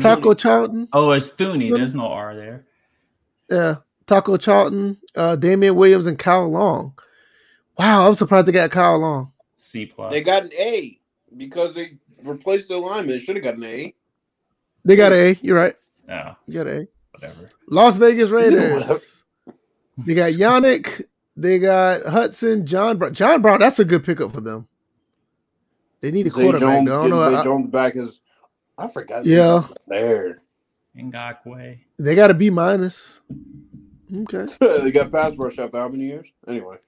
Taco 0.00 0.34
Charlton. 0.34 0.88
Oh, 0.92 1.12
it's 1.12 1.30
Thuney. 1.30 1.66
Thuney. 1.66 1.76
There's 1.78 1.94
no 1.94 2.08
R 2.08 2.34
there. 2.34 2.66
Yeah, 3.50 3.76
Taco 4.06 4.36
Charlton, 4.38 4.96
uh, 5.14 5.36
Damian 5.36 5.76
Williams, 5.76 6.06
and 6.06 6.18
Kyle 6.18 6.48
Long. 6.50 6.98
Wow, 7.78 8.08
I'm 8.08 8.14
surprised 8.14 8.46
they 8.48 8.52
got 8.52 8.70
Kyle 8.70 8.98
Long. 8.98 9.32
C 9.56 9.86
plus. 9.86 10.12
They 10.12 10.22
got 10.22 10.42
an 10.44 10.50
A 10.58 10.98
because 11.36 11.74
they 11.74 11.98
replaced 12.24 12.68
the 12.68 12.74
alignment. 12.76 13.22
Should 13.22 13.36
have 13.36 13.44
got 13.44 13.54
an 13.56 13.64
A. 13.64 13.94
They 14.84 14.96
got 14.96 15.12
an 15.12 15.18
a. 15.18 15.38
You're 15.42 15.56
right. 15.56 15.76
Yeah. 16.08 16.34
You 16.46 16.54
got 16.54 16.66
a. 16.66 16.88
whatever. 17.12 17.48
Las 17.70 17.96
Vegas 17.98 18.30
Whatever. 18.32 18.56
Raiders. 18.56 19.24
they 19.98 20.14
got 20.14 20.32
Yannick. 20.32 21.04
They 21.36 21.58
got 21.58 22.06
Hudson, 22.06 22.66
John 22.66 22.96
Brown. 22.96 23.12
John 23.14 23.42
Brown, 23.42 23.60
that's 23.60 23.78
a 23.78 23.84
good 23.84 24.04
pickup 24.04 24.32
for 24.32 24.40
them. 24.40 24.66
They 26.00 26.10
need 26.10 26.26
a 26.26 26.30
Zay 26.30 26.42
quarterback. 26.44 26.60
Jones. 26.86 26.90
I 26.90 26.94
don't 26.94 27.02
getting 27.04 27.18
know. 27.18 27.30
Zay 27.30 27.36
I- 27.36 27.42
Jones 27.44 27.66
back 27.68 27.96
is. 27.96 28.20
I 28.78 28.88
forgot. 28.88 29.24
Zay 29.24 29.32
Yeah. 29.32 29.36
Jones 29.60 29.68
was 29.68 29.78
there. 29.88 30.36
Ngakoue. 30.96 31.78
they 31.98 32.14
got 32.14 32.30
a 32.30 32.34
B 32.34 32.48
minus. 32.50 33.20
Okay. 34.14 34.46
they 34.82 34.90
got 34.90 35.10
pass 35.12 35.36
rush 35.36 35.58
after 35.58 35.78
how 35.78 35.88
many 35.88 36.04
years? 36.04 36.32
Anyway, 36.48 36.78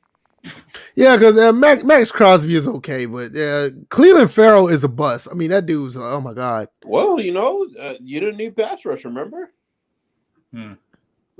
Yeah, 0.94 1.16
because 1.16 1.36
uh, 1.36 1.52
Max, 1.52 1.84
Max 1.84 2.10
Crosby 2.10 2.54
is 2.54 2.66
okay, 2.68 3.04
but 3.06 3.32
uh, 3.32 3.70
Clelin 3.90 4.30
Ferrell 4.30 4.68
is 4.68 4.82
a 4.84 4.88
bust. 4.88 5.28
I 5.30 5.34
mean, 5.34 5.50
that 5.50 5.66
dude's 5.66 5.98
oh 5.98 6.20
my 6.22 6.32
god. 6.32 6.68
well, 6.84 7.20
you 7.20 7.32
know, 7.32 7.66
uh, 7.78 7.94
you 8.00 8.18
didn't 8.20 8.36
need 8.38 8.56
pass 8.56 8.84
rush. 8.86 9.04
Remember? 9.04 9.50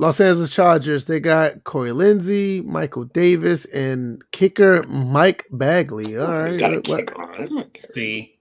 Los 0.01 0.21
Angeles 0.21 0.51
Chargers, 0.53 1.07
they 1.07 1.19
got 1.19 1.65
Corey 1.65 1.91
Linsley, 1.91 2.65
Michael 2.65 3.05
Davis, 3.05 3.65
and 3.67 4.23
kicker 4.31 4.85
Mike 4.85 5.45
Bagley. 5.51 6.17
All 6.17 6.45
He's 6.47 6.55
right, 6.55 6.61
got 6.61 6.73
a 6.75 6.77
what- 6.77 7.07
kick 7.09 7.19
on 7.19 7.35
him. 7.35 7.65
C. 7.75 8.39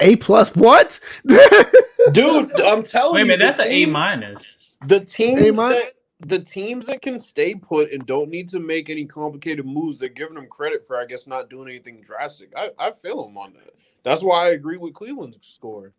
A 0.00 0.16
plus. 0.16 0.54
What? 0.54 1.00
Dude, 2.12 2.60
I'm 2.60 2.82
telling 2.82 3.14
Wait 3.14 3.20
a 3.20 3.24
you, 3.24 3.24
minute, 3.24 3.38
the 3.38 3.44
that's 3.46 3.58
an 3.60 3.68
A 3.68 3.86
minus. 3.86 4.76
The 4.86 5.00
teams 5.00 5.40
A 5.40 5.52
minus? 5.52 5.84
that 5.84 5.92
the 6.28 6.38
teams 6.40 6.86
that 6.86 7.00
can 7.02 7.20
stay 7.20 7.54
put 7.54 7.90
and 7.92 8.04
don't 8.06 8.28
need 8.30 8.48
to 8.50 8.58
make 8.58 8.90
any 8.90 9.04
complicated 9.04 9.64
moves, 9.66 9.98
they're 9.98 10.08
giving 10.08 10.34
them 10.34 10.46
credit 10.48 10.82
for, 10.84 10.98
I 10.98 11.04
guess, 11.04 11.26
not 11.26 11.48
doing 11.50 11.68
anything 11.68 12.00
drastic. 12.02 12.52
I, 12.56 12.70
I 12.78 12.90
feel 12.90 13.26
them 13.26 13.36
on 13.38 13.52
that. 13.54 13.70
That's 14.02 14.22
why 14.22 14.46
I 14.46 14.50
agree 14.50 14.76
with 14.76 14.92
Cleveland's 14.94 15.38
score. 15.42 15.92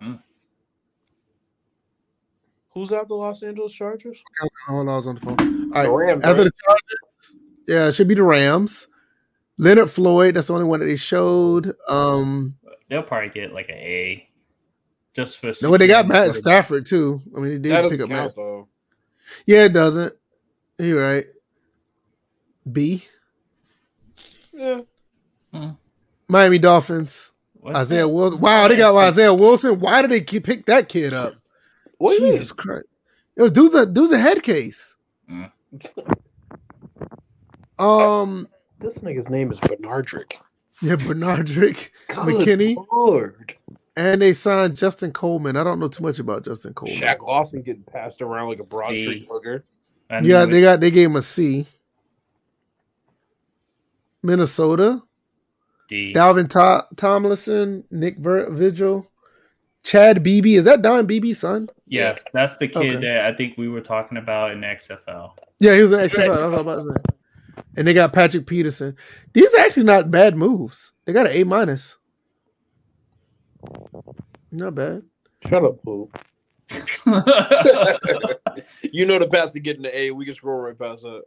Hmm. 0.00 0.14
Who's 2.74 2.90
out 2.92 3.08
the 3.08 3.14
Los 3.14 3.42
Angeles 3.42 3.72
Chargers? 3.72 4.22
Hold 4.66 4.88
on, 4.88 4.88
I 4.88 4.96
was 4.96 5.06
on 5.06 5.14
the 5.16 5.20
phone. 5.20 5.72
All 5.74 5.82
The 5.84 5.90
Rams. 5.90 6.24
after 6.24 6.42
right? 6.42 6.44
the 6.44 6.52
Chargers, 6.64 7.36
yeah, 7.68 7.86
it 7.88 7.92
should 7.92 8.08
be 8.08 8.14
the 8.14 8.22
Rams. 8.22 8.86
Leonard 9.58 9.90
Floyd, 9.90 10.34
that's 10.34 10.46
the 10.46 10.54
only 10.54 10.64
one 10.64 10.80
that 10.80 10.86
they 10.86 10.96
showed. 10.96 11.74
Um, 11.88 12.56
They'll 12.88 13.02
probably 13.02 13.28
get 13.28 13.52
like 13.52 13.68
an 13.68 13.76
A. 13.76 14.28
Just 15.14 15.38
for 15.38 15.52
no, 15.62 15.76
they 15.76 15.86
got 15.86 16.06
Matt. 16.08 16.34
Stafford 16.34 16.86
too. 16.86 17.20
I 17.36 17.40
mean, 17.40 17.60
they 17.62 17.68
that 17.68 17.82
did 17.82 17.90
pick 17.90 18.00
doesn't 18.00 18.12
up 18.16 18.24
Matt. 18.24 18.34
though. 18.36 18.68
Yeah, 19.44 19.64
it 19.64 19.72
doesn't. 19.74 20.14
You're 20.78 21.02
right. 21.02 21.26
B. 22.70 23.04
Yeah. 24.54 24.80
Miami 26.28 26.58
Dolphins. 26.58 27.32
What's 27.54 27.76
Isaiah 27.78 28.02
that? 28.02 28.08
Wilson. 28.08 28.40
Wow, 28.40 28.68
they 28.68 28.76
got 28.76 28.96
Isaiah 28.96 29.34
Wilson. 29.34 29.78
Why 29.80 30.00
did 30.00 30.10
they 30.10 30.22
keep, 30.22 30.44
pick 30.44 30.64
that 30.66 30.88
kid 30.88 31.12
up? 31.12 31.34
What 32.02 32.18
do 32.18 32.24
you 32.24 32.32
Jesus 32.32 32.52
Christ. 32.52 32.86
Yo, 33.36 33.48
dude's 33.48 33.74
a 33.74 33.86
dude's 33.86 34.12
a 34.12 34.18
head 34.18 34.42
case. 34.42 34.96
Mm. 35.30 35.50
Um, 37.78 38.48
This 38.78 38.98
nigga's 38.98 39.28
name 39.28 39.50
is 39.50 39.58
Benardrick. 39.58 40.34
yeah, 40.82 40.94
Benardrick, 40.96 41.88
Good 42.08 42.16
McKinney, 42.18 42.76
Lord. 42.92 43.56
and 43.96 44.22
they 44.22 44.34
signed 44.34 44.76
Justin 44.76 45.12
Coleman. 45.12 45.56
I 45.56 45.64
don't 45.64 45.80
know 45.80 45.88
too 45.88 46.02
much 46.04 46.18
about 46.20 46.44
Justin 46.44 46.74
Coleman. 46.74 47.00
Shaq 47.00 47.20
Lawson 47.22 47.62
getting 47.62 47.82
passed 47.82 48.22
around 48.22 48.48
like 48.50 48.60
a 48.60 48.64
Broad 48.66 48.90
See. 48.90 49.02
Street 49.02 49.26
hooker. 49.28 49.64
Yeah, 50.22 50.44
they 50.44 50.60
got 50.60 50.80
they 50.80 50.90
gave 50.90 51.08
him 51.08 51.16
a 51.16 51.22
C. 51.22 51.66
Minnesota, 54.22 55.02
D. 55.88 56.12
Dalvin 56.14 56.48
to- 56.50 56.86
Tomlinson, 56.96 57.84
Nick 57.90 58.18
Ver- 58.18 58.50
Vigil, 58.50 59.10
Chad 59.82 60.22
Beebe. 60.22 60.54
Is 60.54 60.64
that 60.64 60.82
Don 60.82 61.06
Beebe's 61.06 61.38
son? 61.38 61.68
Yes, 61.86 62.26
that's 62.32 62.56
the 62.56 62.68
kid 62.68 62.96
Okay. 62.96 62.96
that 63.06 63.26
I 63.26 63.36
think 63.36 63.58
we 63.58 63.68
were 63.68 63.80
talking 63.80 64.18
about 64.18 64.52
in 64.52 64.60
XFL. 64.60 65.32
Yeah, 65.58 65.74
he 65.74 65.82
was 65.82 65.92
in 65.92 65.98
XFL. 65.98 66.38
I 66.38 66.46
was 66.46 66.60
about 66.60 66.76
to 66.76 66.82
say. 66.82 67.62
And 67.76 67.86
they 67.86 67.94
got 67.94 68.12
Patrick 68.12 68.46
Peterson. 68.46 68.96
These 69.32 69.52
are 69.54 69.60
actually 69.60 69.84
not 69.84 70.10
bad 70.10 70.36
moves. 70.36 70.92
They 71.04 71.12
got 71.12 71.26
an 71.26 71.32
A 71.32 71.44
minus. 71.44 71.96
Not 74.50 74.74
bad. 74.74 75.02
Shut 75.48 75.64
up, 75.64 75.82
Pooh. 75.82 76.10
you 78.92 79.06
know 79.06 79.18
the 79.18 79.28
path 79.30 79.52
to 79.52 79.60
getting 79.60 79.82
the 79.82 79.98
A. 79.98 80.10
We 80.12 80.24
can 80.24 80.34
scroll 80.34 80.60
right 80.60 80.78
past 80.78 81.02
that. 81.02 81.22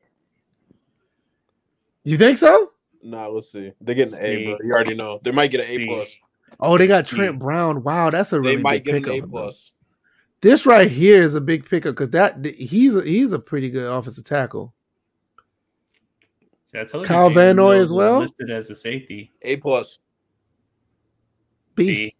You 2.03 2.17
think 2.17 2.37
so? 2.37 2.71
Nah, 3.03 3.27
let's 3.27 3.51
see. 3.51 3.71
They're 3.81 3.95
getting 3.95 4.15
an 4.15 4.25
A, 4.25 4.45
bro. 4.45 4.57
You 4.63 4.71
already 4.71 4.95
know. 4.95 5.19
They 5.21 5.31
might 5.31 5.51
get 5.51 5.61
an 5.61 5.67
A 5.67 5.75
C. 5.77 5.85
plus. 5.87 6.17
Oh, 6.59 6.77
they 6.77 6.87
got. 6.87 7.05
Trent 7.07 7.39
Brown. 7.39 7.83
Wow, 7.83 8.09
that's 8.09 8.31
a 8.33 8.39
really 8.39 8.57
They 8.57 8.61
might 8.61 8.83
big 8.83 8.85
get 8.85 8.95
an 8.95 9.05
A 9.05 9.13
pickup. 9.15 9.29
plus. 9.29 9.71
This 10.41 10.65
right 10.65 10.89
here 10.89 11.21
is 11.21 11.33
a 11.35 11.41
big 11.41 11.67
pickup 11.67 11.95
because 11.95 12.11
that 12.11 12.45
he's 12.45 12.95
a, 12.95 13.03
he's 13.03 13.31
a 13.33 13.39
pretty 13.39 13.69
good 13.69 13.91
offensive 13.91 14.23
tackle. 14.25 14.73
See, 16.65 16.79
I 16.79 16.83
told 16.83 17.03
you 17.05 17.07
Kyle 17.07 17.29
Jalen 17.29 17.33
Van 17.33 17.55
Noy 17.55 17.73
Mills 17.75 17.83
as 17.83 17.93
well? 17.93 18.19
listed 18.19 18.51
as 18.51 18.69
a 18.69 18.75
safety. 18.75 19.31
A 19.41 19.55
plus. 19.57 19.97
B. 21.73 22.13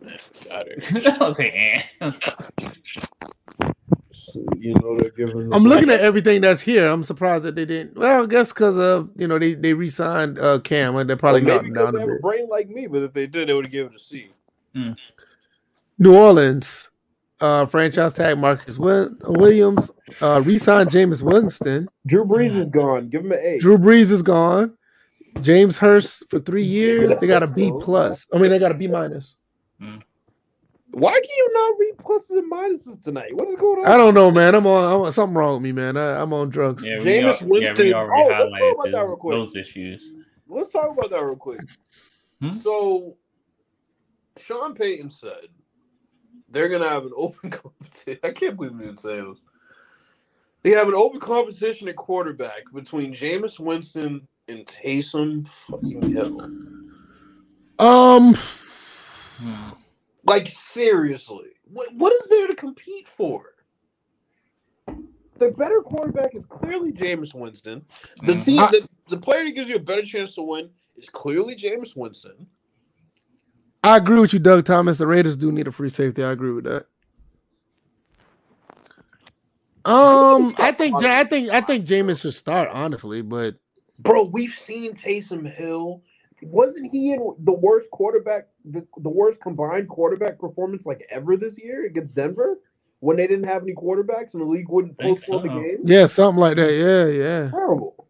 B. 0.00 0.10
Got 0.48 0.66
it. 0.68 1.06
I 1.20 1.28
was 1.28 1.38
like, 1.38 1.52
eh. 1.54 1.82
You 4.34 4.74
know 4.74 4.98
they're 4.98 5.10
giving. 5.10 5.52
I'm 5.52 5.64
looking 5.64 5.90
at 5.90 6.00
everything 6.00 6.40
that's 6.40 6.60
here. 6.60 6.88
I'm 6.88 7.04
surprised 7.04 7.44
that 7.44 7.54
they 7.54 7.64
didn't. 7.64 7.96
Well, 7.96 8.24
I 8.24 8.26
guess 8.26 8.48
because 8.52 8.76
of 8.78 9.10
you 9.16 9.26
know 9.28 9.38
they 9.38 9.54
they 9.54 9.74
re-signed 9.74 10.38
uh, 10.38 10.58
Cam 10.60 10.96
and 10.96 11.08
they're 11.08 11.16
probably 11.16 11.42
Well, 11.42 11.56
knocked 11.56 11.64
maybe 11.64 11.68
him 11.68 11.74
because 11.74 11.86
down 11.86 11.94
they 11.94 11.98
a 11.98 12.00
have 12.02 12.08
a 12.10 12.12
bit. 12.14 12.22
brain 12.22 12.48
like 12.48 12.68
me, 12.68 12.86
but 12.86 13.02
if 13.02 13.12
they 13.12 13.26
did, 13.26 13.48
they 13.48 13.54
would 13.54 13.64
have 13.66 13.72
given 13.72 13.92
it 13.92 13.96
a 13.96 14.02
C. 14.02 14.28
New 15.98 16.14
Orleans 16.16 16.90
uh, 17.40 17.66
franchise 17.66 18.14
tag 18.14 18.38
Marcus 18.38 18.78
Williams 18.78 19.90
uh, 20.20 20.42
re-signed 20.44 20.90
Jameis 20.90 21.22
Winston. 21.22 21.88
Drew 22.06 22.24
Brees 22.24 22.56
is 22.56 22.68
gone. 22.68 23.08
Give 23.08 23.24
him 23.24 23.32
an 23.32 23.38
A. 23.40 23.58
Drew 23.58 23.78
Brees 23.78 24.10
is 24.10 24.22
gone. 24.22 24.74
James 25.40 25.78
Hurst 25.78 26.28
for 26.30 26.40
three 26.40 26.64
years. 26.64 27.16
They 27.18 27.26
got 27.28 27.42
a 27.44 27.46
B 27.46 27.72
plus. 27.80 28.26
I 28.32 28.38
mean, 28.38 28.50
they 28.50 28.58
got 28.58 28.72
a 28.72 28.74
B 28.74 28.88
minus. 28.88 29.36
Why 30.90 31.12
can 31.12 31.22
you 31.36 31.48
not 31.52 31.78
read 31.78 31.96
pluses 31.98 32.38
and 32.38 32.50
minuses 32.50 33.02
tonight? 33.02 33.34
What 33.34 33.48
is 33.48 33.56
going 33.56 33.84
on? 33.84 33.86
I 33.92 33.96
don't 33.96 34.14
know, 34.14 34.30
man. 34.30 34.54
I'm 34.54 34.66
on. 34.66 34.84
I'm 34.84 35.00
on 35.02 35.12
something 35.12 35.34
wrong 35.36 35.54
with 35.54 35.62
me, 35.62 35.72
man. 35.72 35.96
I, 35.96 36.20
I'm 36.20 36.32
on 36.32 36.48
drugs. 36.48 36.84
Yeah, 36.86 36.96
Jameis 36.98 37.42
al- 37.42 37.48
Winston- 37.48 37.86
Yeah, 37.86 37.92
we 37.92 37.94
already 37.94 38.22
Oh, 38.22 38.28
let's 38.28 38.38
talk 38.38 38.50
highlighted 38.50 38.72
about 38.74 38.84
that 38.92 38.98
real 39.00 39.08
those, 39.10 39.18
quick. 39.18 39.34
those 39.36 39.56
issues. 39.56 40.12
Let's 40.48 40.70
talk 40.72 40.90
about 40.96 41.10
that 41.10 41.22
real 41.22 41.36
quick. 41.36 41.60
Hmm? 42.40 42.50
So, 42.50 43.16
Sean 44.38 44.74
Payton 44.74 45.10
said 45.10 45.48
they're 46.48 46.68
gonna 46.68 46.88
have 46.88 47.04
an 47.04 47.12
open 47.16 47.50
competition. 47.50 48.18
I 48.24 48.30
can't 48.32 48.56
believe 48.56 48.72
we 48.72 48.84
didn't 48.86 49.00
say 49.00 49.20
this. 49.20 49.40
They 50.62 50.70
have 50.70 50.88
an 50.88 50.94
open 50.94 51.20
competition 51.20 51.86
at 51.88 51.96
quarterback 51.96 52.62
between 52.74 53.14
Jameis 53.14 53.60
Winston 53.60 54.26
and 54.48 54.66
Taysom 54.66 55.46
fucking 55.70 56.12
Hill. 56.12 56.40
Um, 57.78 58.34
Hmm. 59.38 59.70
Like 60.28 60.48
seriously, 60.48 61.48
what 61.64 61.94
what 61.94 62.12
is 62.12 62.28
there 62.28 62.46
to 62.46 62.54
compete 62.54 63.08
for? 63.16 63.42
The 65.38 65.50
better 65.52 65.80
quarterback 65.82 66.34
is 66.34 66.44
clearly 66.46 66.92
Jameis 66.92 67.32
Winston. 67.34 67.84
The 68.24 68.34
Mhm. 68.34 68.44
team, 68.44 68.56
the, 68.56 68.88
the 69.08 69.16
player 69.16 69.44
that 69.44 69.52
gives 69.52 69.68
you 69.68 69.76
a 69.76 69.80
better 69.80 70.02
chance 70.02 70.34
to 70.34 70.42
win 70.42 70.70
is 70.96 71.08
clearly 71.08 71.54
Jameis 71.54 71.96
Winston. 71.96 72.46
I 73.84 73.96
agree 73.96 74.18
with 74.20 74.32
you, 74.32 74.40
Doug 74.40 74.64
Thomas. 74.64 74.98
The 74.98 75.06
Raiders 75.06 75.36
do 75.36 75.52
need 75.52 75.68
a 75.68 75.72
free 75.72 75.88
safety. 75.88 76.24
I 76.24 76.32
agree 76.32 76.50
with 76.52 76.64
that. 76.64 76.86
Um, 79.84 80.54
I 80.58 80.72
think 80.72 81.02
I 81.02 81.24
think 81.24 81.48
I 81.50 81.60
think 81.60 81.86
Jameis 81.86 82.20
should 82.20 82.34
start 82.34 82.70
honestly, 82.74 83.22
but 83.22 83.56
Bro, 84.00 84.24
we've 84.24 84.54
seen 84.54 84.94
Taysom 84.94 85.50
Hill. 85.50 86.02
Wasn't 86.42 86.90
he 86.92 87.12
in 87.12 87.34
the 87.40 87.52
worst 87.52 87.90
quarterback, 87.90 88.48
the, 88.64 88.86
the 88.98 89.08
worst 89.08 89.40
combined 89.40 89.88
quarterback 89.88 90.38
performance 90.38 90.86
like 90.86 91.06
ever 91.10 91.36
this 91.36 91.58
year 91.58 91.86
against 91.86 92.14
Denver 92.14 92.60
when 93.00 93.16
they 93.16 93.26
didn't 93.26 93.46
have 93.48 93.62
any 93.62 93.74
quarterbacks 93.74 94.32
and 94.34 94.42
the 94.42 94.46
league 94.46 94.68
wouldn't 94.68 94.96
Think 94.98 95.18
postpone 95.18 95.42
the 95.42 95.48
so. 95.52 95.60
game? 95.60 95.78
yeah, 95.84 96.06
something 96.06 96.40
like 96.40 96.56
that. 96.56 96.72
Yeah, 96.72 97.06
yeah. 97.06 97.50
Terrible. 97.50 98.06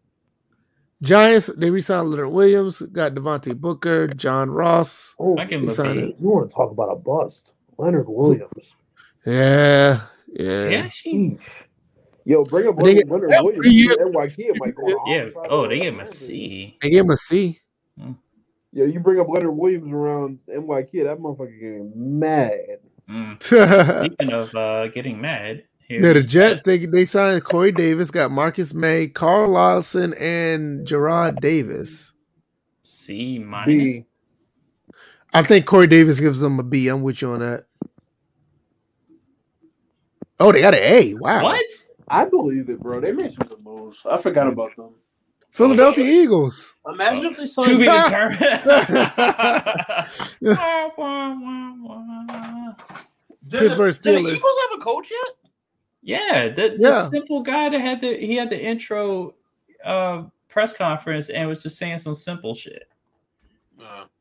Giants 1.01 1.47
they 1.55 1.69
re-signed 1.69 2.09
Leonard 2.09 2.29
Williams, 2.31 2.81
got 2.81 3.13
Devontae 3.15 3.55
Booker, 3.55 4.07
John 4.09 4.49
Ross. 4.51 5.15
Oh, 5.17 5.37
I 5.37 5.45
can 5.45 5.63
He 5.63 5.69
signed 5.69 5.99
it. 5.99 6.15
you 6.19 6.27
want 6.29 6.49
to 6.49 6.55
talk 6.55 6.71
about 6.71 6.89
a 6.91 6.95
bust? 6.95 7.53
Leonard 7.77 8.09
Williams. 8.09 8.75
Yeah, 9.25 10.01
yeah. 10.27 10.67
Yeah, 10.67 10.89
she, 10.89 11.37
Yo, 12.25 12.43
bring 12.43 12.67
up 12.67 12.75
Leonard, 12.77 12.97
it- 12.97 13.09
Leonard 13.09 13.31
yeah, 13.31 13.41
Williams. 13.41 13.63
three 13.65 13.71
years- 13.71 13.97
NYC 13.97 14.51
might 14.59 14.75
go 14.75 14.83
yeah. 15.07 15.29
Oh, 15.49 15.67
they 15.67 15.75
the 15.75 15.81
gave 15.83 15.93
him 15.93 15.99
a 15.99 16.03
Atlantic. 16.03 16.07
C. 16.15 16.77
They 16.81 16.89
gave 16.89 17.03
him 17.05 17.09
a 17.11 17.17
C. 17.17 17.59
Yo, 18.71 18.85
you 18.85 18.99
bring 18.99 19.19
up 19.19 19.27
Leonard 19.27 19.57
Williams 19.57 19.91
around 19.91 20.39
NYK, 20.47 21.03
that 21.05 21.17
motherfucker 21.17 21.59
getting 21.59 21.91
mad. 21.95 22.79
Mm. 23.09 23.51
yeah, 23.51 23.99
Speaking 24.05 24.31
of 24.31 24.55
uh, 24.55 24.87
getting 24.89 25.19
mad, 25.19 25.63
here 25.87 26.13
the 26.13 26.21
Jets 26.21 26.61
they 26.61 26.85
they 26.85 27.05
signed 27.05 27.43
Corey 27.43 27.71
Davis, 27.71 28.11
got 28.11 28.29
Marcus 28.29 28.75
Maye, 28.75 29.07
Carl 29.07 29.49
Lawson, 29.49 30.13
and 30.13 30.87
Jarrad 30.87 31.39
Davis. 31.39 32.13
C 32.83 33.39
minus. 33.39 33.99
B. 33.99 34.05
I 35.33 35.41
think 35.41 35.65
Corey 35.65 35.87
Davis 35.87 36.19
gives 36.19 36.39
them 36.39 36.59
a 36.59 36.63
B. 36.63 36.87
I'm 36.87 37.01
with 37.01 37.23
you 37.23 37.31
on 37.31 37.39
that. 37.39 37.65
Oh, 40.39 40.51
they 40.51 40.61
got 40.61 40.75
an 40.75 40.81
A. 40.83 41.15
Wow. 41.15 41.43
What? 41.43 41.65
I 42.07 42.25
believe 42.25 42.69
it, 42.69 42.79
bro. 42.79 43.01
They 43.01 43.11
made 43.11 43.33
some 43.33 43.47
good 43.47 43.63
moves. 43.63 44.01
I 44.09 44.17
forgot 44.17 44.47
about 44.47 44.75
them. 44.75 44.93
Philadelphia 45.59 46.05
Eagles. 46.05 46.73
Imagine 46.91 47.25
if 47.27 47.37
they 47.37 47.43
To 47.43 47.47
signed 47.47 47.79
be 47.79 47.85
determined. 47.85 48.39
Pittsburgh 53.51 53.93
the, 53.93 54.01
did 54.01 54.19
Steelers. 54.19 54.23
the 54.23 54.35
Eagles 54.35 54.57
have 54.69 54.79
a 54.79 54.83
coach 54.83 55.11
yet? 55.11 55.35
yeah, 56.01 56.47
the, 56.49 56.77
the 56.77 56.79
Yeah. 56.79 57.03
simple 57.05 57.41
guy 57.41 57.69
that 57.69 57.79
had 57.79 58.01
the 58.01 58.17
he 58.17 58.35
had 58.35 58.49
the 58.49 58.61
intro 58.61 59.35
uh, 59.83 60.23
press 60.47 60.73
conference 60.73 61.29
and 61.29 61.47
was 61.49 61.63
just 61.63 61.77
saying 61.77 61.99
some 61.99 62.15
simple 62.15 62.53
shit. 62.53 62.87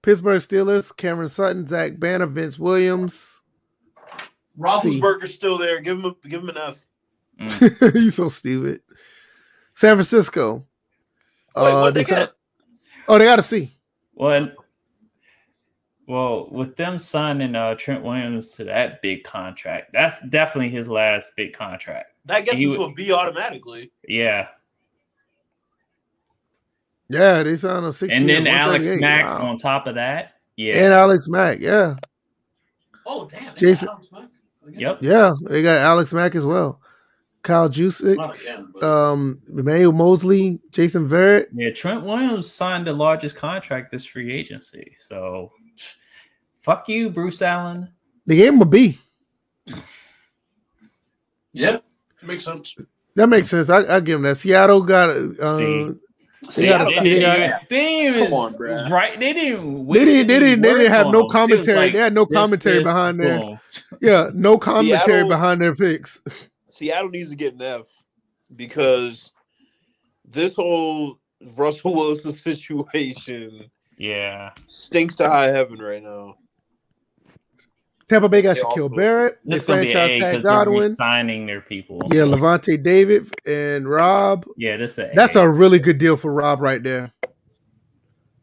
Pittsburgh 0.02 0.40
Steelers, 0.40 0.96
Cameron 0.96 1.28
Sutton, 1.28 1.66
Zach 1.66 1.98
Banner, 1.98 2.26
Vince 2.26 2.58
Williams. 2.58 3.42
Roethlisberger's 4.58 5.34
still 5.34 5.58
there. 5.58 5.80
Give 5.80 5.98
him 5.98 6.04
a, 6.04 6.28
give 6.28 6.42
him 6.42 6.48
an 6.50 6.56
F. 6.56 6.86
Mm. 7.40 7.94
you 8.00 8.10
so 8.10 8.28
stupid. 8.28 8.80
San 9.74 9.96
Francisco. 9.96 10.64
Wait, 11.64 11.72
Uh, 11.72 11.90
they 11.90 12.02
they 12.02 12.08
got? 12.10 12.16
signed- 12.18 12.30
oh, 13.08 13.18
they 13.18 13.24
got 13.24 13.38
a 13.38 13.42
C. 13.42 13.72
Well, 14.14 14.50
well, 16.06 16.48
with 16.50 16.76
them 16.76 16.98
signing 16.98 17.54
uh, 17.54 17.74
Trent 17.74 18.02
Williams 18.02 18.50
to 18.52 18.64
that 18.64 19.02
big 19.02 19.24
contract, 19.24 19.92
that's 19.92 20.20
definitely 20.28 20.70
his 20.70 20.88
last 20.88 21.32
big 21.36 21.52
contract. 21.52 22.12
That 22.24 22.44
gets 22.44 22.56
He 22.56 22.62
you 22.62 22.68
would- 22.70 22.76
to 22.78 22.82
a 22.84 22.92
B 22.92 23.12
automatically. 23.12 23.92
Yeah, 24.06 24.48
Yeah, 27.08 27.42
they 27.42 27.56
signed 27.56 27.86
a 27.86 27.92
six. 27.92 28.14
and 28.14 28.28
then 28.28 28.46
Alex 28.46 28.88
Mack 29.00 29.24
Wow. 29.24 29.48
on 29.48 29.56
top 29.58 29.86
of 29.86 29.94
that. 29.94 30.34
Yeah, 30.56 30.74
and 30.84 30.92
Alex 30.92 31.28
Mack. 31.28 31.60
Yeah, 31.60 31.96
Oh 33.06 33.26
damn! 33.28 33.54
they 33.54 33.60
Jason- 33.60 33.88
yep. 34.72 34.98
yeah, 35.00 35.34
they 35.46 35.62
got 35.62 35.78
Alex 35.78 36.12
Mack 36.12 36.34
as 36.34 36.44
well. 36.44 36.80
Kyle 37.42 37.68
Juszczyk, 37.70 38.16
Not 38.16 38.36
but 38.74 38.82
um, 38.82 39.40
Emmanuel 39.48 39.92
Moseley, 39.92 40.58
Jason 40.72 41.08
Verrett. 41.08 41.46
Yeah, 41.52 41.70
Trent 41.72 42.02
Williams 42.04 42.50
signed 42.52 42.86
the 42.86 42.92
largest 42.92 43.36
contract 43.36 43.90
this 43.92 44.04
free 44.04 44.32
agency. 44.32 44.96
So, 45.08 45.52
fuck 46.60 46.88
you, 46.88 47.10
Bruce 47.10 47.40
Allen. 47.40 47.88
They 48.26 48.36
gave 48.36 48.52
him 48.52 48.60
a 48.62 48.66
B. 48.66 48.98
yeah, 51.52 51.78
makes 52.26 52.44
sense. 52.44 52.74
That 53.14 53.28
makes 53.28 53.48
sense. 53.48 53.70
I, 53.70 53.96
I 53.96 54.00
give 54.00 54.16
him 54.16 54.22
that. 54.22 54.36
Seattle 54.36 54.82
got 54.82 55.10
uh, 55.10 55.56
See. 55.56 55.90
They 56.54 56.66
got 56.68 56.82
a 56.82 56.84
they, 56.84 57.02
didn't 57.02 57.20
got- 57.22 57.38
even- 57.38 57.50
they 57.68 57.76
didn't 57.76 58.14
even- 58.14 58.24
Come 58.28 58.32
on, 58.34 58.52
bruh. 58.54 58.90
right? 58.90 59.18
They 59.18 59.32
didn't. 59.32 59.88
They 59.88 60.04
didn't. 60.04 60.26
They 60.28 60.38
didn't. 60.38 60.62
They 60.62 60.72
didn't 60.74 60.92
have 60.92 61.08
no 61.08 61.22
work 61.24 61.34
on 61.34 61.48
them. 61.50 61.52
It 61.52 61.58
was 61.58 61.66
commentary. 61.66 61.90
They 61.92 61.98
had 61.98 62.14
no 62.14 62.26
commentary 62.26 62.76
this, 62.78 62.84
behind 62.84 63.18
there. 63.18 63.40
boom. 63.40 63.58
Yeah, 64.00 64.30
no 64.34 64.56
commentary 64.58 65.00
Seattle- 65.04 65.28
behind 65.28 65.60
their 65.60 65.74
picks. 65.74 66.20
Seattle 66.68 67.10
needs 67.10 67.30
to 67.30 67.36
get 67.36 67.54
an 67.54 67.62
F 67.62 67.86
because 68.54 69.30
this 70.24 70.54
whole 70.54 71.18
Russell 71.56 71.94
Wilson 71.94 72.30
situation 72.32 73.70
Yeah, 73.96 74.50
stinks 74.66 75.14
to 75.16 75.28
high 75.28 75.46
heaven 75.48 75.78
right 75.78 76.02
now. 76.02 76.36
Tampa 78.08 78.28
Bay 78.28 78.40
got 78.40 78.56
They 78.56 78.62
Shaquil 78.62 78.82
also- 78.84 78.88
Barrett. 78.90 79.38
They 79.44 79.52
this 79.52 79.62
is 79.62 79.66
gonna 79.66 79.82
be 79.82 79.92
franchise 79.92 80.10
A 80.16 80.20
tag 80.20 80.30
because 80.32 80.42
they're 80.44 80.52
Godwin. 80.52 80.88
resigning 80.90 81.46
their 81.46 81.60
people. 81.60 82.00
Yeah, 82.10 82.22
Lavonte 82.22 82.82
David 82.82 83.28
and 83.46 83.86
Rob. 83.88 84.46
yeah, 84.56 84.76
this 84.78 84.92
is 84.92 84.98
a 85.00 85.10
That's 85.14 85.36
A. 85.36 85.40
a 85.40 85.50
really 85.50 85.78
good 85.78 85.98
deal 85.98 86.16
for 86.16 86.32
Rob 86.32 86.60
right 86.62 86.82
there. 86.82 87.12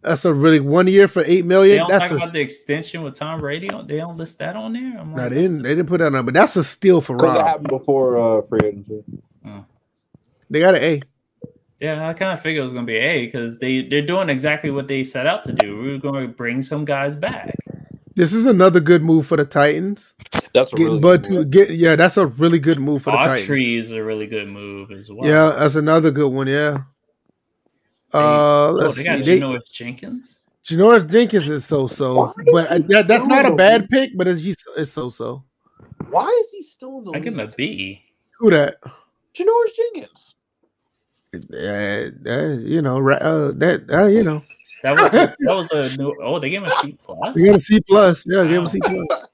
That's 0.06 0.24
a 0.25 0.34
really 0.34 0.59
one 0.59 0.88
year 0.88 1.08
for 1.08 1.24
eight 1.25 1.48
They 1.48 1.77
don't 1.77 1.90
That's 1.90 2.09
talk 2.09 2.11
a 2.11 2.16
about 2.17 2.32
the 2.32 2.40
extension 2.40 3.01
with 3.01 3.16
Tom 3.16 3.40
Brady. 3.40 3.69
They 3.88 3.98
don't 3.98 4.17
list 4.17 4.38
that 4.40 4.56
on 4.56 4.74
there. 4.74 5.00
I'm 5.00 5.11
no, 5.16 5.24
like, 5.24 5.32
they 5.32 5.42
didn't. 5.42 5.64
They 5.64 5.69
didn't 5.69 5.88
put 5.88 6.00
that 6.00 6.14
on, 6.14 6.25
but 6.25 6.34
that's 6.35 6.56
a 6.56 6.64
steal 6.64 7.01
for 7.01 7.16
Because 7.16 7.35
it 7.35 7.40
Rob. 7.40 7.48
happened 7.48 7.69
before 7.69 8.17
uh, 8.17 8.42
free 8.43 8.59
agency. 8.64 9.03
They 10.50 10.59
got 10.59 10.75
an 10.75 10.84
A. 10.84 11.01
Yeah, 11.80 12.08
I 12.08 12.14
kind 12.14 12.34
of 12.34 12.42
figured 12.42 12.61
it 12.61 12.66
was 12.66 12.74
going 12.74 12.85
to 12.85 12.92
be 12.92 12.98
A 12.98 13.25
because 13.25 13.58
they 13.59 13.82
they're 13.82 14.06
doing 14.06 14.30
exactly 14.30 14.72
what 14.72 14.88
they 14.88 15.03
set 15.03 15.25
out 15.27 15.43
to 15.45 15.53
do. 15.53 15.75
We 15.75 15.93
are 15.95 15.98
going 15.98 16.27
to 16.27 16.34
bring 16.34 16.64
some 16.64 16.85
guys 16.85 17.16
back. 17.16 17.56
This 18.16 18.32
is 18.32 18.45
another 18.45 18.80
good 18.80 19.03
move 19.03 19.27
for 19.27 19.35
the 19.38 19.43
Titans. 19.43 20.14
That's 20.53 20.72
a 20.72 20.75
Getting 20.75 20.85
really 20.88 21.00
Bud 21.00 21.24
good 21.24 21.30
to 21.34 21.45
get 21.45 21.69
yeah, 21.72 21.95
that's 21.95 22.16
a 22.17 22.27
really 22.27 22.59
good 22.59 22.80
move 22.80 23.03
for 23.03 23.11
the 23.11 23.17
Titans. 23.17 23.50
Autry 23.50 23.82
is 23.82 23.92
a 23.92 24.01
really 24.01 24.27
good 24.27 24.48
move 24.48 24.92
as 24.92 25.09
well. 25.09 25.27
Yeah, 25.27 25.56
that's 25.59 25.75
another 25.75 26.11
good 26.11 26.32
one. 26.32 26.48
Yeah. 26.48 26.84
Uh, 28.14 28.69
oh, 28.69 28.72
let's 28.74 28.95
they 28.95 29.03
see. 29.03 29.09
got 29.09 29.25
They, 29.25 29.40
Janoris 29.40 29.72
Jenkins. 29.72 30.40
Janoris 30.66 31.09
Jenkins 31.09 31.50
is 31.50 31.66
so 31.66 31.88
so, 31.88 32.34
but 32.51 32.88
that, 32.88 33.08
that's 33.08 33.25
not 33.25 33.45
a 33.45 33.56
bad 33.56 33.90
pick. 33.90 34.17
But 34.17 34.27
it's 34.27 34.42
he's 34.42 34.58
it's 34.77 34.92
so 34.92 35.09
so. 35.09 35.43
Why 36.09 36.27
is 36.27 36.50
he 36.51 36.64
still 36.64 37.00
in 37.00 37.03
the 37.06 37.11
I 37.11 37.19
give 37.19 37.34
him 37.34 37.40
a 37.40 37.51
league? 37.58 38.00
Who 38.40 38.50
that? 38.51 38.82
Janoris 39.34 39.75
Jenkins. 39.75 40.35
Uh, 41.53 42.30
uh, 42.30 42.58
you 42.59 42.82
know, 42.82 42.98
uh, 43.09 43.51
that 43.56 43.85
uh, 43.92 44.06
you 44.06 44.24
know, 44.24 44.42
That 44.84 45.00
was 45.00 45.14
a, 45.14 45.35
that 45.40 45.53
was 45.53 45.72
a 45.72 45.98
new. 45.98 46.16
Oh, 46.22 46.40
they 46.40 46.50
gave 46.50 46.64
him 46.64 46.69
a 46.69 46.75
C 46.82 46.98
plus. 47.03 47.35
you 47.35 47.50
him 47.50 47.56
a 47.56 47.59
C 47.59 47.80
plus. 47.82 48.25
Yeah, 48.27 48.43
give 48.43 48.53
him 48.53 48.66
a 48.66 48.69
C 48.69 48.80
plus. 48.80 49.27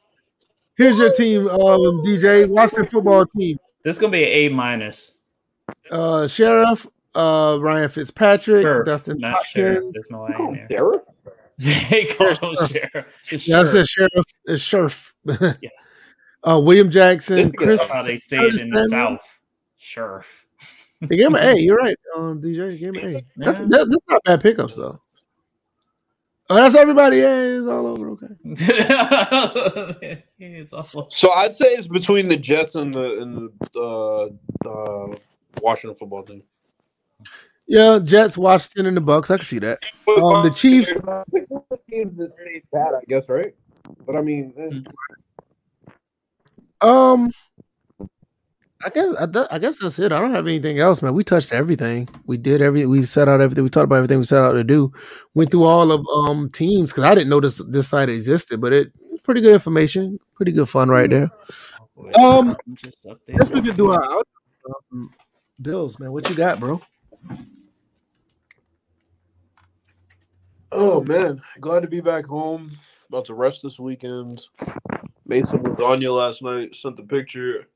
Here's 0.75 0.97
your 0.97 1.13
team, 1.13 1.47
um, 1.47 2.01
DJ 2.03 2.47
Washington 2.49 2.87
football 2.87 3.25
team. 3.25 3.57
This 3.83 3.95
is 3.95 4.01
gonna 4.01 4.11
be 4.11 4.23
an 4.23 4.29
A 4.29 4.49
minus. 4.49 5.11
Uh, 5.91 6.27
Sheriff, 6.27 6.87
uh, 7.15 7.57
Ryan 7.61 7.89
Fitzpatrick, 7.89 8.63
Sure, 8.63 8.83
Dustin 8.83 9.17
not 9.19 9.45
sheriff. 9.45 9.75
Hopkins. 9.77 9.93
There's 9.93 10.11
no 10.11 10.27
You 10.27 10.33
call 10.35 10.47
him 10.53 10.53
there. 10.55 10.67
Derek? 10.67 11.01
they 11.57 12.05
call 12.05 12.27
him 12.35 12.67
sheriff. 12.67 13.05
It's 13.31 13.47
Yeah, 13.47 13.59
I 13.61 13.63
sheriff. 13.65 13.71
said 13.71 13.87
Sheriff. 13.87 14.25
It's 14.45 14.61
Sheriff. 14.63 15.13
Yeah. 15.25 15.53
Uh, 16.43 16.59
William 16.59 16.89
Jackson, 16.89 17.51
Chris. 17.51 17.87
How 17.87 18.01
they 18.01 18.17
say 18.17 18.37
it 18.39 18.59
in 18.61 18.71
the 18.71 18.87
Samuel. 18.87 19.17
South. 19.19 19.39
Sheriff. 19.77 20.47
They 21.01 21.15
gave 21.15 21.27
him 21.27 21.35
an 21.35 21.55
A. 21.55 21.59
You're 21.59 21.75
right, 21.77 21.95
um, 22.17 22.41
DJ. 22.41 22.69
They 22.69 22.77
gave 22.79 22.95
him 22.95 23.09
an 23.09 23.15
A. 23.17 23.23
That's, 23.37 23.59
that, 23.59 23.69
that's 23.69 24.03
not 24.09 24.23
bad 24.23 24.41
pickups 24.41 24.73
though. 24.73 24.99
Oh, 26.49 26.55
that's 26.55 26.73
everybody. 26.73 27.17
Yeah, 27.17 27.41
it's 27.43 27.67
all 27.67 27.85
over. 27.85 28.09
Okay. 28.09 28.27
it's 30.39 30.73
awful. 30.73 31.07
So 31.11 31.31
I'd 31.31 31.53
say 31.53 31.67
it's 31.75 31.87
between 31.87 32.27
the 32.27 32.37
Jets 32.37 32.73
and 32.73 32.91
the 32.93 33.21
and 33.21 33.49
the 33.73 33.79
uh, 33.79 34.67
uh, 34.67 35.15
Washington 35.61 35.95
football 35.95 36.23
team. 36.23 36.41
Yeah, 37.71 37.99
Jets, 38.03 38.37
Washington, 38.37 38.87
and 38.87 38.97
the 38.97 39.01
Bucks. 39.01 39.31
I 39.31 39.37
can 39.37 39.45
see 39.45 39.59
that. 39.59 39.79
Um, 40.05 40.43
the 40.43 40.51
Chiefs. 40.53 40.89
teams 41.89 42.17
that 42.17 42.33
stayed 42.35 42.63
bad, 42.73 42.89
I 42.93 43.01
guess, 43.07 43.29
right? 43.29 43.55
But 44.05 44.17
I 44.17 44.21
mean, 44.21 44.53
eh, 44.57 44.81
Um, 46.85 47.31
I 48.83 48.89
guess 48.89 49.15
I, 49.17 49.25
th- 49.25 49.47
I 49.51 49.57
guess 49.59 49.79
that's 49.79 49.99
it. 49.99 50.11
I 50.11 50.19
don't 50.19 50.33
have 50.33 50.47
anything 50.47 50.79
else, 50.79 51.01
man. 51.01 51.13
We 51.13 51.23
touched 51.23 51.53
everything. 51.53 52.09
We 52.25 52.35
did 52.35 52.61
everything. 52.61 52.89
We 52.89 53.03
set 53.03 53.29
out 53.29 53.39
everything. 53.39 53.63
We 53.63 53.69
talked 53.69 53.85
about 53.85 53.97
everything 53.97 54.17
we 54.17 54.25
set 54.25 54.43
out 54.43 54.51
to 54.53 54.65
do. 54.65 54.91
Went 55.33 55.51
through 55.51 55.63
all 55.63 55.91
of 55.93 56.05
um 56.13 56.49
teams 56.49 56.91
because 56.91 57.05
I 57.05 57.15
didn't 57.15 57.29
know 57.29 57.39
this 57.39 57.61
this 57.69 57.87
site 57.87 58.09
existed, 58.09 58.59
but 58.59 58.73
it 58.73 58.91
pretty 59.23 59.39
good 59.39 59.53
information. 59.53 60.19
Pretty 60.35 60.51
good 60.51 60.67
fun 60.67 60.89
right 60.89 61.09
there. 61.09 61.29
Um, 62.19 62.57
just 62.73 63.05
Guess 63.27 63.51
we 63.53 63.61
could 63.61 63.77
do 63.77 63.91
our 63.91 64.03
out- 64.03 64.27
um, 64.91 65.09
Bills, 65.61 65.99
man. 65.99 66.11
What 66.11 66.27
you 66.29 66.35
got, 66.35 66.59
bro? 66.59 66.81
Oh 70.71 71.03
man, 71.03 71.41
glad 71.59 71.81
to 71.81 71.87
be 71.87 72.01
back 72.01 72.25
home. 72.25 72.71
About 73.09 73.25
to 73.25 73.33
rest 73.33 73.63
this 73.63 73.79
weekend. 73.79 74.47
Made 75.25 75.47
some 75.47 75.61
lasagna 75.63 76.15
last 76.15 76.41
night. 76.41 76.75
Sent 76.75 76.95
the 76.95 77.03
picture. 77.03 77.67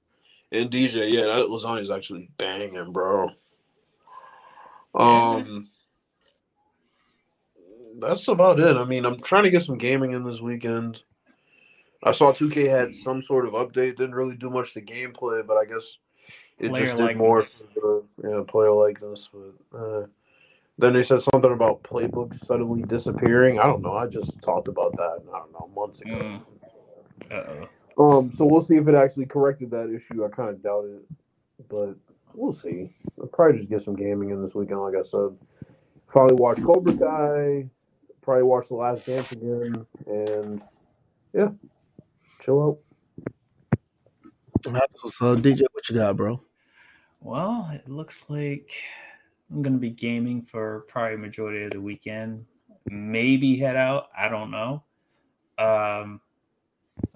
And 0.52 0.72
DJ, 0.72 1.12
yeah, 1.12 1.26
that 1.26 1.48
lasagna 1.48 1.82
is 1.82 1.92
actually 1.92 2.30
banging, 2.38 2.92
bro. 2.92 3.30
Um, 4.94 5.68
that's 8.00 8.28
about 8.28 8.60
it. 8.60 8.78
I 8.78 8.86
mean, 8.86 9.06
I'm 9.06 9.22
trying 9.22 9.44
to 9.44 9.50
get 9.50 9.64
some 9.64 9.78
gaming 9.78 10.14
in 10.14 10.24
this 10.24 10.40
weekend. 10.40 11.04
I 12.04 12.12
saw 12.12 12.32
2K 12.32 12.70
had 12.70 12.94
some 12.94 13.24
sort 13.24 13.46
of 13.46 13.54
update. 13.54 13.98
Didn't 13.98 14.16
really 14.16 14.36
do 14.36 14.50
much 14.50 14.74
to 14.74 14.82
gameplay, 14.82 15.46
but 15.46 15.58
I 15.58 15.66
guess 15.66 15.98
it 16.60 16.70
Player 16.70 16.86
just 16.86 16.98
did 16.98 17.18
more 17.18 17.40
likeness. 17.40 17.64
for 17.74 18.04
the 18.22 18.30
yeah, 18.30 18.44
player 18.48 18.72
likeness. 18.72 19.30
But 19.34 19.78
uh, 19.78 20.06
then 20.78 20.94
they 20.94 21.04
said 21.04 21.22
something 21.22 21.52
about 21.52 21.84
playbooks 21.84 22.46
suddenly 22.46 22.84
disappearing. 22.84 23.60
I 23.60 23.64
don't 23.66 23.82
know. 23.82 23.94
I 23.94 24.08
just 24.08 24.42
talked 24.42 24.68
about 24.68 24.96
that. 24.98 25.20
I 25.34 25.40
don't 25.40 25.54
know 25.54 25.70
months 25.76 26.02
ago. 26.02 26.12
Mm. 26.12 26.42
Uh-oh. 27.32 27.68
Um, 27.98 28.32
so 28.34 28.46
we'll 28.46 28.62
see 28.62 28.76
if 28.76 28.88
it 28.88 28.96
actually 28.96 29.26
corrected 29.26 29.72
that 29.72 29.90
issue. 29.90 30.26
I 30.26 30.30
kind 30.30 30.50
of 30.50 30.62
doubt 30.62 30.86
it, 30.86 31.04
but 31.70 31.96
we'll 32.34 32.54
see. 32.54 32.94
I'll 33.20 33.28
probably 33.28 33.58
just 33.58 33.70
get 33.70 33.82
some 33.82 33.96
gaming 33.96 34.32
in 34.32 34.44
this 34.44 34.54
weekend, 34.54 34.82
like 34.82 34.96
I 34.96 35.04
said. 35.04 35.38
Finally 36.12 36.36
watch 36.36 36.62
Cobra 36.62 36.94
Kai. 36.94 37.70
Probably 38.22 38.44
watch 38.44 38.68
The 38.68 38.76
Last 38.76 39.06
Dance 39.06 39.32
again, 39.32 39.86
and 40.08 40.64
yeah, 41.32 41.50
chill 42.42 42.64
out. 42.64 42.80
That's 44.64 45.04
what's 45.04 45.22
up, 45.22 45.38
DJ. 45.40 45.62
What 45.72 45.88
you 45.90 45.96
got, 45.96 46.18
bro? 46.18 46.42
Well, 47.22 47.70
it 47.72 47.88
looks 47.88 48.26
like 48.30 48.72
I'm 49.52 49.62
gonna 49.62 49.78
be 49.78 49.92
gaming 49.92 50.42
for 50.42 50.86
probably 50.88 51.18
majority 51.18 51.64
of 51.64 51.72
the 51.72 51.82
weekend. 51.82 52.46
Maybe 52.88 53.58
head 53.58 53.76
out. 53.76 54.08
I 54.18 54.28
don't 54.28 54.52
know. 54.52 54.84
Um, 55.58 56.22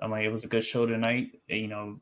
I'm 0.02 0.12
like, 0.12 0.26
it 0.26 0.32
was 0.32 0.44
a 0.44 0.48
good 0.48 0.64
show 0.64 0.86
tonight. 0.86 1.40
You 1.48 1.68
know, 1.68 2.00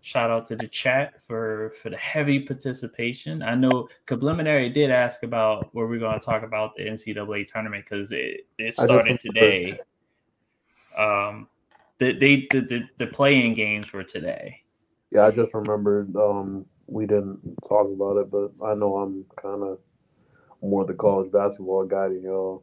shout 0.00 0.30
out 0.30 0.46
to 0.48 0.56
the 0.56 0.68
chat 0.68 1.22
for 1.26 1.74
for 1.82 1.90
the 1.90 1.96
heavy 1.96 2.40
participation. 2.40 3.42
I 3.42 3.54
know 3.54 3.88
Subliminary 4.08 4.72
did 4.72 4.90
ask 4.90 5.22
about 5.22 5.74
where 5.74 5.86
we're 5.86 5.98
going 5.98 6.18
to 6.18 6.24
talk 6.24 6.42
about 6.42 6.74
the 6.76 6.84
NCAA 6.84 7.46
tournament 7.46 7.84
because 7.88 8.12
it 8.12 8.46
it 8.58 8.74
started 8.74 9.18
today. 9.20 9.78
Um, 10.96 11.48
the 11.98 12.12
they 12.12 12.48
the, 12.50 12.60
the 12.60 12.82
the 12.98 13.06
playing 13.06 13.54
games 13.54 13.92
were 13.92 14.04
today. 14.04 14.62
Yeah, 15.10 15.26
I 15.26 15.30
just 15.30 15.54
remembered. 15.54 16.14
Um, 16.16 16.66
we 16.90 17.06
didn't 17.06 17.38
talk 17.68 17.86
about 17.86 18.16
it, 18.18 18.30
but 18.30 18.50
I 18.64 18.74
know 18.74 18.96
I'm 18.96 19.24
kind 19.40 19.62
of 19.62 19.78
more 20.62 20.84
the 20.84 20.94
college 20.94 21.30
basketball 21.32 21.86
guy 21.86 22.08
than 22.08 22.22
y'all. 22.22 22.62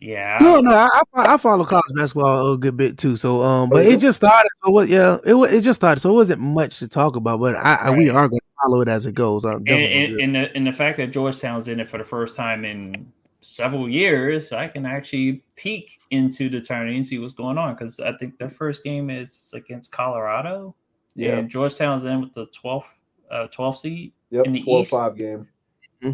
Yeah, 0.00 0.36
No, 0.40 0.60
no, 0.60 0.72
I, 0.72 1.02
I 1.14 1.34
I 1.34 1.36
follow 1.38 1.64
college 1.64 1.84
basketball 1.94 2.52
a 2.52 2.58
good 2.58 2.76
bit 2.76 2.98
too. 2.98 3.16
So, 3.16 3.42
um, 3.42 3.70
but 3.70 3.86
Oh, 3.86 3.88
it 3.88 4.00
just 4.00 4.16
started. 4.16 4.50
So 4.62 4.70
what? 4.70 4.88
Yeah, 4.88 5.18
it 5.24 5.34
wa- 5.34 5.44
it 5.44 5.62
just 5.62 5.78
started. 5.78 6.00
So 6.00 6.10
it 6.10 6.14
wasn't 6.14 6.40
much 6.40 6.80
to 6.80 6.88
talk 6.88 7.16
about. 7.16 7.40
But 7.40 7.54
I, 7.56 7.74
I 7.76 7.90
we 7.92 8.10
are 8.10 8.28
going 8.28 8.40
to 8.40 8.46
follow 8.62 8.80
it 8.82 8.88
as 8.88 9.06
it 9.06 9.14
goes. 9.14 9.44
I'm 9.44 9.56
and, 9.56 9.64
definitely 9.66 10.04
and, 10.04 10.06
gonna 10.06 10.08
do 10.08 10.18
it. 10.18 10.24
and, 10.24 10.34
the, 10.34 10.56
and 10.56 10.66
the 10.66 10.72
fact 10.72 10.96
that 10.98 11.06
Georgetown's 11.12 11.68
in 11.68 11.80
it 11.80 11.88
for 11.88 11.98
the 11.98 12.04
first 12.04 12.34
time 12.34 12.64
in 12.64 13.12
several 13.40 13.88
years, 13.88 14.52
I 14.52 14.68
can 14.68 14.84
actually 14.84 15.42
peek 15.54 16.00
into 16.10 16.48
the 16.48 16.60
tournament 16.60 16.96
and 16.96 17.06
see 17.06 17.18
what's 17.18 17.34
going 17.34 17.56
on 17.56 17.74
because 17.74 18.00
I 18.00 18.12
think 18.16 18.36
their 18.38 18.50
first 18.50 18.82
game 18.84 19.10
is 19.10 19.52
against 19.54 19.92
Colorado, 19.92 20.74
Yeah, 21.14 21.36
and 21.36 21.48
Georgetown's 21.48 22.04
in 22.04 22.20
with 22.20 22.32
the 22.34 22.46
12th 22.48 22.84
uh, 23.30 23.48
12th 23.56 23.78
seed. 23.78 24.12
yep, 24.30 24.46
in 24.46 24.52
the 24.52 24.62
12-5 24.62 25.18
game. 25.18 25.48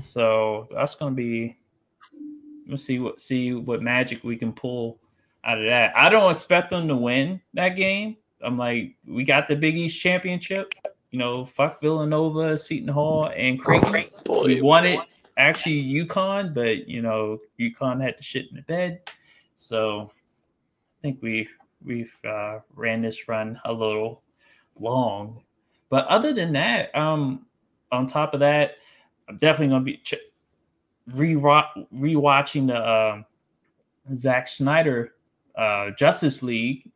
So 0.04 0.68
that's 0.72 0.94
going 0.94 1.12
to 1.12 1.16
be. 1.16 1.56
Let's 2.68 2.84
see 2.84 3.00
what 3.00 3.20
see 3.20 3.52
what 3.52 3.82
magic 3.82 4.22
we 4.22 4.36
can 4.36 4.52
pull 4.52 5.00
out 5.42 5.58
of 5.58 5.64
that. 5.64 5.92
I 5.96 6.08
don't 6.08 6.30
expect 6.30 6.70
them 6.70 6.86
to 6.86 6.94
win 6.94 7.40
that 7.54 7.70
game. 7.70 8.16
I'm 8.42 8.56
like, 8.56 8.94
we 9.06 9.24
got 9.24 9.48
the 9.48 9.56
Big 9.56 9.76
East 9.76 10.00
championship. 10.00 10.72
You 11.10 11.18
know, 11.18 11.44
fuck 11.44 11.80
Villanova, 11.80 12.56
Seton 12.56 12.88
Hall, 12.88 13.32
and 13.34 13.60
Creighton. 13.60 14.04
We 14.44 14.62
won 14.62 14.86
it 14.86 15.00
actually 15.36 15.82
UConn, 15.82 16.54
but 16.54 16.88
you 16.88 17.02
know, 17.02 17.38
UConn 17.58 18.00
had 18.00 18.16
to 18.18 18.22
shit 18.22 18.48
in 18.50 18.56
the 18.56 18.62
bed. 18.62 19.00
So 19.56 20.12
I 20.12 21.02
think 21.02 21.20
we 21.22 21.48
we've 21.84 22.14
uh, 22.24 22.60
ran 22.74 23.02
this 23.02 23.28
run 23.28 23.60
a 23.64 23.72
little 23.72 24.22
long. 24.78 25.42
But 25.90 26.06
other 26.06 26.32
than 26.32 26.52
that, 26.54 26.96
um, 26.96 27.46
on 27.92 28.06
top 28.06 28.32
of 28.32 28.40
that, 28.40 28.76
I'm 29.28 29.36
definitely 29.36 29.72
gonna 29.74 29.84
be 29.84 29.96
ch- 29.98 30.14
re 31.08 31.34
rewatching 31.34 32.68
the 32.68 32.90
um 32.90 33.26
Zack 34.14 34.48
Snyder 34.48 35.14
uh, 35.56 35.90
Justice 35.90 36.42
League 36.42 36.90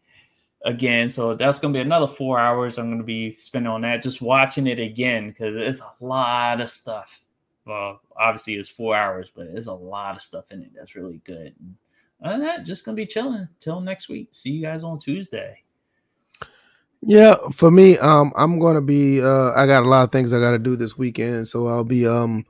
again. 0.64 1.10
So 1.10 1.34
that's 1.34 1.58
gonna 1.58 1.74
be 1.74 1.80
another 1.80 2.06
four 2.06 2.38
hours 2.38 2.78
I'm 2.78 2.90
gonna 2.90 3.02
be 3.02 3.36
spending 3.38 3.70
on 3.70 3.82
that, 3.82 4.02
just 4.02 4.22
watching 4.22 4.66
it 4.66 4.78
again 4.78 5.28
because 5.28 5.54
it's 5.56 5.80
a 5.80 5.92
lot 6.04 6.60
of 6.60 6.70
stuff. 6.70 7.20
Well, 7.66 8.00
obviously 8.16 8.54
it's 8.54 8.68
four 8.68 8.94
hours, 8.94 9.30
but 9.34 9.52
there's 9.52 9.66
a 9.66 9.72
lot 9.72 10.16
of 10.16 10.22
stuff 10.22 10.50
in 10.50 10.62
it 10.62 10.70
that's 10.74 10.94
really 10.94 11.20
good. 11.24 11.54
And 11.58 11.74
other 12.22 12.38
than 12.38 12.46
that, 12.46 12.64
just 12.64 12.84
gonna 12.84 12.94
be 12.94 13.06
chilling 13.06 13.48
till 13.58 13.80
next 13.80 14.08
week. 14.08 14.28
See 14.32 14.50
you 14.50 14.62
guys 14.62 14.84
on 14.84 14.98
Tuesday. 14.98 15.63
Yeah, 17.06 17.34
for 17.52 17.70
me, 17.70 17.98
um, 17.98 18.32
I'm 18.36 18.58
gonna 18.58 18.80
be. 18.80 19.20
Uh, 19.22 19.52
I 19.52 19.66
got 19.66 19.82
a 19.82 19.88
lot 19.88 20.04
of 20.04 20.12
things 20.12 20.32
I 20.32 20.40
got 20.40 20.52
to 20.52 20.58
do 20.58 20.74
this 20.76 20.96
weekend, 20.96 21.48
so 21.48 21.66
I'll 21.66 21.84
be. 21.84 22.06
Um, 22.06 22.46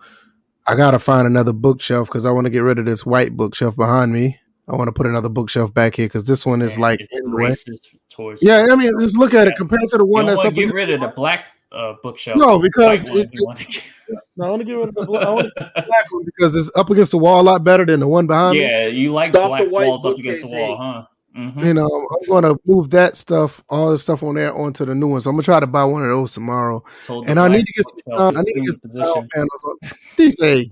I 0.67 0.75
gotta 0.77 0.99
find 0.99 1.27
another 1.27 1.53
bookshelf 1.53 2.09
because 2.09 2.25
I 2.25 2.31
want 2.31 2.45
to 2.47 2.51
get 2.51 2.61
rid 2.61 2.79
of 2.79 2.87
this 2.87 3.05
white 3.05 3.37
bookshelf 3.37 3.75
behind 3.77 4.13
me. 4.13 4.39
I 4.69 4.77
want 4.77 4.89
to 4.89 4.93
put 4.93 5.07
another 5.07 5.29
bookshelf 5.29 5.75
back 5.75 5.97
here 5.97 6.07
because 6.07 6.25
this 6.25 6.47
one 6.47 6.63
is 6.63 6.75
And 6.75 6.83
like 6.83 7.01
in 7.01 7.31
the 7.31 7.37
way. 7.37 7.51
racist 7.51 7.95
towards 8.09 8.43
Yeah, 8.43 8.69
I 8.71 8.77
mean, 8.77 8.91
just 9.01 9.19
look 9.19 9.35
at 9.35 9.47
it 9.49 9.57
compared 9.57 9.87
to 9.89 9.99
the 9.99 10.05
one 10.07 10.25
don't 10.25 10.37
that's 10.37 10.45
want 10.45 10.49
up. 10.49 10.55
get 10.55 10.73
rid 10.73 10.89
of 10.91 11.01
the 11.01 11.09
black 11.09 11.47
uh, 11.71 11.95
bookshelf. 12.03 12.39
No, 12.39 12.59
because 12.59 13.03
White 13.05 13.11
one 13.11 13.19
it- 13.21 13.31
you 13.33 13.45
wanna 13.45 13.59
get- 13.59 13.83
No, 14.37 14.47
I 14.47 14.51
want 14.51 14.61
to 14.61 14.65
get 14.65 14.73
rid 14.75 14.89
of 14.89 14.95
the 14.95 15.05
black, 15.05 15.27
I 15.27 15.31
want 15.31 15.53
the 15.55 15.71
black 15.75 16.13
one 16.13 16.25
because 16.25 16.57
it's 16.57 16.71
up 16.77 16.89
against 16.89 17.11
the 17.11 17.19
wall 17.19 17.41
a 17.41 17.43
lot 17.43 17.63
better 17.65 17.85
than 17.85 18.01
the 18.01 18.09
one 18.09 18.27
behind 18.27 18.57
me. 18.57 18.63
yeah, 18.65 18.87
you 18.87 19.13
like 19.13 19.29
Stop 19.29 19.49
black 19.49 19.65
the 19.65 19.69
white 19.69 19.89
walls 19.89 20.05
up 20.07 20.17
against 20.17 20.43
the 20.43 20.49
wall, 20.49 20.77
huh? 20.77 21.03
Mhm. 21.37 21.65
You 21.65 21.75
know, 21.75 21.87
I'm 21.89 22.29
going 22.29 22.45
to 22.45 22.61
move 22.65 22.91
that 22.91 23.17
stuff, 23.17 23.63
all 23.69 23.91
the 23.91 23.99
stuff 23.99 24.23
on 24.23 24.37
there, 24.37 24.55
onto 24.57 24.85
the 24.85 24.95
new 24.95 25.09
one. 25.09 25.21
So 25.21 25.31
I'm 25.31 25.37
gonna 25.37 25.43
try 25.43 25.59
to 25.59 25.67
buy 25.67 25.83
one 25.85 26.03
of 26.03 26.09
those 26.09 26.31
tomorrow. 26.31 26.85
Told 27.05 27.27
And 27.29 27.41
I 27.41 27.49
need 27.49 27.67
to 27.67 27.73
get 27.73 27.87
some. 27.89 27.99
sound- 28.19 28.39
I 28.39 28.43
need 28.43 28.53
to 28.53 28.61
get 28.61 28.81
some 28.83 28.91
sound 28.93 29.31
panels 29.35 29.65
on. 29.65 29.77
DJ, 30.17 30.71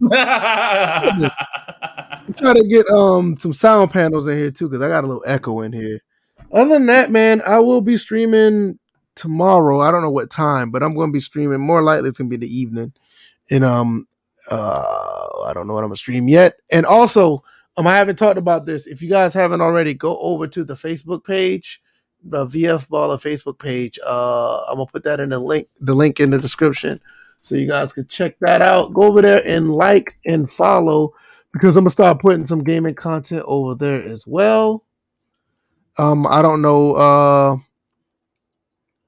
I'm 2.27 2.35
trying 2.35 2.55
to 2.57 2.67
get 2.69 2.89
um 2.91 3.37
some 3.39 3.53
sound 3.55 3.91
panels 3.91 4.29
in 4.29 4.39
here 4.39 4.51
too 4.51 4.69
because 4.69 4.83
I 4.83 4.89
got 4.89 5.05
a 5.05 5.07
little 5.07 5.25
echo 5.27 5.61
in 5.63 5.73
here. 5.73 6.01
Other 6.53 6.75
than 6.75 6.87
that, 6.87 7.11
man, 7.11 7.43
I 7.47 7.59
will 7.59 7.81
be 7.81 7.97
streaming 7.97 8.79
tomorrow. 9.15 9.81
I 9.81 9.91
don't 9.91 10.03
know 10.03 10.11
what 10.11 10.31
time, 10.31 10.71
but 10.71 10.83
I'm 10.83 10.95
going 10.95 11.09
to 11.09 11.13
be 11.13 11.21
streaming. 11.21 11.61
More 11.61 11.83
likely, 11.83 12.11
it's 12.11 12.19
to 12.19 12.25
be 12.25 12.37
the 12.37 12.47
evening. 12.55 12.93
And 13.51 13.65
um, 13.65 14.07
uh, 14.51 14.85
I 15.47 15.53
don't 15.55 15.67
know 15.67 15.75
what 15.75 15.83
I'm 15.83 15.89
gonna 15.89 15.97
stream 15.97 16.29
yet. 16.29 16.55
And 16.71 16.87
also, 16.87 17.43
um, 17.77 17.87
I 17.87 17.97
haven't 17.97 18.17
talked 18.17 18.39
about 18.39 18.67
this. 18.67 18.87
If 18.87 19.01
you 19.01 19.09
guys 19.09 19.33
haven't 19.35 19.61
already, 19.61 19.95
go 19.95 20.19
over 20.19 20.47
to 20.47 20.65
the 20.65 20.75
Facebook 20.75 21.25
page, 21.25 21.81
the 22.23 22.47
VF 22.47 22.89
Baller 22.89 23.21
Facebook 23.21 23.59
page. 23.59 23.99
Uh, 24.05 24.63
I'm 24.65 24.77
gonna 24.77 24.87
put 24.87 25.05
that 25.05 25.21
in 25.21 25.31
the 25.31 25.39
link, 25.39 25.69
the 25.81 25.95
link 25.95 26.21
in 26.21 26.31
the 26.31 26.39
description, 26.39 27.01
so 27.41 27.55
you 27.55 27.67
guys 27.67 27.93
can 27.93 28.07
check 28.09 28.37
that 28.41 28.61
out. 28.61 28.93
Go 28.93 29.03
over 29.05 29.23
there 29.23 29.47
and 29.47 29.73
like 29.73 30.19
and 30.27 30.51
follow 30.51 31.15
because 31.53 31.77
I'm 31.77 31.85
gonna 31.85 31.91
start 31.91 32.21
putting 32.21 32.47
some 32.47 32.63
gaming 32.63 32.95
content 32.95 33.45
over 33.47 33.75
there 33.75 34.03
as 34.03 34.27
well. 34.27 34.85
Um, 35.99 36.27
I 36.27 36.43
don't 36.43 36.63
know 36.63 36.93
uh 36.95 37.57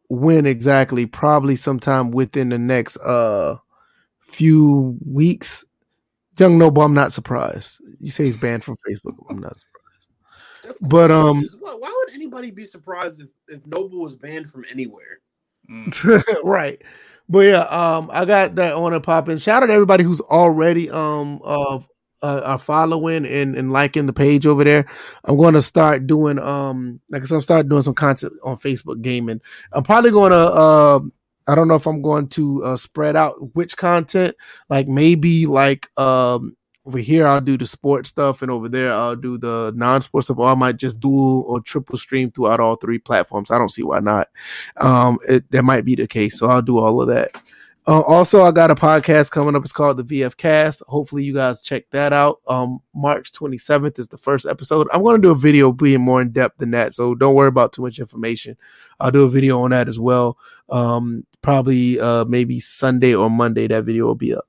when 0.08 0.46
exactly, 0.46 1.06
probably 1.06 1.56
sometime 1.56 2.10
within 2.10 2.48
the 2.48 2.58
next 2.58 2.96
uh 2.98 3.58
few 4.20 4.98
weeks. 5.04 5.64
Young 6.38 6.58
Noble, 6.58 6.82
I'm 6.82 6.94
not 6.94 7.12
surprised. 7.12 7.80
You 8.00 8.10
say 8.10 8.24
he's 8.24 8.36
banned 8.36 8.64
from 8.64 8.76
Facebook. 8.88 9.14
I'm 9.30 9.38
not 9.38 9.56
surprised. 9.56 10.80
But, 10.80 11.10
um, 11.10 11.44
why, 11.60 11.74
why 11.74 12.02
would 12.04 12.14
anybody 12.14 12.50
be 12.50 12.64
surprised 12.64 13.20
if, 13.20 13.28
if 13.48 13.66
Noble 13.66 14.00
was 14.00 14.14
banned 14.14 14.50
from 14.50 14.64
anywhere? 14.70 15.20
Mm. 15.70 16.22
right. 16.44 16.80
But 17.28 17.46
yeah, 17.46 17.62
um, 17.62 18.10
I 18.12 18.24
got 18.24 18.54
that 18.56 18.74
on 18.74 18.92
and 18.92 19.02
popping. 19.02 19.38
Shout 19.38 19.62
out 19.62 19.66
to 19.66 19.72
everybody 19.72 20.04
who's 20.04 20.20
already 20.20 20.90
um 20.90 21.40
uh, 21.44 21.78
uh 22.22 22.40
are 22.44 22.58
following 22.58 23.24
and, 23.24 23.56
and 23.56 23.72
liking 23.72 24.06
the 24.06 24.12
page 24.12 24.46
over 24.46 24.62
there. 24.62 24.86
I'm 25.24 25.36
going 25.36 25.54
to 25.54 25.62
start 25.62 26.06
doing 26.06 26.38
um 26.38 27.00
like 27.08 27.22
I 27.22 27.24
said, 27.24 27.36
I'm 27.36 27.40
start 27.40 27.68
doing 27.68 27.82
some 27.82 27.94
content 27.94 28.34
on 28.44 28.56
Facebook 28.56 29.00
gaming. 29.00 29.40
I'm 29.72 29.84
probably 29.84 30.10
going 30.10 30.32
to 30.32 30.36
uh 30.36 31.00
I 31.46 31.54
don't 31.54 31.68
know 31.68 31.74
if 31.74 31.86
I'm 31.86 32.02
going 32.02 32.28
to 32.28 32.64
uh, 32.64 32.76
spread 32.76 33.16
out 33.16 33.54
which 33.54 33.76
content. 33.76 34.36
Like 34.70 34.88
maybe 34.88 35.46
like 35.46 35.88
um 35.98 36.56
over 36.86 36.98
here 36.98 37.26
I'll 37.26 37.40
do 37.40 37.56
the 37.56 37.66
sports 37.66 38.10
stuff, 38.10 38.42
and 38.42 38.50
over 38.50 38.68
there 38.68 38.92
I'll 38.92 39.16
do 39.16 39.38
the 39.38 39.72
non-sports 39.74 40.26
stuff. 40.26 40.38
Or 40.38 40.48
I 40.48 40.54
might 40.54 40.76
just 40.76 41.00
dual 41.00 41.44
or 41.46 41.60
triple 41.60 41.96
stream 41.96 42.30
throughout 42.30 42.60
all 42.60 42.76
three 42.76 42.98
platforms. 42.98 43.50
I 43.50 43.58
don't 43.58 43.72
see 43.72 43.82
why 43.82 44.00
not. 44.00 44.28
Um, 44.78 45.18
it, 45.28 45.50
that 45.50 45.62
might 45.64 45.84
be 45.84 45.94
the 45.94 46.06
case, 46.06 46.38
so 46.38 46.46
I'll 46.48 46.62
do 46.62 46.78
all 46.78 47.00
of 47.00 47.08
that. 47.08 47.40
Uh, 47.86 48.00
also, 48.00 48.42
I 48.42 48.50
got 48.50 48.70
a 48.70 48.74
podcast 48.74 49.30
coming 49.30 49.54
up. 49.54 49.62
It's 49.62 49.72
called 49.72 49.98
the 49.98 50.04
VF 50.04 50.38
Cast. 50.38 50.82
Hopefully, 50.88 51.22
you 51.22 51.34
guys 51.34 51.60
check 51.60 51.84
that 51.90 52.14
out. 52.14 52.40
Um, 52.48 52.80
March 52.94 53.32
27th 53.32 53.98
is 53.98 54.08
the 54.08 54.16
first 54.16 54.46
episode. 54.46 54.88
I'm 54.90 55.02
going 55.02 55.20
to 55.20 55.28
do 55.28 55.32
a 55.32 55.34
video 55.34 55.70
being 55.70 56.00
more 56.00 56.22
in 56.22 56.30
depth 56.30 56.56
than 56.58 56.70
that, 56.70 56.94
so 56.94 57.14
don't 57.14 57.34
worry 57.34 57.48
about 57.48 57.72
too 57.74 57.82
much 57.82 57.98
information. 57.98 58.56
I'll 59.00 59.10
do 59.10 59.24
a 59.24 59.28
video 59.28 59.60
on 59.60 59.70
that 59.72 59.88
as 59.88 60.00
well. 60.00 60.38
Um, 60.70 61.26
probably 61.42 62.00
uh 62.00 62.24
maybe 62.24 62.58
Sunday 62.58 63.14
or 63.14 63.28
Monday. 63.28 63.66
That 63.66 63.84
video 63.84 64.06
will 64.06 64.14
be 64.14 64.34
up. 64.34 64.48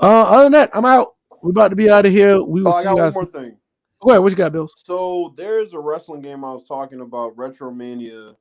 Uh, 0.00 0.22
other 0.22 0.44
than 0.44 0.52
that, 0.52 0.70
I'm 0.72 0.86
out. 0.86 1.14
We're 1.42 1.50
about 1.50 1.68
to 1.68 1.76
be 1.76 1.90
out 1.90 2.06
of 2.06 2.12
here. 2.12 2.42
We 2.42 2.62
will 2.62 2.68
Oh, 2.72 2.76
I 2.76 2.82
see 2.82 2.88
you 2.88 2.96
got 2.96 3.02
one 3.02 3.04
guys. 3.04 3.14
more 3.14 3.26
thing. 3.26 3.56
Go 4.00 4.10
ahead. 4.10 4.22
What 4.22 4.30
you 4.32 4.36
got, 4.36 4.52
Bills? 4.52 4.74
So 4.82 5.34
there's 5.36 5.74
a 5.74 5.78
wrestling 5.78 6.22
game 6.22 6.42
I 6.42 6.52
was 6.54 6.64
talking 6.64 7.02
about, 7.02 7.36
Retromania. 7.36 8.34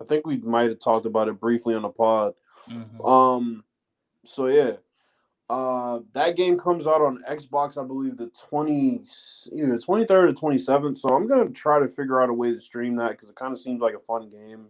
I 0.00 0.04
think 0.04 0.26
we 0.26 0.36
might 0.36 0.68
have 0.68 0.80
talked 0.80 1.06
about 1.06 1.28
it 1.28 1.40
briefly 1.40 1.74
on 1.74 1.82
the 1.82 1.88
pod. 1.88 2.34
Mhm. 2.70 3.08
Um, 3.08 3.64
so 4.24 4.46
yeah, 4.46 4.72
uh, 5.48 5.98
that 6.12 6.36
game 6.36 6.58
comes 6.58 6.86
out 6.86 7.02
on 7.02 7.22
Xbox, 7.28 7.76
I 7.76 7.84
believe 7.84 8.16
the 8.16 8.30
twenty 8.48 9.02
either 9.52 9.78
twenty 9.78 10.06
third 10.06 10.30
or 10.30 10.32
twenty 10.32 10.58
seventh. 10.58 10.98
So 10.98 11.08
I'm 11.08 11.26
gonna 11.26 11.50
try 11.50 11.80
to 11.80 11.88
figure 11.88 12.22
out 12.22 12.30
a 12.30 12.32
way 12.34 12.52
to 12.52 12.60
stream 12.60 12.96
that 12.96 13.10
because 13.12 13.30
it 13.30 13.36
kind 13.36 13.52
of 13.52 13.58
seems 13.58 13.80
like 13.80 13.94
a 13.94 13.98
fun 13.98 14.30
game, 14.30 14.66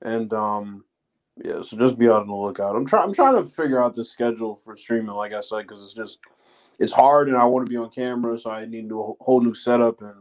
and 0.00 0.32
um, 0.32 0.84
yeah. 1.42 1.62
So 1.62 1.76
just 1.76 1.98
be 1.98 2.08
on 2.08 2.26
the 2.26 2.34
lookout. 2.34 2.74
I'm 2.74 2.84
trying. 2.86 3.04
I'm 3.04 3.14
trying 3.14 3.36
to 3.36 3.48
figure 3.48 3.82
out 3.82 3.94
the 3.94 4.04
schedule 4.04 4.56
for 4.56 4.76
streaming, 4.76 5.14
like 5.14 5.32
I 5.32 5.40
said, 5.40 5.62
because 5.62 5.82
it's 5.82 5.94
just 5.94 6.18
it's 6.78 6.92
hard, 6.92 7.28
and 7.28 7.36
I 7.36 7.44
want 7.44 7.66
to 7.66 7.70
be 7.70 7.76
on 7.76 7.90
camera, 7.90 8.36
so 8.36 8.50
I 8.50 8.64
need 8.64 8.82
to 8.82 8.88
do 8.88 9.00
a 9.00 9.24
whole 9.24 9.40
new 9.40 9.54
setup, 9.54 10.00
and 10.00 10.14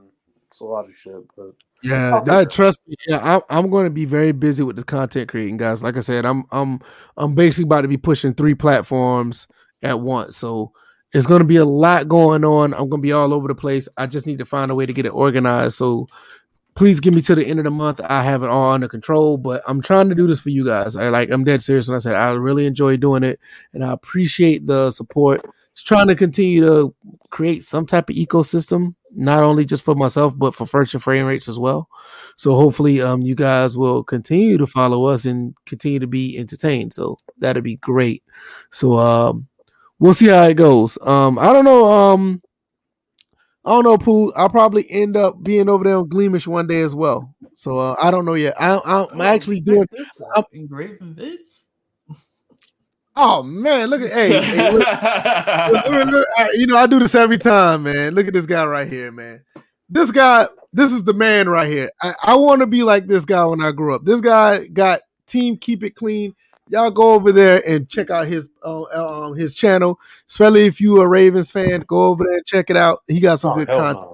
it's 0.52 0.60
a 0.60 0.66
lot 0.66 0.86
of 0.86 0.94
shit. 0.94 1.16
But 1.36 1.54
Yeah, 1.82 2.20
that, 2.26 2.52
trust 2.52 2.82
me. 2.86 2.96
Yeah, 3.08 3.20
I'm, 3.24 3.42
I'm 3.50 3.72
going 3.72 3.86
to 3.86 3.92
be 3.92 4.06
very 4.06 4.34
busy 4.34 4.64
with 4.64 4.76
this 4.76 4.84
content 4.84 5.30
creating, 5.30 5.58
guys. 5.58 5.82
Like 5.82 5.96
I 5.98 6.02
said, 6.02 6.26
I'm 6.26 6.44
I'm 6.52 6.82
I'm 7.18 7.34
basically 7.34 7.64
about 7.64 7.82
to 7.82 7.88
be 7.88 7.98
pushing 7.98 8.34
three 8.34 8.54
platforms 8.54 9.48
at 9.82 10.02
once, 10.02 10.36
so 10.36 10.74
it's 11.14 11.26
going 11.26 11.40
to 11.40 11.46
be 11.46 11.56
a 11.56 11.66
lot 11.66 12.08
going 12.10 12.44
on. 12.44 12.74
I'm 12.74 12.90
going 12.90 13.02
to 13.02 13.08
be 13.08 13.14
all 13.14 13.34
over 13.34 13.48
the 13.48 13.56
place. 13.56 13.88
I 13.98 14.08
just 14.08 14.28
need 14.28 14.40
to 14.40 14.46
find 14.46 14.72
a 14.72 14.76
way 14.76 14.86
to 14.86 14.94
get 14.94 15.06
it 15.06 15.14
organized. 15.14 15.78
So 15.78 16.08
please 16.76 17.00
give 17.00 17.14
me 17.14 17.22
to 17.22 17.36
the 17.36 17.46
end 17.46 17.60
of 17.60 17.66
the 17.66 17.72
month. 17.72 18.02
I 18.04 18.24
have 18.24 18.44
it 18.44 18.50
all 18.50 18.74
under 18.74 18.88
control, 18.88 19.38
but 19.38 19.62
I'm 19.68 19.82
trying 19.82 20.10
to 20.10 20.16
do 20.16 20.28
this 20.28 20.40
for 20.40 20.50
you 20.50 20.66
guys. 20.66 20.96
I 20.98 21.10
like 21.10 21.32
I'm 21.32 21.46
dead 21.46 21.64
serious 21.64 21.88
when 21.88 21.96
I 21.96 22.00
said 22.00 22.16
I 22.16 22.32
really 22.34 22.66
enjoy 22.66 22.98
doing 22.98 23.24
it, 23.24 23.40
and 23.74 23.84
I 23.84 23.94
appreciate 23.94 24.68
the 24.68 24.92
support. 24.92 25.46
Trying 25.84 26.08
to 26.08 26.16
continue 26.16 26.62
to 26.62 26.96
create 27.30 27.64
some 27.64 27.86
type 27.86 28.10
of 28.10 28.16
ecosystem, 28.16 28.96
not 29.14 29.44
only 29.44 29.66
just 29.66 29.84
for 29.84 29.96
myself, 29.96 30.38
but 30.38 30.54
for 30.56 30.66
first 30.66 30.94
and 30.94 31.02
frame 31.02 31.26
rates 31.26 31.48
as 31.50 31.58
well. 31.60 31.90
So 32.38 32.56
hopefully, 32.56 33.02
um, 33.02 33.22
you 33.22 33.36
guys 33.36 33.78
will 33.78 34.04
continue 34.04 34.58
to 34.58 34.68
follow 34.68 35.06
us 35.06 35.26
and 35.26 35.56
continue 35.66 36.00
to 36.00 36.08
be 36.08 36.38
entertained. 36.38 36.94
So 36.94 37.18
that'd 37.40 37.64
be 37.64 37.78
great. 37.78 38.24
So 38.72 38.98
um, 38.98 39.48
we'll 40.00 40.14
see 40.14 40.28
how 40.28 40.44
it 40.44 40.56
goes. 40.56 40.98
Um, 41.02 41.38
I 41.40 41.52
don't 41.54 41.66
know. 41.66 41.86
Um, 41.92 42.42
I 43.64 43.70
don't 43.72 43.84
know, 43.84 43.98
Pooh. 43.98 44.32
I'll 44.34 44.50
probably 44.50 44.90
end 44.90 45.16
up 45.16 45.44
being 45.44 45.70
over 45.70 45.84
there 45.84 45.96
on 45.98 46.10
Glimesh 46.10 46.48
one 46.48 46.68
day 46.68 46.82
as 46.82 46.96
well. 46.96 47.36
So 47.56 47.78
uh, 47.78 47.96
I 48.02 48.10
don't 48.10 48.26
know 48.26 48.34
yet. 48.34 48.56
I, 48.60 48.76
I, 48.78 49.06
I'm 49.12 49.22
actually 49.22 49.62
doing. 49.62 49.86
this 49.92 50.22
I'm- 50.36 50.46
engraving 50.52 51.16
vids. 51.16 51.61
Oh 53.16 53.44
man, 53.44 53.90
look 53.90 54.02
at 54.02 54.12
hey, 54.14 54.42
hey, 54.42 54.72
look, 54.72 54.88
look, 54.88 56.08
look, 56.12 56.28
I- 56.38 56.50
you 56.56 56.68
know 56.68 56.78
I 56.78 56.88
do 56.88 57.00
this 57.00 57.14
every 57.16 57.38
time, 57.38 57.84
man. 57.84 58.14
Look 58.16 58.28
at 58.28 58.34
this 58.34 58.46
guy 58.46 58.66
right 58.66 58.88
here, 58.88 59.12
man. 59.12 59.42
This 59.90 60.12
guy, 60.12 60.48
this 60.72 60.94
is 60.94 61.04
the 61.04 61.14
man 61.14 61.50
right 61.50 61.68
here. 61.68 61.92
I, 62.02 62.14
I 62.24 62.36
want 62.36 62.62
to 62.62 62.68
be 62.68 62.84
like 62.84 63.08
this 63.08 63.26
guy 63.26 63.44
when 63.46 63.62
I 63.62 63.72
grew 63.72 63.94
up. 63.94 64.06
This 64.06 64.22
guy 64.22 64.66
got 64.68 65.02
team 65.28 65.58
keep 65.58 65.84
it 65.84 65.96
clean. 65.96 66.34
Y'all 66.70 66.90
go 66.90 67.14
over 67.14 67.34
there 67.34 67.62
and 67.68 67.90
check 67.90 68.10
out 68.10 68.28
his 68.28 68.48
uh, 68.64 68.84
um 69.26 69.36
his 69.36 69.56
channel, 69.56 70.00
especially 70.30 70.66
if 70.66 70.80
you 70.80 71.02
a 71.02 71.08
Ravens 71.08 71.52
fan. 71.52 71.84
Go 71.86 72.06
over 72.06 72.24
there 72.24 72.38
and 72.38 72.46
check 72.46 72.70
it 72.70 72.78
out. 72.78 73.02
He 73.08 73.20
got 73.20 73.42
some 73.42 73.52
Oh, 73.52 73.56
good 73.58 73.68
content. 73.68 74.06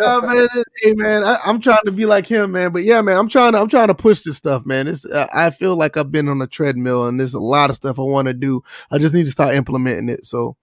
Oh, 0.00 0.20
man, 0.22 0.48
hey 0.82 0.94
man, 0.94 1.22
I, 1.22 1.38
I'm 1.44 1.60
trying 1.60 1.84
to 1.84 1.92
be 1.92 2.06
like 2.06 2.26
him, 2.26 2.52
man. 2.52 2.72
But 2.72 2.84
yeah, 2.84 3.00
man, 3.00 3.16
I'm 3.16 3.28
trying 3.28 3.52
to 3.52 3.60
I'm 3.60 3.68
trying 3.68 3.88
to 3.88 3.94
push 3.94 4.22
this 4.22 4.36
stuff, 4.36 4.66
man. 4.66 4.86
It's 4.86 5.04
uh, 5.04 5.26
I 5.32 5.50
feel 5.50 5.76
like 5.76 5.96
I've 5.96 6.12
been 6.12 6.28
on 6.28 6.42
a 6.42 6.46
treadmill, 6.46 7.06
and 7.06 7.18
there's 7.18 7.34
a 7.34 7.40
lot 7.40 7.70
of 7.70 7.76
stuff 7.76 7.98
I 7.98 8.02
want 8.02 8.28
to 8.28 8.34
do. 8.34 8.62
I 8.90 8.98
just 8.98 9.14
need 9.14 9.24
to 9.26 9.30
start 9.30 9.54
implementing 9.54 10.08
it. 10.08 10.26
So 10.26 10.56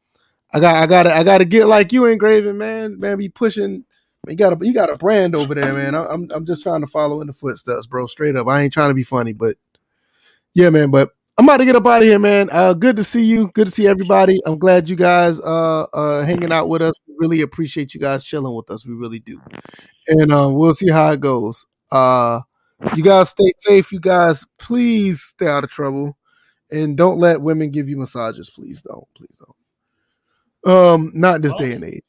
I 0.54 0.60
got 0.60 0.76
I 0.76 0.88
got 0.88 1.08
I 1.08 1.24
got 1.24 1.40
to 1.40 1.46
get 1.46 1.68
like 1.68 1.92
you, 1.94 2.06
engraving, 2.06 2.58
man. 2.58 3.00
Man, 3.00 3.18
be 3.18 3.30
pushing. 3.30 3.86
You 4.28 4.36
got 4.36 4.54
a 4.54 4.66
you 4.66 4.74
got 4.74 4.92
a 4.92 4.98
brand 4.98 5.36
over 5.36 5.56
there, 5.56 5.74
man. 5.74 5.96
I'm 5.96 6.30
I'm 6.32 6.46
just 6.46 6.64
trying 6.64 6.82
to 6.82 6.88
follow 6.88 7.22
in 7.22 7.28
the 7.28 7.34
footsteps, 7.34 7.88
bro. 7.88 8.08
Straight 8.08 8.36
up, 8.36 8.48
I 8.48 8.62
ain't 8.62 8.74
trying 8.74 8.90
to 8.90 8.96
be 8.96 9.04
funny, 9.04 9.34
but 9.34 9.56
yeah, 10.54 10.70
man. 10.70 10.92
But 10.92 11.10
I'm 11.42 11.46
about 11.46 11.58
to 11.58 11.66
get 11.66 11.76
up 11.76 11.88
out 11.88 12.04
of 12.04 12.08
here, 12.08 12.20
man. 12.20 12.50
Uh, 12.52 12.76
good 12.76 12.98
to 12.98 13.04
see 13.04 13.26
you. 13.26 13.48
Good 13.48 13.66
to 13.66 13.72
see 13.72 13.88
everybody. 13.88 14.40
I'm 14.46 14.60
glad 14.60 14.88
you 14.88 14.96
guys 14.96 15.40
uh 15.40 15.88
uh 15.92 16.24
hanging 16.24 16.52
out 16.52 16.70
with 16.70 16.84
us. 16.84 16.94
We 17.08 17.16
really 17.18 17.42
appreciate 17.42 17.96
you 17.96 18.00
guys 18.00 18.24
chilling 18.24 18.56
with 18.56 18.70
us. 18.70 18.86
We 18.86 18.94
really 18.94 19.18
do. 19.18 19.42
And 20.08 20.32
um, 20.32 20.54
we'll 20.54 20.76
see 20.76 20.92
how 20.92 21.12
it 21.14 21.20
goes. 21.20 21.66
Uh, 21.92 22.42
you 22.96 23.02
guys 23.02 23.30
stay 23.30 23.52
safe. 23.58 23.92
You 23.92 24.00
guys, 24.00 24.46
please 24.60 25.24
stay 25.24 25.48
out 25.48 25.64
of 25.64 25.72
trouble, 25.72 26.16
and 26.70 26.96
don't 26.96 27.18
let 27.18 27.42
women 27.42 27.72
give 27.72 27.90
you 27.90 27.98
massages. 27.98 28.52
Please 28.52 28.84
don't. 28.84 29.08
Please 29.18 29.36
don't. 30.64 30.72
Um, 30.72 31.12
not 31.16 31.42
this 31.42 31.56
day 31.56 31.72
and 31.72 31.84
age. 31.84 32.04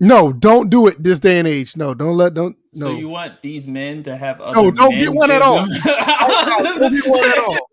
No, 0.00 0.32
don't 0.32 0.70
do 0.70 0.88
it 0.88 1.00
this 1.00 1.20
day 1.20 1.38
and 1.38 1.46
age. 1.46 1.76
No, 1.76 1.94
don't 1.94 2.16
let 2.16 2.34
don't 2.34 2.56
So 2.74 2.90
no. 2.90 2.98
you 2.98 3.08
want 3.08 3.42
these 3.42 3.68
men 3.68 4.02
to 4.02 4.16
have 4.16 4.40
other 4.40 4.60
No, 4.60 4.72
don't 4.72 4.98
get 4.98 5.12
one 5.14 5.30
at 5.30 5.40
all. 5.40 5.68
No, 5.68 6.78
don't 6.80 6.92
get 6.92 7.06
one 7.06 7.24
at 7.24 7.38
all. 7.38 7.68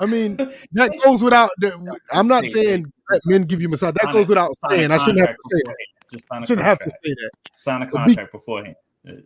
I 0.00 0.06
mean, 0.06 0.36
that 0.72 0.90
goes 1.04 1.22
without. 1.22 1.50
that- 1.58 1.98
I'm 2.12 2.28
not 2.28 2.46
saying 2.46 2.92
that 3.10 3.20
men 3.26 3.42
give 3.42 3.60
you 3.60 3.68
massage. 3.68 3.94
That 3.94 4.04
Sign 4.04 4.12
goes 4.12 4.28
without 4.28 4.52
saying. 4.70 4.90
I 4.90 4.98
shouldn't 4.98 5.20
have 5.20 5.36
to 5.36 5.42
say 5.50 5.60
that. 5.64 5.76
Just 6.12 6.26
sign 6.28 6.38
I 6.40 6.42
a 6.42 6.46
shouldn't 6.46 6.66
have 6.66 6.78
to 6.80 6.90
say 6.90 6.96
that. 7.14 7.30
Sign 7.56 7.82
a 7.82 7.86
So 7.86 7.92
be- 7.92 8.04
contract 8.04 8.32
beforehand. 8.32 8.76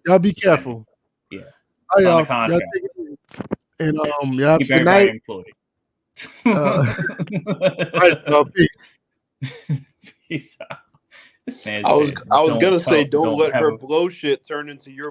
Y'all 0.06 0.18
be 0.18 0.32
careful. 0.32 0.86
Yeah. 1.30 1.40
All 1.96 2.02
right, 2.02 2.02
Sign 2.02 2.04
y'all. 2.04 2.16
Y'all 2.18 2.24
contract. 2.26 2.64
take 2.74 2.84
it. 2.84 3.18
And 3.80 3.98
um, 3.98 4.32
yeah, 4.32 4.58
Keep 4.58 4.68
good 4.68 4.84
night. 4.84 5.08
employed. 5.10 5.44
Uh, 6.44 6.50
All 7.46 8.00
right, 8.00 8.18
uh, 8.26 8.44
peace. 8.54 9.78
Peace 10.28 10.56
out. 10.60 10.78
This 11.46 11.64
man 11.64 11.86
I 11.86 11.94
was 11.94 12.12
I 12.30 12.40
was 12.42 12.56
gonna 12.58 12.78
say 12.78 13.04
tell- 13.04 13.22
don't, 13.22 13.38
let 13.38 13.54
her 13.54 13.68
a- 13.68 13.78
blow 13.78 14.08
shit 14.08 14.46
turn 14.46 14.68
into 14.68 14.90
your 14.90 15.06